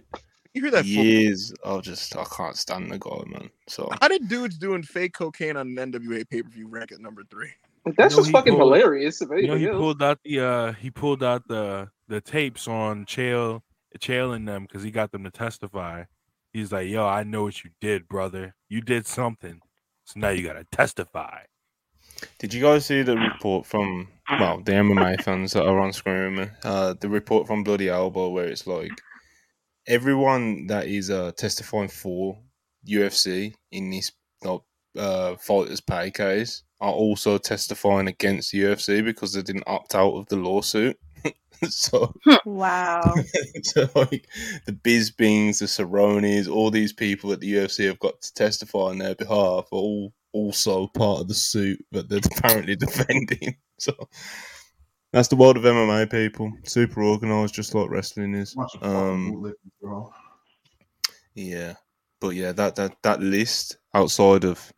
you 0.58 0.64
hear 0.64 0.70
that? 0.72 0.84
Years 0.84 1.52
of 1.62 1.82
just 1.82 2.16
I 2.16 2.24
can't 2.24 2.56
stand 2.56 2.90
the 2.90 2.98
guy, 2.98 3.22
man. 3.26 3.50
So 3.68 3.88
how 4.00 4.08
did 4.08 4.28
dudes 4.28 4.58
doing 4.58 4.82
fake 4.82 5.14
cocaine 5.14 5.56
on 5.56 5.78
an 5.78 5.92
NWA 5.92 6.28
pay 6.28 6.42
per 6.42 6.48
view 6.48 6.68
rank 6.68 6.92
at 6.92 7.00
number 7.00 7.22
three? 7.30 7.50
That's 7.96 8.14
you 8.14 8.18
know, 8.18 8.22
just 8.22 8.32
fucking 8.32 8.56
pulled, 8.56 8.74
hilarious. 8.74 9.20
You 9.20 9.46
know, 9.46 9.56
he 9.56 9.68
pulled 9.68 10.02
out 10.02 10.18
the 10.24 10.40
uh 10.40 10.72
he 10.72 10.90
pulled 10.90 11.22
out 11.22 11.46
the 11.48 11.88
the 12.08 12.20
tapes 12.20 12.68
on 12.68 13.06
Chael 13.06 13.62
Chael 13.98 14.34
and 14.34 14.46
them 14.46 14.64
because 14.64 14.82
he 14.82 14.90
got 14.90 15.12
them 15.12 15.24
to 15.24 15.30
testify. 15.30 16.04
He's 16.52 16.72
like, 16.72 16.88
"Yo, 16.88 17.06
I 17.06 17.22
know 17.22 17.44
what 17.44 17.64
you 17.64 17.70
did, 17.80 18.08
brother. 18.08 18.54
You 18.68 18.80
did 18.80 19.06
something, 19.06 19.60
so 20.04 20.20
now 20.20 20.30
you 20.30 20.46
gotta 20.46 20.66
testify." 20.72 21.42
Did 22.38 22.52
you 22.52 22.60
guys 22.60 22.84
see 22.86 23.02
the 23.02 23.16
report 23.16 23.64
from 23.64 24.08
well 24.38 24.60
the 24.60 24.72
MMA 24.72 25.22
fans 25.22 25.52
that 25.52 25.66
are 25.66 25.78
on 25.78 25.92
screen? 25.92 26.50
Uh, 26.64 26.94
the 27.00 27.08
report 27.08 27.46
from 27.46 27.62
Bloody 27.62 27.88
Elbow 27.88 28.28
where 28.30 28.46
it's 28.46 28.66
like 28.66 28.90
everyone 29.88 30.68
that 30.68 30.86
is 30.86 31.10
uh, 31.10 31.32
testifying 31.32 31.88
for 31.88 32.38
UFC 32.86 33.54
in 33.72 33.90
this 33.90 34.12
uh, 34.96 35.36
fighters 35.36 35.80
pay 35.80 36.10
case 36.10 36.62
are 36.80 36.92
also 36.92 37.38
testifying 37.38 38.08
against 38.08 38.54
UFC 38.54 39.04
because 39.04 39.32
they 39.32 39.42
didn't 39.42 39.64
opt 39.66 39.94
out 39.94 40.12
of 40.12 40.26
the 40.28 40.36
lawsuit. 40.36 40.98
so 41.68 42.12
wow, 42.44 43.14
so 43.62 43.88
like 43.94 44.28
the 44.66 44.72
Bispings, 44.72 45.58
the 45.58 45.66
Cerrones, 45.66 46.48
all 46.48 46.70
these 46.70 46.92
people 46.92 47.32
at 47.32 47.40
the 47.40 47.52
UFC 47.52 47.86
have 47.86 47.98
got 47.98 48.20
to 48.20 48.34
testify 48.34 48.78
on 48.78 48.98
their 48.98 49.14
behalf 49.14 49.66
are 49.72 49.76
all 49.76 50.12
also 50.32 50.86
part 50.88 51.20
of 51.20 51.28
the 51.28 51.34
suit 51.34 51.84
that 51.90 52.08
they're 52.08 52.20
apparently 52.36 52.76
defending. 52.76 53.56
So 53.78 53.92
that's 55.12 55.28
the 55.28 55.36
world 55.36 55.56
of 55.56 55.62
MMA, 55.62 56.10
people. 56.10 56.52
Super 56.64 57.02
organized, 57.02 57.54
just 57.54 57.74
like 57.74 57.90
wrestling 57.90 58.34
is. 58.34 58.54
Um, 58.82 59.52
yeah, 61.34 61.74
but 62.20 62.30
yeah, 62.30 62.52
that 62.52 62.76
that 62.76 62.96
that 63.02 63.20
list 63.20 63.78
outside 63.94 64.44
of, 64.44 64.72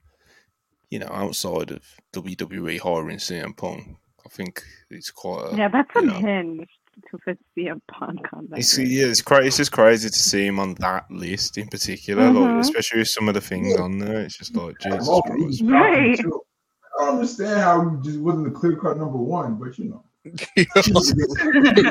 you 0.91 0.99
know, 0.99 1.11
outside 1.11 1.71
of 1.73 1.83
WWE 2.13 2.79
hiring 2.79 3.19
CM 3.19 3.57
Punk, 3.57 3.97
I 4.25 4.29
think 4.29 4.63
it's 4.91 5.11
quite. 5.11 5.53
A, 5.53 5.57
yeah, 5.57 5.69
that's 5.69 5.91
unhinged 5.95 6.71
to 7.11 7.19
fit 7.25 7.39
CM 7.57 7.81
Punk 7.91 8.21
on 8.33 8.47
that. 8.51 8.61
It's, 8.61 8.79
yeah, 8.79 9.07
it's 9.07 9.23
crazy. 9.23 9.49
It's 9.49 9.57
just 9.57 9.73
crazy 9.73 10.11
to 10.11 10.19
see 10.19 10.47
him 10.47 10.61
on 10.61 10.75
that 10.75 11.11
list 11.11 11.59
in 11.59 11.67
particular, 11.67 12.23
mm-hmm. 12.25 12.57
like 12.57 12.61
especially 12.61 13.01
with 13.01 13.09
some 13.09 13.27
of 13.29 13.35
the 13.35 13.41
things 13.41 13.77
on 13.79 13.99
there. 13.99 14.21
It's 14.21 14.39
just 14.39 14.55
like 14.55 14.79
Jesus 14.79 15.09
Christ. 15.09 15.63
Right. 15.65 16.21
I 16.21 17.05
don't 17.05 17.15
understand 17.15 17.61
how 17.61 17.89
he 17.89 18.03
just 18.03 18.21
wasn't 18.21 18.45
the 18.45 18.51
clear 18.51 18.77
cut 18.77 18.97
number 18.97 19.19
one, 19.19 19.57
but 19.57 19.77
you 19.79 19.87
know. 19.87 20.05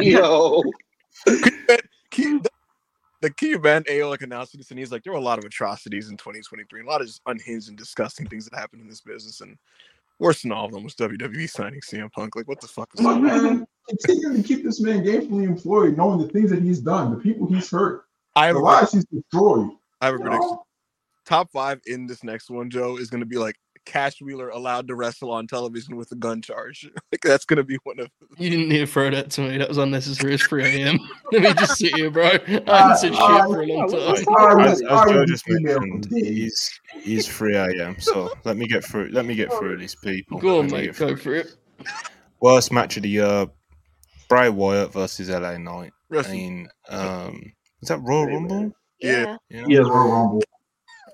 Yo. 0.02 0.64
the 3.22 3.30
key 3.32 3.52
event 3.52 3.88
Aolik 3.88 4.22
announced 4.22 4.58
this, 4.58 4.70
and 4.70 4.80
he's 4.80 4.92
like, 4.92 5.04
there 5.04 5.14
were 5.14 5.20
a 5.20 5.24
lot 5.24 5.40
of 5.40 5.46
atrocities 5.46 6.10
in 6.10 6.18
2023, 6.18 6.82
a 6.82 6.86
lot 6.86 7.02
of 7.02 7.08
just 7.08 7.22
unhinged 7.26 7.70
and 7.70 7.78
disgusting 7.78 8.28
things 8.28 8.46
that 8.46 8.58
happened 8.58 8.82
in 8.82 8.88
this 8.88 9.02
business, 9.02 9.42
and 9.42 9.58
worse 10.20 10.42
than 10.42 10.52
all 10.52 10.66
of 10.66 10.72
them 10.72 10.84
was 10.84 10.96
WWE 10.96 11.50
signing 11.50 11.82
CM 11.82 12.12
Punk. 12.12 12.36
Like, 12.36 12.48
what 12.48 12.62
the 12.62 12.68
fuck 12.68 12.90
is 12.96 13.04
that? 13.04 13.20
Man, 13.20 13.66
continuing 13.88 14.42
to 14.42 14.48
keep 14.48 14.64
this 14.64 14.82
man 14.82 15.04
gainfully 15.04 15.46
employed, 15.46 15.98
knowing 15.98 16.20
the 16.20 16.28
things 16.28 16.50
that 16.52 16.62
he's 16.62 16.80
done, 16.80 17.12
the 17.12 17.18
people 17.18 17.48
he's 17.48 17.70
hurt, 17.72 18.06
I 18.36 18.48
have 18.48 18.56
the 18.56 18.62
lives 18.62 18.94
he's 18.94 19.06
destroyed. 19.06 19.72
I 20.02 20.08
have 20.08 20.16
a 20.16 20.20
prediction. 20.20 20.58
Top 21.26 21.52
five 21.52 21.82
in 21.86 22.08
this 22.08 22.24
next 22.24 22.50
one, 22.50 22.70
Joe, 22.70 22.98
is 22.98 23.10
going 23.10 23.20
to 23.20 23.26
be 23.26 23.38
like 23.38 23.56
Cash 23.90 24.22
Wheeler 24.22 24.50
allowed 24.50 24.88
to 24.88 24.96
wrestle 24.96 25.32
on 25.32 25.48
television 25.48 25.96
with 25.96 26.12
a 26.12 26.16
gun 26.16 26.44
charge. 26.44 26.88
like 27.12 27.22
that's 27.22 27.44
gonna 27.44 27.64
be 27.64 27.80
one 27.84 28.00
of. 28.00 28.12
You 28.38 28.52
didn't 28.52 28.70
need 28.70 28.78
to 28.78 28.86
throw 28.86 29.10
that 29.10 29.32
to 29.32 29.42
me. 29.42 29.58
That 29.58 29.68
was 29.68 29.80
unnecessary. 29.80 30.36
It's 30.36 30.46
3 30.46 30.64
a.m. 30.64 31.00
Let 31.32 31.42
me 31.42 31.54
just 31.56 31.78
sit 31.80 31.96
here, 31.96 32.12
bro. 32.12 32.26
I 32.26 32.30
haven't 32.30 32.98
said 32.98 33.16
shit 33.16 33.18
for 33.18 33.62
a 33.62 33.66
long 33.66 33.90
time. 33.90 34.60
As, 34.60 34.82
as 34.84 35.12
Joe 35.12 35.26
just 35.26 35.44
mentioned, 35.50 36.08
he's 36.12 36.80
he's 37.02 37.28
3 37.28 37.56
a.m. 37.56 38.00
So 38.00 38.32
let 38.46 38.58
me 38.58 38.68
get 38.68 38.86
through. 38.86 39.10
Let 39.12 39.26
me 39.26 39.34
get 39.34 39.52
through 39.54 39.78
these 39.78 39.96
people. 39.96 40.38
Go 40.38 40.60
on, 40.60 40.70
mate. 40.70 40.96
Go 40.96 41.16
for 41.16 41.34
it. 41.34 41.56
Worst 42.42 42.72
match 42.72 42.96
of 42.98 43.04
the 43.04 43.10
year: 43.10 43.48
Bray 44.30 44.50
Wyatt 44.50 44.94
versus 44.94 45.32
LA 45.32 45.58
Knight. 45.58 45.94
I 46.16 46.32
mean, 46.32 46.70
um, 46.90 47.42
is 47.82 47.90
that 47.90 47.98
Royal 48.04 48.28
Rumble? 48.28 48.72
Yeah. 49.00 49.38
Yeah, 49.50 49.66
yeah 49.68 49.80
Royal 49.80 50.12
Rumble. 50.12 50.44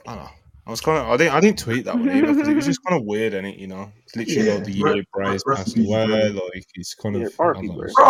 I 0.06 0.16
don't 0.16 0.24
know. 0.26 0.30
I 0.68 0.72
was 0.72 0.82
kind 0.82 0.98
of 0.98 1.08
I 1.08 1.18
didn't 1.18 1.34
I 1.34 1.40
didn't 1.42 1.60
tweet 1.60 1.86
that 1.86 1.96
one 1.96 2.10
either 2.10 2.34
because 2.34 2.48
it 2.48 2.56
was 2.56 2.66
just 2.66 2.84
kind 2.88 3.00
of 3.00 3.06
weird, 3.06 3.36
and 3.36 3.46
it 3.46 3.58
you 3.58 3.68
know 3.68 3.92
it's 4.04 4.16
literally 4.16 4.48
yeah, 4.48 4.54
like 4.56 4.64
the 4.64 4.72
year 4.72 5.04
Bryce 5.14 5.44
passed 5.44 5.78
away, 5.78 6.30
like 6.30 6.66
he's 6.74 6.96
kind 6.96 7.16
yeah, 7.20 7.28
of. 7.28 7.38
Bro, 7.38 7.54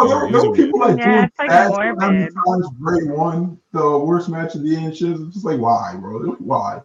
there, 0.07 0.31
there 0.31 0.49
were 0.49 0.55
people 0.55 0.79
like 0.79 0.97
yeah, 0.97 1.05
doing 1.05 1.31
like 1.37 1.49
ads 1.49 1.77
how 1.77 2.09
many 2.11 2.27
times 2.27 2.69
Bray 2.79 3.03
won 3.03 3.59
the 3.73 3.99
worst 3.99 4.29
match 4.29 4.55
of 4.55 4.63
the 4.63 4.75
ancients. 4.77 5.19
It's 5.19 5.33
just 5.33 5.45
like 5.45 5.59
why, 5.59 5.97
bro? 5.99 6.35
Why? 6.39 6.81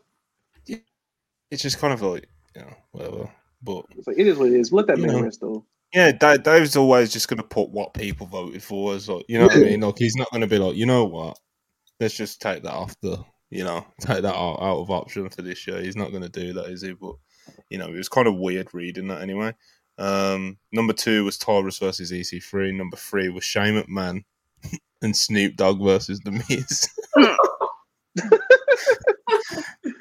It's 0.67 1.63
just 1.63 1.79
kind 1.79 1.93
of 1.93 2.03
like 2.03 2.29
you 2.57 2.63
know 2.63 2.75
whatever, 2.91 3.31
but 3.63 3.85
it's 3.97 4.09
like 4.09 4.19
it 4.19 4.27
is 4.27 4.39
what 4.39 4.49
it 4.49 4.55
is. 4.55 4.73
Let 4.73 4.89
that 4.89 4.99
man 4.99 5.23
rest 5.23 5.41
though. 5.41 5.65
Yeah, 5.95 6.13
Dave, 6.13 6.43
Dave's 6.43 6.77
always 6.77 7.13
just 7.13 7.29
going 7.29 7.39
to 7.39 7.45
put 7.45 7.71
what 7.71 7.95
people 7.95 8.27
voted 8.27 8.63
for 8.63 8.95
as 8.95 9.09
like, 9.09 9.25
you 9.29 9.39
know 9.39 9.47
what 9.47 9.57
I 9.57 9.61
mean? 9.61 9.81
Like, 9.81 9.99
he's 9.99 10.15
not 10.15 10.31
going 10.31 10.43
to 10.43 10.47
be 10.47 10.59
like, 10.59 10.77
you 10.77 10.87
know 10.87 11.05
what? 11.05 11.37
Let's 11.99 12.17
just 12.17 12.41
take 12.41 12.63
that 12.63 12.73
off 12.73 12.95
the 13.01 13.25
you 13.51 13.65
know, 13.65 13.85
take 14.01 14.23
that 14.23 14.35
out, 14.35 14.59
out 14.61 14.79
of 14.79 14.91
option 14.91 15.29
for 15.29 15.43
this 15.43 15.67
year. 15.67 15.81
He's 15.81 15.97
not 15.97 16.11
going 16.11 16.23
to 16.23 16.29
do 16.29 16.53
that, 16.55 16.67
is 16.67 16.83
he? 16.83 16.93
But 16.93 17.15
you 17.69 17.79
know, 17.79 17.87
it 17.87 17.97
was 17.97 18.09
kind 18.09 18.29
of 18.29 18.37
weird 18.37 18.73
reading 18.73 19.09
that 19.09 19.23
anyway. 19.23 19.55
Um, 19.99 20.57
number 20.73 20.93
two 20.95 21.25
was 21.25 21.37
Tyrus 21.37 21.79
versus 21.79 22.11
EC3. 22.11 22.75
Number 22.75 22.97
three 22.97 23.29
was 23.29 23.45
Shane 23.45 23.83
McMahon 23.83 24.25
and 25.03 25.17
Snoop 25.17 25.57
Dogg 25.57 25.83
versus 25.83 26.21
The 26.21 26.33
Miz. 26.33 26.89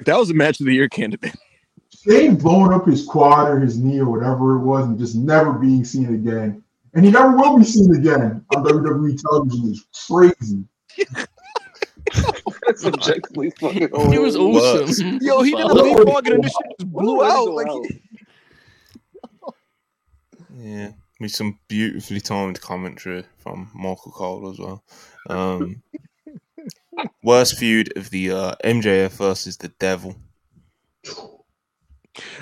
that 0.06 0.16
was 0.18 0.30
a 0.30 0.34
match 0.34 0.60
of 0.60 0.66
the 0.66 0.74
year 0.74 0.88
candidate. 0.88 1.34
Shane 2.02 2.36
blowing 2.36 2.72
up 2.72 2.86
his 2.86 3.04
quad 3.04 3.50
or 3.50 3.60
his 3.60 3.78
knee 3.78 4.00
or 4.00 4.10
whatever 4.10 4.56
it 4.56 4.64
was 4.64 4.86
and 4.86 4.98
just 4.98 5.16
never 5.16 5.52
being 5.52 5.84
seen 5.84 6.14
again. 6.14 6.62
And 6.94 7.04
he 7.04 7.10
never 7.10 7.36
will 7.36 7.58
be 7.58 7.64
seen 7.64 7.94
again 7.94 8.44
on 8.56 8.64
WWE 8.64 9.20
television 9.20 9.70
is 9.70 9.84
crazy. 10.08 10.64
That's 12.70 12.84
objectively 12.94 13.50
fucking 13.50 13.88
He 14.12 14.18
was 14.18 14.36
awesome. 14.36 15.18
Yo, 15.22 15.42
he 15.42 15.50
did 15.50 15.66
a 15.66 15.74
leapfrog 15.74 16.28
and 16.28 16.44
this 16.44 16.52
shit 16.52 16.78
just 16.78 16.92
blew 16.92 17.24
out. 17.24 17.50
Like, 17.50 17.66
he... 17.66 18.00
yeah, 20.56 20.92
with 21.18 21.32
some 21.32 21.58
beautifully 21.66 22.20
timed 22.20 22.60
commentary 22.60 23.24
from 23.38 23.70
Michael 23.74 24.12
Cole 24.12 24.50
as 24.50 24.58
well. 24.60 24.84
Um, 25.28 25.82
worst 27.24 27.58
feud 27.58 27.92
of 27.96 28.10
the 28.10 28.30
uh, 28.30 28.54
MJF 28.64 29.10
versus 29.10 29.56
the 29.56 29.68
Devil. 29.80 30.14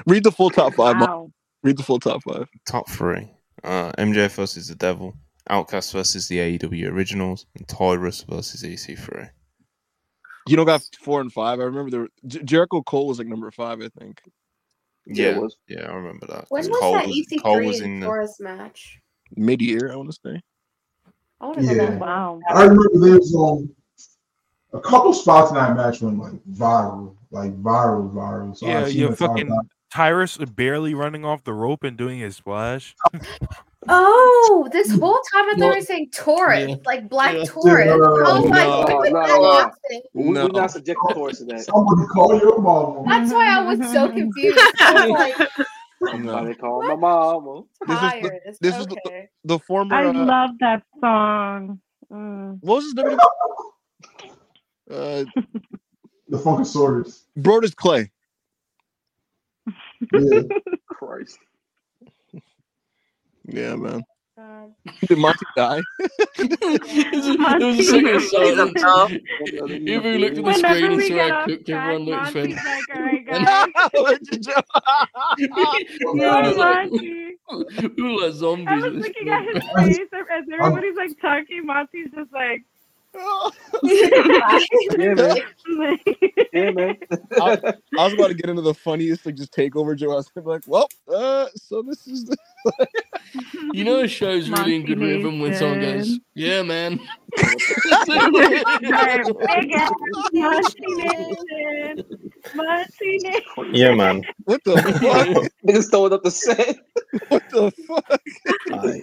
Read 0.07 0.25
the 0.25 0.33
full 0.33 0.51
top 0.51 0.75
five. 0.75 1.01
Wow. 1.01 1.33
Read 1.63 1.79
the 1.79 1.83
full 1.83 2.01
top 2.01 2.23
five. 2.23 2.49
Top 2.67 2.91
three. 2.91 3.31
Uh, 3.65 3.93
MJF 3.93 4.33
versus 4.33 4.69
the 4.69 4.75
Devil. 4.75 5.15
Outcast 5.49 5.93
versus 5.93 6.29
the 6.29 6.37
AEW 6.37 6.91
Originals, 6.91 7.47
and 7.57 7.67
Tyrus 7.67 8.23
versus 8.25 8.63
EC3. 8.63 9.31
You 10.49 10.57
know, 10.57 10.65
got 10.65 10.83
four 11.01 11.21
and 11.21 11.33
five. 11.33 11.61
I 11.61 11.65
remember 11.65 11.91
there. 11.91 12.09
J- 12.27 12.43
Jericho 12.43 12.83
Cole 12.83 13.07
was 13.07 13.19
like 13.19 13.27
number 13.27 13.51
five, 13.51 13.81
I 13.81 13.89
think. 13.99 14.21
Yeah, 15.07 15.41
yeah, 15.67 15.79
yeah 15.81 15.91
I 15.91 15.95
remember 15.95 16.27
that. 16.27 16.47
When 16.49 16.69
was 16.69 16.79
Cole 16.81 16.93
that 16.95 17.07
EC3 17.07 17.43
Cole 17.43 17.65
was 17.65 17.81
in 17.81 18.01
Taurus 18.01 18.41
match? 18.41 19.01
Mid 19.37 19.61
year, 19.61 19.91
I 19.93 19.97
want 19.97 20.11
to 20.11 20.19
say. 20.25 20.43
I 21.41 21.47
want 21.47 21.59
to 21.59 21.65
yeah. 21.65 21.75
go 21.75 21.99
Wow. 21.99 22.41
I 22.49 22.65
remember 22.65 22.89
there's 22.95 23.35
um 23.35 23.71
a 24.73 24.81
couple 24.81 25.13
spots 25.13 25.51
in 25.51 25.57
that 25.57 25.77
match 25.77 26.03
went 26.03 26.19
like 26.19 26.45
viral, 26.45 27.15
like 27.31 27.57
viral, 27.63 28.13
viral. 28.13 28.57
So 28.57 28.67
yeah, 28.67 28.87
you 28.87 29.15
fucking 29.15 29.51
Tyrus 29.91 30.37
barely 30.37 30.95
running 30.95 31.25
off 31.25 31.45
the 31.45 31.55
rope 31.55 31.85
and 31.85 31.97
doing 31.97 32.19
his 32.19 32.37
splash. 32.37 32.95
Oh, 33.91 34.69
this 34.73 34.91
whole 34.91 35.21
time 35.33 35.45
I 35.47 35.51
thought 35.51 35.59
they 35.59 35.69
were 35.69 35.81
saying 35.81 36.11
Taurus, 36.13 36.69
yeah. 36.69 36.77
like 36.85 37.09
Black 37.09 37.35
yeah. 37.35 37.45
Taurus. 37.45 37.87
No, 37.87 37.95
I 37.95 38.41
was 38.41 38.45
no, 38.45 38.51
like, 38.51 39.13
no, 39.13 39.41
what 39.41 39.73
no, 40.15 40.23
no. 40.23 40.47
We're 40.47 40.49
not 40.49 40.71
subject 40.71 41.01
to 41.09 41.15
Taurus 41.15 41.39
to 41.39 41.45
that. 41.47 41.65
Somebody 41.65 42.07
call 42.09 42.39
your 42.39 42.61
mom. 42.61 43.09
That's 43.09 43.33
why 43.33 43.57
I 43.57 43.63
was 43.63 43.79
so 43.91 44.09
confused. 44.11 44.59
I 44.81 45.07
was 45.07 45.11
like, 45.39 45.51
Somebody 46.07 46.55
call 46.55 46.83
my 46.83 46.95
mama. 46.95 47.63
This 47.87 48.03
is 48.03 48.23
the, 48.23 48.55
this 48.61 48.75
okay. 48.75 48.81
is 48.81 48.87
the, 48.87 49.29
the 49.45 49.59
former. 49.59 49.95
I 49.95 50.07
uh, 50.07 50.13
love 50.13 50.51
that 50.61 50.83
song. 51.01 51.81
Mm. 52.13 52.59
What 52.61 52.77
was 52.77 52.85
his 52.85 52.95
name? 52.95 53.19
Uh, 54.91 55.25
the 56.29 56.39
Funkasaurus. 56.39 57.25
Brodus 57.39 57.75
Clay. 57.75 58.11
Yeah. 60.13 60.43
Christ. 60.87 61.39
Yeah, 63.49 63.77
man. 63.77 64.03
Did 65.07 65.19
Monty 65.19 65.47
die? 65.57 65.81
it 66.39 67.65
was 67.65 67.79
a 67.79 67.83
second 67.83 68.15
of 68.15 68.23
silence. 68.23 69.21
Even 69.71 70.19
looked 70.19 70.39
at 70.39 70.45
the 70.45 70.55
screen 70.55 70.93
and 70.93 71.03
saw 71.03 71.29
how 71.29 71.45
cooked 71.47 71.69
everyone 71.69 72.05
looked. 72.05 72.35
Went, 72.35 72.55
Like, 72.55 72.65
all 72.95 73.03
right, 73.03 73.27
guys. 73.27 73.69
we 76.15 76.25
all 76.25 76.43
look 76.43 76.57
like, 76.57 76.91
we 76.91 77.37
all 78.03 78.23
like 78.23 78.33
zombies. 78.35 78.67
I 78.69 78.77
was 78.77 78.95
looking 78.95 79.29
at 79.29 79.45
his 79.45 79.65
face 79.77 80.09
as 80.13 80.45
everybody's 80.53 80.97
like 80.97 81.21
talking. 81.21 81.67
Monty's 81.67 82.11
just 82.15 82.33
like. 82.33 82.63
Yeah, 83.83 85.15
man. 85.15 85.37
Yeah, 86.53 86.71
man. 86.71 86.97
I, 87.41 87.75
I 87.99 88.05
was 88.05 88.13
about 88.13 88.29
to 88.29 88.35
get 88.35 88.51
into 88.51 88.63
the 88.63 88.75
funniest 88.75 89.27
like 89.27 89.35
just 89.35 89.53
takeover 89.53 89.97
joke. 89.97 90.13
I 90.13 90.15
was 90.15 90.31
like, 90.37 90.63
well, 90.67 90.89
uh, 91.13 91.47
so 91.57 91.83
this 91.83 92.07
is 92.07 92.27
the 92.27 92.37
You 93.73 93.85
know, 93.85 94.01
a 94.01 94.09
show's 94.09 94.49
really 94.51 94.77
in 94.77 94.85
good 94.85 95.01
rhythm 95.01 95.41
when 95.41 95.55
someone 95.55 95.81
goes, 95.81 96.19
"Yeah, 96.35 96.63
man." 96.63 97.01
Right, 98.09 98.37
big 98.41 98.93
ass 98.95 99.29
Monty 100.33 100.95
Nation. 100.95 102.05
Monty 102.55 103.19
Nation. 103.19 103.75
Yeah, 103.75 103.95
man. 103.95 104.25
What 104.45 104.63
the 104.65 104.77
fuck? 104.77 105.53
Niggas 105.67 105.91
throwing 105.91 106.13
up 106.13 106.23
the 106.23 106.31
set. 106.31 106.79
What 107.29 107.49
the 107.51 107.71
fuck? 107.87 108.21
Alright, 108.73 109.03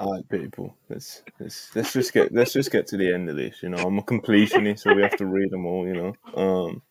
alright, 0.00 0.28
people. 0.28 0.76
Let's 0.88 1.22
let's 1.38 1.74
let's 1.74 1.92
just 1.92 2.12
get 2.12 2.32
let's 2.32 2.52
just 2.52 2.70
get 2.72 2.86
to 2.88 2.96
the 2.96 3.12
end 3.12 3.30
of 3.30 3.36
this. 3.36 3.62
You 3.62 3.68
know, 3.68 3.78
I'm 3.78 3.98
a 3.98 4.02
completionist, 4.02 4.80
so 4.80 4.94
we 4.94 5.02
have 5.02 5.16
to 5.18 5.26
read 5.26 5.50
them 5.50 5.66
all. 5.66 5.86
You 5.86 5.94
know. 5.94 6.14
Um. 6.34 6.82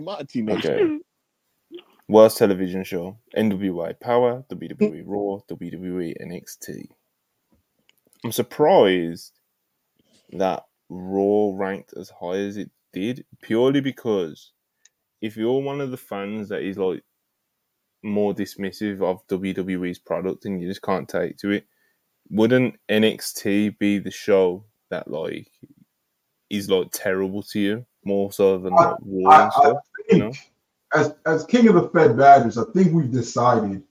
Monty 0.00 0.42
Nation. 0.42 0.70
Okay. 0.70 0.98
Worst 2.12 2.36
television 2.36 2.84
show: 2.84 3.16
NWA 3.34 3.98
Power, 3.98 4.44
WWE 4.50 5.02
mm. 5.02 5.04
Raw, 5.06 5.38
WWE 5.50 6.12
NXT. 6.22 6.88
I'm 8.22 8.32
surprised 8.32 9.32
that 10.32 10.62
Raw 10.90 11.52
ranked 11.54 11.94
as 11.96 12.10
high 12.10 12.36
as 12.36 12.58
it 12.58 12.70
did, 12.92 13.24
purely 13.40 13.80
because 13.80 14.52
if 15.22 15.38
you're 15.38 15.62
one 15.62 15.80
of 15.80 15.90
the 15.90 15.96
fans 15.96 16.50
that 16.50 16.60
is 16.60 16.76
like 16.76 17.02
more 18.02 18.34
dismissive 18.34 19.00
of 19.00 19.26
WWE's 19.28 19.98
product 19.98 20.44
and 20.44 20.60
you 20.60 20.68
just 20.68 20.82
can't 20.82 21.08
take 21.08 21.38
to 21.38 21.48
it, 21.48 21.64
wouldn't 22.28 22.74
NXT 22.90 23.78
be 23.78 23.98
the 23.98 24.10
show 24.10 24.66
that 24.90 25.10
like 25.10 25.50
is 26.50 26.68
like 26.68 26.88
terrible 26.92 27.42
to 27.44 27.58
you 27.58 27.86
more 28.04 28.30
so 28.30 28.58
than 28.58 28.74
like 28.74 28.96
Raw 29.00 29.30
I, 29.30 29.42
and 29.44 29.50
I 29.50 29.60
stuff? 29.60 29.78
You 30.10 30.18
know? 30.18 30.32
Think 30.94 31.04
as 31.06 31.14
as 31.26 31.44
king 31.46 31.68
of 31.68 31.74
the 31.74 31.88
Fed 31.90 32.16
Badgers, 32.16 32.58
I 32.58 32.64
think 32.72 32.92
we've 32.92 33.10
decided 33.10 33.82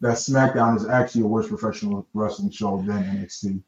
that 0.00 0.14
SmackDown 0.16 0.76
is 0.76 0.86
actually 0.88 1.22
a 1.22 1.26
worse 1.26 1.48
professional 1.48 2.06
wrestling 2.14 2.50
show 2.50 2.78
than 2.86 3.02
NXT. 3.04 3.62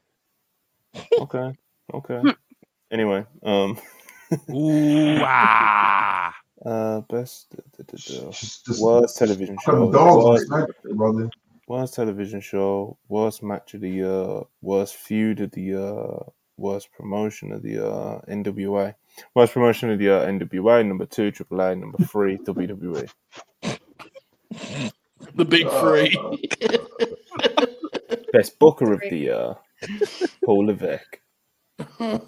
Okay. 1.20 1.52
Okay. 1.92 2.22
anyway, 2.90 3.24
um 3.42 3.78
Ooh, 4.50 5.18
ah. 5.20 6.34
uh 6.64 7.00
best 7.02 7.50
da, 7.50 7.62
da, 7.76 7.84
da, 7.86 8.22
da. 8.24 8.30
just- 8.30 8.80
worst 8.80 9.16
television 9.18 9.56
show. 9.64 9.90
dogs 9.92 10.48
Worst, 10.48 10.76
brother. 10.96 11.30
worst 11.68 11.94
television 11.94 12.40
show, 12.40 12.96
worst 13.08 13.42
match 13.42 13.74
of 13.74 13.80
the 13.82 13.90
year, 13.90 14.42
worst 14.62 14.94
feud 14.94 15.40
of 15.40 15.50
the 15.52 15.60
year, 15.62 16.06
worst 16.56 16.88
promotion 16.96 17.52
of 17.52 17.62
the 17.62 17.70
year, 17.70 18.20
NWA. 18.28 18.94
Worst 19.34 19.52
promotion 19.52 19.90
of 19.90 19.98
the 19.98 20.10
uh, 20.10 20.26
year, 20.26 20.38
NWA, 20.38 20.86
number 20.86 21.06
two, 21.06 21.30
AAA, 21.30 21.78
number 21.78 21.98
three, 22.04 22.36
WWE. 22.38 23.08
The 25.34 25.44
big 25.44 25.66
uh, 25.66 25.80
three. 25.80 26.18
Best 28.32 28.58
booker 28.58 28.92
of 28.92 29.00
the 29.00 29.16
year, 29.16 29.54
Paul 30.44 30.66
Levesque. 30.66 31.20
It 31.88 32.22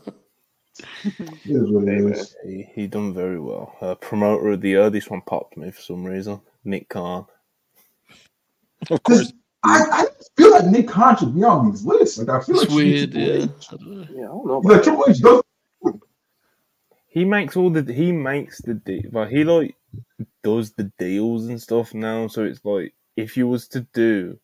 is 1.47 1.71
what 1.71 1.89
it 1.89 2.13
is. 2.13 2.37
He, 2.45 2.69
he 2.75 2.87
done 2.87 3.15
very 3.15 3.41
well. 3.41 3.75
Uh, 3.81 3.95
promoter 3.97 4.51
of 4.53 4.61
the 4.61 4.71
year, 4.71 4.91
this 4.91 5.09
one 5.09 5.23
popped 5.23 5.57
me 5.57 5.71
for 5.71 5.81
some 5.81 6.05
reason. 6.05 6.41
Nick 6.65 6.89
Khan. 6.89 7.27
Of 8.91 9.03
course. 9.03 9.33
I, 9.65 9.85
I 9.91 10.07
feel 10.37 10.51
like 10.53 10.67
Nick 10.67 10.89
Khan 10.89 11.17
should 11.17 11.35
be 11.35 11.43
on 11.43 11.71
these 11.71 11.85
lists. 11.85 12.19
Like 12.19 12.29
I 12.29 12.41
feel 12.45 12.61
It's 12.61 12.69
like 12.71 12.77
weird, 12.77 13.13
Triple 13.13 13.29
yeah. 13.29 13.47
Yeah, 14.11 14.25
I 14.25 14.29
don't 14.29 14.47
know. 14.47 14.59
Like 14.59 14.83
Triple 14.83 15.07
H 15.09 15.19
does 15.21 15.43
He 17.17 17.25
makes 17.25 17.57
all 17.57 17.71
the 17.71 17.83
he 17.91 18.13
makes 18.13 18.61
the 18.61 18.75
de- 18.75 19.09
like 19.11 19.31
he 19.31 19.43
like 19.43 19.75
does 20.45 20.73
the 20.73 20.93
deals 20.99 21.47
and 21.47 21.59
stuff 21.61 21.95
now. 21.95 22.27
So 22.29 22.45
it's 22.45 22.63
like 22.63 22.93
if 23.17 23.39
you 23.39 23.49
was 23.49 23.69
to 23.69 23.81
do, 23.95 24.39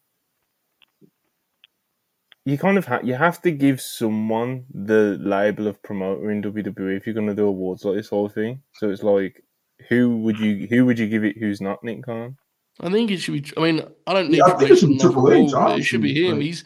you 2.47 2.57
kind 2.57 2.78
of 2.78 2.86
ha- 2.86 3.01
you 3.05 3.12
have 3.15 3.42
to 3.42 3.51
give 3.51 3.78
someone 3.81 4.65
the 4.73 5.18
label 5.20 5.67
of 5.68 5.83
promoter 5.83 6.31
in 6.31 6.42
WWE 6.42 6.97
if 6.97 7.05
you're 7.07 7.15
gonna 7.15 7.34
do 7.34 7.47
awards 7.47 7.84
like 7.84 7.97
this 7.97 8.09
whole 8.09 8.31
thing. 8.31 8.62
So 8.76 8.89
it's 8.89 9.02
like 9.02 9.44
who 9.91 10.17
would 10.23 10.39
you 10.39 10.67
who 10.70 10.86
would 10.86 10.99
you 10.99 11.09
give 11.09 11.25
it? 11.25 11.36
Who's 11.36 11.60
not 11.60 11.84
Nick 11.84 12.05
Khan? 12.07 12.39
I 12.81 12.91
think 12.91 13.10
it 13.10 13.18
should 13.18 13.34
be. 13.34 13.52
I 13.59 13.60
mean, 13.60 13.83
I 14.07 14.15
don't 14.15 14.31
need 14.31 14.39
Yeah, 14.39 14.44
I 14.47 14.51
to 14.52 14.57
think 14.59 14.70
it 14.70 14.73
make 14.73 14.81
should 14.81 14.89
be 14.89 14.99
Triple 14.99 15.31
H, 15.31 15.52
rules, 15.52 15.78
it 15.78 15.83
should 15.83 16.01
be 16.01 16.26
him. 16.26 16.41
He's 16.41 16.65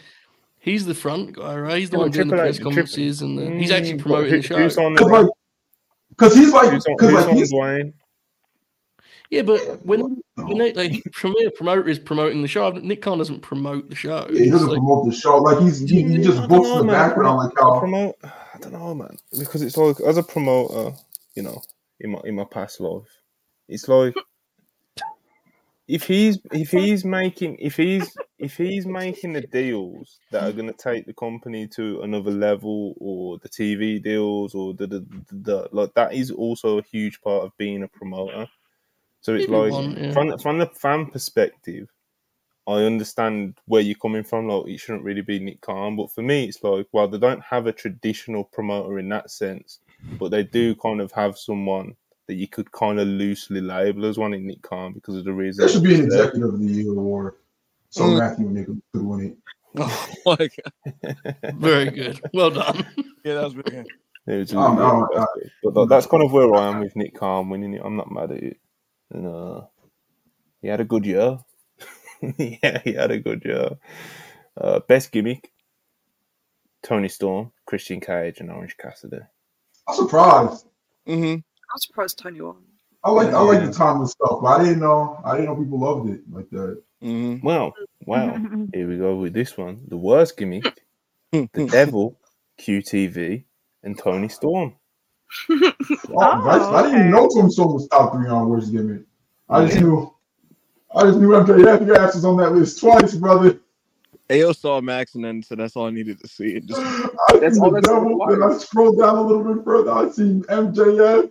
he's 0.61 0.87
the 0.87 0.95
front 0.95 1.33
guy, 1.33 1.57
right? 1.59 1.79
He's 1.81 1.91
the 1.91 1.97
Yeah, 1.97 2.03
one 2.03 2.11
doing 2.13 2.29
the 2.29 2.37
press 2.37 2.55
H- 2.55 2.63
Tri- 2.63 2.65
conferences, 2.65 3.23
and 3.23 3.37
the, 3.37 3.51
he's 3.59 3.73
actually 3.73 3.95
Mm, 3.95 3.99
but 3.99 4.03
promoting 4.05 4.31
who- 4.31 4.37
the 4.37 4.43
show. 4.47 4.57
Who's 4.59 4.79
on 4.79 4.95
because 6.17 6.35
the 6.35 6.53
like 6.53 6.53
because 6.53 6.53
he's 6.53 6.53
like 6.53 6.71
who's 6.71 6.87
on, 6.87 6.97
because 6.97 7.11
who's 7.11 7.21
like 7.21 7.29
on 7.29 7.37
he's 7.37 7.53
Dwayne? 7.53 7.93
Yeah, 9.31 9.43
but 9.43 9.85
when 9.85 10.23
when 10.37 10.59
they, 10.59 10.73
like 10.73 11.05
premier 11.13 11.51
promoter 11.51 11.89
is 11.89 11.99
promoting 11.99 12.43
the 12.43 12.49
show, 12.49 12.71
Nick 12.71 13.03
Khan 13.03 13.19
doesn't 13.19 13.41
promote 13.41 13.91
the 13.91 13.97
show. 13.97 14.27
yeah, 14.31 14.45
he 14.45 14.51
doesn't 14.51 14.69
like, 14.69 14.77
promote 14.79 15.07
the 15.07 15.13
show. 15.13 15.39
Like 15.39 15.59
he's 15.61 15.81
he, 15.81 16.03
he 16.03 16.19
just 16.19 16.49
books 16.49 16.69
know, 16.69 16.79
the 16.79 16.85
man. 16.85 17.09
background 17.09 17.39
like 17.39 17.53
A 17.59 17.63
how 17.63 17.79
promote, 17.81 18.17
I 18.23 18.59
don't 18.61 18.73
know, 18.73 18.95
man, 18.95 19.19
because 19.37 19.63
it's 19.63 19.77
like 19.77 20.01
as 20.01 20.17
a 20.17 20.23
promoter, 20.23 20.97
you 21.35 21.43
know, 21.43 21.61
in 22.01 22.13
my 22.13 22.21
in 22.25 22.37
my 22.37 22.45
past 22.45 22.81
life, 22.81 23.09
it's 23.69 23.89
like 23.89 24.15
if 25.89 26.07
he's 26.07 26.39
if 26.53 26.71
he's 26.71 27.05
making 27.05 27.57
if 27.61 27.77
he's 27.77 28.17
if 28.39 28.57
he's 28.57 28.87
making 29.03 29.33
the 29.33 29.43
deals 29.43 30.19
that 30.33 30.43
are 30.43 30.53
going 30.53 30.67
to 30.67 30.73
take 30.73 31.07
the 31.07 31.15
company 31.15 31.69
to 31.69 32.03
another 32.03 32.33
level, 32.33 32.95
or 32.99 33.39
the 33.39 33.49
TV 33.49 34.03
deals, 34.03 34.55
or 34.55 34.75
the, 34.75 34.87
the, 34.87 35.01
the, 35.01 35.25
the 35.31 35.69
like 35.73 35.95
that 35.95 36.15
is 36.15 36.31
also 36.31 36.79
a 36.79 36.83
huge 36.83 37.21
part 37.21 37.45
of 37.45 37.57
being 37.57 37.83
a 37.83 37.89
promoter. 37.89 38.49
So 39.21 39.35
it's 39.35 39.49
Maybe 39.49 39.71
like 39.71 39.73
one, 39.73 39.97
yeah. 39.97 40.13
from 40.13 40.39
from 40.39 40.59
the 40.59 40.67
fan 40.67 41.07
perspective, 41.07 41.89
I 42.67 42.83
understand 42.83 43.59
where 43.67 43.83
you're 43.83 43.97
coming 43.97 44.25
from. 44.25 44.49
Like 44.49 44.67
it 44.67 44.79
shouldn't 44.79 45.05
really 45.05 45.23
be 45.23 45.39
Nick 45.39 45.61
Khan, 45.61 45.97
but 45.97 46.11
for 46.11 46.23
me, 46.23 46.45
it's 46.45 46.63
like 46.65 46.89
well, 46.93 47.07
they 47.07 47.19
don't 47.19 47.43
have 47.43 47.67
a 47.67 47.73
traditional 47.73 48.45
promoter 48.45 48.99
in 48.99 49.09
that 49.11 49.31
sense, 49.31 49.79
but 50.19 50.31
they 50.33 50.43
do 50.43 50.75
kind 50.75 51.01
of 51.01 51.13
have 51.13 51.39
someone 51.39 51.95
that 52.29 52.35
you 52.35 52.49
could 52.49 52.71
kind 52.73 52.99
of 52.99 53.07
loosely 53.07 53.61
label 53.61 54.05
as 54.07 54.19
one 54.19 54.35
in 54.35 54.47
Nick 54.47 54.63
Khan 54.63 54.93
because 54.93 55.17
of 55.17 55.25
the 55.25 55.33
reason. 55.33 55.61
there 55.61 55.69
should 55.69 55.83
be 55.83 55.95
an 55.95 56.09
there. 56.09 56.21
executive 56.25 56.55
of 56.55 56.61
the 56.61 56.67
year 56.67 56.91
award. 56.91 57.35
So 57.91 58.03
Mm. 58.05 58.19
Matthew 58.19 58.49
Nichols 58.49 58.79
could 58.93 59.03
win 59.05 59.27
it. 59.27 59.37
Oh 59.79 60.09
my 60.27 60.37
God. 60.37 61.55
very 61.57 61.91
good. 61.91 62.21
Well 62.35 62.51
done. 62.51 62.87
Yeah, 63.25 63.35
that 63.35 63.45
was 63.45 63.55
really 63.57 63.71
good. 63.71 63.87
It 64.27 64.39
was 64.39 64.55
Um, 64.55 64.77
really 64.77 64.91
um, 64.91 65.09
fantastic. 65.13 65.53
but 65.63 65.75
that- 65.75 65.89
that's 65.89 66.07
kind 66.07 66.25
of 66.25 66.33
where 66.33 66.53
I 66.55 66.69
am 66.69 66.81
with 66.81 66.97
Nick 66.97 67.15
Khan 67.15 67.49
winning 67.49 67.75
it. 67.75 67.83
I'm 67.85 67.97
not 67.97 68.11
mad 68.11 68.33
at 68.33 68.43
it. 68.43 68.59
And 69.13 69.27
uh, 69.27 69.61
he 70.63 70.69
had 70.69 70.81
a 70.81 70.85
good 70.85 71.07
year. 71.07 71.39
yeah, 72.39 72.81
he 72.83 72.95
had 72.95 73.11
a 73.13 73.21
good 73.21 73.45
year. 73.45 73.71
Uh, 74.59 74.81
best 74.81 75.13
gimmick: 75.13 75.53
Toni 76.83 77.09
Storm, 77.09 77.53
Christian 77.67 78.01
Cage, 78.01 78.41
and 78.41 78.51
Orange 78.51 78.77
Cassidy. 78.79 79.19
I'm 79.89 79.95
surprised. 79.95 80.67
Mm-hmm. 81.07 81.41
I'm 81.77 81.81
surprised 81.81 82.19
Toni 82.19 82.41
won. 82.41 82.57
I 83.05 83.11
like 83.11 83.35
I 83.35 83.41
like 83.41 83.63
the 83.63 83.71
timeless 83.71 84.13
stuff, 84.13 84.39
but 84.41 84.47
I 84.49 84.65
didn't 84.65 84.81
know 84.81 85.21
I 85.27 85.33
didn't 85.37 85.45
know 85.51 85.57
people 85.63 85.79
loved 85.79 86.09
it 86.09 86.23
like 86.31 86.49
that. 86.49 86.83
Mm-hmm. 87.05 87.47
Well, 87.47 87.75
wow. 88.07 88.35
Here 88.73 88.89
we 88.89 88.97
go 88.97 89.17
with 89.17 89.35
this 89.35 89.59
one. 89.59 89.83
The 89.89 89.97
worst 89.99 90.39
gimmick: 90.39 90.65
the 91.33 91.47
Devil, 91.71 92.19
QTV, 92.59 93.45
and 93.83 93.99
Toni 93.99 94.29
Storm. 94.31 94.75
Oh, 95.51 96.41
Vice- 96.45 96.63
I 96.63 96.83
didn't 96.85 96.99
even 97.01 97.11
know 97.11 97.29
Tom 97.29 97.51
Storm 97.51 97.75
was 97.75 97.89
top 97.89 98.13
three 98.15 98.27
on 98.29 98.49
worst 98.49 98.73
gimmick. 98.73 99.03
I 99.51 99.67
just 99.67 99.79
knew 99.79 100.15
I 100.95 101.03
just 101.03 101.19
knew 101.19 101.29
MJF 101.29 101.87
your 101.87 102.01
ass 102.01 102.15
was 102.15 102.25
on 102.25 102.39
that 102.39 102.53
list 102.55 102.81
twice, 102.81 103.15
brother. 103.17 103.61
AO 104.31 104.53
saw 104.53 104.81
Max 104.81 105.15
and 105.15 105.23
then 105.25 105.43
said 105.43 105.59
that's 105.59 105.77
all 105.77 105.87
I 105.87 105.91
needed 105.91 106.21
to 106.21 106.27
see. 106.29 106.55
It 106.57 106.65
just 106.67 106.81
I 106.81 107.39
That's 107.39 107.61
all 107.61 107.71
the 107.71 107.81
that's 107.83 107.89
devil, 107.89 108.09
required. 108.09 108.41
then 108.41 108.51
I 108.51 108.57
scrolled 108.57 108.99
down 108.99 109.17
a 109.19 109.21
little 109.23 109.55
bit 109.55 109.63
further. 109.65 109.91
I 109.93 110.09
seen 110.09 110.43
MJF. 110.45 111.31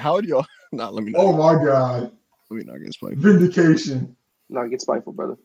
How 0.00 0.14
would 0.14 0.24
y'all 0.24 0.46
not 0.72 0.94
let 0.94 1.04
me 1.04 1.12
Oh 1.16 1.32
my 1.32 1.62
god. 1.62 2.12
Let 2.50 2.56
me 2.56 2.64
not 2.64 2.82
get 2.82 2.92
spiked. 2.92 3.18
Vindication. 3.18 4.16
Not 4.48 4.66
get 4.66 4.80
spiteful, 4.80 5.12
brother. 5.12 5.36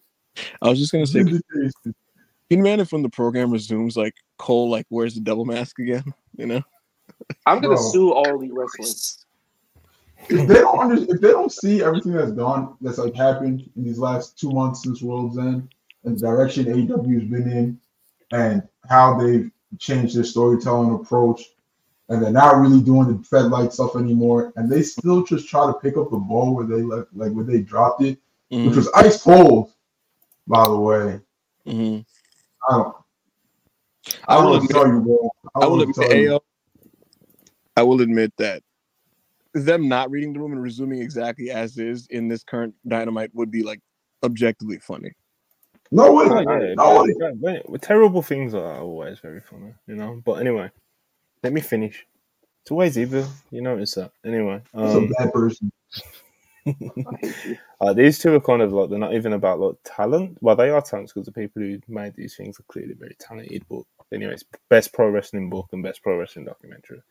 I 0.61 0.69
was 0.69 0.79
just 0.79 0.91
gonna 0.91 1.05
say 1.05 1.19
Vindication. 1.23 1.71
Can 1.83 2.59
you 2.59 2.65
imagine 2.65 2.81
if 2.81 2.91
when 2.91 3.01
the 3.01 3.09
program 3.09 3.51
resumes, 3.51 3.97
like 3.97 4.13
Cole, 4.37 4.69
like 4.69 4.85
wears 4.89 5.15
the 5.15 5.21
devil 5.21 5.45
mask 5.45 5.79
again? 5.79 6.03
You 6.37 6.47
know, 6.47 6.61
I'm 7.45 7.61
gonna 7.61 7.75
Bro. 7.75 7.91
sue 7.93 8.11
all 8.11 8.35
elite 8.35 8.51
wrestlers. 8.53 9.25
If 10.27 10.49
they 10.49 10.55
don't 10.55 10.77
under, 10.77 11.01
if 11.01 11.21
they 11.21 11.29
don't 11.29 11.49
see 11.49 11.81
everything 11.81 12.11
that's 12.11 12.31
gone, 12.31 12.75
that's 12.81 12.97
like 12.97 13.15
happened 13.15 13.69
in 13.77 13.85
these 13.85 13.99
last 13.99 14.37
two 14.37 14.51
months 14.51 14.83
since 14.83 15.01
World's 15.01 15.37
End, 15.37 15.73
and 16.03 16.19
the 16.19 16.27
direction 16.27 16.65
AEW's 16.65 17.29
been 17.29 17.49
in, 17.49 17.79
and 18.33 18.63
how 18.89 19.17
they've 19.17 19.49
changed 19.79 20.17
their 20.17 20.25
storytelling 20.25 20.93
approach, 20.93 21.41
and 22.09 22.21
they're 22.21 22.31
not 22.31 22.57
really 22.57 22.81
doing 22.81 23.17
the 23.17 23.23
Fed 23.23 23.45
light 23.45 23.73
stuff 23.73 23.95
anymore, 23.95 24.53
and 24.55 24.69
they 24.71 24.83
still 24.83 25.23
just 25.23 25.47
try 25.47 25.65
to 25.65 25.73
pick 25.73 25.97
up 25.97 26.11
the 26.11 26.17
ball 26.17 26.53
where 26.55 26.65
they 26.65 26.81
left, 26.81 27.07
like 27.13 27.31
where 27.31 27.45
they 27.45 27.61
dropped 27.61 28.01
it, 28.03 28.19
Mm-hmm. 28.51 28.67
which 28.67 28.75
was 28.75 28.87
ice 28.95 29.23
cold, 29.23 29.71
by 30.47 30.63
the 30.65 30.77
way. 30.77 31.19
Mhm. 31.65 32.05
I 32.69 32.77
don't. 32.77 32.95
I 34.27 34.35
I 34.35 34.37
will 34.37 34.49
will 34.51 34.55
admit- 34.57 34.69
tell 34.71 34.87
you, 34.87 34.99
bro. 35.01 35.29
I 35.55 35.59
will 35.65 35.71
will 35.77 35.81
admit, 35.81 35.95
tell 35.95 36.15
you. 36.15 36.33
AO, 36.35 36.39
I 37.75 37.81
will 37.81 38.01
admit 38.01 38.31
that 38.37 38.61
them 39.55 39.87
not 39.87 40.11
reading 40.11 40.31
the 40.33 40.39
room 40.39 40.51
and 40.51 40.61
resuming 40.61 41.01
exactly 41.01 41.49
as 41.49 41.77
is 41.79 42.05
in 42.11 42.27
this 42.27 42.43
current 42.43 42.75
dynamite 42.87 43.31
would 43.33 43.49
be 43.49 43.63
like 43.63 43.79
objectively 44.23 44.77
funny. 44.77 45.11
No 45.91 46.13
way. 46.13 46.25
Oh, 46.29 46.39
yeah, 46.59 46.73
No 46.75 47.03
way. 47.39 47.63
terrible 47.81 48.21
things 48.21 48.53
are 48.53 48.79
always 48.79 49.17
very 49.19 49.39
funny, 49.41 49.73
you 49.87 49.95
know. 49.95 50.21
But 50.23 50.33
anyway, 50.33 50.69
let 51.45 51.53
me 51.53 51.61
finish. 51.61 52.07
It's 52.63 52.71
always 52.71 52.97
evil. 52.97 53.27
You 53.51 53.61
notice 53.61 53.93
that. 53.93 54.11
Anyway, 54.25 54.59
That's 54.73 54.95
a 54.95 54.97
um, 54.97 55.13
bad 55.15 55.31
person. 55.31 55.71
uh, 57.81 57.93
these 57.93 58.17
two 58.17 58.33
are 58.33 58.39
kind 58.39 58.63
of 58.63 58.73
like 58.73 58.89
they're 58.89 58.97
not 58.97 59.13
even 59.13 59.33
about 59.33 59.59
like 59.59 59.75
talent. 59.83 60.39
Well, 60.41 60.55
they 60.55 60.71
are 60.71 60.81
talents 60.81 61.13
because 61.13 61.27
the 61.27 61.31
people 61.31 61.61
who 61.61 61.77
made 61.87 62.15
these 62.15 62.35
things 62.35 62.59
are 62.59 62.63
clearly 62.63 62.95
very 62.95 63.15
talented. 63.19 63.63
But 63.69 63.83
anyways, 64.11 64.43
best 64.71 64.91
pro 64.91 65.07
wrestling 65.07 65.51
book 65.51 65.67
and 65.71 65.83
best 65.83 66.01
pro 66.01 66.17
wrestling 66.17 66.45
documentary. 66.45 67.03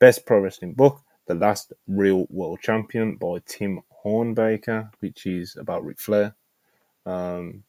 Best 0.00 0.26
pro 0.26 0.40
wrestling 0.40 0.72
book, 0.72 1.00
The 1.26 1.36
Last 1.36 1.72
Real 1.86 2.26
World 2.28 2.58
Champion 2.60 3.14
by 3.14 3.38
Tim 3.46 3.82
Hornbaker, 4.04 4.90
which 4.98 5.26
is 5.26 5.56
about 5.56 5.84
Ric 5.84 6.00
Flair. 6.00 6.34
Um, 7.04 7.62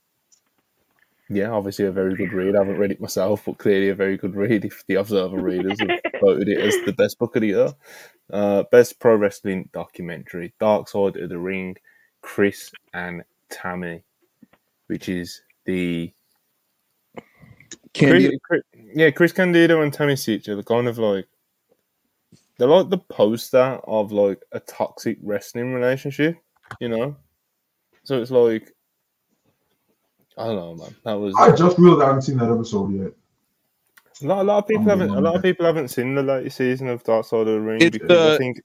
yeah, 1.30 1.50
obviously 1.50 1.86
a 1.86 1.92
very 1.92 2.16
good 2.16 2.32
read. 2.32 2.56
I 2.56 2.60
haven't 2.60 2.78
read 2.78 2.92
it 2.92 3.02
myself, 3.02 3.44
but 3.46 3.58
clearly 3.58 3.90
a 3.90 3.96
very 3.96 4.18
good 4.18 4.36
read 4.36 4.66
if 4.66 4.86
the 4.88 4.96
Observer 4.96 5.42
readers 5.42 5.80
have 5.80 6.00
voted 6.22 6.48
it 6.48 6.60
as 6.60 6.76
the 6.86 6.94
best 6.94 7.20
book 7.20 7.36
of 7.36 7.42
the 7.42 7.48
year. 7.48 7.74
Uh, 8.32 8.64
best 8.72 9.00
pro 9.00 9.16
wrestling 9.16 9.70
documentary, 9.74 10.54
Dark 10.60 10.88
Side 10.88 11.18
of 11.18 11.30
the 11.30 11.38
Ring, 11.38 11.76
Chris 12.22 12.72
and 12.94 13.24
Tammy, 13.50 14.04
which 14.88 15.10
is 15.10 15.42
the 15.66 16.12
Chris, 17.98 18.30
Chris- 18.44 18.64
yeah, 18.94 19.10
Chris 19.12 19.32
Candido 19.32 19.82
and 19.82 19.94
Tammy 19.94 20.14
Sytch. 20.14 20.46
They're 20.46 20.62
kind 20.64 20.88
of 20.88 20.98
like 20.98 21.28
they're 22.58 22.68
like 22.68 22.90
the 22.90 22.98
poster 22.98 23.80
of 23.86 24.12
like 24.12 24.42
a 24.52 24.60
toxic 24.60 25.18
wrestling 25.22 25.74
relationship, 25.74 26.38
you 26.80 26.90
know. 26.90 27.16
So 28.04 28.22
it's 28.22 28.32
like 28.32 28.74
I 30.38 30.46
don't 30.46 30.56
know, 30.56 30.76
man. 30.76 30.96
That 31.04 31.14
was 31.14 31.36
I 31.36 31.56
just 31.56 31.78
realized 31.80 32.04
I 32.04 32.08
haven't 32.08 32.22
seen 32.22 32.38
that 32.38 32.52
episode 32.52 32.94
yet. 32.94 33.12
a 34.22 34.26
lot, 34.26 34.42
a 34.42 34.44
lot 34.44 34.58
of 34.60 34.68
people 34.68 34.84
I'm 34.84 35.00
haven't. 35.00 35.16
A 35.16 35.22
lot 35.22 35.36
of 35.36 35.42
people 35.42 35.66
haven't 35.66 35.88
seen 35.90 36.16
the 36.16 36.24
latest 36.24 36.58
season 36.58 36.88
of 36.88 37.04
Dark 37.04 37.26
Side 37.26 37.42
of 37.42 37.48
the 37.48 37.60
Ring 37.60 37.82
It's, 37.82 37.98
because 37.98 38.32
I 38.32 38.36
uh, 38.36 38.38
think 38.38 38.62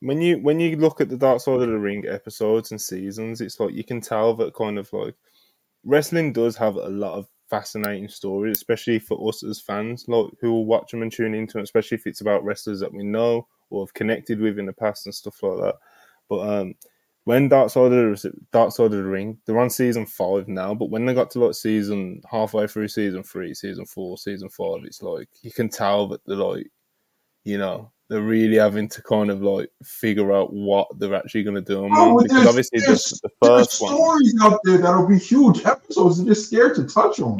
when 0.00 0.20
you 0.20 0.38
when 0.38 0.60
you 0.60 0.76
look 0.76 1.00
at 1.00 1.08
the 1.08 1.16
Dark 1.16 1.40
Side 1.40 1.62
of 1.62 1.68
the 1.68 1.78
Ring 1.78 2.04
episodes 2.06 2.70
and 2.70 2.80
seasons, 2.80 3.40
it's 3.40 3.58
like 3.58 3.72
you 3.72 3.84
can 3.84 4.00
tell 4.00 4.34
that 4.34 4.54
kind 4.54 4.78
of 4.78 4.92
like 4.92 5.14
wrestling 5.84 6.32
does 6.32 6.56
have 6.56 6.76
a 6.76 6.88
lot 6.88 7.14
of 7.14 7.28
fascinating 7.48 8.08
stories, 8.08 8.58
especially 8.58 8.98
for 8.98 9.28
us 9.28 9.42
as 9.42 9.60
fans, 9.60 10.04
like 10.06 10.26
who 10.40 10.52
will 10.52 10.66
watch 10.66 10.90
them 10.90 11.02
and 11.02 11.12
tune 11.12 11.34
into 11.34 11.58
it, 11.58 11.62
especially 11.62 11.96
if 11.96 12.06
it's 12.06 12.20
about 12.20 12.44
wrestlers 12.44 12.80
that 12.80 12.92
we 12.92 13.02
know 13.02 13.46
or 13.70 13.84
have 13.84 13.94
connected 13.94 14.40
with 14.40 14.58
in 14.58 14.66
the 14.66 14.72
past 14.72 15.06
and 15.06 15.14
stuff 15.14 15.42
like 15.42 15.58
that. 15.58 15.74
But 16.28 16.48
um, 16.48 16.74
when 17.24 17.48
Dark 17.48 17.70
Side 17.70 17.92
of 17.92 18.22
the 18.22 18.32
Dark 18.52 18.72
Side 18.72 18.86
of 18.86 18.92
the 18.92 19.02
Ring, 19.04 19.38
they're 19.46 19.58
on 19.58 19.70
season 19.70 20.06
five 20.06 20.48
now. 20.48 20.74
But 20.74 20.90
when 20.90 21.04
they 21.04 21.14
got 21.14 21.30
to 21.32 21.44
like 21.44 21.54
season 21.54 22.22
halfway 22.30 22.66
through 22.66 22.88
season 22.88 23.22
three, 23.22 23.54
season 23.54 23.86
four, 23.86 24.16
season 24.18 24.48
five, 24.48 24.84
it's 24.84 25.02
like 25.02 25.28
you 25.42 25.50
can 25.50 25.68
tell 25.68 26.08
that 26.08 26.20
they're 26.26 26.36
like, 26.36 26.70
you 27.44 27.58
know, 27.58 27.90
they're 28.08 28.22
really 28.22 28.56
having 28.56 28.88
to 28.88 29.02
kind 29.02 29.30
of 29.30 29.42
like 29.42 29.70
figure 29.84 30.32
out 30.32 30.52
what 30.52 30.88
they're 30.98 31.14
actually 31.14 31.44
going 31.44 31.54
to 31.54 31.60
do. 31.60 31.84
on 31.84 31.90
Oh, 31.92 32.18
because 32.18 32.36
there's, 32.36 32.46
obviously 32.48 32.80
there's, 32.80 33.10
the, 33.10 33.28
the 33.40 33.46
first 33.46 33.80
one, 33.80 33.94
stories 33.94 34.34
out 34.42 34.58
there 34.64 34.78
that'll 34.78 35.06
be 35.06 35.18
huge 35.18 35.64
episodes. 35.64 36.18
They're 36.18 36.34
just 36.34 36.46
scared 36.46 36.74
to 36.76 36.84
touch 36.84 37.18
them. 37.18 37.38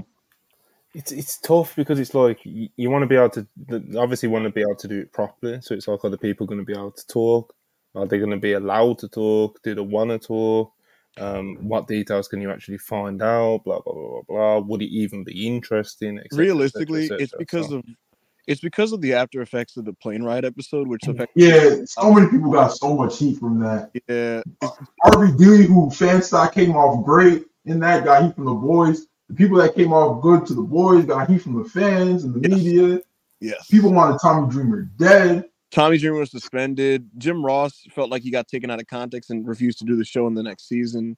it's 0.95 1.11
it's 1.13 1.39
tough 1.39 1.75
because 1.75 1.99
it's 1.99 2.15
like 2.15 2.45
you, 2.45 2.69
you 2.77 2.91
want 2.91 3.03
to 3.03 3.07
be 3.07 3.17
able 3.17 3.31
to 3.31 3.47
the- 3.67 3.99
obviously 3.99 4.29
want 4.29 4.45
to 4.45 4.51
be 4.51 4.61
able 4.61 4.77
to 4.77 4.89
do 4.89 5.01
it 5.01 5.13
properly. 5.13 5.61
So 5.63 5.75
it's 5.75 5.89
like 5.89 6.05
are 6.05 6.11
the 6.11 6.19
people 6.19 6.47
going 6.47 6.61
to 6.61 6.67
be 6.67 6.73
able 6.73 6.93
to 6.93 7.07
talk? 7.07 7.55
Are 7.95 8.07
they 8.07 8.19
going 8.19 8.31
to 8.31 8.37
be 8.37 8.53
allowed 8.53 8.99
to 9.01 9.09
talk? 9.09 9.61
Do 9.63 9.75
they 9.75 9.81
want 9.81 10.11
to 10.11 10.19
talk? 10.19 10.73
Um, 11.19 11.57
what 11.61 11.89
details 11.89 12.29
can 12.29 12.41
you 12.41 12.51
actually 12.51 12.79
find 12.79 13.21
out? 13.21 13.63
Blah 13.65 13.81
blah 13.81 13.93
blah 13.95 14.11
blah 14.11 14.23
blah. 14.29 14.59
Would 14.59 14.83
it 14.83 14.91
even 14.91 15.25
be 15.25 15.47
interesting? 15.47 16.19
Et 16.19 16.27
cetera, 16.31 16.45
et 16.45 16.47
cetera, 16.47 16.47
et 16.47 16.47
Realistically, 16.47 17.09
it's 17.19 17.33
because 17.37 17.69
So- 17.69 17.77
of 17.79 17.85
it's 18.47 18.61
because 18.61 18.93
of 18.93 19.01
the 19.01 19.13
after 19.15 19.43
effects 19.43 19.77
of 19.77 19.85
the 19.85 19.93
plane 19.93 20.23
ride 20.23 20.45
episode, 20.45 20.89
which 20.89 21.07
affect 21.07 21.33
Yeah, 21.37 21.85
so 21.85 22.13
many 22.13 22.29
people 22.29 22.51
got 22.51 22.69
so 22.69 22.97
much 22.97 23.19
heat 23.19 23.39
from 23.39 23.61
that. 23.61 23.91
yeah. 24.09 24.43
RVD, 25.05 25.67
who 25.67 25.91
fan 25.91 26.23
stock 26.23 26.53
came 26.55 26.73
off 26.77 27.05
great 27.05 27.45
in 27.67 27.79
that, 27.81 28.05
got 28.05 28.25
heat 28.25 28.35
from 28.35 28.47
the 28.47 28.55
boys. 28.55 29.07
The 29.29 29.35
people 29.35 29.59
that 29.59 29.75
came 29.75 29.93
off 29.93 30.21
good 30.23 30.47
to 30.47 30.55
the 30.55 30.63
boys 30.63 31.05
got 31.05 31.29
heat 31.31 31.43
from 31.43 31.63
the 31.63 31.69
fans 31.69 32.25
and 32.25 32.35
the 32.35 32.49
media. 32.49 33.01
Yes. 33.41 33.67
People 33.69 33.93
wanted 33.93 34.19
Tommy 34.21 34.49
Dreamer 34.51 34.83
dead. 34.97 35.45
Tommy 35.71 35.99
Dreamer 35.99 36.19
was 36.19 36.31
suspended. 36.31 37.09
Jim 37.19 37.45
Ross 37.45 37.85
felt 37.91 38.11
like 38.11 38.23
he 38.23 38.31
got 38.31 38.49
taken 38.49 38.71
out 38.71 38.81
of 38.81 38.87
context 38.89 39.31
and 39.31 39.47
refused 39.47 39.79
to 39.79 39.85
do 39.85 39.97
the 39.97 40.05
show 40.05 40.27
in 40.27 40.35
the 40.35 40.43
next 40.43 40.69
season. 40.69 41.17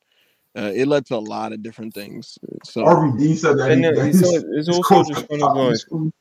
Uh, 0.54 0.70
it 0.74 0.86
led 0.86 1.06
to 1.06 1.16
a 1.16 1.18
lot 1.18 1.52
of 1.52 1.62
different 1.62 1.94
things. 1.94 2.38
So 2.64 2.84
RVD 2.84 3.36
said 3.36 3.56
that. 3.58 3.70
And 3.70 3.80
he- 3.84 3.90
it- 3.90 3.96
that 3.96 4.08
it's, 4.08 4.68
it's 4.68 4.68
also 4.68 5.02
just 5.04 5.28
got 5.28 5.28
kind 5.30 5.42
of 5.42 5.56
like 5.56 6.12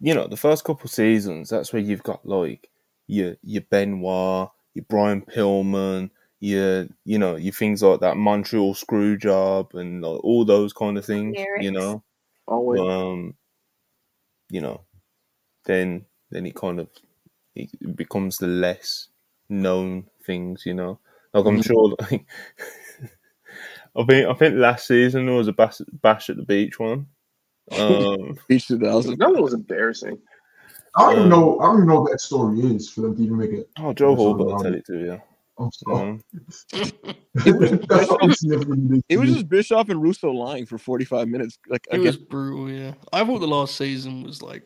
you 0.00 0.14
know 0.14 0.26
the 0.28 0.36
first 0.36 0.64
couple 0.64 0.88
seasons. 0.88 1.50
That's 1.50 1.72
where 1.72 1.82
you've 1.82 2.04
got 2.04 2.24
like 2.24 2.70
your 3.08 3.36
your 3.42 3.62
Benoit, 3.62 4.50
your 4.74 4.84
Brian 4.88 5.22
Pillman, 5.22 6.10
your 6.38 6.86
you 7.04 7.18
know 7.18 7.34
your 7.34 7.52
things 7.52 7.82
like 7.82 8.00
that 8.00 8.16
Montreal 8.16 8.74
screw 8.74 9.16
job 9.18 9.74
and 9.74 10.00
like, 10.02 10.22
all 10.22 10.44
those 10.44 10.72
kind 10.72 10.96
of 10.96 11.04
things. 11.04 11.36
You 11.60 11.72
know, 11.72 12.04
Always. 12.46 12.80
um, 12.80 13.34
you 14.50 14.60
know, 14.60 14.82
then 15.66 16.06
then 16.30 16.46
it 16.46 16.54
kind 16.54 16.78
of 16.78 16.88
it 17.80 17.96
becomes 17.96 18.38
the 18.38 18.46
less 18.46 19.08
known 19.48 20.06
things. 20.24 20.64
You 20.64 20.74
know, 20.74 20.98
like 21.34 21.44
I'm 21.46 21.58
Mhm. 21.60 21.64
sure. 21.66 21.96
Like, 22.10 22.26
I 23.96 24.04
think 24.04 24.26
I 24.28 24.34
think 24.34 24.54
last 24.56 24.86
season 24.86 25.26
there 25.26 25.34
was 25.34 25.48
a 25.48 25.52
bash, 25.52 25.80
bash 26.00 26.30
at 26.30 26.36
the 26.36 26.44
beach 26.44 26.78
one. 26.78 27.06
Um, 27.72 28.36
Beach 28.48 28.66
2000. 28.68 29.18
That 29.18 29.32
one 29.32 29.42
was 29.42 29.54
embarrassing. 29.54 30.18
I 30.96 31.02
don't 31.02 31.12
even 31.12 31.22
Um, 31.24 31.28
know. 31.30 31.60
I 31.60 31.66
don't 31.66 31.76
even 31.76 31.88
know 31.88 32.00
what 32.00 32.10
that 32.12 32.20
story 32.20 32.60
is 32.60 32.90
for 32.90 33.02
them 33.02 33.16
to 33.16 33.22
even 33.22 33.36
make 33.38 33.50
it. 33.52 33.68
oh, 33.78 33.92
Joe 33.92 34.14
Hall 34.16 34.34
episode 34.34 34.50
got 34.50 34.58
to 34.58 34.64
tell 34.64 34.74
it. 34.74 34.78
it 34.78 34.86
to 34.86 34.98
you. 34.98 35.22
I'm 35.58 35.70
sorry. 35.72 36.00
Um, 36.02 36.20
That's 37.88 38.08
something 38.08 38.32
significant. 38.32 39.04
It 39.08 39.18
was 39.18 39.30
just 39.30 39.48
Bischoff 39.48 39.88
and 39.88 40.02
Russo 40.02 40.30
lying 40.30 40.66
for 40.66 40.78
45 40.78 41.28
minutes. 41.28 41.58
Like 41.68 41.86
It 41.90 41.96
again, 41.96 42.06
was 42.06 42.16
brutal, 42.16 42.70
yeah. 42.70 42.94
I 43.12 43.24
thought 43.24 43.38
the 43.40 43.46
last 43.46 43.76
season 43.76 44.22
was 44.22 44.42
like 44.42 44.62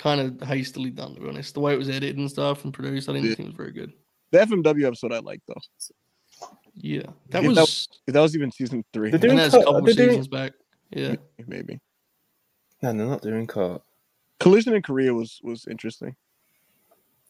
kind 0.00 0.20
of 0.40 0.48
hastily 0.48 0.90
done, 0.90 1.14
to 1.14 1.20
be 1.20 1.28
honest. 1.28 1.52
The 1.54 1.60
way 1.60 1.74
it 1.74 1.78
was 1.78 1.88
edited 1.90 2.16
and 2.16 2.28
stuff 2.30 2.64
and 2.64 2.72
produced, 2.72 3.08
I 3.08 3.12
didn't 3.12 3.28
Yeah. 3.28 3.34
think 3.34 3.46
it 3.48 3.52
was 3.52 3.56
very 3.56 3.72
good. 3.72 3.92
the 4.32 4.38
FMW 4.40 4.86
episode 4.86 5.12
I 5.12 5.18
liked 5.18 5.42
though. 5.48 6.46
Yeah, 6.74 7.02
that 7.30 7.42
If 7.44 7.48
was. 7.56 7.88
if 8.06 8.14
that 8.14 8.20
was 8.20 8.34
even 8.36 8.50
season 8.52 8.84
three. 8.92 9.10
They're 9.10 9.18
doing 9.18 9.32
And 9.32 9.40
that's 9.40 9.54
a 9.54 9.58
couple 9.64 9.82
they're 9.82 9.94
doing- 9.94 10.22
back. 10.24 10.52
Yeah, 10.90 11.16
maybe. 11.46 11.78
no, 12.82 12.92
they're 12.92 13.06
not 13.06 13.22
doing 13.22 13.46
cut. 13.46 13.82
Collision 14.38 14.74
in 14.74 14.82
Korea 14.82 15.12
was 15.12 15.40
was 15.42 15.66
interesting. 15.68 16.14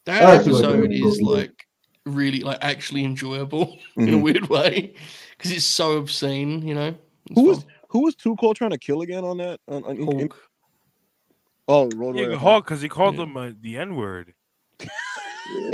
that 0.05 0.21
I 0.23 0.37
that 0.37 0.41
episode 0.47 0.91
is 0.91 1.01
episode. 1.01 1.23
like 1.25 1.67
really 2.05 2.39
like 2.39 2.57
actually 2.61 3.03
enjoyable 3.03 3.77
in 3.97 4.09
a 4.09 4.17
Mhm. 4.17 4.21
weird 4.23 4.47
way 4.49 4.93
because 5.37 5.51
it's 5.51 5.65
so 5.65 5.97
obscene, 5.97 6.65
you 6.67 6.73
know. 6.75 6.95
It's 7.29 7.35
Who 7.39 7.43
was 7.45 7.65
who 7.89 8.03
was 8.03 8.15
Too 8.15 8.35
Cold 8.39 8.55
trying 8.55 8.71
to 8.71 8.77
kill 8.79 9.01
again 9.01 9.23
on 9.23 9.37
that? 9.37 9.59
On, 9.67 9.83
on, 9.83 9.95
in- 9.97 10.01
in- 10.09 10.19
Hulk? 10.29 10.49
Oh, 11.71 11.89
Road 11.95 12.15
Yeah, 12.15 12.23
Warrior. 12.23 12.37
Hawk, 12.37 12.65
because 12.65 12.81
he 12.81 12.89
called 12.89 13.15
Yeah. 13.15 13.23
him 13.23 13.37
uh, 13.37 13.51
the 13.59 13.77
N 13.77 13.95
word. 13.95 14.33
They 14.79 14.87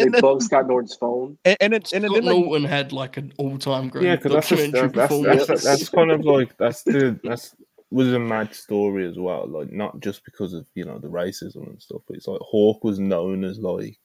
And 0.04 0.14
then- 0.14 0.22
bugged 0.22 0.44
Scott 0.44 0.68
Norton's 0.68 0.96
phone. 0.96 1.38
And, 1.46 1.58
and, 1.60 1.74
it, 1.74 1.92
and 1.94 2.06
it 2.06 2.10
Scott 2.10 2.16
did 2.22 2.26
like 2.26 2.38
Norton 2.38 2.64
had 2.66 2.92
like 2.94 3.18
an 3.18 3.34
all-time 3.38 3.90
great 3.90 4.06
Yeah, 4.06 4.16
because 4.16 4.32
that's, 4.34 4.50
just, 4.50 4.72
that's, 4.72 4.94
that's, 4.94 5.48
that's, 5.48 5.64
that's 5.64 5.90
kind 5.90 6.12
of 6.12 6.26
like 6.26 6.58
that's 6.58 6.84
the 6.84 7.20
that's 7.24 7.56
was 7.92 8.12
a 8.12 8.20
mad 8.20 8.54
story 8.56 9.08
as 9.08 9.18
well. 9.18 9.48
Like 9.48 9.72
not 9.72 10.00
just 10.02 10.24
because 10.26 10.54
of 10.54 10.66
you 10.76 10.84
know 10.86 11.00
the 11.00 11.08
racism 11.08 11.68
and 11.68 11.82
stuff, 11.82 12.02
but 12.08 12.18
it's 12.18 12.28
like 12.28 12.42
Hawk 12.42 12.84
was 12.84 13.00
known 13.00 13.44
as 13.44 13.60
like 13.60 14.00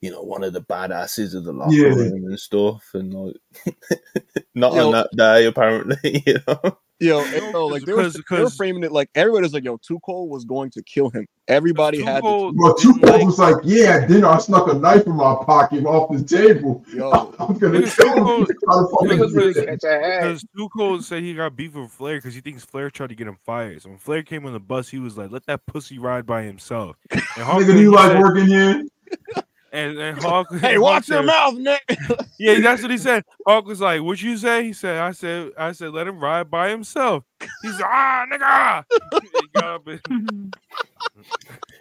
you 0.00 0.10
know 0.10 0.22
one 0.22 0.42
of 0.42 0.52
the 0.52 0.62
badasses 0.62 1.34
of 1.34 1.44
the 1.44 1.52
locker 1.52 1.72
Yeah. 1.74 1.88
room 1.94 2.24
and 2.24 2.40
stuff, 2.40 2.84
and 2.94 3.12
like 3.14 3.36
not 4.54 4.74
Yeah, 4.74 4.82
on 4.84 4.92
that 4.92 5.10
day 5.16 5.46
apparently. 5.46 6.22
You 6.26 6.38
know, 6.48 6.78
Yo, 7.00 7.24
no, 7.52 7.66
like 7.66 7.84
they 7.84 7.92
were, 7.92 8.08
they 8.08 8.42
were 8.42 8.50
framing 8.50 8.84
it 8.84 8.92
like 8.92 9.10
everybody's 9.14 9.52
like, 9.52 9.64
"Yo, 9.64 9.76
Too 9.78 9.98
Cold 10.00 10.30
was 10.30 10.44
going 10.44 10.70
to 10.70 10.82
kill 10.82 11.10
him." 11.10 11.26
Everybody 11.48 12.00
had. 12.00 12.22
To, 12.22 12.52
but 12.52 12.78
Too 12.78 12.94
Cold 13.04 13.26
was 13.26 13.38
like, 13.38 13.56
"Yeah." 13.64 14.06
Then 14.06 14.24
I 14.24 14.38
snuck 14.38 14.68
a 14.68 14.74
knife 14.74 15.06
in 15.06 15.12
my 15.12 15.34
pocket 15.44 15.84
off 15.84 16.16
the 16.16 16.22
table. 16.22 16.84
Yo, 16.94 17.10
I, 17.38 17.44
am 17.44 17.58
gonna 17.58 17.82
kill 17.82 18.38
him. 18.38 18.46
Because 18.46 20.44
Too 20.56 21.02
said 21.02 21.22
he 21.22 21.34
got 21.34 21.56
beef 21.56 21.74
with 21.74 21.90
Flair 21.90 22.18
because 22.18 22.34
he 22.34 22.40
thinks 22.40 22.64
Flair 22.64 22.90
tried 22.90 23.08
to 23.08 23.16
get 23.16 23.26
him 23.26 23.38
fired. 23.44 23.82
So 23.82 23.88
when 23.88 23.98
Flair 23.98 24.22
came 24.22 24.46
on 24.46 24.52
the 24.52 24.60
bus, 24.60 24.88
he 24.88 25.00
was 25.00 25.18
like, 25.18 25.32
"Let 25.32 25.44
that 25.46 25.66
pussy 25.66 25.98
ride 25.98 26.26
by 26.26 26.42
himself." 26.42 26.96
And 27.10 27.22
Nigga, 27.22 27.78
you 27.78 27.90
like 27.92 28.16
working 28.18 28.46
here? 28.46 28.84
And 29.74 29.98
and 29.98 30.16
Hawk, 30.22 30.46
hey, 30.60 30.78
watch 30.78 31.08
your 31.08 31.24
mouth, 31.24 31.54
Nick. 31.54 31.82
yeah, 32.38 32.60
that's 32.60 32.80
what 32.80 32.92
he 32.92 32.96
said. 32.98 33.24
Hawk 33.44 33.66
was 33.66 33.80
like, 33.80 34.00
"What 34.02 34.22
you 34.22 34.36
say?" 34.36 34.62
He 34.62 34.72
said, 34.72 34.98
"I 35.00 35.10
said, 35.10 35.50
I 35.58 35.72
said, 35.72 35.92
let 35.92 36.06
him 36.06 36.20
ride 36.20 36.48
by 36.48 36.70
himself." 36.70 37.24
He's 37.62 37.78
like, 37.80 37.90
ah, 37.92 38.24
nigga. 38.32 38.84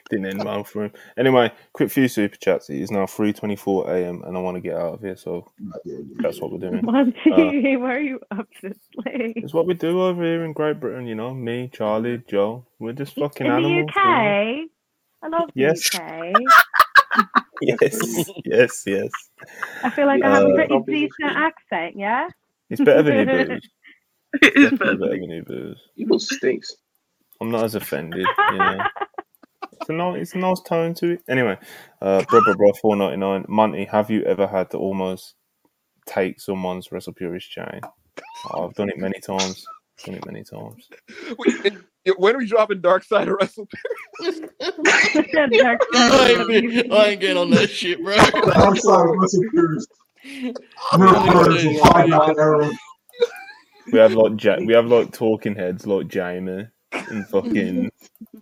Didn't 0.09 0.25
end 0.25 0.43
well 0.43 0.63
for 0.63 0.85
him. 0.85 0.91
Anyway, 1.17 1.51
quick 1.73 1.89
few 1.91 2.07
super 2.07 2.35
chats. 2.38 2.69
It 2.69 2.80
is 2.81 2.89
now 2.91 3.05
three 3.05 3.31
twenty 3.31 3.55
four 3.55 3.89
a.m. 3.89 4.23
and 4.25 4.35
I 4.35 4.39
want 4.41 4.55
to 4.55 4.61
get 4.61 4.75
out 4.75 4.95
of 4.95 5.01
here, 5.01 5.15
so 5.15 5.51
that's 6.17 6.41
what 6.41 6.51
we're 6.51 6.57
doing. 6.59 6.81
Monty, 6.83 7.31
Uh, 7.31 7.80
why 7.80 7.93
are 7.95 7.99
you 7.99 8.19
up 8.31 8.47
this 8.61 8.77
late? 9.05 9.33
it's 9.38 9.53
what 9.53 9.65
we 9.67 9.73
do 9.75 10.01
over 10.01 10.22
here 10.23 10.43
in 10.45 10.53
Great 10.53 10.80
Britain. 10.80 11.05
You 11.07 11.15
know, 11.15 11.33
me, 11.33 11.69
Charlie, 11.72 12.22
Joe. 12.27 12.65
We're 12.80 12.93
just 12.93 13.15
fucking 13.15 13.45
In 13.45 13.51
the 13.51 13.57
animals. 13.57 13.89
UK, 13.89 13.95
you 13.95 14.61
know? 14.63 14.67
I 15.22 15.27
love 15.30 15.49
Yes. 15.53 15.89
the 15.89 16.01
UK. 16.01 16.33
Yes, 17.66 18.30
yes, 18.45 18.83
yes. 18.85 19.09
I 19.83 19.90
feel 19.90 20.06
like 20.06 20.24
I 20.24 20.30
have 20.30 20.43
a 20.43 20.48
Uh, 20.48 20.56
pretty 20.56 20.80
decent 21.08 21.35
accent. 21.35 21.95
Yeah. 21.98 22.27
It's 22.69 22.82
better 22.82 23.03
than 23.03 23.27
your 23.27 23.45
booze. 23.48 23.69
It's 24.42 24.72
definitely 24.72 24.77
better 24.98 25.19
than 25.19 25.30
your 25.30 25.43
booze. 25.43 25.77
Evil 25.95 26.19
stinks. 26.19 26.75
I'm 27.42 27.51
not 27.51 27.64
as 27.64 27.75
offended, 27.75 28.25
you 28.51 28.58
know. 28.58 28.77
It's 29.80 29.90
a 29.90 29.93
nice, 29.93 30.22
it's 30.22 30.33
a 30.33 30.38
nice 30.38 30.61
tone 30.61 30.93
to 30.95 31.11
it. 31.11 31.24
Anyway, 31.27 31.58
uh, 32.01 32.24
bro, 32.30 32.42
bro, 32.43 32.53
bro, 32.56 32.72
four 32.82 32.95
ninety 32.95 33.17
nine. 33.17 33.45
Monty, 33.50 33.85
have 33.85 34.09
you 34.09 34.24
ever 34.24 34.48
had 34.48 34.69
to 34.72 34.77
almost 34.77 35.35
take 36.06 36.40
someone's 36.40 36.92
Wrestle 36.92 37.14
Purist 37.14 37.50
chain? 37.50 37.82
Oh, 38.51 38.67
I've 38.67 38.75
done 38.75 38.90
it 38.90 38.98
many 38.98 39.19
times. 39.19 39.66
Done 40.06 40.16
it 40.16 40.25
many 40.25 40.43
times. 40.43 40.88
Wait, 41.38 41.74
when 42.17 42.35
are 42.35 42.40
we 42.40 42.45
dropping 42.45 42.82
Dark 42.82 43.03
Side 43.03 43.27
of 43.27 43.35
Wrestle? 43.40 43.67
I, 44.22 44.25
ain't, 46.49 46.91
I 46.91 47.06
ain't 47.07 47.22
getting 47.22 47.38
on 47.38 47.49
that 47.51 47.69
shit, 47.69 48.03
bro. 48.03 48.15
Dark 48.15 48.77
Side 48.77 49.09
of 49.09 49.15
Wrestle 49.17 49.43
Purist. 49.51 49.90
Nerf 50.93 51.80
five 51.82 52.09
nine 52.09 52.35
era. 52.40 52.69
We 53.91 53.99
have 53.99 54.14
like 54.14 54.43
ja- 54.43 54.59
we 54.65 54.73
have 54.73 54.85
like 54.85 55.11
talking 55.11 55.56
heads 55.56 55.85
like 55.85 56.07
Jamie 56.07 56.67
and 56.93 57.27
fucking 57.27 57.91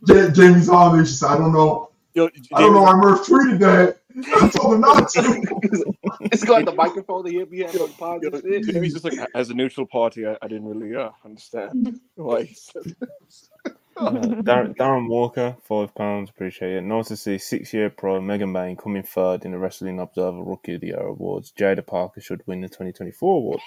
J- 0.07 0.31
Jamie's 0.31 0.69
on 0.69 0.95
there. 0.95 1.05
She 1.05 1.13
said, 1.13 1.29
"I 1.29 1.37
don't 1.37 1.53
know. 1.53 1.89
Yo, 2.13 2.29
I 2.53 2.61
don't 2.61 2.73
know. 2.73 2.83
why 2.83 2.93
Murph 2.95 3.25
tweeted 3.25 3.59
that. 3.59 4.00
I 4.35 4.49
told 4.49 4.75
him 4.75 4.81
not 4.81 5.09
to." 5.09 5.93
It's 6.21 6.43
got 6.43 6.65
the 6.65 6.73
microphone 6.73 7.25
to 7.25 7.31
hit 7.31 7.49
me 7.51 7.63
on 7.65 7.71
the 7.73 7.91
pod 7.97 8.23
and 8.23 8.41
shit. 8.41 8.63
Jamie's 8.65 8.93
just 8.93 9.05
like, 9.05 9.17
as 9.35 9.49
a 9.49 9.53
neutral 9.53 9.85
party, 9.85 10.25
I, 10.27 10.37
I 10.41 10.47
didn't 10.47 10.65
really 10.67 10.95
uh, 10.95 11.09
understand 11.25 11.99
why 12.15 12.43
he 12.43 12.53
said 12.53 12.83
this. 12.99 13.49
Uh, 13.97 14.11
Darren, 14.11 14.75
Darren 14.77 15.07
Walker, 15.09 15.55
five 15.63 15.93
pounds, 15.93 16.29
appreciate 16.29 16.73
it. 16.77 16.81
Nice 16.81 17.09
to 17.09 17.17
see 17.17 17.37
six 17.37 17.73
year 17.73 17.89
pro 17.89 18.21
Megan 18.21 18.53
Bayne 18.53 18.77
coming 18.77 19.03
third 19.03 19.43
in 19.45 19.51
the 19.51 19.57
Wrestling 19.57 19.99
Observer 19.99 20.41
Rookie 20.43 20.75
of 20.75 20.81
the 20.81 20.87
Year 20.87 20.99
awards. 20.99 21.51
Jaida 21.51 21.85
Parker 21.85 22.21
should 22.21 22.41
win 22.47 22.61
the 22.61 22.69
2024 22.69 23.35
award. 23.37 23.59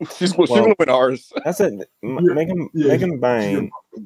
She's, 0.16 0.34
well, 0.36 0.46
she's 0.46 0.56
gonna 0.56 0.74
win 0.78 0.88
ours. 0.88 1.32
That's 1.44 1.60
it. 1.60 1.74
M- 1.74 2.18
Yeah, 2.22 2.34
Megan 2.34 2.70
yeah, 2.72 2.88
Megan 2.88 3.20
Bayne, 3.20 3.70
she- 3.94 4.00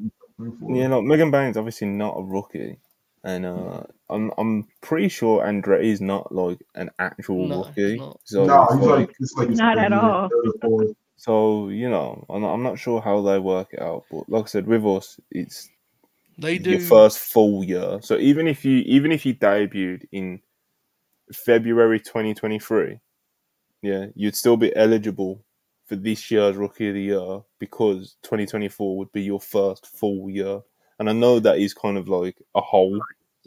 you 0.69 0.89
know, 0.89 1.01
Megan 1.01 1.31
Bayne's 1.31 1.57
obviously 1.57 1.87
not 1.87 2.15
a 2.19 2.23
rookie, 2.23 2.79
and 3.27 3.45
uh, 3.45 3.83
I'm 4.09 4.31
I'm 4.39 4.69
pretty 4.83 5.09
sure 5.09 5.45
Andretti 5.45 5.87
is 5.87 6.01
not 6.01 6.33
like 6.33 6.59
an 6.77 6.91
actual 7.01 7.49
No, 7.49 7.65
rookie. 7.65 7.97
not. 7.99 8.21
So 8.25 8.47
No, 8.47 8.67
he's 8.73 8.87
like 8.87 9.11
it's 9.19 9.33
like 9.35 9.49
Not 9.51 9.79
at 9.79 9.93
all. 9.93 10.29
third 10.29 10.47
or 10.47 10.53
fourth. 10.63 10.97
so 11.17 11.69
you 11.69 11.91
know, 11.91 12.25
I'm 12.31 12.41
not, 12.43 12.55
I'm 12.55 12.63
not 12.63 12.79
sure 12.79 13.01
how 13.01 13.21
they 13.23 13.41
work 13.41 13.73
it 13.73 13.83
out, 13.83 14.05
but 14.11 14.29
like 14.29 14.45
I 14.45 14.47
said, 14.47 14.69
with 14.69 14.87
us, 14.87 15.19
it's 15.33 15.69
They 16.39 16.57
do 16.59 16.71
your 16.71 16.81
first 16.81 17.19
full 17.19 17.65
year. 17.65 17.99
So 18.01 18.17
even 18.17 18.47
if 18.47 18.65
you 18.65 18.79
even 18.87 19.11
if 19.11 19.27
you 19.27 19.35
debuted 19.35 20.05
in 20.13 20.41
February 21.33 21.99
2023, 21.99 23.01
yeah, 23.83 24.07
you'd 24.15 24.37
still 24.37 24.57
be 24.57 24.75
eligible 24.77 25.45
for 25.87 25.97
this 25.97 26.31
year's 26.31 26.57
Rookie 26.57 26.89
of 26.89 26.95
the 26.95 27.03
Year 27.03 27.41
because 27.59 28.17
2024 28.23 28.97
would 28.99 29.11
be 29.13 29.23
your 29.23 29.41
first 29.41 29.87
full 29.87 30.31
year. 30.31 30.61
And 30.99 31.11
I 31.11 31.13
know 31.13 31.39
that 31.41 31.59
is 31.59 31.75
kind 31.75 31.99
of 31.99 32.09
like 32.09 32.37
a 32.55 32.61
hole 32.61 33.01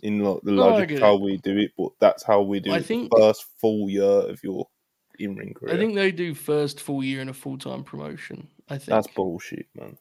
in 0.04 0.20
like 0.20 0.42
the 0.44 0.52
logic 0.52 1.00
how 1.00 1.16
we 1.16 1.38
do 1.38 1.58
it, 1.58 1.72
but 1.78 1.92
that's 2.00 2.24
how 2.24 2.42
we 2.42 2.60
do 2.60 2.72
I 2.72 2.78
it. 2.78 2.86
think- 2.86 3.12
the 3.12 3.18
first 3.18 3.46
full 3.60 3.90
year 3.90 4.04
of 4.06 4.44
your 4.44 4.68
in 5.18 5.36
ring 5.36 5.54
career. 5.54 5.74
I 5.74 5.78
think 5.78 5.96
they 5.96 6.12
do 6.12 6.34
first 6.34 6.80
full 6.80 7.04
year 7.04 7.22
in 7.22 7.30
a 7.30 7.34
full 7.34 7.58
time 7.58 7.84
promotion. 7.84 8.48
I 8.70 8.78
think 8.78 8.88
that's 8.88 9.08
bullshit, 9.08 9.68
man. 9.76 9.98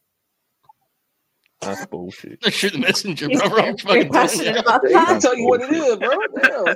That's 1.60 1.86
bullshit. 1.86 2.42
shoot 2.52 2.72
the 2.72 2.78
messenger, 2.78 3.28
He's 3.28 3.40
brother. 3.40 3.60
I'm 3.62 3.76
fucking 3.76 4.12
telling 4.12 4.12
passionate 4.12 4.54
you. 4.54 4.60
about 4.60 4.86
He 4.86 4.92
that. 4.92 5.06
can 5.08 5.20
tell 5.20 5.36
you 5.36 5.46
what 5.46 5.60
it 5.62 5.72
is, 5.72 5.96
bro. 5.96 6.16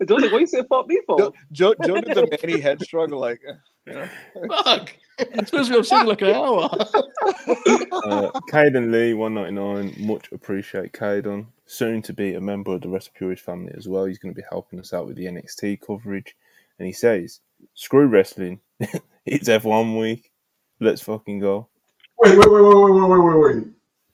Damn. 0.00 0.06
Joe's 0.06 0.22
like, 0.22 0.32
what 0.32 0.40
you 0.40 0.46
said 0.46 0.66
fuck 0.68 0.86
me 0.86 1.00
for? 1.06 1.18
Joe, 1.18 1.32
Joe, 1.50 1.74
Joe 1.86 2.00
did 2.00 2.16
the 2.16 2.38
Manny 2.42 2.60
head 2.60 2.80
struggle 2.82 3.18
like, 3.18 3.40
uh, 3.48 3.54
you 3.86 3.92
know. 3.94 4.08
Fuck. 4.62 4.94
It's 5.18 5.50
supposed 5.50 5.70
to 5.72 5.78
be 5.78 5.84
sitting 5.84 6.06
like 6.06 6.22
an 6.22 6.30
hour. 6.34 6.68
uh, 6.72 8.30
Caden 8.50 8.90
Lee, 8.92 9.14
199. 9.14 10.06
Much 10.06 10.30
appreciate 10.32 10.92
Caden. 10.92 11.46
Soon 11.66 12.02
to 12.02 12.12
be 12.12 12.34
a 12.34 12.40
member 12.40 12.74
of 12.74 12.82
the 12.82 12.88
Wrestle 12.88 13.12
Purist 13.16 13.42
family 13.44 13.72
as 13.76 13.88
well. 13.88 14.04
He's 14.04 14.18
going 14.18 14.34
to 14.34 14.40
be 14.40 14.46
helping 14.50 14.78
us 14.78 14.92
out 14.92 15.06
with 15.06 15.16
the 15.16 15.24
NXT 15.24 15.80
coverage. 15.80 16.36
And 16.78 16.86
he 16.86 16.92
says, 16.92 17.40
screw 17.74 18.06
wrestling. 18.06 18.60
it's 19.26 19.48
F1 19.48 19.98
week. 19.98 20.30
Let's 20.80 21.02
fucking 21.02 21.38
go. 21.40 21.68
Wait, 22.18 22.38
wait, 22.38 22.50
wait, 22.50 22.62
wait, 22.62 22.74
wait, 22.74 22.92
wait, 22.92 23.08
wait, 23.08 23.20
wait, 23.20 23.54
wait. 23.56 23.64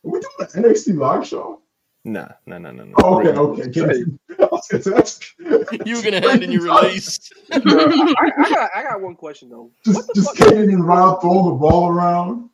Are 0.02 0.10
we 0.10 0.20
doing 0.20 0.32
an 0.40 0.62
NXT 0.64 0.96
live 0.96 1.26
show? 1.26 1.60
Nah, 2.04 2.28
no, 2.46 2.56
no, 2.56 2.70
no, 2.70 2.84
no. 2.84 2.94
Oh, 3.02 3.20
okay, 3.20 3.28
okay. 3.28 3.68
Get 3.68 3.90
it. 3.90 4.08
I 4.40 4.48
was 4.50 4.66
gonna 4.70 5.04
say, 5.06 5.26
You 5.84 5.96
were 5.96 6.02
gonna 6.02 6.20
hand 6.26 6.42
in 6.42 6.50
your 6.50 6.62
release. 6.62 7.30
I, 7.52 7.56
I 8.38 8.48
got, 8.48 8.70
I 8.74 8.82
got 8.82 9.00
one 9.02 9.14
question 9.14 9.50
though. 9.50 9.70
Just, 9.84 10.14
just 10.14 10.36
kidding 10.36 10.72
and 10.72 10.86
round, 10.86 11.20
throwing 11.20 11.50
the 11.50 11.54
ball 11.56 11.88
around. 11.90 12.48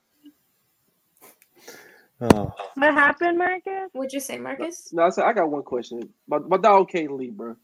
Oh, 2.20 2.52
What 2.75 2.94
happened, 2.94 3.39
Marcus? 3.39 3.91
What'd 3.92 4.12
you 4.12 4.20
say, 4.20 4.39
Marcus? 4.39 4.92
No, 4.92 5.05
I 5.05 5.10
said 5.10 5.25
I 5.25 5.33
got 5.33 5.50
one 5.50 5.62
question. 5.62 6.08
My 6.26 6.39
my 6.39 6.57
dog 6.57 6.91
Caden 6.91 7.16
Lee, 7.16 7.31
bro. 7.31 7.55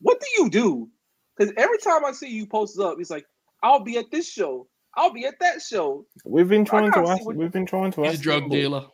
What 0.00 0.20
do 0.20 0.26
you 0.42 0.50
do? 0.50 0.88
Because 1.36 1.52
every 1.56 1.78
time 1.78 2.04
I 2.04 2.12
see 2.12 2.28
you 2.28 2.46
post 2.46 2.78
up, 2.78 2.98
it's 3.00 3.10
like 3.10 3.26
I'll 3.62 3.80
be 3.80 3.96
at 3.98 4.10
this 4.12 4.30
show. 4.30 4.68
I'll 4.96 5.12
be 5.12 5.26
at 5.26 5.38
that 5.40 5.60
show. 5.62 6.06
we've 6.24 6.48
been 6.48 6.64
trying 6.64 6.90
to 6.92 7.00
ask. 7.00 7.24
We've 7.26 7.52
been 7.52 7.66
trying 7.66 7.92
to 7.92 8.02
He's 8.02 8.10
a 8.10 8.14
ask. 8.14 8.22
drug 8.22 8.44
you, 8.44 8.48
dealer. 8.48 8.86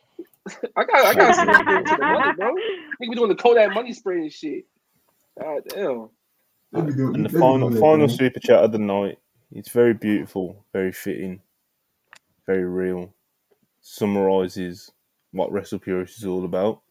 I 0.75 0.83
got 0.83 1.05
I 1.05 1.13
got 1.13 1.27
to 1.27 1.33
see 1.33 1.45
what's 1.45 1.89
to 1.91 1.95
the 1.97 2.05
money, 2.05 2.33
bro. 2.35 2.47
I 2.49 2.95
Think 2.99 3.09
we're 3.09 3.15
doing 3.15 3.29
the 3.29 3.35
Kodak 3.35 3.73
money 3.73 3.93
spray 3.93 4.17
and 4.17 4.31
shit. 4.31 4.65
God 5.39 5.61
damn. 5.69 6.09
They 6.73 6.81
be 6.81 6.93
doing, 6.93 7.15
And 7.15 7.25
the 7.25 7.39
final, 7.39 7.71
final 7.71 8.09
super 8.09 8.39
chat 8.39 8.63
of 8.63 8.71
the 8.71 8.79
night. 8.79 9.19
It's 9.51 9.69
very 9.69 9.93
beautiful, 9.93 10.65
very 10.73 10.91
fitting, 10.91 11.39
very 12.45 12.65
real. 12.65 13.13
Summarizes 13.81 14.91
what 15.31 15.51
Wrestle 15.51 15.79
Purist 15.79 16.17
is 16.17 16.25
all 16.25 16.45
about. 16.45 16.81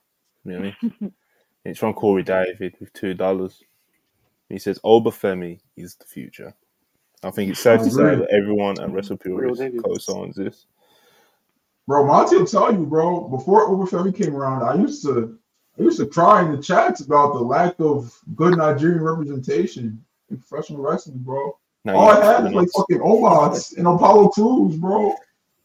Really, 0.44 0.74
it's 1.65 1.78
from 1.78 1.94
Corey 1.94 2.23
David 2.23 2.74
with 2.81 2.92
two 2.92 3.15
dollars. 3.15 3.62
He 4.49 4.58
says 4.58 4.78
Oba 4.84 5.10
Femi 5.10 5.60
is 5.76 5.94
the 5.97 6.05
future. 6.05 6.55
I 7.23 7.31
think 7.31 7.51
it's 7.51 7.60
safe 7.60 7.81
I 7.81 7.84
to 7.84 7.91
say 7.91 8.02
that 8.17 8.28
everyone 8.31 8.81
at 8.81 8.91
Wrestle 8.91 9.18
Real 9.25 9.39
Purist 9.39 9.62
niggas. 9.62 9.84
co-signs 9.84 10.36
this. 10.36 10.67
Bro, 11.86 12.07
Monty 12.07 12.36
will 12.36 12.47
tell 12.47 12.73
you, 12.73 12.86
bro. 12.86 13.28
Before 13.28 13.68
Oba 13.68 13.91
Femi 13.91 14.17
came 14.17 14.34
around, 14.34 14.62
I 14.62 14.81
used 14.81 15.05
to, 15.05 15.39
I 15.78 15.83
used 15.83 15.99
to 15.99 16.07
cry 16.07 16.44
in 16.44 16.52
the 16.55 16.62
chats 16.62 17.01
about 17.01 17.34
the 17.34 17.41
lack 17.41 17.75
of 17.81 18.17
good 18.34 18.57
Nigerian 18.57 19.02
representation 19.02 20.02
in 20.31 20.39
professional 20.39 20.81
wrestling, 20.83 21.18
bro. 21.18 21.59
Now 21.84 21.97
All 21.97 22.15
you 22.15 22.20
I 22.20 22.25
had 22.25 22.44
was 22.44 22.52
like 22.52 22.68
fucking 22.76 22.99
Omos 22.99 23.76
and 23.76 23.86
Apollo 23.86 24.28
Crews, 24.31 24.76
bro. 24.76 25.15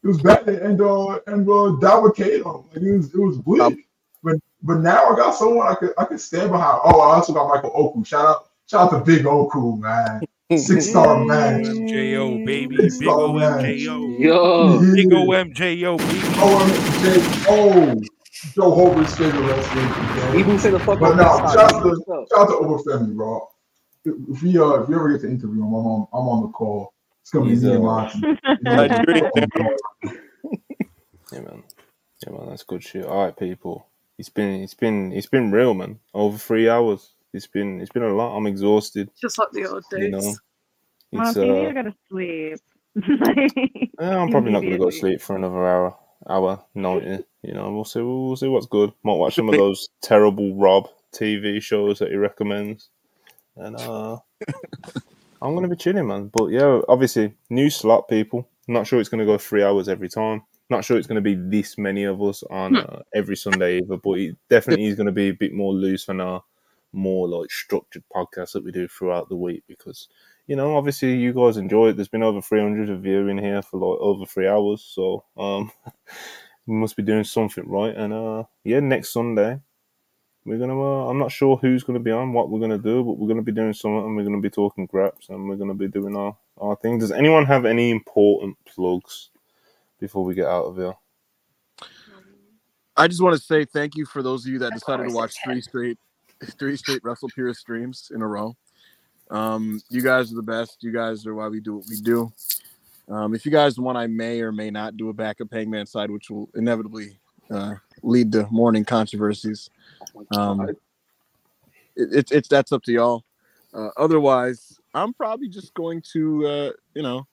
It 0.02 0.06
was 0.06 0.20
bad 0.22 0.48
and 0.48 0.80
uh 0.80 1.18
and 1.26 1.48
uh 1.48 1.78
Dabba-Kato. 1.80 2.66
Like 2.72 2.82
it 2.82 2.96
was 2.96 3.14
it 3.14 3.18
was 3.20 3.38
bleak. 3.38 3.60
Um, 3.60 3.84
but 4.22 4.36
but 4.62 4.78
now 4.78 5.06
I 5.06 5.16
got 5.16 5.34
someone 5.34 5.68
I 5.68 5.74
could 5.74 5.92
I 5.98 6.04
could 6.04 6.20
stand 6.20 6.50
behind. 6.50 6.80
Oh, 6.84 7.00
I 7.00 7.16
also 7.16 7.32
got 7.32 7.48
Michael 7.48 7.72
Oku. 7.74 8.04
Shout 8.04 8.24
out 8.24 8.50
shout 8.66 8.92
out 8.92 8.98
to 8.98 9.04
Big 9.04 9.26
Oku, 9.26 9.76
man. 9.76 10.22
Six 10.56 10.88
star 10.90 11.24
match. 11.24 11.64
MJO, 11.66 12.44
baby. 12.46 12.76
Six 12.76 12.98
Big 12.98 13.08
star 13.08 13.32
match. 13.34 13.64
OMJO. 13.66 14.18
Yo. 14.18 14.80
Big 14.94 15.10
Yeah. 15.10 15.18
OMJO, 15.18 15.98
baby. 15.98 16.34
OMJ. 16.40 17.46
Oh, 17.48 18.00
Joe 18.54 18.70
Hogan's 18.74 19.14
favorite 19.16 19.42
wrestler. 19.42 20.36
Even 20.38 20.58
say 20.58 20.70
the 20.70 20.78
fuck 20.80 21.00
But 21.00 21.12
on 21.12 21.16
no, 21.18 21.24
that 21.24 21.52
shout 21.52 21.74
out 21.74 21.82
to 21.82 22.02
shout 22.06 22.28
out 22.38 22.46
to 22.48 22.54
Oba 22.56 22.82
Femi, 22.82 23.14
bro. 23.14 23.48
If 24.04 24.42
we 24.42 24.58
uh 24.58 24.82
if 24.82 24.88
you 24.88 24.94
ever 24.96 25.12
get 25.12 25.22
to 25.22 25.28
interview 25.28 25.60
him, 25.62 25.74
I'm 25.74 25.86
on 25.86 26.08
I'm 26.14 26.28
on 26.28 26.42
the 26.42 26.48
call. 26.48 26.94
It's 27.20 27.30
gonna 27.30 27.50
He's, 27.50 27.62
be 27.62 27.68
me 27.68 27.74
and 27.74 27.84
uh, 27.84 28.10
Monty. 28.64 29.58
Yeah, 31.32 31.40
man. 31.40 31.62
Yeah, 32.26 32.32
man. 32.32 32.48
That's 32.48 32.62
good 32.62 32.82
shit. 32.82 33.04
All 33.04 33.24
right, 33.24 33.36
people. 33.36 33.86
It's 34.18 34.30
been, 34.30 34.62
it's 34.62 34.74
been, 34.74 35.12
it's 35.12 35.26
been 35.26 35.50
real, 35.52 35.74
man. 35.74 36.00
Over 36.14 36.38
three 36.38 36.68
hours. 36.68 37.10
It's 37.32 37.46
been, 37.46 37.80
it's 37.80 37.90
been 37.90 38.02
a 38.02 38.14
lot. 38.14 38.36
I'm 38.36 38.46
exhausted. 38.46 39.10
Just 39.20 39.38
like 39.38 39.50
the 39.52 39.66
old 39.66 39.84
days. 39.90 40.04
You 40.04 40.10
know, 40.10 40.18
it's 40.18 40.40
Monty, 41.12 41.40
you 41.40 41.52
need 41.52 41.64
uh, 41.64 41.68
to 41.68 41.74
go 41.74 41.82
to 41.82 41.94
sleep. 42.08 42.58
Eh, 44.00 44.16
I'm 44.16 44.30
probably 44.30 44.52
not 44.52 44.60
going 44.60 44.74
to 44.74 44.78
go 44.78 44.90
to 44.90 44.96
sleep 44.96 45.20
for 45.20 45.34
another 45.34 45.66
hour, 45.66 45.96
hour 46.28 46.64
ninety. 46.76 47.24
You 47.42 47.54
know, 47.54 47.72
we'll 47.72 47.84
see. 47.84 48.00
We'll 48.00 48.36
see 48.36 48.46
what's 48.46 48.66
good. 48.66 48.92
Might 49.02 49.14
watch 49.14 49.34
some 49.36 49.48
of 49.48 49.56
those 49.56 49.88
terrible 50.02 50.54
Rob 50.54 50.88
TV 51.12 51.60
shows 51.60 51.98
that 51.98 52.10
he 52.10 52.16
recommends, 52.16 52.90
and 53.56 53.74
uh, 53.74 54.18
I'm 55.42 55.54
going 55.54 55.62
to 55.62 55.68
be 55.68 55.74
chilling, 55.74 56.06
man. 56.06 56.30
But 56.32 56.46
yeah, 56.48 56.80
obviously, 56.88 57.34
new 57.50 57.70
slot, 57.70 58.08
people. 58.08 58.48
Not 58.68 58.86
sure 58.86 59.00
it's 59.00 59.08
going 59.08 59.18
to 59.18 59.26
go 59.26 59.36
three 59.36 59.64
hours 59.64 59.88
every 59.88 60.08
time. 60.08 60.44
Not 60.70 60.84
sure 60.84 60.96
it's 60.96 61.08
going 61.08 61.22
to 61.22 61.22
be 61.22 61.34
this 61.34 61.76
many 61.76 62.04
of 62.04 62.22
us 62.22 62.44
on 62.50 62.76
uh, 62.76 63.02
every 63.14 63.36
Sunday 63.36 63.78
either. 63.78 63.96
But 63.96 64.18
it 64.18 64.36
definitely 64.48 64.86
is 64.86 64.94
going 64.94 65.06
to 65.06 65.12
be 65.12 65.30
a 65.30 65.34
bit 65.34 65.54
more 65.54 65.72
loose 65.72 66.06
than 66.06 66.20
our 66.20 66.44
more 66.92 67.28
like 67.28 67.50
structured 67.50 68.04
podcast 68.14 68.52
that 68.52 68.64
we 68.64 68.72
do 68.72 68.88
throughout 68.88 69.28
the 69.28 69.36
week 69.36 69.62
because 69.68 70.08
you 70.48 70.56
know, 70.56 70.76
obviously 70.76 71.14
you 71.14 71.34
guys 71.34 71.58
enjoy 71.58 71.88
it. 71.88 71.96
There's 71.96 72.08
been 72.08 72.22
over 72.22 72.40
300 72.40 72.88
of 72.88 73.04
you 73.04 73.28
in 73.28 73.36
here 73.36 73.60
for 73.60 73.76
like 73.76 74.00
over 74.00 74.24
three 74.24 74.48
hours, 74.48 74.82
so 74.82 75.22
um, 75.36 75.70
we 76.66 76.74
must 76.74 76.96
be 76.96 77.02
doing 77.02 77.22
something 77.24 77.68
right. 77.68 77.94
And 77.94 78.14
uh, 78.14 78.44
yeah, 78.64 78.80
next 78.80 79.12
Sunday 79.12 79.60
we're 80.46 80.58
gonna. 80.58 80.80
Uh, 80.80 81.10
I'm 81.10 81.18
not 81.18 81.30
sure 81.30 81.58
who's 81.58 81.84
gonna 81.84 82.00
be 82.00 82.10
on, 82.10 82.32
what 82.32 82.48
we're 82.48 82.60
gonna 82.60 82.78
do, 82.78 83.04
but 83.04 83.18
we're 83.18 83.28
gonna 83.28 83.42
be 83.42 83.52
doing 83.52 83.74
something, 83.74 84.06
and 84.06 84.16
we're 84.16 84.24
gonna 84.24 84.40
be 84.40 84.48
talking 84.48 84.86
graps, 84.86 85.28
and 85.28 85.48
we're 85.48 85.56
gonna 85.56 85.74
be 85.74 85.88
doing 85.88 86.16
our 86.16 86.34
our 86.56 86.76
thing. 86.76 86.98
Does 86.98 87.12
anyone 87.12 87.44
have 87.44 87.66
any 87.66 87.90
important 87.90 88.56
plugs 88.64 89.28
before 90.00 90.24
we 90.24 90.34
get 90.34 90.46
out 90.46 90.64
of 90.64 90.76
here? 90.76 90.94
I 92.96 93.06
just 93.06 93.22
want 93.22 93.36
to 93.36 93.42
say 93.42 93.66
thank 93.66 93.96
you 93.96 94.06
for 94.06 94.22
those 94.22 94.46
of 94.46 94.52
you 94.52 94.58
that 94.60 94.72
decided 94.72 95.08
to 95.08 95.14
watch 95.14 95.34
three 95.44 95.60
straight, 95.60 95.98
three 96.44 96.76
straight 96.76 97.02
Wrestle 97.04 97.28
Purist 97.34 97.60
streams 97.60 98.10
in 98.14 98.22
a 98.22 98.26
row. 98.26 98.56
Um, 99.30 99.80
you 99.90 100.02
guys 100.02 100.32
are 100.32 100.36
the 100.36 100.42
best. 100.42 100.78
You 100.82 100.92
guys 100.92 101.26
are 101.26 101.34
why 101.34 101.48
we 101.48 101.60
do 101.60 101.76
what 101.76 101.86
we 101.88 102.00
do. 102.00 102.32
Um, 103.08 103.34
if 103.34 103.44
you 103.44 103.52
guys 103.52 103.78
want, 103.78 103.98
I 103.98 104.06
may 104.06 104.40
or 104.40 104.52
may 104.52 104.70
not 104.70 104.96
do 104.96 105.08
a 105.08 105.12
backup 105.12 105.48
Hangman 105.52 105.86
side, 105.86 106.10
which 106.10 106.30
will 106.30 106.48
inevitably 106.54 107.18
uh, 107.50 107.74
lead 108.02 108.32
to 108.32 108.46
morning 108.50 108.84
controversies. 108.84 109.70
Um, 110.36 110.68
it, 110.68 110.76
it's 111.96 112.32
it's 112.32 112.48
that's 112.48 112.72
up 112.72 112.82
to 112.84 112.92
y'all. 112.92 113.24
Uh, 113.72 113.88
otherwise, 113.96 114.78
I'm 114.94 115.14
probably 115.14 115.48
just 115.48 115.74
going 115.74 116.02
to 116.12 116.46
uh, 116.46 116.70
you 116.94 117.02
know 117.02 117.26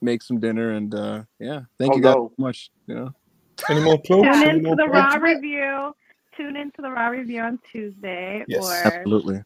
make 0.00 0.22
some 0.22 0.40
dinner 0.40 0.72
and 0.72 0.94
uh, 0.94 1.22
yeah. 1.38 1.62
Thank 1.78 1.96
you 1.96 2.02
guys 2.02 2.14
no. 2.14 2.32
so 2.36 2.42
much. 2.42 2.70
You 2.86 2.94
know. 2.94 3.14
Any 3.68 3.80
more 3.80 3.98
plugs? 4.00 4.22
Tune 4.22 4.48
Any 4.48 4.58
into 4.58 4.70
the 4.70 4.88
plugs? 4.88 5.16
Raw 5.16 5.20
review. 5.20 5.94
Tune 6.38 6.56
into 6.56 6.80
the 6.80 6.90
Raw 6.90 7.08
review 7.08 7.42
on 7.42 7.58
Tuesday 7.70 8.44
Yes. 8.48 8.64
or 8.64 8.72
Absolutely. 8.72 9.34
Suffer 9.36 9.44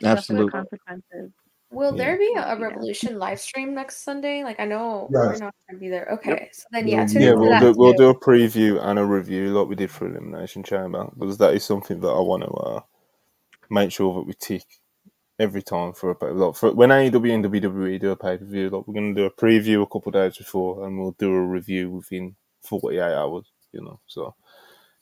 the 0.00 0.08
Absolutely. 0.08 0.50
consequences. 0.50 1.30
Will 1.70 1.96
Yeah. 1.96 2.04
there 2.04 2.18
be 2.18 2.34
a, 2.36 2.56
a 2.56 2.58
Revolution 2.58 3.16
live 3.18 3.38
stream 3.38 3.74
next 3.74 4.02
Sunday? 4.02 4.42
Like 4.42 4.58
I 4.58 4.64
know 4.64 5.06
we're 5.08 5.30
Yes. 5.30 5.40
not 5.40 5.54
gonna 5.68 5.78
be 5.78 5.88
there. 5.88 6.08
Okay, 6.14 6.48
so 6.52 6.64
then 6.72 6.88
yeah, 6.88 7.06
tune. 7.06 7.22
Yeah, 7.22 7.34
we'll 7.34 7.60
do 7.60 7.72
we'll 7.78 7.92
too. 7.92 7.98
do 7.98 8.08
a 8.08 8.14
preview 8.18 8.82
and 8.84 8.98
a 8.98 9.04
review 9.04 9.50
like 9.56 9.68
we 9.68 9.76
did 9.76 9.90
for 9.90 10.06
Elimination 10.08 10.64
Chamber 10.64 11.08
because 11.16 11.38
that 11.38 11.54
is 11.54 11.64
something 11.64 12.00
that 12.00 12.08
I 12.08 12.18
want 12.20 12.42
to 12.42 12.50
uh, 12.50 12.80
make 13.70 13.92
sure 13.92 14.12
that 14.14 14.26
we 14.26 14.32
tick 14.34 14.64
every 15.38 15.62
time 15.62 15.92
for 15.92 16.10
a 16.10 16.14
pay- 16.16 16.30
like 16.30 16.56
for 16.56 16.72
when 16.74 16.90
AEW 16.90 17.32
and 17.32 17.44
WWE 17.44 18.00
do 18.00 18.10
a 18.10 18.16
pay 18.16 18.36
per 18.36 18.44
view. 18.44 18.68
Like 18.68 18.88
we're 18.88 18.94
gonna 18.94 19.14
do 19.14 19.26
a 19.26 19.30
preview 19.30 19.82
a 19.82 19.86
couple 19.86 20.08
of 20.08 20.14
days 20.14 20.38
before, 20.38 20.84
and 20.84 20.98
we'll 20.98 21.12
do 21.12 21.32
a 21.32 21.40
review 21.40 21.90
within 21.92 22.34
forty 22.62 22.96
eight 22.96 23.14
hours. 23.14 23.46
You 23.70 23.82
know, 23.84 24.00
so 24.08 24.34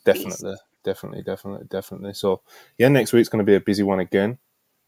definitely, 0.05 0.55
definitely, 0.85 1.23
definitely, 1.23 1.67
definitely. 1.69 2.15
So 2.15 2.43
yeah, 2.79 2.89
next 2.89 3.13
week's 3.13 3.29
gonna 3.29 3.45
be 3.45 3.57
a 3.57 3.61
busy 3.61 3.83
one 3.83 4.01
again, 4.01 4.39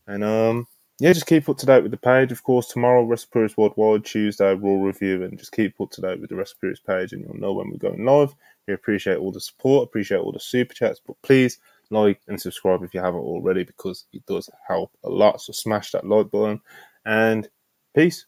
and 0.07 0.25
um. 0.25 0.67
Yeah, 1.03 1.15
just 1.15 1.25
keep 1.25 1.49
up 1.49 1.57
to 1.57 1.65
date 1.65 1.83
with 1.83 1.93
the 1.93 1.97
page. 1.97 2.31
Of 2.31 2.43
course, 2.43 2.67
tomorrow, 2.69 3.03
Recipes 3.05 3.57
Worldwide, 3.57 4.05
Tuesday, 4.05 4.53
Raw 4.53 4.85
Review, 4.85 5.25
and 5.25 5.39
just 5.39 5.51
keep 5.51 5.81
up 5.81 5.91
to 5.93 6.03
date 6.03 6.21
with 6.21 6.29
the 6.29 6.37
Recipes 6.37 6.79
page, 6.79 7.15
and 7.15 7.25
you'll 7.25 7.41
know 7.41 7.55
when 7.55 7.71
we're 7.71 7.79
going 7.79 8.05
live. 8.05 8.35
We 8.69 8.75
appreciate 8.75 9.17
all 9.17 9.33
the 9.33 9.41
support, 9.41 9.89
appreciate 9.89 10.19
all 10.19 10.31
the 10.31 10.39
super 10.39 10.75
chats, 10.75 11.01
but 11.05 11.17
please 11.23 11.59
like 11.91 12.21
and 12.29 12.41
subscribe 12.41 12.83
if 12.83 12.95
you 12.95 13.01
haven't 13.01 13.21
already 13.21 13.65
because 13.65 14.05
it 14.13 14.25
does 14.27 14.49
help 14.67 14.93
a 15.05 15.09
lot. 15.09 15.41
So 15.41 15.53
smash 15.53 15.91
that 15.93 16.07
like 16.07 16.31
button 16.31 16.61
and 17.05 17.49
peace. 17.95 18.27